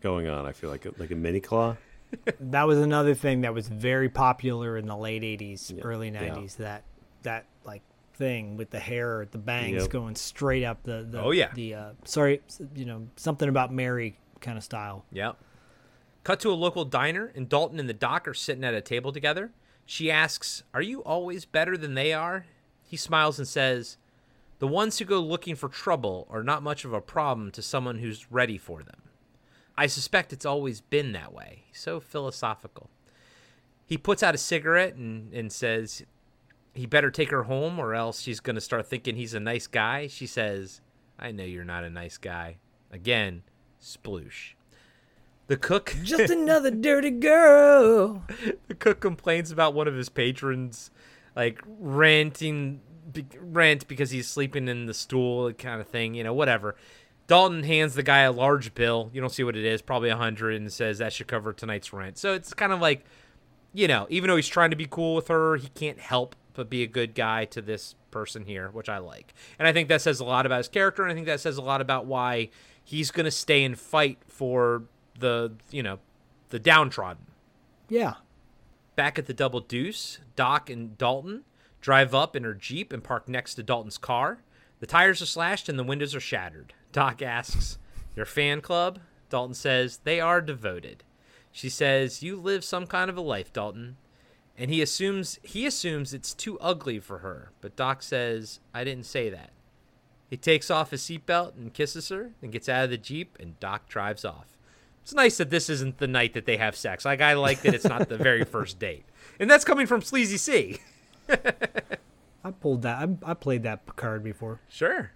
going 0.00 0.28
on. 0.28 0.46
I 0.46 0.52
feel 0.52 0.70
like 0.70 0.86
like 0.98 1.10
a 1.10 1.16
mini 1.16 1.40
claw. 1.40 1.76
That 2.40 2.66
was 2.66 2.78
another 2.78 3.14
thing 3.14 3.42
that 3.42 3.52
was 3.52 3.68
very 3.68 4.08
popular 4.08 4.76
in 4.76 4.86
the 4.86 4.96
late 4.96 5.22
'80s, 5.22 5.78
early 5.84 6.08
yeah. 6.08 6.28
'90s. 6.28 6.56
That 6.56 6.84
that 7.22 7.46
like 7.64 7.82
thing 8.14 8.56
with 8.56 8.70
the 8.70 8.78
hair, 8.78 9.26
the 9.30 9.38
bangs 9.38 9.82
Yep. 9.82 9.90
going 9.90 10.14
straight 10.14 10.64
up 10.64 10.82
the. 10.82 11.06
the 11.08 11.20
Oh, 11.20 11.30
yeah. 11.30 11.50
The 11.54 11.74
uh, 11.74 11.90
sorry, 12.04 12.40
you 12.74 12.84
know 12.84 13.08
something 13.16 13.48
about 13.48 13.72
Mary 13.72 14.18
kind 14.40 14.56
of 14.56 14.64
style. 14.64 15.04
Yep. 15.12 15.36
Cut 16.24 16.40
to 16.40 16.50
a 16.50 16.52
local 16.52 16.84
diner, 16.84 17.32
and 17.34 17.48
Dalton 17.48 17.80
and 17.80 17.88
the 17.88 17.94
doc 17.94 18.28
are 18.28 18.34
sitting 18.34 18.64
at 18.64 18.74
a 18.74 18.80
table 18.80 19.12
together. 19.12 19.52
She 19.86 20.10
asks, 20.10 20.62
Are 20.74 20.82
you 20.82 21.02
always 21.02 21.46
better 21.46 21.76
than 21.76 21.94
they 21.94 22.12
are? 22.12 22.44
He 22.82 22.98
smiles 22.98 23.38
and 23.38 23.48
says, 23.48 23.96
The 24.58 24.66
ones 24.66 24.98
who 24.98 25.06
go 25.06 25.20
looking 25.20 25.54
for 25.54 25.70
trouble 25.70 26.26
are 26.28 26.42
not 26.42 26.62
much 26.62 26.84
of 26.84 26.92
a 26.92 27.00
problem 27.00 27.50
to 27.52 27.62
someone 27.62 27.98
who's 27.98 28.30
ready 28.30 28.58
for 28.58 28.82
them. 28.82 29.00
I 29.78 29.86
suspect 29.86 30.32
it's 30.32 30.44
always 30.44 30.80
been 30.80 31.12
that 31.12 31.32
way. 31.32 31.62
He's 31.68 31.78
so 31.78 32.00
philosophical. 32.00 32.90
He 33.86 33.96
puts 33.96 34.24
out 34.24 34.34
a 34.34 34.38
cigarette 34.38 34.96
and, 34.96 35.32
and 35.32 35.52
says, 35.52 36.02
He 36.74 36.84
better 36.84 37.12
take 37.12 37.30
her 37.30 37.44
home 37.44 37.78
or 37.78 37.94
else 37.94 38.20
she's 38.20 38.40
going 38.40 38.56
to 38.56 38.60
start 38.60 38.88
thinking 38.88 39.14
he's 39.14 39.34
a 39.34 39.40
nice 39.40 39.68
guy. 39.68 40.08
She 40.08 40.26
says, 40.26 40.80
I 41.16 41.30
know 41.30 41.44
you're 41.44 41.64
not 41.64 41.84
a 41.84 41.90
nice 41.90 42.18
guy. 42.18 42.56
Again, 42.90 43.44
sploosh. 43.80 44.54
The 45.46 45.56
cook 45.56 45.94
Just 46.02 46.28
another 46.28 46.72
dirty 46.72 47.12
girl. 47.12 48.24
the 48.66 48.74
cook 48.74 48.98
complains 48.98 49.52
about 49.52 49.74
one 49.74 49.86
of 49.86 49.94
his 49.94 50.08
patrons 50.08 50.90
like 51.36 51.62
renting 51.64 52.80
be, 53.12 53.24
rent 53.40 53.86
because 53.86 54.10
he's 54.10 54.28
sleeping 54.28 54.66
in 54.66 54.86
the 54.86 54.92
stool 54.92 55.52
kind 55.52 55.80
of 55.80 55.86
thing 55.86 56.14
you 56.14 56.24
know 56.24 56.34
whatever 56.34 56.74
dalton 57.28 57.62
hands 57.62 57.94
the 57.94 58.02
guy 58.02 58.20
a 58.20 58.32
large 58.32 58.74
bill 58.74 59.10
you 59.12 59.20
don't 59.20 59.30
see 59.32 59.44
what 59.44 59.56
it 59.56 59.64
is 59.64 59.80
probably 59.80 60.08
a 60.08 60.16
hundred 60.16 60.54
and 60.56 60.72
says 60.72 60.98
that 60.98 61.12
should 61.12 61.28
cover 61.28 61.52
tonight's 61.52 61.92
rent 61.92 62.18
so 62.18 62.32
it's 62.32 62.52
kind 62.52 62.72
of 62.72 62.80
like 62.80 63.04
you 63.72 63.86
know 63.86 64.06
even 64.10 64.28
though 64.28 64.36
he's 64.36 64.48
trying 64.48 64.70
to 64.70 64.76
be 64.76 64.86
cool 64.90 65.14
with 65.14 65.28
her 65.28 65.54
he 65.56 65.68
can't 65.68 66.00
help 66.00 66.34
but 66.54 66.68
be 66.68 66.82
a 66.82 66.86
good 66.88 67.14
guy 67.14 67.44
to 67.44 67.62
this 67.62 67.94
person 68.10 68.44
here 68.44 68.68
which 68.72 68.88
i 68.88 68.98
like 68.98 69.32
and 69.58 69.68
i 69.68 69.72
think 69.72 69.88
that 69.88 70.00
says 70.02 70.18
a 70.18 70.24
lot 70.24 70.44
about 70.46 70.56
his 70.58 70.68
character 70.68 71.02
and 71.04 71.12
i 71.12 71.14
think 71.14 71.26
that 71.26 71.38
says 71.38 71.56
a 71.56 71.62
lot 71.62 71.80
about 71.80 72.06
why 72.06 72.48
he's 72.82 73.10
going 73.12 73.24
to 73.24 73.30
stay 73.30 73.62
and 73.62 73.78
fight 73.78 74.18
for 74.26 74.82
the 75.18 75.52
you 75.70 75.82
know 75.82 75.98
the 76.48 76.58
downtrodden 76.58 77.26
Yeah. 77.88 78.14
Back 78.96 79.18
at 79.18 79.26
the 79.26 79.34
Double 79.34 79.60
Deuce, 79.60 80.18
Doc 80.34 80.68
and 80.68 80.98
Dalton 80.98 81.44
drive 81.80 82.14
up 82.14 82.34
in 82.34 82.42
her 82.42 82.54
Jeep 82.54 82.92
and 82.92 83.04
park 83.04 83.28
next 83.28 83.54
to 83.54 83.62
Dalton's 83.62 83.96
car. 83.96 84.38
The 84.80 84.86
tires 84.86 85.22
are 85.22 85.26
slashed 85.26 85.68
and 85.68 85.78
the 85.78 85.84
windows 85.84 86.14
are 86.16 86.20
shattered. 86.20 86.74
Doc 86.98 87.22
asks, 87.22 87.78
Your 88.16 88.26
fan 88.26 88.60
club? 88.60 88.98
Dalton 89.30 89.54
says, 89.54 90.00
They 90.02 90.18
are 90.18 90.40
devoted. 90.40 91.04
She 91.52 91.68
says, 91.68 92.24
You 92.24 92.34
live 92.34 92.64
some 92.64 92.88
kind 92.88 93.08
of 93.08 93.16
a 93.16 93.20
life, 93.20 93.52
Dalton. 93.52 93.98
And 94.56 94.68
he 94.68 94.82
assumes 94.82 95.38
he 95.44 95.64
assumes 95.64 96.12
it's 96.12 96.34
too 96.34 96.58
ugly 96.58 96.98
for 96.98 97.18
her, 97.18 97.52
but 97.60 97.76
Doc 97.76 98.02
says, 98.02 98.58
I 98.74 98.82
didn't 98.82 99.06
say 99.06 99.30
that. 99.30 99.50
He 100.28 100.36
takes 100.36 100.72
off 100.72 100.90
his 100.90 101.00
seatbelt 101.02 101.54
and 101.54 101.72
kisses 101.72 102.08
her, 102.08 102.32
then 102.40 102.50
gets 102.50 102.68
out 102.68 102.82
of 102.82 102.90
the 102.90 102.98
Jeep, 102.98 103.36
and 103.38 103.60
Doc 103.60 103.88
drives 103.88 104.24
off. 104.24 104.58
It's 105.04 105.14
nice 105.14 105.36
that 105.36 105.50
this 105.50 105.70
isn't 105.70 105.98
the 105.98 106.08
night 106.08 106.34
that 106.34 106.46
they 106.46 106.56
have 106.56 106.74
sex. 106.74 107.04
Like 107.04 107.20
I 107.20 107.34
like 107.34 107.62
that 107.62 107.74
it's 107.74 107.84
not 107.84 108.08
the 108.08 108.18
very 108.18 108.42
first 108.56 108.80
date, 108.80 109.04
and 109.38 109.48
that's 109.48 109.64
coming 109.64 109.86
from 109.86 110.02
Sleazy 110.02 110.36
C. 110.36 110.78
I 111.28 112.50
pulled 112.60 112.82
that. 112.82 112.98
I, 112.98 113.30
I 113.30 113.34
played 113.34 113.62
that 113.62 113.86
card 113.94 114.24
before. 114.24 114.58
Sure. 114.68 115.12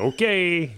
Okay. 0.00 0.74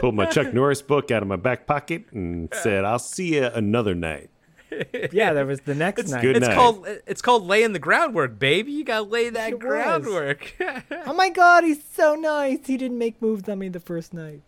Pulled 0.00 0.14
my 0.16 0.26
Chuck 0.26 0.52
Norris 0.52 0.82
book 0.82 1.10
out 1.10 1.22
of 1.22 1.28
my 1.28 1.36
back 1.36 1.66
pocket 1.66 2.06
and 2.12 2.48
said, 2.52 2.84
"I'll 2.84 2.98
see 2.98 3.36
you 3.36 3.44
another 3.44 3.94
night." 3.94 4.30
Yeah, 5.12 5.32
that 5.32 5.46
was 5.46 5.60
the 5.60 5.74
next 5.74 6.02
It's, 6.02 6.10
night. 6.10 6.22
Good 6.22 6.36
it's 6.36 6.46
night. 6.46 6.54
called 6.54 6.86
it's 7.06 7.22
called 7.22 7.44
laying 7.44 7.72
the 7.72 7.78
groundwork, 7.78 8.38
baby. 8.38 8.72
You 8.72 8.84
gotta 8.84 9.02
lay 9.02 9.28
that 9.30 9.52
It 9.52 9.58
groundwork. 9.58 10.54
oh 11.06 11.12
my 11.12 11.28
god, 11.28 11.64
he's 11.64 11.82
so 11.84 12.14
nice. 12.14 12.66
He 12.66 12.76
didn't 12.76 12.98
make 12.98 13.20
moves 13.20 13.48
on 13.48 13.58
me 13.58 13.68
the 13.68 13.80
first 13.80 14.14
night. 14.14 14.42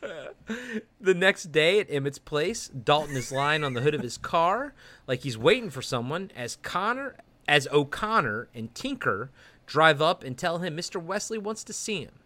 the 1.00 1.14
next 1.14 1.52
day 1.52 1.80
at 1.80 1.90
Emmett's 1.90 2.18
place, 2.18 2.68
Dalton 2.68 3.16
is 3.16 3.32
lying 3.32 3.64
on 3.64 3.74
the 3.74 3.80
hood 3.80 3.94
of 3.94 4.02
his 4.02 4.18
car 4.18 4.74
like 5.06 5.20
he's 5.20 5.38
waiting 5.38 5.70
for 5.70 5.82
someone 5.82 6.30
as 6.36 6.56
Connor 6.56 7.16
as 7.48 7.68
O'Connor 7.72 8.48
and 8.54 8.74
Tinker 8.74 9.30
drive 9.66 10.02
up 10.02 10.22
and 10.22 10.36
tell 10.36 10.58
him 10.58 10.76
Mr. 10.76 11.02
Wesley 11.02 11.38
wants 11.38 11.64
to 11.64 11.72
see 11.72 12.02
him. 12.02 12.20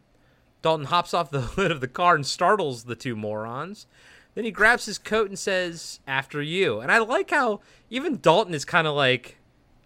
Dalton 0.62 0.86
hops 0.86 1.14
off 1.14 1.30
the 1.30 1.40
hood 1.56 1.70
of 1.70 1.80
the 1.80 1.88
car 1.88 2.14
and 2.14 2.26
startles 2.26 2.84
the 2.84 2.97
two 2.97 3.16
morons. 3.16 3.86
Then 4.34 4.44
he 4.44 4.51
grabs 4.51 4.86
his 4.86 4.98
coat 4.98 5.28
and 5.28 5.38
says, 5.38 6.01
"After 6.06 6.43
you." 6.43 6.80
And 6.80 6.93
I 6.93 6.98
like 6.98 7.30
how 7.30 7.60
even 7.88 8.18
Dalton 8.20 8.52
is 8.52 8.66
kind 8.66 8.86
of 8.86 8.94
like, 8.94 9.38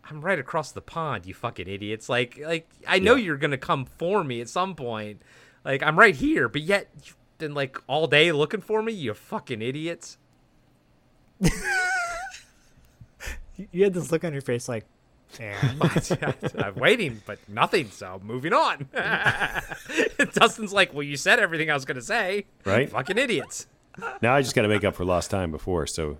"I'm 0.04 0.20
right 0.20 0.38
across 0.38 0.72
the 0.72 0.80
pond, 0.80 1.26
you 1.26 1.34
fucking 1.34 1.68
idiots." 1.68 2.08
Like, 2.08 2.38
like 2.44 2.68
I 2.86 2.98
know 2.98 3.14
you're 3.14 3.36
gonna 3.36 3.58
come 3.58 3.84
for 3.84 4.24
me 4.24 4.40
at 4.40 4.48
some 4.48 4.74
point. 4.74 5.22
Like 5.64 5.82
I'm 5.84 5.98
right 5.98 6.16
here, 6.16 6.48
but 6.48 6.62
yet 6.62 6.88
you've 7.04 7.16
been 7.38 7.54
like 7.54 7.78
all 7.86 8.08
day 8.08 8.32
looking 8.32 8.60
for 8.60 8.82
me, 8.82 8.92
you 8.92 9.14
fucking 9.14 9.62
idiots. 9.62 10.18
You 13.72 13.84
had 13.84 13.94
this 13.94 14.10
look 14.10 14.24
on 14.24 14.32
your 14.32 14.42
face 14.42 14.68
like, 14.68 14.86
and 15.38 15.80
I'm 16.58 16.74
waiting, 16.74 17.22
but 17.26 17.38
nothing. 17.48 17.90
So 17.90 18.20
moving 18.24 18.52
on. 18.52 18.88
Dustin's 20.34 20.72
like, 20.72 20.92
"Well, 20.94 21.02
you 21.02 21.16
said 21.16 21.38
everything 21.38 21.70
I 21.70 21.74
was 21.74 21.84
gonna 21.84 22.00
say." 22.02 22.46
Right. 22.64 22.88
Fucking 22.90 23.18
idiots. 23.18 23.66
Now 24.22 24.34
I 24.34 24.42
just 24.42 24.54
got 24.54 24.62
to 24.62 24.68
make 24.68 24.84
up 24.84 24.94
for 24.94 25.04
lost 25.04 25.30
time 25.30 25.50
before, 25.50 25.86
so 25.86 26.16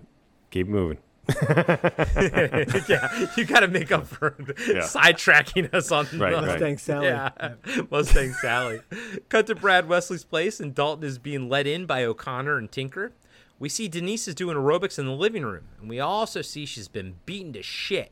keep 0.51 0.67
moving. 0.67 0.97
yeah, 1.47 3.27
you 3.37 3.45
got 3.45 3.61
to 3.61 3.67
make 3.67 3.91
up 3.91 4.05
for 4.07 4.35
Yeah. 4.67 4.79
sidetracking 4.81 5.73
us 5.73 5.91
on 5.91 6.05
Right, 6.13 6.31
the- 6.31 6.37
right. 6.37 6.45
Mustang 6.47 6.77
Sally. 6.77 7.07
Yeah, 7.07 7.53
Mustang 7.89 8.33
Sally. 8.33 8.81
Cut 9.29 9.47
to 9.47 9.55
Brad 9.55 9.87
Wesley's 9.87 10.23
place, 10.23 10.59
and 10.59 10.75
Dalton 10.75 11.05
is 11.07 11.17
being 11.17 11.49
let 11.49 11.67
in 11.67 11.85
by 11.85 12.03
O'Connor 12.03 12.57
and 12.57 12.71
Tinker. 12.71 13.13
We 13.59 13.69
see 13.69 13.87
Denise 13.87 14.27
is 14.27 14.35
doing 14.35 14.57
aerobics 14.57 14.97
in 14.99 15.05
the 15.05 15.11
living 15.13 15.43
room, 15.43 15.65
and 15.79 15.89
we 15.89 15.99
also 15.99 16.41
see 16.41 16.65
she's 16.65 16.87
been 16.87 17.15
beaten 17.25 17.53
to 17.53 17.61
shit. 17.63 18.11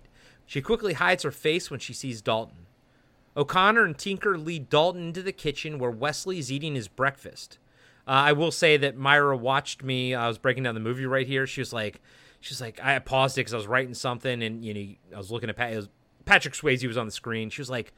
She 0.49 0.63
quickly 0.63 0.93
hides 0.93 1.21
her 1.21 1.29
face 1.29 1.69
when 1.69 1.79
she 1.79 1.93
sees 1.93 2.23
Dalton. 2.23 2.65
O'Connor 3.37 3.85
and 3.85 3.95
Tinker 3.95 4.35
lead 4.35 4.67
Dalton 4.67 5.09
into 5.09 5.21
the 5.21 5.31
kitchen 5.31 5.77
where 5.77 5.91
Wesley 5.91 6.39
is 6.39 6.51
eating 6.51 6.73
his 6.73 6.87
breakfast. 6.87 7.59
Uh, 8.07 8.13
I 8.13 8.31
will 8.31 8.49
say 8.49 8.75
that 8.75 8.97
Myra 8.97 9.37
watched 9.37 9.83
me. 9.83 10.15
I 10.15 10.27
was 10.27 10.39
breaking 10.39 10.63
down 10.63 10.73
the 10.73 10.79
movie 10.79 11.05
right 11.05 11.27
here. 11.27 11.45
She 11.45 11.61
was 11.61 11.71
like, 11.71 12.01
she 12.39 12.51
was 12.51 12.61
like, 12.61 12.83
I 12.83 12.97
paused 12.97 13.37
it 13.37 13.41
because 13.41 13.53
I 13.53 13.57
was 13.57 13.67
writing 13.67 13.93
something, 13.93 14.41
and 14.41 14.65
you 14.65 14.73
know, 14.73 14.95
I 15.13 15.17
was 15.19 15.29
looking 15.29 15.51
at 15.51 15.55
Pat. 15.55 15.75
Was, 15.75 15.87
Patrick 16.25 16.55
Swayze 16.55 16.87
was 16.87 16.97
on 16.97 17.05
the 17.05 17.11
screen. 17.11 17.51
She 17.51 17.61
was 17.61 17.69
like, 17.69 17.93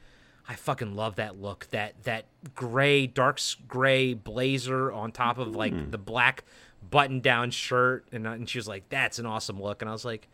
I 0.46 0.54
fucking 0.54 0.94
love 0.94 1.16
that 1.16 1.40
look. 1.40 1.68
That 1.70 2.02
that 2.02 2.26
gray, 2.54 3.06
dark 3.06 3.40
gray 3.66 4.12
blazer 4.12 4.92
on 4.92 5.10
top 5.10 5.38
of 5.38 5.56
like 5.56 5.90
the 5.90 5.96
black 5.96 6.44
button-down 6.90 7.50
shirt, 7.50 8.06
and 8.12 8.26
uh, 8.26 8.32
and 8.32 8.46
she 8.46 8.58
was 8.58 8.68
like, 8.68 8.90
that's 8.90 9.18
an 9.18 9.24
awesome 9.24 9.58
look. 9.58 9.80
And 9.80 9.88
I 9.88 9.92
was 9.94 10.04
like, 10.04 10.28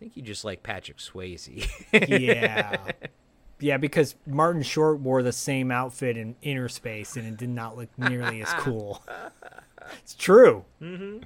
think 0.00 0.16
you 0.16 0.22
just 0.22 0.44
like 0.44 0.62
Patrick 0.62 0.98
Swayze. 0.98 1.68
yeah. 1.92 2.76
Yeah, 3.62 3.76
because 3.76 4.14
Martin 4.26 4.62
Short 4.62 5.00
wore 5.00 5.22
the 5.22 5.32
same 5.32 5.70
outfit 5.70 6.16
in 6.16 6.34
Inner 6.40 6.66
Space 6.70 7.14
and 7.18 7.26
it 7.26 7.36
did 7.36 7.50
not 7.50 7.76
look 7.76 7.90
nearly 7.98 8.40
as 8.42 8.48
cool. 8.54 9.02
It's 10.02 10.14
true. 10.14 10.64
hmm 10.78 11.18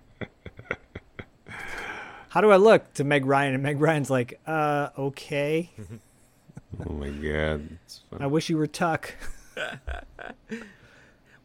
How 2.30 2.40
do 2.40 2.50
I 2.50 2.56
look 2.56 2.92
to 2.94 3.04
Meg 3.04 3.24
Ryan? 3.24 3.54
And 3.54 3.62
Meg 3.62 3.80
Ryan's 3.80 4.10
like, 4.10 4.40
uh, 4.48 4.88
okay. 4.98 5.70
Oh 6.88 6.92
my 6.92 7.10
god. 7.10 7.68
It's 7.84 8.00
fun. 8.10 8.20
I 8.20 8.26
wish 8.26 8.48
you 8.50 8.56
were 8.56 8.66
Tuck. 8.66 9.14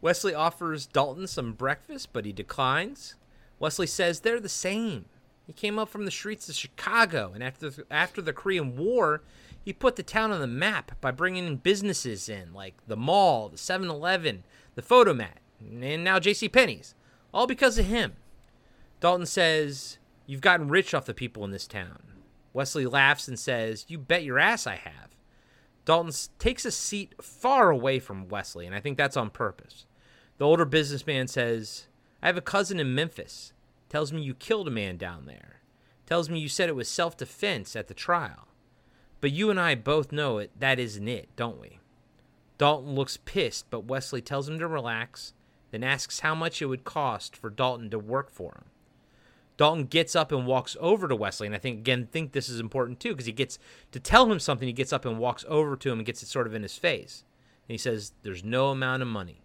Wesley 0.00 0.34
offers 0.34 0.86
Dalton 0.86 1.28
some 1.28 1.52
breakfast, 1.52 2.08
but 2.12 2.24
he 2.24 2.32
declines. 2.32 3.14
Wesley 3.60 3.86
says 3.86 4.20
they're 4.20 4.40
the 4.40 4.48
same. 4.48 5.04
He 5.50 5.54
came 5.54 5.80
up 5.80 5.88
from 5.88 6.04
the 6.04 6.12
streets 6.12 6.48
of 6.48 6.54
Chicago, 6.54 7.32
and 7.34 7.42
after 7.42 7.72
after 7.90 8.22
the 8.22 8.32
Korean 8.32 8.76
War, 8.76 9.24
he 9.60 9.72
put 9.72 9.96
the 9.96 10.04
town 10.04 10.30
on 10.30 10.40
the 10.40 10.46
map 10.46 10.92
by 11.00 11.10
bringing 11.10 11.44
in 11.44 11.56
businesses 11.56 12.28
in 12.28 12.54
like 12.54 12.76
the 12.86 12.96
mall, 12.96 13.48
the 13.48 13.56
7-Eleven, 13.56 14.44
the 14.76 14.82
Fotomat, 14.82 15.38
and 15.58 16.04
now 16.04 16.20
J.C. 16.20 16.48
Penney's, 16.48 16.94
all 17.34 17.48
because 17.48 17.78
of 17.80 17.86
him. 17.86 18.12
Dalton 19.00 19.26
says, 19.26 19.98
"You've 20.24 20.40
gotten 20.40 20.68
rich 20.68 20.94
off 20.94 21.04
the 21.04 21.14
people 21.14 21.42
in 21.42 21.50
this 21.50 21.66
town." 21.66 22.00
Wesley 22.52 22.86
laughs 22.86 23.26
and 23.26 23.36
says, 23.36 23.86
"You 23.88 23.98
bet 23.98 24.22
your 24.22 24.38
ass 24.38 24.68
I 24.68 24.76
have." 24.76 25.16
Dalton 25.84 26.14
takes 26.38 26.64
a 26.64 26.70
seat 26.70 27.16
far 27.20 27.70
away 27.70 27.98
from 27.98 28.28
Wesley, 28.28 28.66
and 28.66 28.74
I 28.76 28.78
think 28.78 28.96
that's 28.96 29.16
on 29.16 29.30
purpose. 29.30 29.84
The 30.38 30.46
older 30.46 30.64
businessman 30.64 31.26
says, 31.26 31.88
I 32.22 32.28
have 32.28 32.36
a 32.36 32.40
cousin 32.40 32.78
in 32.78 32.94
Memphis. 32.94 33.52
Tells 33.90 34.12
me 34.12 34.22
you 34.22 34.34
killed 34.34 34.68
a 34.68 34.70
man 34.70 34.96
down 34.96 35.26
there. 35.26 35.60
Tells 36.06 36.30
me 36.30 36.38
you 36.38 36.48
said 36.48 36.68
it 36.68 36.76
was 36.76 36.88
self 36.88 37.16
defense 37.16 37.76
at 37.76 37.88
the 37.88 37.94
trial. 37.94 38.48
But 39.20 39.32
you 39.32 39.50
and 39.50 39.60
I 39.60 39.74
both 39.74 40.12
know 40.12 40.38
it 40.38 40.52
that 40.58 40.78
isn't 40.78 41.08
it, 41.08 41.28
don't 41.36 41.60
we? 41.60 41.80
Dalton 42.56 42.94
looks 42.94 43.18
pissed, 43.18 43.68
but 43.68 43.84
Wesley 43.84 44.22
tells 44.22 44.48
him 44.48 44.58
to 44.58 44.68
relax, 44.68 45.34
then 45.72 45.82
asks 45.82 46.20
how 46.20 46.34
much 46.34 46.62
it 46.62 46.66
would 46.66 46.84
cost 46.84 47.36
for 47.36 47.50
Dalton 47.50 47.90
to 47.90 47.98
work 47.98 48.30
for 48.30 48.52
him. 48.52 48.64
Dalton 49.56 49.84
gets 49.84 50.16
up 50.16 50.32
and 50.32 50.46
walks 50.46 50.76
over 50.80 51.06
to 51.08 51.16
Wesley, 51.16 51.46
and 51.46 51.54
I 51.54 51.58
think 51.58 51.80
again 51.80 52.08
think 52.10 52.32
this 52.32 52.48
is 52.48 52.60
important 52.60 53.00
too 53.00 53.10
because 53.10 53.26
he 53.26 53.32
gets 53.32 53.58
to 53.92 54.00
tell 54.00 54.30
him 54.30 54.38
something. 54.38 54.66
He 54.66 54.72
gets 54.72 54.92
up 54.92 55.04
and 55.04 55.18
walks 55.18 55.44
over 55.48 55.76
to 55.76 55.90
him 55.90 55.98
and 55.98 56.06
gets 56.06 56.22
it 56.22 56.28
sort 56.28 56.46
of 56.46 56.54
in 56.54 56.62
his 56.62 56.76
face, 56.78 57.24
and 57.68 57.74
he 57.74 57.78
says, 57.78 58.12
"There's 58.22 58.44
no 58.44 58.68
amount 58.68 59.02
of 59.02 59.08
money." 59.08 59.42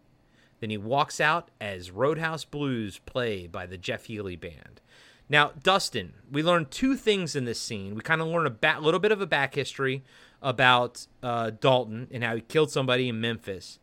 Then 0.60 0.69
he 0.69 0.77
walks 0.77 1.19
out 1.19 1.49
as 1.60 1.91
Roadhouse 1.91 2.45
Blues 2.45 2.99
play 3.06 3.48
by 3.48 3.65
the 3.65 3.77
Jeff 3.77 4.06
Healey 4.06 4.36
Band. 4.36 4.82
Now, 5.27 5.52
Dustin, 5.61 6.14
we 6.32 6.44
learned 6.44 6.72
two 6.72 6.95
things 6.95 7.36
in 7.36 7.45
this 7.45 7.60
scene. 7.60 7.95
We 7.95 8.02
kind 8.02 8.22
of 8.22 8.27
learn 8.27 8.45
a 8.45 8.52
ba- 8.52 8.77
little 8.80 8.99
bit 8.99 9.11
of 9.11 9.22
a 9.22 9.26
back 9.26 9.56
history 9.56 10.03
about 10.41 11.07
uh, 11.23 11.52
Dalton 11.60 12.07
and 12.11 12.23
how 12.23 12.36
he 12.36 12.41
killed 12.41 12.72
somebody 12.72 13.10
in 13.10 13.19
Memphis. 13.19 13.80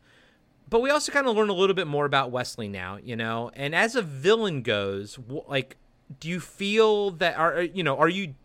But 0.69 0.81
we 0.81 0.89
also 0.89 1.11
kind 1.11 1.27
of 1.27 1.35
learn 1.35 1.49
a 1.49 1.53
little 1.53 1.75
bit 1.75 1.87
more 1.87 2.05
about 2.05 2.31
Wesley 2.31 2.67
now, 2.67 2.97
you 2.97 3.15
know. 3.15 3.51
And 3.53 3.75
as 3.75 3.95
a 3.95 4.01
villain 4.01 4.61
goes, 4.61 5.19
like, 5.47 5.77
do 6.19 6.29
you 6.29 6.39
feel 6.39 7.11
that 7.11 7.37
are 7.37 7.61
you 7.61 7.83
know 7.83 7.97
are 7.97 8.09
you 8.09 8.35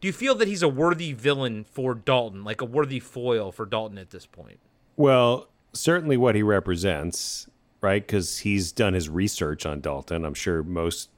do 0.00 0.06
you 0.06 0.12
feel 0.12 0.34
that 0.36 0.48
he's 0.48 0.62
a 0.62 0.68
worthy 0.68 1.12
villain 1.12 1.64
for 1.64 1.94
Dalton, 1.94 2.44
like 2.44 2.60
a 2.60 2.64
worthy 2.64 3.00
foil 3.00 3.50
for 3.52 3.66
Dalton 3.66 3.98
at 3.98 4.10
this 4.10 4.26
point? 4.26 4.60
Well, 4.96 5.48
certainly 5.72 6.16
what 6.16 6.34
he 6.34 6.42
represents, 6.42 7.48
right? 7.84 8.04
Because 8.04 8.38
he's 8.38 8.72
done 8.72 8.94
his 8.94 9.10
research 9.10 9.66
on 9.66 9.82
Dalton. 9.82 10.24
I'm 10.24 10.34
sure 10.34 10.62
most, 10.62 11.10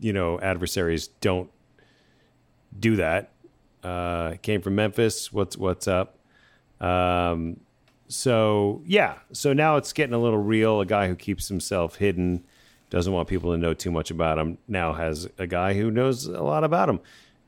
you 0.00 0.12
know, 0.12 0.40
adversaries 0.40 1.08
don't 1.20 1.50
do 2.78 2.96
that. 2.96 3.30
Uh, 3.84 4.36
came 4.42 4.62
from 4.62 4.74
Memphis. 4.74 5.30
What's 5.30 5.58
what's 5.58 5.86
up? 5.86 6.16
Um, 6.80 7.60
so 8.08 8.80
yeah, 8.86 9.18
so 9.32 9.52
now 9.52 9.76
it's 9.76 9.92
getting 9.92 10.14
a 10.14 10.18
little 10.18 10.38
real. 10.38 10.80
A 10.80 10.86
guy 10.86 11.08
who 11.08 11.14
keeps 11.14 11.48
himself 11.48 11.96
hidden, 11.96 12.42
doesn't 12.88 13.12
want 13.12 13.28
people 13.28 13.52
to 13.52 13.58
know 13.58 13.74
too 13.74 13.90
much 13.90 14.10
about 14.10 14.38
him. 14.38 14.56
Now 14.66 14.94
has 14.94 15.28
a 15.38 15.46
guy 15.46 15.74
who 15.74 15.90
knows 15.90 16.26
a 16.26 16.42
lot 16.42 16.64
about 16.64 16.88
him. 16.88 17.00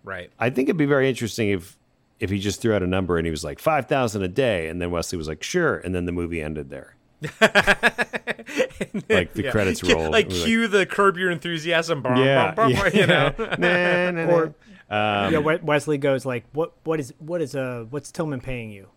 Right. 0.05 0.30
I 0.39 0.51
think 0.51 0.68
it'd 0.68 0.76
be 0.76 0.84
very 0.84 1.09
interesting 1.09 1.48
if 1.48 1.78
if 2.20 2.28
he 2.28 2.39
just 2.39 2.60
threw 2.60 2.74
out 2.74 2.82
a 2.82 2.86
number 2.86 3.16
and 3.16 3.26
he 3.26 3.30
was 3.30 3.43
like 3.43 3.59
five 3.59 3.86
thousand 3.86 4.22
a 4.22 4.28
day, 4.28 4.68
and 4.68 4.82
then 4.82 4.90
Wesley 4.90 5.16
was 5.16 5.28
like 5.28 5.43
sure, 5.43 5.78
and 5.78 5.94
then 5.94 6.05
the 6.05 6.12
movie 6.12 6.43
ended 6.43 6.68
there. 6.68 6.94
like 9.09 9.32
the 9.35 9.43
Yeah. 9.44 9.51
credits 9.51 9.82
Yeah, 9.82 9.94
roll. 9.94 10.11
Like 10.11 10.27
It 10.27 10.32
was 10.32 10.44
cue 10.44 10.69
the 10.69 10.86
curb 10.86 11.16
your 11.16 11.31
enthusiasm. 11.31 12.03
Bum, 12.03 12.16
Yeah, 12.16 12.53
bum, 12.55 12.73
bum, 12.73 12.82
yeah. 12.93 13.01
you 13.01 13.07
know. 13.07 13.32
Nah, 13.59 14.11
nah, 14.11 14.24
nah. 14.27 14.32
Or 14.32 14.44
Um, 14.90 15.32
yeah, 15.32 15.39
Wesley 15.62 15.97
goes 15.99 16.27
like, 16.27 16.44
"What? 16.53 16.73
What 16.85 17.01
is? 17.01 17.15
What 17.19 17.40
is? 17.40 17.57
Uh, 17.57 17.86
what's 17.89 18.12
Tillman 18.12 18.40
paying 18.40 18.70
you? 18.70 18.89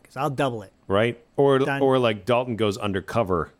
Because 0.00 0.16
I'll 0.16 0.30
double 0.30 0.62
it." 0.62 0.72
right? 0.88 1.22
Or 1.36 1.58
Done. 1.58 1.80
or 1.82 1.98
like 1.98 2.24
Dalton 2.24 2.56
goes 2.56 2.76
undercover 2.78 3.50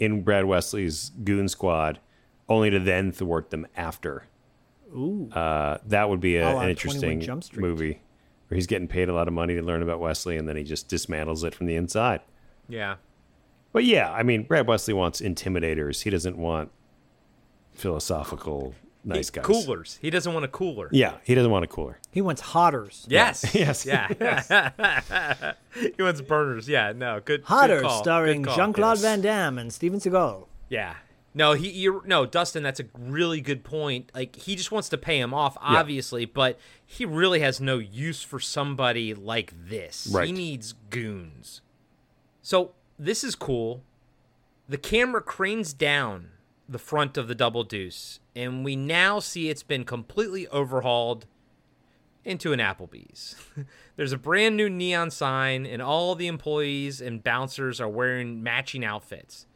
in 0.00 0.22
Brad 0.22 0.44
Wesley's 0.46 1.10
goon 1.24 1.48
squad, 1.48 2.00
only 2.48 2.70
to 2.70 2.78
then 2.80 3.12
thwart 3.12 3.50
them 3.50 3.66
after. 3.76 4.24
Ooh. 4.96 5.28
Uh, 5.32 5.78
that 5.86 6.08
would 6.08 6.20
be 6.20 6.36
a, 6.36 6.48
A 6.48 6.58
an 6.58 6.70
interesting 6.70 7.20
Jump 7.20 7.44
movie 7.56 8.00
where 8.48 8.56
he's 8.56 8.66
getting 8.66 8.88
paid 8.88 9.08
a 9.08 9.12
lot 9.12 9.28
of 9.28 9.34
money 9.34 9.54
to 9.54 9.62
learn 9.62 9.82
about 9.82 10.00
Wesley, 10.00 10.36
and 10.38 10.48
then 10.48 10.56
he 10.56 10.64
just 10.64 10.88
dismantles 10.88 11.44
it 11.44 11.54
from 11.54 11.66
the 11.66 11.76
inside. 11.76 12.20
Yeah. 12.68 12.96
But 13.72 13.84
yeah, 13.84 14.10
I 14.12 14.22
mean, 14.22 14.44
Brad 14.44 14.66
Wesley 14.66 14.94
wants 14.94 15.20
intimidators. 15.20 16.02
He 16.02 16.10
doesn't 16.10 16.36
want 16.36 16.70
philosophical 17.72 18.74
nice 19.04 19.30
guys. 19.30 19.44
Coolers. 19.44 19.98
He 20.00 20.10
doesn't 20.10 20.32
want 20.32 20.44
a 20.44 20.48
cooler. 20.48 20.88
Yeah, 20.92 21.14
he 21.24 21.34
doesn't 21.34 21.50
want 21.50 21.64
a 21.64 21.68
cooler. 21.68 21.98
He 22.10 22.20
wants 22.20 22.40
hotters. 22.40 23.06
Yes. 23.08 23.54
Yes. 23.54 23.84
Yeah. 23.86 24.08
he 25.96 26.02
wants 26.02 26.20
burners. 26.20 26.68
Yeah. 26.68 26.92
No. 26.92 27.20
Good. 27.24 27.44
Hotters, 27.44 27.82
good 27.82 27.88
call. 27.88 28.02
starring 28.02 28.42
Good. 28.42 28.54
Jean 28.54 28.72
Claude 28.72 28.98
Yes. 28.98 29.02
Van 29.02 29.20
Damme 29.20 29.58
and 29.58 29.72
Steven 29.72 29.98
Seagal. 30.00 30.46
Yeah. 30.68 30.94
No, 31.34 31.52
he 31.52 31.70
you're 31.70 32.04
no, 32.06 32.26
Dustin, 32.26 32.62
that's 32.62 32.80
a 32.80 32.86
really 32.98 33.40
good 33.40 33.62
point. 33.62 34.10
Like 34.14 34.34
he 34.34 34.56
just 34.56 34.72
wants 34.72 34.88
to 34.88 34.98
pay 34.98 35.20
him 35.20 35.32
off, 35.34 35.56
obviously, 35.60 36.24
but 36.24 36.58
he 36.84 37.04
really 37.04 37.40
has 37.40 37.60
no 37.60 37.78
use 37.78 38.22
for 38.22 38.40
somebody 38.40 39.14
like 39.14 39.52
this. 39.68 40.08
Right. 40.10 40.26
He 40.26 40.32
needs 40.32 40.74
goons. 40.90 41.60
So 42.42 42.72
this 42.98 43.22
is 43.22 43.34
cool. 43.34 43.82
The 44.68 44.78
camera 44.78 45.22
cranes 45.22 45.72
down 45.72 46.30
the 46.68 46.78
front 46.78 47.16
of 47.16 47.28
the 47.28 47.34
double 47.34 47.64
deuce, 47.64 48.20
and 48.36 48.64
we 48.64 48.76
now 48.76 49.18
see 49.20 49.48
it's 49.48 49.62
been 49.62 49.84
completely 49.84 50.46
overhauled 50.48 51.26
into 52.24 52.52
an 52.52 52.60
Applebee's. 52.60 53.36
There's 53.96 54.12
a 54.12 54.18
brand 54.18 54.56
new 54.56 54.68
neon 54.68 55.10
sign, 55.10 55.64
and 55.64 55.80
all 55.80 56.14
the 56.14 56.26
employees 56.26 57.00
and 57.00 57.24
bouncers 57.24 57.80
are 57.80 57.88
wearing 57.88 58.42
matching 58.42 58.84
outfits. 58.84 59.46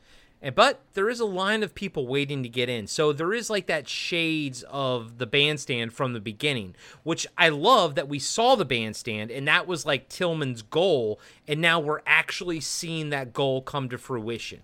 And 0.45 0.57
but 0.57 0.81
there 0.95 1.09
is 1.09 1.21
a 1.21 1.25
line 1.25 1.63
of 1.63 1.73
people 1.75 2.07
waiting 2.09 2.43
to 2.43 2.49
get 2.49 2.69
in. 2.69 2.89
So 2.89 3.13
there 3.13 3.33
is 3.33 3.49
like 3.49 3.67
that 3.69 3.89
shades 3.89 4.65
of 4.69 5.19
the 5.19 5.27
bandstand 5.27 5.93
from 5.93 6.13
the 6.15 6.21
beginning, 6.21 6.75
which 7.05 7.29
I 7.39 7.49
love 7.49 7.95
that 7.95 8.09
we 8.09 8.19
saw 8.19 8.57
the 8.57 8.65
bandstand 8.65 9.31
and 9.31 9.47
that 9.47 9.69
was 9.69 9.87
like 9.87 10.09
Tillman's 10.09 10.63
goal 10.63 11.21
and 11.47 11.61
now 11.61 11.79
we're 11.79 12.03
actually 12.07 12.61
seeing 12.61 13.11
that 13.11 13.33
goal 13.33 13.63
come 13.63 13.89
to 13.91 13.99
fruition. 13.99 14.63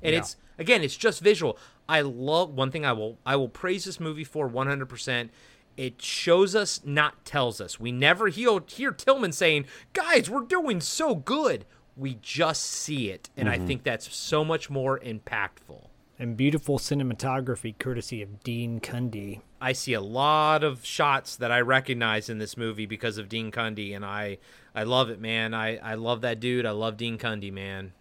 And 0.00 0.12
Yeah. 0.12 0.20
it's 0.20 0.36
again, 0.58 0.82
it's 0.82 0.96
just 0.96 1.20
visual. 1.20 1.58
I 1.88 2.00
love 2.00 2.50
one 2.50 2.70
thing 2.70 2.84
I 2.86 2.92
will 2.92 3.18
I 3.26 3.34
will 3.34 3.48
praise 3.48 3.84
this 3.84 3.98
movie 3.98 4.24
for 4.24 4.48
100%. 4.48 5.30
It 5.76 6.00
shows 6.00 6.54
us, 6.54 6.80
not 6.84 7.24
tells 7.24 7.60
us. 7.60 7.80
We 7.80 7.90
never 7.90 8.28
hear, 8.28 8.60
hear 8.68 8.92
Tillman 8.92 9.32
saying, 9.32 9.66
"Guys, 9.92 10.30
we're 10.30 10.42
doing 10.42 10.80
so 10.80 11.16
good." 11.16 11.64
We 11.96 12.18
just 12.20 12.62
see 12.64 13.10
it, 13.10 13.30
and 13.36 13.48
I 13.48 13.58
Mhm. 13.58 13.66
think 13.66 13.82
that's 13.84 14.14
so 14.14 14.44
much 14.44 14.68
more 14.68 14.98
impactful. 15.00 15.88
And 16.18 16.36
beautiful 16.36 16.78
cinematography 16.78 17.76
courtesy 17.78 18.22
of 18.22 18.42
Dean 18.42 18.80
Cundey. 18.80 19.40
I 19.60 19.72
see 19.72 19.94
a 19.94 20.00
lot 20.00 20.62
of 20.62 20.84
shots 20.84 21.36
that 21.36 21.50
I 21.50 21.60
recognize 21.60 22.28
in 22.28 22.38
this 22.38 22.56
movie 22.56 22.86
because 22.86 23.18
of 23.18 23.28
Dean 23.28 23.50
Cundey, 23.50 23.94
and 23.94 24.04
I 24.04 24.38
I 24.74 24.82
love 24.84 25.10
it, 25.10 25.20
man. 25.20 25.54
I 25.54 25.76
I 25.78 25.94
love 25.94 26.20
that 26.22 26.40
dude. 26.40 26.66
I 26.66 26.70
love 26.70 26.96
Dean 26.96 27.18
Cundey, 27.18 27.52
man. 27.52 27.92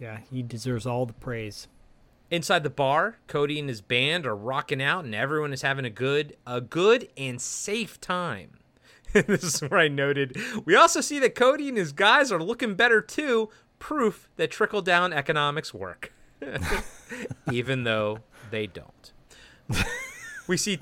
Yeah, 0.00 0.18
he 0.30 0.42
deserves 0.42 0.86
all 0.86 1.06
the 1.06 1.12
praise. 1.12 1.68
Inside 2.30 2.62
the 2.64 2.70
bar, 2.70 3.18
Cody 3.26 3.58
and 3.58 3.68
his 3.68 3.82
band 3.82 4.26
are 4.26 4.34
rocking 4.36 4.82
out, 4.82 5.04
and 5.04 5.14
everyone 5.14 5.52
is 5.52 5.62
having 5.62 5.84
a 5.84 5.90
good, 5.90 6.36
a 6.46 6.60
good 6.62 7.08
and 7.16 7.40
safe 7.40 8.00
time. 8.00 8.58
this 9.26 9.44
is 9.44 9.60
where 9.60 9.80
I 9.80 9.88
noted. 9.88 10.36
We 10.64 10.74
also 10.74 11.00
see 11.00 11.18
that 11.18 11.34
Cody 11.34 11.68
and 11.68 11.76
his 11.76 11.92
guys 11.92 12.32
are 12.32 12.42
looking 12.42 12.74
better 12.74 13.00
too. 13.00 13.50
Proof 13.78 14.28
that 14.36 14.50
trickle 14.50 14.80
down 14.80 15.12
economics 15.12 15.74
work, 15.74 16.12
even 17.52 17.84
though 17.84 18.18
they 18.50 18.66
don't. 18.66 19.12
we 20.46 20.56
see 20.56 20.78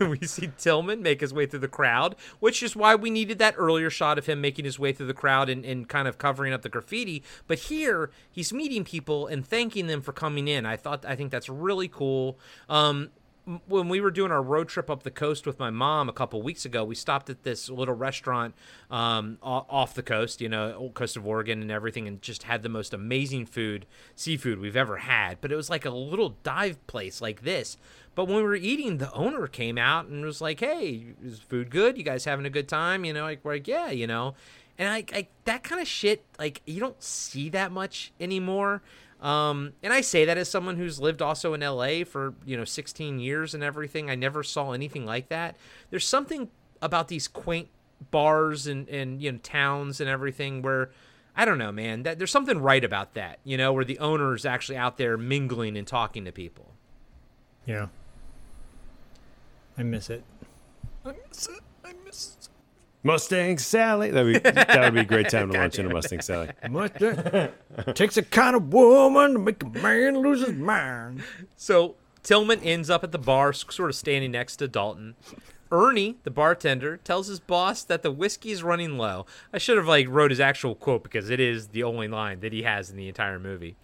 we 0.00 0.18
see 0.20 0.50
Tillman 0.56 1.02
make 1.02 1.20
his 1.20 1.34
way 1.34 1.46
through 1.46 1.60
the 1.60 1.68
crowd, 1.68 2.14
which 2.40 2.62
is 2.62 2.76
why 2.76 2.94
we 2.94 3.10
needed 3.10 3.38
that 3.38 3.54
earlier 3.56 3.90
shot 3.90 4.18
of 4.18 4.26
him 4.26 4.40
making 4.40 4.64
his 4.64 4.78
way 4.78 4.92
through 4.92 5.06
the 5.06 5.14
crowd 5.14 5.48
and, 5.48 5.64
and 5.64 5.88
kind 5.88 6.08
of 6.08 6.16
covering 6.16 6.52
up 6.52 6.62
the 6.62 6.68
graffiti. 6.68 7.22
But 7.46 7.58
here 7.58 8.10
he's 8.30 8.52
meeting 8.52 8.84
people 8.84 9.26
and 9.26 9.46
thanking 9.46 9.86
them 9.86 10.00
for 10.00 10.12
coming 10.12 10.48
in. 10.48 10.64
I 10.64 10.76
thought 10.76 11.04
I 11.04 11.16
think 11.16 11.30
that's 11.30 11.48
really 11.48 11.88
cool. 11.88 12.38
Um, 12.68 13.10
when 13.66 13.88
we 13.88 14.00
were 14.00 14.10
doing 14.10 14.32
our 14.32 14.42
road 14.42 14.68
trip 14.68 14.88
up 14.88 15.02
the 15.02 15.10
coast 15.10 15.46
with 15.46 15.58
my 15.58 15.70
mom 15.70 16.08
a 16.08 16.12
couple 16.12 16.40
weeks 16.40 16.64
ago, 16.64 16.82
we 16.84 16.94
stopped 16.94 17.28
at 17.28 17.42
this 17.42 17.68
little 17.68 17.94
restaurant 17.94 18.54
um, 18.90 19.38
off 19.42 19.94
the 19.94 20.02
coast, 20.02 20.40
you 20.40 20.48
know, 20.48 20.74
old 20.74 20.94
coast 20.94 21.16
of 21.16 21.26
Oregon 21.26 21.60
and 21.60 21.70
everything, 21.70 22.08
and 22.08 22.22
just 22.22 22.44
had 22.44 22.62
the 22.62 22.68
most 22.68 22.94
amazing 22.94 23.44
food, 23.44 23.84
seafood 24.14 24.60
we've 24.60 24.76
ever 24.76 24.98
had. 24.98 25.40
But 25.40 25.52
it 25.52 25.56
was 25.56 25.68
like 25.68 25.84
a 25.84 25.90
little 25.90 26.36
dive 26.42 26.84
place 26.86 27.20
like 27.20 27.42
this. 27.42 27.76
But 28.14 28.26
when 28.26 28.36
we 28.36 28.42
were 28.42 28.54
eating, 28.54 28.98
the 28.98 29.12
owner 29.12 29.46
came 29.46 29.76
out 29.76 30.06
and 30.06 30.24
was 30.24 30.40
like, 30.40 30.60
"Hey, 30.60 31.14
is 31.22 31.40
food 31.40 31.70
good? 31.70 31.98
You 31.98 32.04
guys 32.04 32.24
having 32.24 32.46
a 32.46 32.50
good 32.50 32.68
time?" 32.68 33.04
You 33.04 33.12
know, 33.12 33.24
like 33.24 33.44
we're 33.44 33.54
like, 33.54 33.68
"Yeah," 33.68 33.90
you 33.90 34.06
know, 34.06 34.34
and 34.78 34.88
I, 34.88 35.28
that 35.44 35.62
kind 35.62 35.80
of 35.80 35.86
shit, 35.86 36.24
like 36.38 36.62
you 36.64 36.80
don't 36.80 37.02
see 37.02 37.48
that 37.50 37.72
much 37.72 38.12
anymore. 38.18 38.82
Um, 39.20 39.72
and 39.82 39.92
I 39.92 40.00
say 40.00 40.24
that 40.24 40.36
as 40.36 40.48
someone 40.50 40.76
who's 40.76 41.00
lived 41.00 41.22
also 41.22 41.54
in 41.54 41.60
LA 41.60 42.04
for 42.04 42.34
you 42.44 42.56
know 42.56 42.64
16 42.64 43.18
years 43.18 43.54
and 43.54 43.62
everything. 43.62 44.10
I 44.10 44.14
never 44.14 44.42
saw 44.42 44.72
anything 44.72 45.06
like 45.06 45.28
that. 45.28 45.56
There's 45.90 46.06
something 46.06 46.48
about 46.82 47.08
these 47.08 47.28
quaint 47.28 47.68
bars 48.10 48.66
and 48.66 48.88
and 48.88 49.22
you 49.22 49.32
know 49.32 49.38
towns 49.38 50.00
and 50.00 50.10
everything 50.10 50.62
where 50.62 50.90
I 51.36 51.44
don't 51.44 51.58
know, 51.58 51.72
man. 51.72 52.02
That 52.04 52.18
there's 52.18 52.30
something 52.30 52.58
right 52.58 52.84
about 52.84 53.14
that, 53.14 53.38
you 53.44 53.56
know, 53.56 53.72
where 53.72 53.84
the 53.84 53.98
owner 53.98 54.34
is 54.34 54.44
actually 54.44 54.76
out 54.76 54.98
there 54.98 55.16
mingling 55.16 55.76
and 55.76 55.86
talking 55.86 56.24
to 56.26 56.32
people. 56.32 56.72
Yeah. 57.66 57.88
I 59.76 59.82
miss 59.82 60.10
it. 60.10 60.22
I 61.04 61.12
miss 61.28 61.48
it. 61.48 61.60
I 61.84 61.92
miss 62.04 62.36
it. 62.40 62.48
Mustang 63.04 63.58
Sally. 63.58 64.10
That 64.10 64.24
would 64.24 64.42
be, 64.42 64.50
that 64.50 64.80
would 64.80 64.94
be 64.94 65.00
a 65.00 65.04
great 65.04 65.28
time 65.28 65.52
to 65.52 65.58
lunch 65.58 65.78
in 65.78 65.86
a 65.86 65.92
Mustang 65.92 66.22
Sally. 66.22 66.48
Mustang. 66.70 67.50
Takes 67.94 68.16
a 68.16 68.22
kind 68.22 68.56
of 68.56 68.72
woman 68.72 69.34
to 69.34 69.38
make 69.38 69.62
a 69.62 69.68
man 69.68 70.18
lose 70.18 70.44
his 70.44 70.56
mind. 70.56 71.22
So 71.56 71.96
Tillman 72.22 72.60
ends 72.60 72.88
up 72.88 73.04
at 73.04 73.12
the 73.12 73.18
bar, 73.18 73.52
sort 73.52 73.90
of 73.90 73.94
standing 73.94 74.32
next 74.32 74.56
to 74.56 74.68
Dalton. 74.68 75.14
Ernie, 75.70 76.16
the 76.24 76.30
bartender, 76.30 76.96
tells 76.96 77.26
his 77.26 77.40
boss 77.40 77.84
that 77.84 78.02
the 78.02 78.10
whiskey 78.10 78.52
is 78.52 78.62
running 78.62 78.96
low. 78.96 79.26
I 79.52 79.58
should 79.58 79.76
have 79.76 79.88
like 79.88 80.08
wrote 80.08 80.30
his 80.30 80.40
actual 80.40 80.74
quote 80.74 81.02
because 81.02 81.28
it 81.28 81.40
is 81.40 81.68
the 81.68 81.82
only 81.82 82.08
line 82.08 82.40
that 82.40 82.52
he 82.52 82.62
has 82.62 82.90
in 82.90 82.96
the 82.96 83.08
entire 83.08 83.38
movie. 83.38 83.76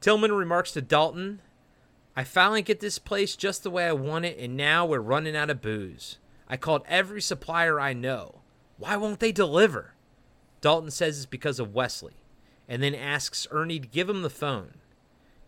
Tillman 0.00 0.32
remarks 0.32 0.72
to 0.72 0.80
Dalton, 0.80 1.40
"I 2.16 2.24
finally 2.24 2.62
get 2.62 2.80
this 2.80 2.98
place 2.98 3.36
just 3.36 3.62
the 3.64 3.70
way 3.70 3.86
I 3.86 3.92
want 3.92 4.24
it, 4.24 4.38
and 4.38 4.56
now 4.56 4.86
we're 4.86 5.00
running 5.00 5.36
out 5.36 5.50
of 5.50 5.60
booze. 5.60 6.18
I 6.48 6.56
called 6.56 6.82
every 6.86 7.20
supplier 7.20 7.80
I 7.80 7.92
know. 7.92 8.41
Why 8.82 8.96
won't 8.96 9.20
they 9.20 9.32
deliver?" 9.32 9.94
Dalton 10.60 10.90
says 10.90 11.16
it's 11.16 11.26
because 11.26 11.60
of 11.60 11.74
Wesley, 11.74 12.16
and 12.68 12.82
then 12.82 12.94
asks 12.94 13.46
Ernie 13.50 13.80
to 13.80 13.86
give 13.86 14.08
him 14.08 14.22
the 14.22 14.30
phone. 14.30 14.74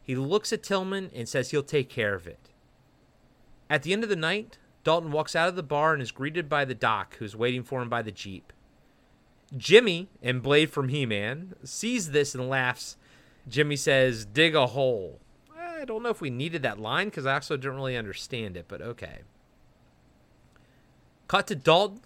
He 0.03 0.15
looks 0.15 0.53
at 0.53 0.63
Tillman 0.63 1.11
and 1.15 1.29
says 1.29 1.51
he'll 1.51 1.63
take 1.63 1.89
care 1.89 2.15
of 2.15 2.27
it. 2.27 2.51
At 3.69 3.83
the 3.83 3.93
end 3.93 4.03
of 4.03 4.09
the 4.09 4.17
night, 4.17 4.59
Dalton 4.85 5.11
walks 5.11 5.35
out 5.35 5.49
of 5.49 5.57
the 5.57 5.63
bar 5.63 5.95
and 5.95 6.03
is 6.03 6.13
greeted 6.13 6.49
by 6.49 6.65
the 6.65 6.75
doc, 6.75 7.17
who's 7.17 7.35
waiting 7.35 7.63
for 7.63 7.81
him 7.81 7.89
by 7.89 8.03
the 8.03 8.13
Jeep. 8.13 8.53
Jimmy 9.57 10.09
and 10.23 10.43
Blade 10.43 10.71
from 10.71 10.91
He 10.91 11.07
Man 11.07 11.55
sees 11.65 12.11
this 12.11 12.35
and 12.35 12.49
laughs. 12.49 12.97
Jimmy 13.49 13.77
says, 13.77 14.25
Dig 14.27 14.55
a 14.55 14.69
hole. 14.69 15.21
I 15.57 15.85
don't 15.85 16.03
know 16.03 16.11
if 16.11 16.21
we 16.21 16.31
needed 16.31 16.63
that 16.63 16.79
line 16.79 17.09
because 17.09 17.27
I 17.27 17.35
also 17.35 17.57
didn't 17.57 17.77
really 17.77 17.97
understand 17.97 18.57
it, 18.57 18.67
but 18.69 18.81
okay. 18.81 19.21
Cut 21.29 21.47
to 21.49 21.55
Dalton 21.55 22.01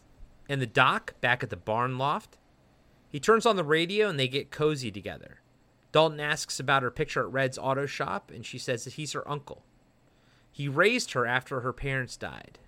and 0.48 0.60
the 0.60 0.66
doc 0.66 1.14
back 1.20 1.42
at 1.42 1.50
the 1.50 1.56
barn 1.56 1.98
loft. 1.98 2.38
He 3.10 3.20
turns 3.20 3.46
on 3.46 3.56
the 3.56 3.64
radio 3.64 4.08
and 4.08 4.18
they 4.18 4.28
get 4.28 4.50
cozy 4.50 4.90
together. 4.90 5.40
Dalton 5.92 6.20
asks 6.20 6.60
about 6.60 6.82
her 6.82 6.90
picture 6.90 7.22
at 7.22 7.32
Red's 7.32 7.58
auto 7.58 7.86
shop, 7.86 8.30
and 8.34 8.44
she 8.44 8.58
says 8.58 8.84
that 8.84 8.94
he's 8.94 9.12
her 9.12 9.28
uncle. 9.28 9.64
He 10.52 10.68
raised 10.68 11.12
her 11.12 11.26
after 11.26 11.60
her 11.60 11.72
parents 11.72 12.16
died. 12.16 12.58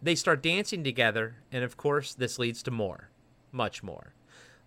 They 0.00 0.14
start 0.14 0.42
dancing 0.42 0.84
together, 0.84 1.36
and 1.52 1.64
of 1.64 1.76
course, 1.76 2.14
this 2.14 2.38
leads 2.38 2.62
to 2.62 2.70
more. 2.70 3.10
Much 3.52 3.82
more. 3.82 4.14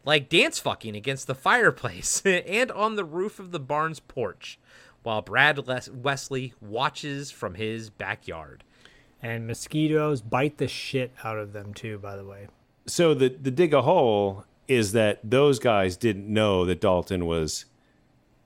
Like 0.03 0.29
dance 0.29 0.59
fucking 0.59 0.95
against 0.95 1.27
the 1.27 1.35
fireplace 1.35 2.21
and 2.25 2.71
on 2.71 2.95
the 2.95 3.05
roof 3.05 3.39
of 3.39 3.51
the 3.51 3.59
barn's 3.59 3.99
porch, 3.99 4.59
while 5.03 5.21
Brad 5.21 5.67
Les- 5.67 5.89
Wesley 5.89 6.53
watches 6.61 7.31
from 7.31 7.55
his 7.55 7.89
backyard. 7.89 8.63
And 9.21 9.45
mosquitoes 9.45 10.21
bite 10.21 10.57
the 10.57 10.67
shit 10.67 11.11
out 11.23 11.37
of 11.37 11.53
them 11.53 11.73
too, 11.73 11.99
by 11.99 12.15
the 12.15 12.25
way. 12.25 12.47
So 12.87 13.13
the 13.13 13.29
the 13.29 13.51
dig 13.51 13.73
a 13.73 13.83
hole 13.83 14.45
is 14.67 14.93
that 14.93 15.19
those 15.23 15.59
guys 15.59 15.97
didn't 15.97 16.27
know 16.27 16.65
that 16.65 16.81
Dalton 16.81 17.25
was 17.25 17.65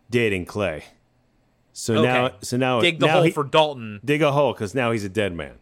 dating 0.10 0.46
Clay. 0.46 0.86
So 1.72 2.02
now, 2.02 2.32
so 2.42 2.56
now 2.58 2.80
Dig 2.80 3.00
the 3.00 3.08
now 3.08 3.14
hole 3.14 3.24
he- 3.24 3.32
for 3.32 3.44
Dalton. 3.44 4.00
Dig 4.04 4.22
a 4.22 4.32
hole 4.32 4.54
because 4.54 4.74
now 4.74 4.92
he's 4.92 5.04
a 5.04 5.10
dead 5.10 5.34
man. 5.34 5.56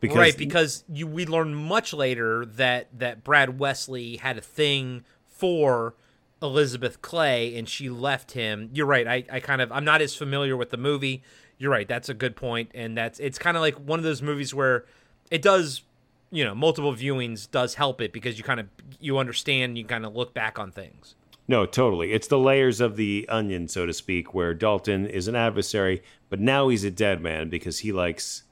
Because 0.00 0.16
right, 0.16 0.36
because 0.36 0.82
you 0.88 1.06
we 1.06 1.26
learn 1.26 1.54
much 1.54 1.92
later 1.92 2.44
that 2.44 2.88
that 2.98 3.22
Brad 3.22 3.60
Wesley 3.60 4.16
had 4.16 4.36
a 4.36 4.40
thing 4.40 5.04
for 5.28 5.94
Elizabeth 6.42 7.02
Clay 7.02 7.54
and 7.56 7.68
she 7.68 7.88
left 7.88 8.32
him. 8.32 8.70
You're 8.72 8.86
right. 8.86 9.06
I, 9.06 9.24
I 9.30 9.40
kind 9.40 9.60
of 9.62 9.70
I'm 9.70 9.84
not 9.84 10.02
as 10.02 10.14
familiar 10.16 10.56
with 10.56 10.70
the 10.70 10.76
movie. 10.76 11.22
You're 11.62 11.70
right. 11.70 11.86
That's 11.86 12.08
a 12.08 12.14
good 12.14 12.34
point, 12.34 12.72
and 12.74 12.96
that's 12.98 13.20
it's 13.20 13.38
kind 13.38 13.56
of 13.56 13.60
like 13.60 13.76
one 13.76 14.00
of 14.00 14.04
those 14.04 14.20
movies 14.20 14.52
where 14.52 14.84
it 15.30 15.42
does, 15.42 15.82
you 16.32 16.42
know, 16.42 16.56
multiple 16.56 16.92
viewings 16.92 17.48
does 17.48 17.74
help 17.74 18.00
it 18.00 18.12
because 18.12 18.36
you 18.36 18.42
kind 18.42 18.58
of 18.58 18.66
you 18.98 19.16
understand, 19.16 19.78
you 19.78 19.84
kind 19.84 20.04
of 20.04 20.16
look 20.16 20.34
back 20.34 20.58
on 20.58 20.72
things. 20.72 21.14
No, 21.46 21.64
totally. 21.64 22.12
It's 22.14 22.26
the 22.26 22.38
layers 22.38 22.80
of 22.80 22.96
the 22.96 23.26
onion, 23.28 23.68
so 23.68 23.86
to 23.86 23.92
speak, 23.92 24.34
where 24.34 24.54
Dalton 24.54 25.06
is 25.06 25.28
an 25.28 25.36
adversary, 25.36 26.02
but 26.30 26.40
now 26.40 26.66
he's 26.66 26.82
a 26.82 26.90
dead 26.90 27.20
man 27.20 27.48
because 27.48 27.78
he 27.78 27.92
likes 27.92 28.42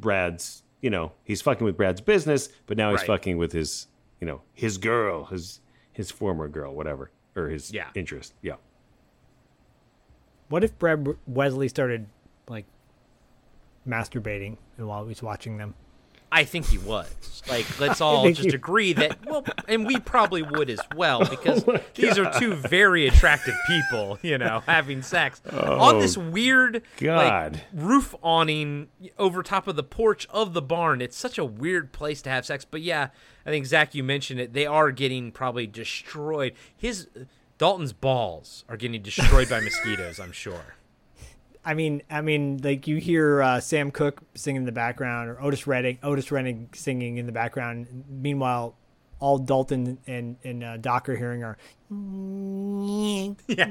Brad's, 0.00 0.64
you 0.80 0.90
know, 0.90 1.12
he's 1.22 1.40
fucking 1.42 1.64
with 1.64 1.76
Brad's 1.76 2.00
business, 2.00 2.48
but 2.66 2.76
now 2.76 2.90
he's 2.90 3.02
Right. 3.02 3.06
fucking 3.06 3.38
with 3.38 3.52
his, 3.52 3.86
you 4.20 4.26
know, 4.26 4.42
his 4.52 4.78
girl, 4.78 5.26
his 5.26 5.60
his 5.92 6.10
former 6.10 6.48
girl, 6.48 6.74
whatever, 6.74 7.12
or 7.36 7.50
his 7.50 7.72
Yeah. 7.72 7.90
interest. 7.94 8.34
Yeah. 8.42 8.56
What 10.48 10.64
if 10.64 10.76
Brad 10.78 11.06
Wesley 11.26 11.68
started 11.68 12.00
like 12.00 12.08
masturbating 13.86 14.56
while 14.76 15.02
he 15.04 15.08
was 15.08 15.22
watching 15.22 15.58
them? 15.58 15.74
I 16.32 16.42
think 16.42 16.66
he 16.66 16.76
was. 16.78 17.42
Like, 17.48 17.78
let's 17.78 18.00
all 18.02 18.28
just 18.32 18.52
agree 18.52 18.92
that, 18.94 19.24
well, 19.24 19.44
and 19.68 19.86
we 19.86 20.00
probably 20.00 20.42
would 20.42 20.68
as 20.68 20.80
well, 20.96 21.22
oh 21.24 21.28
because 21.30 21.64
Oh 21.68 21.78
these 21.94 22.18
are 22.18 22.32
two 22.38 22.54
very 22.54 23.06
attractive 23.06 23.54
people, 23.68 24.18
you 24.22 24.36
know, 24.36 24.60
having 24.66 25.02
sex 25.02 25.40
on 25.50 25.94
oh 25.94 26.00
this 26.00 26.18
Oh, 26.18 26.28
weird 26.28 26.82
God. 26.96 27.52
like 27.54 27.62
roof 27.72 28.14
awning 28.22 28.88
over 29.18 29.42
top 29.44 29.68
of 29.68 29.76
the 29.76 29.84
porch 29.84 30.26
of 30.30 30.52
the 30.52 30.60
barn. 30.62 31.00
It's 31.00 31.16
such 31.16 31.38
a 31.38 31.44
weird 31.44 31.92
place 31.92 32.20
to 32.22 32.30
have 32.30 32.44
sex. 32.44 32.64
But 32.64 32.82
yeah, 32.82 33.08
I 33.46 33.50
think 33.50 33.64
Zak, 33.66 33.94
you 33.94 34.02
mentioned 34.02 34.40
it. 34.40 34.52
They 34.52 34.66
are 34.66 34.90
getting 34.90 35.30
probably 35.30 35.68
destroyed. 35.68 36.54
His 36.76 37.06
Dalton's 37.56 37.92
balls 37.92 38.64
are 38.68 38.76
getting 38.76 39.00
destroyed 39.00 39.48
by 39.48 39.60
mosquitoes. 39.60 40.18
I'm 40.18 40.32
sure. 40.32 40.75
I 41.66 41.74
mean, 41.74 42.02
I 42.08 42.20
mean, 42.20 42.60
like 42.62 42.86
you 42.86 42.98
hear 42.98 43.42
uh, 43.42 43.58
Sam 43.58 43.90
Cooke 43.90 44.22
singing 44.36 44.62
in 44.62 44.66
the 44.66 44.72
background, 44.72 45.28
or 45.28 45.42
Otis 45.42 45.66
Redding, 45.66 45.98
Otis 46.00 46.30
Redding 46.30 46.68
singing 46.72 47.18
in 47.18 47.26
the 47.26 47.32
background. 47.32 48.04
Meanwhile, 48.08 48.76
all 49.18 49.38
Dalton 49.38 49.98
and 50.06 50.36
and 50.44 50.62
uh, 50.64 50.76
Doc 50.76 51.08
are 51.08 51.16
hearing 51.16 51.42
are 51.44 51.56
Yeah. 53.48 53.66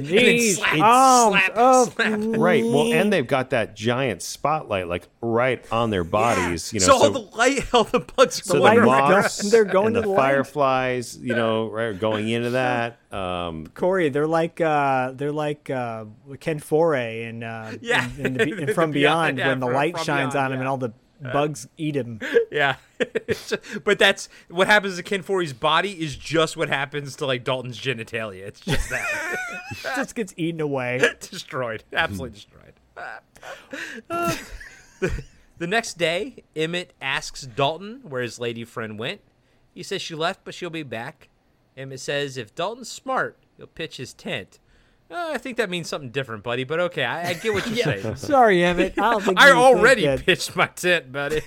These 0.00 0.56
slap, 0.58 0.78
arms 0.80 1.36
slap, 1.44 1.56
of 1.56 1.92
slap. 1.94 2.20
Right. 2.38 2.64
Well, 2.64 2.92
and 2.92 3.12
they've 3.12 3.26
got 3.26 3.50
that 3.50 3.74
giant 3.74 4.22
spotlight 4.22 4.86
like 4.88 5.08
right 5.20 5.64
on 5.72 5.90
their 5.90 6.04
bodies, 6.04 6.72
you 6.72 6.80
know. 6.80 6.86
so, 6.86 6.92
all 6.94 7.10
the 7.10 7.36
light, 7.36 7.66
all 7.74 7.84
the 7.84 8.00
bugs 8.00 8.40
are 8.40 8.44
so 8.44 8.54
the 8.60 8.80
moths 8.80 9.50
they're 9.50 9.64
going 9.64 9.88
and 9.88 9.94
to 9.96 10.00
the, 10.02 10.06
the 10.06 10.12
light. 10.12 10.16
fireflies, 10.16 11.16
you 11.18 11.34
know, 11.34 11.68
right, 11.68 11.98
going 11.98 12.28
into 12.28 12.50
that. 12.50 12.98
Um, 13.12 13.66
Corey. 13.74 14.08
They're 14.08 14.26
like 14.26 14.60
uh, 14.60 15.12
they're 15.12 15.32
like 15.32 15.68
uh, 15.70 16.04
Ken 16.40 16.58
Foree 16.60 17.28
and 17.28 17.44
uh, 17.44 17.72
Yeah. 17.80 18.08
in, 18.18 18.26
in 18.26 18.34
the, 18.34 18.42
in 18.68 18.74
From 18.74 18.90
Beyond, 18.90 19.36
Beyond 19.36 19.38
yeah, 19.38 19.48
when 19.48 19.60
the 19.60 19.66
light 19.68 19.98
shines 19.98 20.34
Beyond, 20.34 20.36
on 20.36 20.52
him 20.52 20.58
and 20.60 20.68
all 20.68 20.78
the 20.78 20.92
bugs 21.32 21.68
eat 21.76 21.96
him. 21.96 22.20
Yeah, 22.50 22.76
but 23.84 23.98
that's 23.98 24.28
what 24.48 24.68
happens 24.68 24.96
to 24.96 25.02
Ken 25.02 25.22
Foree's 25.22 25.52
body 25.52 25.90
is 26.00 26.14
just 26.14 26.56
what 26.56 26.68
happens 26.68 27.16
to 27.16 27.26
like 27.26 27.42
Dalton's 27.42 27.80
genitalia. 27.80 28.42
It's 28.46 28.60
just 28.60 28.90
that 28.90 29.36
just 29.96 30.14
gets 30.14 30.32
eaten 30.36 30.60
away. 30.60 31.00
destroyed, 31.18 31.82
absolutely 31.92 32.36
destroyed. 32.36 32.74
Uh, 34.08 34.36
the, 35.00 35.24
the 35.58 35.66
next 35.66 35.94
day, 35.94 36.44
Emmett 36.54 36.92
asks 37.02 37.42
Dalton 37.42 38.02
where 38.04 38.22
his 38.22 38.38
lady 38.38 38.62
friend 38.64 39.00
went. 39.00 39.20
He 39.74 39.82
says 39.82 40.00
she 40.00 40.14
left, 40.14 40.44
but 40.44 40.54
she'll 40.54 40.70
be 40.70 40.84
back. 40.84 41.28
Emmett 41.76 41.98
says 42.00 42.36
if 42.36 42.54
Dalton's 42.54 42.90
smart, 42.90 43.36
he'll 43.56 43.66
pitch 43.66 43.96
his 43.96 44.14
tent. 44.14 44.60
Uh, 45.14 45.30
I 45.32 45.38
think 45.38 45.58
that 45.58 45.70
means 45.70 45.88
something 45.88 46.10
different, 46.10 46.42
buddy. 46.42 46.64
But 46.64 46.80
okay, 46.80 47.04
I, 47.04 47.28
I 47.30 47.34
get 47.34 47.54
what 47.54 47.64
you're 47.68 47.76
saying. 48.02 48.16
Sorry, 48.16 48.64
Emmett. 48.64 48.94
I 48.98 49.20
I 49.36 49.52
already 49.52 50.16
pitched 50.18 50.56
my 50.56 50.66
tent, 50.66 51.12
buddy. 51.12 51.40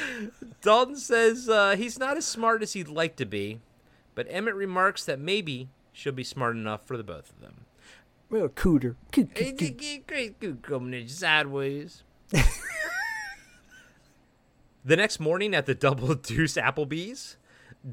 Dalton 0.62 0.96
says 0.96 1.48
uh, 1.48 1.76
he's 1.76 1.98
not 1.98 2.16
as 2.16 2.26
smart 2.26 2.62
as 2.62 2.72
he'd 2.72 2.88
like 2.88 3.14
to 3.16 3.24
be, 3.26 3.60
but 4.16 4.26
Emmett 4.28 4.54
remarks 4.56 5.04
that 5.04 5.20
maybe 5.20 5.68
she'll 5.92 6.12
be 6.12 6.24
smart 6.24 6.56
enough 6.56 6.84
for 6.86 6.96
the 6.96 7.04
both 7.04 7.30
of 7.30 7.40
them. 7.40 7.66
Well, 8.30 8.48
cooter. 8.48 8.96
Coo- 9.12 9.26
coo- 9.26 9.28
Hey, 9.44 9.52
coo. 9.52 9.56
g- 9.68 9.70
g- 9.70 10.04
Great 10.06 10.40
good 10.40 10.62
coming 10.62 10.92
in 11.00 11.08
sideways. 11.08 12.02
the 14.84 14.96
next 14.96 15.20
morning 15.20 15.54
at 15.54 15.66
the 15.66 15.74
Double 15.74 16.14
Deuce 16.14 16.54
Applebee's, 16.54 17.36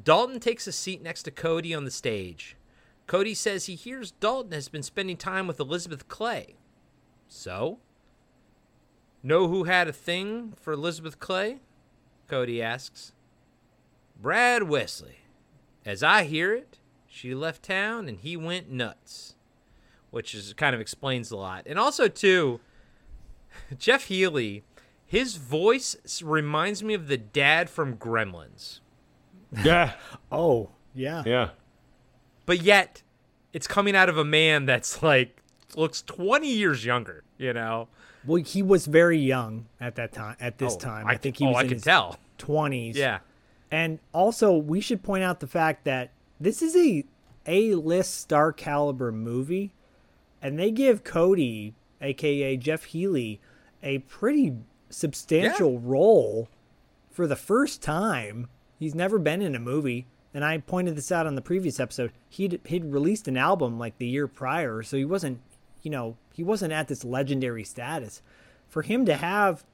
Dalton 0.04 0.40
takes 0.40 0.66
a 0.68 0.72
seat 0.72 1.04
next 1.04 1.24
to 1.24 1.32
Cody 1.32 1.76
on 1.76 1.84
the 1.86 1.92
stage. 1.92 2.56
Cody 3.12 3.34
says 3.34 3.66
he 3.66 3.76
hears 3.76 4.12
Dalton 4.12 4.54
has 4.54 4.70
been 4.70 4.84
spending 4.84 5.18
time 5.18 5.46
with 5.46 5.60
Elizabeth 5.60 6.08
Clay. 6.08 6.56
So? 7.28 7.80
Know 9.22 9.50
who 9.50 9.66
had 9.66 9.90
a 9.90 9.94
thing 9.94 10.54
for 10.56 10.72
Elizabeth 10.72 11.20
Clay? 11.20 11.60
Cody 12.30 12.62
asks. 12.62 13.12
Brad 14.22 14.64
Wesley. 14.64 15.18
As 15.86 16.04
I 16.04 16.24
hear 16.24 16.54
it, 16.54 16.80
she 17.06 17.36
left 17.36 17.64
town 17.64 18.08
and 18.08 18.20
he 18.20 18.38
went 18.38 18.72
nuts 18.72 19.36
which 20.12 20.36
is 20.36 20.54
kind 20.54 20.76
of 20.76 20.82
explains 20.82 21.32
a 21.32 21.38
lot. 21.38 21.64
And 21.66 21.80
also 21.80 22.08
too, 22.08 22.60
Jeff 23.78 24.06
Healey, 24.06 24.64
his 25.06 25.38
voice 25.38 26.22
reminds 26.22 26.84
me 26.84 26.94
of 26.94 27.08
the 27.08 27.18
dad 27.18 27.70
from 27.70 27.98
Gremlins, 27.98 28.82
yeah. 29.64 29.94
Oh, 30.32 30.70
yeah. 30.94 31.24
Yeah. 31.26 31.50
But 32.46 32.62
yet 32.62 33.02
it's 33.54 33.68
coming 33.68 33.96
out 33.96 34.10
of 34.10 34.18
a 34.18 34.26
man 34.26 34.66
that's 34.66 35.02
like 35.04 35.42
looks 35.76 36.02
20 36.04 36.48
years 36.52 36.84
younger, 36.86 37.24
you 37.38 37.54
know. 37.54 37.88
Well, 38.26 38.42
he 38.44 38.62
was 38.62 38.86
very 38.86 39.18
young 39.18 39.66
at 39.80 39.96
that 39.96 40.12
time. 40.14 40.36
At 40.40 40.58
this 40.60 40.76
Oh, 40.76 40.80
time, 40.80 41.08
I 41.08 41.12
I, 41.12 41.18
think 41.18 41.38
he 41.38 41.46
oh, 41.46 41.50
was 41.50 41.58
I 41.58 41.62
in 41.62 41.68
can 41.70 41.76
his 41.78 41.84
tell. 41.84 42.18
twenties. 42.38 42.96
Yeah. 42.98 43.20
and 43.72 44.00
also 44.14 44.52
we 44.56 44.82
should 44.82 45.02
point 45.02 45.24
out 45.24 45.40
the 45.40 45.48
fact 45.48 45.86
that 45.86 46.12
this 46.40 46.62
is 46.62 46.76
a 46.76 47.04
A-list 47.48 48.20
star 48.20 48.52
caliber 48.54 49.12
movie, 49.12 49.72
and 50.42 50.60
they 50.60 50.70
give 50.72 51.04
Cody, 51.04 51.74
aka 52.02 52.58
Jeff 52.58 52.84
Healey, 52.86 53.40
a 53.82 54.00
pretty 54.00 54.54
substantial 54.90 55.80
role 55.80 56.50
for 57.10 57.26
the 57.28 57.36
first 57.36 57.82
time. 57.82 58.48
He's 58.78 58.94
never 58.96 59.18
been 59.20 59.42
in 59.42 59.56
a 59.56 59.60
movie, 59.60 60.06
and 60.34 60.46
I 60.46 60.58
pointed 60.60 60.96
this 60.96 61.12
out 61.12 61.28
on 61.28 61.36
the 61.36 61.42
previous 61.42 61.80
episode. 61.80 62.12
He'd 62.30 62.60
he'd 62.66 62.86
released 62.86 63.28
an 63.28 63.38
album 63.38 63.78
like 63.78 63.98
the 63.98 64.08
year 64.08 64.28
prior, 64.28 64.84
so 64.84 64.98
he 64.98 65.06
wasn't, 65.06 65.40
you 65.82 65.92
know, 65.92 66.18
he 66.34 66.44
wasn't 66.44 66.74
at 66.74 66.88
this 66.88 67.04
legendary 67.04 67.64
status. 67.64 68.22
For 68.68 68.82
him 68.84 69.06
to 69.06 69.16
have 69.16 69.66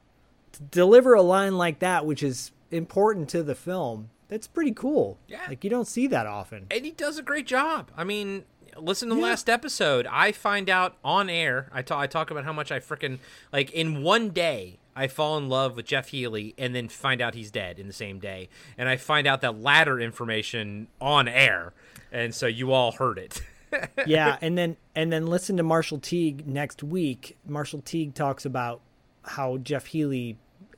to 0.54 0.64
deliver 0.64 1.14
a 1.14 1.22
line 1.22 1.58
like 1.58 1.80
that, 1.80 2.06
which 2.06 2.24
is 2.24 2.52
important 2.72 3.30
to 3.30 3.44
the 3.44 3.56
film, 3.56 4.10
that's 4.28 4.48
pretty 4.48 4.72
cool. 4.72 5.18
Yeah. 5.28 5.42
like 5.48 5.64
you 5.64 5.70
don't 5.70 5.88
see 5.88 6.08
that 6.08 6.26
often. 6.26 6.68
And 6.72 6.84
he 6.84 6.92
does 6.92 7.18
a 7.18 7.24
great 7.24 7.48
job. 7.48 7.92
I 7.96 8.04
mean, 8.04 8.44
listen 8.76 9.10
to 9.10 9.16
the 9.16 9.22
last 9.22 9.50
episode. 9.50 10.08
I 10.10 10.32
find 10.32 10.70
out 10.70 10.98
on 11.04 11.30
air. 11.30 11.70
I 11.72 11.82
talk. 11.82 12.00
I 12.00 12.08
talk 12.08 12.32
about 12.32 12.44
how 12.44 12.54
much 12.54 12.72
I 12.72 12.80
freaking 12.80 13.20
like 13.52 13.72
in 13.72 14.04
one 14.04 14.30
day. 14.30 14.80
I 14.98 15.08
fall 15.08 15.38
in 15.38 15.48
love 15.50 15.76
with 15.76 15.86
Jeff 15.86 16.10
Healey 16.10 16.54
and 16.58 16.74
then 16.76 16.90
find 16.90 17.22
out 17.22 17.36
he's 17.36 17.52
dead 17.52 17.80
in 17.80 17.88
the 17.88 17.94
same 17.94 18.20
day. 18.20 18.50
And 18.78 18.90
I 18.90 18.98
find 18.98 19.28
out 19.28 19.42
that 19.42 19.62
latter 19.62 20.00
information 20.00 20.88
on 21.00 21.28
air. 21.28 21.74
And 22.12 22.34
so 22.34 22.48
you 22.48 22.72
all 22.72 22.92
heard 22.94 23.18
it. 23.18 23.42
yeah, 24.08 24.38
and 24.42 24.58
then 24.58 24.78
and 24.96 25.12
then 25.12 25.28
listen 25.28 25.58
to 25.58 25.64
Marshall 25.64 26.00
Teague 26.00 26.48
next 26.48 26.82
week. 26.84 27.38
Marshall 27.46 27.82
Teague 27.82 28.14
talks 28.14 28.46
about 28.46 28.80
how 29.24 29.58
Jeff 29.58 29.88
Healey, 29.88 30.38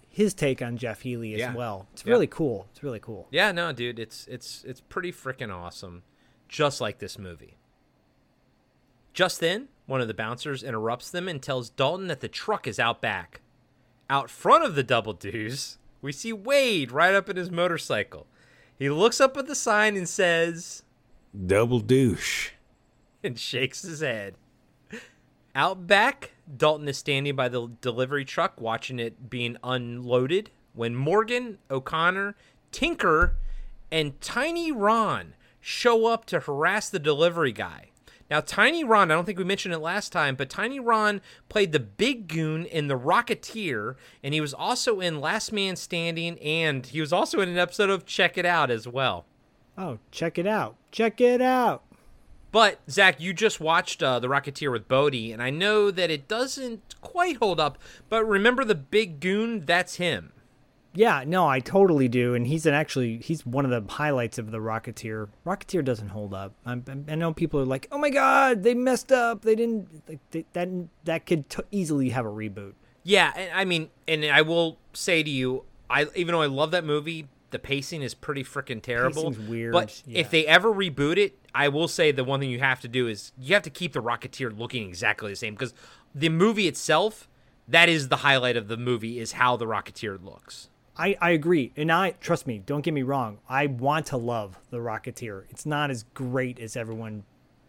his 0.09 0.33
take 0.33 0.61
on 0.61 0.75
Jeff 0.77 1.01
Healey 1.01 1.33
as 1.35 1.39
Yeah. 1.39 1.53
well. 1.55 1.87
It's 1.93 2.03
Yeah. 2.03 2.11
really 2.13 2.25
cool. 2.27 2.67
It's 2.71 2.81
really 2.81 2.99
cool. 2.99 3.27
Yeah, 3.29 3.51
no, 3.51 3.71
dude, 3.71 3.99
it's 3.99 4.25
it's 4.27 4.63
it's 4.65 4.81
pretty 4.81 5.11
freaking 5.11 5.53
awesome. 5.53 6.01
just 6.47 6.81
like 6.81 6.97
this 6.97 7.19
movie. 7.19 7.57
Just 9.13 9.39
then, 9.39 9.67
one 9.85 10.01
of 10.01 10.07
the 10.07 10.13
bouncers 10.15 10.63
interrupts 10.63 11.11
them 11.11 11.27
and 11.27 11.41
tells 11.41 11.69
Dalton 11.69 12.07
that 12.07 12.21
the 12.21 12.27
truck 12.27 12.67
is 12.67 12.79
out 12.79 13.01
back. 13.01 13.41
Out 14.09 14.29
front 14.29 14.63
of 14.63 14.73
the 14.75 14.83
Double 14.83 15.13
Deuce, 15.13 15.77
we 16.01 16.11
see 16.11 16.33
Wade 16.33 16.91
right 16.91 17.13
up 17.13 17.29
in 17.29 17.37
his 17.37 17.51
motorcycle. 17.51 18.25
He 18.77 18.89
looks 18.89 19.21
up 19.21 19.37
at 19.37 19.45
the 19.45 19.55
sign 19.55 19.95
and 19.95 20.09
says, 20.09 20.83
Double 21.45 21.79
douche. 21.79 22.51
and 23.23 23.37
shakes 23.37 23.83
his 23.83 23.99
head. 24.01 24.35
Out 25.53 25.85
back, 25.85 26.31
Dalton 26.57 26.87
is 26.87 26.97
standing 26.97 27.35
by 27.35 27.49
the 27.49 27.67
delivery 27.81 28.25
truck 28.25 28.59
watching 28.59 28.99
it 28.99 29.29
being 29.29 29.57
unloaded 29.63 30.49
when 30.73 30.95
Morgan, 30.95 31.57
O'Connor, 31.69 32.35
Tinker, 32.71 33.35
and 33.91 34.19
Tiny 34.21 34.71
Ron 34.71 35.33
show 35.59 36.07
up 36.07 36.25
to 36.25 36.39
harass 36.39 36.89
the 36.89 36.99
delivery 36.99 37.51
guy. 37.51 37.89
Now, 38.29 38.41
Tiny 38.41 38.83
Ron, 38.83 39.09
I 39.09 39.15
don't 39.15 39.25
think 39.25 39.39
we 39.39 39.43
mentioned 39.43 39.73
it 39.73 39.79
last 39.79 40.11
time, 40.11 40.35
but 40.35 40.49
Tiny 40.49 40.79
Ron 40.79 41.21
played 41.49 41.71
the 41.71 41.79
big 41.79 42.27
goon 42.27 42.65
in 42.65 42.87
The 42.87 42.97
Rocketeer, 42.97 43.95
and 44.23 44.33
he 44.33 44.41
was 44.41 44.53
also 44.53 44.99
in 44.99 45.19
Last 45.19 45.51
Man 45.51 45.75
Standing, 45.75 46.37
and 46.39 46.85
he 46.85 47.01
was 47.01 47.11
also 47.11 47.41
in 47.41 47.49
an 47.49 47.57
episode 47.57 47.89
of 47.89 48.05
Check 48.05 48.37
It 48.37 48.45
Out 48.45 48.69
as 48.69 48.87
well. 48.87 49.25
Oh, 49.77 49.97
check 50.11 50.37
it 50.37 50.45
out. 50.45 50.75
Check 50.91 51.21
it 51.21 51.41
out. 51.41 51.83
But 52.51 52.79
Zak, 52.89 53.21
you 53.21 53.33
just 53.33 53.59
watched 53.59 54.01
uh, 54.01 54.19
The 54.19 54.27
Rocketeer 54.27 54.71
with 54.71 54.87
Bodie, 54.87 55.31
and 55.31 55.41
I 55.41 55.49
know 55.51 55.89
that 55.91 56.09
it 56.09 56.27
doesn't 56.27 56.95
quite 57.01 57.37
hold 57.37 57.59
up. 57.59 57.77
But 58.09 58.25
remember 58.25 58.65
the 58.65 58.75
big 58.75 59.19
goon? 59.19 59.65
That's 59.65 59.95
him. 59.95 60.33
Yeah, 60.93 61.23
no, 61.25 61.47
I 61.47 61.59
totally 61.59 62.07
do, 62.07 62.33
and 62.33 62.47
he's 62.47 62.65
an 62.65 62.73
actually 62.73 63.17
he's 63.17 63.45
one 63.45 63.63
of 63.63 63.71
the 63.71 63.93
highlights 63.93 64.37
of 64.37 64.51
the 64.51 64.57
Rocketeer. 64.57 65.29
Rocketeer 65.45 65.83
doesn't 65.85 66.09
hold 66.09 66.33
up. 66.33 66.53
I'm- 66.65 67.05
i 67.07 67.15
know 67.15 67.33
people 67.33 67.59
are 67.59 67.65
like, 67.65 67.87
"Oh 67.91 67.97
my 67.97 68.09
God, 68.09 68.63
they 68.63 68.73
messed 68.73 69.11
up. 69.11 69.43
They 69.43 69.55
didn't 69.55 70.01
like 70.07 70.19
they, 70.31 70.45
that. 70.53 70.69
That 71.05 71.25
could 71.25 71.49
t- 71.49 71.63
easily 71.71 72.09
have 72.09 72.25
a 72.25 72.29
reboot." 72.29 72.73
Yeah, 73.03 73.31
and 73.35 73.51
I 73.53 73.65
mean, 73.65 73.89
and 74.07 74.25
I 74.25 74.41
will 74.41 74.79
say 74.93 75.21
to 75.23 75.29
you, 75.29 75.63
I 75.89 76.07
even 76.15 76.33
though 76.33 76.41
I 76.41 76.47
love 76.47 76.71
that 76.71 76.83
movie, 76.83 77.27
the 77.51 77.59
pacing 77.59 78.01
is 78.01 78.13
pretty 78.13 78.43
freaking 78.43 78.81
terrible. 78.81 79.29
Pacing's 79.29 79.47
weird, 79.49 79.73
But 79.73 80.01
yeah. 80.05 80.19
if 80.19 80.29
they 80.31 80.45
ever 80.45 80.73
reboot 80.73 81.17
it, 81.17 81.37
I 81.53 81.67
will 81.69 81.87
say 81.87 82.11
the 82.11 82.23
one 82.23 82.39
thing 82.39 82.49
you 82.49 82.59
have 82.59 82.81
to 82.81 82.87
do 82.87 83.07
is 83.07 83.31
you 83.37 83.53
have 83.53 83.63
to 83.63 83.69
keep 83.69 83.93
the 83.93 84.01
Rocketeer 84.01 84.57
looking 84.57 84.87
exactly 84.87 85.31
the 85.31 85.35
same 85.35 85.53
because 85.53 85.73
the 86.13 86.29
movie 86.29 86.67
itself, 86.67 87.27
that 87.67 87.89
is 87.89 88.09
the 88.09 88.17
highlight 88.17 88.57
of 88.57 88.67
the 88.67 88.77
movie, 88.77 89.19
is 89.19 89.33
how 89.33 89.55
the 89.55 89.65
Rocketeer 89.65 90.23
looks. 90.23 90.69
I, 90.97 91.15
I 91.21 91.29
agree, 91.31 91.71
and 91.77 91.91
I 91.91 92.11
trust 92.11 92.45
me. 92.45 92.59
Don't 92.65 92.81
get 92.81 92.93
me 92.93 93.03
wrong. 93.03 93.39
I 93.47 93.67
want 93.67 94.05
to 94.07 94.17
love 94.17 94.59
the 94.69 94.77
Rocketeer. 94.77 95.43
It's 95.49 95.65
not 95.65 95.89
as 95.89 96.03
great 96.13 96.59
as 96.59 96.75
everyone 96.75 97.23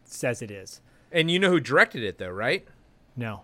says 0.04 0.42
it 0.42 0.50
is. 0.50 0.80
And 1.12 1.30
you 1.30 1.38
know 1.38 1.50
who 1.50 1.60
directed 1.60 2.02
it, 2.02 2.18
though, 2.18 2.30
right? 2.30 2.66
No. 3.16 3.42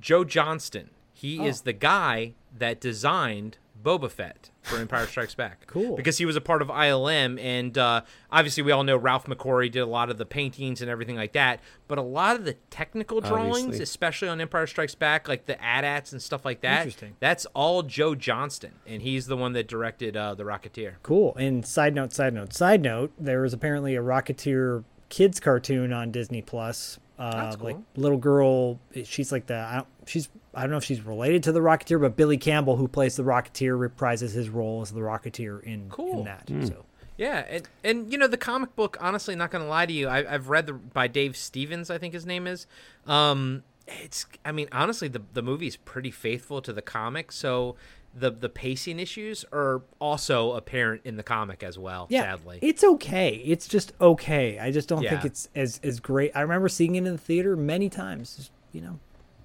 Joe 0.00 0.24
Johnston. 0.24 0.90
He 1.12 1.38
Oh. 1.40 1.44
is 1.46 1.62
the 1.62 1.72
guy 1.72 2.34
that 2.56 2.80
designed 2.80 3.58
Boba 3.82 4.10
Fett 4.10 4.50
for 4.62 4.76
Empire 4.78 5.06
Strikes 5.06 5.34
Back. 5.34 5.66
Cool. 5.68 5.96
Because 5.96 6.18
he 6.18 6.24
was 6.24 6.34
a 6.34 6.40
part 6.40 6.62
of 6.62 6.68
ILM, 6.68 7.38
and 7.40 7.76
uh, 7.76 8.00
obviously 8.32 8.62
we 8.62 8.72
all 8.72 8.82
know 8.84 8.96
Ralph 8.96 9.26
McQuarrie 9.26 9.70
did 9.70 9.80
a 9.80 9.86
lot 9.86 10.10
of 10.10 10.16
the 10.18 10.24
paintings 10.26 10.80
and 10.80 10.90
everything 10.90 11.14
like 11.16 11.32
that. 11.32 11.60
But 11.86 11.98
a 11.98 12.02
lot 12.02 12.36
of 12.36 12.44
the 12.44 12.54
technical 12.70 13.20
drawings, 13.20 13.58
Obviously. 13.64 13.82
especially 13.82 14.28
on 14.28 14.40
Empire 14.40 14.66
Strikes 14.66 14.94
Back, 14.94 15.28
like 15.28 15.46
the 15.46 15.62
AT-ATs 15.62 16.12
and 16.12 16.22
stuff 16.22 16.44
like 16.44 16.62
that, 16.62 16.78
Interesting. 16.78 17.16
that's 17.20 17.46
all 17.54 17.82
Joe 17.82 18.14
Johnston, 18.14 18.72
and 18.86 19.02
he's 19.02 19.26
the 19.26 19.36
one 19.36 19.52
that 19.52 19.68
directed 19.68 20.16
uh, 20.16 20.34
The 20.34 20.44
Rocketeer. 20.44 20.94
Cool. 21.02 21.34
And 21.36 21.64
side 21.66 21.94
note, 21.94 22.12
side 22.12 22.32
note, 22.34 22.52
side 22.54 22.80
note, 22.82 23.12
there 23.18 23.42
was 23.42 23.52
apparently 23.52 23.94
a 23.94 24.02
Rocketeer 24.02 24.84
kids 25.10 25.38
cartoon 25.40 25.92
on 25.92 26.10
Disney 26.10 26.42
Plus. 26.42 26.98
Uh, 27.18 27.30
That's 27.32 27.56
cool. 27.56 27.66
Like 27.66 27.76
little 27.96 28.18
girl, 28.18 28.78
she's 29.04 29.32
like 29.32 29.46
the 29.46 29.56
I 29.56 29.74
don't, 29.76 29.88
she's 30.06 30.28
I 30.58 30.62
don't 30.62 30.70
know 30.70 30.76
if 30.78 30.84
she's 30.84 31.00
related 31.02 31.42
to 31.44 31.52
the 31.52 31.60
Rocketeer, 31.60 32.00
but 32.00 32.16
Billy 32.16 32.36
Campbell, 32.36 32.76
who 32.76 32.88
plays 32.88 33.16
the 33.16 33.22
Rocketeer, 33.22 33.78
reprises 33.78 34.32
his 34.32 34.48
role 34.48 34.82
as 34.82 34.90
the 34.90 35.00
Rocketeer 35.00 35.62
in 35.62 35.88
Cool. 35.88 36.18
in 36.18 36.24
that. 36.24 36.48
Hmm. 36.48 36.64
So 36.64 36.84
Yeah, 37.16 37.44
and 37.48 37.68
and 37.84 38.12
you 38.12 38.18
know 38.18 38.26
the 38.26 38.36
comic 38.36 38.74
book. 38.76 38.96
Honestly, 39.00 39.34
not 39.36 39.50
gonna 39.50 39.68
lie 39.68 39.86
to 39.86 39.92
you, 39.92 40.08
I, 40.08 40.34
I've 40.34 40.48
read 40.48 40.66
the 40.66 40.72
by 40.72 41.06
Dave 41.06 41.36
Stevens. 41.36 41.90
I 41.90 41.98
think 41.98 42.12
his 42.14 42.26
name 42.26 42.46
is. 42.46 42.66
Um, 43.06 43.62
it's. 43.86 44.26
I 44.44 44.52
mean, 44.52 44.68
honestly, 44.72 45.08
the 45.08 45.22
the 45.32 45.42
movie 45.42 45.66
is 45.68 45.76
pretty 45.76 46.10
faithful 46.10 46.60
to 46.62 46.72
the 46.72 46.82
comic. 46.82 47.32
So 47.32 47.76
the 48.14 48.30
the 48.30 48.48
pacing 48.48 48.98
issues 48.98 49.44
are 49.52 49.82
also 50.00 50.52
apparent 50.52 51.02
in 51.04 51.16
the 51.16 51.22
comic 51.22 51.62
as 51.62 51.78
well. 51.78 52.06
yeah, 52.10 52.22
sadly. 52.22 52.58
it's 52.62 52.82
okay. 52.82 53.42
It's 53.44 53.68
just 53.68 53.92
okay. 54.00 54.58
I 54.58 54.70
just 54.70 54.88
don't 54.88 55.02
think 55.02 55.24
it's 55.24 55.48
as 55.54 55.80
as 55.82 56.00
great. 56.00 56.32
I 56.34 56.40
remember 56.40 56.68
seeing 56.68 56.96
it 56.96 56.98
in 57.06 57.12
the 57.12 57.18
theater 57.18 57.56
many 57.56 57.88
times. 57.88 58.36
Just, 58.36 58.50
you 58.72 58.80
know, 58.80 58.98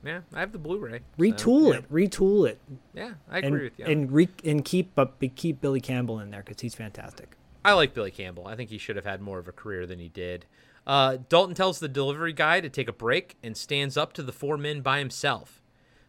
yeah, 0.03 0.22
I 0.33 0.40
have 0.40 0.51
the 0.51 0.57
Blu-ray. 0.57 0.99
so, 0.99 1.23
retool 1.23 1.72
yeah. 1.72 1.80
it, 1.80 1.91
retool 1.91 2.48
it. 2.48 2.59
Yeah, 2.93 3.14
I 3.30 3.38
and, 3.38 3.48
agree 3.48 3.64
with 3.64 3.80
you. 3.80 3.85
And 3.85 4.11
re- 4.11 4.30
and 4.43 4.65
keep 4.65 4.95
but 4.95 5.14
keep 5.35 5.61
Billy 5.61 5.82
Campbell 5.82 6.19
in 6.19 6.32
there 6.32 6.43
because 6.45 6.61
he's 6.61 6.75
fantastic. 6.75 7.38
I 7.65 7.73
like 7.73 7.93
Billy 7.93 8.11
Campbell. 8.11 8.48
I 8.48 8.56
think 8.56 8.69
he 8.69 8.77
should 8.77 8.95
have 8.95 9.06
had 9.06 9.22
more 9.22 9.40
of 9.40 9.48
a 9.48 9.53
career 9.53 9.85
than 9.85 9.99
he 9.99 10.09
did. 10.09 10.45
Uh, 10.85 11.17
Dalton 11.30 11.56
tells 11.56 11.80
the 11.80 11.88
delivery 11.88 12.33
guy 12.33 12.59
to 12.59 12.69
take 12.69 12.90
a 12.90 12.93
break 12.93 13.38
and 13.41 13.56
stands 13.56 13.95
up 13.95 14.11
to 14.14 14.23
the 14.23 14.33
four 14.33 14.57
men 14.57 14.82
by 14.82 14.99
himself. 14.99 15.61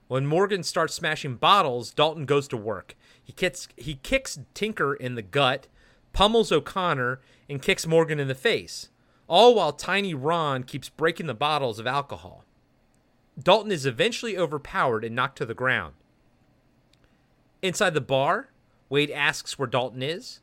When 0.08 0.26
Morgan 0.26 0.62
starts 0.62 0.94
smashing 0.94 1.36
bottles, 1.36 1.92
Dalton 1.92 2.26
goes 2.26 2.48
to 2.48 2.56
work. 2.56 2.96
He 3.22 3.32
kicks, 3.32 3.68
he 3.76 3.94
kicks 3.94 4.38
Tinker 4.52 4.94
in 4.94 5.14
the 5.14 5.22
gut, 5.22 5.68
pummels 6.12 6.52
O'Connor, 6.52 7.20
and 7.48 7.62
kicks 7.62 7.86
Morgan 7.86 8.20
in 8.20 8.28
the 8.28 8.34
face, 8.34 8.90
all 9.28 9.54
while 9.54 9.72
Tiny 9.72 10.12
Ron 10.12 10.64
keeps 10.64 10.88
breaking 10.88 11.26
the 11.26 11.34
bottles 11.34 11.78
of 11.78 11.86
alcohol. 11.86 12.44
Dalton 13.40 13.72
is 13.72 13.86
eventually 13.86 14.36
overpowered 14.36 15.04
and 15.04 15.14
knocked 15.14 15.38
to 15.38 15.46
the 15.46 15.54
ground. 15.54 15.94
Inside 17.62 17.94
the 17.94 18.00
bar, 18.00 18.50
Wade 18.88 19.10
asks 19.10 19.58
where 19.58 19.66
Dalton 19.66 20.02
is. 20.02 20.40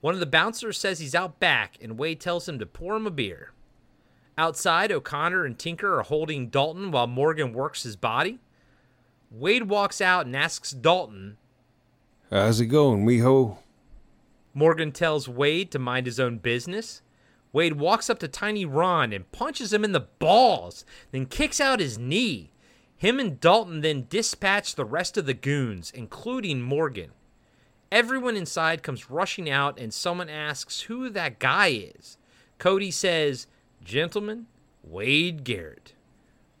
One 0.00 0.14
of 0.14 0.20
the 0.20 0.26
bouncers 0.26 0.78
says 0.78 0.98
he's 0.98 1.14
out 1.14 1.38
back, 1.38 1.76
and 1.80 1.98
Wade 1.98 2.20
tells 2.20 2.48
him 2.48 2.58
to 2.58 2.66
pour 2.66 2.96
him 2.96 3.06
a 3.06 3.10
beer. 3.10 3.52
Outside, 4.36 4.90
O'Connor 4.90 5.44
and 5.44 5.58
Tinker 5.58 5.98
are 5.98 6.02
holding 6.02 6.48
Dalton 6.48 6.90
while 6.90 7.06
Morgan 7.06 7.52
works 7.52 7.84
his 7.84 7.96
body. 7.96 8.40
Wade 9.30 9.68
walks 9.68 10.00
out 10.00 10.26
and 10.26 10.34
asks 10.34 10.72
Dalton. 10.72 11.36
How's 12.30 12.60
it 12.60 12.66
going, 12.66 13.06
weho? 13.06 13.58
Morgan 14.52 14.92
tells 14.92 15.28
Wade 15.28 15.70
to 15.70 15.78
mind 15.78 16.06
his 16.06 16.18
own 16.18 16.38
business. 16.38 17.02
Wade 17.54 17.74
walks 17.74 18.10
up 18.10 18.18
to 18.18 18.26
Tiny 18.26 18.64
Ron 18.64 19.12
and 19.12 19.30
punches 19.30 19.72
him 19.72 19.84
in 19.84 19.92
the 19.92 20.00
balls, 20.00 20.84
then 21.12 21.24
kicks 21.24 21.60
out 21.60 21.78
his 21.78 21.96
knee. 21.96 22.50
Him 22.96 23.20
and 23.20 23.38
Dalton 23.38 23.80
then 23.80 24.06
dispatch 24.10 24.74
the 24.74 24.84
rest 24.84 25.16
of 25.16 25.24
the 25.24 25.34
goons, 25.34 25.92
including 25.94 26.60
Morgan. 26.60 27.12
Everyone 27.92 28.34
inside 28.34 28.82
comes 28.82 29.08
rushing 29.08 29.48
out, 29.48 29.78
and 29.78 29.94
someone 29.94 30.28
asks 30.28 30.80
who 30.82 31.08
that 31.10 31.38
guy 31.38 31.68
is. 31.68 32.18
Cody 32.58 32.90
says, 32.90 33.46
Gentlemen, 33.84 34.46
Wade 34.82 35.44
Garrett. 35.44 35.92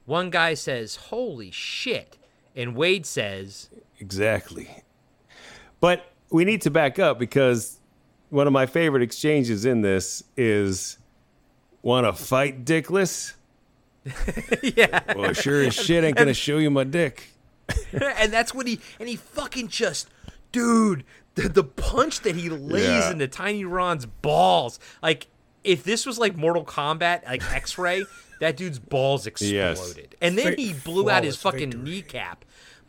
One 0.06 0.30
guy 0.30 0.54
says, 0.54 0.94
Holy 0.94 1.50
shit. 1.50 2.18
And 2.54 2.76
Wade 2.76 3.04
says, 3.04 3.68
Exactly. 3.98 4.84
But 5.80 6.04
we 6.30 6.44
need 6.44 6.62
to 6.62 6.70
back 6.70 7.00
up 7.00 7.18
because 7.18 7.80
one 8.34 8.48
of 8.48 8.52
my 8.52 8.66
favorite 8.66 9.02
exchanges 9.02 9.64
in 9.64 9.80
this 9.82 10.24
is 10.36 10.98
want 11.82 12.04
to 12.06 12.12
fight 12.12 12.64
dickless? 12.64 13.34
yeah. 14.62 15.00
Well, 15.14 15.32
sure 15.32 15.62
as 15.62 15.72
shit 15.74 16.02
ain't 16.02 16.16
going 16.16 16.28
to 16.28 16.34
show 16.34 16.58
you 16.58 16.70
my 16.70 16.84
dick. 16.84 17.28
and 17.92 18.32
that's 18.32 18.52
what 18.52 18.66
he 18.66 18.78
and 19.00 19.08
he 19.08 19.16
fucking 19.16 19.68
just 19.68 20.10
dude 20.52 21.02
the, 21.34 21.48
the 21.48 21.64
punch 21.64 22.20
that 22.20 22.34
he 22.36 22.50
lays 22.50 22.84
Yeah. 22.84 23.10
into 23.12 23.26
tiny 23.26 23.64
ron's 23.64 24.04
balls 24.04 24.78
like 25.02 25.28
if 25.64 25.82
this 25.82 26.04
was 26.04 26.18
like 26.18 26.36
mortal 26.36 26.62
kombat 26.62 27.24
like 27.24 27.42
x-ray 27.54 28.04
that 28.40 28.58
dude's 28.58 28.78
balls 28.78 29.26
Yes. 29.40 29.78
exploded 29.80 30.14
and 30.20 30.36
then 30.36 30.58
he 30.58 30.74
blew 30.74 31.08
out 31.08 31.24
his 31.24 31.36
Flawless 31.36 31.62
fucking 31.62 31.82
kneecap 31.84 32.44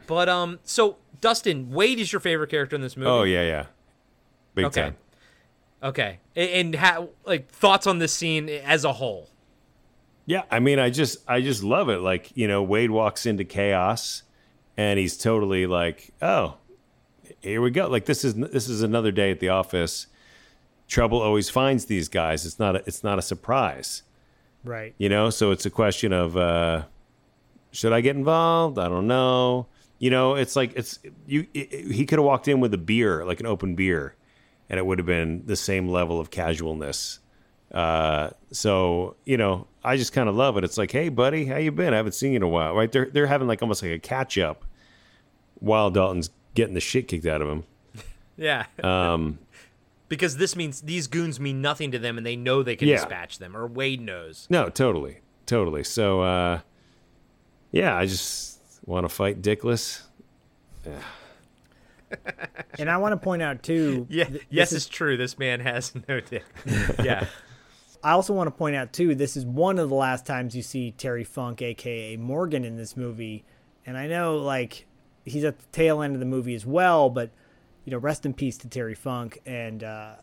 but 0.07 0.27
um 0.27 0.59
so 0.65 0.98
dustin 1.22 1.72
wade 1.72 1.98
is 1.98 2.11
your 2.11 2.19
favorite 2.19 2.49
character 2.49 2.75
in 2.75 2.82
this 2.82 2.98
movie 2.98 3.09
Oh, 3.09 3.24
yeah, 3.24 3.43
yeah. 3.43 3.65
Big 4.56 4.65
okay 4.65 4.82
time. 4.82 4.98
Okay 5.84 6.20
and 6.36 6.76
how 6.76 7.10
like 7.26 7.50
thoughts 7.50 7.86
on 7.88 8.00
this 8.00 8.14
scene 8.14 8.50
as 8.50 8.84
a 8.86 8.94
whole 8.94 9.30
Yeah, 10.28 10.44
I 10.50 10.60
mean, 10.60 10.80
I 10.80 10.90
just, 10.90 11.18
I 11.28 11.42
just 11.42 11.62
love 11.64 11.88
it. 11.90 12.00
Like, 12.00 12.32
you 12.36 12.48
know, 12.48 12.64
Wade 12.64 12.90
walks 12.90 13.28
into 13.28 13.44
chaos, 13.44 14.24
and 14.76 14.98
he's 14.98 15.18
totally 15.18 15.68
like, 15.68 16.10
"Oh, 16.20 16.56
here 17.42 17.62
we 17.62 17.70
go." 17.70 17.88
Like 17.88 18.06
this 18.06 18.26
is 18.26 18.34
this 18.34 18.68
is 18.68 18.82
another 18.82 19.12
day 19.12 19.30
at 19.30 19.40
the 19.40 19.50
office. 19.50 20.08
Trouble 20.88 21.22
always 21.22 21.50
finds 21.52 21.86
these 21.86 22.10
guys. 22.10 22.44
It's 22.45 22.58
not 22.58 22.76
a, 22.76 22.80
it's 22.88 23.04
not 23.04 23.20
a 23.20 23.22
surprise, 23.22 24.02
Right. 24.64 24.95
you 24.98 25.10
know. 25.10 25.30
So 25.30 25.52
it's 25.52 25.66
a 25.68 25.70
question 25.70 26.12
of, 26.12 26.36
uh, 26.36 26.84
should 27.72 27.94
I 27.94 28.02
get 28.02 28.16
involved? 28.16 28.80
I 28.80 28.88
don't 28.88 29.06
know. 29.08 29.68
You 30.00 30.10
know, 30.10 30.34
it's 30.36 30.56
like 30.56 30.74
it's 30.76 30.98
you. 31.28 31.45
It, 31.54 31.92
he 31.94 32.06
could 32.08 32.18
have 32.18 32.26
walked 32.26 32.48
in 32.48 32.60
with 32.60 32.74
a 32.74 32.80
beer, 32.80 33.24
like 33.26 33.40
an 33.40 33.45
open 33.45 33.76
beer, 33.76 34.16
and 34.69 34.77
it 34.80 34.85
would 34.85 35.00
have 35.00 35.06
been 35.06 35.44
the 35.45 35.56
same 35.56 35.88
level 35.90 36.19
of 36.19 36.30
casualness. 36.32 37.19
Uh, 37.72 38.30
so 38.52 39.16
you 39.26 39.38
know, 39.38 39.68
I 39.84 39.98
just 39.98 40.14
kind 40.14 40.30
of 40.30 40.35
love 40.35 40.58
it. 40.58 40.64
It's 40.64 40.77
like, 40.77 40.92
hey, 40.92 41.10
buddy, 41.10 41.45
how 41.45 41.58
you 41.58 41.72
been? 41.72 41.94
I 41.94 41.98
haven't 41.98 42.14
seen 42.14 42.32
you 42.32 42.38
in 42.38 42.44
a 42.44 42.48
while, 42.48 42.74
right? 42.76 42.92
They're 42.92 43.10
they're 43.11 43.27
having 43.27 43.48
like 43.48 43.61
almost 43.61 43.82
like 43.84 43.92
a 43.92 44.00
catch 44.00 44.38
up 44.38 44.64
while 45.56 45.90
Dalton's 45.90 46.30
getting 46.53 46.74
the 46.74 46.80
shit 46.80 47.08
kicked 47.08 47.26
out 47.26 47.42
of 47.42 47.50
him. 47.50 47.64
Yeah. 48.38 48.66
Um, 48.84 49.40
because 50.10 50.35
this 50.35 50.58
means 50.58 50.82
these 50.82 51.08
goons 51.08 51.40
mean 51.40 51.61
nothing 51.61 51.92
to 51.92 52.00
them 52.00 52.18
and 52.18 52.26
they 52.26 52.35
know 52.35 52.64
they 52.64 52.76
can 52.76 52.88
Yeah. 52.90 52.95
dispatch 52.98 53.40
them, 53.40 53.56
or 53.56 53.66
Wade 53.66 54.02
knows. 54.02 54.45
no, 54.50 54.68
totally, 54.69 55.19
totally. 55.45 55.85
So, 55.85 56.19
uh, 56.22 56.60
yeah, 57.72 57.95
I 57.98 58.06
just 58.06 58.60
want 58.85 59.06
to 59.06 59.10
fight 59.10 59.42
Dickless. 59.42 60.02
And 62.77 62.90
I 62.90 62.98
want 62.98 63.14
to 63.14 63.18
point 63.18 63.42
out 63.42 63.64
too. 63.64 64.06
Yeah, 64.10 64.26
th- 64.26 64.45
yes, 64.50 64.72
this 64.72 64.85
it's 64.85 64.90
true. 64.90 65.18
This 65.18 65.40
man 65.40 65.61
has 65.61 65.94
no 66.10 66.19
dick. 66.19 66.44
yeah. 67.03 67.26
I 68.03 68.11
also 68.11 68.34
want 68.34 68.48
to 68.48 68.52
point 68.52 68.76
out 68.76 68.94
too, 68.94 69.16
this 69.16 69.35
is 69.35 69.45
one 69.45 69.80
of 69.80 69.90
the 69.90 69.95
last 69.95 70.26
times 70.26 70.56
you 70.56 70.61
see 70.61 70.92
Terry 70.92 71.24
Funk, 71.24 71.61
aka 71.61 72.18
Morgan, 72.18 72.64
in 72.64 72.76
this 72.76 72.95
movie. 72.95 73.45
And 73.85 73.98
I 73.98 74.08
know 74.08 74.38
like 74.38 74.85
he's 75.24 75.44
at 75.44 75.58
the 75.58 75.66
tail 75.72 76.02
end 76.02 76.14
of 76.16 76.19
the 76.19 76.26
movie 76.26 76.53
as 76.53 76.66
well, 76.66 77.10
but 77.10 77.32
you 77.84 77.92
know, 77.92 77.98
rest 77.98 78.26
in 78.26 78.34
peace 78.34 78.58
to 78.60 78.68
Terry 78.68 78.95
Funk. 78.95 79.40
And 79.45 79.84
uh, 79.84 80.16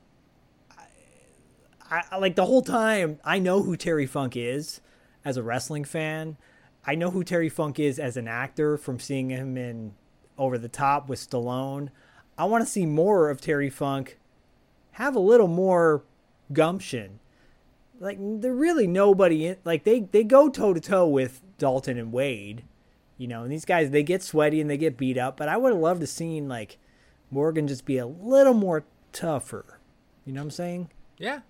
I, 1.91 2.03
I 2.11 2.19
like 2.19 2.37
the 2.37 2.47
whole 2.47 2.63
time 2.63 3.19
I 3.25 3.39
know 3.39 3.63
who 3.63 3.77
Terry 3.77 4.07
Funk 4.07 4.37
is 4.37 4.81
as 5.25 5.37
a 5.37 5.43
wrestling 5.43 5.85
fan. 5.85 6.37
I 6.85 6.97
know 6.97 7.11
who 7.11 7.23
Terry 7.25 7.49
Funk 7.49 7.79
is 7.79 7.99
as 7.99 8.17
an 8.17 8.27
actor 8.27 8.77
from 8.77 8.99
seeing 8.99 9.31
him 9.31 9.57
in 9.57 9.95
Over 10.39 10.59
the 10.59 10.69
Top 10.69 11.09
with 11.09 11.19
Stallone. 11.19 11.91
I 12.37 12.45
want 12.45 12.65
to 12.65 12.71
see 12.71 12.87
more 12.87 13.31
of 13.31 13.41
Terry 13.41 13.71
Funk 13.71 14.19
have 14.93 15.15
a 15.15 15.21
little 15.21 15.49
more 15.49 16.03
gumption 16.53 17.21
like 18.03 18.19
they're 18.21 18.53
really 18.53 18.87
nobody 18.87 19.47
in 19.47 19.57
like 19.65 19.85
they 19.85 20.01
they 20.01 20.25
go 20.25 20.49
toe 20.49 20.75
to 20.75 20.81
toe 20.81 21.07
with 21.07 21.41
Dalton 21.57 21.97
and 21.97 22.13
Wade, 22.13 22.65
you 23.17 23.29
know, 23.29 23.45
and 23.45 23.53
these 23.53 23.65
guys 23.65 23.91
they 23.91 24.03
get 24.03 24.23
sweaty 24.23 24.61
and 24.61 24.69
they 24.69 24.77
get 24.77 24.97
beat 24.97 25.17
up, 25.17 25.37
but 25.37 25.49
I 25.49 25.57
would 25.57 25.73
have 25.73 25.81
loved 25.81 26.01
to 26.01 26.07
seen 26.07 26.49
like 26.49 26.79
Morgan 27.31 27.69
just 27.69 27.87
be 27.87 27.99
a 27.99 28.07
little 28.07 28.55
more 28.55 28.85
tougher. 29.13 29.79
You 30.27 30.33
know 30.33 30.41
what 30.41 30.47
I'm 30.47 30.51
saying? 30.51 30.91
Yeah. 31.17 31.41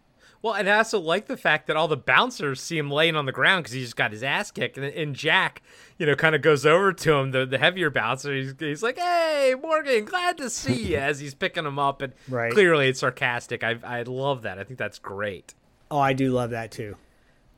Well, 0.42 0.54
and 0.54 0.68
I 0.68 0.78
also 0.78 0.98
like 0.98 1.26
the 1.26 1.36
fact 1.36 1.68
that 1.68 1.76
all 1.76 1.86
the 1.86 1.96
bouncers 1.96 2.60
see 2.60 2.76
him 2.76 2.90
laying 2.90 3.14
on 3.14 3.26
the 3.26 3.32
ground 3.32 3.62
because 3.62 3.74
he 3.74 3.80
just 3.80 3.94
got 3.94 4.10
his 4.10 4.24
ass 4.24 4.50
kicked, 4.50 4.76
and, 4.76 4.84
and 4.86 5.14
Jack, 5.14 5.62
you 5.98 6.04
know, 6.06 6.16
kind 6.16 6.34
of 6.34 6.42
goes 6.42 6.66
over 6.66 6.92
to 6.92 7.12
him, 7.14 7.30
the, 7.30 7.46
the 7.46 7.58
heavier 7.58 7.90
bouncer. 7.90 8.34
He's, 8.34 8.52
he's 8.58 8.82
like, 8.82 8.98
"Hey, 8.98 9.54
Morgan, 9.62 10.04
glad 10.04 10.36
to 10.38 10.50
see 10.50 10.88
you," 10.90 10.96
as 10.98 11.20
he's 11.20 11.34
picking 11.34 11.64
him 11.64 11.78
up, 11.78 12.02
and 12.02 12.12
Right. 12.28 12.52
clearly 12.52 12.88
it's 12.88 12.98
sarcastic. 13.00 13.62
I 13.62 13.78
I 13.84 14.02
love 14.02 14.42
that. 14.42 14.58
I 14.58 14.64
think 14.64 14.78
that's 14.80 14.98
great. 14.98 15.54
Oh, 15.92 16.00
I 16.00 16.12
do 16.12 16.32
love 16.32 16.50
that 16.50 16.72
too. 16.72 16.96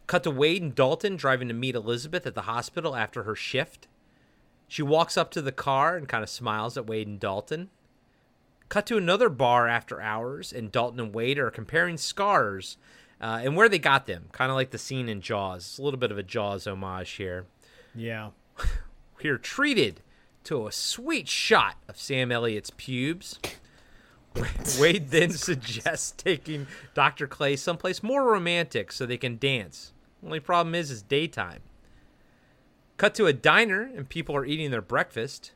Cut 0.07 0.23
to 0.25 0.31
Wade 0.31 0.61
and 0.61 0.75
Dalton 0.75 1.17
driving 1.17 1.49
to 1.49 1.55
meet 1.55 1.75
Elizabeth 1.75 2.27
at 2.27 2.35
the 2.35 2.43
hospital 2.43 2.95
after 2.95 3.23
her 3.23 3.35
shift. 3.35 3.89
She 4.69 4.83
walks 4.83 5.17
up 5.17 5.31
to 5.31 5.41
the 5.41 5.53
car 5.53 5.97
and 5.97 6.07
kind 6.07 6.23
of 6.23 6.29
smiles 6.29 6.77
at 6.77 6.87
Wade 6.87 7.07
and 7.07 7.19
Dalton. 7.19 7.71
Cut 8.68 8.86
to 8.86 8.97
another 8.97 9.28
bar 9.28 9.68
after 9.68 10.01
hours, 10.01 10.52
and 10.52 10.73
Dalton 10.73 11.01
and 11.01 11.15
Wade 11.15 11.39
are 11.39 11.51
comparing 11.51 11.97
scars 11.97 12.76
uh, 13.20 13.41
and 13.43 13.57
where 13.57 13.68
they 13.68 13.78
got 13.78 14.07
them, 14.07 14.25
kind 14.33 14.51
of 14.51 14.57
like 14.57 14.70
the 14.70 14.78
scene 14.78 15.09
in 15.09 15.20
Jaws. 15.20 15.65
It's 15.65 15.78
a 15.78 15.83
little 15.83 15.99
bit 15.99 16.10
of 16.10 16.18
a 16.18 16.23
Jaws 16.23 16.67
homage 16.67 17.12
here. 17.12 17.47
Yeah. 17.94 18.31
We 19.23 19.31
are 19.31 19.39
treated 19.39 20.02
to 20.43 20.67
a 20.67 20.73
sweet 20.73 21.28
shot 21.28 21.76
of 21.89 21.97
Sam 21.97 22.31
Elliott's 22.31 22.68
pubes. 22.76 23.39
Wade 24.78 25.09
then 25.09 25.31
suggests 25.33 26.10
taking 26.10 26.67
Dr. 26.93 27.26
Clay 27.26 27.57
someplace 27.57 28.02
more 28.02 28.25
romantic 28.25 28.93
so 28.93 29.07
they 29.07 29.17
can 29.17 29.39
dance. 29.39 29.94
Only 30.23 30.41
problem 30.41 30.75
is, 30.75 30.91
it's 30.91 31.01
daytime. 31.01 31.60
Cut 32.99 33.15
to 33.15 33.26
a 33.26 33.33
diner 33.33 33.91
and 33.97 34.07
people 34.07 34.36
are 34.36 34.44
eating 34.44 34.70
their 34.70 34.83
breakfast. 34.83 35.52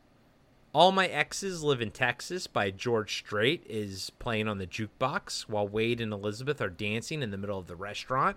All 0.74 0.92
My 0.92 1.06
Exes 1.06 1.62
Live 1.62 1.80
in 1.80 1.90
Texas 1.90 2.47
by 2.47 2.70
George 2.70 3.16
Strait 3.16 3.64
is 3.66 4.10
playing 4.18 4.48
on 4.48 4.58
the 4.58 4.66
jukebox 4.66 5.48
while 5.48 5.66
Wade 5.66 6.00
and 6.00 6.12
Elizabeth 6.12 6.60
are 6.60 6.68
dancing 6.68 7.22
in 7.22 7.30
the 7.30 7.38
middle 7.38 7.58
of 7.58 7.68
the 7.68 7.76
restaurant. 7.76 8.36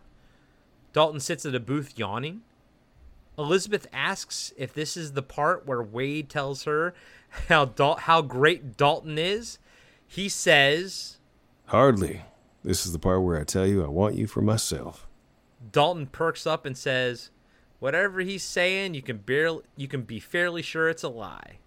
Dalton 0.94 1.20
sits 1.20 1.46
at 1.46 1.56
a 1.56 1.60
booth 1.60 2.00
yawning. 2.00 2.42
Elizabeth 3.38 3.86
asks 3.92 4.54
if 4.56 4.74
this 4.74 4.96
is 4.96 5.12
the 5.12 5.22
part 5.22 5.66
where 5.66 5.84
Wade 5.84 6.30
tells 6.30 6.64
her 6.64 6.94
how 7.50 7.66
Dal- 7.66 7.98
how 7.98 8.22
great 8.22 8.78
Dalton 8.78 9.18
is. 9.18 9.60
He 10.08 10.30
says 10.30 11.18
Hardly. 11.66 12.24
This 12.64 12.86
is 12.86 12.94
the 12.94 13.00
part 13.00 13.24
where 13.24 13.40
I 13.40 13.44
tell 13.44 13.66
you 13.66 13.84
I 13.84 13.88
want 13.88 14.16
you 14.16 14.28
for 14.28 14.42
myself. 14.42 15.06
Dalton 15.72 16.08
perks 16.08 16.48
up 16.48 16.66
and 16.66 16.78
says, 16.78 17.30
"Whatever 17.80 18.22
he's 18.22 18.44
saying, 18.44 18.94
you 18.94 19.02
can 19.02 19.18
barely 19.18 19.64
you 19.76 19.90
can 19.90 20.04
be 20.04 20.20
fairly 20.20 20.62
sure 20.62 20.88
it's 20.88 21.04
a 21.04 21.10
lie." 21.10 21.60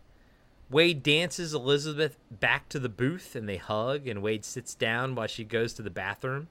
Wade 0.70 1.02
dances 1.02 1.54
Elizabeth 1.54 2.18
back 2.30 2.68
to 2.70 2.78
the 2.78 2.88
booth 2.88 3.36
and 3.36 3.48
they 3.48 3.56
hug 3.58 4.06
and 4.06 4.22
Wade 4.22 4.44
sits 4.44 4.74
down 4.74 5.14
while 5.14 5.26
she 5.26 5.44
goes 5.44 5.74
to 5.74 5.82
the 5.82 5.90
bathroom. 5.90 6.48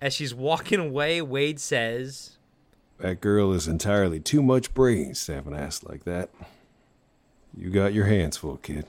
As 0.00 0.14
she's 0.14 0.34
walking 0.34 0.80
away, 0.80 1.22
Wade 1.22 1.60
says, 1.60 2.38
That 2.98 3.20
girl 3.20 3.52
is 3.52 3.68
entirely 3.68 4.20
too 4.20 4.42
much 4.42 4.74
brains 4.74 5.24
to 5.26 5.34
have 5.34 5.46
an 5.46 5.54
ass 5.54 5.82
like 5.84 6.04
that. 6.04 6.30
You 7.56 7.70
got 7.70 7.92
your 7.92 8.06
hands 8.06 8.36
full, 8.36 8.56
kid. 8.56 8.86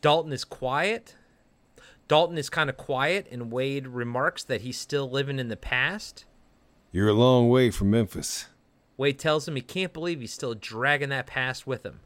Dalton 0.00 0.32
is 0.32 0.44
quiet. 0.44 1.14
Dalton 2.08 2.38
is 2.38 2.50
kind 2.50 2.70
of 2.70 2.76
quiet, 2.76 3.26
and 3.30 3.50
Wade 3.50 3.88
remarks 3.88 4.44
that 4.44 4.60
he's 4.60 4.78
still 4.78 5.10
living 5.10 5.38
in 5.38 5.48
the 5.48 5.56
past. 5.56 6.24
You're 6.92 7.08
a 7.08 7.14
long 7.14 7.48
way 7.48 7.70
from 7.70 7.90
Memphis. 7.90 8.46
Wade 8.96 9.18
tells 9.18 9.46
him 9.48 9.56
he 9.56 9.62
can't 9.62 9.92
believe 9.92 10.20
he's 10.20 10.32
still 10.32 10.54
dragging 10.54 11.08
that 11.08 11.26
past 11.26 11.66
with 11.66 11.84
him. 11.84 12.00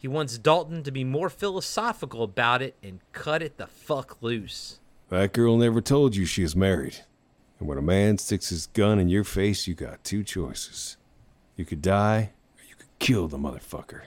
He 0.00 0.08
wants 0.08 0.38
Dalton 0.38 0.82
to 0.84 0.90
be 0.90 1.04
more 1.04 1.28
philosophical 1.28 2.22
about 2.22 2.62
it 2.62 2.74
and 2.82 3.00
cut 3.12 3.42
it 3.42 3.58
the 3.58 3.66
fuck 3.66 4.22
loose. 4.22 4.80
That 5.10 5.34
girl 5.34 5.58
never 5.58 5.82
told 5.82 6.16
you 6.16 6.24
she 6.24 6.42
was 6.42 6.56
married. 6.56 7.04
And 7.58 7.68
when 7.68 7.76
a 7.76 7.82
man 7.82 8.16
sticks 8.16 8.48
his 8.48 8.66
gun 8.68 8.98
in 8.98 9.10
your 9.10 9.24
face, 9.24 9.66
you 9.66 9.74
got 9.74 10.02
two 10.02 10.24
choices. 10.24 10.96
You 11.54 11.66
could 11.66 11.82
die, 11.82 12.30
or 12.56 12.64
you 12.66 12.74
could 12.76 12.98
kill 12.98 13.28
the 13.28 13.36
motherfucker. 13.36 14.04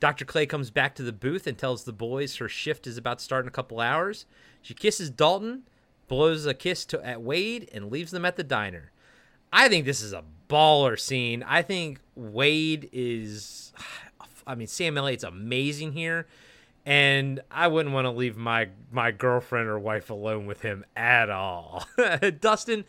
Dr. 0.00 0.24
Clay 0.24 0.46
comes 0.46 0.70
back 0.70 0.94
to 0.94 1.02
the 1.02 1.12
booth 1.12 1.46
and 1.46 1.58
tells 1.58 1.84
the 1.84 1.92
boys 1.92 2.36
her 2.36 2.48
shift 2.48 2.86
is 2.86 2.96
about 2.96 3.18
to 3.18 3.24
start 3.24 3.44
in 3.44 3.48
a 3.48 3.52
couple 3.52 3.78
hours. 3.78 4.24
She 4.62 4.72
kisses 4.72 5.10
Dalton, 5.10 5.64
blows 6.08 6.46
a 6.46 6.54
kiss 6.54 6.86
to, 6.86 7.06
at 7.06 7.20
Wade, 7.20 7.68
and 7.74 7.90
leaves 7.90 8.10
them 8.10 8.24
at 8.24 8.36
the 8.36 8.44
diner. 8.44 8.90
I 9.52 9.68
think 9.68 9.84
this 9.84 10.00
is 10.00 10.14
a 10.14 10.24
baller 10.48 10.98
scene. 10.98 11.42
I 11.42 11.60
think 11.60 12.00
Wade 12.14 12.88
is, 12.92 13.72
I 14.46 14.54
mean, 14.54 14.66
Sam 14.66 14.96
Elliott's 14.96 15.24
amazing 15.24 15.92
here, 15.92 16.26
and 16.84 17.40
I 17.50 17.68
wouldn't 17.68 17.94
want 17.94 18.04
to 18.04 18.10
leave 18.10 18.36
my 18.36 18.68
my 18.90 19.10
girlfriend 19.10 19.68
or 19.68 19.78
wife 19.78 20.10
alone 20.10 20.46
with 20.46 20.62
him 20.62 20.84
at 20.96 21.30
all. 21.30 21.86
Dustin, 22.40 22.84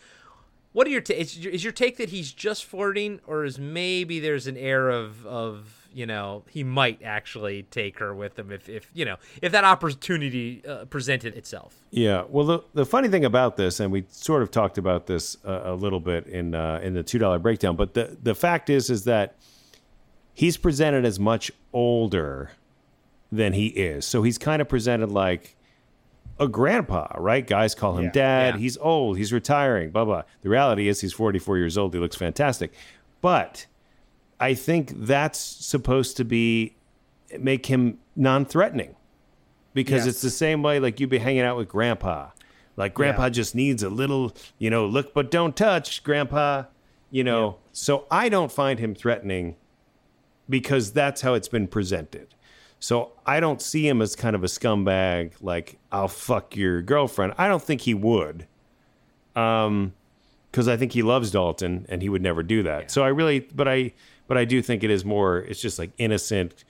what 0.72 0.86
are 0.86 0.90
your 0.90 1.02
is, 1.08 1.38
your 1.38 1.52
is 1.52 1.64
your 1.64 1.72
take 1.72 1.96
that 1.96 2.10
he's 2.10 2.32
just 2.32 2.64
flirting, 2.64 3.20
or 3.26 3.44
is 3.44 3.58
maybe 3.58 4.20
there's 4.20 4.46
an 4.46 4.56
air 4.56 4.88
of 4.88 5.26
of 5.26 5.88
you 5.92 6.06
know 6.06 6.44
he 6.48 6.62
might 6.62 7.02
actually 7.02 7.64
take 7.64 7.98
her 7.98 8.14
with 8.14 8.38
him 8.38 8.52
if 8.52 8.68
if 8.68 8.88
you 8.94 9.04
know 9.04 9.16
if 9.42 9.50
that 9.50 9.64
opportunity 9.64 10.62
uh, 10.64 10.84
presented 10.84 11.34
itself. 11.34 11.74
Yeah. 11.90 12.24
Well, 12.28 12.46
the, 12.46 12.60
the 12.74 12.86
funny 12.86 13.08
thing 13.08 13.24
about 13.24 13.56
this, 13.56 13.80
and 13.80 13.90
we 13.90 14.04
sort 14.08 14.42
of 14.42 14.50
talked 14.52 14.78
about 14.78 15.06
this 15.06 15.36
uh, 15.44 15.62
a 15.64 15.74
little 15.74 16.00
bit 16.00 16.26
in 16.26 16.54
uh, 16.54 16.80
in 16.82 16.94
the 16.94 17.02
two 17.02 17.18
dollar 17.18 17.40
breakdown, 17.40 17.74
but 17.74 17.94
the 17.94 18.16
the 18.22 18.34
fact 18.34 18.70
is 18.70 18.90
is 18.90 19.04
that 19.04 19.34
he's 20.38 20.56
presented 20.56 21.04
as 21.04 21.18
much 21.18 21.50
older 21.72 22.52
than 23.32 23.52
he 23.54 23.66
is, 23.66 24.04
so 24.06 24.22
he's 24.22 24.38
kind 24.38 24.62
of 24.62 24.68
presented 24.68 25.10
like 25.10 25.56
a 26.38 26.46
grandpa, 26.46 27.08
right? 27.18 27.44
Guys 27.44 27.74
call 27.74 27.96
him 27.98 28.04
Yeah. 28.04 28.10
dad. 28.12 28.54
Yeah. 28.54 28.60
He's 28.60 28.76
old. 28.78 29.18
He's 29.18 29.32
retiring. 29.32 29.90
Blah 29.90 30.04
blah. 30.04 30.22
The 30.42 30.48
reality 30.48 30.86
is 30.88 31.00
he's 31.00 31.12
forty 31.12 31.38
four 31.40 31.58
years 31.58 31.76
old. 31.76 31.92
He 31.92 31.98
looks 32.00 32.14
fantastic, 32.16 32.72
but 33.20 33.66
I 34.38 34.54
think 34.54 34.92
that's 34.94 35.38
supposed 35.40 36.16
to 36.18 36.24
be 36.24 36.76
make 37.38 37.66
him 37.66 37.98
non 38.14 38.44
threatening 38.44 38.94
because 39.74 40.06
Yes. 40.06 40.14
it's 40.14 40.22
the 40.22 40.30
same 40.30 40.62
way 40.62 40.78
like 40.78 41.00
you'd 41.00 41.10
be 41.10 41.18
hanging 41.18 41.42
out 41.42 41.56
with 41.56 41.68
grandpa 41.68 42.28
like 42.76 42.94
grandpa 42.94 43.24
Yeah. 43.24 43.28
just 43.30 43.54
needs 43.54 43.82
a 43.82 43.90
little 43.90 44.32
you 44.58 44.70
know 44.70 44.86
look 44.86 45.12
but 45.12 45.30
don't 45.30 45.54
touch 45.54 46.02
grandpa 46.04 46.64
you 47.10 47.22
know 47.22 47.56
so 47.72 48.06
i 48.10 48.28
don't 48.30 48.50
find 48.50 48.78
him 48.80 48.94
threatening 48.94 49.56
because 50.48 50.92
that's 50.92 51.20
how 51.20 51.34
it's 51.34 51.48
been 51.48 51.66
presented 51.66 52.34
so 52.80 53.12
i 53.26 53.40
don't 53.40 53.60
see 53.60 53.86
him 53.86 54.00
as 54.00 54.14
kind 54.16 54.34
of 54.36 54.42
a 54.44 54.46
scumbag 54.46 55.32
like 55.40 55.78
i'll 55.92 56.08
fuck 56.08 56.56
your 56.56 56.80
girlfriend 56.82 57.32
i 57.38 57.46
don't 57.48 57.62
think 57.62 57.80
he 57.82 57.94
would 57.94 58.46
um 59.36 59.92
because 60.50 60.68
i 60.68 60.76
think 60.76 60.92
he 60.92 61.02
loves 61.02 61.30
dalton 61.30 61.86
and 61.88 62.02
he 62.02 62.08
would 62.08 62.22
never 62.22 62.42
do 62.42 62.62
that 62.62 62.90
so 62.90 63.02
i 63.02 63.08
really 63.08 63.40
but 63.40 63.68
i 63.68 63.92
but 64.26 64.36
i 64.38 64.44
do 64.44 64.62
think 64.62 64.82
it 64.84 64.90
is 64.90 65.04
more 65.04 65.38
it's 65.38 65.60
just 65.60 65.78
like 65.78 65.90
innocent 65.98 66.64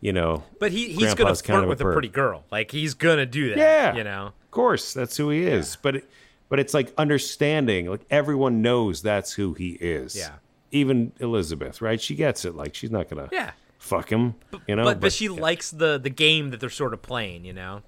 you 0.00 0.12
know 0.12 0.42
But 0.58 0.70
he 0.72 0.88
he's 0.88 1.14
gonna 1.14 1.34
grandpa's 1.34 1.40
flirt 1.40 1.66
with 1.68 1.80
a 1.80 1.84
perv. 1.84 1.92
pretty 1.94 2.08
girl. 2.08 2.44
Like 2.50 2.70
he's 2.70 2.92
gonna 2.92 3.24
do 3.24 3.48
that. 3.50 3.56
Yeah. 3.58 3.94
you 3.96 4.04
know. 4.04 4.26
Of 4.42 4.50
course, 4.50 4.92
that's 4.92 5.16
who 5.16 5.30
he 5.30 5.44
is. 5.44 5.76
But 5.80 5.96
it, 5.96 6.10
but 6.50 6.60
it's 6.60 6.74
like 6.74 6.92
understanding. 6.98 7.86
Like 7.86 8.04
everyone 8.10 8.60
knows 8.60 9.00
that's 9.00 9.32
who 9.32 9.54
he 9.54 9.70
is. 9.80 10.14
Yeah. 10.14 10.32
Even 10.74 11.12
Elizabeth, 11.20 11.80
right? 11.80 12.00
She 12.00 12.14
gets 12.14 12.44
it. 12.44 12.54
Like 12.56 12.74
she's 12.74 12.90
not 12.90 13.08
gonna 13.08 13.28
Yeah. 13.32 13.52
fuck 13.78 14.10
him. 14.10 14.34
You 14.66 14.76
know. 14.76 14.84
but, 14.84 15.00
but 15.00 15.12
she 15.12 15.28
likes 15.28 15.70
the 15.70 15.98
the 15.98 16.10
game 16.10 16.50
that 16.50 16.60
they're 16.60 16.68
sort 16.70 16.92
of 16.92 17.00
playing, 17.02 17.44
you 17.44 17.52
know. 17.52 17.82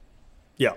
Yeah. 0.57 0.73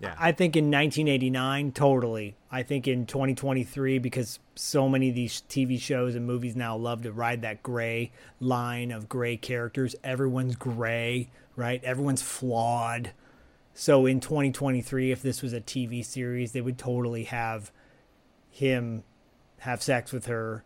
Yeah. 0.00 0.14
I 0.18 0.32
think 0.32 0.54
in 0.56 0.64
1989, 0.70 1.72
totally. 1.72 2.36
I 2.50 2.62
think 2.62 2.86
in 2.86 3.06
2023, 3.06 3.98
because 3.98 4.38
so 4.54 4.88
many 4.88 5.08
of 5.08 5.14
these 5.14 5.42
TV 5.48 5.80
shows 5.80 6.14
and 6.14 6.26
movies 6.26 6.54
now 6.56 6.76
love 6.76 7.02
to 7.02 7.12
ride 7.12 7.42
that 7.42 7.62
gray 7.62 8.12
line 8.40 8.90
of 8.90 9.08
gray 9.08 9.36
characters. 9.36 9.94
Everyone's 10.04 10.56
gray, 10.56 11.30
right? 11.56 11.82
Everyone's 11.84 12.22
flawed. 12.22 13.12
So 13.72 14.04
in 14.06 14.20
2023, 14.20 15.10
if 15.10 15.22
this 15.22 15.42
was 15.42 15.52
a 15.52 15.60
TV 15.60 16.04
series, 16.04 16.52
they 16.52 16.60
would 16.60 16.76
totally 16.78 17.24
have 17.24 17.70
him 18.50 19.04
have 19.60 19.82
sex 19.82 20.12
with 20.12 20.26
her 20.26 20.64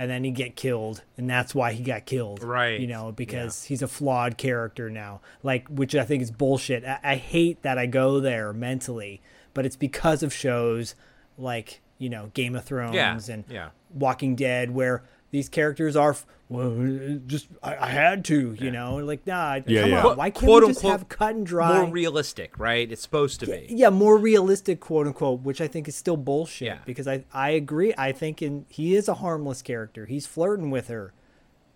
and 0.00 0.10
then 0.10 0.24
he'd 0.24 0.34
get 0.34 0.56
killed 0.56 1.02
and 1.18 1.28
that's 1.28 1.54
why 1.54 1.72
he 1.72 1.82
got 1.84 2.06
killed 2.06 2.42
Right. 2.42 2.80
you 2.80 2.86
know 2.86 3.12
because 3.12 3.64
he's 3.64 3.82
a 3.82 3.88
flawed 3.88 4.38
character 4.38 4.88
now 4.88 5.20
like 5.42 5.68
which 5.68 5.94
i 5.94 6.04
think 6.04 6.22
is 6.22 6.30
bullshit 6.30 6.84
I, 6.84 6.98
I 7.02 7.14
hate 7.16 7.60
that 7.62 7.76
i 7.76 7.84
go 7.84 8.18
there 8.18 8.52
mentally 8.54 9.20
but 9.52 9.66
it's 9.66 9.76
because 9.76 10.22
of 10.22 10.32
shows 10.32 10.94
like 11.36 11.80
you 11.98 12.08
know 12.08 12.30
game 12.32 12.56
of 12.56 12.64
thrones 12.64 12.94
Yeah, 12.94 13.18
and 13.30 13.44
yeah. 13.48 13.68
walking 13.92 14.36
dead 14.36 14.70
where 14.70 15.02
these 15.30 15.48
characters 15.48 15.94
are 15.96 16.16
well 16.48 16.72
uh, 16.72 17.14
just 17.26 17.46
i, 17.62 17.76
I 17.76 17.86
had 17.90 18.24
to 18.26 18.56
you 18.58 18.70
know 18.72 18.96
like 18.96 19.26
nah 19.26 19.60
Yeah, 19.66 19.82
come 19.82 19.90
yeah. 19.90 20.04
on 20.06 20.16
why 20.16 20.30
can't 20.30 20.44
Quote 20.44 20.62
we 20.64 20.68
just 20.70 20.84
unquote, 20.84 21.00
have 21.00 21.08
cut 21.08 21.34
and 21.36 21.46
dry 21.46 21.82
More 21.82 21.90
realistic, 21.90 22.58
right? 22.58 22.90
It's 22.90 23.02
supposed 23.02 23.40
to 23.40 23.46
be. 23.46 23.66
yeah, 23.70 23.90
more 23.90 24.18
realistic, 24.18 24.80
quote 24.80 25.06
unquote, 25.06 25.42
which 25.42 25.60
I 25.60 25.68
think 25.68 25.86
is 25.88 25.94
still 25.94 26.16
bullshit. 26.16 26.66
Yeah. 26.66 26.78
Because 26.84 27.06
I 27.06 27.24
I 27.32 27.50
agree. 27.50 27.94
I 27.96 28.12
think 28.12 28.42
in 28.42 28.66
he 28.68 28.94
is 28.96 29.08
a 29.08 29.14
harmless 29.14 29.62
character. 29.62 30.06
He's 30.06 30.26
flirting 30.26 30.70
with 30.70 30.88
her, 30.88 31.12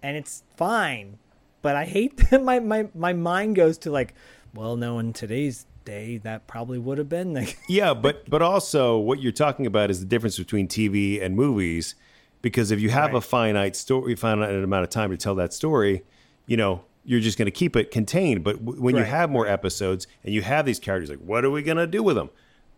and 0.02 0.16
it's 0.16 0.42
fine. 0.57 1.18
But 1.62 1.76
I 1.76 1.84
hate 1.84 2.16
that 2.31 2.42
my 2.42 2.58
my 2.58 2.89
my 2.94 3.12
mind 3.12 3.55
goes 3.57 3.78
to 3.78 3.91
like, 3.92 4.15
well, 4.55 4.74
no, 4.76 4.99
in 4.99 5.12
today's 5.12 5.66
day, 5.84 6.16
that 6.18 6.47
probably 6.47 6.78
would 6.78 6.99
have 6.99 7.08
been 7.08 7.34
the 7.34 7.55
yeah, 7.68 7.94
but 7.94 8.28
but 8.28 8.42
also 8.42 8.99
what 8.99 9.20
you're 9.23 9.33
talking 9.33 9.66
about 9.66 9.91
is 9.91 10.00
the 10.00 10.07
difference 10.07 10.36
between 10.39 10.66
TV 10.66 11.23
and 11.23 11.36
movies, 11.36 11.94
because 12.44 12.70
if 12.70 12.78
you 12.78 12.90
have 12.90 13.14
a 13.14 13.23
finite 13.23 13.74
story, 13.74 14.14
finite 14.14 14.55
amount 14.55 14.84
of 14.84 14.90
time 14.90 15.10
to 15.10 15.16
tell 15.16 15.34
that 15.36 15.55
story, 15.55 16.05
you 16.47 16.58
know 16.58 16.84
you're 17.06 17.20
just 17.20 17.39
going 17.39 17.47
to 17.47 17.52
keep 17.52 17.74
it 17.74 17.90
contained. 17.90 18.44
But 18.44 18.64
w- 18.64 18.81
when 18.81 18.97
you 18.97 19.02
have 19.02 19.31
more 19.31 19.47
episodes 19.47 20.06
and 20.23 20.32
you 20.34 20.42
have 20.42 20.66
these 20.66 20.78
characters, 20.78 21.10
like 21.10 21.18
what 21.20 21.44
are 21.44 21.50
we 21.50 21.62
going 21.62 21.76
to 21.78 21.86
do 21.86 22.02
with 22.02 22.16
them? 22.16 22.31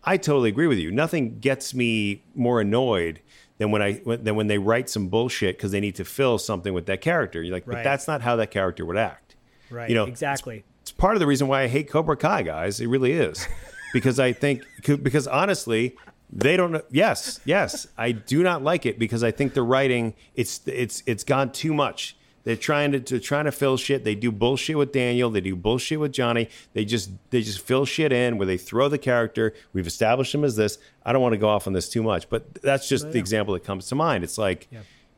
I 0.03 0.17
totally 0.17 0.49
agree 0.49 0.67
with 0.67 0.77
you. 0.77 0.89
Nothing 0.89 1.39
gets 1.39 1.73
me 1.73 2.23
more 2.33 2.61
annoyed 2.61 3.19
than 3.57 3.71
when 3.71 3.81
I 3.81 3.95
when, 4.05 4.23
than 4.23 4.35
when 4.35 4.47
they 4.47 4.57
write 4.57 4.89
some 4.89 5.09
bullshit 5.09 5.57
because 5.57 5.71
they 5.71 5.81
need 5.81 5.95
to 5.95 6.05
fill 6.05 6.37
something 6.37 6.73
with 6.73 6.85
that 6.85 7.01
character. 7.01 7.43
You're 7.43 7.53
like, 7.53 7.65
but 7.65 7.83
that's 7.83 8.07
not 8.07 8.21
how 8.21 8.37
that 8.37 8.51
character 8.51 8.85
would 8.85 8.97
act. 8.97 9.35
right. 9.69 9.89
You 9.89 9.95
know, 9.95 10.05
exactly. 10.05 10.63
it's 10.81 10.91
part 10.93 11.15
of 11.15 11.19
the 11.19 11.27
reason 11.27 11.49
why 11.49 11.63
I 11.63 11.67
hate 11.67 11.89
Cobra 11.89 12.15
Kai, 12.15 12.43
guys. 12.43 12.79
It 12.79 12.87
really 12.87 13.11
is, 13.11 13.45
because 13.93 14.17
I 14.17 14.31
think 14.31 14.63
because 14.85 15.27
honestly, 15.27 15.97
they 16.29 16.57
don't. 16.57 16.71
know 16.71 16.81
Yes, 16.91 17.39
yes, 17.45 17.87
I 17.97 18.11
do 18.11 18.43
not 18.43 18.63
like 18.63 18.85
it 18.85 18.99
because 18.99 19.23
I 19.23 19.31
think 19.31 19.53
the 19.53 19.63
writing 19.63 20.13
it's 20.35 20.61
it's 20.65 21.03
it's 21.05 21.23
gone 21.23 21.51
too 21.51 21.73
much. 21.73 22.17
They're 22.43 22.55
trying 22.55 22.93
to, 22.93 23.01
to 23.01 23.19
trying 23.19 23.43
to 23.43 23.51
fill 23.51 23.75
shit. 23.75 24.05
They 24.05 24.15
do 24.15 24.31
bullshit 24.31 24.77
with 24.77 24.93
Daniel. 24.93 25.29
They 25.29 25.41
do 25.41 25.53
bullshit 25.53 25.99
with 25.99 26.13
Johnny. 26.13 26.49
They 26.73 26.85
just 26.85 27.11
they 27.29 27.41
just 27.41 27.59
fill 27.59 27.85
shit 27.85 28.13
in 28.13 28.37
where 28.37 28.45
they 28.45 28.55
throw 28.55 28.87
the 28.87 28.97
character. 28.97 29.53
We've 29.73 29.85
established 29.85 30.33
him 30.33 30.45
as 30.45 30.55
this. 30.55 30.77
I 31.05 31.11
don't 31.11 31.21
want 31.21 31.33
to 31.33 31.37
go 31.37 31.49
off 31.49 31.67
on 31.67 31.73
this 31.73 31.89
too 31.89 32.03
much, 32.03 32.29
but 32.29 32.53
that's 32.61 32.87
just 32.87 33.11
the 33.11 33.19
example 33.19 33.53
that 33.53 33.65
comes 33.65 33.87
to 33.87 33.95
mind. 33.95 34.23
It's 34.23 34.37
like, 34.37 34.69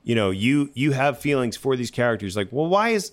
you 0.04 0.16
know, 0.16 0.32
you 0.32 0.72
you 0.74 0.92
have 0.94 1.20
feelings 1.20 1.56
for 1.56 1.76
these 1.76 1.92
characters. 1.92 2.36
Like, 2.36 2.48
well, 2.52 2.66
why 2.66 2.90
is 2.90 3.12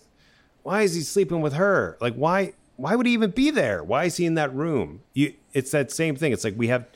why 0.63 0.81
is 0.81 0.95
he 0.95 1.03
sleeping 1.03 1.43
with 1.43 1.53
her? 1.53 1.99
Like, 2.01 2.15
why 2.15 2.55
why 2.77 2.95
would 2.95 3.05
he 3.05 3.13
even 3.13 3.33
be 3.33 3.51
there? 3.51 3.85
Why 3.85 4.05
is 4.05 4.17
he 4.17 4.25
in 4.25 4.35
that 4.35 4.55
room? 4.55 5.03
You, 5.13 5.35
it's 5.53 5.73
that 5.73 5.93
same 5.93 6.17
thing. 6.17 6.33
It's 6.33 6.45
like 6.45 6.55
we 6.57 6.69
have 6.69 6.87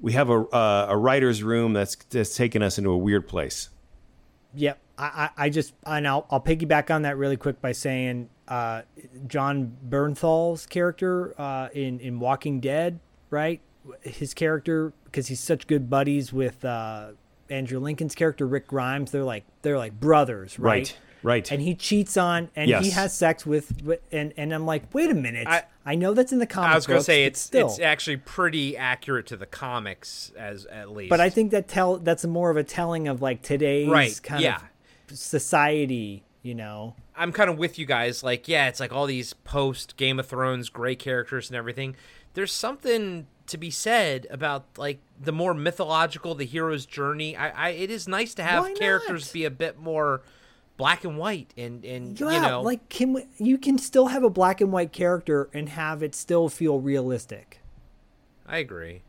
we 0.00 0.12
have 0.12 0.30
a 0.30 0.40
uh, 0.48 0.86
a 0.90 0.96
writer's 0.96 1.42
room 1.42 1.72
that's 1.72 1.96
that's 2.10 2.36
taken 2.36 2.62
us 2.62 2.78
into 2.78 2.90
a 2.90 2.98
weird 2.98 3.28
place. 3.28 3.70
Yep. 4.54 4.78
I, 4.96 5.04
I, 5.04 5.44
I 5.46 5.48
just 5.50 5.74
and 5.86 6.06
I'll, 6.06 6.26
I'll 6.30 6.40
piggyback 6.40 6.94
on 6.94 7.02
that 7.02 7.16
really 7.16 7.36
quick 7.36 7.60
by 7.60 7.72
saying 7.72 8.28
uh, 8.48 8.82
Jon 9.26 9.76
Bernthal's 9.88 10.66
character 10.66 11.38
uh, 11.40 11.68
in 11.72 12.00
in 12.00 12.20
Walking 12.20 12.60
Dead, 12.60 13.00
right? 13.30 13.60
His 14.02 14.34
character 14.34 14.92
because 15.04 15.26
he's 15.28 15.40
such 15.40 15.66
good 15.66 15.90
buddies 15.90 16.32
with 16.32 16.64
uh, 16.64 17.08
Andrew 17.50 17.78
Lincoln's 17.78 18.14
character 18.14 18.46
Rick 18.46 18.68
Grimes. 18.68 19.10
They're 19.10 19.24
like 19.24 19.44
they're 19.62 19.78
like 19.78 19.98
brothers, 19.98 20.58
right? 20.58 20.70
Right, 20.70 20.96
right. 21.24 21.50
And 21.50 21.60
he 21.60 21.74
cheats 21.74 22.16
on 22.16 22.50
and 22.54 22.70
he 22.70 22.90
has 22.90 23.12
sex 23.16 23.44
with 23.44 23.82
with- 23.82 24.00
and 24.12 24.32
and 24.36 24.54
I'm 24.54 24.64
like, 24.66 24.94
wait 24.94 25.10
a 25.10 25.14
minute. 25.14 25.48
I, 25.48 25.64
I- 25.84 25.94
know 25.96 26.14
that's 26.14 26.30
in 26.32 26.38
the 26.38 26.46
comics. 26.46 26.72
I 26.72 26.74
was 26.76 26.86
going 26.86 26.94
to 26.96 26.98
books, 27.00 27.06
say 27.06 27.24
it's 27.24 27.40
still. 27.40 27.66
it's 27.66 27.80
actually 27.80 28.18
pretty 28.18 28.76
accurate 28.76 29.26
to 29.26 29.36
the 29.36 29.46
comics 29.46 30.30
as 30.38 30.64
at 30.66 30.90
least. 30.90 31.10
But 31.10 31.20
I 31.20 31.28
think 31.30 31.50
that 31.50 31.66
tell 31.66 31.96
that's 31.98 32.24
more 32.24 32.50
of 32.50 32.56
a 32.56 32.62
telling 32.64 33.08
of 33.08 33.20
like 33.20 33.42
today's 33.42 33.88
Right, 33.88 34.20
kind 34.22 34.42
yeah. 34.42 34.60
of 35.10 35.18
society, 35.18 36.24
you 36.42 36.54
know. 36.54 36.94
I'm 37.16 37.32
kind 37.32 37.48
of 37.50 37.58
with 37.58 37.78
you 37.78 37.86
guys. 37.86 38.22
Like, 38.22 38.48
yeah, 38.48 38.68
it's 38.68 38.80
like 38.80 38.92
all 38.92 39.06
these 39.06 39.32
post 39.32 39.96
Game 39.96 40.18
of 40.18 40.26
Thrones 40.26 40.68
gray 40.68 40.94
characters 40.96 41.48
and 41.48 41.56
everything. 41.56 41.96
There's 42.34 42.52
something 42.52 43.26
to 43.46 43.58
be 43.58 43.70
said 43.70 44.26
about 44.30 44.64
like 44.78 44.98
the 45.20 45.32
more 45.32 45.54
mythological 45.54 46.34
the 46.34 46.44
hero's 46.46 46.86
journey. 46.86 47.36
I, 47.36 47.50
I 47.50 47.68
it 47.70 47.90
is 47.90 48.08
nice 48.08 48.34
to 48.34 48.42
have 48.42 48.74
characters 48.74 49.30
be 49.32 49.44
a 49.44 49.50
bit 49.50 49.78
more 49.78 50.22
black 50.76 51.04
and 51.04 51.16
white 51.18 51.52
and 51.56 51.84
and 51.84 52.18
Yeah, 52.18 52.34
you 52.34 52.40
know 52.40 52.62
like 52.62 52.88
can 52.88 53.12
we, 53.12 53.26
you 53.38 53.58
can 53.58 53.78
still 53.78 54.08
have 54.08 54.22
a 54.22 54.30
black 54.30 54.60
and 54.60 54.72
white 54.72 54.92
character 54.92 55.48
and 55.52 55.68
have 55.70 56.02
it 56.02 56.14
still 56.14 56.48
feel 56.48 56.80
realistic. 56.80 57.60
I 58.46 58.58
agree. 58.58 59.02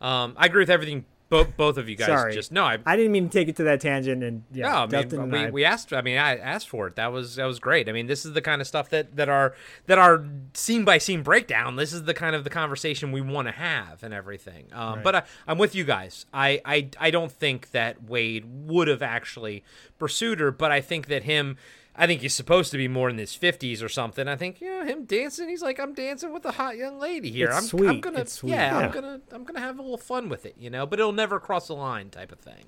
Um, 0.00 0.34
I 0.36 0.46
agree 0.46 0.62
with 0.62 0.70
everything 0.70 1.04
both 1.30 1.56
both 1.56 1.78
of 1.78 1.88
you 1.88 1.96
guys 1.96 2.08
Sorry, 2.08 2.34
just 2.34 2.52
no. 2.52 2.64
I 2.64 2.78
I 2.84 2.96
didn't 2.96 3.12
mean 3.12 3.28
to 3.28 3.32
take 3.32 3.48
it 3.48 3.56
to 3.56 3.62
that 3.62 3.80
tangent 3.80 4.22
and 4.22 4.42
yeah. 4.52 4.86
no, 4.90 4.98
I 4.98 5.02
mean, 5.04 5.30
we, 5.30 5.38
I- 5.38 5.50
we 5.50 5.64
asked. 5.64 5.92
I 5.92 6.02
mean, 6.02 6.18
I 6.18 6.36
asked 6.36 6.68
for 6.68 6.88
it. 6.88 6.96
That 6.96 7.12
was 7.12 7.36
that 7.36 7.46
was 7.46 7.58
great. 7.60 7.88
I 7.88 7.92
mean, 7.92 8.06
this 8.08 8.26
is 8.26 8.34
the 8.34 8.42
kind 8.42 8.60
of 8.60 8.66
stuff 8.66 8.90
that 8.90 9.16
that 9.16 9.28
are 9.28 9.54
that 9.86 9.96
are 9.96 10.24
scene 10.54 10.84
by 10.84 10.98
scene 10.98 11.22
breakdown. 11.22 11.76
This 11.76 11.92
is 11.92 12.02
the 12.02 12.14
kind 12.14 12.36
of 12.36 12.44
the 12.44 12.50
conversation 12.50 13.12
we 13.12 13.20
want 13.20 13.48
to 13.48 13.52
have 13.52 14.02
and 14.02 14.12
everything. 14.12 14.66
Um, 14.72 14.96
Right. 14.96 15.04
But 15.04 15.14
I, 15.14 15.22
I'm 15.46 15.56
with 15.56 15.74
you 15.74 15.84
guys. 15.84 16.26
I, 16.34 16.60
I 16.64 16.88
I 16.98 17.10
don't 17.10 17.30
think 17.32 17.70
that 17.70 18.02
Wade 18.02 18.44
would 18.66 18.88
have 18.88 19.02
actually 19.02 19.62
pursued 19.98 20.40
her, 20.40 20.50
but 20.50 20.70
I 20.72 20.80
think 20.80 21.06
that 21.06 21.22
him. 21.22 21.56
I 21.96 22.06
think 22.06 22.20
he's 22.22 22.34
supposed 22.34 22.70
to 22.70 22.78
be 22.78 22.88
more 22.88 23.10
in 23.10 23.18
his 23.18 23.36
50s 23.36 23.82
or 23.82 23.88
something. 23.88 24.26
I 24.28 24.36
think, 24.36 24.60
yeah, 24.60 24.84
him 24.84 25.04
dancing. 25.04 25.48
He's 25.48 25.60
like, 25.62 25.78
I'm 25.78 25.92
dancing 25.92 26.32
with 26.32 26.44
a 26.46 26.52
hot 26.52 26.76
young 26.76 26.98
lady 26.98 27.30
here. 27.30 27.50
It's 27.52 27.72
I'm, 27.74 27.88
I'm 27.88 28.00
gonna, 28.00 28.26
sweet. 28.26 28.50
yeah, 28.50 28.78
Yeah. 28.78 28.86
I'm 28.86 28.90
gonna, 28.92 29.20
I'm 29.32 29.44
gonna 29.44 29.60
have 29.60 29.78
a 29.78 29.82
little 29.82 29.98
fun 29.98 30.28
with 30.28 30.46
it, 30.46 30.54
you 30.58 30.70
know. 30.70 30.86
But 30.86 30.98
it'll 31.00 31.12
never 31.12 31.38
cross 31.40 31.66
the 31.66 31.74
line, 31.74 32.08
type 32.10 32.32
of 32.32 32.38
thing. 32.38 32.66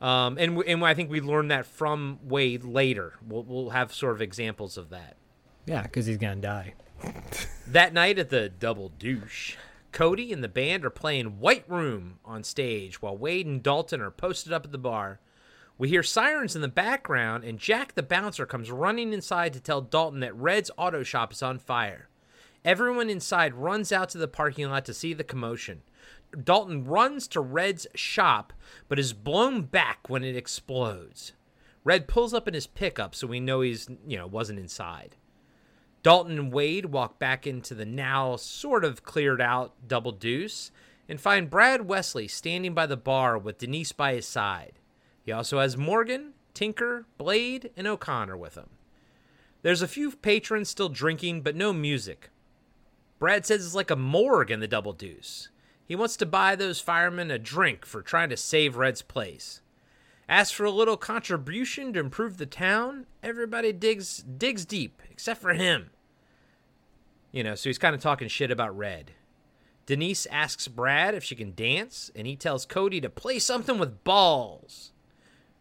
Um, 0.00 0.36
and 0.38 0.58
and 0.62 0.84
I 0.84 0.94
think 0.94 1.10
we 1.10 1.20
learned 1.20 1.50
that 1.50 1.66
from 1.66 2.18
Wade 2.24 2.64
later. 2.64 3.14
We'll 3.26 3.42
we'll 3.44 3.70
have 3.70 3.92
sort 3.94 4.14
of 4.14 4.22
examples 4.22 4.76
of 4.78 4.90
that. 4.90 5.16
yeah, 5.66 5.82
because 5.82 6.06
he's 6.06 6.16
gonna 6.18 6.36
die. 6.36 6.74
That 7.66 7.92
night 7.94 8.18
at 8.18 8.30
the 8.30 8.48
Double 8.48 8.88
Douche, 8.98 9.54
Cody 9.92 10.32
and 10.32 10.42
the 10.42 10.48
band 10.48 10.84
are 10.84 10.90
playing 10.90 11.38
White 11.38 11.64
Room 11.68 12.18
on 12.24 12.42
stage 12.42 13.00
while 13.00 13.16
Wade 13.16 13.46
and 13.46 13.62
Dalton 13.62 14.00
are 14.00 14.10
posted 14.10 14.52
up 14.52 14.64
at 14.64 14.72
the 14.72 14.78
bar. 14.78 15.20
We 15.80 15.88
hear 15.88 16.02
sirens 16.02 16.54
in 16.54 16.60
the 16.60 16.68
background, 16.68 17.42
and 17.42 17.58
Jack 17.58 17.94
the 17.94 18.02
bouncer 18.02 18.44
comes 18.44 18.70
running 18.70 19.14
inside 19.14 19.54
to 19.54 19.60
tell 19.60 19.80
Dalton 19.80 20.20
that 20.20 20.36
Red's 20.36 20.70
auto 20.76 21.02
shop 21.02 21.32
is 21.32 21.42
on 21.42 21.58
fire. 21.58 22.10
Everyone 22.66 23.08
inside 23.08 23.54
runs 23.54 23.90
out 23.90 24.10
to 24.10 24.18
the 24.18 24.28
parking 24.28 24.68
lot 24.68 24.84
to 24.84 24.92
see 24.92 25.14
the 25.14 25.24
commotion. 25.24 25.80
Dalton 26.44 26.84
runs 26.84 27.26
to 27.28 27.40
Red's 27.40 27.86
shop, 27.94 28.52
but 28.88 28.98
is 28.98 29.14
blown 29.14 29.62
back 29.62 30.10
when 30.10 30.22
it 30.22 30.36
explodes. 30.36 31.32
Red 31.82 32.06
pulls 32.06 32.34
up 32.34 32.46
in 32.46 32.52
his 32.52 32.66
pickup, 32.66 33.14
so 33.14 33.26
we 33.26 33.40
know 33.40 33.62
he's, 33.62 33.88
you 34.06 34.18
know, 34.18 34.26
wasn't 34.26 34.58
inside. 34.58 35.16
Dalton 36.02 36.38
and 36.38 36.52
Wade 36.52 36.92
walk 36.92 37.18
back 37.18 37.46
into 37.46 37.74
the 37.74 37.86
now 37.86 38.36
sort 38.36 38.84
of 38.84 39.02
cleared 39.02 39.40
out 39.40 39.72
double 39.88 40.12
deuce 40.12 40.72
and 41.08 41.18
find 41.18 41.48
Brad 41.48 41.88
Wesley 41.88 42.28
standing 42.28 42.74
by 42.74 42.84
the 42.84 42.98
bar 42.98 43.38
with 43.38 43.56
Denise 43.56 43.92
by 43.92 44.12
his 44.12 44.28
side. 44.28 44.79
He 45.24 45.32
also 45.32 45.60
has 45.60 45.76
Morgan, 45.76 46.32
Tinker, 46.54 47.06
Blade, 47.18 47.70
and 47.76 47.86
O'Connor 47.86 48.36
with 48.36 48.54
him. 48.54 48.70
There's 49.62 49.82
a 49.82 49.88
few 49.88 50.10
patrons 50.12 50.70
still 50.70 50.88
drinking, 50.88 51.42
but 51.42 51.54
no 51.56 51.72
music. 51.72 52.30
Brad 53.18 53.44
says 53.44 53.64
it's 53.64 53.74
like 53.74 53.90
a 53.90 53.96
morgue 53.96 54.50
in 54.50 54.60
the 54.60 54.66
double 54.66 54.94
deuce. 54.94 55.50
He 55.86 55.94
wants 55.94 56.16
to 56.16 56.26
buy 56.26 56.56
those 56.56 56.80
firemen 56.80 57.30
a 57.30 57.38
drink 57.38 57.84
for 57.84 58.00
trying 58.00 58.30
to 58.30 58.36
save 58.36 58.76
Red's 58.76 59.02
place. 59.02 59.60
Asks 60.28 60.52
for 60.52 60.64
a 60.64 60.70
little 60.70 60.96
contribution 60.96 61.92
to 61.92 62.00
improve 62.00 62.38
the 62.38 62.46
town. 62.46 63.06
Everybody 63.22 63.72
digs 63.72 64.18
digs 64.18 64.64
deep, 64.64 65.02
except 65.10 65.42
for 65.42 65.52
him. 65.52 65.90
You 67.32 67.42
know, 67.42 67.56
so 67.56 67.68
he's 67.68 67.78
kind 67.78 67.94
of 67.94 68.00
talking 68.00 68.28
shit 68.28 68.50
about 68.50 68.76
Red. 68.76 69.12
Denise 69.86 70.26
asks 70.26 70.68
Brad 70.68 71.14
if 71.14 71.24
she 71.24 71.34
can 71.34 71.54
dance, 71.54 72.10
and 72.14 72.26
he 72.26 72.36
tells 72.36 72.64
Cody 72.64 73.00
to 73.00 73.10
play 73.10 73.40
something 73.40 73.78
with 73.78 74.04
balls. 74.04 74.92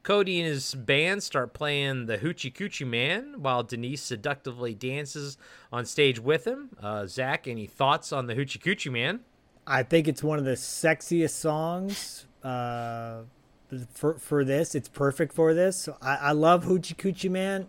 Cody 0.03 0.39
and 0.39 0.47
his 0.47 0.73
band 0.75 1.21
start 1.23 1.53
playing 1.53 2.05
the 2.05 2.17
Hoochie 2.17 2.53
Coochie 2.53 2.87
Man 2.87 3.35
while 3.37 3.63
Denise 3.63 4.01
seductively 4.01 4.73
dances 4.73 5.37
on 5.71 5.85
stage 5.85 6.19
with 6.19 6.45
him. 6.45 6.69
Uh, 6.81 7.05
Zak, 7.05 7.47
any 7.47 7.67
thoughts 7.67 8.11
on 8.11 8.27
the 8.27 8.35
Hoochie 8.35 8.59
Coochie 8.61 8.91
Man? 8.91 9.19
I 9.67 9.83
think 9.83 10.07
it's 10.07 10.23
one 10.23 10.39
of 10.39 10.45
the 10.45 10.53
sexiest 10.53 11.31
songs 11.31 12.25
uh, 12.43 13.19
for 13.93 14.15
for 14.17 14.43
this. 14.43 14.73
It's 14.73 14.87
perfect 14.89 15.31
for 15.33 15.53
this. 15.53 15.87
I, 16.01 16.15
I 16.15 16.31
love 16.31 16.65
Hoochie 16.65 16.95
Coochie 16.95 17.29
Man. 17.29 17.67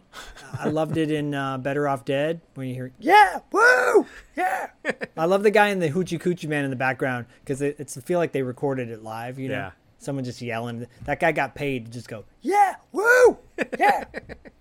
I 0.58 0.68
loved 0.68 0.96
it 0.96 1.10
in 1.10 1.34
uh, 1.34 1.58
Better 1.58 1.86
Off 1.88 2.04
Dead 2.06 2.40
when 2.54 2.68
you 2.68 2.74
hear 2.74 2.92
yeah, 3.00 3.40
woo, 3.52 4.06
yeah. 4.36 4.68
I 5.16 5.26
love 5.26 5.42
the 5.42 5.50
guy 5.50 5.68
in 5.68 5.78
the 5.80 5.90
Hoochie 5.90 6.18
Coochie 6.18 6.48
Man 6.48 6.64
in 6.64 6.70
the 6.70 6.76
background 6.76 7.26
because 7.44 7.60
it, 7.60 7.76
it's 7.78 7.98
I 7.98 8.00
feel 8.00 8.18
like 8.18 8.32
they 8.32 8.42
recorded 8.42 8.88
it 8.88 9.02
live. 9.02 9.38
You 9.38 9.48
know, 9.48 9.54
Yeah. 9.56 9.70
Someone 10.00 10.24
just 10.24 10.42
yelling. 10.42 10.88
That 11.04 11.20
guy 11.20 11.30
got 11.30 11.54
paid 11.54 11.86
to 11.86 11.92
just 11.92 12.08
go 12.08 12.24
yeah, 12.42 12.74
woo, 12.90 13.38
yeah, 13.78 14.04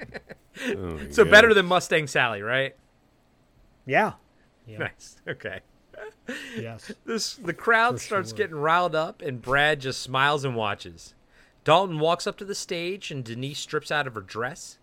oh 0.68 1.00
So 1.10 1.26
better 1.26 1.54
than 1.56 1.66
Mustang 1.66 2.06
Sally, 2.06 2.42
right? 2.44 2.76
yeah. 3.88 4.14
Nice. 4.68 5.16
Okay. 5.28 5.62
Yes. 6.56 6.92
This 7.06 7.34
the 7.36 7.54
crowd 7.54 7.96
For 7.96 8.06
starts 8.06 8.30
sure. 8.30 8.38
getting 8.38 8.56
riled 8.58 8.94
up, 8.94 9.22
and 9.24 9.42
Brad 9.42 9.80
just 9.82 10.02
smiles 10.02 10.46
and 10.46 10.56
watches. 10.56 11.16
Dalton 11.64 12.00
walks 12.00 12.28
up 12.28 12.38
to 12.38 12.46
the 12.46 12.54
stage, 12.56 13.10
and 13.10 13.24
Denise 13.24 13.60
strips 13.60 13.92
out 13.92 14.06
of 14.08 14.14
her 14.14 14.22
dress. 14.22 14.78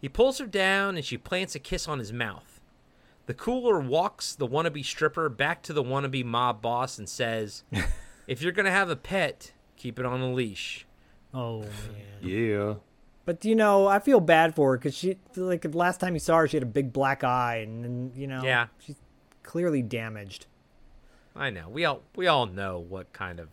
He 0.00 0.08
pulls 0.08 0.38
her 0.38 0.46
down, 0.46 0.96
and 0.96 1.04
she 1.04 1.16
plants 1.16 1.54
a 1.54 1.58
kiss 1.58 1.88
on 1.88 1.98
his 1.98 2.12
mouth. 2.12 2.60
The 3.26 3.34
cooler 3.34 3.80
walks 3.80 4.34
the 4.34 4.46
wannabe 4.46 4.84
stripper 4.84 5.28
back 5.28 5.62
to 5.62 5.72
the 5.72 5.82
wannabe 5.84 6.24
mob 6.24 6.60
boss 6.60 6.98
and 6.98 7.08
says, 7.08 7.64
"If 8.26 8.42
you're 8.42 8.52
gonna 8.52 8.70
have 8.70 8.90
a 8.90 8.96
pet, 8.96 9.52
keep 9.80 9.98
it 9.98 10.06
on 10.06 10.20
a 10.20 10.32
leash." 10.32 10.86
Oh 11.32 11.60
man. 11.60 11.70
Yeah. 12.22 12.74
But 13.24 13.44
you 13.44 13.54
know, 13.54 13.86
I 13.86 13.98
feel 13.98 14.20
bad 14.20 14.54
for 14.54 14.72
her 14.72 14.78
because 14.78 14.96
she 14.96 15.16
like 15.36 15.62
the 15.62 15.76
last 15.76 16.00
time 16.00 16.14
you 16.14 16.20
saw 16.20 16.38
her, 16.38 16.48
she 16.48 16.56
had 16.56 16.64
a 16.64 16.66
big 16.66 16.92
black 16.92 17.22
eye, 17.22 17.56
and, 17.56 17.84
and 17.84 18.16
you 18.16 18.26
know, 18.26 18.42
Yeah. 18.42 18.68
she's 18.78 18.96
clearly 19.42 19.82
damaged. 19.82 20.46
I 21.36 21.50
know. 21.50 21.68
We 21.68 21.84
all 21.84 22.02
we 22.16 22.26
all 22.26 22.46
know 22.46 22.78
what 22.78 23.12
kind 23.12 23.38
of 23.38 23.48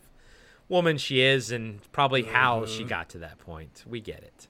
woman 0.68 0.98
she 0.98 1.20
is 1.20 1.50
and 1.50 1.80
probably 1.92 2.24
how 2.24 2.66
she 2.66 2.80
mm-hmm. 2.80 2.88
got 2.88 3.08
to 3.10 3.18
that 3.18 3.38
point. 3.38 3.84
We 3.86 4.00
get 4.00 4.22
it. 4.22 4.48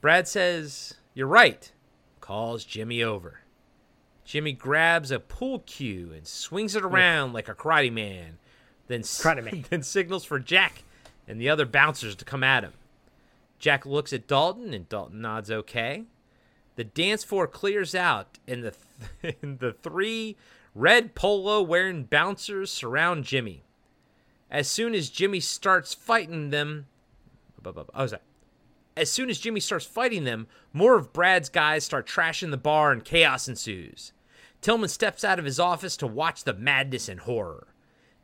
Brad 0.00 0.28
says, 0.28 0.94
"You're 1.14 1.26
right." 1.26 1.72
Calls 2.20 2.64
Jimmy 2.64 3.02
over. 3.02 3.40
Jimmy 4.24 4.52
grabs 4.52 5.10
a 5.10 5.18
pool 5.18 5.60
cue 5.60 6.12
and 6.14 6.26
swings 6.26 6.76
it 6.76 6.84
around 6.84 7.32
like 7.32 7.48
a 7.48 7.54
karate 7.54 7.92
man. 7.92 8.38
Then 8.86 9.00
s- 9.00 9.20
Karate 9.22 9.44
man. 9.44 9.64
then 9.70 9.82
signals 9.82 10.24
for 10.24 10.38
Jack 10.38 10.84
and 11.26 11.40
the 11.40 11.48
other 11.48 11.66
bouncers 11.66 12.14
to 12.16 12.24
come 12.24 12.44
at 12.44 12.64
him. 12.64 12.72
Jack 13.58 13.86
looks 13.86 14.12
at 14.12 14.26
Dalton 14.26 14.74
and 14.74 14.88
Dalton 14.88 15.20
nods 15.20 15.50
okay. 15.50 16.04
The 16.76 16.84
dance 16.84 17.22
floor 17.22 17.46
clears 17.46 17.94
out, 17.94 18.38
and 18.48 18.64
the 18.64 18.74
th- 19.22 19.36
and 19.42 19.58
the 19.58 19.72
three 19.72 20.36
red 20.74 21.14
polo 21.14 21.62
wearing 21.62 22.04
bouncers 22.04 22.72
surround 22.72 23.24
Jimmy. 23.24 23.62
As 24.50 24.68
soon 24.68 24.94
as 24.94 25.10
Jimmy 25.10 25.40
starts 25.40 25.94
fighting 25.94 26.50
them, 26.50 26.86
oh, 27.64 28.06
sorry. 28.06 28.22
As 28.96 29.10
soon 29.10 29.30
as 29.30 29.38
Jimmy 29.38 29.60
starts 29.60 29.86
fighting 29.86 30.24
them, 30.24 30.46
more 30.72 30.96
of 30.96 31.12
Brad's 31.12 31.48
guys 31.48 31.84
start 31.84 32.06
trashing 32.06 32.50
the 32.50 32.58
bar 32.58 32.92
and 32.92 33.04
chaos 33.04 33.48
ensues. 33.48 34.12
Tillman 34.60 34.90
steps 34.90 35.24
out 35.24 35.38
of 35.38 35.44
his 35.44 35.58
office 35.58 35.96
to 35.96 36.06
watch 36.06 36.44
the 36.44 36.52
madness 36.52 37.08
and 37.08 37.20
horror. 37.20 37.68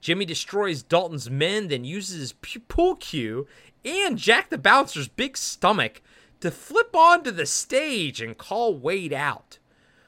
Jimmy 0.01 0.25
destroys 0.25 0.83
Dalton's 0.83 1.29
men, 1.29 1.69
then 1.69 1.85
uses 1.85 2.21
his 2.21 2.59
pool 2.69 2.97
cue 2.97 3.47
and 3.85 4.19
Jack 4.19 4.51
the 4.51 4.59
Bouncer's 4.59 5.09
big 5.09 5.37
stomach 5.37 6.03
to 6.41 6.51
flip 6.51 6.95
onto 6.95 7.31
the 7.31 7.47
stage 7.47 8.21
and 8.21 8.39
call 8.39 8.77
Wade 8.77 9.13
out. 9.13 9.59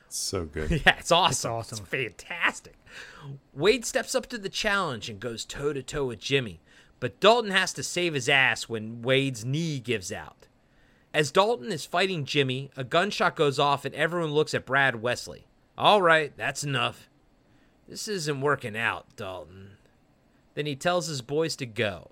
So 0.08 0.44
good. 0.44 0.70
Yeah, 0.86 0.96
it's 0.98 1.12
awesome. 1.12 1.52
awesome. 1.52 1.78
It's 1.78 1.88
fantastic. 1.88 2.74
Wade 3.52 3.84
steps 3.84 4.14
up 4.14 4.26
to 4.26 4.38
the 4.38 4.48
challenge 4.48 5.08
and 5.08 5.20
goes 5.20 5.44
toe 5.44 5.72
to 5.72 5.82
toe 5.82 6.06
with 6.06 6.20
Jimmy, 6.20 6.60
but 6.98 7.20
Dalton 7.20 7.50
has 7.50 7.72
to 7.74 7.82
save 7.82 8.14
his 8.14 8.28
ass 8.28 8.68
when 8.68 9.02
Wade's 9.02 9.44
knee 9.44 9.78
gives 9.78 10.12
out. 10.12 10.46
As 11.12 11.32
Dalton 11.32 11.72
is 11.72 11.84
fighting 11.84 12.24
Jimmy, 12.24 12.70
a 12.76 12.84
gunshot 12.84 13.34
goes 13.34 13.58
off 13.58 13.84
and 13.84 13.94
everyone 13.94 14.30
looks 14.32 14.54
at 14.54 14.66
Brad 14.66 15.02
Wesley. 15.02 15.46
All 15.76 16.00
right, 16.02 16.36
that's 16.36 16.62
enough. 16.62 17.08
This 17.88 18.06
isn't 18.06 18.40
working 18.40 18.76
out, 18.76 19.06
Dalton. 19.16 19.72
Then 20.60 20.66
he 20.66 20.76
tells 20.76 21.06
his 21.06 21.22
boys 21.22 21.56
to 21.56 21.64
go. 21.64 22.10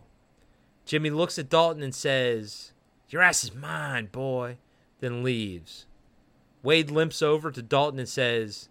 Jimmy 0.87 1.11
looks 1.11 1.39
at 1.39 1.51
Dalton 1.51 1.83
and 1.83 1.95
says, 1.95 2.73
Your 3.11 3.21
ass 3.21 3.45
is 3.45 3.55
mine, 3.55 4.07
boy, 4.11 4.57
then 5.01 5.23
leaves. 5.23 5.85
Wade 6.63 6.91
limps 6.91 7.21
over 7.21 7.51
to 7.51 7.61
Dalton 7.61 7.99
and 7.99 8.09
says, 8.09 8.71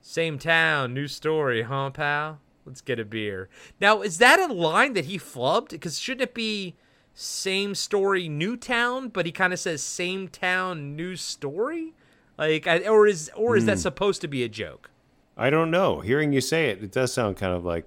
Same 0.00 0.36
town, 0.36 0.92
new 0.92 1.06
story, 1.06 1.62
huh, 1.62 1.90
pal? 1.90 2.40
Let's 2.66 2.80
get 2.80 2.98
a 2.98 3.04
beer. 3.04 3.48
Now, 3.80 4.02
is 4.02 4.18
that 4.18 4.40
a 4.40 4.52
line 4.52 4.94
that 4.94 5.04
he 5.04 5.16
flubbed? 5.16 5.68
Because 5.68 6.00
shouldn't 6.00 6.30
it 6.30 6.34
be 6.34 6.74
same 7.14 7.76
story, 7.76 8.28
new 8.28 8.56
town? 8.56 9.10
But 9.10 9.26
he 9.26 9.30
kind 9.30 9.52
of 9.52 9.60
says 9.60 9.80
same 9.80 10.26
town, 10.26 10.96
new 10.96 11.14
story? 11.14 11.94
Like, 12.36 12.66
I, 12.66 12.80
or 12.80 13.06
is 13.06 13.30
or 13.36 13.56
is 13.56 13.66
that 13.66 13.74
Hmm. 13.76 13.82
supposed 13.82 14.20
to 14.22 14.26
be 14.28 14.42
a 14.42 14.48
joke? 14.48 14.90
I 15.36 15.50
don't 15.50 15.70
know. 15.70 16.00
Hearing 16.00 16.32
you 16.32 16.40
say 16.40 16.70
it, 16.70 16.82
it 16.82 16.90
does 16.90 17.12
sound 17.12 17.36
kind 17.36 17.54
of 17.54 17.64
like 17.64 17.86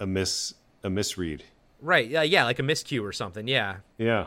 a 0.00 0.06
miss 0.06 0.54
a 0.84 0.90
misread. 0.90 1.42
Right? 1.80 2.08
Yeah, 2.08 2.22
yeah, 2.22 2.44
like 2.44 2.58
a 2.58 2.62
miscue 2.62 3.02
or 3.02 3.12
something. 3.12 3.46
Yeah. 3.48 3.76
Yeah. 3.98 4.26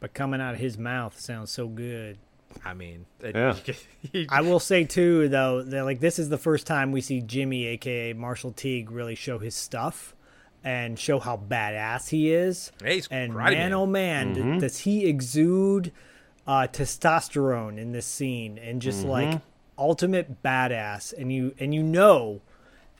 But 0.00 0.14
coming 0.14 0.40
out 0.40 0.54
of 0.54 0.60
his 0.60 0.78
mouth 0.78 1.18
sounds 1.20 1.50
so 1.50 1.68
good. 1.68 2.18
I 2.64 2.74
mean, 2.74 3.06
it- 3.20 3.36
Yeah. 4.12 4.24
I 4.28 4.40
will 4.40 4.58
say 4.60 4.84
too, 4.84 5.28
though, 5.28 5.62
that 5.62 5.84
like 5.84 6.00
this 6.00 6.18
is 6.18 6.28
the 6.28 6.38
first 6.38 6.66
time 6.66 6.90
we 6.92 7.00
see 7.00 7.20
Jimmy, 7.20 7.66
aka 7.66 8.12
Marshall 8.14 8.52
Teague, 8.52 8.90
really 8.90 9.14
show 9.14 9.38
his 9.38 9.54
stuff 9.54 10.14
and 10.64 10.98
show 10.98 11.18
how 11.20 11.36
badass 11.36 12.08
he 12.10 12.32
is. 12.32 12.72
Yeah, 12.82 12.90
he's 12.90 13.08
and 13.08 13.32
karate 13.32 13.36
man, 13.52 13.52
man. 13.52 13.72
oh 13.74 13.86
man, 13.86 14.32
d- 14.34 14.40
Mhm. 14.40 14.60
does 14.60 14.78
he 14.78 15.06
exude 15.06 15.92
uh, 16.46 16.66
testosterone 16.72 17.78
in 17.78 17.92
this 17.92 18.06
scene 18.06 18.58
and 18.58 18.82
just 18.82 19.04
like 19.04 19.28
Mhm. 19.28 19.42
ultimate 19.78 20.42
badass. 20.42 21.12
And 21.16 21.32
you 21.32 21.54
and 21.60 21.72
you 21.74 21.82
know 21.82 22.40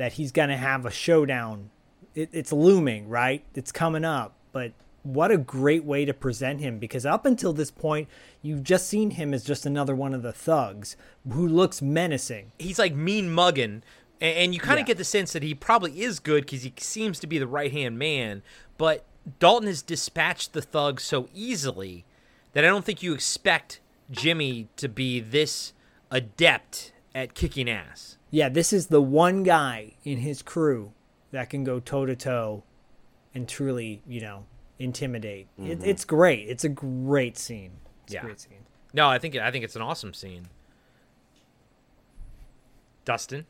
that 0.00 0.14
he's 0.14 0.32
gonna 0.32 0.56
have 0.56 0.86
a 0.86 0.90
showdown. 0.90 1.68
It, 2.14 2.30
it's 2.32 2.52
looming, 2.52 3.08
right? 3.08 3.44
It's 3.54 3.70
coming 3.70 4.04
up, 4.04 4.32
but. 4.52 4.72
What 5.02 5.30
a 5.30 5.38
great 5.38 5.82
way 5.84 6.04
to 6.04 6.12
present 6.12 6.60
him 6.60 6.78
because 6.78 7.06
up 7.06 7.24
until 7.24 7.54
this 7.54 7.70
point, 7.70 8.06
you've 8.42 8.62
just 8.62 8.86
seen 8.86 9.12
him 9.12 9.32
as 9.32 9.42
just 9.42 9.64
another 9.64 9.94
one 9.94 10.12
of 10.12 10.20
the 10.20 10.30
thugs 10.30 10.94
who 11.26 11.48
looks 11.48 11.80
menacing. 11.80 12.52
he's 12.58 12.78
like 12.78 12.94
mean 12.94 13.30
mugging 13.30 13.82
and, 14.20 14.52
you 14.52 14.60
kind 14.60 14.74
of 14.74 14.80
Yeah. 14.80 14.88
get 14.88 14.98
the 14.98 15.04
sense 15.04 15.32
that 15.32 15.42
he 15.42 15.54
probably 15.54 16.02
is 16.02 16.20
good 16.20 16.44
because 16.44 16.64
he 16.64 16.74
seems 16.76 17.18
to 17.20 17.26
be 17.26 17.38
the 17.38 17.46
right 17.46 17.72
hand 17.72 17.98
man 17.98 18.42
but 18.76 19.06
dalton 19.38 19.68
has 19.68 19.80
dispatched 19.80 20.52
the 20.52 20.60
thug 20.60 21.00
so 21.00 21.30
easily 21.34 22.04
that 22.52 22.62
i 22.62 22.66
don't 22.68 22.84
think 22.84 23.02
you 23.02 23.14
expect 23.14 23.80
jimmy 24.10 24.68
to 24.76 24.86
be 24.86 25.18
this 25.18 25.72
adept 26.10 26.92
at 27.14 27.32
kicking 27.32 27.70
ass 27.70 28.18
Yeah, 28.30 28.48
this 28.48 28.72
is 28.72 28.86
the 28.88 29.00
one 29.02 29.42
guy 29.42 29.94
in 30.04 30.18
his 30.18 30.42
crew 30.42 30.92
that 31.32 31.50
can 31.50 31.64
go 31.64 31.80
toe 31.80 32.06
to 32.06 32.14
toe 32.16 32.62
and 33.34 33.48
truly, 33.48 34.02
you 34.06 34.20
know, 34.20 34.44
intimidate. 34.78 35.48
It, 35.58 35.80
Mhm. 35.80 35.86
it's 35.86 36.04
great. 36.04 36.48
It's 36.48 36.64
a 36.64 36.68
great 36.68 37.36
scene. 37.38 37.72
It's 38.04 38.14
Yeah. 38.14 38.20
a 38.20 38.24
great 38.24 38.40
scene. 38.40 38.64
no 38.92 39.08
i 39.08 39.18
think 39.20 39.36
i 39.36 39.52
think 39.52 39.62
it's 39.64 39.76
an 39.76 39.82
awesome 39.82 40.12
scene 40.12 40.48
dustin 43.04 43.46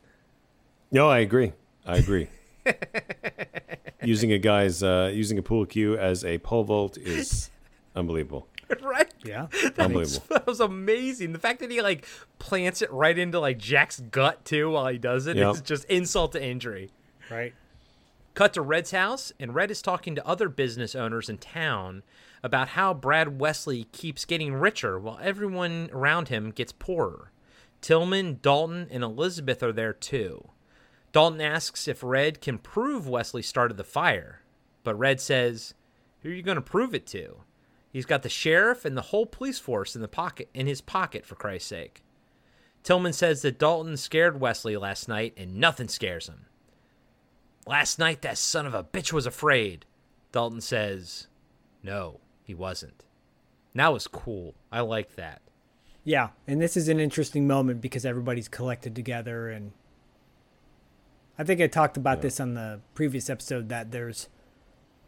No, 0.93 1.09
I 1.09 1.21
agree. 1.21 1.53
I 1.87 1.97
agree. 1.97 2.29
using 4.03 4.33
a 4.33 4.39
guy's 4.39 4.83
uh, 4.83 5.11
using 5.15 5.39
a 5.39 5.43
pool 5.43 5.65
cue 5.67 5.97
as 5.97 6.25
a 6.25 6.37
pole 6.39 6.65
vault 6.65 6.99
is 6.99 7.51
unbelievable. 7.97 8.49
right 8.83 9.10
Yeah. 9.25 9.49
Unbelievable. 9.79 10.25
that 10.31 10.47
was 10.47 10.61
amazing 10.61 11.33
the 11.33 11.39
fact 11.39 11.61
that 11.61 11.71
he 11.71 11.83
like 11.83 12.07
plants 12.39 12.81
it 12.83 12.91
right 12.93 13.19
into 13.19 13.39
like 13.39 13.59
jack's 13.59 14.01
gut 14.01 14.45
too 14.45 14.71
while 14.71 14.87
he 14.89 14.99
does 14.99 15.27
it 15.27 15.37
Yep. 15.37 15.55
is 15.55 15.61
just 15.61 15.85
insult 15.87 16.33
to 16.33 16.43
injury 16.45 16.91
Right. 17.31 17.55
Cut 18.35 18.55
to 18.55 18.63
Red's 18.63 18.93
house, 18.93 19.33
and 19.39 19.55
Red 19.55 19.71
is 19.71 19.83
talking 19.83 20.15
to 20.15 20.27
other 20.27 20.49
business 20.49 20.95
owners 20.95 21.29
in 21.29 21.39
town 21.39 22.03
about 22.43 22.69
how 22.69 22.95
Brad 22.95 23.41
Wesley 23.41 23.85
keeps 23.93 24.25
getting 24.25 24.55
richer 24.55 24.99
while 24.99 25.19
everyone 25.21 25.91
around 25.93 26.29
him 26.29 26.51
gets 26.51 26.73
poorer. 26.73 27.31
Tillman, 27.81 28.39
Dalton, 28.41 28.89
and 28.91 29.03
Elizabeth 29.05 29.63
are 29.63 29.73
there 29.73 29.93
too. 29.93 30.49
Dalton 31.13 31.41
asks 31.41 31.87
if 31.89 32.03
Red 32.03 32.41
can 32.41 32.59
prove 32.59 33.07
Wesley 33.09 33.43
started 33.43 33.77
the 33.77 33.85
fire, 33.85 34.43
but 34.85 34.95
Red 34.99 35.21
says, 35.21 35.75
"Who 36.23 36.31
are 36.31 36.33
you 36.33 36.43
going 36.43 36.55
to 36.57 36.63
prove 36.63 36.95
it 36.95 37.07
to? 37.09 37.43
He's 37.93 38.07
got 38.07 38.23
the 38.23 38.29
sheriff 38.29 38.85
and 38.85 38.97
the 38.97 39.03
whole 39.03 39.27
police 39.27 39.59
force 39.59 39.97
in 39.97 40.03
the 40.03 40.09
pocket 40.09 40.49
in 40.55 40.67
his 40.67 40.81
pocket 40.81 41.27
for 41.27 41.35
Christ's 41.35 41.69
sake." 41.69 42.03
Tillman 42.83 43.13
says 43.13 43.43
that 43.43 43.59
Dalton 43.59 43.97
scared 43.97 44.41
Wesley 44.41 44.77
last 44.77 45.09
night 45.09 45.35
and 45.37 45.57
nothing 45.57 45.89
scares 45.89 46.29
him. 46.29 46.47
Last 47.67 47.99
night, 47.99 48.23
that 48.23 48.39
son 48.39 48.67
of 48.67 48.75
a 48.75 48.85
bitch 48.85 49.13
was 49.13 49.27
afraid. 49.27 49.85
Dalton 50.33 50.61
says, 50.61 51.27
No, 51.83 52.21
he 52.43 52.55
wasn't. 52.55 53.05
And 53.73 53.81
that 53.81 53.93
was 53.93 54.09
cool. 54.09 54.55
I 54.73 54.81
like 54.81 55.17
that. 55.17 55.43
Yeah, 56.03 56.31
and 56.47 56.61
this 56.61 56.77
is 56.77 56.89
an 56.89 56.99
interesting 56.99 57.47
moment 57.47 57.81
because 57.81 58.07
everybody's 58.07 58.49
collected 58.49 58.97
together, 58.97 59.51
and 59.51 59.73
I 61.39 61.45
think 61.45 61.61
I 61.61 61.67
talked 61.67 61.99
about 61.99 62.23
this 62.23 62.41
on 62.41 62.55
the 62.55 62.81
previous 62.95 63.29
episode 63.29 63.69
that 63.69 63.93
there's 63.93 64.29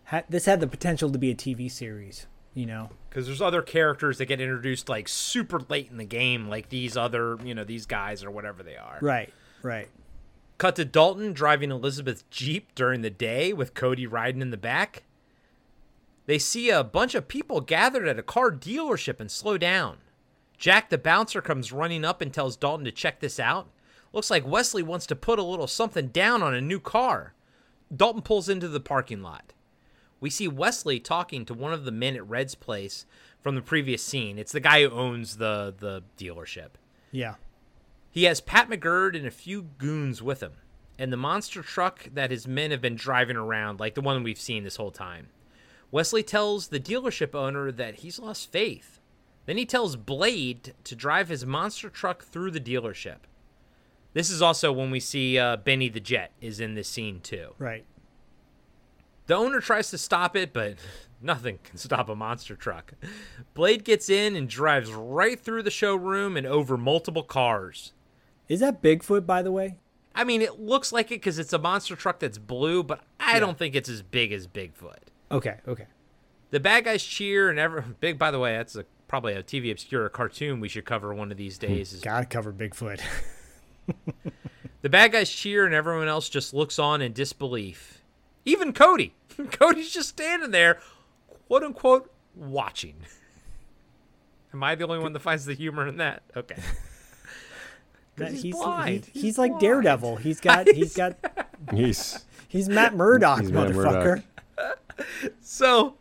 ha- 0.05 0.25
this 0.28 0.44
had 0.44 0.61
the 0.61 0.67
potential 0.67 1.11
to 1.11 1.19
be 1.19 1.31
a 1.31 1.35
TV 1.35 1.70
series. 1.70 2.27
You 2.55 2.67
know, 2.67 2.91
Because 3.09 3.27
there's 3.27 3.41
other 3.41 3.63
characters 3.63 4.19
that 4.19 4.27
get 4.27 4.41
introduced 4.41 4.89
like 4.89 5.09
super 5.09 5.61
late 5.71 5.91
in 5.91 5.97
the 5.97 6.05
game, 6.05 6.49
like 6.49 6.69
these 6.69 6.97
other, 6.99 7.39
you 7.43 7.55
know, 7.55 7.65
these 7.65 7.87
guys 7.87 8.23
or 8.23 8.31
whatever 8.31 8.63
they 8.63 8.77
are. 8.77 8.99
right, 9.01 9.33
right. 9.63 9.89
Cut 10.59 10.77
to 10.77 10.85
Dalton 10.85 11.33
driving 11.33 11.71
Elizabeth's 11.71 12.25
Jeep 12.31 12.75
during 12.75 13.01
the 13.01 13.11
day 13.11 13.53
with 13.53 13.75
Cody 13.75 14.07
riding 14.07 14.43
in 14.43 14.51
the 14.51 14.57
back. 14.57 15.03
They 16.27 16.39
see 16.39 16.71
a 16.71 16.85
bunch 16.85 17.15
of 17.15 17.27
people 17.27 17.61
gathered 17.61 18.07
at 18.07 18.19
a 18.19 18.23
car 18.23 18.53
dealership 18.53 19.19
and 19.19 19.31
slow 19.31 19.59
down. 19.59 19.99
Jack 20.59 20.91
the 20.91 20.99
bouncer 20.99 21.41
comes 21.41 21.73
running 21.73 22.05
up 22.05 22.21
and 22.21 22.33
tells 22.33 22.57
Dalton 22.57 22.85
to 22.85 22.93
check 22.93 23.19
this 23.19 23.41
out. 23.41 23.69
Looks 24.13 24.31
like 24.31 24.47
Wesley 24.47 24.83
wants 24.83 25.07
to 25.07 25.17
put 25.17 25.39
a 25.39 25.43
little 25.43 25.67
something 25.67 26.09
down 26.09 26.43
on 26.43 26.55
a 26.55 26.61
new 26.61 26.79
car. 26.79 27.35
Dalton 27.95 28.23
pulls 28.23 28.49
into 28.49 28.69
the 28.69 28.79
parking 28.79 29.23
lot. 29.23 29.53
We 30.23 30.31
see 30.31 30.47
Wesley 30.47 31.01
talking 31.01 31.44
to 31.47 31.52
one 31.52 31.73
of 31.73 31.84
the 31.84 31.91
men 31.91 32.15
at 32.15 32.26
Red's 32.28 32.55
place 32.55 33.05
from 33.41 33.57
the 33.57 33.60
previous 33.60 34.05
scene. 34.05 34.39
It's 34.39 34.52
the 34.52 34.60
guy 34.60 34.83
who 34.83 34.91
owns 34.91 35.36
the 35.39 35.75
the 35.76 36.05
dealership. 36.17 36.70
Yeah. 37.10 37.34
He 38.09 38.25
has 38.25 38.41
Pat 38.41 38.70
McGurk 38.70 39.17
and 39.17 39.26
a 39.26 39.33
few 39.33 39.62
goons 39.78 40.23
with 40.23 40.41
him, 40.41 40.52
and 40.97 41.12
the 41.12 41.17
monster 41.17 41.60
truck 41.60 42.09
that 42.15 42.31
his 42.31 42.47
men 42.47 42.70
have 42.70 42.81
been 42.81 42.94
driving 42.94 43.36
around, 43.36 43.81
like 43.81 43.94
the 43.94 44.01
one 44.01 44.23
we've 44.23 44.39
seen 44.39 44.62
this 44.62 44.76
whole 44.76 44.92
time. 44.92 45.28
Wesley 45.91 46.23
tells 46.23 46.68
the 46.68 46.78
dealership 46.78 47.34
owner 47.34 47.73
that 47.73 47.97
he's 47.97 48.20
lost 48.20 48.52
faith. 48.52 49.01
Then 49.47 49.57
he 49.57 49.67
tells 49.67 49.97
Blade 49.97 50.73
to 50.84 50.94
drive 50.94 51.31
his 51.31 51.44
monster 51.44 51.91
truck 51.91 52.23
through 52.23 52.52
the 52.52 52.60
dealership. 52.60 53.18
This 54.12 54.31
is 54.31 54.41
also 54.41 54.70
when 54.70 54.92
we 54.92 55.01
see 55.01 55.36
uh, 55.36 55.57
Benny 55.57 55.89
the 55.89 55.99
Jet 55.99 56.31
is 56.41 56.60
in 56.60 56.75
this 56.75 56.89
scene 56.89 57.20
too. 57.20 57.55
Right. 57.59 57.84
The 59.26 59.34
owner 59.34 59.60
tries 59.60 59.91
to 59.91 59.99
stop 59.99 60.36
it, 60.36 60.52
but 60.52 60.76
nothing 61.23 61.59
can 61.65 61.78
stop 61.78 62.09
a 62.09 62.15
monster 62.17 62.57
truck. 62.57 62.92
Blade 63.55 63.84
gets 63.84 64.09
in 64.10 64.34
and 64.36 64.49
drives 64.49 64.92
right 64.92 65.39
through 65.39 65.62
the 65.62 65.70
showroom 65.70 66.36
and 66.36 66.47
over 66.47 66.76
multiple 66.76 67.23
cars. 67.23 67.92
Is 68.49 68.60
that 68.60 68.83
Bigfoot, 68.83 69.25
by 69.26 69.42
the 69.42 69.52
way? 69.52 69.76
I 70.15 70.25
mean, 70.25 70.42
it 70.42 70.60
looks 70.60 70.92
like 70.92 71.07
it 71.07 71.17
because 71.17 71.39
it's 71.39 71.52
a 71.55 71.59
monster 71.59 71.97
truck 71.97 72.18
that's 72.18 72.36
blue, 72.39 72.83
but 72.83 73.01
I 73.18 73.34
Yeah. 73.34 73.41
don't 73.41 73.57
think 73.57 73.75
it's 73.75 73.89
as 73.89 74.02
big 74.02 74.33
as 74.33 74.47
Bigfoot. 74.47 74.99
Okay, 75.31 75.57
okay. 75.67 75.86
The 76.51 76.60
bad 76.60 76.84
guys 76.84 77.02
cheer 77.02 77.49
and 77.49 77.59
ever 77.59 77.81
big. 78.01 78.18
By 78.18 78.31
the 78.31 78.39
way, 78.39 78.52
that's 78.57 78.76
a, 78.76 78.84
probably 79.09 79.33
a 79.33 79.42
TV 79.42 79.70
obscure 79.70 80.07
cartoon 80.10 80.60
we 80.60 80.68
should 80.68 80.84
cover 80.84 81.15
one 81.15 81.31
of 81.31 81.39
these 81.39 81.57
hmm, 81.59 81.67
days. 81.67 81.92
is- 81.94 82.01
Gotta 82.02 82.26
cover 82.26 82.52
Bigfoot. 82.52 83.01
The 84.83 84.89
bad 84.89 85.12
guys 85.12 85.31
cheer 85.31 85.65
and 85.65 85.75
everyone 85.76 86.09
else 86.09 86.28
just 86.28 86.52
looks 86.52 86.76
on 86.81 87.02
in 87.02 87.12
disbelief. 87.12 88.02
Even 88.45 88.73
Cody. 88.73 89.15
Cody's 89.51 89.91
just 89.91 90.09
standing 90.11 90.51
there, 90.51 90.81
quote 91.47 91.62
unquote, 91.62 92.11
watching. 92.35 92.97
Am 94.53 94.62
I 94.62 94.75
the 94.75 94.85
only 94.85 94.99
one 94.99 95.12
that 95.15 95.21
finds 95.21 95.45
the 95.47 95.55
humor 95.55 95.87
in 95.87 95.97
that? 95.99 96.23
Okay. 96.37 96.57
That- 98.17 98.33
he's, 98.35 98.55
blind. 98.55 99.07
he- 99.07 99.21
he's, 99.23 99.39
like 99.39 99.59
Daredevil. 99.59 100.17
He's 100.17 100.39
got 100.43 100.69
he's 100.69 100.95
got 100.95 101.17
He's 101.73 102.23
he's 102.47 102.69
Matt 102.69 102.95
Murdock, 102.95 103.41
He's 103.41 103.51
Matt 103.51 103.71
motherfucker. 103.71 104.23
Murdock. 104.59 104.77
so 105.41 105.95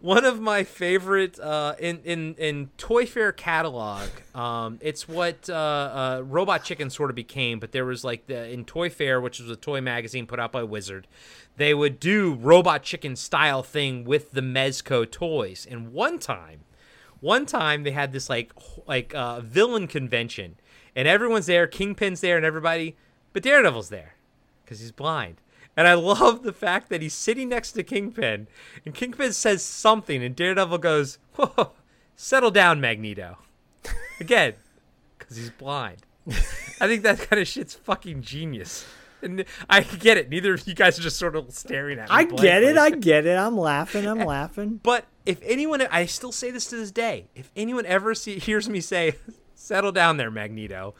one 0.00 0.24
of 0.24 0.40
my 0.40 0.62
favorite 0.62 1.40
uh, 1.40 1.74
in 1.80 2.00
in 2.04 2.34
in 2.36 2.70
ToyFare 2.78 3.36
catalog. 3.36 4.08
Um, 4.34 4.78
it's 4.80 5.08
what 5.08 5.50
uh, 5.50 5.54
uh, 5.54 6.22
Robot 6.24 6.62
Chicken 6.62 6.88
sort 6.88 7.10
of 7.10 7.16
became, 7.16 7.58
but 7.58 7.72
there 7.72 7.84
was 7.84 8.04
like 8.04 8.26
the 8.28 8.48
in 8.48 8.64
ToyFare, 8.64 9.20
which 9.20 9.40
was 9.40 9.50
a 9.50 9.56
toy 9.56 9.80
magazine 9.80 10.26
put 10.26 10.38
out 10.38 10.52
by 10.52 10.62
Wizard. 10.62 11.08
They 11.56 11.72
would 11.72 11.98
do 11.98 12.34
Robot 12.34 12.82
Chicken 12.82 13.16
style 13.16 13.62
thing 13.62 14.04
with 14.04 14.32
the 14.32 14.42
Mezco 14.42 15.10
toys, 15.10 15.66
and 15.68 15.92
one 15.92 16.18
time. 16.18 16.60
One 17.20 17.46
time 17.46 17.82
they 17.82 17.92
had 17.92 18.12
this 18.12 18.28
like 18.28 18.52
like 18.86 19.14
uh, 19.14 19.40
villain 19.40 19.88
convention, 19.88 20.56
and 20.94 21.08
everyone's 21.08 21.46
there, 21.46 21.66
Kingpin's 21.66 22.20
there, 22.20 22.36
and 22.36 22.44
everybody, 22.44 22.96
but 23.32 23.42
Daredevil's 23.42 23.88
there 23.88 24.14
because 24.64 24.80
he's 24.80 24.92
blind. 24.92 25.40
And 25.76 25.88
I 25.88 25.94
love 25.94 26.42
the 26.42 26.52
fact 26.52 26.90
that 26.90 27.02
he's 27.02 27.14
sitting 27.14 27.48
next 27.48 27.72
to 27.72 27.82
Kingpin, 27.82 28.48
and 28.84 28.94
Kingpin 28.94 29.32
says 29.32 29.62
something, 29.62 30.22
and 30.22 30.36
Daredevil 30.36 30.78
goes, 30.78 31.18
Whoa, 31.36 31.72
"Settle 32.16 32.50
down, 32.50 32.80
Magneto." 32.80 33.38
Again, 34.20 34.54
because 35.18 35.36
he's 35.36 35.50
blind. 35.50 36.02
I 36.28 36.86
think 36.86 37.02
that 37.02 37.18
kind 37.18 37.40
of 37.40 37.48
shit's 37.48 37.74
fucking 37.74 38.22
genius. 38.22 38.84
And 39.22 39.44
I 39.68 39.82
get 39.82 40.18
it. 40.18 40.28
Neither 40.28 40.54
of 40.54 40.66
you 40.68 40.74
guys 40.74 40.98
are 40.98 41.02
just 41.02 41.18
sort 41.18 41.36
of 41.36 41.52
staring 41.52 41.98
at 41.98 42.08
me. 42.08 42.14
I 42.14 42.24
get 42.24 42.62
it. 42.62 42.76
I 42.76 42.90
get 42.90 43.26
it. 43.26 43.36
I'm 43.36 43.56
laughing. 43.56 44.06
I'm 44.06 44.18
laughing. 44.26 44.80
But 44.82 45.06
if 45.24 45.40
anyone, 45.42 45.82
I 45.82 46.06
still 46.06 46.32
say 46.32 46.50
this 46.50 46.66
to 46.66 46.76
this 46.76 46.90
day, 46.90 47.28
if 47.34 47.50
anyone 47.56 47.86
ever 47.86 48.14
see, 48.14 48.38
hears 48.38 48.68
me 48.68 48.80
say, 48.80 49.14
settle 49.54 49.92
down 49.92 50.16
there, 50.16 50.30
Magneto, 50.30 50.94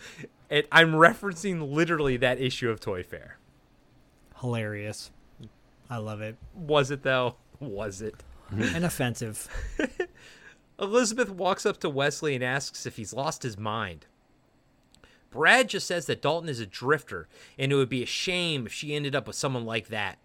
it, 0.48 0.66
I'm 0.72 0.92
referencing 0.92 1.72
literally 1.72 2.16
that 2.18 2.40
issue 2.40 2.70
of 2.70 2.80
ToyFare. 2.80 3.32
Hilarious. 4.40 5.10
I 5.88 5.98
love 5.98 6.20
it. 6.20 6.36
Was 6.54 6.90
it, 6.90 7.02
though? 7.02 7.36
Was 7.60 8.02
it? 8.02 8.14
and 8.50 8.84
offensive. 8.84 9.48
Elizabeth 10.80 11.30
walks 11.30 11.64
up 11.64 11.78
to 11.80 11.88
Wesley 11.88 12.34
and 12.34 12.44
asks 12.44 12.86
if 12.86 12.96
he's 12.96 13.12
lost 13.12 13.42
his 13.42 13.58
mind. 13.58 14.06
Brad 15.30 15.68
just 15.68 15.86
says 15.86 16.06
that 16.06 16.22
Dalton 16.22 16.48
is 16.48 16.60
a 16.60 16.66
drifter 16.66 17.28
and 17.58 17.72
it 17.72 17.74
would 17.74 17.88
be 17.88 18.02
a 18.02 18.06
shame 18.06 18.66
if 18.66 18.72
she 18.72 18.94
ended 18.94 19.14
up 19.14 19.26
with 19.26 19.36
someone 19.36 19.64
like 19.64 19.88
that. 19.88 20.18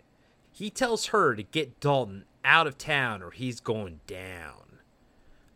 He 0.51 0.69
tells 0.69 1.07
her 1.07 1.35
to 1.35 1.43
get 1.43 1.79
Dalton 1.79 2.25
out 2.43 2.67
of 2.67 2.77
town 2.77 3.21
or 3.21 3.31
he's 3.31 3.59
going 3.59 3.99
down. 4.07 4.79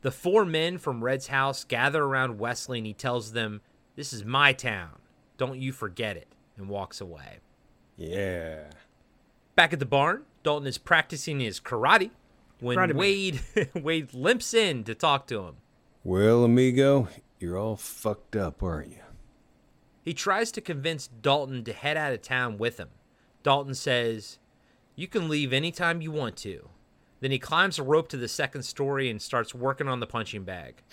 The 0.02 0.12
four 0.12 0.46
men 0.46 0.78
from 0.78 1.04
Red's 1.04 1.28
house 1.28 1.64
gather 1.64 2.04
around 2.04 2.38
Wesley 2.40 2.78
and 2.78 2.88
he 2.88 2.94
tells 2.94 3.34
them, 3.34 3.62
This 3.96 4.14
is 4.14 4.24
my 4.24 4.54
town. 4.54 5.00
Don't 5.38 5.60
you 5.60 5.72
forget 5.72 6.16
it, 6.16 6.28
and 6.58 6.70
walks 6.70 7.02
away. 7.02 7.40
Yeah. 7.98 8.66
Back 9.56 9.74
at 9.74 9.80
the 9.80 9.86
barn, 9.86 10.24
Dalton 10.44 10.68
is 10.68 10.78
practicing 10.78 11.40
his 11.40 11.60
karate 11.60 12.12
when 12.60 12.78
Karate. 12.78 12.94
Wade 12.94 13.40
Wade 13.74 14.14
limps 14.14 14.54
in 14.54 14.84
to 14.84 14.96
talk 14.96 15.28
to 15.28 15.42
him. 15.42 15.56
Well, 16.04 16.44
amigo, 16.44 17.08
you're 17.40 17.58
all 17.58 17.76
fucked 17.76 18.36
up, 18.36 18.62
aren't 18.62 18.92
you? 18.92 19.00
He 20.06 20.14
tries 20.14 20.52
to 20.54 20.62
convince 20.62 21.08
Dalton 21.08 21.64
to 21.64 21.74
head 21.74 21.98
out 21.98 22.14
of 22.14 22.22
town 22.22 22.58
with 22.60 22.78
him. 22.78 22.90
Dalton 23.44 23.74
says, 23.74 24.38
You 24.96 25.08
can 25.08 25.28
leave 25.28 25.52
anytime 25.52 26.00
you 26.02 26.12
want 26.12 26.38
to. 26.38 26.70
Then 27.22 27.32
he 27.32 27.40
climbs 27.40 27.80
a 27.80 27.84
rope 27.84 28.08
to 28.10 28.18
the 28.18 28.28
second 28.28 28.64
story 28.64 29.10
and 29.10 29.20
starts 29.22 29.56
working 29.56 29.88
on 29.88 30.00
the 30.00 30.06
punching 30.06 30.44
bag. 30.44 30.84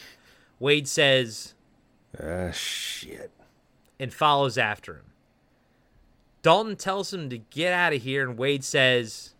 Wade 0.58 0.89
says, 0.89 1.55
Ah, 2.18 2.50
shit. 2.52 3.31
and 4.00 4.12
follows 4.15 4.57
after 4.57 4.94
him. 4.94 5.05
Dalton 6.41 6.76
tells 6.76 7.12
him 7.12 7.28
to 7.31 7.39
get 7.39 7.73
out 7.73 7.92
of 7.92 8.02
here, 8.02 8.26
and 8.28 8.39
Wade 8.39 8.65
says, 8.65 9.34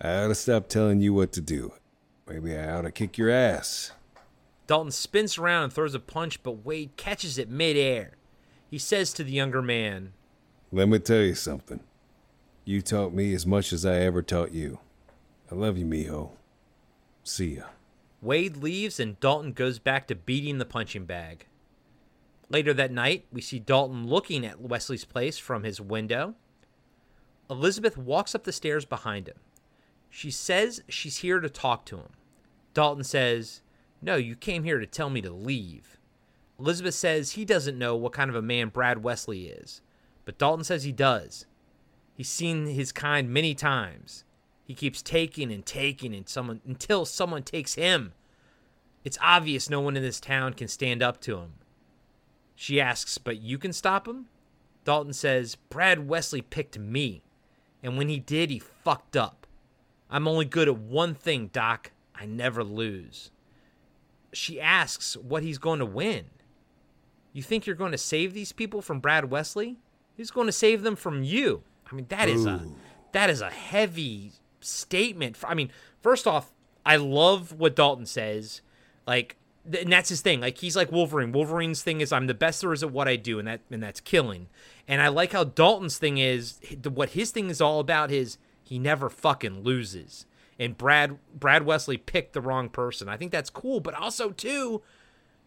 I 0.00 0.22
ought 0.24 0.28
to 0.28 0.34
stop 0.34 0.68
telling 0.68 1.00
you 1.00 1.12
what 1.14 1.32
to 1.32 1.40
do. 1.40 1.72
Maybe 2.28 2.54
I 2.56 2.70
ought 2.72 2.82
to 2.82 2.92
kick 2.92 3.16
your 3.18 3.30
ass. 3.30 3.92
Dalton 4.66 4.92
spins 4.92 5.38
around 5.38 5.64
and 5.64 5.72
throws 5.72 5.94
a 5.94 5.98
punch, 6.00 6.42
but 6.42 6.64
Wade 6.64 6.90
catches 6.96 7.38
it 7.38 7.48
midair. 7.48 8.12
He 8.70 8.78
says 8.78 9.12
to 9.14 9.24
the 9.24 9.32
younger 9.32 9.62
man, 9.62 10.12
Let 10.70 10.88
me 10.88 10.98
tell 10.98 11.22
you 11.22 11.34
something. 11.34 11.80
You 12.64 12.82
taught 12.82 13.14
me 13.14 13.32
as 13.32 13.46
much 13.46 13.72
as 13.72 13.86
I 13.86 13.96
ever 14.00 14.20
taught 14.22 14.52
you. 14.52 14.78
I 15.50 15.54
love 15.54 15.78
you, 15.78 15.86
mijo. 15.86 16.32
See 17.24 17.56
ya. 17.56 17.64
Wade 18.20 18.58
leaves 18.58 19.00
and 19.00 19.18
Dalton 19.20 19.52
goes 19.52 19.78
back 19.78 20.06
to 20.08 20.14
beating 20.14 20.58
the 20.58 20.66
punching 20.66 21.06
bag. 21.06 21.46
Later 22.50 22.74
that 22.74 22.92
night, 22.92 23.26
we 23.32 23.40
see 23.40 23.58
Dalton 23.58 24.06
looking 24.06 24.44
at 24.44 24.60
Wesley's 24.60 25.04
place 25.04 25.38
from 25.38 25.62
his 25.62 25.80
window. 25.80 26.34
Elizabeth 27.50 27.96
walks 27.96 28.34
up 28.34 28.44
the 28.44 28.52
stairs 28.52 28.84
behind 28.84 29.28
him. 29.28 29.36
She 30.10 30.30
says 30.30 30.82
she's 30.88 31.18
here 31.18 31.40
to 31.40 31.48
talk 31.48 31.84
to 31.86 31.96
him. 31.96 32.10
Dalton 32.74 33.04
says, 33.04 33.62
No, 34.02 34.16
you 34.16 34.36
came 34.36 34.64
here 34.64 34.78
to 34.78 34.86
tell 34.86 35.10
me 35.10 35.20
to 35.22 35.30
leave. 35.30 35.97
Elizabeth 36.58 36.94
says 36.94 37.32
he 37.32 37.44
doesn't 37.44 37.78
know 37.78 37.94
what 37.94 38.12
kind 38.12 38.28
of 38.28 38.36
a 38.36 38.42
man 38.42 38.68
Brad 38.68 39.02
Wesley 39.02 39.46
is, 39.46 39.80
but 40.24 40.38
Dalton 40.38 40.64
says 40.64 40.84
he 40.84 40.92
does. 40.92 41.46
He's 42.14 42.28
seen 42.28 42.66
his 42.66 42.90
kind 42.90 43.30
many 43.30 43.54
times. 43.54 44.24
He 44.64 44.74
keeps 44.74 45.00
taking 45.00 45.52
and 45.52 45.64
taking 45.64 46.14
and 46.14 46.28
someone 46.28 46.60
until 46.66 47.04
someone 47.04 47.44
takes 47.44 47.74
him. 47.74 48.12
It's 49.04 49.18
obvious 49.22 49.70
no 49.70 49.80
one 49.80 49.96
in 49.96 50.02
this 50.02 50.20
town 50.20 50.54
can 50.54 50.68
stand 50.68 51.02
up 51.02 51.20
to 51.22 51.38
him. 51.38 51.52
She 52.56 52.80
asks, 52.80 53.18
"But 53.18 53.38
you 53.40 53.56
can 53.56 53.72
stop 53.72 54.08
him?" 54.08 54.26
Dalton 54.84 55.12
says, 55.12 55.54
"Brad 55.54 56.08
Wesley 56.08 56.42
picked 56.42 56.78
me. 56.78 57.22
And 57.82 57.96
when 57.96 58.08
he 58.08 58.18
did, 58.18 58.50
he 58.50 58.58
fucked 58.58 59.16
up. 59.16 59.46
I'm 60.10 60.26
only 60.26 60.44
good 60.44 60.66
at 60.66 60.76
one 60.76 61.14
thing, 61.14 61.48
Doc. 61.52 61.92
I 62.14 62.26
never 62.26 62.64
lose. 62.64 63.30
She 64.32 64.60
asks 64.60 65.16
what 65.16 65.44
he's 65.44 65.58
going 65.58 65.78
to 65.78 65.86
win. 65.86 66.26
You 67.38 67.42
think 67.44 67.68
you're 67.68 67.76
going 67.76 67.92
to 67.92 67.98
save 67.98 68.34
these 68.34 68.50
people 68.50 68.82
from 68.82 68.98
Brad 68.98 69.30
Wesley? 69.30 69.76
He's 70.16 70.32
going 70.32 70.48
to 70.48 70.52
save 70.52 70.82
them 70.82 70.96
from 70.96 71.22
you. 71.22 71.62
I 71.88 71.94
mean, 71.94 72.06
that 72.08 72.28
is 72.28 72.44
a 72.46 72.66
that 73.12 73.30
is 73.30 73.40
a 73.40 73.48
heavy 73.48 74.32
statement. 74.58 75.36
I 75.46 75.54
mean, 75.54 75.70
first 76.02 76.26
off, 76.26 76.52
I 76.84 76.96
love 76.96 77.52
what 77.52 77.76
Dalton 77.76 78.06
says. 78.06 78.60
Like, 79.06 79.36
th- 79.70 79.84
and 79.84 79.92
that's 79.92 80.08
his 80.08 80.20
thing. 80.20 80.40
Like, 80.40 80.58
he's 80.58 80.74
like 80.74 80.90
Wolverine. 80.90 81.30
Wolverine's 81.30 81.80
thing 81.80 82.00
is 82.00 82.12
I'm 82.12 82.26
the 82.26 82.34
best 82.34 82.60
there 82.60 82.72
is 82.72 82.82
at 82.82 82.90
what 82.90 83.06
I 83.06 83.14
do, 83.14 83.38
and 83.38 83.46
that 83.46 83.60
and 83.70 83.80
that's 83.80 84.00
killing. 84.00 84.48
And 84.88 85.00
I 85.00 85.06
like 85.06 85.30
how 85.30 85.44
Dalton's 85.44 85.96
thing 85.96 86.18
is 86.18 86.58
what 86.82 87.10
his 87.10 87.30
thing 87.30 87.50
is 87.50 87.60
all 87.60 87.78
about. 87.78 88.10
Is 88.10 88.38
he 88.64 88.80
never 88.80 89.08
fucking 89.08 89.62
loses. 89.62 90.26
And 90.58 90.76
Brad 90.76 91.18
Brad 91.32 91.64
Wesley 91.64 91.98
picked 91.98 92.32
the 92.32 92.40
wrong 92.40 92.68
person. 92.68 93.08
I 93.08 93.16
think 93.16 93.30
that's 93.30 93.48
cool, 93.48 93.78
but 93.78 93.94
also 93.94 94.30
too, 94.30 94.82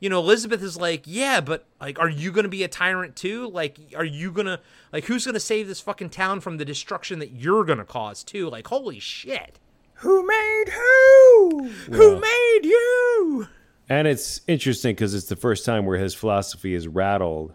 you 0.01 0.09
know, 0.09 0.19
Elizabeth 0.19 0.63
is 0.63 0.75
like, 0.75 1.03
yeah, 1.05 1.39
but 1.39 1.67
like, 1.79 1.99
are 1.99 2.09
you 2.09 2.31
gonna 2.31 2.49
be 2.49 2.63
a 2.63 2.67
tyrant 2.67 3.15
too? 3.15 3.47
Like, 3.49 3.77
are 3.95 4.03
you 4.03 4.31
gonna 4.31 4.59
like, 4.91 5.05
who's 5.05 5.25
gonna 5.25 5.39
save 5.39 5.67
this 5.67 5.79
fucking 5.79 6.09
town 6.09 6.41
from 6.41 6.57
the 6.57 6.65
destruction 6.65 7.19
that 7.19 7.31
you're 7.31 7.63
gonna 7.63 7.85
cause 7.85 8.23
too? 8.23 8.49
Like, 8.49 8.67
holy 8.67 8.99
shit. 8.99 9.59
Who 9.95 10.25
made 10.25 10.65
who? 10.73 11.69
Who 11.91 12.19
made 12.19 12.61
you? 12.63 13.47
And 13.87 14.07
it's 14.07 14.41
interesting 14.47 14.95
because 14.95 15.13
it's 15.13 15.27
the 15.27 15.35
first 15.35 15.65
time 15.65 15.85
where 15.85 15.99
his 15.99 16.15
philosophy 16.15 16.73
is 16.73 16.87
rattled 16.87 17.53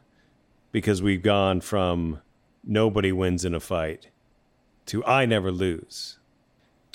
because 0.70 1.02
we've 1.02 1.22
gone 1.22 1.60
from 1.60 2.20
nobody 2.62 3.10
wins 3.10 3.44
in 3.44 3.54
a 3.54 3.60
fight 3.60 4.10
to 4.86 5.04
I 5.04 5.26
never 5.26 5.50
lose. 5.50 6.18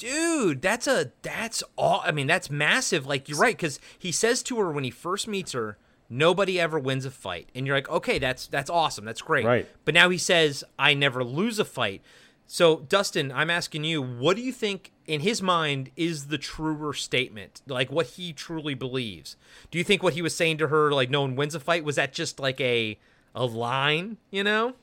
Dude 0.01 0.61
that's 0.61 0.88
a 0.88 1.11
that's 1.21 1.61
all 1.75 2.01
i 2.03 2.11
mean 2.11 2.25
that's 2.25 2.49
massive 2.49 3.05
like 3.05 3.30
you're 3.30 3.38
right 3.38 3.55
because 3.55 3.80
he 3.99 4.11
says 4.11 4.41
to 4.41 4.57
her 4.57 4.71
when 4.71 4.83
he 4.83 4.89
first 4.89 5.27
meets 5.27 5.51
her 5.51 5.77
nobody 6.11 6.59
ever 6.59 6.77
wins 6.77 7.05
a 7.05 7.11
fight. 7.11 7.49
And 7.55 7.65
you're 7.65 7.75
like 7.75 7.89
okay 7.89 8.19
that's 8.19 8.45
that's 8.47 8.69
awesome 8.69 9.05
that's 9.05 9.21
great. 9.21 9.45
Right. 9.45 9.67
but 9.85 9.93
now 9.93 10.09
he 10.09 10.17
says 10.17 10.63
i 10.77 10.93
never 10.93 11.23
lose 11.23 11.57
a 11.57 11.65
fight. 11.65 12.01
So 12.45 12.81
dustin 12.81 13.31
i'm 13.31 13.49
asking 13.49 13.85
you 13.85 14.01
what 14.01 14.35
do 14.35 14.43
you 14.43 14.51
think 14.51 14.91
in 15.07 15.21
his 15.21 15.41
mind 15.41 15.89
is 15.95 16.27
the 16.27 16.38
truer 16.38 16.93
statement? 16.93 17.61
Like 17.65 17.91
what 17.91 18.07
he 18.07 18.33
truly 18.33 18.73
believes? 18.73 19.38
Do 19.71 19.77
you 19.77 19.83
think 19.83 20.03
what 20.03 20.13
he 20.13 20.21
was 20.21 20.35
saying 20.35 20.57
to 20.59 20.67
her 20.67 20.91
like 20.91 21.09
no 21.09 21.21
one 21.21 21.35
wins 21.35 21.55
a 21.55 21.59
fight 21.59 21.83
was 21.83 21.95
that 21.95 22.13
just 22.13 22.39
like 22.39 22.59
a 22.59 22.99
a 23.33 23.45
line 23.45 24.17
you 24.30 24.43
know? 24.43 24.73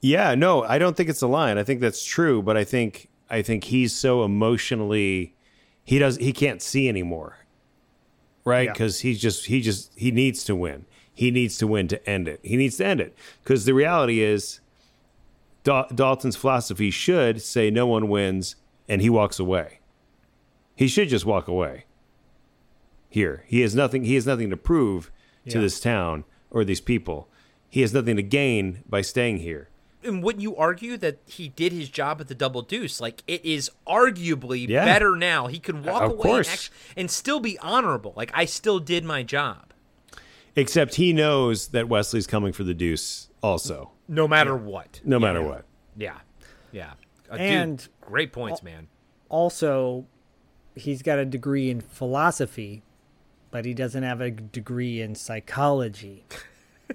Yeah, 0.00 0.36
no, 0.36 0.62
I 0.62 0.78
don't 0.78 0.96
think 0.96 1.08
it's 1.08 1.22
a 1.22 1.26
line. 1.26 1.58
I 1.58 1.64
think 1.64 1.80
that's 1.80 2.04
true, 2.04 2.40
but 2.40 2.56
I 2.56 2.62
think 2.62 3.08
I 3.30 3.42
think 3.42 3.64
he's 3.64 3.92
so 3.92 4.24
emotionally 4.24 5.34
he 5.84 5.98
does 5.98 6.16
he 6.16 6.32
can't 6.32 6.60
see 6.62 6.88
anymore. 6.88 7.38
Right? 8.44 8.66
Yeah. 8.68 8.72
Cuz 8.74 9.00
he's 9.00 9.20
just 9.20 9.46
he 9.46 9.60
just 9.60 9.92
he 9.96 10.10
needs 10.10 10.44
to 10.44 10.54
win. 10.56 10.86
He 11.12 11.30
needs 11.30 11.58
to 11.58 11.66
win 11.66 11.88
to 11.88 12.08
end 12.08 12.28
it. 12.28 12.40
He 12.42 12.56
needs 12.56 12.76
to 12.78 12.86
end 12.86 13.00
it 13.00 13.16
cuz 13.44 13.64
the 13.64 13.74
reality 13.74 14.20
is 14.20 14.60
Dal- 15.64 15.88
Dalton's 15.94 16.36
philosophy 16.36 16.90
should 16.90 17.42
say 17.42 17.70
no 17.70 17.86
one 17.86 18.08
wins 18.08 18.56
and 18.88 19.02
he 19.02 19.10
walks 19.10 19.38
away. 19.38 19.80
He 20.76 20.86
should 20.88 21.08
just 21.08 21.26
walk 21.26 21.48
away. 21.48 21.84
Here, 23.10 23.44
he 23.46 23.60
has 23.60 23.74
nothing 23.74 24.04
he 24.04 24.14
has 24.14 24.26
nothing 24.26 24.50
to 24.50 24.56
prove 24.56 25.10
to 25.48 25.56
Yeah. 25.56 25.62
this 25.62 25.80
town 25.80 26.24
or 26.50 26.64
these 26.64 26.80
people. 26.80 27.28
He 27.70 27.80
has 27.82 27.92
nothing 27.92 28.16
to 28.16 28.22
gain 28.22 28.82
by 28.88 29.00
staying 29.02 29.38
here. 29.38 29.68
And 30.04 30.22
wouldn't 30.22 30.42
you 30.42 30.56
argue 30.56 30.96
that 30.98 31.18
he 31.26 31.48
did 31.48 31.72
his 31.72 31.88
job 31.88 32.20
at 32.20 32.28
the 32.28 32.34
double 32.34 32.62
deuce? 32.62 33.00
Like 33.00 33.22
it 33.26 33.44
is 33.44 33.70
arguably 33.86 34.68
Yeah. 34.68 34.84
better 34.84 35.16
now. 35.16 35.46
He 35.48 35.58
can 35.58 35.82
walk 35.82 36.02
Of 36.02 36.12
away 36.12 36.38
and, 36.38 36.46
act- 36.46 36.70
and 36.96 37.10
still 37.10 37.40
be 37.40 37.58
honorable. 37.58 38.12
Like 38.16 38.30
I 38.34 38.44
still 38.44 38.78
did 38.78 39.04
my 39.04 39.22
job, 39.22 39.72
Except 40.56 40.96
he 40.96 41.12
knows 41.12 41.68
that 41.68 41.88
Wesley's 41.88 42.26
coming 42.26 42.52
for 42.52 42.64
the 42.64 42.74
deuce 42.74 43.28
also. 43.42 43.92
no 44.08 44.26
matter 44.26 44.56
what. 44.56 45.00
No 45.04 45.18
matter 45.18 45.42
what. 45.42 45.64
Yeah, 45.96 46.18
yeah. 46.72 46.92
Uh, 47.30 47.36
dude, 47.36 47.40
And- 47.46 47.88
great 48.00 48.32
points, 48.32 48.62
man. 48.62 48.88
Also, 49.28 50.06
he's 50.74 51.02
got 51.02 51.18
a 51.18 51.24
degree 51.26 51.70
in 51.70 51.80
philosophy, 51.80 52.82
but 53.50 53.64
he 53.66 53.74
doesn't 53.74 54.02
have 54.02 54.20
a 54.20 54.30
degree 54.30 55.00
in 55.00 55.14
psychology. 55.14 56.24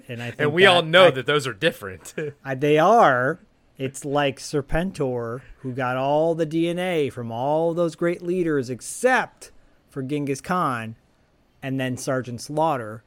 And 0.08 0.22
I 0.22 0.26
think 0.30 0.40
And 0.40 0.52
we 0.52 0.66
all 0.66 0.82
know 0.82 1.06
I- 1.06 1.10
that 1.12 1.26
those 1.26 1.46
are 1.46 1.52
different. 1.54 2.14
I, 2.44 2.54
they 2.54 2.78
are. 2.78 3.40
It's 3.76 4.04
like 4.04 4.38
Serpentor, 4.38 5.40
who 5.58 5.72
got 5.72 5.96
all 5.96 6.34
the 6.36 6.46
DNA 6.46 7.12
from 7.12 7.32
all 7.32 7.74
those 7.74 7.96
great 7.96 8.22
leaders 8.22 8.70
except 8.70 9.50
for 9.90 10.02
Genghis 10.02 10.40
Khan 10.40 10.94
and 11.62 11.80
then 11.80 11.96
Sergeant 11.96 12.40
Slaughter. 12.40 13.02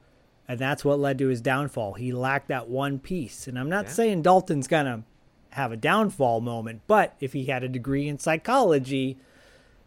And 0.47 0.59
that's 0.59 0.83
what 0.83 0.99
led 0.99 1.17
to 1.19 1.27
his 1.27 1.39
downfall. 1.41 1.93
He 1.93 2.11
lacked 2.11 2.47
that 2.49 2.67
one 2.69 2.99
piece. 2.99 3.47
And 3.47 3.57
I'm 3.57 3.69
not 3.69 3.85
Yeah. 3.85 3.91
saying 3.91 4.21
Dalton's 4.23 4.67
going 4.67 4.85
to 4.85 5.03
have 5.51 5.71
a 5.71 5.77
downfall 5.77 6.41
moment, 6.41 6.81
but 6.87 7.15
if 7.21 7.33
he 7.33 7.45
had 7.45 7.63
a 7.63 7.69
degree 7.69 8.07
in 8.07 8.19
psychology, 8.19 9.17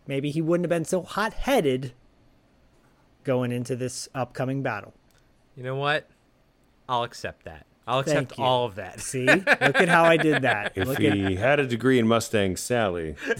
maybe 0.07 0.31
he 0.31 0.41
wouldn't 0.43 0.65
have 0.65 0.71
been 0.71 0.85
so 0.87 1.03
hot 1.03 1.33
headed 1.35 1.93
going 3.25 3.53
into 3.53 3.77
this 3.77 4.09
upcoming 4.15 4.63
battle. 4.63 4.95
you 5.57 5.63
know 5.63 5.77
what? 5.77 6.09
I'll 6.91 7.05
accept 7.05 7.45
that. 7.45 7.67
I'll 7.87 8.03
Thank 8.03 8.19
accept 8.31 8.39
you. 8.39 8.45
all 8.45 8.67
of 8.67 8.75
that. 8.77 9.01
See? 9.01 9.25
Look 9.27 9.47
at 9.49 9.89
how 9.89 10.05
I 10.05 10.17
did 10.17 10.43
that. 10.43 10.73
If 10.77 10.87
Look 10.89 10.99
he 10.99 11.09
at, 11.09 11.33
had 11.39 11.59
a 11.61 11.67
degree 11.67 11.99
in 11.99 12.07
Mustang 12.07 12.57
Sally, 12.57 13.17
then 13.27 13.37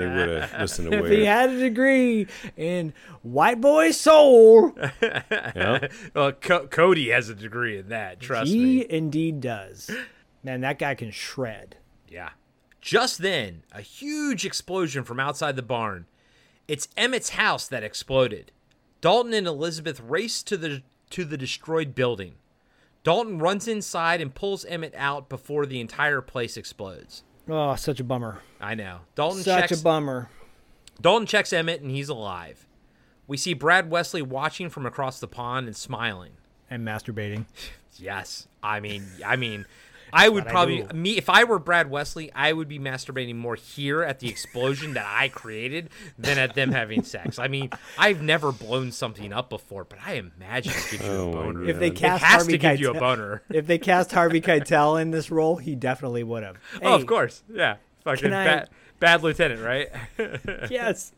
he 0.00 0.06
would 0.06 0.28
have 0.28 0.60
listened 0.60 0.90
to 0.90 1.04
if 1.04 1.10
he 1.10 1.24
had 1.24 1.50
a 1.50 1.58
degree 1.58 2.26
in 2.56 2.92
white 3.22 3.60
boy 3.60 3.90
soul, 3.90 4.72
Yeah. 5.00 5.88
well, 6.14 6.32
Co- 6.32 6.66
Cody 6.66 7.10
has 7.10 7.28
a 7.28 7.34
degree 7.34 7.78
in 7.78 7.88
that. 7.88 8.20
Trust 8.20 8.50
he 8.52 8.58
me. 8.80 8.86
indeed 8.88 9.40
does. 9.40 9.90
Man, 10.44 10.60
that 10.60 10.78
guy 10.78 10.94
can 10.94 11.10
shred. 11.10 11.76
Yeah. 12.08 12.30
Just 12.80 13.18
then, 13.18 13.62
a 13.72 13.80
huge 13.80 14.44
explosion 14.44 15.04
from 15.04 15.18
outside 15.20 15.56
the 15.56 15.62
barn. 15.62 16.06
It's 16.68 16.88
Emmett's 16.96 17.30
house 17.30 17.66
that 17.68 17.82
exploded. 17.82 18.52
Dalton 19.00 19.34
and 19.34 19.46
Elizabeth 19.46 20.00
race 20.00 20.42
to 20.44 20.56
the 20.56 20.82
to 21.12 21.24
the 21.24 21.36
destroyed 21.36 21.94
building. 21.94 22.34
Dalton 23.04 23.38
runs 23.38 23.66
inside 23.66 24.20
and 24.20 24.34
pulls 24.34 24.64
Emmett 24.64 24.94
out 24.96 25.28
before 25.28 25.66
the 25.66 25.80
entire 25.80 26.20
place 26.20 26.56
explodes. 26.56 27.24
Oh, 27.48 27.74
such 27.74 27.98
a 28.00 28.04
bummer. 28.04 28.40
I 28.60 28.74
know. 28.74 29.00
Dalton 29.14 29.42
Such 29.42 29.68
checks 29.68 29.80
a 29.80 29.82
bummer. 29.82 30.28
Dalton 31.00 31.26
checks 31.26 31.52
Emmett 31.52 31.80
and 31.80 31.90
he's 31.90 32.08
alive. 32.08 32.66
We 33.26 33.36
see 33.36 33.54
Brad 33.54 33.90
Wesley 33.90 34.22
watching 34.22 34.68
from 34.70 34.86
across 34.86 35.18
the 35.18 35.26
pond 35.26 35.66
and 35.66 35.76
smiling. 35.76 36.32
And 36.70 36.86
masturbating. 36.86 37.46
Yes. 37.98 38.48
I 38.62 38.80
mean, 38.80 39.04
I 39.24 39.36
mean, 39.36 39.66
I 40.12 40.28
would 40.28 40.44
what 40.44 40.48
I 40.48 40.50
probably 40.50 40.82
do. 40.82 40.94
me 40.96 41.16
if 41.16 41.28
I 41.30 41.44
were 41.44 41.58
Brad 41.58 41.90
Wesley, 41.90 42.30
I 42.34 42.52
would 42.52 42.68
be 42.68 42.78
masturbating 42.78 43.36
more 43.36 43.54
here 43.56 44.02
at 44.02 44.18
the 44.20 44.28
explosion 44.28 44.94
that 44.94 45.06
I 45.08 45.28
created 45.28 45.90
than 46.18 46.38
at 46.38 46.54
them 46.54 46.72
having 46.72 47.02
sex. 47.02 47.38
I 47.38 47.48
mean, 47.48 47.70
I've 47.98 48.22
never 48.22 48.52
blown 48.52 48.92
something 48.92 49.32
up 49.32 49.48
before, 49.50 49.84
but 49.84 49.98
I 50.04 50.14
imagine 50.14 50.72
it 50.72 50.90
gives 50.90 51.06
you 51.06 51.10
Oh 51.12 51.28
a 51.30 51.32
boner. 51.32 51.68
If 51.68 51.78
they 51.78 51.90
cast 51.90 52.22
it 52.22 52.26
has 52.26 52.34
Harvey 52.42 52.52
to 52.52 52.58
give 52.58 52.80
you 52.80 52.90
a 52.90 52.94
Keitel- 52.94 53.00
boner. 53.00 53.42
If 53.50 53.66
they 53.66 53.78
cast 53.78 54.12
Harvey 54.12 54.40
Keitel 54.40 55.00
in 55.00 55.10
this 55.12 55.30
role, 55.30 55.56
he 55.56 55.74
definitely 55.74 56.22
would 56.24 56.42
have. 56.42 56.56
oh, 56.82 56.94
of 56.94 57.06
course. 57.06 57.42
Yeah. 57.52 57.76
Fucking 58.04 58.22
Can 58.24 58.32
I- 58.34 58.44
bad, 58.44 58.68
bad 59.00 59.22
lieutenant, 59.22 59.60
right? 59.62 59.88
Yes. 60.70 61.12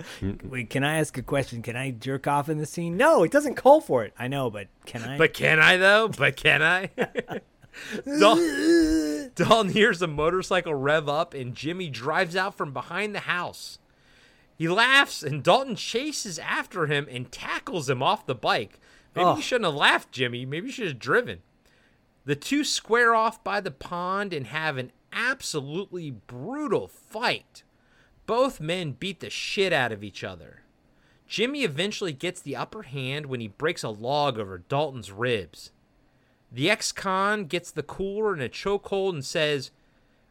Wait, 0.45 0.71
can 0.71 0.85
I 0.85 0.99
ask 0.99 1.17
a 1.19 1.23
question? 1.23 1.63
Can 1.63 1.77
I 1.77 1.91
jerk 1.91 2.27
off 2.27 2.49
in 2.49 2.59
the 2.59 2.67
scene? 2.67 2.97
No, 2.97 3.23
it 3.25 3.31
doesn't 3.31 3.55
call 3.57 3.81
for 3.81 4.05
it. 4.05 4.13
I 4.19 4.29
know, 4.29 4.51
but 4.51 4.69
can 4.87 5.03
I? 5.03 5.19
But 5.19 5.33
can 5.35 5.59
I 5.61 5.77
though? 5.79 6.09
But 6.09 6.37
can 6.37 6.63
I? 6.63 6.91
Dalton, 8.05 9.33
Dalton 9.35 9.69
hears 9.71 10.03
a 10.03 10.07
motorcycle 10.07 10.75
rev 10.75 11.09
up 11.09 11.35
and 11.35 11.55
Jimmy 11.55 11.91
drives 11.91 12.37
out 12.37 12.57
from 12.57 12.73
behind 12.73 13.15
the 13.15 13.21
house. 13.21 13.79
He 14.57 14.69
laughs 14.69 15.23
and 15.23 15.43
Dalton 15.43 15.77
chases 15.77 16.39
after 16.39 16.87
him 16.87 17.07
and 17.11 17.31
tackles 17.33 17.89
him 17.91 18.03
off 18.03 18.27
the 18.27 18.35
bike. 18.35 18.79
Maybe 19.15 19.27
Oh. 19.27 19.37
you 19.37 19.43
shouldn't 19.43 19.67
have 19.67 19.75
laughed, 19.75 20.13
Jimmy. 20.13 20.45
Maybe 20.47 20.67
you 20.67 20.73
should 20.73 20.87
have 20.89 20.99
driven. 20.99 21.43
The 22.25 22.37
two 22.37 22.65
square 22.65 23.15
off 23.15 23.43
by 23.45 23.61
the 23.61 23.71
pond 23.71 24.33
and 24.33 24.47
have 24.47 24.77
an 24.77 24.93
absolutely 25.13 26.11
brutal 26.11 26.89
fight. 26.89 27.63
Both 28.27 28.61
men 28.61 28.93
beat 28.93 29.21
the 29.21 29.31
shit 29.31 29.73
out 29.73 29.93
of 29.93 30.03
each 30.03 30.25
other. 30.25 30.63
Jimmy 31.27 31.63
eventually 31.65 32.13
gets 32.13 32.41
the 32.41 32.57
upper 32.57 32.83
hand 32.83 33.27
when 33.27 33.41
he 33.41 33.49
breaks 33.49 33.83
a 33.83 33.89
log 33.91 34.39
over 34.39 34.59
Dalton's 34.59 35.11
ribs. 35.13 35.71
The 36.55 36.71
ex 36.71 36.93
con 36.93 37.47
gets 37.47 37.73
the 37.73 37.83
cooler 37.83 38.33
in 38.33 38.41
a 38.41 38.49
chokehold 38.49 39.15
and 39.15 39.25
says, 39.25 39.73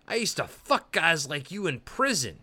I 0.08 0.16
used 0.16 0.38
to 0.38 0.48
fuck 0.48 0.94
guys 0.94 1.30
like 1.30 1.52
you 1.52 1.68
in 1.68 1.82
prison. 1.82 2.40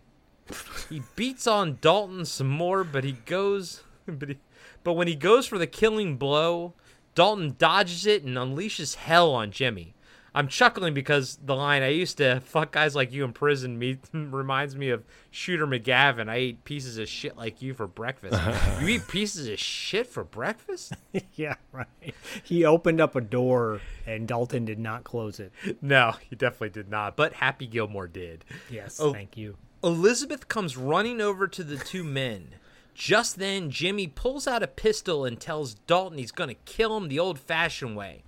He 0.87 1.01
beats 1.15 1.47
on 1.47 1.79
Dalton 1.81 2.25
some 2.25 2.49
more, 2.49 2.83
but 2.83 3.03
he 3.03 3.13
goes 3.13 3.81
but 4.05 4.29
he, 4.29 4.37
but 4.83 4.93
when 4.93 5.07
he 5.07 5.15
goes 5.15 5.47
for 5.47 5.57
the 5.57 5.65
killing 5.65 6.17
blow, 6.17 6.73
Dalton 7.15 7.55
dodges 7.57 8.05
it 8.05 8.23
and 8.23 8.37
unleashes 8.37 8.95
hell 8.95 9.31
on 9.31 9.49
Jimmy. 9.49 9.95
I'm 10.33 10.47
chuckling 10.47 10.93
because 10.93 11.37
the 11.43 11.55
line 11.55 11.83
I 11.83 11.89
used 11.89 12.17
to 12.17 12.39
fuck 12.39 12.71
guys 12.71 12.95
like 12.95 13.11
you 13.11 13.25
in 13.25 13.33
prison 13.33 13.77
me 13.77 13.97
reminds 14.13 14.75
me 14.77 14.89
of 14.89 15.03
Shooter 15.29 15.67
McGavin. 15.67 16.29
I 16.29 16.37
eat 16.39 16.63
pieces 16.63 16.97
of 16.97 17.09
shit 17.09 17.35
like 17.35 17.61
you 17.61 17.73
for 17.73 17.85
breakfast. 17.85 18.39
you 18.81 18.87
eat 18.87 19.07
pieces 19.09 19.47
of 19.49 19.59
shit 19.59 20.07
for 20.07 20.23
breakfast? 20.23 20.93
yeah, 21.33 21.55
right. 21.73 22.15
He 22.43 22.63
opened 22.63 23.01
up 23.01 23.15
a 23.15 23.21
door 23.21 23.81
and 24.07 24.25
Dalton 24.27 24.63
did 24.63 24.79
not 24.79 25.03
close 25.03 25.39
it. 25.39 25.51
No, 25.81 26.13
he 26.29 26.35
definitely 26.37 26.69
did 26.69 26.89
not. 26.89 27.17
But 27.17 27.33
Happy 27.33 27.67
Gilmore 27.67 28.07
did. 28.07 28.45
Yes, 28.69 28.99
Oh, 29.01 29.11
thank 29.13 29.35
you. 29.35 29.57
Elizabeth 29.83 30.47
comes 30.47 30.77
running 30.77 31.19
over 31.19 31.47
to 31.47 31.63
the 31.63 31.75
two 31.77 32.03
men. 32.03 32.55
Just 32.93 33.37
then, 33.39 33.69
Jimmy 33.71 34.07
pulls 34.07 34.47
out 34.47 34.63
a 34.63 34.67
pistol 34.67 35.25
and 35.25 35.39
tells 35.39 35.73
Dalton 35.73 36.17
he's 36.17 36.31
going 36.31 36.49
to 36.49 36.55
kill 36.65 36.95
him 36.97 37.07
the 37.07 37.19
old 37.19 37.39
fashioned 37.39 37.95
way. 37.95 38.23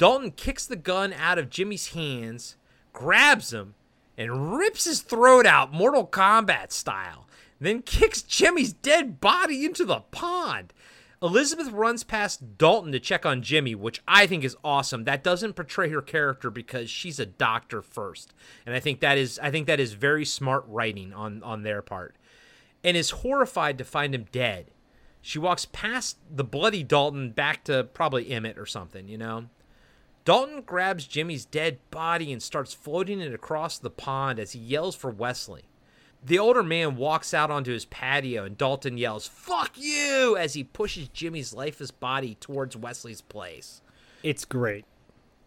Dalton 0.00 0.30
kicks 0.30 0.64
the 0.64 0.76
gun 0.76 1.12
out 1.12 1.36
of 1.38 1.50
Jimmy's 1.50 1.88
hands, 1.88 2.56
grabs 2.94 3.52
him, 3.52 3.74
and 4.16 4.56
rips 4.56 4.84
his 4.84 5.02
throat 5.02 5.44
out 5.44 5.74
Mortal 5.74 6.06
Kombat 6.06 6.72
style, 6.72 7.26
then 7.60 7.82
kicks 7.82 8.22
Jimmy's 8.22 8.72
dead 8.72 9.20
body 9.20 9.62
into 9.62 9.84
the 9.84 10.00
pond. 10.10 10.72
Elizabeth 11.20 11.70
runs 11.70 12.02
past 12.02 12.56
Dalton 12.56 12.92
to 12.92 12.98
check 12.98 13.26
on 13.26 13.42
Jimmy, 13.42 13.74
which 13.74 14.00
I 14.08 14.26
think 14.26 14.42
is 14.42 14.56
awesome. 14.64 15.04
That 15.04 15.22
doesn't 15.22 15.52
portray 15.52 15.90
her 15.90 16.00
character 16.00 16.48
because 16.48 16.88
she's 16.88 17.20
a 17.20 17.26
doctor 17.26 17.82
first. 17.82 18.32
And 18.64 18.74
I 18.74 18.80
think 18.80 19.00
that 19.00 19.18
is 19.18 19.38
I 19.42 19.50
think 19.50 19.66
that 19.66 19.80
is 19.80 19.92
very 19.92 20.24
smart 20.24 20.64
writing 20.66 21.12
on 21.12 21.42
on 21.42 21.62
their 21.62 21.82
part. 21.82 22.16
And 22.82 22.96
is 22.96 23.10
horrified 23.10 23.76
to 23.76 23.84
find 23.84 24.14
him 24.14 24.28
dead. 24.32 24.70
She 25.20 25.38
walks 25.38 25.66
past 25.66 26.16
the 26.34 26.42
bloody 26.42 26.82
Dalton 26.82 27.32
back 27.32 27.64
to 27.64 27.84
probably 27.84 28.30
Emmett 28.30 28.56
or 28.56 28.64
something, 28.64 29.06
you 29.06 29.18
know. 29.18 29.50
Dalton 30.30 30.62
grabs 30.62 31.08
Jimmy's 31.08 31.44
dead 31.44 31.80
body 31.90 32.32
and 32.32 32.40
starts 32.40 32.72
floating 32.72 33.20
it 33.20 33.34
across 33.34 33.78
the 33.78 33.90
pond 33.90 34.38
as 34.38 34.52
he 34.52 34.60
yells 34.60 34.94
for 34.94 35.10
Wesley. 35.10 35.64
The 36.24 36.38
older 36.38 36.62
man 36.62 36.94
walks 36.94 37.34
out 37.34 37.50
onto 37.50 37.72
his 37.72 37.86
patio 37.86 38.44
and 38.44 38.56
Dalton 38.56 38.96
yells, 38.96 39.26
Fuck 39.26 39.72
you! 39.76 40.36
as 40.38 40.54
he 40.54 40.62
pushes 40.62 41.08
Jimmy's 41.08 41.52
lifeless 41.52 41.90
body 41.90 42.36
towards 42.38 42.76
Wesley's 42.76 43.22
place. 43.22 43.82
It's 44.22 44.44
great. 44.44 44.84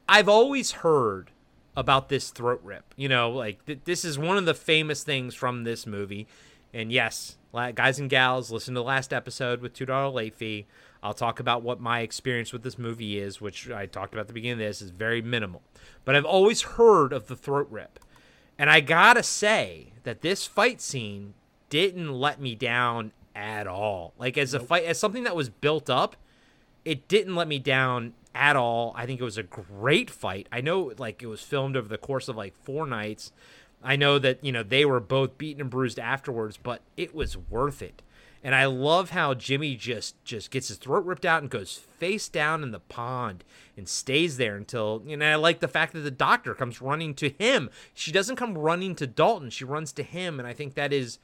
I've 0.09 0.27
always 0.27 0.71
heard 0.71 1.31
about 1.77 2.09
this 2.09 2.31
throat 2.31 2.59
rip. 2.61 2.93
You 2.97 3.07
know, 3.07 3.31
like 3.31 3.65
th- 3.65 3.79
this 3.85 4.03
is 4.03 4.19
one 4.19 4.35
of 4.35 4.45
the 4.45 4.53
famous 4.53 5.01
things 5.05 5.33
from 5.33 5.63
this 5.63 5.87
movie. 5.87 6.27
And 6.73 6.91
yes, 6.91 7.37
guys 7.53 7.99
and 7.99 8.09
gals, 8.09 8.51
listen 8.51 8.73
to 8.73 8.81
the 8.81 8.83
last 8.83 9.13
episode 9.13 9.61
with 9.61 9.73
$2 9.73 10.13
late 10.13 10.35
fee. 10.35 10.65
I'll 11.03 11.13
talk 11.13 11.41
about 11.41 11.61
what 11.61 11.81
my 11.81 11.99
experience 11.99 12.53
with 12.53 12.63
this 12.63 12.79
movie 12.79 13.19
is, 13.19 13.41
which 13.41 13.69
I 13.69 13.85
talked 13.85 14.13
about 14.13 14.21
at 14.21 14.27
the 14.27 14.33
beginning 14.33 14.53
of 14.53 14.69
this, 14.69 14.81
is 14.81 14.89
very 14.89 15.21
minimal. 15.21 15.61
But 16.05 16.15
I've 16.15 16.25
always 16.25 16.61
heard 16.61 17.11
of 17.11 17.27
the 17.27 17.35
throat 17.35 17.67
rip. 17.69 17.99
And 18.57 18.69
I 18.69 18.79
gotta 18.79 19.21
say 19.21 19.93
that 20.03 20.21
this 20.21 20.47
fight 20.47 20.79
scene 20.79 21.33
didn't 21.69 22.13
let 22.13 22.39
me 22.39 22.55
down 22.55 23.11
at 23.35 23.67
all. 23.67 24.13
Like 24.17 24.37
as 24.37 24.53
a 24.53 24.59
fight, 24.59 24.85
as 24.85 24.97
something 24.97 25.23
that 25.23 25.35
was 25.35 25.49
built 25.49 25.89
up, 25.89 26.15
it 26.85 27.07
didn't 27.07 27.35
let 27.35 27.47
me 27.47 27.59
down 27.59 28.13
at 28.33 28.55
all. 28.55 28.93
I 28.95 29.05
think 29.05 29.19
it 29.19 29.25
was 29.25 29.37
a 29.37 29.43
great 29.43 30.09
fight. 30.09 30.47
I 30.51 30.61
know 30.61 30.93
like 30.97 31.21
it 31.21 31.27
was 31.27 31.41
filmed 31.41 31.75
over 31.75 31.87
the 31.87 31.97
course 31.97 32.29
of 32.29 32.37
like 32.37 32.55
four 32.63 32.87
nights. 32.87 33.31
I 33.83 33.97
know 33.97 34.17
that, 34.19 34.43
you 34.43 34.53
know, 34.53 34.63
they 34.63 34.85
were 34.85 35.01
both 35.01 35.37
beaten 35.37 35.59
and 35.59 35.69
bruised 35.69 35.99
afterwards, 35.99 36.57
but 36.57 36.81
it 36.95 37.13
was 37.13 37.35
worth 37.37 37.81
it. 37.81 38.01
And 38.43 38.53
I 38.53 38.65
love 38.65 39.11
how 39.11 39.33
Jimmy 39.33 39.75
just 39.75 40.21
just 40.25 40.51
gets 40.51 40.67
his 40.67 40.77
throat 40.77 41.05
ripped 41.05 41.25
out 41.25 41.41
and 41.41 41.49
goes 41.49 41.77
face 41.77 42.27
down 42.27 42.61
in 42.61 42.71
the 42.71 42.79
pond 42.79 43.45
and 43.77 43.87
stays 43.87 44.35
there 44.35 44.57
until 44.57 45.01
you 45.05 45.15
know. 45.15 45.25
I 45.25 45.35
like 45.35 45.61
the 45.61 45.67
fact 45.69 45.93
that 45.93 46.01
the 46.01 46.11
doctor 46.11 46.53
comes 46.53 46.81
running 46.81 47.13
to 47.15 47.29
him. 47.29 47.69
She 47.93 48.11
doesn't 48.11 48.35
come 48.35 48.57
running 48.57 48.95
to 48.95 49.07
Dalton. 49.07 49.49
She 49.49 49.63
runs 49.63 49.93
to 49.93 50.03
him, 50.03 50.39
and 50.39 50.47
I 50.47 50.53
think 50.53 50.73
that 50.73 50.91
is 50.91 51.19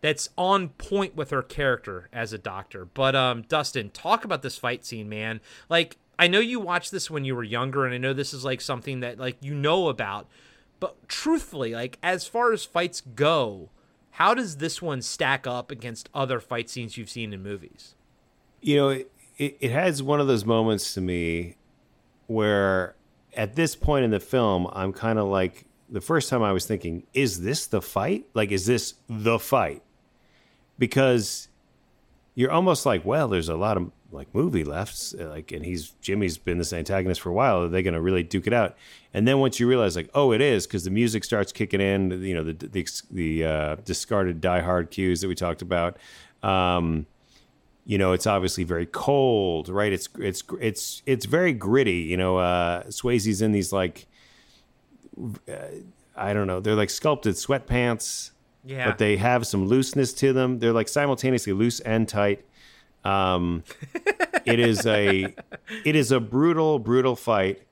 that's 0.00 0.28
on 0.38 0.68
point 0.68 1.16
with 1.16 1.30
her 1.30 1.42
character 1.42 2.08
as 2.12 2.32
a 2.32 2.38
doctor. 2.38 2.84
But 2.84 3.16
um, 3.16 3.42
Dustin, 3.48 3.90
talk 3.90 4.24
about 4.24 4.42
this 4.42 4.56
fight 4.56 4.84
scene, 4.84 5.08
man. 5.08 5.40
Like 5.68 5.96
I 6.18 6.28
know 6.28 6.40
you 6.40 6.60
watched 6.60 6.92
this 6.92 7.10
when 7.10 7.24
you 7.24 7.34
were 7.34 7.42
younger, 7.42 7.84
and 7.84 7.94
I 7.94 7.98
know 7.98 8.12
this 8.12 8.32
is 8.32 8.44
like 8.44 8.60
something 8.60 9.00
that 9.00 9.18
like 9.18 9.38
you 9.40 9.54
know 9.54 9.88
about. 9.88 10.28
But 10.78 11.08
truthfully, 11.08 11.74
like 11.74 11.98
as 12.02 12.28
far 12.28 12.52
as 12.52 12.64
fights 12.64 13.00
go, 13.00 13.70
how 14.14 14.32
does 14.32 14.58
this 14.58 14.80
one 14.80 15.02
stack 15.02 15.44
up 15.44 15.72
against 15.72 16.08
other 16.14 16.38
fight 16.38 16.70
scenes 16.70 16.96
you've 16.96 17.10
seen 17.10 17.32
in 17.32 17.42
movies? 17.42 17.96
You 18.60 18.76
know, 18.76 18.88
it, 18.90 19.10
it, 19.38 19.56
it 19.58 19.70
has 19.72 20.04
one 20.04 20.20
of 20.20 20.28
those 20.28 20.44
moments 20.44 20.94
to 20.94 21.00
me 21.00 21.56
where 22.28 22.94
at 23.36 23.56
this 23.56 23.74
point 23.74 24.04
in 24.04 24.12
the 24.12 24.20
film, 24.20 24.68
I'm 24.72 24.92
kind 24.92 25.18
of 25.18 25.26
like, 25.26 25.64
the 25.90 26.00
first 26.00 26.30
time 26.30 26.44
I 26.44 26.52
was 26.52 26.64
thinking, 26.64 27.02
is 27.12 27.42
this 27.42 27.66
the 27.66 27.82
fight? 27.82 28.26
Like, 28.34 28.52
is 28.52 28.66
this 28.66 28.94
the 29.08 29.40
fight? 29.40 29.82
Because 30.78 31.48
you're 32.36 32.52
almost 32.52 32.86
like, 32.86 33.04
well, 33.04 33.26
there's 33.26 33.48
a 33.48 33.56
lot 33.56 33.76
of 33.76 33.90
like 34.14 34.34
movie 34.34 34.64
left, 34.64 35.14
like, 35.18 35.52
and 35.52 35.64
he's 35.64 35.90
Jimmy's 36.00 36.38
been 36.38 36.58
this 36.58 36.72
antagonist 36.72 37.20
for 37.20 37.30
a 37.30 37.32
while. 37.32 37.64
Are 37.64 37.68
they 37.68 37.82
going 37.82 37.94
to 37.94 38.00
really 38.00 38.22
duke 38.22 38.46
it 38.46 38.52
out? 38.52 38.76
And 39.12 39.28
then 39.28 39.38
once 39.38 39.60
you 39.60 39.68
realize, 39.68 39.96
like, 39.96 40.10
oh, 40.14 40.32
it 40.32 40.40
is 40.40 40.66
because 40.66 40.84
the 40.84 40.90
music 40.90 41.24
starts 41.24 41.52
kicking 41.52 41.80
in, 41.80 42.22
you 42.22 42.34
know, 42.34 42.44
the 42.44 42.52
the, 42.52 43.02
the 43.10 43.44
uh, 43.44 43.76
discarded 43.84 44.40
Die 44.40 44.60
Hard 44.60 44.90
cues 44.90 45.20
that 45.20 45.28
we 45.28 45.34
talked 45.34 45.62
about. 45.62 45.98
Um, 46.42 47.06
you 47.84 47.98
know, 47.98 48.12
it's 48.12 48.26
obviously 48.26 48.64
very 48.64 48.86
cold, 48.86 49.68
right? 49.68 49.92
It's 49.92 50.08
it's 50.18 50.42
it's 50.60 51.02
it's 51.04 51.26
very 51.26 51.52
gritty. 51.52 52.00
You 52.00 52.16
know, 52.16 52.38
uh, 52.38 52.84
Swayze's 52.84 53.42
in 53.42 53.52
these 53.52 53.72
like, 53.72 54.06
uh, 55.48 55.54
I 56.16 56.32
don't 56.32 56.46
know, 56.46 56.60
they're 56.60 56.74
like 56.74 56.90
sculpted 56.90 57.34
sweatpants. 57.34 58.30
Yeah. 58.66 58.86
But 58.86 58.96
they 58.96 59.18
have 59.18 59.46
some 59.46 59.66
looseness 59.66 60.14
to 60.14 60.32
them. 60.32 60.58
They're 60.58 60.72
like 60.72 60.88
simultaneously 60.88 61.52
loose 61.52 61.80
and 61.80 62.08
tight. 62.08 62.46
Um, 63.04 63.64
it 64.44 64.58
is 64.58 64.86
a 64.86 65.34
it 65.84 65.96
is 65.96 66.10
a 66.10 66.20
brutal, 66.20 66.78
brutal 66.78 67.16
fight, 67.16 67.62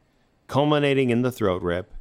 culminating 0.46 1.10
in 1.10 1.22
the 1.22 1.32
throat 1.32 1.62
rip, 1.62 1.92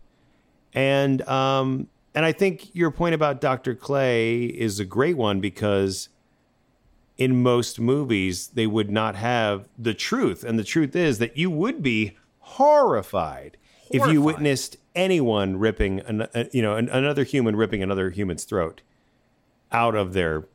and 0.73 1.21
um, 1.27 1.87
and 2.13 2.25
I 2.25 2.31
think 2.31 2.75
your 2.75 2.91
point 2.91 3.15
about 3.15 3.39
Doctor 3.39 3.73
Clay 3.73 4.45
is 4.45 4.79
a 4.79 4.85
great 4.85 5.17
one 5.17 5.39
because 5.39 6.09
in 7.17 7.41
most 7.41 7.79
movies 7.79 8.47
they 8.47 8.67
would 8.67 8.89
not 8.89 9.15
have 9.15 9.67
the 9.77 9.93
truth, 9.93 10.43
and 10.43 10.59
the 10.59 10.63
truth 10.63 10.95
is 10.95 11.19
that 11.19 11.37
you 11.37 11.49
would 11.49 11.81
be 11.81 12.17
horrified, 12.39 13.57
if 13.89 14.05
you 14.07 14.21
witnessed 14.21 14.77
anyone 14.95 15.57
ripping, 15.57 15.99
an, 16.01 16.21
uh, 16.21 16.45
you 16.51 16.61
know, 16.61 16.75
an, 16.75 16.89
another 16.89 17.23
human 17.23 17.55
ripping 17.55 17.83
another 17.83 18.09
human's 18.09 18.43
throat 18.43 18.81
out 19.71 19.95
of 19.95 20.13
their 20.13 20.45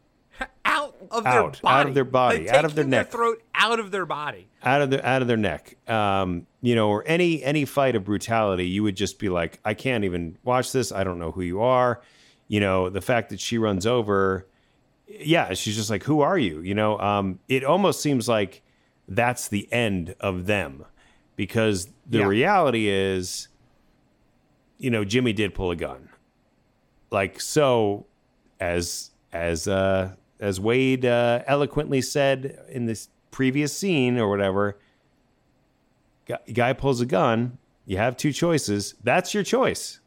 Out 1.10 1.18
of 1.18 1.24
their 1.24 1.32
Out. 1.32 1.60
body, 1.62 1.80
Out 1.80 1.86
of 1.88 1.94
their 1.94 2.04
body. 2.04 2.50
Out 2.50 2.64
of 2.64 2.74
their 2.74 2.84
neck. 2.84 3.10
throat 3.10 3.42
out 3.54 3.78
of 3.80 3.90
their 3.90 4.06
body. 4.06 4.48
out 4.62 4.82
of 4.82 4.90
their 4.90 5.04
out 5.04 5.22
of 5.22 5.28
their 5.28 5.36
neck. 5.36 5.76
Um, 5.88 6.46
you 6.62 6.74
know, 6.74 6.88
or 6.90 7.04
any 7.06 7.42
any 7.42 7.64
fight 7.64 7.96
of 7.96 8.04
brutality, 8.04 8.66
you 8.68 8.82
would 8.82 8.96
just 8.96 9.18
be 9.18 9.28
like, 9.28 9.58
I 9.64 9.74
can't 9.74 10.04
even 10.04 10.36
watch 10.44 10.72
this. 10.72 10.92
I 10.92 11.04
don't 11.04 11.18
know 11.18 11.30
who 11.32 11.42
you 11.42 11.60
are. 11.62 12.00
You 12.48 12.60
know, 12.60 12.88
the 12.90 13.00
fact 13.00 13.30
that 13.30 13.40
she 13.40 13.58
runs 13.58 13.86
over, 13.86 14.46
yeah, 15.08 15.54
she's 15.54 15.74
just 15.76 15.90
like, 15.90 16.04
who 16.04 16.20
are 16.20 16.38
you? 16.38 16.60
You 16.60 16.74
know, 16.74 16.98
um, 17.00 17.38
it 17.48 17.64
almost 17.64 18.00
seems 18.00 18.28
like 18.28 18.62
that's 19.08 19.48
the 19.48 19.68
end 19.72 20.14
of 20.20 20.46
them 20.46 20.84
because 21.36 21.88
the 22.08 22.18
Yeah. 22.18 22.26
reality 22.26 22.88
is, 22.88 23.48
you 24.78 24.90
know, 24.90 25.04
Jimmy 25.04 25.32
did 25.32 25.54
pull 25.54 25.70
a 25.70 25.76
gun, 25.76 26.08
like 27.10 27.40
so, 27.40 28.06
as 28.60 29.10
as 29.32 29.66
uh, 29.68 30.12
as 30.40 30.60
Wade 30.60 31.04
uh, 31.04 31.42
eloquently 31.46 32.02
said 32.02 32.58
in 32.68 32.86
this 32.86 33.08
previous 33.30 33.76
scene 33.76 34.18
or 34.18 34.28
whatever, 34.28 34.78
guy, 36.26 36.38
guy 36.52 36.72
pulls 36.72 37.00
a 37.00 37.06
gun. 37.06 37.58
You 37.84 37.98
have 37.98 38.16
two 38.16 38.32
choices. 38.32 38.94
That's 39.02 39.32
your 39.32 39.42
choice. 39.42 40.00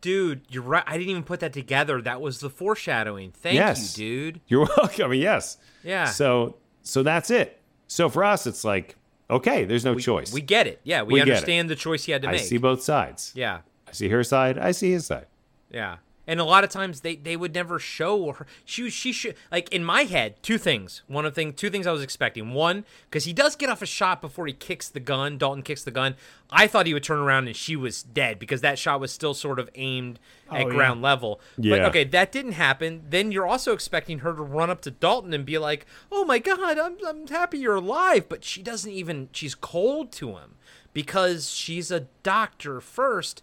Dude, 0.00 0.42
you're 0.48 0.62
right. 0.62 0.84
I 0.86 0.92
didn't 0.92 1.10
even 1.10 1.24
put 1.24 1.40
that 1.40 1.52
together. 1.52 2.00
That 2.00 2.20
was 2.20 2.38
the 2.38 2.48
foreshadowing. 2.48 3.32
Thank 3.32 3.56
yes, 3.56 3.98
you, 3.98 4.30
dude. 4.32 4.40
You're 4.46 4.68
welcome. 4.76 5.06
I 5.06 5.08
mean, 5.08 5.20
yes. 5.20 5.58
Yeah. 5.82 6.06
So 6.06 6.56
so 6.82 7.02
that's 7.02 7.30
it. 7.30 7.60
So 7.88 8.08
for 8.08 8.22
us, 8.22 8.46
it's 8.46 8.64
like 8.64 8.94
okay, 9.30 9.64
there's 9.64 9.84
no 9.84 9.96
choice. 9.96 10.32
We 10.32 10.40
get 10.40 10.66
it. 10.66 10.80
Yeah, 10.84 11.02
we, 11.02 11.14
We 11.14 11.20
understand 11.20 11.68
the 11.68 11.76
choice 11.76 12.04
he 12.04 12.12
had 12.12 12.22
to 12.22 12.28
I 12.28 12.32
make. 12.32 12.40
I 12.42 12.44
see 12.44 12.58
both 12.58 12.82
sides. 12.82 13.32
Yeah. 13.34 13.60
I 13.88 13.92
see 13.92 14.08
her 14.08 14.22
side. 14.22 14.58
I 14.58 14.70
see 14.70 14.92
his 14.92 15.06
side. 15.06 15.26
Yeah. 15.70 15.96
And 16.28 16.40
a 16.40 16.44
lot 16.44 16.62
of 16.62 16.68
times 16.68 17.00
they, 17.00 17.16
they 17.16 17.36
would 17.36 17.54
never 17.54 17.78
show 17.78 18.32
her. 18.32 18.46
She 18.66 18.90
she 18.90 19.12
should 19.12 19.34
like 19.50 19.72
in 19.72 19.82
my 19.82 20.02
head 20.02 20.34
two 20.42 20.58
things. 20.58 21.02
One 21.06 21.24
of 21.24 21.34
thing 21.34 21.54
two 21.54 21.70
things 21.70 21.86
I 21.86 21.92
was 21.92 22.02
expecting. 22.02 22.52
One 22.52 22.84
because 23.10 23.24
he 23.24 23.32
does 23.32 23.56
get 23.56 23.70
off 23.70 23.80
a 23.80 23.86
shot 23.86 24.20
before 24.20 24.46
he 24.46 24.52
kicks 24.52 24.90
the 24.90 25.00
gun. 25.00 25.38
Dalton 25.38 25.62
kicks 25.62 25.82
the 25.82 25.90
gun. 25.90 26.16
I 26.50 26.66
thought 26.66 26.86
he 26.86 26.92
would 26.92 27.02
turn 27.02 27.18
around 27.18 27.46
and 27.46 27.56
she 27.56 27.76
was 27.76 28.02
dead 28.02 28.38
because 28.38 28.60
that 28.60 28.78
shot 28.78 29.00
was 29.00 29.10
still 29.10 29.32
sort 29.32 29.58
of 29.58 29.70
aimed 29.74 30.20
oh, 30.50 30.56
at 30.56 30.66
Oh, 30.66 30.68
yeah. 30.68 30.74
ground 30.74 31.00
level. 31.00 31.40
But 31.56 31.64
Yeah. 31.64 31.86
okay, 31.88 32.04
that 32.04 32.30
didn't 32.30 32.52
happen. 32.52 33.04
Then 33.08 33.32
you're 33.32 33.46
also 33.46 33.72
expecting 33.72 34.18
her 34.18 34.34
to 34.34 34.42
run 34.42 34.68
up 34.68 34.82
to 34.82 34.90
Dalton 34.90 35.32
and 35.32 35.46
be 35.46 35.56
like, 35.56 35.86
"Oh 36.12 36.26
my 36.26 36.38
god, 36.38 36.78
I'm 36.78 36.98
I'm 37.06 37.26
happy 37.26 37.58
you're 37.58 37.76
alive." 37.76 38.28
But 38.28 38.44
she 38.44 38.62
doesn't 38.62 38.92
even. 38.92 39.30
She's 39.32 39.54
cold 39.54 40.12
to 40.12 40.32
him 40.36 40.56
because 40.92 41.50
she's 41.50 41.90
a 41.90 42.00
doctor 42.22 42.82
first 42.82 43.42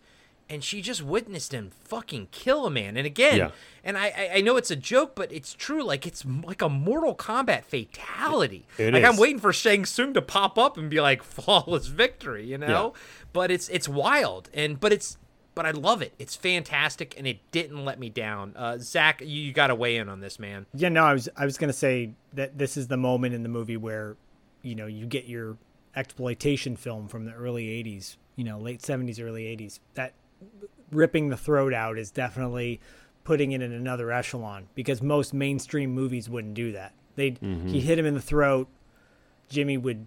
and 0.50 0.64
she 0.64 0.82
just 0.82 1.02
witnessed 1.02 1.54
him 1.54 1.72
fucking 1.86 2.28
kill 2.32 2.66
a 2.66 2.70
man. 2.70 2.98
And 2.98 3.06
again, 3.08 3.38
Yeah. 3.38 3.52
and 3.84 3.98
I, 3.98 4.08
I 4.08 4.30
I 4.36 4.42
know 4.42 4.58
it's 4.58 4.70
a 4.72 4.76
joke, 4.76 5.16
but 5.16 5.32
it's 5.32 5.54
true. 5.54 5.84
Like 5.84 6.06
it's 6.06 6.24
m- 6.26 6.42
like 6.46 6.62
a 6.62 6.70
Mortal 6.70 7.16
Kombat 7.16 7.64
fatality. 7.66 8.68
It 8.78 8.94
like 8.94 9.04
is. 9.04 9.10
I'm 9.10 9.18
waiting 9.18 9.40
for 9.40 9.52
Shang 9.54 9.86
Tsung 9.86 10.14
to 10.14 10.22
pop 10.22 10.58
up 10.58 10.78
and 10.78 10.90
be 10.90 11.02
like 11.02 11.24
flawless 11.36 11.88
victory, 11.88 12.46
you 12.46 12.58
know? 12.58 12.94
But 13.34 13.52
it's 13.52 13.70
it's 13.70 13.90
wild 13.90 14.50
and 14.54 14.80
but 14.80 14.94
it's 14.94 15.18
but 15.56 15.66
I 15.66 15.72
love 15.72 16.02
it. 16.02 16.14
It's 16.20 16.36
fantastic 16.36 17.16
and 17.18 17.26
it 17.26 17.40
didn't 17.52 17.86
let 17.86 17.98
me 17.98 18.10
down. 18.10 18.54
Uh, 18.58 18.78
Zak, 18.78 19.22
you, 19.22 19.28
you 19.28 19.54
got 19.54 19.68
to 19.68 19.76
weigh 19.76 19.96
in 19.96 20.10
on 20.10 20.20
this, 20.20 20.38
man. 20.38 20.66
Yeah, 20.74 20.90
no, 20.90 21.04
I 21.06 21.14
was 21.14 21.28
I 21.38 21.46
was 21.46 21.58
gonna 21.58 21.74
say 21.74 22.12
that 22.34 22.58
this 22.58 22.76
is 22.78 22.88
the 22.88 22.98
moment 22.98 23.34
in 23.34 23.42
the 23.42 23.50
movie 23.50 23.78
where, 23.78 24.18
you 24.62 24.76
know, 24.76 24.86
you 24.86 25.06
get 25.06 25.26
your 25.28 25.58
exploitation 25.96 26.76
film 26.76 27.08
from 27.08 27.26
the 27.26 27.32
early 27.34 27.68
'80s, 27.84 28.18
you 28.36 28.44
know, 28.44 28.60
late 28.60 28.82
'70s, 28.82 29.20
early 29.22 29.44
'80s. 29.46 29.80
That 29.96 30.14
ripping 30.92 31.30
the 31.30 31.38
throat 31.38 31.74
out 31.74 31.98
is 31.98 32.12
definitely 32.12 32.80
putting 33.24 33.52
it 33.54 33.62
in 33.62 33.72
another 33.72 34.12
echelon 34.12 34.68
because 34.76 35.02
most 35.02 35.34
mainstream 35.34 35.92
movies 35.92 36.30
wouldn't 36.30 36.54
do 36.54 36.72
that. 36.74 36.94
They 37.16 37.32
would 37.32 37.42
Mm-hmm. 37.42 37.68
he 37.70 37.82
hit 37.82 37.98
him 37.98 38.06
in 38.06 38.14
the 38.14 38.22
throat, 38.22 38.68
Jimmy 39.50 39.78
would 39.78 40.06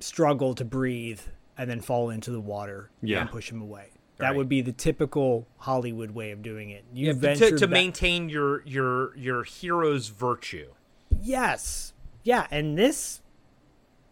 struggle 0.00 0.54
to 0.54 0.64
breathe 0.64 1.20
and 1.58 1.68
then 1.68 1.80
fall 1.80 2.10
into 2.10 2.30
the 2.30 2.40
water 2.40 2.90
Yeah. 3.02 3.22
and 3.22 3.30
push 3.30 3.50
him 3.50 3.60
away. 3.60 3.90
That 4.18 4.28
Right. 4.28 4.36
would 4.36 4.48
be 4.48 4.60
the 4.60 4.72
typical 4.72 5.46
Hollywood 5.58 6.12
way 6.12 6.30
of 6.30 6.42
doing 6.42 6.70
it. 6.70 6.84
You 6.94 7.12
Yeah, 7.20 7.34
to, 7.34 7.50
to 7.58 7.66
back- 7.66 7.70
maintain 7.70 8.28
your 8.28 8.62
your 8.64 9.16
your 9.16 9.42
hero's 9.44 10.08
virtue. 10.08 10.68
Yes. 11.20 11.92
Yeah, 12.22 12.46
and 12.50 12.78
this 12.78 13.20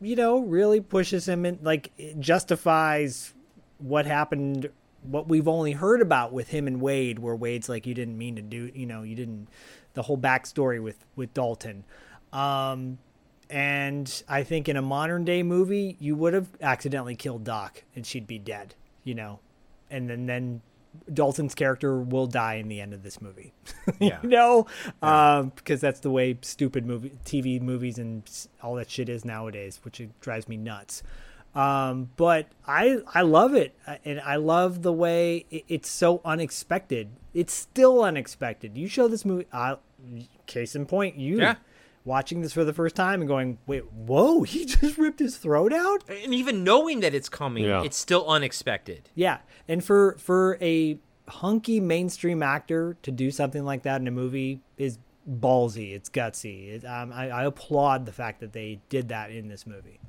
you 0.03 0.17
know, 0.17 0.39
really 0.41 0.81
pushes 0.81 1.29
him 1.29 1.45
in 1.45 1.59
like 1.63 1.93
it 1.99 2.19
justifies 2.19 3.35
what 3.79 4.07
happened 4.07 4.71
what 5.03 5.29
we've 5.29 5.49
only 5.49 5.73
heard 5.73 6.03
about 6.03 6.33
with 6.33 6.49
him 6.49 6.67
and 6.67 6.81
Wade 6.81 7.19
where 7.19 7.35
Wade's 7.35 7.69
like 7.69 7.87
you 7.87 7.95
didn't 7.95 8.19
mean 8.19 8.37
to 8.37 8.43
do, 8.43 8.71
you 8.75 8.87
know, 8.87 9.03
you 9.03 9.15
didn't 9.17 9.49
the 9.95 10.03
whole 10.03 10.19
backstory 10.19 10.83
with 10.83 11.05
with 11.17 11.33
Dalton. 11.35 11.85
Um 12.33 12.99
and 13.49 14.23
I 14.29 14.45
think 14.45 14.69
in 14.69 14.77
a 14.77 14.83
modern 14.83 15.25
day 15.25 15.43
movie, 15.43 15.97
you 15.99 16.15
would 16.17 16.35
have 16.35 16.49
accidentally 16.61 17.17
killed 17.17 17.45
Doc 17.45 17.83
and 17.97 18.07
she'd 18.07 18.27
be 18.27 18.39
dead, 18.39 18.75
you 19.03 19.15
know. 19.15 19.41
And 19.91 20.09
then 20.09 20.27
then 20.27 20.63
Dalton's 21.13 21.55
character 21.55 22.01
will 22.01 22.27
die 22.27 22.55
in 22.55 22.69
the 22.69 22.81
end 22.81 22.93
of 22.95 23.03
this 23.03 23.21
movie. 23.21 23.53
Yeah. 23.99 24.21
you 24.23 24.29
know, 24.29 24.67
um, 25.03 25.53
because 25.57 25.81
that's 25.81 26.01
the 26.01 26.11
way 26.11 26.39
stupid 26.43 26.87
movie, 26.87 27.13
TV 27.25 27.61
movies, 27.61 27.99
and 27.99 28.23
all 28.63 28.77
that 28.77 28.89
shit 28.89 29.09
is 29.09 29.25
nowadays, 29.25 29.81
which 29.83 30.01
it 30.01 30.19
drives 30.21 30.49
me 30.49 30.57
nuts. 30.57 31.03
Um, 31.55 32.11
but 32.17 32.47
I 32.67 32.99
I 33.13 33.23
love 33.23 33.55
it, 33.55 33.75
uh, 33.87 33.97
and 34.05 34.21
I 34.21 34.37
love 34.37 34.83
the 34.83 34.93
way 34.93 35.47
it, 35.51 35.65
it's 35.69 35.89
so 35.89 36.21
unexpected. 36.25 37.09
It's 37.35 37.53
still 37.53 38.03
unexpected. 38.05 38.77
You 38.77 38.87
show 38.89 39.09
this 39.09 39.25
movie, 39.25 39.47
uh, 39.53 39.77
case 40.47 40.75
in 40.77 40.87
point, 40.87 41.17
you 41.17 41.39
Yeah. 41.39 41.57
watching 42.05 42.41
this 42.43 42.53
for 42.53 42.65
the 42.65 42.73
first 42.73 42.95
time 42.97 43.21
and 43.21 43.29
going, 43.29 43.59
wait, 43.67 43.85
whoa, 43.93 44.43
he 44.45 44.65
just 44.65 44.97
ripped 44.97 45.19
his 45.21 45.37
throat 45.39 45.73
out. 45.73 46.05
And 46.09 46.33
even 46.35 46.63
knowing 46.65 47.01
that 47.01 47.15
it's 47.15 47.29
coming, 47.29 47.65
Yeah. 47.65 47.83
it's 47.83 47.97
still 47.97 48.27
unexpected. 48.29 49.11
Yeah, 49.17 49.39
and 49.67 49.83
for 49.85 50.17
for 50.19 50.57
a 50.61 50.99
hunky 51.29 51.81
mainstream 51.81 52.43
actor 52.43 52.97
to 53.03 53.11
do 53.13 53.31
something 53.31 53.65
like 53.65 53.83
that 53.83 54.01
in 54.01 54.07
a 54.09 54.11
movie 54.13 54.61
is 54.77 54.99
ballsy. 55.29 55.95
It's 55.95 56.09
gutsy. 56.09 56.71
It, 56.77 56.85
um, 56.85 57.13
I, 57.13 57.31
I 57.31 57.45
applaud 57.45 58.07
the 58.07 58.13
fact 58.13 58.41
that 58.41 58.53
they 58.53 58.81
did 58.89 59.09
that 59.09 59.31
in 59.31 59.49
this 59.49 59.67
movie. 59.67 60.01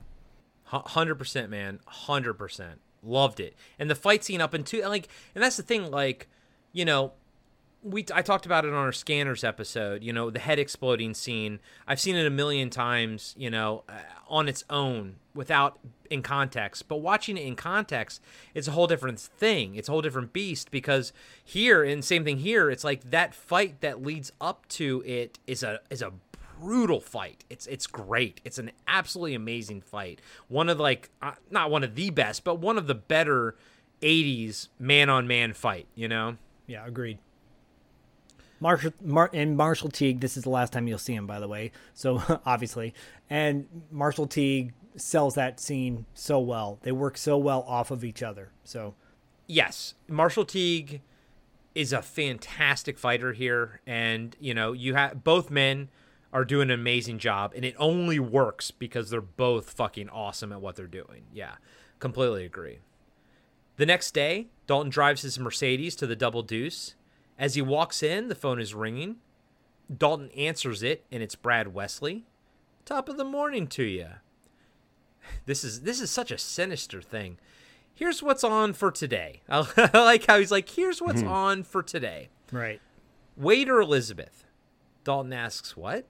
Hundred 0.72 1.16
percent, 1.16 1.50
man. 1.50 1.80
Hundred 1.86 2.36
percent. 2.36 2.80
Loved 3.04 3.40
it. 3.40 3.56
And 3.78 3.90
the 3.90 3.96
fight 3.96 4.24
scene 4.24 4.40
up 4.40 4.54
into 4.54 4.82
like, 4.88 5.10
and 5.36 5.44
that's 5.44 5.58
the 5.58 5.64
thing. 5.64 5.92
Like, 5.92 6.30
you 6.72 6.86
know, 6.86 7.12
we 7.84 8.06
I 8.14 8.22
talked 8.22 8.46
about 8.46 8.64
it 8.64 8.70
on 8.70 8.76
our 8.76 8.94
scanners 8.94 9.44
episode. 9.44 10.02
You 10.02 10.14
know, 10.14 10.30
the 10.30 10.40
head 10.40 10.60
exploding 10.60 11.14
scene. 11.14 11.60
I've 11.88 12.00
seen 12.00 12.16
it 12.16 12.26
a 12.26 12.30
million 12.30 12.70
times. 12.70 13.36
You 13.38 13.50
know, 13.50 13.84
uh, 13.90 13.94
on 14.30 14.48
its 14.48 14.64
own 14.70 15.18
without 15.34 15.80
in 16.10 16.22
context. 16.22 16.88
But 16.88 16.98
watching 16.98 17.38
it 17.38 17.42
in 17.42 17.56
context, 17.58 18.22
it's 18.54 18.68
a 18.68 18.72
whole 18.72 18.88
different 18.88 19.20
thing. 19.20 19.76
It's 19.76 19.90
a 19.90 19.92
whole 19.92 20.02
different 20.02 20.32
beast 20.32 20.72
because 20.72 21.12
here, 21.44 21.84
and 21.84 22.06
same 22.06 22.24
thing 22.24 22.38
here. 22.38 22.70
It's 22.70 22.86
like 22.86 23.12
that 23.12 23.36
fight 23.36 23.82
that 23.82 24.02
leads 24.02 24.32
up 24.40 24.68
to 24.70 25.04
it 25.06 25.38
is 25.48 25.64
a 25.64 25.82
is 25.90 26.02
a 26.02 26.14
brutal 26.62 27.00
fight. 27.00 27.44
It's 27.50 27.68
it's 27.68 27.88
great. 27.88 28.42
It's 28.46 28.58
an 28.58 28.72
absolutely 28.88 29.36
amazing 29.36 29.82
fight. 29.82 30.22
One 30.48 30.70
of 30.70 30.80
like 30.80 31.10
uh, 31.22 31.34
not 31.50 31.72
one 31.72 31.84
of 31.84 31.96
the 31.96 32.10
best, 32.10 32.44
but 32.44 32.56
one 32.56 32.78
of 32.78 32.88
the 32.88 32.96
better 32.96 33.56
80s 34.02 34.70
man 34.80 35.10
on 35.10 35.28
man 35.28 35.54
fight, 35.54 35.88
you 35.96 36.08
know? 36.08 36.38
Yeah, 36.68 36.86
agreed. 36.86 37.20
Marshall 38.60 38.94
Mar- 39.04 39.30
and 39.34 39.58
Marshall 39.58 39.90
Teague. 39.90 40.20
This 40.20 40.38
is 40.38 40.44
the 40.44 40.50
last 40.50 40.74
time 40.74 40.88
you'll 40.88 40.98
see 40.98 41.16
him, 41.16 41.28
by 41.28 41.40
the 41.40 41.48
way. 41.48 41.72
So 41.94 42.22
obviously, 42.46 42.94
and 43.30 43.68
Marshall 43.92 44.28
Teague 44.28 44.74
sells 44.96 45.36
that 45.36 45.60
scene 45.60 46.06
so 46.14 46.40
well. 46.40 46.80
They 46.84 46.92
work 46.92 47.18
so 47.18 47.38
well 47.38 47.64
off 47.68 47.92
of 47.92 48.04
each 48.04 48.22
other. 48.22 48.52
So 48.64 48.96
Yes, 49.52 49.96
Marshall 50.08 50.46
Teague 50.46 51.02
is 51.76 51.92
a 51.92 52.02
fantastic 52.02 52.98
fighter 52.98 53.34
here 53.34 53.82
and 53.86 54.34
you 54.40 54.54
know, 54.54 54.72
you 54.72 54.94
have 54.94 55.26
both 55.26 55.52
men 55.52 55.90
are 56.34 56.46
doing 56.46 56.70
an 56.70 56.80
amazing 56.80 57.20
job 57.20 57.54
and 57.56 57.66
it 57.66 57.76
only 57.78 58.20
works 58.20 58.72
because 58.72 59.10
they're 59.10 59.22
both 59.22 59.72
fucking 59.72 60.10
awesome 60.10 60.52
at 60.52 60.62
what 60.62 60.76
they're 60.76 60.88
doing. 60.88 61.24
Yeah, 61.34 61.56
completely 62.00 62.46
agree. 62.46 62.80
The 63.78 63.86
next 63.86 64.12
day, 64.12 64.48
Dalton 64.68 64.90
drives 64.90 65.24
his 65.24 65.40
Mercedes 65.40 65.96
to 65.98 66.08
the 66.08 66.16
Double 66.16 66.44
Deuce. 66.44 66.96
As 67.40 67.56
he 67.56 67.62
walks 67.62 68.04
in, 68.04 68.28
the 68.28 68.36
phone 68.36 68.60
is 68.60 68.76
ringing. 68.76 69.18
Dalton 69.96 70.30
answers 70.38 70.84
it, 70.84 71.04
and 71.12 71.24
it's 71.24 71.36
Brad 71.36 71.74
Wesley. 71.74 72.26
Top 72.86 73.10
of 73.10 73.18
the 73.18 73.24
morning 73.24 73.68
to 73.68 73.84
you. 73.84 74.08
This 75.46 75.64
is 75.64 75.82
this 75.82 76.02
is 76.02 76.10
such 76.10 76.32
a 76.32 76.38
sinister 76.38 77.02
thing. 77.02 77.38
Here's 77.94 78.24
what's 78.24 78.44
on 78.44 78.74
for 78.74 78.92
today. 78.92 79.42
I 79.50 79.90
like 79.94 80.26
how 80.26 80.40
he's 80.40 80.52
like, 80.52 80.68
"Here's 80.68 81.02
what's 81.02 81.22
hmm. 81.22 81.28
on 81.28 81.64
for 81.64 81.84
today." 81.84 82.30
right. 82.52 82.82
Waiter 83.38 83.80
Elizabeth? 83.80 84.46
Dalton 85.04 85.32
asks, 85.32 85.78
"What?" 85.78 86.06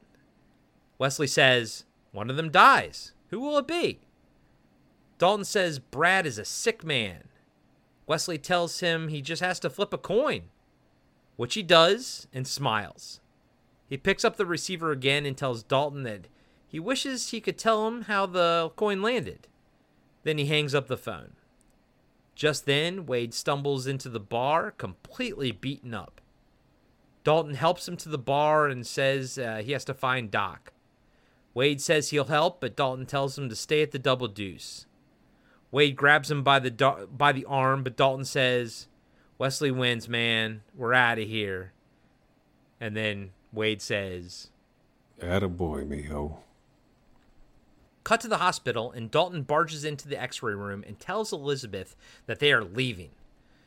Wesley 1.02 1.26
says, 1.26 1.86
"One 2.12 2.30
of 2.30 2.36
them 2.36 2.52
dies. 2.52 3.14
Who 3.32 3.40
will 3.40 3.58
it 3.58 3.66
be?" 3.66 4.02
Dalton 5.18 5.46
says 5.46 5.80
Brad 5.80 6.28
is 6.28 6.38
a 6.38 6.46
sick 6.46 6.84
man. 6.84 7.28
Wesley 8.06 8.38
tells 8.38 8.82
him 8.82 9.08
he 9.08 9.20
just 9.20 9.42
has 9.42 9.60
to 9.62 9.72
flip 9.72 9.94
a 9.94 9.98
coin, 9.98 10.52
which 11.38 11.56
he 11.56 11.64
does 11.64 12.28
and 12.32 12.48
smiles. 12.48 13.20
He 13.90 13.98
picks 13.98 14.24
up 14.24 14.38
the 14.38 14.46
receiver 14.46 14.92
again 14.92 15.26
and 15.26 15.36
tells 15.36 15.64
Dalton 15.64 16.04
that 16.04 16.28
he 16.68 16.80
wishes 16.80 17.32
he 17.32 17.42
could 17.42 17.58
tell 17.58 17.88
him 17.88 18.04
how 18.04 18.28
the 18.28 18.72
coin 18.76 19.02
landed. 19.02 19.48
Then 20.22 20.38
he 20.38 20.46
hangs 20.46 20.76
up 20.76 20.86
the 20.86 20.98
phone. 20.98 21.32
Just 22.36 22.68
then, 22.68 23.08
Wade 23.08 23.34
stumbles 23.34 23.88
into 23.88 24.08
the 24.08 24.20
bar, 24.20 24.70
completely 24.70 25.52
beaten 25.52 25.96
up. 25.96 26.22
Dalton 27.24 27.56
helps 27.56 27.88
him 27.88 27.98
to 27.98 28.10
the 28.10 28.20
bar 28.20 28.68
and 28.68 28.86
says 28.86 29.40
uh, 29.40 29.64
he 29.66 29.72
has 29.72 29.84
to 29.86 29.96
find 29.96 30.30
Doc. 30.30 30.74
Wade 31.54 31.82
says 31.82 32.10
he'll 32.10 32.26
help, 32.26 32.62
but 32.62 32.76
Dalton 32.76 33.06
tells 33.06 33.38
him 33.38 33.50
to 33.50 33.56
stay 33.56 33.82
at 33.82 33.92
the 33.92 34.00
Double 34.00 34.28
Deuce. 34.28 34.86
Wade 35.72 35.96
grabs 35.96 36.30
him 36.32 36.44
by 36.44 36.60
the 36.60 36.70
do- 36.70 37.08
by 37.12 37.32
the 37.32 37.46
arm, 37.46 37.84
but 37.84 37.96
Dalton 37.98 38.26
says, 38.26 38.88
"Wesley 39.38 39.72
wins, 39.72 40.08
man. 40.08 40.64
We're 40.76 40.94
out 40.94 41.20
of 41.20 41.28
here." 41.28 41.74
And 42.80 42.96
then 42.96 43.32
Wade 43.54 43.82
says, 43.82 44.50
Attaboy, 45.20 45.88
mijo. 45.88 46.38
Cut 48.04 48.22
to 48.22 48.28
the 48.28 48.38
hospital, 48.38 48.92
and 48.92 49.12
Dalton 49.12 49.44
barges 49.44 49.86
into 49.86 50.08
the 50.08 50.20
x 50.20 50.42
ray 50.42 50.56
room 50.56 50.84
and 50.88 51.00
tells 51.00 51.32
Elizabeth 51.32 51.96
that 52.26 52.40
they 52.40 52.52
are 52.52 52.64
leaving. 52.64 53.12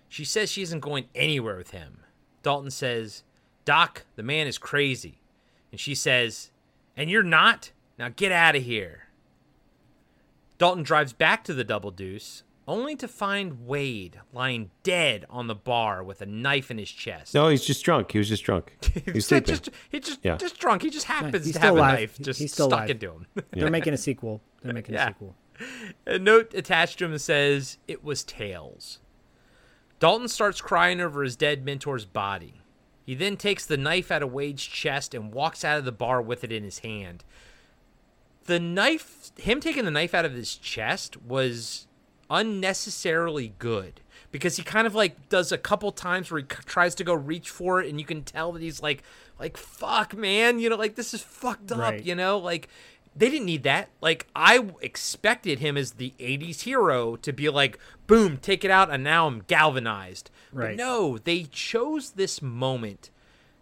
She 0.08 0.24
says 0.24 0.50
she 0.50 0.62
isn't 0.62 0.80
going 0.80 1.06
anywhere 1.14 1.56
with 1.56 1.70
him. 1.70 1.98
Dalton 2.42 2.70
says, 2.70 3.22
Doc, 3.64 4.04
the 4.16 4.22
man 4.22 4.46
is 4.46 4.58
crazy. 4.58 5.20
And 5.70 5.80
she 5.80 5.94
says, 5.94 6.50
And 6.96 7.08
you're 7.08 7.22
not? 7.22 7.70
Now 7.98 8.08
get 8.08 8.32
out 8.32 8.56
of 8.56 8.62
here. 8.62 9.08
Dalton 10.58 10.82
drives 10.84 11.12
back 11.12 11.44
to 11.44 11.54
the 11.54 11.64
Double 11.64 11.90
Deuce, 11.90 12.42
only 12.66 12.96
to 12.96 13.08
find 13.08 13.66
Wade 13.66 14.20
lying 14.32 14.70
dead 14.82 15.26
on 15.28 15.46
the 15.48 15.54
bar 15.54 16.02
with 16.02 16.22
a 16.22 16.26
knife 16.26 16.70
in 16.70 16.78
his 16.78 16.90
chest. 16.90 17.34
No, 17.34 17.48
he's 17.48 17.64
just 17.64 17.84
drunk. 17.84 18.12
He 18.12 18.18
was 18.18 18.28
just 18.28 18.44
drunk. 18.44 18.72
He's 19.12 19.26
sleeping. 19.26 19.46
just, 19.54 19.70
he 19.90 20.00
just, 20.00 20.20
Yeah. 20.22 20.36
just 20.36 20.58
drunk. 20.58 20.82
He 20.82 20.90
just 20.90 21.06
happens 21.06 21.44
He's 21.44 21.54
to 21.54 21.58
still 21.60 21.62
have 21.62 21.74
a 21.74 21.78
alive. 21.78 21.98
knife 21.98 22.18
just 22.20 22.40
He's 22.40 22.52
still 22.52 22.68
stuck 22.68 22.78
alive. 22.80 22.90
into 22.90 23.10
him. 23.10 23.26
They're 23.50 23.70
making 23.70 23.92
a 23.92 23.98
sequel. 23.98 24.40
They're 24.62 24.72
making 24.72 24.94
Yeah. 24.94 25.04
a 25.04 25.08
sequel. 25.08 25.34
A 26.06 26.18
note 26.18 26.54
attached 26.54 26.98
to 27.00 27.04
him 27.06 27.18
says, 27.18 27.78
It 27.86 28.02
was 28.02 28.24
Tails. 28.24 29.00
Dalton 30.00 30.28
starts 30.28 30.60
crying 30.60 31.00
over 31.00 31.22
his 31.22 31.36
dead 31.36 31.64
mentor's 31.64 32.04
body. 32.06 32.60
He 33.04 33.14
then 33.14 33.36
takes 33.36 33.66
the 33.66 33.76
knife 33.76 34.10
out 34.10 34.22
of 34.22 34.32
Wade's 34.32 34.64
chest 34.64 35.14
and 35.14 35.32
walks 35.34 35.64
out 35.64 35.78
of 35.78 35.84
the 35.84 35.92
bar 35.92 36.22
with 36.22 36.42
it 36.44 36.52
in 36.52 36.64
his 36.64 36.78
hand. 36.80 37.24
The 38.46 38.60
knife, 38.60 39.30
him 39.38 39.60
taking 39.60 39.84
the 39.84 39.90
knife 39.90 40.14
out 40.14 40.24
of 40.24 40.32
his 40.34 40.54
chest 40.56 41.20
was 41.22 41.86
unnecessarily 42.30 43.54
good 43.58 44.00
because 44.30 44.56
he 44.56 44.62
kind 44.62 44.86
of 44.86 44.94
like 44.94 45.28
does 45.28 45.50
a 45.52 45.58
couple 45.58 45.90
times 45.92 46.30
where 46.30 46.40
he 46.40 46.46
c- 46.50 46.62
tries 46.66 46.94
to 46.96 47.04
go 47.04 47.14
reach 47.14 47.48
for 47.50 47.80
it 47.80 47.88
and 47.88 47.98
you 48.00 48.06
can 48.06 48.22
tell 48.22 48.52
that 48.52 48.62
he's 48.62 48.82
like 48.82 49.02
like 49.38 49.56
fuck 49.56 50.14
man 50.16 50.58
you 50.58 50.68
know 50.68 50.76
like 50.76 50.94
this 50.94 51.12
is 51.14 51.22
fucked 51.22 51.70
up 51.72 51.78
Right. 51.78 52.02
you 52.04 52.14
know 52.14 52.38
like 52.38 52.68
they 53.16 53.30
didn't 53.30 53.46
need 53.46 53.62
that 53.64 53.88
like 54.00 54.26
i 54.34 54.66
expected 54.80 55.58
him 55.58 55.76
as 55.76 55.92
the 55.92 56.12
80s 56.18 56.62
hero 56.62 57.16
to 57.16 57.32
be 57.32 57.48
like 57.48 57.78
boom 58.06 58.38
take 58.38 58.64
it 58.64 58.70
out 58.70 58.90
and 58.90 59.04
now 59.04 59.26
i'm 59.26 59.40
galvanized 59.46 60.30
Right. 60.52 60.76
but 60.76 60.82
no 60.84 61.18
they 61.18 61.44
chose 61.44 62.10
this 62.12 62.40
moment 62.42 63.10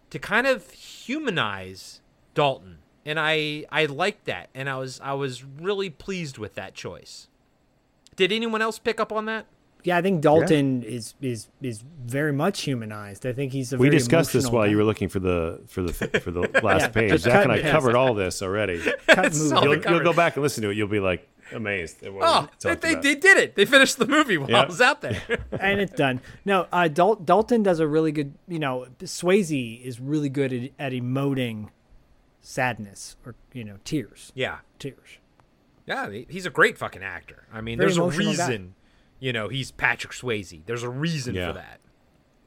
to 0.09 0.19
kind 0.19 0.47
of 0.47 0.69
humanize 0.71 2.01
dalton 2.33 2.79
and 3.05 3.19
i 3.19 3.65
i 3.71 3.85
liked 3.85 4.25
that 4.25 4.49
and 4.55 4.69
i 4.69 4.77
was 4.77 4.99
i 5.03 5.13
was 5.13 5.43
really 5.43 5.89
pleased 5.89 6.37
with 6.37 6.55
that 6.55 6.73
choice 6.73 7.27
did 8.15 8.31
anyone 8.31 8.61
else 8.61 8.77
pick 8.79 8.99
up 8.99 9.11
on 9.11 9.25
that 9.25 9.45
Yeah, 9.83 9.97
I 9.97 10.01
think 10.01 10.21
Dalton 10.21 10.83
is 10.83 11.13
is 11.21 11.49
is 11.61 11.83
very 12.05 12.31
much 12.31 12.61
humanized. 12.61 13.25
I 13.25 13.33
think 13.33 13.51
he's 13.51 13.73
a. 13.73 13.77
We 13.77 13.87
very 13.87 13.97
discussed 13.97 14.31
this 14.31 14.47
while 14.49 14.63
guy. 14.63 14.69
you 14.71 14.77
were 14.77 14.85
looking 14.85 15.09
for 15.09 15.19
the 15.19 15.59
for 15.67 15.81
the 15.83 15.91
for 16.23 16.31
the 16.31 16.41
last 16.63 16.81
Yeah, 16.83 16.87
page. 16.89 17.09
just 17.11 17.23
Zak 17.25 17.33
cut 17.33 17.43
and 17.43 17.51
I 17.51 17.57
and 17.57 17.67
covered 17.69 17.95
all 17.95 18.13
this 18.13 18.41
already. 18.41 18.79
Cut 19.07 19.25
It's 19.25 19.39
movie. 19.39 19.55
all 19.55 19.63
You'll, 19.65 19.83
you'll 19.91 20.03
go 20.03 20.13
back 20.13 20.37
and 20.37 20.43
listen 20.43 20.61
to 20.63 20.69
it. 20.69 20.77
You'll 20.77 20.87
be 20.87 21.01
like 21.01 21.27
amazed. 21.51 22.01
At 22.03 22.13
what 22.13 22.23
oh 22.23 22.47
we 22.63 22.75
they, 22.75 22.93
they, 22.93 22.95
they 23.01 23.15
did 23.15 23.37
it 23.37 23.55
they 23.55 23.65
finished 23.65 23.97
the 23.97 24.07
movie 24.07 24.37
while 24.37 24.55
i 24.55 24.65
was 24.65 24.79
out 24.79 25.01
there 25.01 25.19
and 25.59 25.81
it's 25.81 25.91
done. 25.91 26.21
No, 26.45 26.67
uh, 26.71 26.87
Dal- 26.87 27.15
Dalton 27.15 27.61
does 27.63 27.79
a 27.81 27.87
really 27.87 28.13
good. 28.13 28.35
You 28.47 28.59
know, 28.59 28.85
Swayze 29.01 29.83
is 29.83 29.99
really 29.99 30.29
good 30.29 30.53
at, 30.53 30.69
at 30.79 30.91
emoting 30.93 31.67
sadness 32.45 33.15
or 33.25 33.33
you 33.53 33.63
know 33.63 33.77
tears. 33.83 34.31
yeah 34.35 34.59
Tears. 34.77 35.17
Yeah, 35.87 36.09
he's 36.29 36.45
a 36.45 36.49
great 36.49 36.77
fucking 36.77 37.01
actor. 37.03 37.45
I 37.51 37.59
mean, 37.61 37.77
Very 37.77 37.87
there's 37.89 37.97
a 37.97 38.01
emotional 38.03 38.35
guy. 38.35 38.47
reason, 38.47 38.75
you 39.19 39.33
know, 39.33 39.49
he's 39.49 39.71
Patrick 39.71 40.13
Swayze. 40.13 40.61
There's 40.65 40.83
a 40.83 40.89
reason 40.89 41.35
Yeah. 41.35 41.47
for 41.47 41.53
that. 41.55 41.79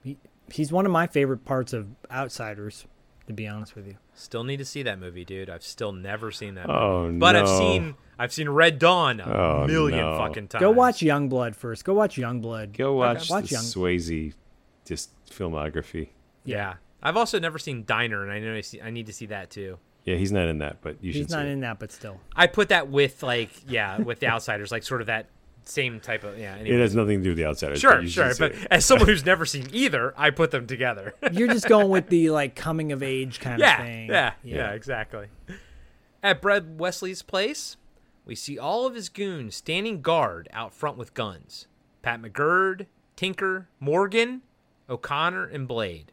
He, 0.03 0.17
he's 0.51 0.73
one 0.73 0.87
of 0.87 0.93
my 0.93 1.07
favorite 1.07 1.45
parts 1.45 1.73
of 1.75 1.89
Outsiders. 2.11 2.87
To 3.27 3.33
be 3.33 3.49
honest 3.49 3.75
with 3.75 3.89
you, 3.89 3.97
Still 4.15 4.45
need 4.45 4.59
to 4.59 4.65
see 4.65 4.85
that 4.85 5.01
movie, 5.01 5.25
dude. 5.25 5.51
I've 5.51 5.65
still 5.65 5.91
never 5.93 6.31
seen 6.31 6.55
that. 6.55 6.71
Oh, 6.71 7.07
movie. 7.09 7.19
But 7.19 7.35
I've 7.35 7.49
seen 7.49 7.97
I've 8.21 8.33
seen 8.33 8.49
Red 8.49 8.79
Dawn 8.79 9.19
a 9.21 9.25
Oh, 9.25 9.67
million 9.67 9.99
no. 9.99 10.17
fucking 10.17 10.47
times. 10.49 10.61
go 10.61 10.71
watch 10.71 11.01
Youngblood 11.01 11.57
first. 11.57 11.85
Go 11.85 11.93
watch 11.93 12.17
Youngblood. 12.17 12.77
Go 12.77 12.93
watch, 12.95 13.29
Watch 13.29 13.49
the 13.49 13.55
Young- 13.57 13.65
Swayze 13.65 14.33
just 14.87 15.11
filmography. 15.29 16.11
Yeah, 16.45 16.75
I've 17.03 17.17
also 17.17 17.39
never 17.39 17.59
seen 17.59 17.85
Diner, 17.85 18.23
and 18.23 18.33
I 18.33 18.39
know 18.39 18.55
I, 18.55 18.61
see, 18.63 18.81
I 18.81 18.91
need 18.91 19.07
to 19.07 19.13
see 19.13 19.27
that 19.27 19.51
too. 19.51 19.79
Yeah, 20.05 20.15
he's 20.15 20.33
not 20.33 20.49
in 20.49 20.59
that, 20.59 20.83
but 20.83 21.03
you 21.03 21.13
He's 21.13 21.23
should 21.23 21.31
not 21.31 21.43
see 21.43 21.49
it. 21.49 21.53
in 21.53 21.61
that, 21.61 21.81
but 21.81 21.91
still. 21.91 22.21
I 22.35 22.47
put 22.47 22.69
that 22.69 22.89
with 22.89 23.23
like 23.23 23.51
yeah, 23.69 23.99
with 23.99 24.21
the 24.21 24.27
Outsiders, 24.33 24.71
like 24.71 24.85
sort 24.85 25.01
of 25.01 25.09
that 25.09 25.27
same 25.65 25.99
type 26.01 26.25
of 26.25 26.39
yeah. 26.39 26.57
It 26.57 26.81
has 26.81 26.95
nothing 26.95 27.19
to 27.19 27.25
do 27.25 27.31
with 27.31 27.39
the 27.39 27.45
outsiders. 27.45 27.81
Sure, 27.81 28.01
but 28.01 28.11
sure. 28.11 28.33
But 28.39 28.53
it. 28.53 28.69
as 28.71 28.85
someone 28.85 29.09
who's 29.09 29.27
never 29.27 29.45
seen 29.45 29.69
either, 29.73 30.15
I 30.17 30.31
put 30.31 30.53
them 30.53 30.67
together. 30.67 31.15
You're 31.33 31.49
just 31.49 31.69
going 31.69 31.89
with 31.89 32.09
the 32.09 32.31
like 32.31 32.55
coming 32.55 32.93
of 32.93 33.03
age 33.03 33.41
kind 33.41 33.59
yeah, 33.59 33.81
of 33.81 33.87
thing. 33.87 34.09
Yeah, 34.09 34.33
yeah, 34.43 34.71
exactly. 34.73 35.27
At 36.23 36.41
Brad 36.41 36.79
Wesley's 36.79 37.23
place, 37.23 37.77
we 38.25 38.35
see 38.35 38.59
all 38.59 38.87
of 38.87 38.95
his 38.95 39.09
goons 39.09 39.57
standing 39.57 40.03
guard 40.03 40.49
out 40.53 40.73
front 40.73 40.97
with 40.97 41.15
guns. 41.15 41.67
Pat 42.03 42.23
McGurk, 42.23 42.87
Tinker, 43.17 43.69
Morgan, 43.81 44.43
O'Connor, 44.89 45.47
and 45.47 45.67
Blade. 45.67 46.13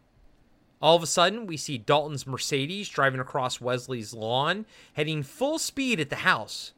All 0.83 0.97
of 0.97 1.01
a 1.01 1.07
sudden, 1.07 1.47
we 1.47 1.55
see 1.55 1.77
Dalton's 1.77 2.27
Mercedes 2.27 2.89
driving 2.89 3.21
across 3.21 3.61
Wesley's 3.61 4.13
lawn, 4.13 4.65
heading 4.95 5.23
full 5.23 5.57
speed 5.57 5.97
at 6.01 6.09
the 6.09 6.17
house. 6.17 6.73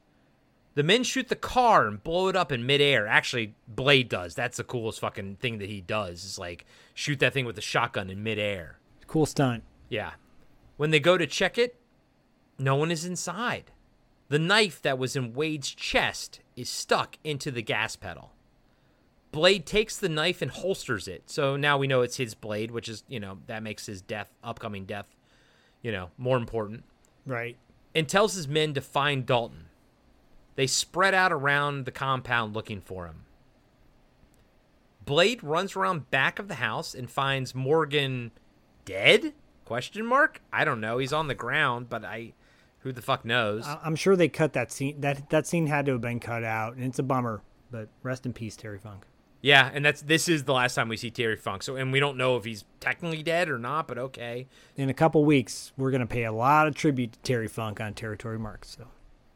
The 0.75 0.83
men 0.83 1.01
shoot 1.01 1.27
the 1.27 1.35
car 1.35 1.87
and 1.87 2.03
blow 2.03 2.27
it 2.27 2.35
up 2.35 2.51
in 2.51 2.67
midair. 2.67 3.07
Actually, 3.07 3.55
Blade 3.67 4.07
does. 4.07 4.35
That's 4.35 4.57
the 4.57 4.63
coolest 4.63 4.99
fucking 4.99 5.37
thing 5.37 5.57
that 5.57 5.69
he 5.69 5.81
does. 5.81 6.23
Is 6.23 6.37
like 6.37 6.67
shoot 6.93 7.17
that 7.17 7.33
thing 7.33 7.45
with 7.45 7.57
a 7.57 7.61
shotgun 7.61 8.11
in 8.11 8.21
midair. 8.21 8.77
Cool 9.07 9.25
stunt. 9.25 9.63
Yeah. 9.89 10.11
When 10.77 10.91
they 10.91 10.99
go 10.99 11.17
to 11.17 11.25
check 11.25 11.57
it, 11.57 11.79
no 12.59 12.75
one 12.75 12.91
is 12.91 13.05
inside. 13.05 13.71
The 14.27 14.37
knife 14.37 14.83
that 14.83 14.99
was 14.99 15.15
in 15.15 15.33
Wade's 15.33 15.73
chest 15.73 16.41
is 16.55 16.69
stuck 16.69 17.17
into 17.23 17.49
the 17.49 17.63
gas 17.63 17.95
pedal. 17.95 18.34
Blade 19.35 19.65
takes 19.65 19.97
the 19.97 20.07
knife 20.07 20.41
and 20.41 20.49
holsters 20.49 21.09
it. 21.09 21.23
So 21.25 21.57
now 21.57 21.77
we 21.77 21.87
know 21.87 22.03
it's 22.03 22.15
his 22.15 22.33
blade, 22.33 22.71
which 22.71 22.87
is, 22.87 23.03
you 23.09 23.19
know, 23.19 23.39
that 23.47 23.63
makes 23.63 23.85
his 23.85 24.01
death, 24.01 24.29
upcoming 24.41 24.85
death, 24.85 25.13
you 25.81 25.91
know, 25.91 26.09
more 26.17 26.37
important. 26.37 26.85
Right. 27.25 27.57
And 27.93 28.07
tells 28.07 28.35
his 28.35 28.47
men 28.47 28.73
to 28.75 28.81
find 28.81 29.25
Dalton. 29.25 29.65
They 30.55 30.67
spread 30.67 31.13
out 31.13 31.33
around 31.33 31.83
the 31.83 31.91
compound 31.91 32.53
looking 32.53 32.79
for 32.79 33.07
him. 33.07 33.25
Blade 35.03 35.43
runs 35.43 35.75
around 35.75 36.09
back 36.09 36.39
of 36.39 36.47
the 36.47 36.55
house 36.55 36.95
and 36.95 37.11
finds 37.11 37.53
Morgan 37.53 38.31
dead? 38.85 39.33
Question 39.65 40.05
mark? 40.05 40.41
I 40.53 40.63
don't 40.63 40.79
know. 40.79 40.97
He's 40.97 41.11
on 41.11 41.27
the 41.27 41.35
ground, 41.35 41.89
but 41.89 42.05
I 42.05 42.31
who 42.79 42.93
the 42.93 43.01
fuck 43.01 43.25
knows? 43.25 43.67
I'm 43.67 43.97
sure 43.97 44.15
they 44.15 44.29
cut 44.29 44.53
that 44.53 44.71
scene. 44.71 45.01
That 45.01 45.29
that 45.29 45.45
scene 45.45 45.67
had 45.67 45.87
to 45.87 45.91
have 45.91 46.01
been 46.01 46.21
cut 46.21 46.45
out, 46.45 46.75
and 46.75 46.85
it's 46.85 46.99
a 46.99 47.03
bummer. 47.03 47.41
But 47.69 47.89
rest 48.01 48.25
in 48.25 48.31
peace, 48.31 48.55
Terry 48.55 48.79
Funk. 48.79 49.05
Yeah, 49.45 49.69
and 49.71 49.85
that's 49.85 50.01
this 50.01 50.27
is 50.27 50.45
the 50.45 50.53
last 50.53 50.73
time 50.73 50.89
we 50.89 50.97
see 50.97 51.11
Terry 51.11 51.35
Funk. 51.35 51.61
So 51.61 51.75
and 51.75 51.93
we 51.93 51.99
don't 51.99 52.17
know 52.17 52.35
if 52.35 52.45
he's 52.45 52.65
technically 52.79 53.21
dead 53.21 53.47
or 53.47 53.59
not, 53.59 53.87
but 53.87 53.99
okay. 53.99 54.47
In 54.75 54.89
a 54.89 54.93
couple 54.93 55.23
weeks, 55.23 55.71
we're 55.77 55.91
gonna 55.91 56.07
pay 56.07 56.23
a 56.23 56.31
lot 56.31 56.65
of 56.65 56.73
tribute 56.73 57.13
to 57.13 57.19
Terry 57.19 57.47
Funk 57.47 57.79
on 57.79 57.93
Territory 57.93 58.39
Marks. 58.39 58.75
So 58.75 58.87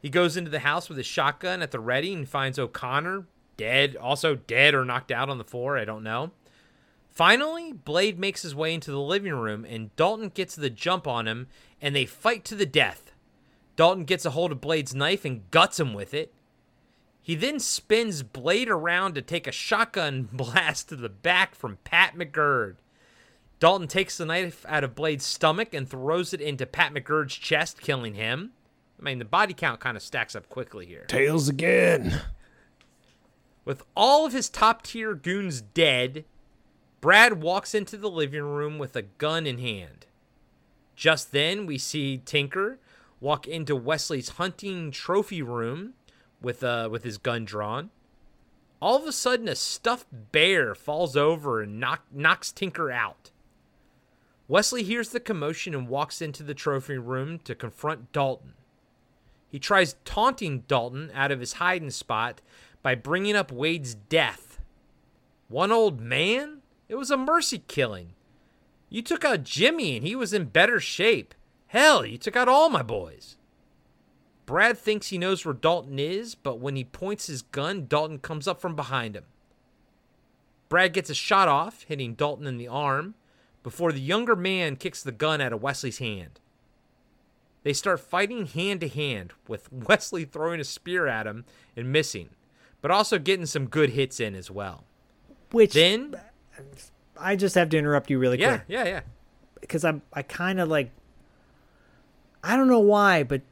He 0.01 0.09
goes 0.09 0.35
into 0.35 0.49
the 0.49 0.61
house 0.61 0.89
with 0.89 0.97
his 0.97 1.05
shotgun 1.05 1.61
at 1.61 1.69
the 1.69 1.79
ready 1.79 2.11
and 2.11 2.27
finds 2.27 2.57
O'Connor 2.57 3.27
dead, 3.55 3.95
also 3.97 4.33
dead 4.33 4.73
or 4.73 4.83
knocked 4.83 5.11
out 5.11 5.29
on 5.29 5.37
the 5.37 5.43
floor. 5.43 5.77
I 5.77 5.85
don't 5.85 6.01
know. 6.01 6.31
Finally, 7.07 7.73
Blade 7.73 8.17
makes 8.17 8.41
his 8.41 8.55
way 8.55 8.73
into 8.73 8.89
the 8.89 8.99
living 8.99 9.33
room 9.33 9.63
and 9.63 9.95
Dalton 9.95 10.29
gets 10.29 10.55
the 10.55 10.71
jump 10.71 11.05
on 11.05 11.27
him 11.27 11.45
and 11.79 11.95
they 11.95 12.07
fight 12.07 12.43
to 12.45 12.55
the 12.55 12.65
death. 12.65 13.11
Dalton 13.75 14.05
gets 14.05 14.25
a 14.25 14.31
hold 14.31 14.51
of 14.51 14.59
Blade's 14.59 14.95
knife 14.95 15.23
and 15.23 15.51
guts 15.51 15.79
him 15.79 15.93
with 15.93 16.15
it. 16.15 16.33
He 17.29 17.35
then 17.35 17.59
spins 17.59 18.23
Blade 18.23 18.69
around 18.69 19.13
to 19.13 19.21
take 19.21 19.45
a 19.45 19.51
shotgun 19.51 20.23
blast 20.33 20.89
to 20.89 20.95
the 20.95 21.09
back 21.09 21.53
from 21.53 21.77
Pat 21.83 22.15
McGurk. 22.15 22.77
Dalton 23.59 23.87
takes 23.87 24.17
the 24.17 24.25
knife 24.25 24.65
out 24.67 24.83
of 24.83 24.95
Blade's 24.95 25.27
stomach 25.27 25.71
and 25.71 25.87
throws 25.87 26.33
it 26.33 26.41
into 26.41 26.65
Pat 26.65 26.91
McGurk's 26.91 27.35
chest, 27.35 27.81
killing 27.81 28.15
him. 28.15 28.53
I 28.99 29.03
mean, 29.03 29.19
the 29.19 29.25
body 29.25 29.53
count 29.53 29.79
kind 29.79 29.95
of 29.95 30.01
stacks 30.01 30.35
up 30.35 30.49
quickly 30.49 30.87
here. 30.87 31.05
Tails 31.07 31.47
again. 31.47 32.19
With 33.63 33.83
all 33.95 34.25
of 34.25 34.33
his 34.33 34.49
top 34.49 34.81
tier 34.81 35.13
goons 35.13 35.61
dead, 35.61 36.25
Brad 36.99 37.43
walks 37.43 37.75
into 37.75 37.95
the 37.95 38.09
living 38.09 38.41
room 38.41 38.79
with 38.79 38.95
a 38.95 39.03
gun 39.03 39.45
in 39.45 39.59
hand. 39.59 40.07
Just 40.95 41.31
then, 41.31 41.67
we 41.67 41.77
see 41.77 42.17
Tinker 42.17 42.79
walk 43.19 43.47
into 43.47 43.75
Wesley's 43.75 44.29
hunting 44.29 44.89
trophy 44.89 45.43
room 45.43 45.93
with 46.41 46.63
uh 46.63 46.89
with 46.91 47.03
his 47.03 47.17
gun 47.17 47.45
drawn. 47.45 47.89
All 48.81 48.95
of 48.95 49.05
a 49.05 49.11
sudden, 49.11 49.49
a 49.49 49.55
stuffed 49.55 50.07
bear 50.31 50.73
falls 50.73 51.17
over 51.17 51.61
and 51.61 51.79
knock, 51.79 52.05
knocks 52.13 52.51
Tinker 52.51 52.89
out. 52.89 53.31
Wesley 54.47 54.83
hears 54.83 55.09
the 55.09 55.19
commotion 55.19 55.75
and 55.75 55.89
walks 55.89 56.21
into 56.21 56.43
the 56.43 56.53
trophy 56.53 56.97
room 56.97 57.39
to 57.39 57.53
confront 57.53 58.11
Dalton. 58.13 58.53
He 59.49 59.59
tries 59.59 59.95
taunting 60.05 60.63
Dalton 60.67 61.11
out 61.13 61.31
of 61.31 61.39
his 61.39 61.53
hiding 61.53 61.91
spot 61.91 62.41
by 62.81 62.95
bringing 62.95 63.35
up 63.35 63.51
Wade's 63.51 63.95
death. 63.95 64.59
One 65.49 65.71
old 65.71 65.99
man? 65.99 66.61
It 66.87 66.95
was 66.95 67.11
a 67.11 67.17
mercy 67.17 67.63
killing. 67.67 68.13
You 68.89 69.01
took 69.01 69.25
out 69.25 69.43
Jimmy 69.43 69.97
and 69.97 70.05
he 70.05 70.15
was 70.15 70.33
in 70.33 70.45
better 70.45 70.79
shape. 70.79 71.35
Hell, 71.67 72.05
you 72.05 72.17
took 72.17 72.35
out 72.35 72.47
all 72.47 72.69
my 72.69 72.81
boys. 72.81 73.37
Brad 74.49 74.79
thinks 74.79 75.09
he 75.09 75.19
knows 75.19 75.45
where 75.45 75.53
Dalton 75.53 75.99
is, 75.99 76.33
but 76.33 76.59
when 76.59 76.75
he 76.75 76.83
points 76.83 77.27
his 77.27 77.43
gun, 77.43 77.85
Dalton 77.85 78.17
comes 78.17 78.47
up 78.47 78.59
from 78.59 78.75
behind 78.75 79.15
him. 79.15 79.25
Brad 80.69 80.91
gets 80.91 81.11
a 81.11 81.13
shot 81.13 81.47
off, 81.47 81.83
hitting 81.83 82.15
Dalton 82.15 82.47
in 82.47 82.57
the 82.57 82.67
arm, 82.67 83.13
before 83.61 83.91
the 83.91 84.01
younger 84.01 84.35
man 84.35 84.75
kicks 84.75 85.03
the 85.03 85.11
gun 85.11 85.39
out 85.39 85.53
of 85.53 85.61
Wesley's 85.61 85.99
hand. 85.99 86.39
They 87.61 87.73
start 87.73 87.99
fighting 87.99 88.47
hand 88.47 88.81
to 88.81 88.87
hand, 88.87 89.33
with 89.47 89.71
Wesley 89.87 90.25
throwing 90.25 90.59
a 90.59 90.63
spear 90.63 91.05
at 91.05 91.27
him 91.27 91.45
and 91.75 91.91
missing, 91.91 92.29
but 92.81 92.89
also 92.89 93.19
getting 93.19 93.45
some 93.45 93.67
good 93.67 93.91
hits 93.91 94.19
in 94.19 94.33
as 94.33 94.49
well. 94.49 94.83
which 95.51 95.75
Then, 95.75 96.15
I 97.15 97.35
just 97.35 97.53
have 97.53 97.69
to 97.69 97.77
interrupt 97.77 98.09
you 98.09 98.17
really 98.17 98.39
yeah, 98.39 98.57
quick 98.57 98.63
yeah, 98.67 98.83
yeah. 98.83 98.89
Yeah. 98.89 99.01
Because 99.61 99.85
I'm 99.85 100.01
I 100.11 100.23
kind 100.23 100.59
of 100.59 100.69
like 100.69 100.89
I 102.43 102.57
don't 102.57 102.67
know 102.67 102.79
why, 102.79 103.21
but 103.21 103.43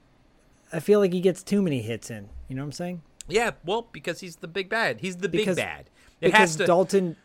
I 0.73 0.79
feel 0.79 0.99
like 0.99 1.13
he 1.13 1.21
gets 1.21 1.43
too 1.43 1.61
many 1.61 1.81
hits 1.81 2.09
in. 2.09 2.29
You 2.47 2.55
know 2.55 2.61
what 2.63 2.67
I'm 2.67 2.71
saying? 2.73 3.01
Yeah, 3.27 3.51
well, 3.65 3.87
because 3.91 4.19
he's 4.21 4.37
the 4.37 4.47
big 4.47 4.69
bad. 4.69 5.01
He's 5.01 5.17
the 5.17 5.29
big 5.29 5.55
bad. 5.55 5.89
It 6.21 6.27
because 6.27 6.37
has 6.39 6.55
to. 6.57 6.65
Dalton. 6.65 7.15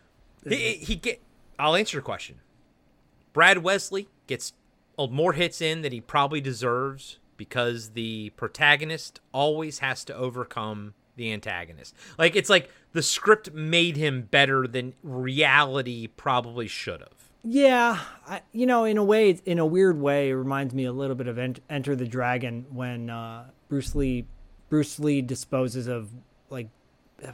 He, 0.49 0.57
he- 0.57 0.85
he 0.85 0.95
get. 0.97 1.21
I'll 1.59 1.77
answer 1.77 1.97
your 1.97 2.03
question. 2.03 2.41
Brad 3.33 3.59
Wesley 3.59 4.09
gets 4.27 4.53
uh, 4.99 5.07
more 5.07 5.33
hits 5.33 5.61
in 5.61 5.83
than 5.83 5.93
he 5.93 6.01
probably 6.01 6.41
deserves 6.41 7.19
because 7.37 7.91
the 7.91 8.31
protagonist 8.31 9.21
always 9.33 9.79
has 9.79 10.05
to 10.05 10.15
overcome 10.15 10.95
the 11.17 11.33
antagonist. 11.33 11.95
Like 12.19 12.37
it's 12.37 12.51
like 12.51 12.71
the 12.93 13.03
script 13.03 13.53
made 13.53 13.97
him 13.97 14.23
better 14.23 14.67
than 14.67 14.95
reality 15.03 16.07
probably 16.09 16.67
should 16.69 17.01
have. 17.01 17.31
Yeah, 17.45 17.99
I, 18.27 18.43
you 18.53 18.67
know, 18.67 18.85
in 18.85 18.97
a 18.99 19.05
way, 19.05 19.31
it's- 19.31 19.43
in 19.45 19.59
a 19.59 19.67
weird 19.67 20.01
way, 20.01 20.31
it 20.31 20.35
reminds 20.35 20.75
me 20.75 20.85
a 20.85 20.93
little 20.93 21.17
bit 21.17 21.27
of 21.27 21.39
Ent- 21.39 21.61
Enter 21.69 21.97
the 21.97 22.07
Dragon 22.07 22.67
when 22.71 23.11
uh, 23.11 23.47
Bruce 23.69 23.95
Lee, 23.95 24.27
Bruce 24.69 24.99
Lee 25.01 25.23
disposes 25.23 25.89
of 25.89 26.11
like, 26.51 26.69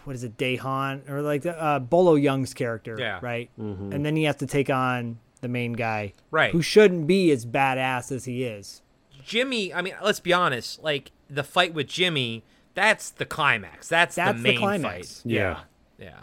what 0.05 0.17
is 0.17 0.25
it, 0.25 0.37
Dahan 0.39 1.09
or 1.11 1.21
like 1.23 1.45
uh, 1.45 1.79
Bolo 1.79 2.15
Yeung's 2.15 2.55
character, 2.55 2.97
Yeah. 2.99 3.19
right? 3.23 3.51
Mhm. 3.59 3.93
And 3.95 4.05
then 4.05 4.17
he 4.17 4.25
has 4.25 4.37
to 4.37 4.47
take 4.47 4.71
on 4.71 5.19
the 5.41 5.49
main 5.49 5.75
guy, 5.75 6.15
Right. 6.31 6.53
Who 6.53 6.63
shouldn't 6.63 7.07
be 7.07 7.31
as 7.31 7.45
badass 7.47 8.11
as 8.11 8.25
he 8.25 8.45
is. 8.45 8.83
Jimmy, 9.25 9.73
I 9.75 9.83
mean, 9.83 9.95
let's 10.03 10.21
be 10.21 10.33
honest, 10.33 10.83
like 10.83 11.13
the 11.29 11.45
fight 11.45 11.75
with 11.75 11.87
Jimmy, 11.87 12.45
that's 12.75 13.11
the 13.11 13.27
climax. 13.27 13.89
That's, 13.89 14.15
That's 14.17 14.39
the 14.43 14.53
the 14.53 14.57
climax. 14.57 15.21
fight. 15.23 15.31
Yeah. 15.31 15.61
Yeah. 15.99 16.21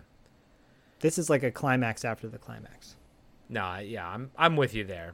This 1.02 1.18
is 1.20 1.30
like 1.30 1.44
a 1.44 1.52
climax 1.52 2.04
after 2.04 2.28
the 2.28 2.38
climax. 2.40 2.95
No, 3.50 3.78
yeah, 3.78 4.08
I'm 4.08 4.32
I'm 4.38 4.56
with 4.56 4.74
you 4.74 4.84
there. 4.84 5.14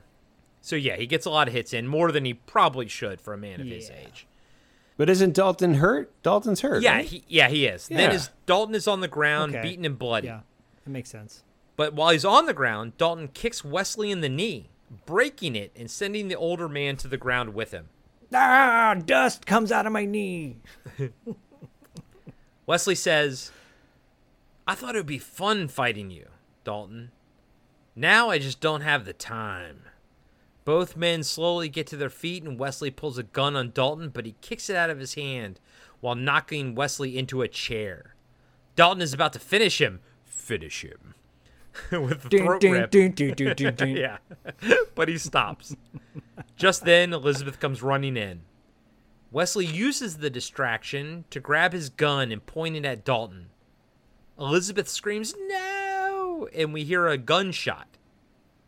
So 0.61 0.75
yeah, 0.75 0.95
he 0.95 1.07
gets 1.07 1.25
a 1.25 1.29
lot 1.29 1.47
of 1.47 1.53
hits 1.53 1.73
in, 1.73 1.87
more 1.87 2.11
than 2.11 2.23
he 2.25 2.33
probably 2.35 2.87
should 2.87 3.19
for 3.19 3.33
a 3.33 3.37
man 3.37 3.59
of 3.61 3.67
his 3.67 3.89
age. 3.89 4.27
But 4.97 5.09
isn't 5.09 5.33
Dalton 5.33 5.75
hurt? 5.75 6.11
Dalton's 6.21 6.61
hurt. 6.61 6.83
Yeah, 6.83 6.97
right? 6.97 7.05
he, 7.05 7.23
yeah, 7.27 7.49
he 7.49 7.65
is. 7.65 7.87
Then 7.87 7.99
Yeah. 7.99 8.11
his 8.11 8.29
Dalton 8.45 8.75
is 8.75 8.87
on 8.87 8.99
the 8.99 9.07
ground, 9.07 9.55
Okay. 9.55 9.61
beaten 9.69 9.85
and 9.85 9.97
bloody. 9.97 10.27
Yeah, 10.27 10.41
that 10.85 10.91
makes 10.91 11.09
sense. 11.09 11.43
But 11.75 11.93
while 11.93 12.11
he's 12.11 12.25
on 12.25 12.45
the 12.45 12.53
ground, 12.53 12.97
Dalton 12.97 13.29
kicks 13.29 13.65
Wesley 13.65 14.11
in 14.11 14.21
the 14.21 14.29
knee, 14.29 14.69
breaking 15.07 15.55
it 15.55 15.71
and 15.75 15.89
sending 15.89 16.27
the 16.27 16.35
older 16.35 16.69
man 16.69 16.97
to 16.97 17.07
the 17.07 17.17
ground 17.17 17.55
with 17.55 17.71
him. 17.71 17.89
Ah, 18.33 18.95
dust 19.03 19.45
comes 19.47 19.71
out 19.71 19.87
of 19.87 19.91
my 19.91 20.05
knee. 20.05 20.57
Wesley 22.65 22.95
says, 22.95 23.51
I 24.67 24.75
thought 24.75 24.95
it 24.95 24.99
would 24.99 25.05
be 25.07 25.17
fun 25.17 25.67
fighting 25.67 26.11
you, 26.11 26.27
Dalton. 26.63 27.11
Now 27.95 28.29
I 28.29 28.37
just 28.39 28.59
don't 28.61 28.81
have 28.81 29.05
the 29.05 29.13
time. 29.13 29.83
Both 30.63 30.95
men 30.95 31.23
slowly 31.23 31.69
get 31.69 31.87
to 31.87 31.97
their 31.97 32.09
feet, 32.09 32.43
and 32.43 32.57
Wesley 32.59 32.91
pulls 32.91 33.17
a 33.17 33.23
gun 33.23 33.55
on 33.55 33.71
Dalton, 33.71 34.09
but 34.09 34.25
he 34.25 34.35
kicks 34.41 34.69
it 34.69 34.75
out 34.75 34.89
of 34.89 34.99
his 34.99 35.15
hand 35.15 35.59
while 35.99 36.15
knocking 36.15 36.75
Wesley 36.75 37.17
into 37.17 37.41
a 37.41 37.47
chair. 37.47 38.15
Dalton 38.75 39.01
is 39.01 39.13
about 39.13 39.33
to 39.33 39.39
finish 39.39 39.81
him. 39.81 39.99
Finish 40.23 40.83
him. 40.83 41.15
With 41.91 42.23
the 42.23 42.29
Dun, 42.29 42.45
throat 42.45 42.61
dun, 42.61 42.71
rip. 42.71 42.91
dun, 43.77 43.89
yeah. 43.95 44.17
but 44.95 45.07
he 45.09 45.17
stops. 45.17 45.75
Just 46.55 46.85
then, 46.85 47.13
Elizabeth 47.13 47.59
comes 47.59 47.81
running 47.81 48.17
in. 48.17 48.41
Wesley 49.31 49.65
uses 49.65 50.17
the 50.17 50.29
distraction 50.29 51.23
to 51.29 51.39
grab 51.39 51.71
his 51.73 51.89
gun 51.89 52.31
and 52.31 52.45
point 52.45 52.75
it 52.75 52.85
at 52.85 53.05
Dalton. 53.05 53.47
Elizabeth 54.37 54.89
screams, 54.89 55.33
No! 55.47 55.60
And 56.55 56.73
we 56.73 56.83
hear 56.83 57.07
a 57.07 57.17
gunshot. 57.17 57.87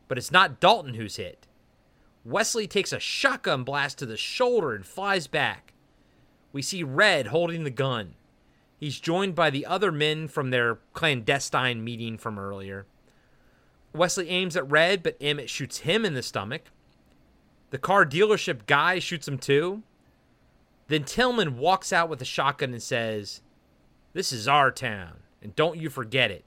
But 0.08 0.18
it's 0.18 0.32
not 0.32 0.60
Dalton 0.60 0.96
who's 0.96 1.16
hit. 1.16 1.48
Wesley 2.26 2.68
takes 2.68 2.94
a 2.94 3.00
shotgun 3.00 3.64
blast 3.64 3.98
to 4.00 4.06
the 4.06 4.18
shoulder 4.18 4.74
and 4.74 4.86
flies 4.86 5.28
back. 5.28 5.74
We 6.52 6.62
see 6.62 6.84
Red 6.84 7.28
holding 7.28 7.64
the 7.64 7.70
gun. 7.70 8.16
He's 8.78 9.00
joined 9.00 9.36
by 9.36 9.50
the 9.50 9.66
other 9.66 9.92
men 9.92 10.28
from 10.28 10.50
their 10.50 10.80
clandestine 10.94 11.84
meeting 11.84 12.18
from 12.18 12.38
earlier. 12.38 12.86
Wesley 13.94 14.30
aims 14.30 14.56
at 14.56 14.70
Red, 14.70 15.04
but 15.04 15.18
Emmett 15.22 15.50
shoots 15.50 15.80
him 15.80 16.06
in 16.06 16.14
the 16.14 16.24
stomach. 16.24 16.64
The 17.70 17.78
car 17.78 18.06
dealership 18.06 18.66
guy 18.66 19.00
shoots 19.00 19.28
him 19.28 19.38
too. 19.38 19.84
Then 20.88 21.04
Tillman 21.04 21.58
walks 21.58 21.94
out 21.94 22.10
with 22.10 22.22
a 22.22 22.26
shotgun 22.26 22.74
and 22.74 22.84
says, 22.84 23.42
This 24.14 24.32
is 24.32 24.48
our 24.48 24.72
town, 24.72 25.20
and 25.42 25.56
don't 25.56 25.80
you 25.80 25.90
forget 25.90 26.30
it, 26.30 26.44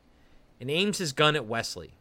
and 0.61 0.71
aims 0.71 0.99
his 0.99 1.13
gun 1.13 1.37
at 1.37 1.47
Wesley. 1.47 1.93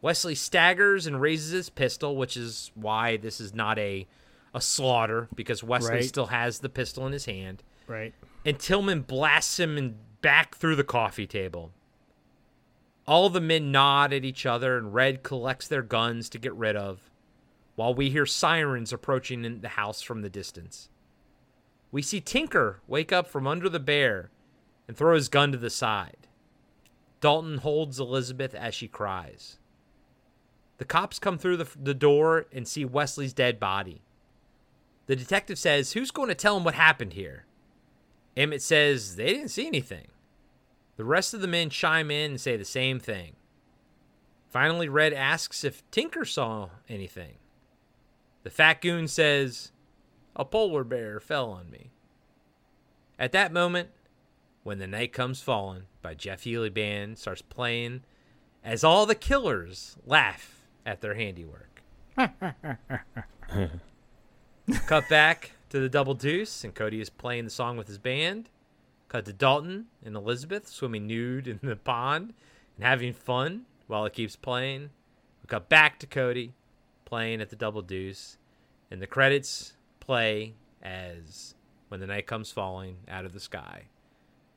Wesley 0.00 0.34
staggers 0.34 1.06
and 1.06 1.20
raises 1.20 1.50
his 1.52 1.70
pistol, 1.70 2.16
which 2.16 2.36
is 2.36 2.70
why 2.74 3.16
this 3.16 3.40
is 3.40 3.54
not 3.54 3.78
a, 3.78 4.06
a 4.52 4.60
slaughter, 4.60 5.28
because 5.34 5.62
Wesley 5.62 5.96
Right. 5.96 6.04
still 6.04 6.26
has 6.26 6.58
the 6.58 6.68
pistol 6.68 7.06
in 7.06 7.12
his 7.12 7.26
hand. 7.26 7.62
Right. 7.86 8.12
And 8.44 8.58
Tillman 8.58 9.02
blasts 9.02 9.60
him 9.60 9.78
and 9.78 9.96
back 10.20 10.56
through 10.56 10.76
the 10.76 10.84
coffee 10.84 11.26
table. 11.26 11.72
All 13.06 13.28
the 13.30 13.40
men 13.40 13.70
nod 13.72 14.12
at 14.12 14.24
each 14.24 14.46
other, 14.46 14.76
and 14.78 14.94
Red 14.94 15.22
collects 15.22 15.66
their 15.68 15.82
guns 15.82 16.28
to 16.30 16.38
get 16.38 16.54
rid 16.54 16.76
of, 16.76 17.10
while 17.74 17.94
we 17.94 18.10
hear 18.10 18.26
sirens 18.26 18.92
approaching 18.92 19.44
in 19.44 19.60
the 19.60 19.68
house 19.70 20.02
from 20.02 20.22
the 20.22 20.30
distance. 20.30 20.88
We 21.90 22.02
see 22.02 22.20
Tinker 22.20 22.80
wake 22.86 23.12
up 23.12 23.26
from 23.26 23.46
under 23.46 23.68
the 23.68 23.80
bear 23.80 24.30
and 24.88 24.96
throw 24.96 25.14
his 25.14 25.28
gun 25.28 25.52
to 25.52 25.58
the 25.58 25.70
side. 25.70 26.21
Dalton 27.22 27.58
holds 27.58 28.00
Elizabeth 28.00 28.52
as 28.52 28.74
she 28.74 28.88
cries. 28.88 29.58
The 30.78 30.84
cops 30.84 31.20
come 31.20 31.38
through 31.38 31.56
the, 31.56 31.68
the 31.80 31.94
door 31.94 32.46
and 32.52 32.66
see 32.66 32.84
Wesley's 32.84 33.32
dead 33.32 33.60
body. 33.60 34.02
The 35.06 35.14
detective 35.14 35.56
says, 35.56 35.92
Who's 35.92 36.10
going 36.10 36.28
to 36.28 36.34
tell 36.34 36.56
him 36.56 36.64
what 36.64 36.74
happened 36.74 37.12
here? 37.12 37.46
Emmett 38.36 38.60
says 38.60 39.14
they 39.14 39.26
didn't 39.26 39.50
see 39.50 39.68
anything. 39.68 40.08
The 40.96 41.04
rest 41.04 41.32
of 41.32 41.40
the 41.40 41.48
men 41.48 41.70
chime 41.70 42.10
in 42.10 42.32
and 42.32 42.40
say 42.40 42.56
the 42.56 42.64
same 42.64 42.98
thing. 42.98 43.36
Finally, 44.50 44.88
Red 44.88 45.12
asks 45.12 45.62
if 45.62 45.88
Tinker 45.92 46.24
saw 46.24 46.70
anything. 46.88 47.36
The 48.42 48.50
fat 48.50 48.80
goon 48.80 49.06
says, 49.06 49.70
A 50.34 50.44
polar 50.44 50.82
bear 50.82 51.20
fell 51.20 51.50
on 51.50 51.70
me. 51.70 51.92
At 53.16 53.30
that 53.32 53.52
moment, 53.52 53.90
When 54.62 54.78
the 54.78 54.86
Night 54.86 55.12
Comes 55.12 55.42
Falling 55.42 55.84
by 56.02 56.14
Jeff 56.14 56.42
Healey 56.42 56.70
Band 56.70 57.18
starts 57.18 57.42
playing 57.42 58.02
as 58.62 58.84
all 58.84 59.06
the 59.06 59.16
killers 59.16 59.96
laugh 60.06 60.62
at 60.86 61.00
their 61.00 61.14
handiwork. 61.14 61.82
Cut 64.86 65.08
back 65.08 65.52
to 65.70 65.80
the 65.80 65.88
double 65.88 66.14
deuce, 66.14 66.62
and 66.62 66.74
Cody 66.74 67.00
is 67.00 67.10
playing 67.10 67.44
the 67.44 67.50
song 67.50 67.76
with 67.76 67.88
his 67.88 67.98
band. 67.98 68.50
Cut 69.08 69.24
to 69.24 69.32
Dalton 69.32 69.86
and 70.04 70.14
Elizabeth 70.14 70.68
swimming 70.68 71.08
nude 71.08 71.48
in 71.48 71.58
the 71.62 71.74
pond 71.74 72.32
and 72.76 72.86
having 72.86 73.12
fun 73.12 73.62
while 73.88 74.04
it 74.04 74.12
keeps 74.12 74.36
playing. 74.36 74.90
We 75.42 75.48
cut 75.48 75.68
back 75.68 75.98
to 75.98 76.06
Cody 76.06 76.54
playing 77.04 77.40
at 77.40 77.50
the 77.50 77.56
double 77.56 77.82
deuce, 77.82 78.38
and 78.90 79.02
the 79.02 79.08
credits 79.08 79.72
play 79.98 80.54
as 80.82 81.54
When 81.88 82.00
the 82.00 82.06
Night 82.06 82.26
Comes 82.26 82.52
Falling 82.52 82.98
Out 83.08 83.24
of 83.24 83.32
the 83.32 83.40
Sky 83.40 83.88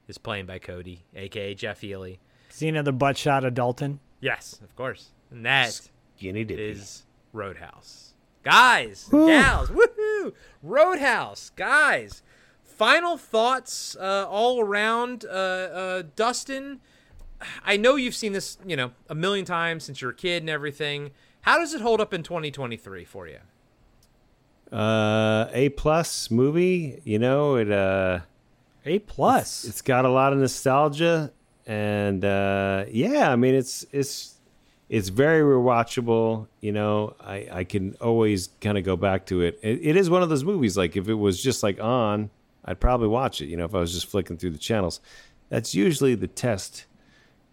is 0.08 0.18
playing 0.18 0.46
by 0.46 0.60
Cody, 0.60 1.04
aka 1.16 1.54
Jeff 1.54 1.82
Healey. 1.82 2.20
See 2.50 2.68
another 2.68 2.92
butt 2.92 3.18
shot 3.18 3.44
of 3.44 3.54
Dalton. 3.54 4.00
Yes, 4.22 4.60
of 4.64 4.76
course. 4.76 5.10
And 5.32 5.46
that 5.46 5.80
Skinny 6.18 6.44
dippy. 6.44 6.62
is 6.64 7.04
Road 7.34 7.58
House. 7.58 8.14
Guys, 8.44 9.10
Woo. 9.12 9.28
gals, 9.28 9.70
woohoo! 9.70 10.34
Road 10.62 11.00
House, 11.00 11.50
guys. 11.56 12.22
Final 12.64 13.18
thoughts 13.18 13.96
uh, 14.00 14.26
all 14.30 14.60
around. 14.62 15.26
Uh, 15.26 15.30
uh, 15.30 16.04
Dustin, 16.16 16.80
I 17.66 17.78
know 17.78 17.96
you've 17.96 18.14
seen 18.16 18.34
this, 18.34 18.58
you 18.66 18.76
know, 18.76 18.92
a 19.10 19.16
million 19.16 19.46
times 19.46 19.84
since 19.84 20.02
you 20.02 20.08
were 20.08 20.12
a 20.14 20.16
kid 20.16 20.44
and 20.44 20.50
everything. 20.50 21.12
How 21.42 21.58
does 21.58 21.74
it 21.74 21.82
hold 21.82 22.00
up 22.02 22.14
in 22.14 22.22
2023 22.22 23.04
for 23.06 23.28
you? 23.28 23.40
Uh, 24.72 25.48
a 25.54 25.70
plus 25.70 26.30
movie. 26.32 27.02
You 27.04 27.20
know 27.20 27.56
it. 27.56 27.72
Uh, 27.72 28.20
a 28.86 29.00
plus. 29.00 29.64
It's, 29.64 29.70
it's 29.76 29.82
got 29.82 30.06
a 30.06 30.10
lot 30.10 30.34
of 30.34 30.40
nostalgia, 30.40 31.32
and 31.66 32.24
uh, 32.24 32.86
yeah, 32.90 33.32
I 33.32 33.36
mean 33.36 33.56
it's 33.56 33.86
it's 33.92 34.36
it's 34.90 35.10
very 35.10 35.42
rewatchable. 35.42 36.48
You 36.62 36.72
know, 36.72 37.16
I 37.20 37.48
I 37.52 37.64
can 37.64 37.96
always 38.02 38.50
kind 38.62 38.78
of 38.78 38.84
go 38.84 38.96
back 38.96 39.26
to 39.28 39.42
it. 39.42 39.60
it. 39.64 39.80
It 39.82 39.96
is 39.96 40.10
one 40.10 40.22
of 40.24 40.30
those 40.30 40.44
movies. 40.44 40.78
Like 40.78 40.96
if 40.96 41.08
it 41.10 41.16
was 41.16 41.42
just 41.42 41.64
like 41.64 41.80
on, 41.82 42.30
I'd 42.64 42.80
probably 42.80 43.08
watch 43.08 43.42
it. 43.42 43.48
You 43.48 43.58
know, 43.58 43.66
if 43.66 43.74
I 43.76 43.80
was 43.80 43.94
just 43.94 44.08
flicking 44.08 44.38
through 44.38 44.52
the 44.52 44.58
channels. 44.60 45.00
That's 45.50 45.76
usually 45.76 46.16
the 46.16 46.28
test 46.28 46.86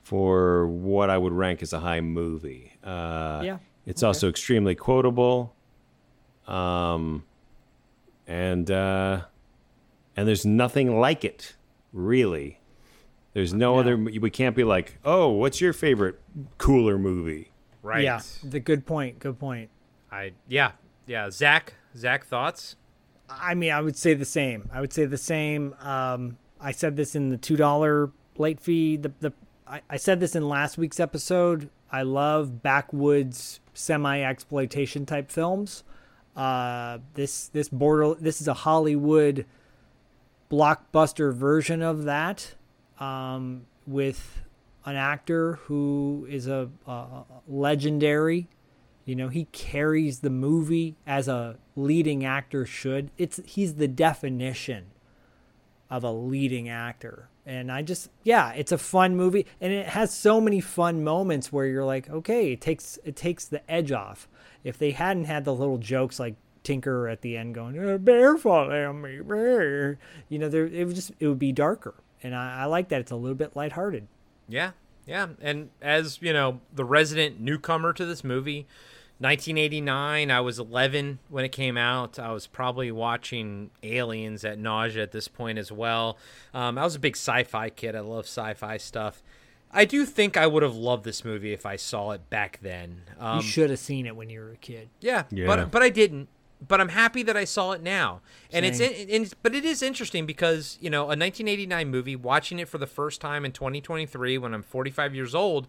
for 0.02 0.66
what 0.66 1.10
I 1.10 1.18
would 1.18 1.32
rank 1.34 1.62
as 1.62 1.72
a 1.74 1.80
high 1.80 2.00
movie. 2.00 2.72
Uh, 2.82 3.42
Yeah, 3.44 3.58
It's 3.86 4.02
okay. 4.02 4.06
also 4.08 4.28
extremely 4.30 4.74
quotable. 4.74 5.54
Um, 6.48 7.24
and 8.26 8.70
uh, 8.70 9.22
and 10.16 10.28
there's 10.28 10.44
nothing 10.46 10.98
like 10.98 11.24
it, 11.24 11.54
really. 11.92 12.60
There's 13.34 13.54
no 13.54 13.78
other. 13.78 13.96
We 13.96 14.30
can't 14.30 14.54
be 14.54 14.64
like, 14.64 14.98
oh, 15.04 15.28
what's 15.28 15.60
your 15.60 15.72
favorite 15.72 16.20
cooler 16.58 16.98
movie? 16.98 17.50
Right. 17.82 18.04
Yeah. 18.04 18.20
The 18.44 18.60
good 18.60 18.86
point. 18.86 19.18
Good 19.18 19.38
point. 19.38 19.70
I 20.10 20.32
yeah 20.46 20.72
yeah 21.06 21.30
Zak 21.30 21.74
Zak 21.96 22.26
thoughts. 22.26 22.76
I 23.30 23.54
mean, 23.54 23.72
I 23.72 23.80
would 23.80 23.96
say 23.96 24.12
the 24.14 24.26
same. 24.26 24.68
I 24.72 24.80
would 24.80 24.92
say 24.92 25.06
the 25.06 25.16
same. 25.16 25.74
Um, 25.80 26.36
I 26.60 26.72
said 26.72 26.96
this 26.96 27.14
in 27.14 27.30
the 27.30 27.38
two 27.38 27.56
dollar 27.56 28.10
late 28.36 28.60
fee. 28.60 28.96
The 28.96 29.12
the 29.20 29.32
I, 29.66 29.80
I 29.88 29.96
said 29.96 30.20
this 30.20 30.36
in 30.36 30.48
last 30.48 30.76
week's 30.76 31.00
episode. 31.00 31.70
I 31.90 32.02
love 32.02 32.62
backwoods 32.62 33.60
semi 33.72 34.20
exploitation 34.20 35.06
type 35.06 35.30
films. 35.30 35.82
Uh, 36.36 36.98
this 37.14 37.48
this 37.48 37.68
border 37.68 38.14
this 38.20 38.40
is 38.40 38.48
a 38.48 38.54
Hollywood 38.54 39.46
blockbuster 40.52 41.32
version 41.32 41.80
of 41.80 42.04
that 42.04 42.54
um, 43.00 43.62
with 43.86 44.42
an 44.84 44.96
actor 44.96 45.54
who 45.64 46.26
is 46.28 46.46
a, 46.46 46.68
a 46.86 47.24
legendary. 47.48 48.48
You 49.06 49.16
know, 49.16 49.28
he 49.28 49.46
carries 49.46 50.20
the 50.20 50.30
movie 50.30 50.96
as 51.06 51.26
a 51.26 51.56
leading 51.74 52.24
actor 52.24 52.66
should. 52.66 53.10
It's 53.16 53.40
he's 53.46 53.76
the 53.76 53.88
definition 53.88 54.90
of 55.90 56.04
a 56.04 56.12
leading 56.12 56.68
actor. 56.68 57.28
And 57.46 57.72
I 57.72 57.82
just 57.82 58.10
yeah, 58.22 58.52
it's 58.52 58.72
a 58.72 58.78
fun 58.78 59.16
movie 59.16 59.46
and 59.60 59.72
it 59.72 59.86
has 59.88 60.14
so 60.14 60.40
many 60.40 60.60
fun 60.60 61.02
moments 61.02 61.50
where 61.50 61.66
you're 61.66 61.84
like, 61.84 62.10
okay, 62.10 62.52
it 62.52 62.60
takes 62.60 62.98
it 63.04 63.16
takes 63.16 63.46
the 63.46 63.68
edge 63.70 63.90
off. 63.90 64.28
If 64.62 64.78
they 64.78 64.90
hadn't 64.90 65.24
had 65.24 65.44
the 65.44 65.54
little 65.54 65.78
jokes 65.78 66.20
like 66.20 66.36
Tinker 66.62 67.08
at 67.08 67.22
the 67.22 67.36
end 67.36 67.54
going, 67.54 67.76
a 67.78 67.98
bear 67.98 68.36
fall 68.36 68.70
on 68.72 69.02
me, 69.02 69.20
bear. 69.20 69.98
You 70.28 70.38
know, 70.38 70.48
there 70.48 70.66
it 70.66 70.86
would 70.86 70.94
just 70.94 71.12
it 71.20 71.26
would 71.26 71.38
be 71.38 71.52
darker. 71.52 71.94
And 72.22 72.34
I, 72.34 72.60
I 72.62 72.64
like 72.66 72.88
that 72.90 73.00
it's 73.00 73.10
a 73.10 73.16
little 73.16 73.34
bit 73.36 73.56
lighthearted. 73.56 74.06
Yeah, 74.48 74.72
yeah. 75.06 75.28
And 75.40 75.70
as 75.80 76.18
you 76.22 76.32
know, 76.32 76.60
the 76.72 76.84
resident 76.84 77.40
newcomer 77.40 77.92
to 77.94 78.04
this 78.06 78.22
movie, 78.22 78.66
1989. 79.18 80.30
I 80.30 80.40
was 80.40 80.58
11 80.58 81.18
when 81.28 81.44
it 81.44 81.50
came 81.52 81.76
out. 81.76 82.18
I 82.18 82.32
was 82.32 82.46
probably 82.46 82.90
watching 82.90 83.70
Aliens 83.82 84.44
at 84.44 84.58
nausea 84.58 85.02
at 85.02 85.12
this 85.12 85.28
point 85.28 85.58
as 85.58 85.70
well. 85.70 86.18
Um, 86.52 86.76
I 86.76 86.82
was 86.84 86.94
a 86.96 86.98
big 86.98 87.16
sci-fi 87.16 87.70
kid. 87.70 87.94
I 87.94 88.00
love 88.00 88.24
sci-fi 88.26 88.76
stuff. 88.78 89.22
I 89.70 89.84
do 89.86 90.04
think 90.04 90.36
I 90.36 90.46
would 90.46 90.62
have 90.62 90.74
loved 90.74 91.04
this 91.04 91.24
movie 91.24 91.52
if 91.52 91.64
I 91.64 91.76
saw 91.76 92.10
it 92.10 92.28
back 92.28 92.58
then. 92.62 93.02
Um, 93.18 93.38
you 93.38 93.42
should 93.42 93.70
have 93.70 93.78
seen 93.78 94.06
it 94.06 94.14
when 94.14 94.28
you 94.28 94.40
were 94.40 94.50
a 94.52 94.56
kid. 94.56 94.90
Yeah, 95.00 95.24
Yeah. 95.30 95.46
but 95.46 95.70
but 95.70 95.82
I 95.82 95.88
didn't. 95.88 96.28
But 96.66 96.80
I'm 96.80 96.90
happy 96.90 97.22
that 97.24 97.36
I 97.36 97.44
saw 97.44 97.72
it 97.72 97.82
now, 97.82 98.20
and 98.52 98.64
it's 98.64 98.78
in, 98.78 98.92
in, 99.08 99.28
but 99.42 99.54
it 99.54 99.64
is 99.64 99.82
interesting 99.82 100.26
because 100.26 100.78
you 100.80 100.90
know 100.90 101.02
a 101.04 101.16
1989 101.18 101.88
movie, 101.90 102.14
watching 102.16 102.58
it 102.60 102.68
for 102.68 102.78
the 102.78 102.86
first 102.86 103.20
time 103.20 103.44
in 103.44 103.50
2023 103.52 104.38
when 104.38 104.54
I'm 104.54 104.62
45 104.62 105.14
years 105.14 105.34
old, 105.34 105.66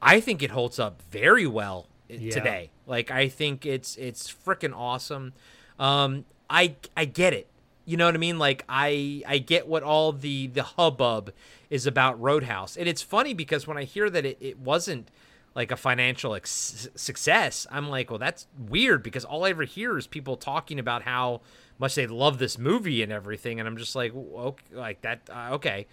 I 0.00 0.20
think 0.20 0.42
it 0.42 0.50
holds 0.52 0.78
up 0.78 1.02
very 1.10 1.46
well 1.46 1.88
Yeah. 2.08 2.30
today. 2.32 2.70
Like 2.86 3.10
I 3.10 3.28
think 3.28 3.66
it's 3.66 3.96
it's 3.96 4.32
freaking 4.32 4.72
awesome. 4.76 5.32
Um, 5.78 6.24
I 6.48 6.76
I 6.96 7.04
get 7.04 7.32
it. 7.32 7.48
You 7.84 7.96
know 7.96 8.06
what 8.06 8.14
I 8.14 8.18
mean? 8.18 8.38
Like 8.38 8.64
I 8.68 9.22
I 9.26 9.38
get 9.38 9.66
what 9.66 9.82
all 9.82 10.12
the 10.12 10.46
the 10.46 10.62
hubbub 10.62 11.32
is 11.68 11.84
about 11.86 12.20
Road 12.20 12.44
House, 12.44 12.76
and 12.76 12.86
it's 12.88 13.02
funny 13.02 13.34
because 13.34 13.66
when 13.66 13.76
I 13.76 13.82
hear 13.84 14.08
that 14.08 14.24
it, 14.24 14.36
it 14.40 14.58
wasn't 14.60 15.08
like 15.54 15.70
a 15.70 15.76
financial 15.76 16.34
ex- 16.34 16.88
success, 16.94 17.66
I'm 17.70 17.88
like, 17.88 18.10
well, 18.10 18.18
that's 18.18 18.46
weird 18.58 19.02
because 19.02 19.24
all 19.24 19.44
I 19.44 19.50
ever 19.50 19.64
hear 19.64 19.98
is 19.98 20.06
people 20.06 20.36
talking 20.36 20.78
about 20.78 21.02
how 21.02 21.42
much 21.78 21.94
they 21.94 22.06
love 22.06 22.38
this 22.38 22.58
movie 22.58 23.02
and 23.02 23.12
everything, 23.12 23.58
and 23.58 23.68
I'm 23.68 23.76
just 23.76 23.94
like, 23.94 24.14
okay, 24.14 24.64
like 24.74 25.02
that, 25.02 25.20
uh, 25.30 25.50
okay. 25.52 25.86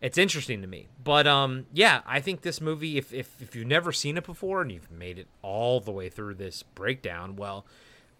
It's 0.00 0.18
interesting 0.18 0.62
to 0.62 0.66
me, 0.66 0.88
but 1.04 1.28
um, 1.28 1.66
yeah, 1.72 2.00
I 2.04 2.18
think 2.18 2.40
this 2.40 2.60
movie, 2.60 2.98
if, 2.98 3.14
if 3.14 3.40
if 3.40 3.54
you've 3.54 3.68
never 3.68 3.92
seen 3.92 4.16
it 4.16 4.24
before 4.24 4.60
and 4.60 4.72
you've 4.72 4.90
made 4.90 5.16
it 5.16 5.28
all 5.42 5.78
the 5.78 5.92
way 5.92 6.08
through 6.08 6.34
this 6.34 6.64
breakdown, 6.64 7.36
well, 7.36 7.64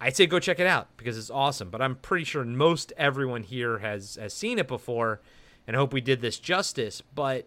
I'd 0.01 0.17
say 0.17 0.27
go 0.27 0.39
check 0.39 0.61
it 0.61 0.67
out 0.67 0.89
because 0.97 1.19
it's 1.19 1.31
awesome. 1.31 1.71
But 1.71 1.83
I'm 1.83 1.95
pretty 1.97 2.25
sure 2.25 2.45
most 2.45 2.93
everyone 2.97 3.43
here 3.43 3.79
has 3.79 4.15
has 4.15 4.33
seen 4.33 4.61
it 4.61 4.69
before, 4.69 5.21
and 5.67 5.77
I 5.77 5.79
hope 5.81 5.93
we 5.93 6.01
did 6.01 6.21
this 6.21 6.39
justice. 6.39 7.03
But 7.15 7.47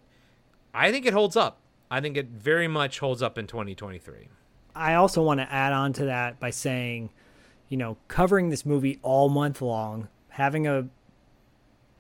I 0.73 0.91
think 0.91 1.05
it 1.05 1.13
holds 1.13 1.37
up. 1.37 1.59
I 1.89 2.01
think 2.01 2.17
it 2.17 2.27
very 2.27 2.67
much 2.67 2.99
holds 2.99 3.21
up 3.21 3.37
in 3.37 3.47
2023. 3.47 4.29
I 4.75 4.95
also 4.95 5.23
want 5.23 5.39
to 5.39 5.51
add 5.51 5.71
on 5.71 5.93
to 5.93 6.05
that 6.05 6.39
by 6.39 6.49
saying, 6.49 7.11
you 7.69 7.77
know, 7.77 7.97
covering 8.07 8.49
this 8.49 8.65
movie 8.65 8.99
all 9.01 9.29
month 9.29 9.61
long, 9.61 10.09
having 10.29 10.67
a 10.67 10.87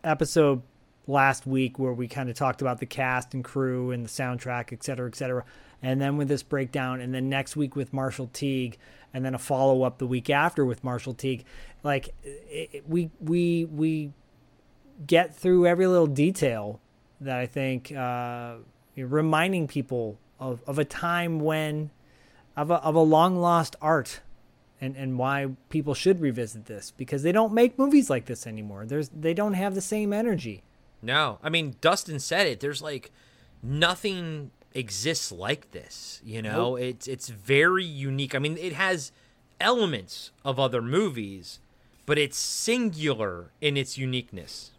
episode 0.03 0.61
last 1.07 1.45
week 1.45 1.79
where 1.79 1.93
we 1.93 2.07
kind 2.07 2.29
of 2.29 2.35
talked 2.35 2.61
about 2.61 2.79
the 2.79 2.85
cast 2.85 3.33
and 3.33 3.43
crew 3.43 3.91
and 3.91 4.05
the 4.05 4.09
soundtrack, 4.09 4.73
et 4.73 4.83
cetera, 4.83 5.07
et 5.07 5.15
cetera. 5.15 5.43
And 5.81 6.01
then 6.01 6.17
with 6.17 6.27
this 6.27 6.43
breakdown, 6.43 6.99
and 6.99 7.13
then 7.13 7.29
next 7.29 7.55
week 7.55 7.75
with 7.75 7.93
Marshall 7.93 8.29
Teague, 8.33 8.77
and 9.13 9.23
then 9.23 9.33
a 9.33 9.39
follow 9.39 9.83
up 9.83 9.97
the 9.97 10.07
week 10.07 10.29
after 10.29 10.65
with 10.65 10.83
Marshall 10.83 11.13
Teague. 11.13 11.45
Like 11.83 12.09
it, 12.23 12.83
we 12.87 13.11
we 13.21 13.65
we 13.65 14.11
get 15.05 15.35
through 15.35 15.67
every 15.67 15.87
little 15.87 16.07
detail 16.07 16.81
that 17.21 17.37
I 17.37 17.45
think 17.45 17.91
uh, 17.93 18.55
reminding 18.95 19.67
people 19.67 20.17
of, 20.39 20.61
of 20.67 20.79
a 20.79 20.85
time 20.85 21.39
when 21.39 21.91
of 22.55 22.71
a, 22.71 22.75
of 22.75 22.95
a 22.95 23.01
long 23.01 23.37
lost 23.37 23.75
art 23.81 24.21
and, 24.79 24.95
and 24.95 25.17
why 25.17 25.47
people 25.69 25.93
should 25.93 26.21
revisit 26.21 26.65
this 26.65 26.91
because 26.91 27.23
they 27.23 27.31
don't 27.31 27.53
make 27.53 27.77
movies 27.77 28.09
like 28.09 28.25
this 28.25 28.45
anymore. 28.47 28.85
There's 28.85 29.09
they 29.09 29.33
don't 29.33 29.53
have 29.53 29.75
the 29.75 29.81
same 29.81 30.13
energy. 30.13 30.63
No, 31.01 31.39
I 31.43 31.49
mean 31.49 31.75
Dustin 31.81 32.19
said 32.19 32.47
it. 32.47 32.59
There's 32.59 32.81
like 32.81 33.11
nothing 33.61 34.51
exists 34.73 35.31
like 35.31 35.71
this. 35.71 36.21
You 36.23 36.41
know, 36.41 36.71
Nope. 36.75 36.79
it's 36.81 37.07
it's 37.07 37.29
very 37.29 37.85
unique. 37.85 38.35
I 38.35 38.39
mean, 38.39 38.57
it 38.57 38.73
has 38.73 39.11
elements 39.59 40.31
of 40.43 40.59
other 40.59 40.81
movies, 40.81 41.59
but 42.05 42.17
it's 42.17 42.37
singular 42.37 43.51
in 43.61 43.77
its 43.77 43.97
uniqueness. 43.97 44.71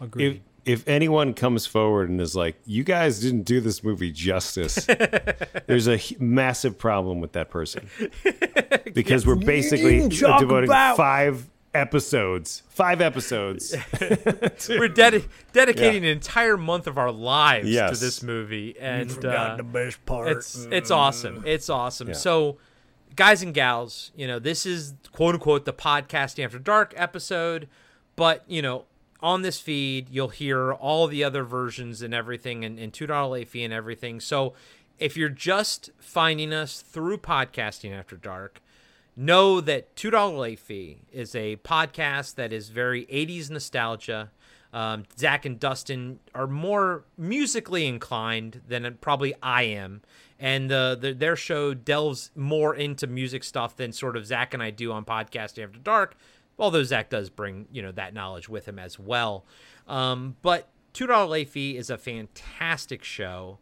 If 0.00 0.38
if 0.68 0.86
anyone 0.86 1.34
comes 1.34 1.66
forward 1.66 2.10
and 2.10 2.20
is 2.20 2.36
like, 2.36 2.56
"You 2.66 2.84
guys 2.84 3.18
didn't 3.20 3.42
do 3.42 3.60
this 3.60 3.82
movie 3.82 4.12
justice," 4.12 4.84
there's 5.66 5.88
a 5.88 5.98
massive 6.20 6.78
problem 6.78 7.20
with 7.20 7.32
that 7.32 7.50
person 7.50 7.88
because 8.94 9.26
we're 9.26 9.34
basically 9.34 10.08
devoting 10.08 10.68
about- 10.70 10.96
five 10.96 11.48
episodes, 11.74 12.62
five 12.70 13.00
episodes. 13.00 13.74
We're 14.00 14.88
dedi- 14.88 15.26
dedicating 15.52 16.02
an 16.04 16.10
entire 16.10 16.56
month 16.56 16.86
of 16.86 16.96
our 16.98 17.12
lives 17.12 17.68
Yes. 17.68 17.98
to 17.98 18.04
this 18.04 18.22
movie, 18.22 18.74
and 18.80 19.10
forgot 19.12 19.50
uh, 19.52 19.56
the 19.56 19.62
best 19.62 20.04
part. 20.06 20.28
It's 20.28 20.64
it's 20.70 20.90
awesome. 20.90 21.42
It's 21.46 21.68
awesome. 21.70 22.08
Yeah. 22.08 22.14
So, 22.14 22.58
guys 23.16 23.42
and 23.42 23.54
gals, 23.54 24.12
you 24.16 24.26
know 24.26 24.38
this 24.38 24.66
is 24.66 24.94
quote 25.12 25.34
unquote 25.34 25.64
the 25.66 25.72
podcasting 25.72 26.44
after 26.44 26.58
dark 26.58 26.94
episode, 26.96 27.68
but 28.16 28.44
you 28.48 28.62
know 28.62 28.86
on 29.20 29.42
this 29.42 29.60
feed 29.60 30.08
you'll 30.10 30.28
hear 30.28 30.72
all 30.72 31.06
the 31.06 31.24
other 31.24 31.44
versions 31.44 32.02
and 32.02 32.14
everything, 32.14 32.64
and, 32.64 32.78
and 32.78 32.92
two 32.92 33.06
dollar 33.06 33.32
late 33.32 33.48
fee 33.48 33.64
and 33.64 33.72
everything. 33.72 34.20
So, 34.20 34.54
if 34.98 35.16
you're 35.16 35.28
just 35.28 35.90
finding 35.98 36.52
us 36.52 36.80
through 36.80 37.18
podcasting 37.18 37.96
after 37.96 38.16
dark 38.16 38.60
know 39.18 39.60
that 39.60 39.94
two 39.96 40.10
dollar 40.10 40.38
late 40.38 40.60
fee 40.60 40.98
is 41.12 41.34
a 41.34 41.56
podcast 41.56 42.36
that 42.36 42.52
is 42.52 42.68
very 42.68 43.04
80s 43.06 43.50
nostalgia. 43.50 44.30
Um, 44.70 45.04
zak 45.18 45.46
and 45.46 45.58
dustin 45.58 46.20
are 46.34 46.46
more 46.46 47.04
musically 47.16 47.86
inclined 47.86 48.60
than 48.68 48.98
probably 49.00 49.34
i 49.42 49.62
am. 49.62 50.02
And 50.38 50.70
uh, 50.70 50.94
the, 50.94 51.14
their 51.14 51.36
show 51.36 51.72
delves 51.74 52.30
more 52.36 52.74
into 52.74 53.06
music 53.06 53.44
stuff 53.44 53.76
than 53.76 53.92
sort 53.92 54.16
of 54.16 54.26
zak 54.26 54.54
and 54.54 54.62
i 54.62 54.70
do 54.70 54.92
on 54.92 55.04
podcasting 55.04 55.64
after 55.64 55.78
dark 55.78 56.16
although 56.58 56.82
zak 56.82 57.10
does 57.10 57.30
bring 57.30 57.66
you 57.72 57.82
know 57.82 57.92
that 57.92 58.14
knowledge 58.14 58.48
with 58.48 58.66
him 58.66 58.78
as 58.78 58.98
well 58.98 59.44
um, 59.86 60.36
but 60.42 60.68
two 60.92 61.06
dollar 61.06 61.26
late 61.26 61.48
fee 61.48 61.76
is 61.76 61.90
a 61.90 61.98
fantastic 61.98 63.02
show 63.02 63.58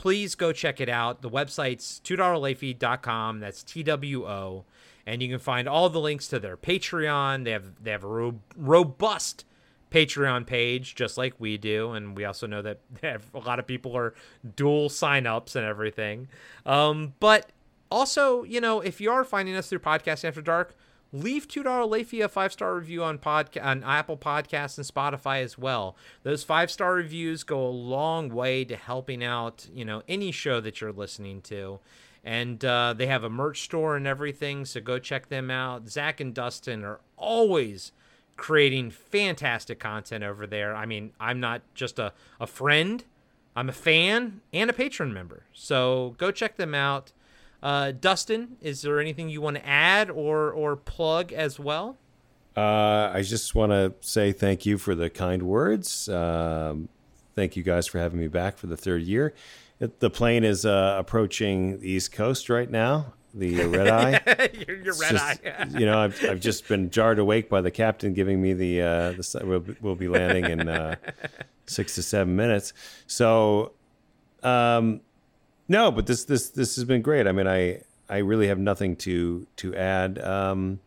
please 0.00 0.34
go 0.34 0.50
check 0.50 0.80
it 0.80 0.88
out. 0.88 1.20
The 1.20 1.28
website's 1.28 2.00
$2latefee.com. 2.04 3.40
That's 3.40 3.62
T 3.62 3.82
W 3.82 4.26
O. 4.26 4.64
And 5.06 5.22
you 5.22 5.28
can 5.28 5.38
find 5.38 5.68
all 5.68 5.90
the 5.90 6.00
links 6.00 6.26
to 6.28 6.38
their 6.38 6.56
Patreon. 6.56 7.44
They 7.44 7.50
have 7.50 7.82
they 7.82 7.90
have 7.90 8.04
a 8.04 8.08
ro- 8.08 8.40
robust 8.56 9.44
Patreon 9.90 10.46
page, 10.46 10.94
just 10.94 11.18
like 11.18 11.34
we 11.38 11.58
do, 11.58 11.92
and 11.92 12.16
we 12.16 12.24
also 12.24 12.46
know 12.46 12.62
that 12.62 12.80
a 13.02 13.38
lot 13.38 13.58
of 13.58 13.66
people 13.66 13.94
are 13.96 14.14
dual 14.56 14.88
signups 14.88 15.54
and 15.54 15.66
everything. 15.66 16.28
Um, 16.64 17.14
but 17.20 17.50
also, 17.90 18.44
you 18.44 18.60
know, 18.60 18.80
if 18.80 19.00
you 19.00 19.10
are 19.10 19.24
finding 19.24 19.54
us 19.54 19.68
through 19.68 19.80
Podcast 19.80 20.24
After 20.24 20.40
Dark, 20.40 20.76
leave 21.12 21.48
two 21.48 21.62
dollar 21.62 21.84
late 21.84 22.12
a 22.12 22.28
five 22.28 22.52
star 22.52 22.74
review 22.74 23.02
on 23.02 23.18
podca- 23.18 23.64
on 23.64 23.82
Apple 23.84 24.16
Podcasts 24.16 24.78
and 24.78 24.86
Spotify 24.86 25.42
as 25.42 25.58
well. 25.58 25.96
Those 26.22 26.44
five 26.44 26.70
star 26.70 26.94
reviews 26.94 27.42
go 27.42 27.66
a 27.66 27.68
long 27.68 28.28
way 28.28 28.64
to 28.64 28.76
helping 28.76 29.24
out 29.24 29.66
you 29.72 29.84
know 29.84 30.02
any 30.08 30.32
show 30.32 30.60
that 30.60 30.80
you're 30.80 30.92
listening 30.92 31.42
to. 31.42 31.80
And 32.22 32.62
uh, 32.62 32.92
they 32.94 33.06
have 33.06 33.24
a 33.24 33.30
merch 33.30 33.62
store 33.62 33.96
and 33.96 34.06
everything, 34.06 34.66
so 34.66 34.80
go 34.80 34.98
check 34.98 35.30
them 35.30 35.50
out. 35.50 35.88
Zak 35.88 36.20
and 36.20 36.34
Dustin 36.34 36.84
are 36.84 37.00
always 37.16 37.92
creating 38.36 38.90
fantastic 38.90 39.78
content 39.78 40.22
over 40.24 40.46
there. 40.46 40.74
I 40.74 40.84
mean, 40.84 41.12
I'm 41.18 41.40
not 41.40 41.62
just 41.74 41.98
a, 41.98 42.12
a 42.38 42.46
friend, 42.46 43.04
I'm 43.56 43.68
a 43.68 43.72
fan 43.72 44.40
and 44.52 44.68
a 44.68 44.72
patron 44.72 45.12
member. 45.12 45.44
So 45.52 46.14
go 46.18 46.30
check 46.30 46.56
them 46.56 46.74
out. 46.74 47.12
Uh, 47.62 47.92
Dustin, 47.92 48.56
is 48.60 48.82
there 48.82 49.00
anything 49.00 49.28
you 49.28 49.40
want 49.40 49.56
to 49.56 49.66
add 49.66 50.08
or 50.10 50.50
or 50.50 50.76
plug 50.76 51.32
as 51.32 51.58
well? 51.58 51.96
Uh, 52.56 53.10
I 53.14 53.22
just 53.22 53.54
want 53.54 53.70
to 53.72 53.94
say 54.00 54.32
thank 54.32 54.66
you 54.66 54.76
for 54.78 54.94
the 54.94 55.08
kind 55.10 55.42
words. 55.42 56.08
Um, 56.08 56.88
thank 57.36 57.56
you 57.56 57.62
guys 57.62 57.86
for 57.86 57.98
having 57.98 58.18
me 58.18 58.28
back 58.28 58.58
for 58.58 58.66
the 58.66 58.76
third 58.76 59.02
year. 59.02 59.34
It, 59.78 60.00
the 60.00 60.10
plane 60.10 60.42
is 60.44 60.66
uh, 60.66 60.96
approaching 60.98 61.80
the 61.80 61.90
East 61.90 62.12
Coast 62.12 62.50
right 62.50 62.68
now. 62.70 63.12
the 63.32 63.64
red 63.66 63.88
eye. 63.88 64.48
your, 64.66 64.76
your 64.76 64.94
red 64.98 65.10
just- 65.12 65.24
eye. 65.46 65.66
you 65.78 65.86
know, 65.86 65.98
I've, 66.00 66.22
I've 66.24 66.40
just 66.40 66.66
been 66.66 66.90
jarred 66.90 67.18
awake 67.18 67.48
by 67.48 67.60
the 67.60 67.70
captain 67.70 68.12
giving 68.14 68.42
me 68.42 68.52
the 68.52 68.82
uh, 68.82 69.12
the 69.12 69.42
we'll, 69.44 69.60
be- 69.60 69.76
we'll 69.80 69.94
be 69.94 70.08
landing 70.08 70.46
in 70.46 70.68
uh, 70.68 70.96
six 71.66 71.94
to 71.94 72.02
seven 72.02 72.34
minutes. 72.36 72.72
So, 73.06 73.72
um, 74.42 75.00
no, 75.70 75.92
but 75.92 76.06
this 76.06 76.24
this 76.24 76.50
this 76.50 76.74
has 76.74 76.84
been 76.84 77.00
great. 77.00 77.28
I 77.28 77.32
mean, 77.32 77.46
I 77.46 77.82
I 78.08 78.18
really 78.18 78.48
have 78.48 78.58
nothing 78.58 78.96
to 78.96 79.46
to 79.56 79.74
add 79.76 80.18
um, 80.18 80.80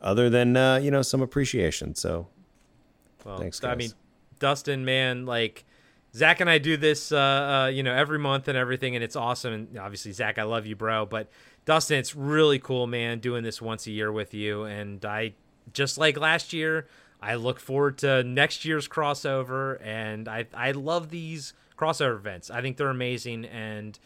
other 0.00 0.30
than 0.30 0.56
uh, 0.56 0.76
you 0.76 0.92
know 0.92 1.02
some 1.02 1.20
appreciation. 1.20 1.96
So, 1.96 2.28
Well, 3.24 3.38
thanks, 3.38 3.58
guys. 3.58 3.72
I 3.72 3.74
mean, 3.74 3.90
Dustin, 4.38 4.84
man, 4.84 5.26
like 5.26 5.64
Zak 6.14 6.40
and 6.40 6.48
I 6.48 6.58
do 6.58 6.76
this, 6.76 7.10
uh, 7.10 7.16
uh, 7.18 7.70
you 7.74 7.82
know, 7.82 7.92
every 7.92 8.20
month 8.20 8.46
and 8.46 8.56
everything, 8.56 8.94
and 8.94 9.02
it's 9.02 9.16
awesome. 9.16 9.52
And 9.52 9.78
obviously, 9.78 10.12
Zak, 10.12 10.38
I 10.38 10.44
love 10.44 10.64
you, 10.64 10.76
bro. 10.76 11.04
But 11.04 11.28
Dustin, 11.64 11.98
it's 11.98 12.14
really 12.14 12.60
cool, 12.60 12.86
man, 12.86 13.18
doing 13.18 13.42
this 13.42 13.60
once 13.60 13.88
a 13.88 13.90
year 13.90 14.12
with 14.12 14.32
you. 14.32 14.62
And 14.62 15.04
I, 15.04 15.32
just 15.72 15.98
like 15.98 16.16
last 16.16 16.52
year, 16.52 16.86
I 17.20 17.34
look 17.34 17.58
forward 17.58 17.98
to 17.98 18.22
next 18.22 18.64
year's 18.64 18.86
crossover, 18.86 19.84
and 19.84 20.28
I 20.28 20.46
I 20.54 20.70
love 20.70 21.10
these 21.10 21.52
crossover 21.78 22.16
events. 22.16 22.50
I 22.50 22.60
think 22.62 22.76
they're 22.76 22.88
amazing, 22.90 23.44
and 23.46 23.98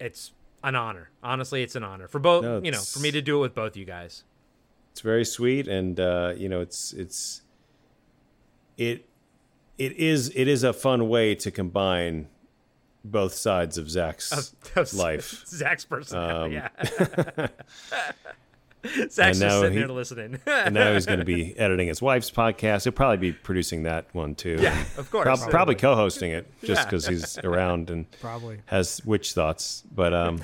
it's 0.00 0.32
an 0.64 0.74
honor. 0.74 1.10
Honestly, 1.22 1.62
it's 1.62 1.76
an 1.76 1.84
honor 1.84 2.08
for 2.08 2.18
both, 2.18 2.42
No, 2.42 2.60
you 2.62 2.70
know, 2.72 2.80
for 2.80 2.98
me 3.00 3.10
to 3.12 3.22
do 3.22 3.36
it 3.38 3.40
with 3.40 3.54
both 3.54 3.76
you 3.76 3.84
guys. 3.84 4.24
it's 4.90 5.00
very 5.00 5.24
sweet 5.24 5.68
and 5.68 6.00
uh, 6.00 6.32
you 6.36 6.48
know 6.48 6.60
it's 6.60 6.92
it's 6.94 7.42
it 8.76 9.06
it 9.78 9.92
is 9.92 10.32
it 10.34 10.48
is 10.48 10.64
a 10.64 10.72
fun 10.72 11.08
way 11.08 11.34
to 11.34 11.50
combine 11.50 12.28
both 13.04 13.34
sides 13.34 13.78
of 13.78 13.88
Zak's 13.90 14.32
Of- 14.32 14.76
of 14.76 14.94
life. 14.94 15.44
Zak's 15.46 15.84
personality, 15.84 16.56
Um, 16.56 16.62
yeah. 17.38 17.46
Zak's 19.10 19.18
and 19.18 19.34
just 19.34 19.40
now 19.40 19.60
sitting 19.60 19.72
he- 19.72 19.78
there 19.78 19.88
listening. 19.88 20.38
and 20.46 20.74
now 20.74 20.92
he's 20.94 21.06
going 21.06 21.18
to 21.18 21.24
be 21.24 21.54
editing 21.58 21.88
his 21.88 22.00
wife's 22.02 22.30
podcast. 22.30 22.84
He'll 22.84 22.92
probably 22.92 23.16
be 23.18 23.32
producing 23.32 23.82
that 23.84 24.06
one 24.14 24.34
too. 24.34 24.58
Yeah, 24.60 24.78
of 24.98 25.10
course. 25.10 25.24
Prob- 25.24 25.50
probably 25.50 25.74
co-hosting 25.74 26.30
it 26.32 26.50
just 26.62 26.80
Yeah. 26.80 26.84
because 26.84 27.06
he's 27.06 27.38
around 27.38 27.90
and 27.90 28.10
Probably. 28.20 28.58
has 28.66 29.00
witch 29.04 29.32
thoughts. 29.32 29.82
But 29.94 30.12
um, 30.14 30.40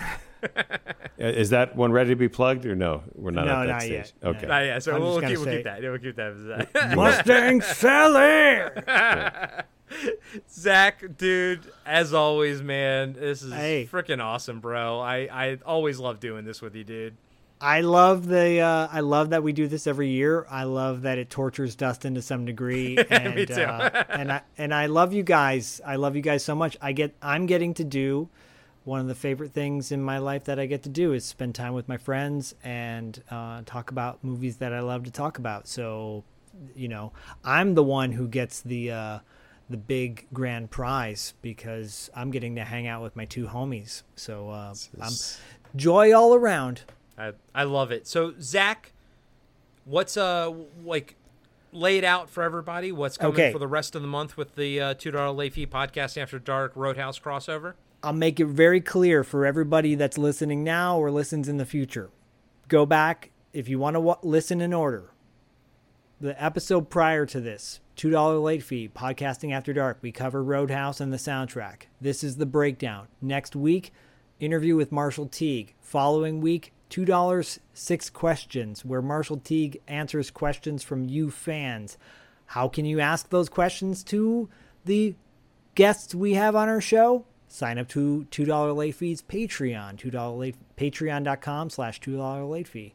is 1.18 1.50
that 1.50 1.76
one 1.76 1.92
ready 1.92 2.10
to 2.10 2.16
be 2.16 2.28
plugged 2.28 2.66
or 2.66 2.74
no? 2.74 3.02
We're 3.14 3.30
not 3.30 3.46
No, 3.46 3.52
at 3.62 3.66
that 3.66 3.72
not 3.72 3.80
stage. 3.82 3.92
yet. 3.92 4.12
Okay. 4.22 4.46
Not 4.46 4.64
yet, 4.64 4.82
so 4.82 4.94
I'm 4.94 5.00
we'll 5.00 5.14
keep, 5.20 5.22
gonna 5.22 5.40
we'll 5.40 5.54
keep 5.56 5.64
that. 5.64 5.82
We'll 5.82 5.98
keep 5.98 6.16
that. 6.16 6.32
as 6.32 6.44
that. 6.72 6.96
Mustang 6.96 7.60
Sally. 7.60 8.68
Zak, 10.50 11.04
dude, 11.18 11.70
as 11.84 12.14
always, 12.14 12.62
man, 12.62 13.12
this 13.12 13.42
is 13.42 13.52
Hey. 13.52 13.88
freaking 13.90 14.22
awesome, 14.22 14.60
bro. 14.60 14.98
I, 15.00 15.28
I 15.30 15.58
always 15.66 15.98
love 15.98 16.18
doing 16.18 16.44
this 16.46 16.62
with 16.62 16.74
you, 16.74 16.82
dude. 16.84 17.14
I 17.62 17.82
love 17.82 18.26
the 18.26 18.58
uh, 18.60 18.88
I 18.90 19.00
love 19.00 19.30
that 19.30 19.42
we 19.44 19.52
do 19.52 19.68
this 19.68 19.86
every 19.86 20.08
year. 20.08 20.46
I 20.50 20.64
love 20.64 21.02
that 21.02 21.16
it 21.18 21.30
tortures 21.30 21.76
Dustin 21.76 22.14
to 22.16 22.22
some 22.22 22.44
degree, 22.44 22.98
and 23.10 23.36
Me 23.36 23.46
too. 23.46 23.62
uh, 23.62 24.02
and 24.08 24.32
I 24.32 24.42
and 24.58 24.74
I 24.74 24.86
love 24.86 25.12
you 25.12 25.22
guys. 25.22 25.80
I 25.86 25.96
love 25.96 26.16
you 26.16 26.22
guys 26.22 26.44
so 26.44 26.54
much. 26.56 26.76
I 26.82 26.90
get 26.92 27.14
I'm 27.22 27.46
getting 27.46 27.72
to 27.74 27.84
do 27.84 28.28
one 28.84 28.98
of 28.98 29.06
the 29.06 29.14
favorite 29.14 29.52
things 29.52 29.92
in 29.92 30.02
my 30.02 30.18
life 30.18 30.42
that 30.44 30.58
I 30.58 30.66
get 30.66 30.82
to 30.82 30.88
do 30.88 31.12
is 31.12 31.24
spend 31.24 31.54
time 31.54 31.72
with 31.72 31.88
my 31.88 31.96
friends 31.96 32.54
and 32.64 33.22
uh, 33.30 33.62
talk 33.64 33.92
about 33.92 34.24
movies 34.24 34.56
that 34.56 34.72
I 34.72 34.80
love 34.80 35.04
to 35.04 35.12
talk 35.12 35.38
about. 35.38 35.68
So, 35.68 36.24
you 36.74 36.88
know, 36.88 37.12
I'm 37.44 37.74
the 37.74 37.84
one 37.84 38.10
who 38.10 38.26
gets 38.26 38.60
the 38.60 38.90
uh, 38.90 39.18
the 39.70 39.76
big 39.76 40.26
grand 40.32 40.70
prize 40.70 41.34
because 41.42 42.10
I'm 42.12 42.32
getting 42.32 42.56
to 42.56 42.64
hang 42.64 42.88
out 42.88 43.02
with 43.02 43.14
my 43.14 43.24
two 43.24 43.46
homies. 43.46 44.02
So 44.16 44.50
uh, 44.50 44.74
I'm 45.00 45.12
joy 45.76 46.12
all 46.12 46.34
around. 46.34 46.82
I 47.18 47.32
I 47.54 47.64
love 47.64 47.90
it. 47.92 48.06
So 48.06 48.34
Zak, 48.40 48.92
what's 49.84 50.16
uh 50.16 50.52
like 50.84 51.16
laid 51.72 52.04
out 52.04 52.28
for 52.30 52.42
everybody? 52.42 52.92
What's 52.92 53.16
coming 53.16 53.34
Okay. 53.34 53.52
for 53.52 53.58
the 53.58 53.66
rest 53.68 53.94
of 53.94 54.02
the 54.02 54.08
month 54.08 54.36
with 54.36 54.54
the 54.56 54.80
uh, 54.80 54.94
two 54.94 55.10
dollar 55.10 55.30
late 55.32 55.54
fee 55.54 55.66
podcast 55.66 56.20
after 56.20 56.38
dark 56.38 56.72
Road 56.74 56.96
House 56.96 57.18
crossover? 57.18 57.74
I'll 58.02 58.12
make 58.12 58.40
it 58.40 58.46
very 58.46 58.80
clear 58.80 59.22
for 59.22 59.46
everybody 59.46 59.94
that's 59.94 60.18
listening 60.18 60.64
now 60.64 60.98
or 60.98 61.10
listens 61.10 61.48
in 61.48 61.56
the 61.58 61.64
future. 61.64 62.10
Go 62.68 62.84
back 62.84 63.30
if 63.52 63.68
you 63.68 63.78
want 63.78 63.94
to 63.94 64.00
w- 64.00 64.16
listen 64.22 64.60
in 64.60 64.72
order. 64.72 65.10
The 66.20 66.40
episode 66.42 66.88
prior 66.90 67.26
to 67.26 67.40
this, 67.40 67.80
$2 67.96 68.42
late 68.42 68.62
fee, 68.62 68.88
podcasting 68.88 69.52
after 69.52 69.72
dark, 69.72 69.98
we 70.02 70.10
cover 70.12 70.42
Road 70.42 70.70
House 70.70 71.00
and 71.00 71.12
the 71.12 71.16
soundtrack. 71.16 71.82
This 72.00 72.22
is 72.24 72.36
the 72.36 72.46
breakdown. 72.46 73.08
Next 73.20 73.54
week, 73.56 73.92
interview 74.40 74.74
with 74.76 74.90
Marshall 74.92 75.26
Teague. 75.26 75.74
Following 75.80 76.40
week, 76.40 76.72
$2 76.92 77.58
six 77.72 78.10
questions 78.10 78.84
where 78.84 79.00
Marshall 79.00 79.38
Teague 79.38 79.80
answers 79.88 80.30
questions 80.30 80.82
from 80.82 81.08
you 81.08 81.30
fans. 81.30 81.96
How 82.46 82.68
can 82.68 82.84
you 82.84 83.00
ask 83.00 83.30
those 83.30 83.48
questions 83.48 84.04
to 84.04 84.50
the 84.84 85.14
guests 85.74 86.14
we 86.14 86.34
have 86.34 86.54
on 86.54 86.68
our 86.68 86.80
show, 86.82 87.24
sign 87.48 87.78
up 87.78 87.88
to 87.88 88.26
$2 88.30 88.76
late 88.76 88.94
fees 88.94 89.22
Patreon, 89.22 89.96
$2 89.96 90.38
late 90.38 90.56
patreon.com 90.76 91.70
slash 91.70 92.00
$2 92.00 92.50
late 92.50 92.68
fee. 92.68 92.94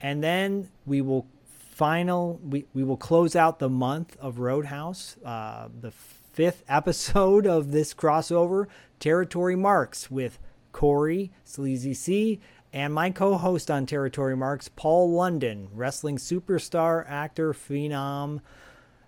And 0.00 0.22
then 0.22 0.68
we 0.84 1.00
will 1.00 1.26
final 1.44 2.40
we, 2.42 2.64
we 2.74 2.82
will 2.82 2.96
close 2.96 3.36
out 3.36 3.58
the 3.58 3.68
month 3.68 4.16
of 4.20 4.38
Road 4.38 4.66
House, 4.66 5.16
uh, 5.24 5.68
the 5.80 5.90
fifth 5.90 6.64
episode 6.68 7.46
of 7.46 7.70
this 7.70 7.94
crossover, 7.94 8.66
Territory 8.98 9.56
Marks 9.56 10.10
with 10.10 10.38
Corey, 10.72 11.30
Sleazy 11.44 11.94
C, 11.94 12.40
and 12.76 12.92
my 12.92 13.08
co-host 13.08 13.70
on 13.70 13.86
Territory 13.86 14.36
Marks, 14.36 14.68
Paul 14.68 15.10
London, 15.10 15.68
wrestling 15.72 16.18
superstar, 16.18 17.06
actor, 17.08 17.54
phenom, 17.54 18.42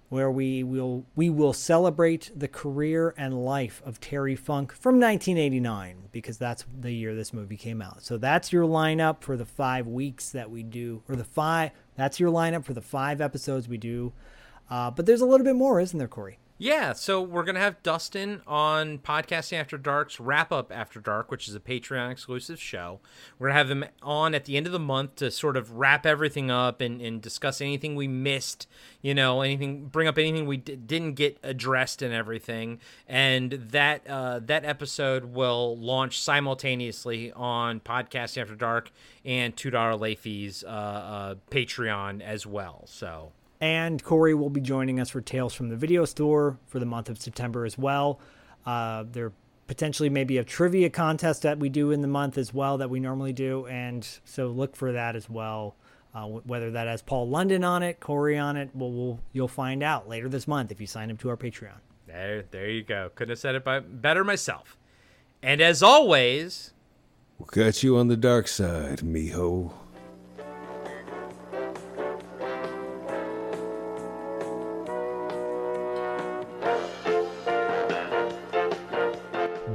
where 0.09 0.31
we 0.31 0.63
will 0.63 1.05
we 1.15 1.29
will 1.29 1.53
celebrate 1.53 2.31
the 2.35 2.49
career 2.49 3.13
and 3.19 3.45
life 3.45 3.83
of 3.85 4.01
Terry 4.01 4.37
Funk 4.37 4.73
from 4.73 4.99
1989 4.99 6.09
because 6.13 6.39
that's 6.39 6.65
the 6.81 6.93
year 6.93 7.15
this 7.15 7.35
movie 7.35 7.59
came 7.59 7.83
out. 7.83 8.03
So 8.03 8.17
that's 8.17 8.55
your 8.55 8.65
lineup 8.65 9.21
for 9.21 9.37
the 9.37 9.45
5 9.45 9.87
weeks 9.87 10.31
that 10.31 10.51
we 10.51 10.63
do 10.63 11.03
or 11.07 11.15
the 11.15 11.23
5 11.25 11.71
that's 11.95 12.19
your 12.19 12.33
lineup 12.33 12.65
for 12.65 12.73
the 12.73 12.81
5 12.81 13.21
episodes 13.21 13.69
we 13.69 13.77
do. 13.77 14.15
Uh, 14.71 14.91
but 14.91 15.05
there's 15.05 15.21
a 15.21 15.27
little 15.27 15.45
bit 15.45 15.57
more, 15.57 15.79
isn't 15.79 15.99
there, 15.99 16.09
Corey? 16.09 16.39
Yeah, 16.61 16.93
so 16.93 17.23
we're 17.23 17.45
gonna 17.45 17.61
have 17.61 17.85
Dustin 17.85 18.43
on 18.45 18.99
Podcasting 18.99 19.61
After 19.61 19.79
Dark's 19.79 20.19
Wrap 20.19 20.51
Up 20.51 20.73
After 20.75 20.99
Dark, 20.99 21.31
which 21.31 21.47
is 21.47 21.55
a 21.55 21.61
Patreon 21.61 22.11
exclusive 22.11 22.61
show. 22.61 22.99
We're 23.39 23.51
gonna 23.51 23.59
have 23.59 23.71
him 23.71 23.85
on 24.03 24.35
at 24.35 24.45
the 24.45 24.57
end 24.57 24.67
of 24.67 24.73
the 24.73 24.81
month 24.81 25.15
to 25.17 25.31
sort 25.31 25.57
of 25.57 25.77
wrap 25.77 26.05
everything 26.05 26.51
up 26.51 26.81
and, 26.81 27.01
and 27.01 27.23
discuss 27.23 27.61
anything 27.61 27.95
we 27.95 28.09
missed, 28.09 28.67
you 29.01 29.15
know, 29.15 29.43
anything, 29.43 29.85
bring 29.85 30.09
up 30.09 30.19
anything 30.19 30.47
we 30.47 30.57
d- 30.57 30.75
didn't 30.75 31.15
get 31.15 31.39
addressed 31.45 32.03
and 32.03 32.13
everything. 32.13 32.81
And 33.07 33.53
that 33.53 34.05
uh, 34.09 34.41
that 34.41 34.65
episode 34.65 35.27
will 35.27 35.77
launch 35.79 36.21
simultaneously 36.21 37.31
on 37.35 37.79
Podcasting 37.79 38.43
After 38.43 38.57
Dark 38.57 38.91
and 39.25 39.57
Two 39.57 39.71
Dollar 39.71 39.95
Late 39.95 40.19
Fees 40.19 40.65
uh, 40.65 40.71
uh, 40.71 41.35
Patreon 41.53 42.21
as 42.21 42.49
well. 42.49 42.83
So. 42.89 43.31
And 43.61 44.03
Corey 44.03 44.35
will 44.35 44.51
be 44.51 44.61
joining 44.61 45.01
us 45.01 45.11
for 45.11 45.21
Tales 45.21 45.55
from 45.55 45.69
the 45.69 45.77
Video 45.77 46.05
Store 46.05 46.59
for 46.67 46.79
the 46.79 46.87
month 46.87 47.09
of 47.09 47.21
September 47.21 47.65
as 47.65 47.77
well. 47.77 48.21
Uh, 48.65 49.05
there 49.11 49.33
potentially 49.67 50.09
maybe 50.09 50.39
a 50.39 50.45
trivia 50.45 50.91
contest 50.91 51.43
that 51.43 51.59
we 51.59 51.69
do 51.69 51.91
in 51.91 52.01
the 52.01 52.09
month 52.09 52.39
as 52.39 52.55
well 52.55 52.79
that 52.79 52.89
we 52.89 53.01
normally 53.01 53.33
do, 53.33 53.67
and 53.67 54.07
so 54.25 54.47
look 54.49 54.77
for 54.77 54.93
that 54.93 55.15
as 55.17 55.29
well. 55.29 55.77
Uh, 56.15 56.25
whether 56.27 56.71
that 56.71 56.87
has 56.87 57.03
Paul 57.03 57.29
London 57.29 57.63
on 57.63 57.83
it, 57.83 58.01
Corey 58.01 58.39
on 58.39 58.57
it, 58.57 58.71
well, 58.75 58.91
we'll 58.91 59.21
you'll 59.33 59.47
find 59.47 59.83
out 59.83 60.09
later 60.09 60.29
this 60.29 60.49
month 60.49 60.73
if 60.73 60.81
you 60.81 60.87
sign 60.87 61.11
up 61.11 61.19
to 61.19 61.29
our 61.29 61.37
Patreon. 61.37 61.81
There, 62.07 62.45
there 62.51 62.71
you 62.71 62.83
go. 62.83 63.11
Couldn't 63.15 63.33
have 63.33 63.39
said 63.39 63.55
it 63.55 63.65
by, 63.65 63.81
better 63.81 64.25
myself. 64.25 64.79
And 65.43 65.61
as 65.61 65.83
always, 65.83 66.73
We'll 67.39 67.47
catch 67.47 67.85
you 67.85 67.97
on 67.99 68.09
the 68.09 68.17
dark 68.17 68.49
side, 68.49 68.99
mijo. 68.99 69.73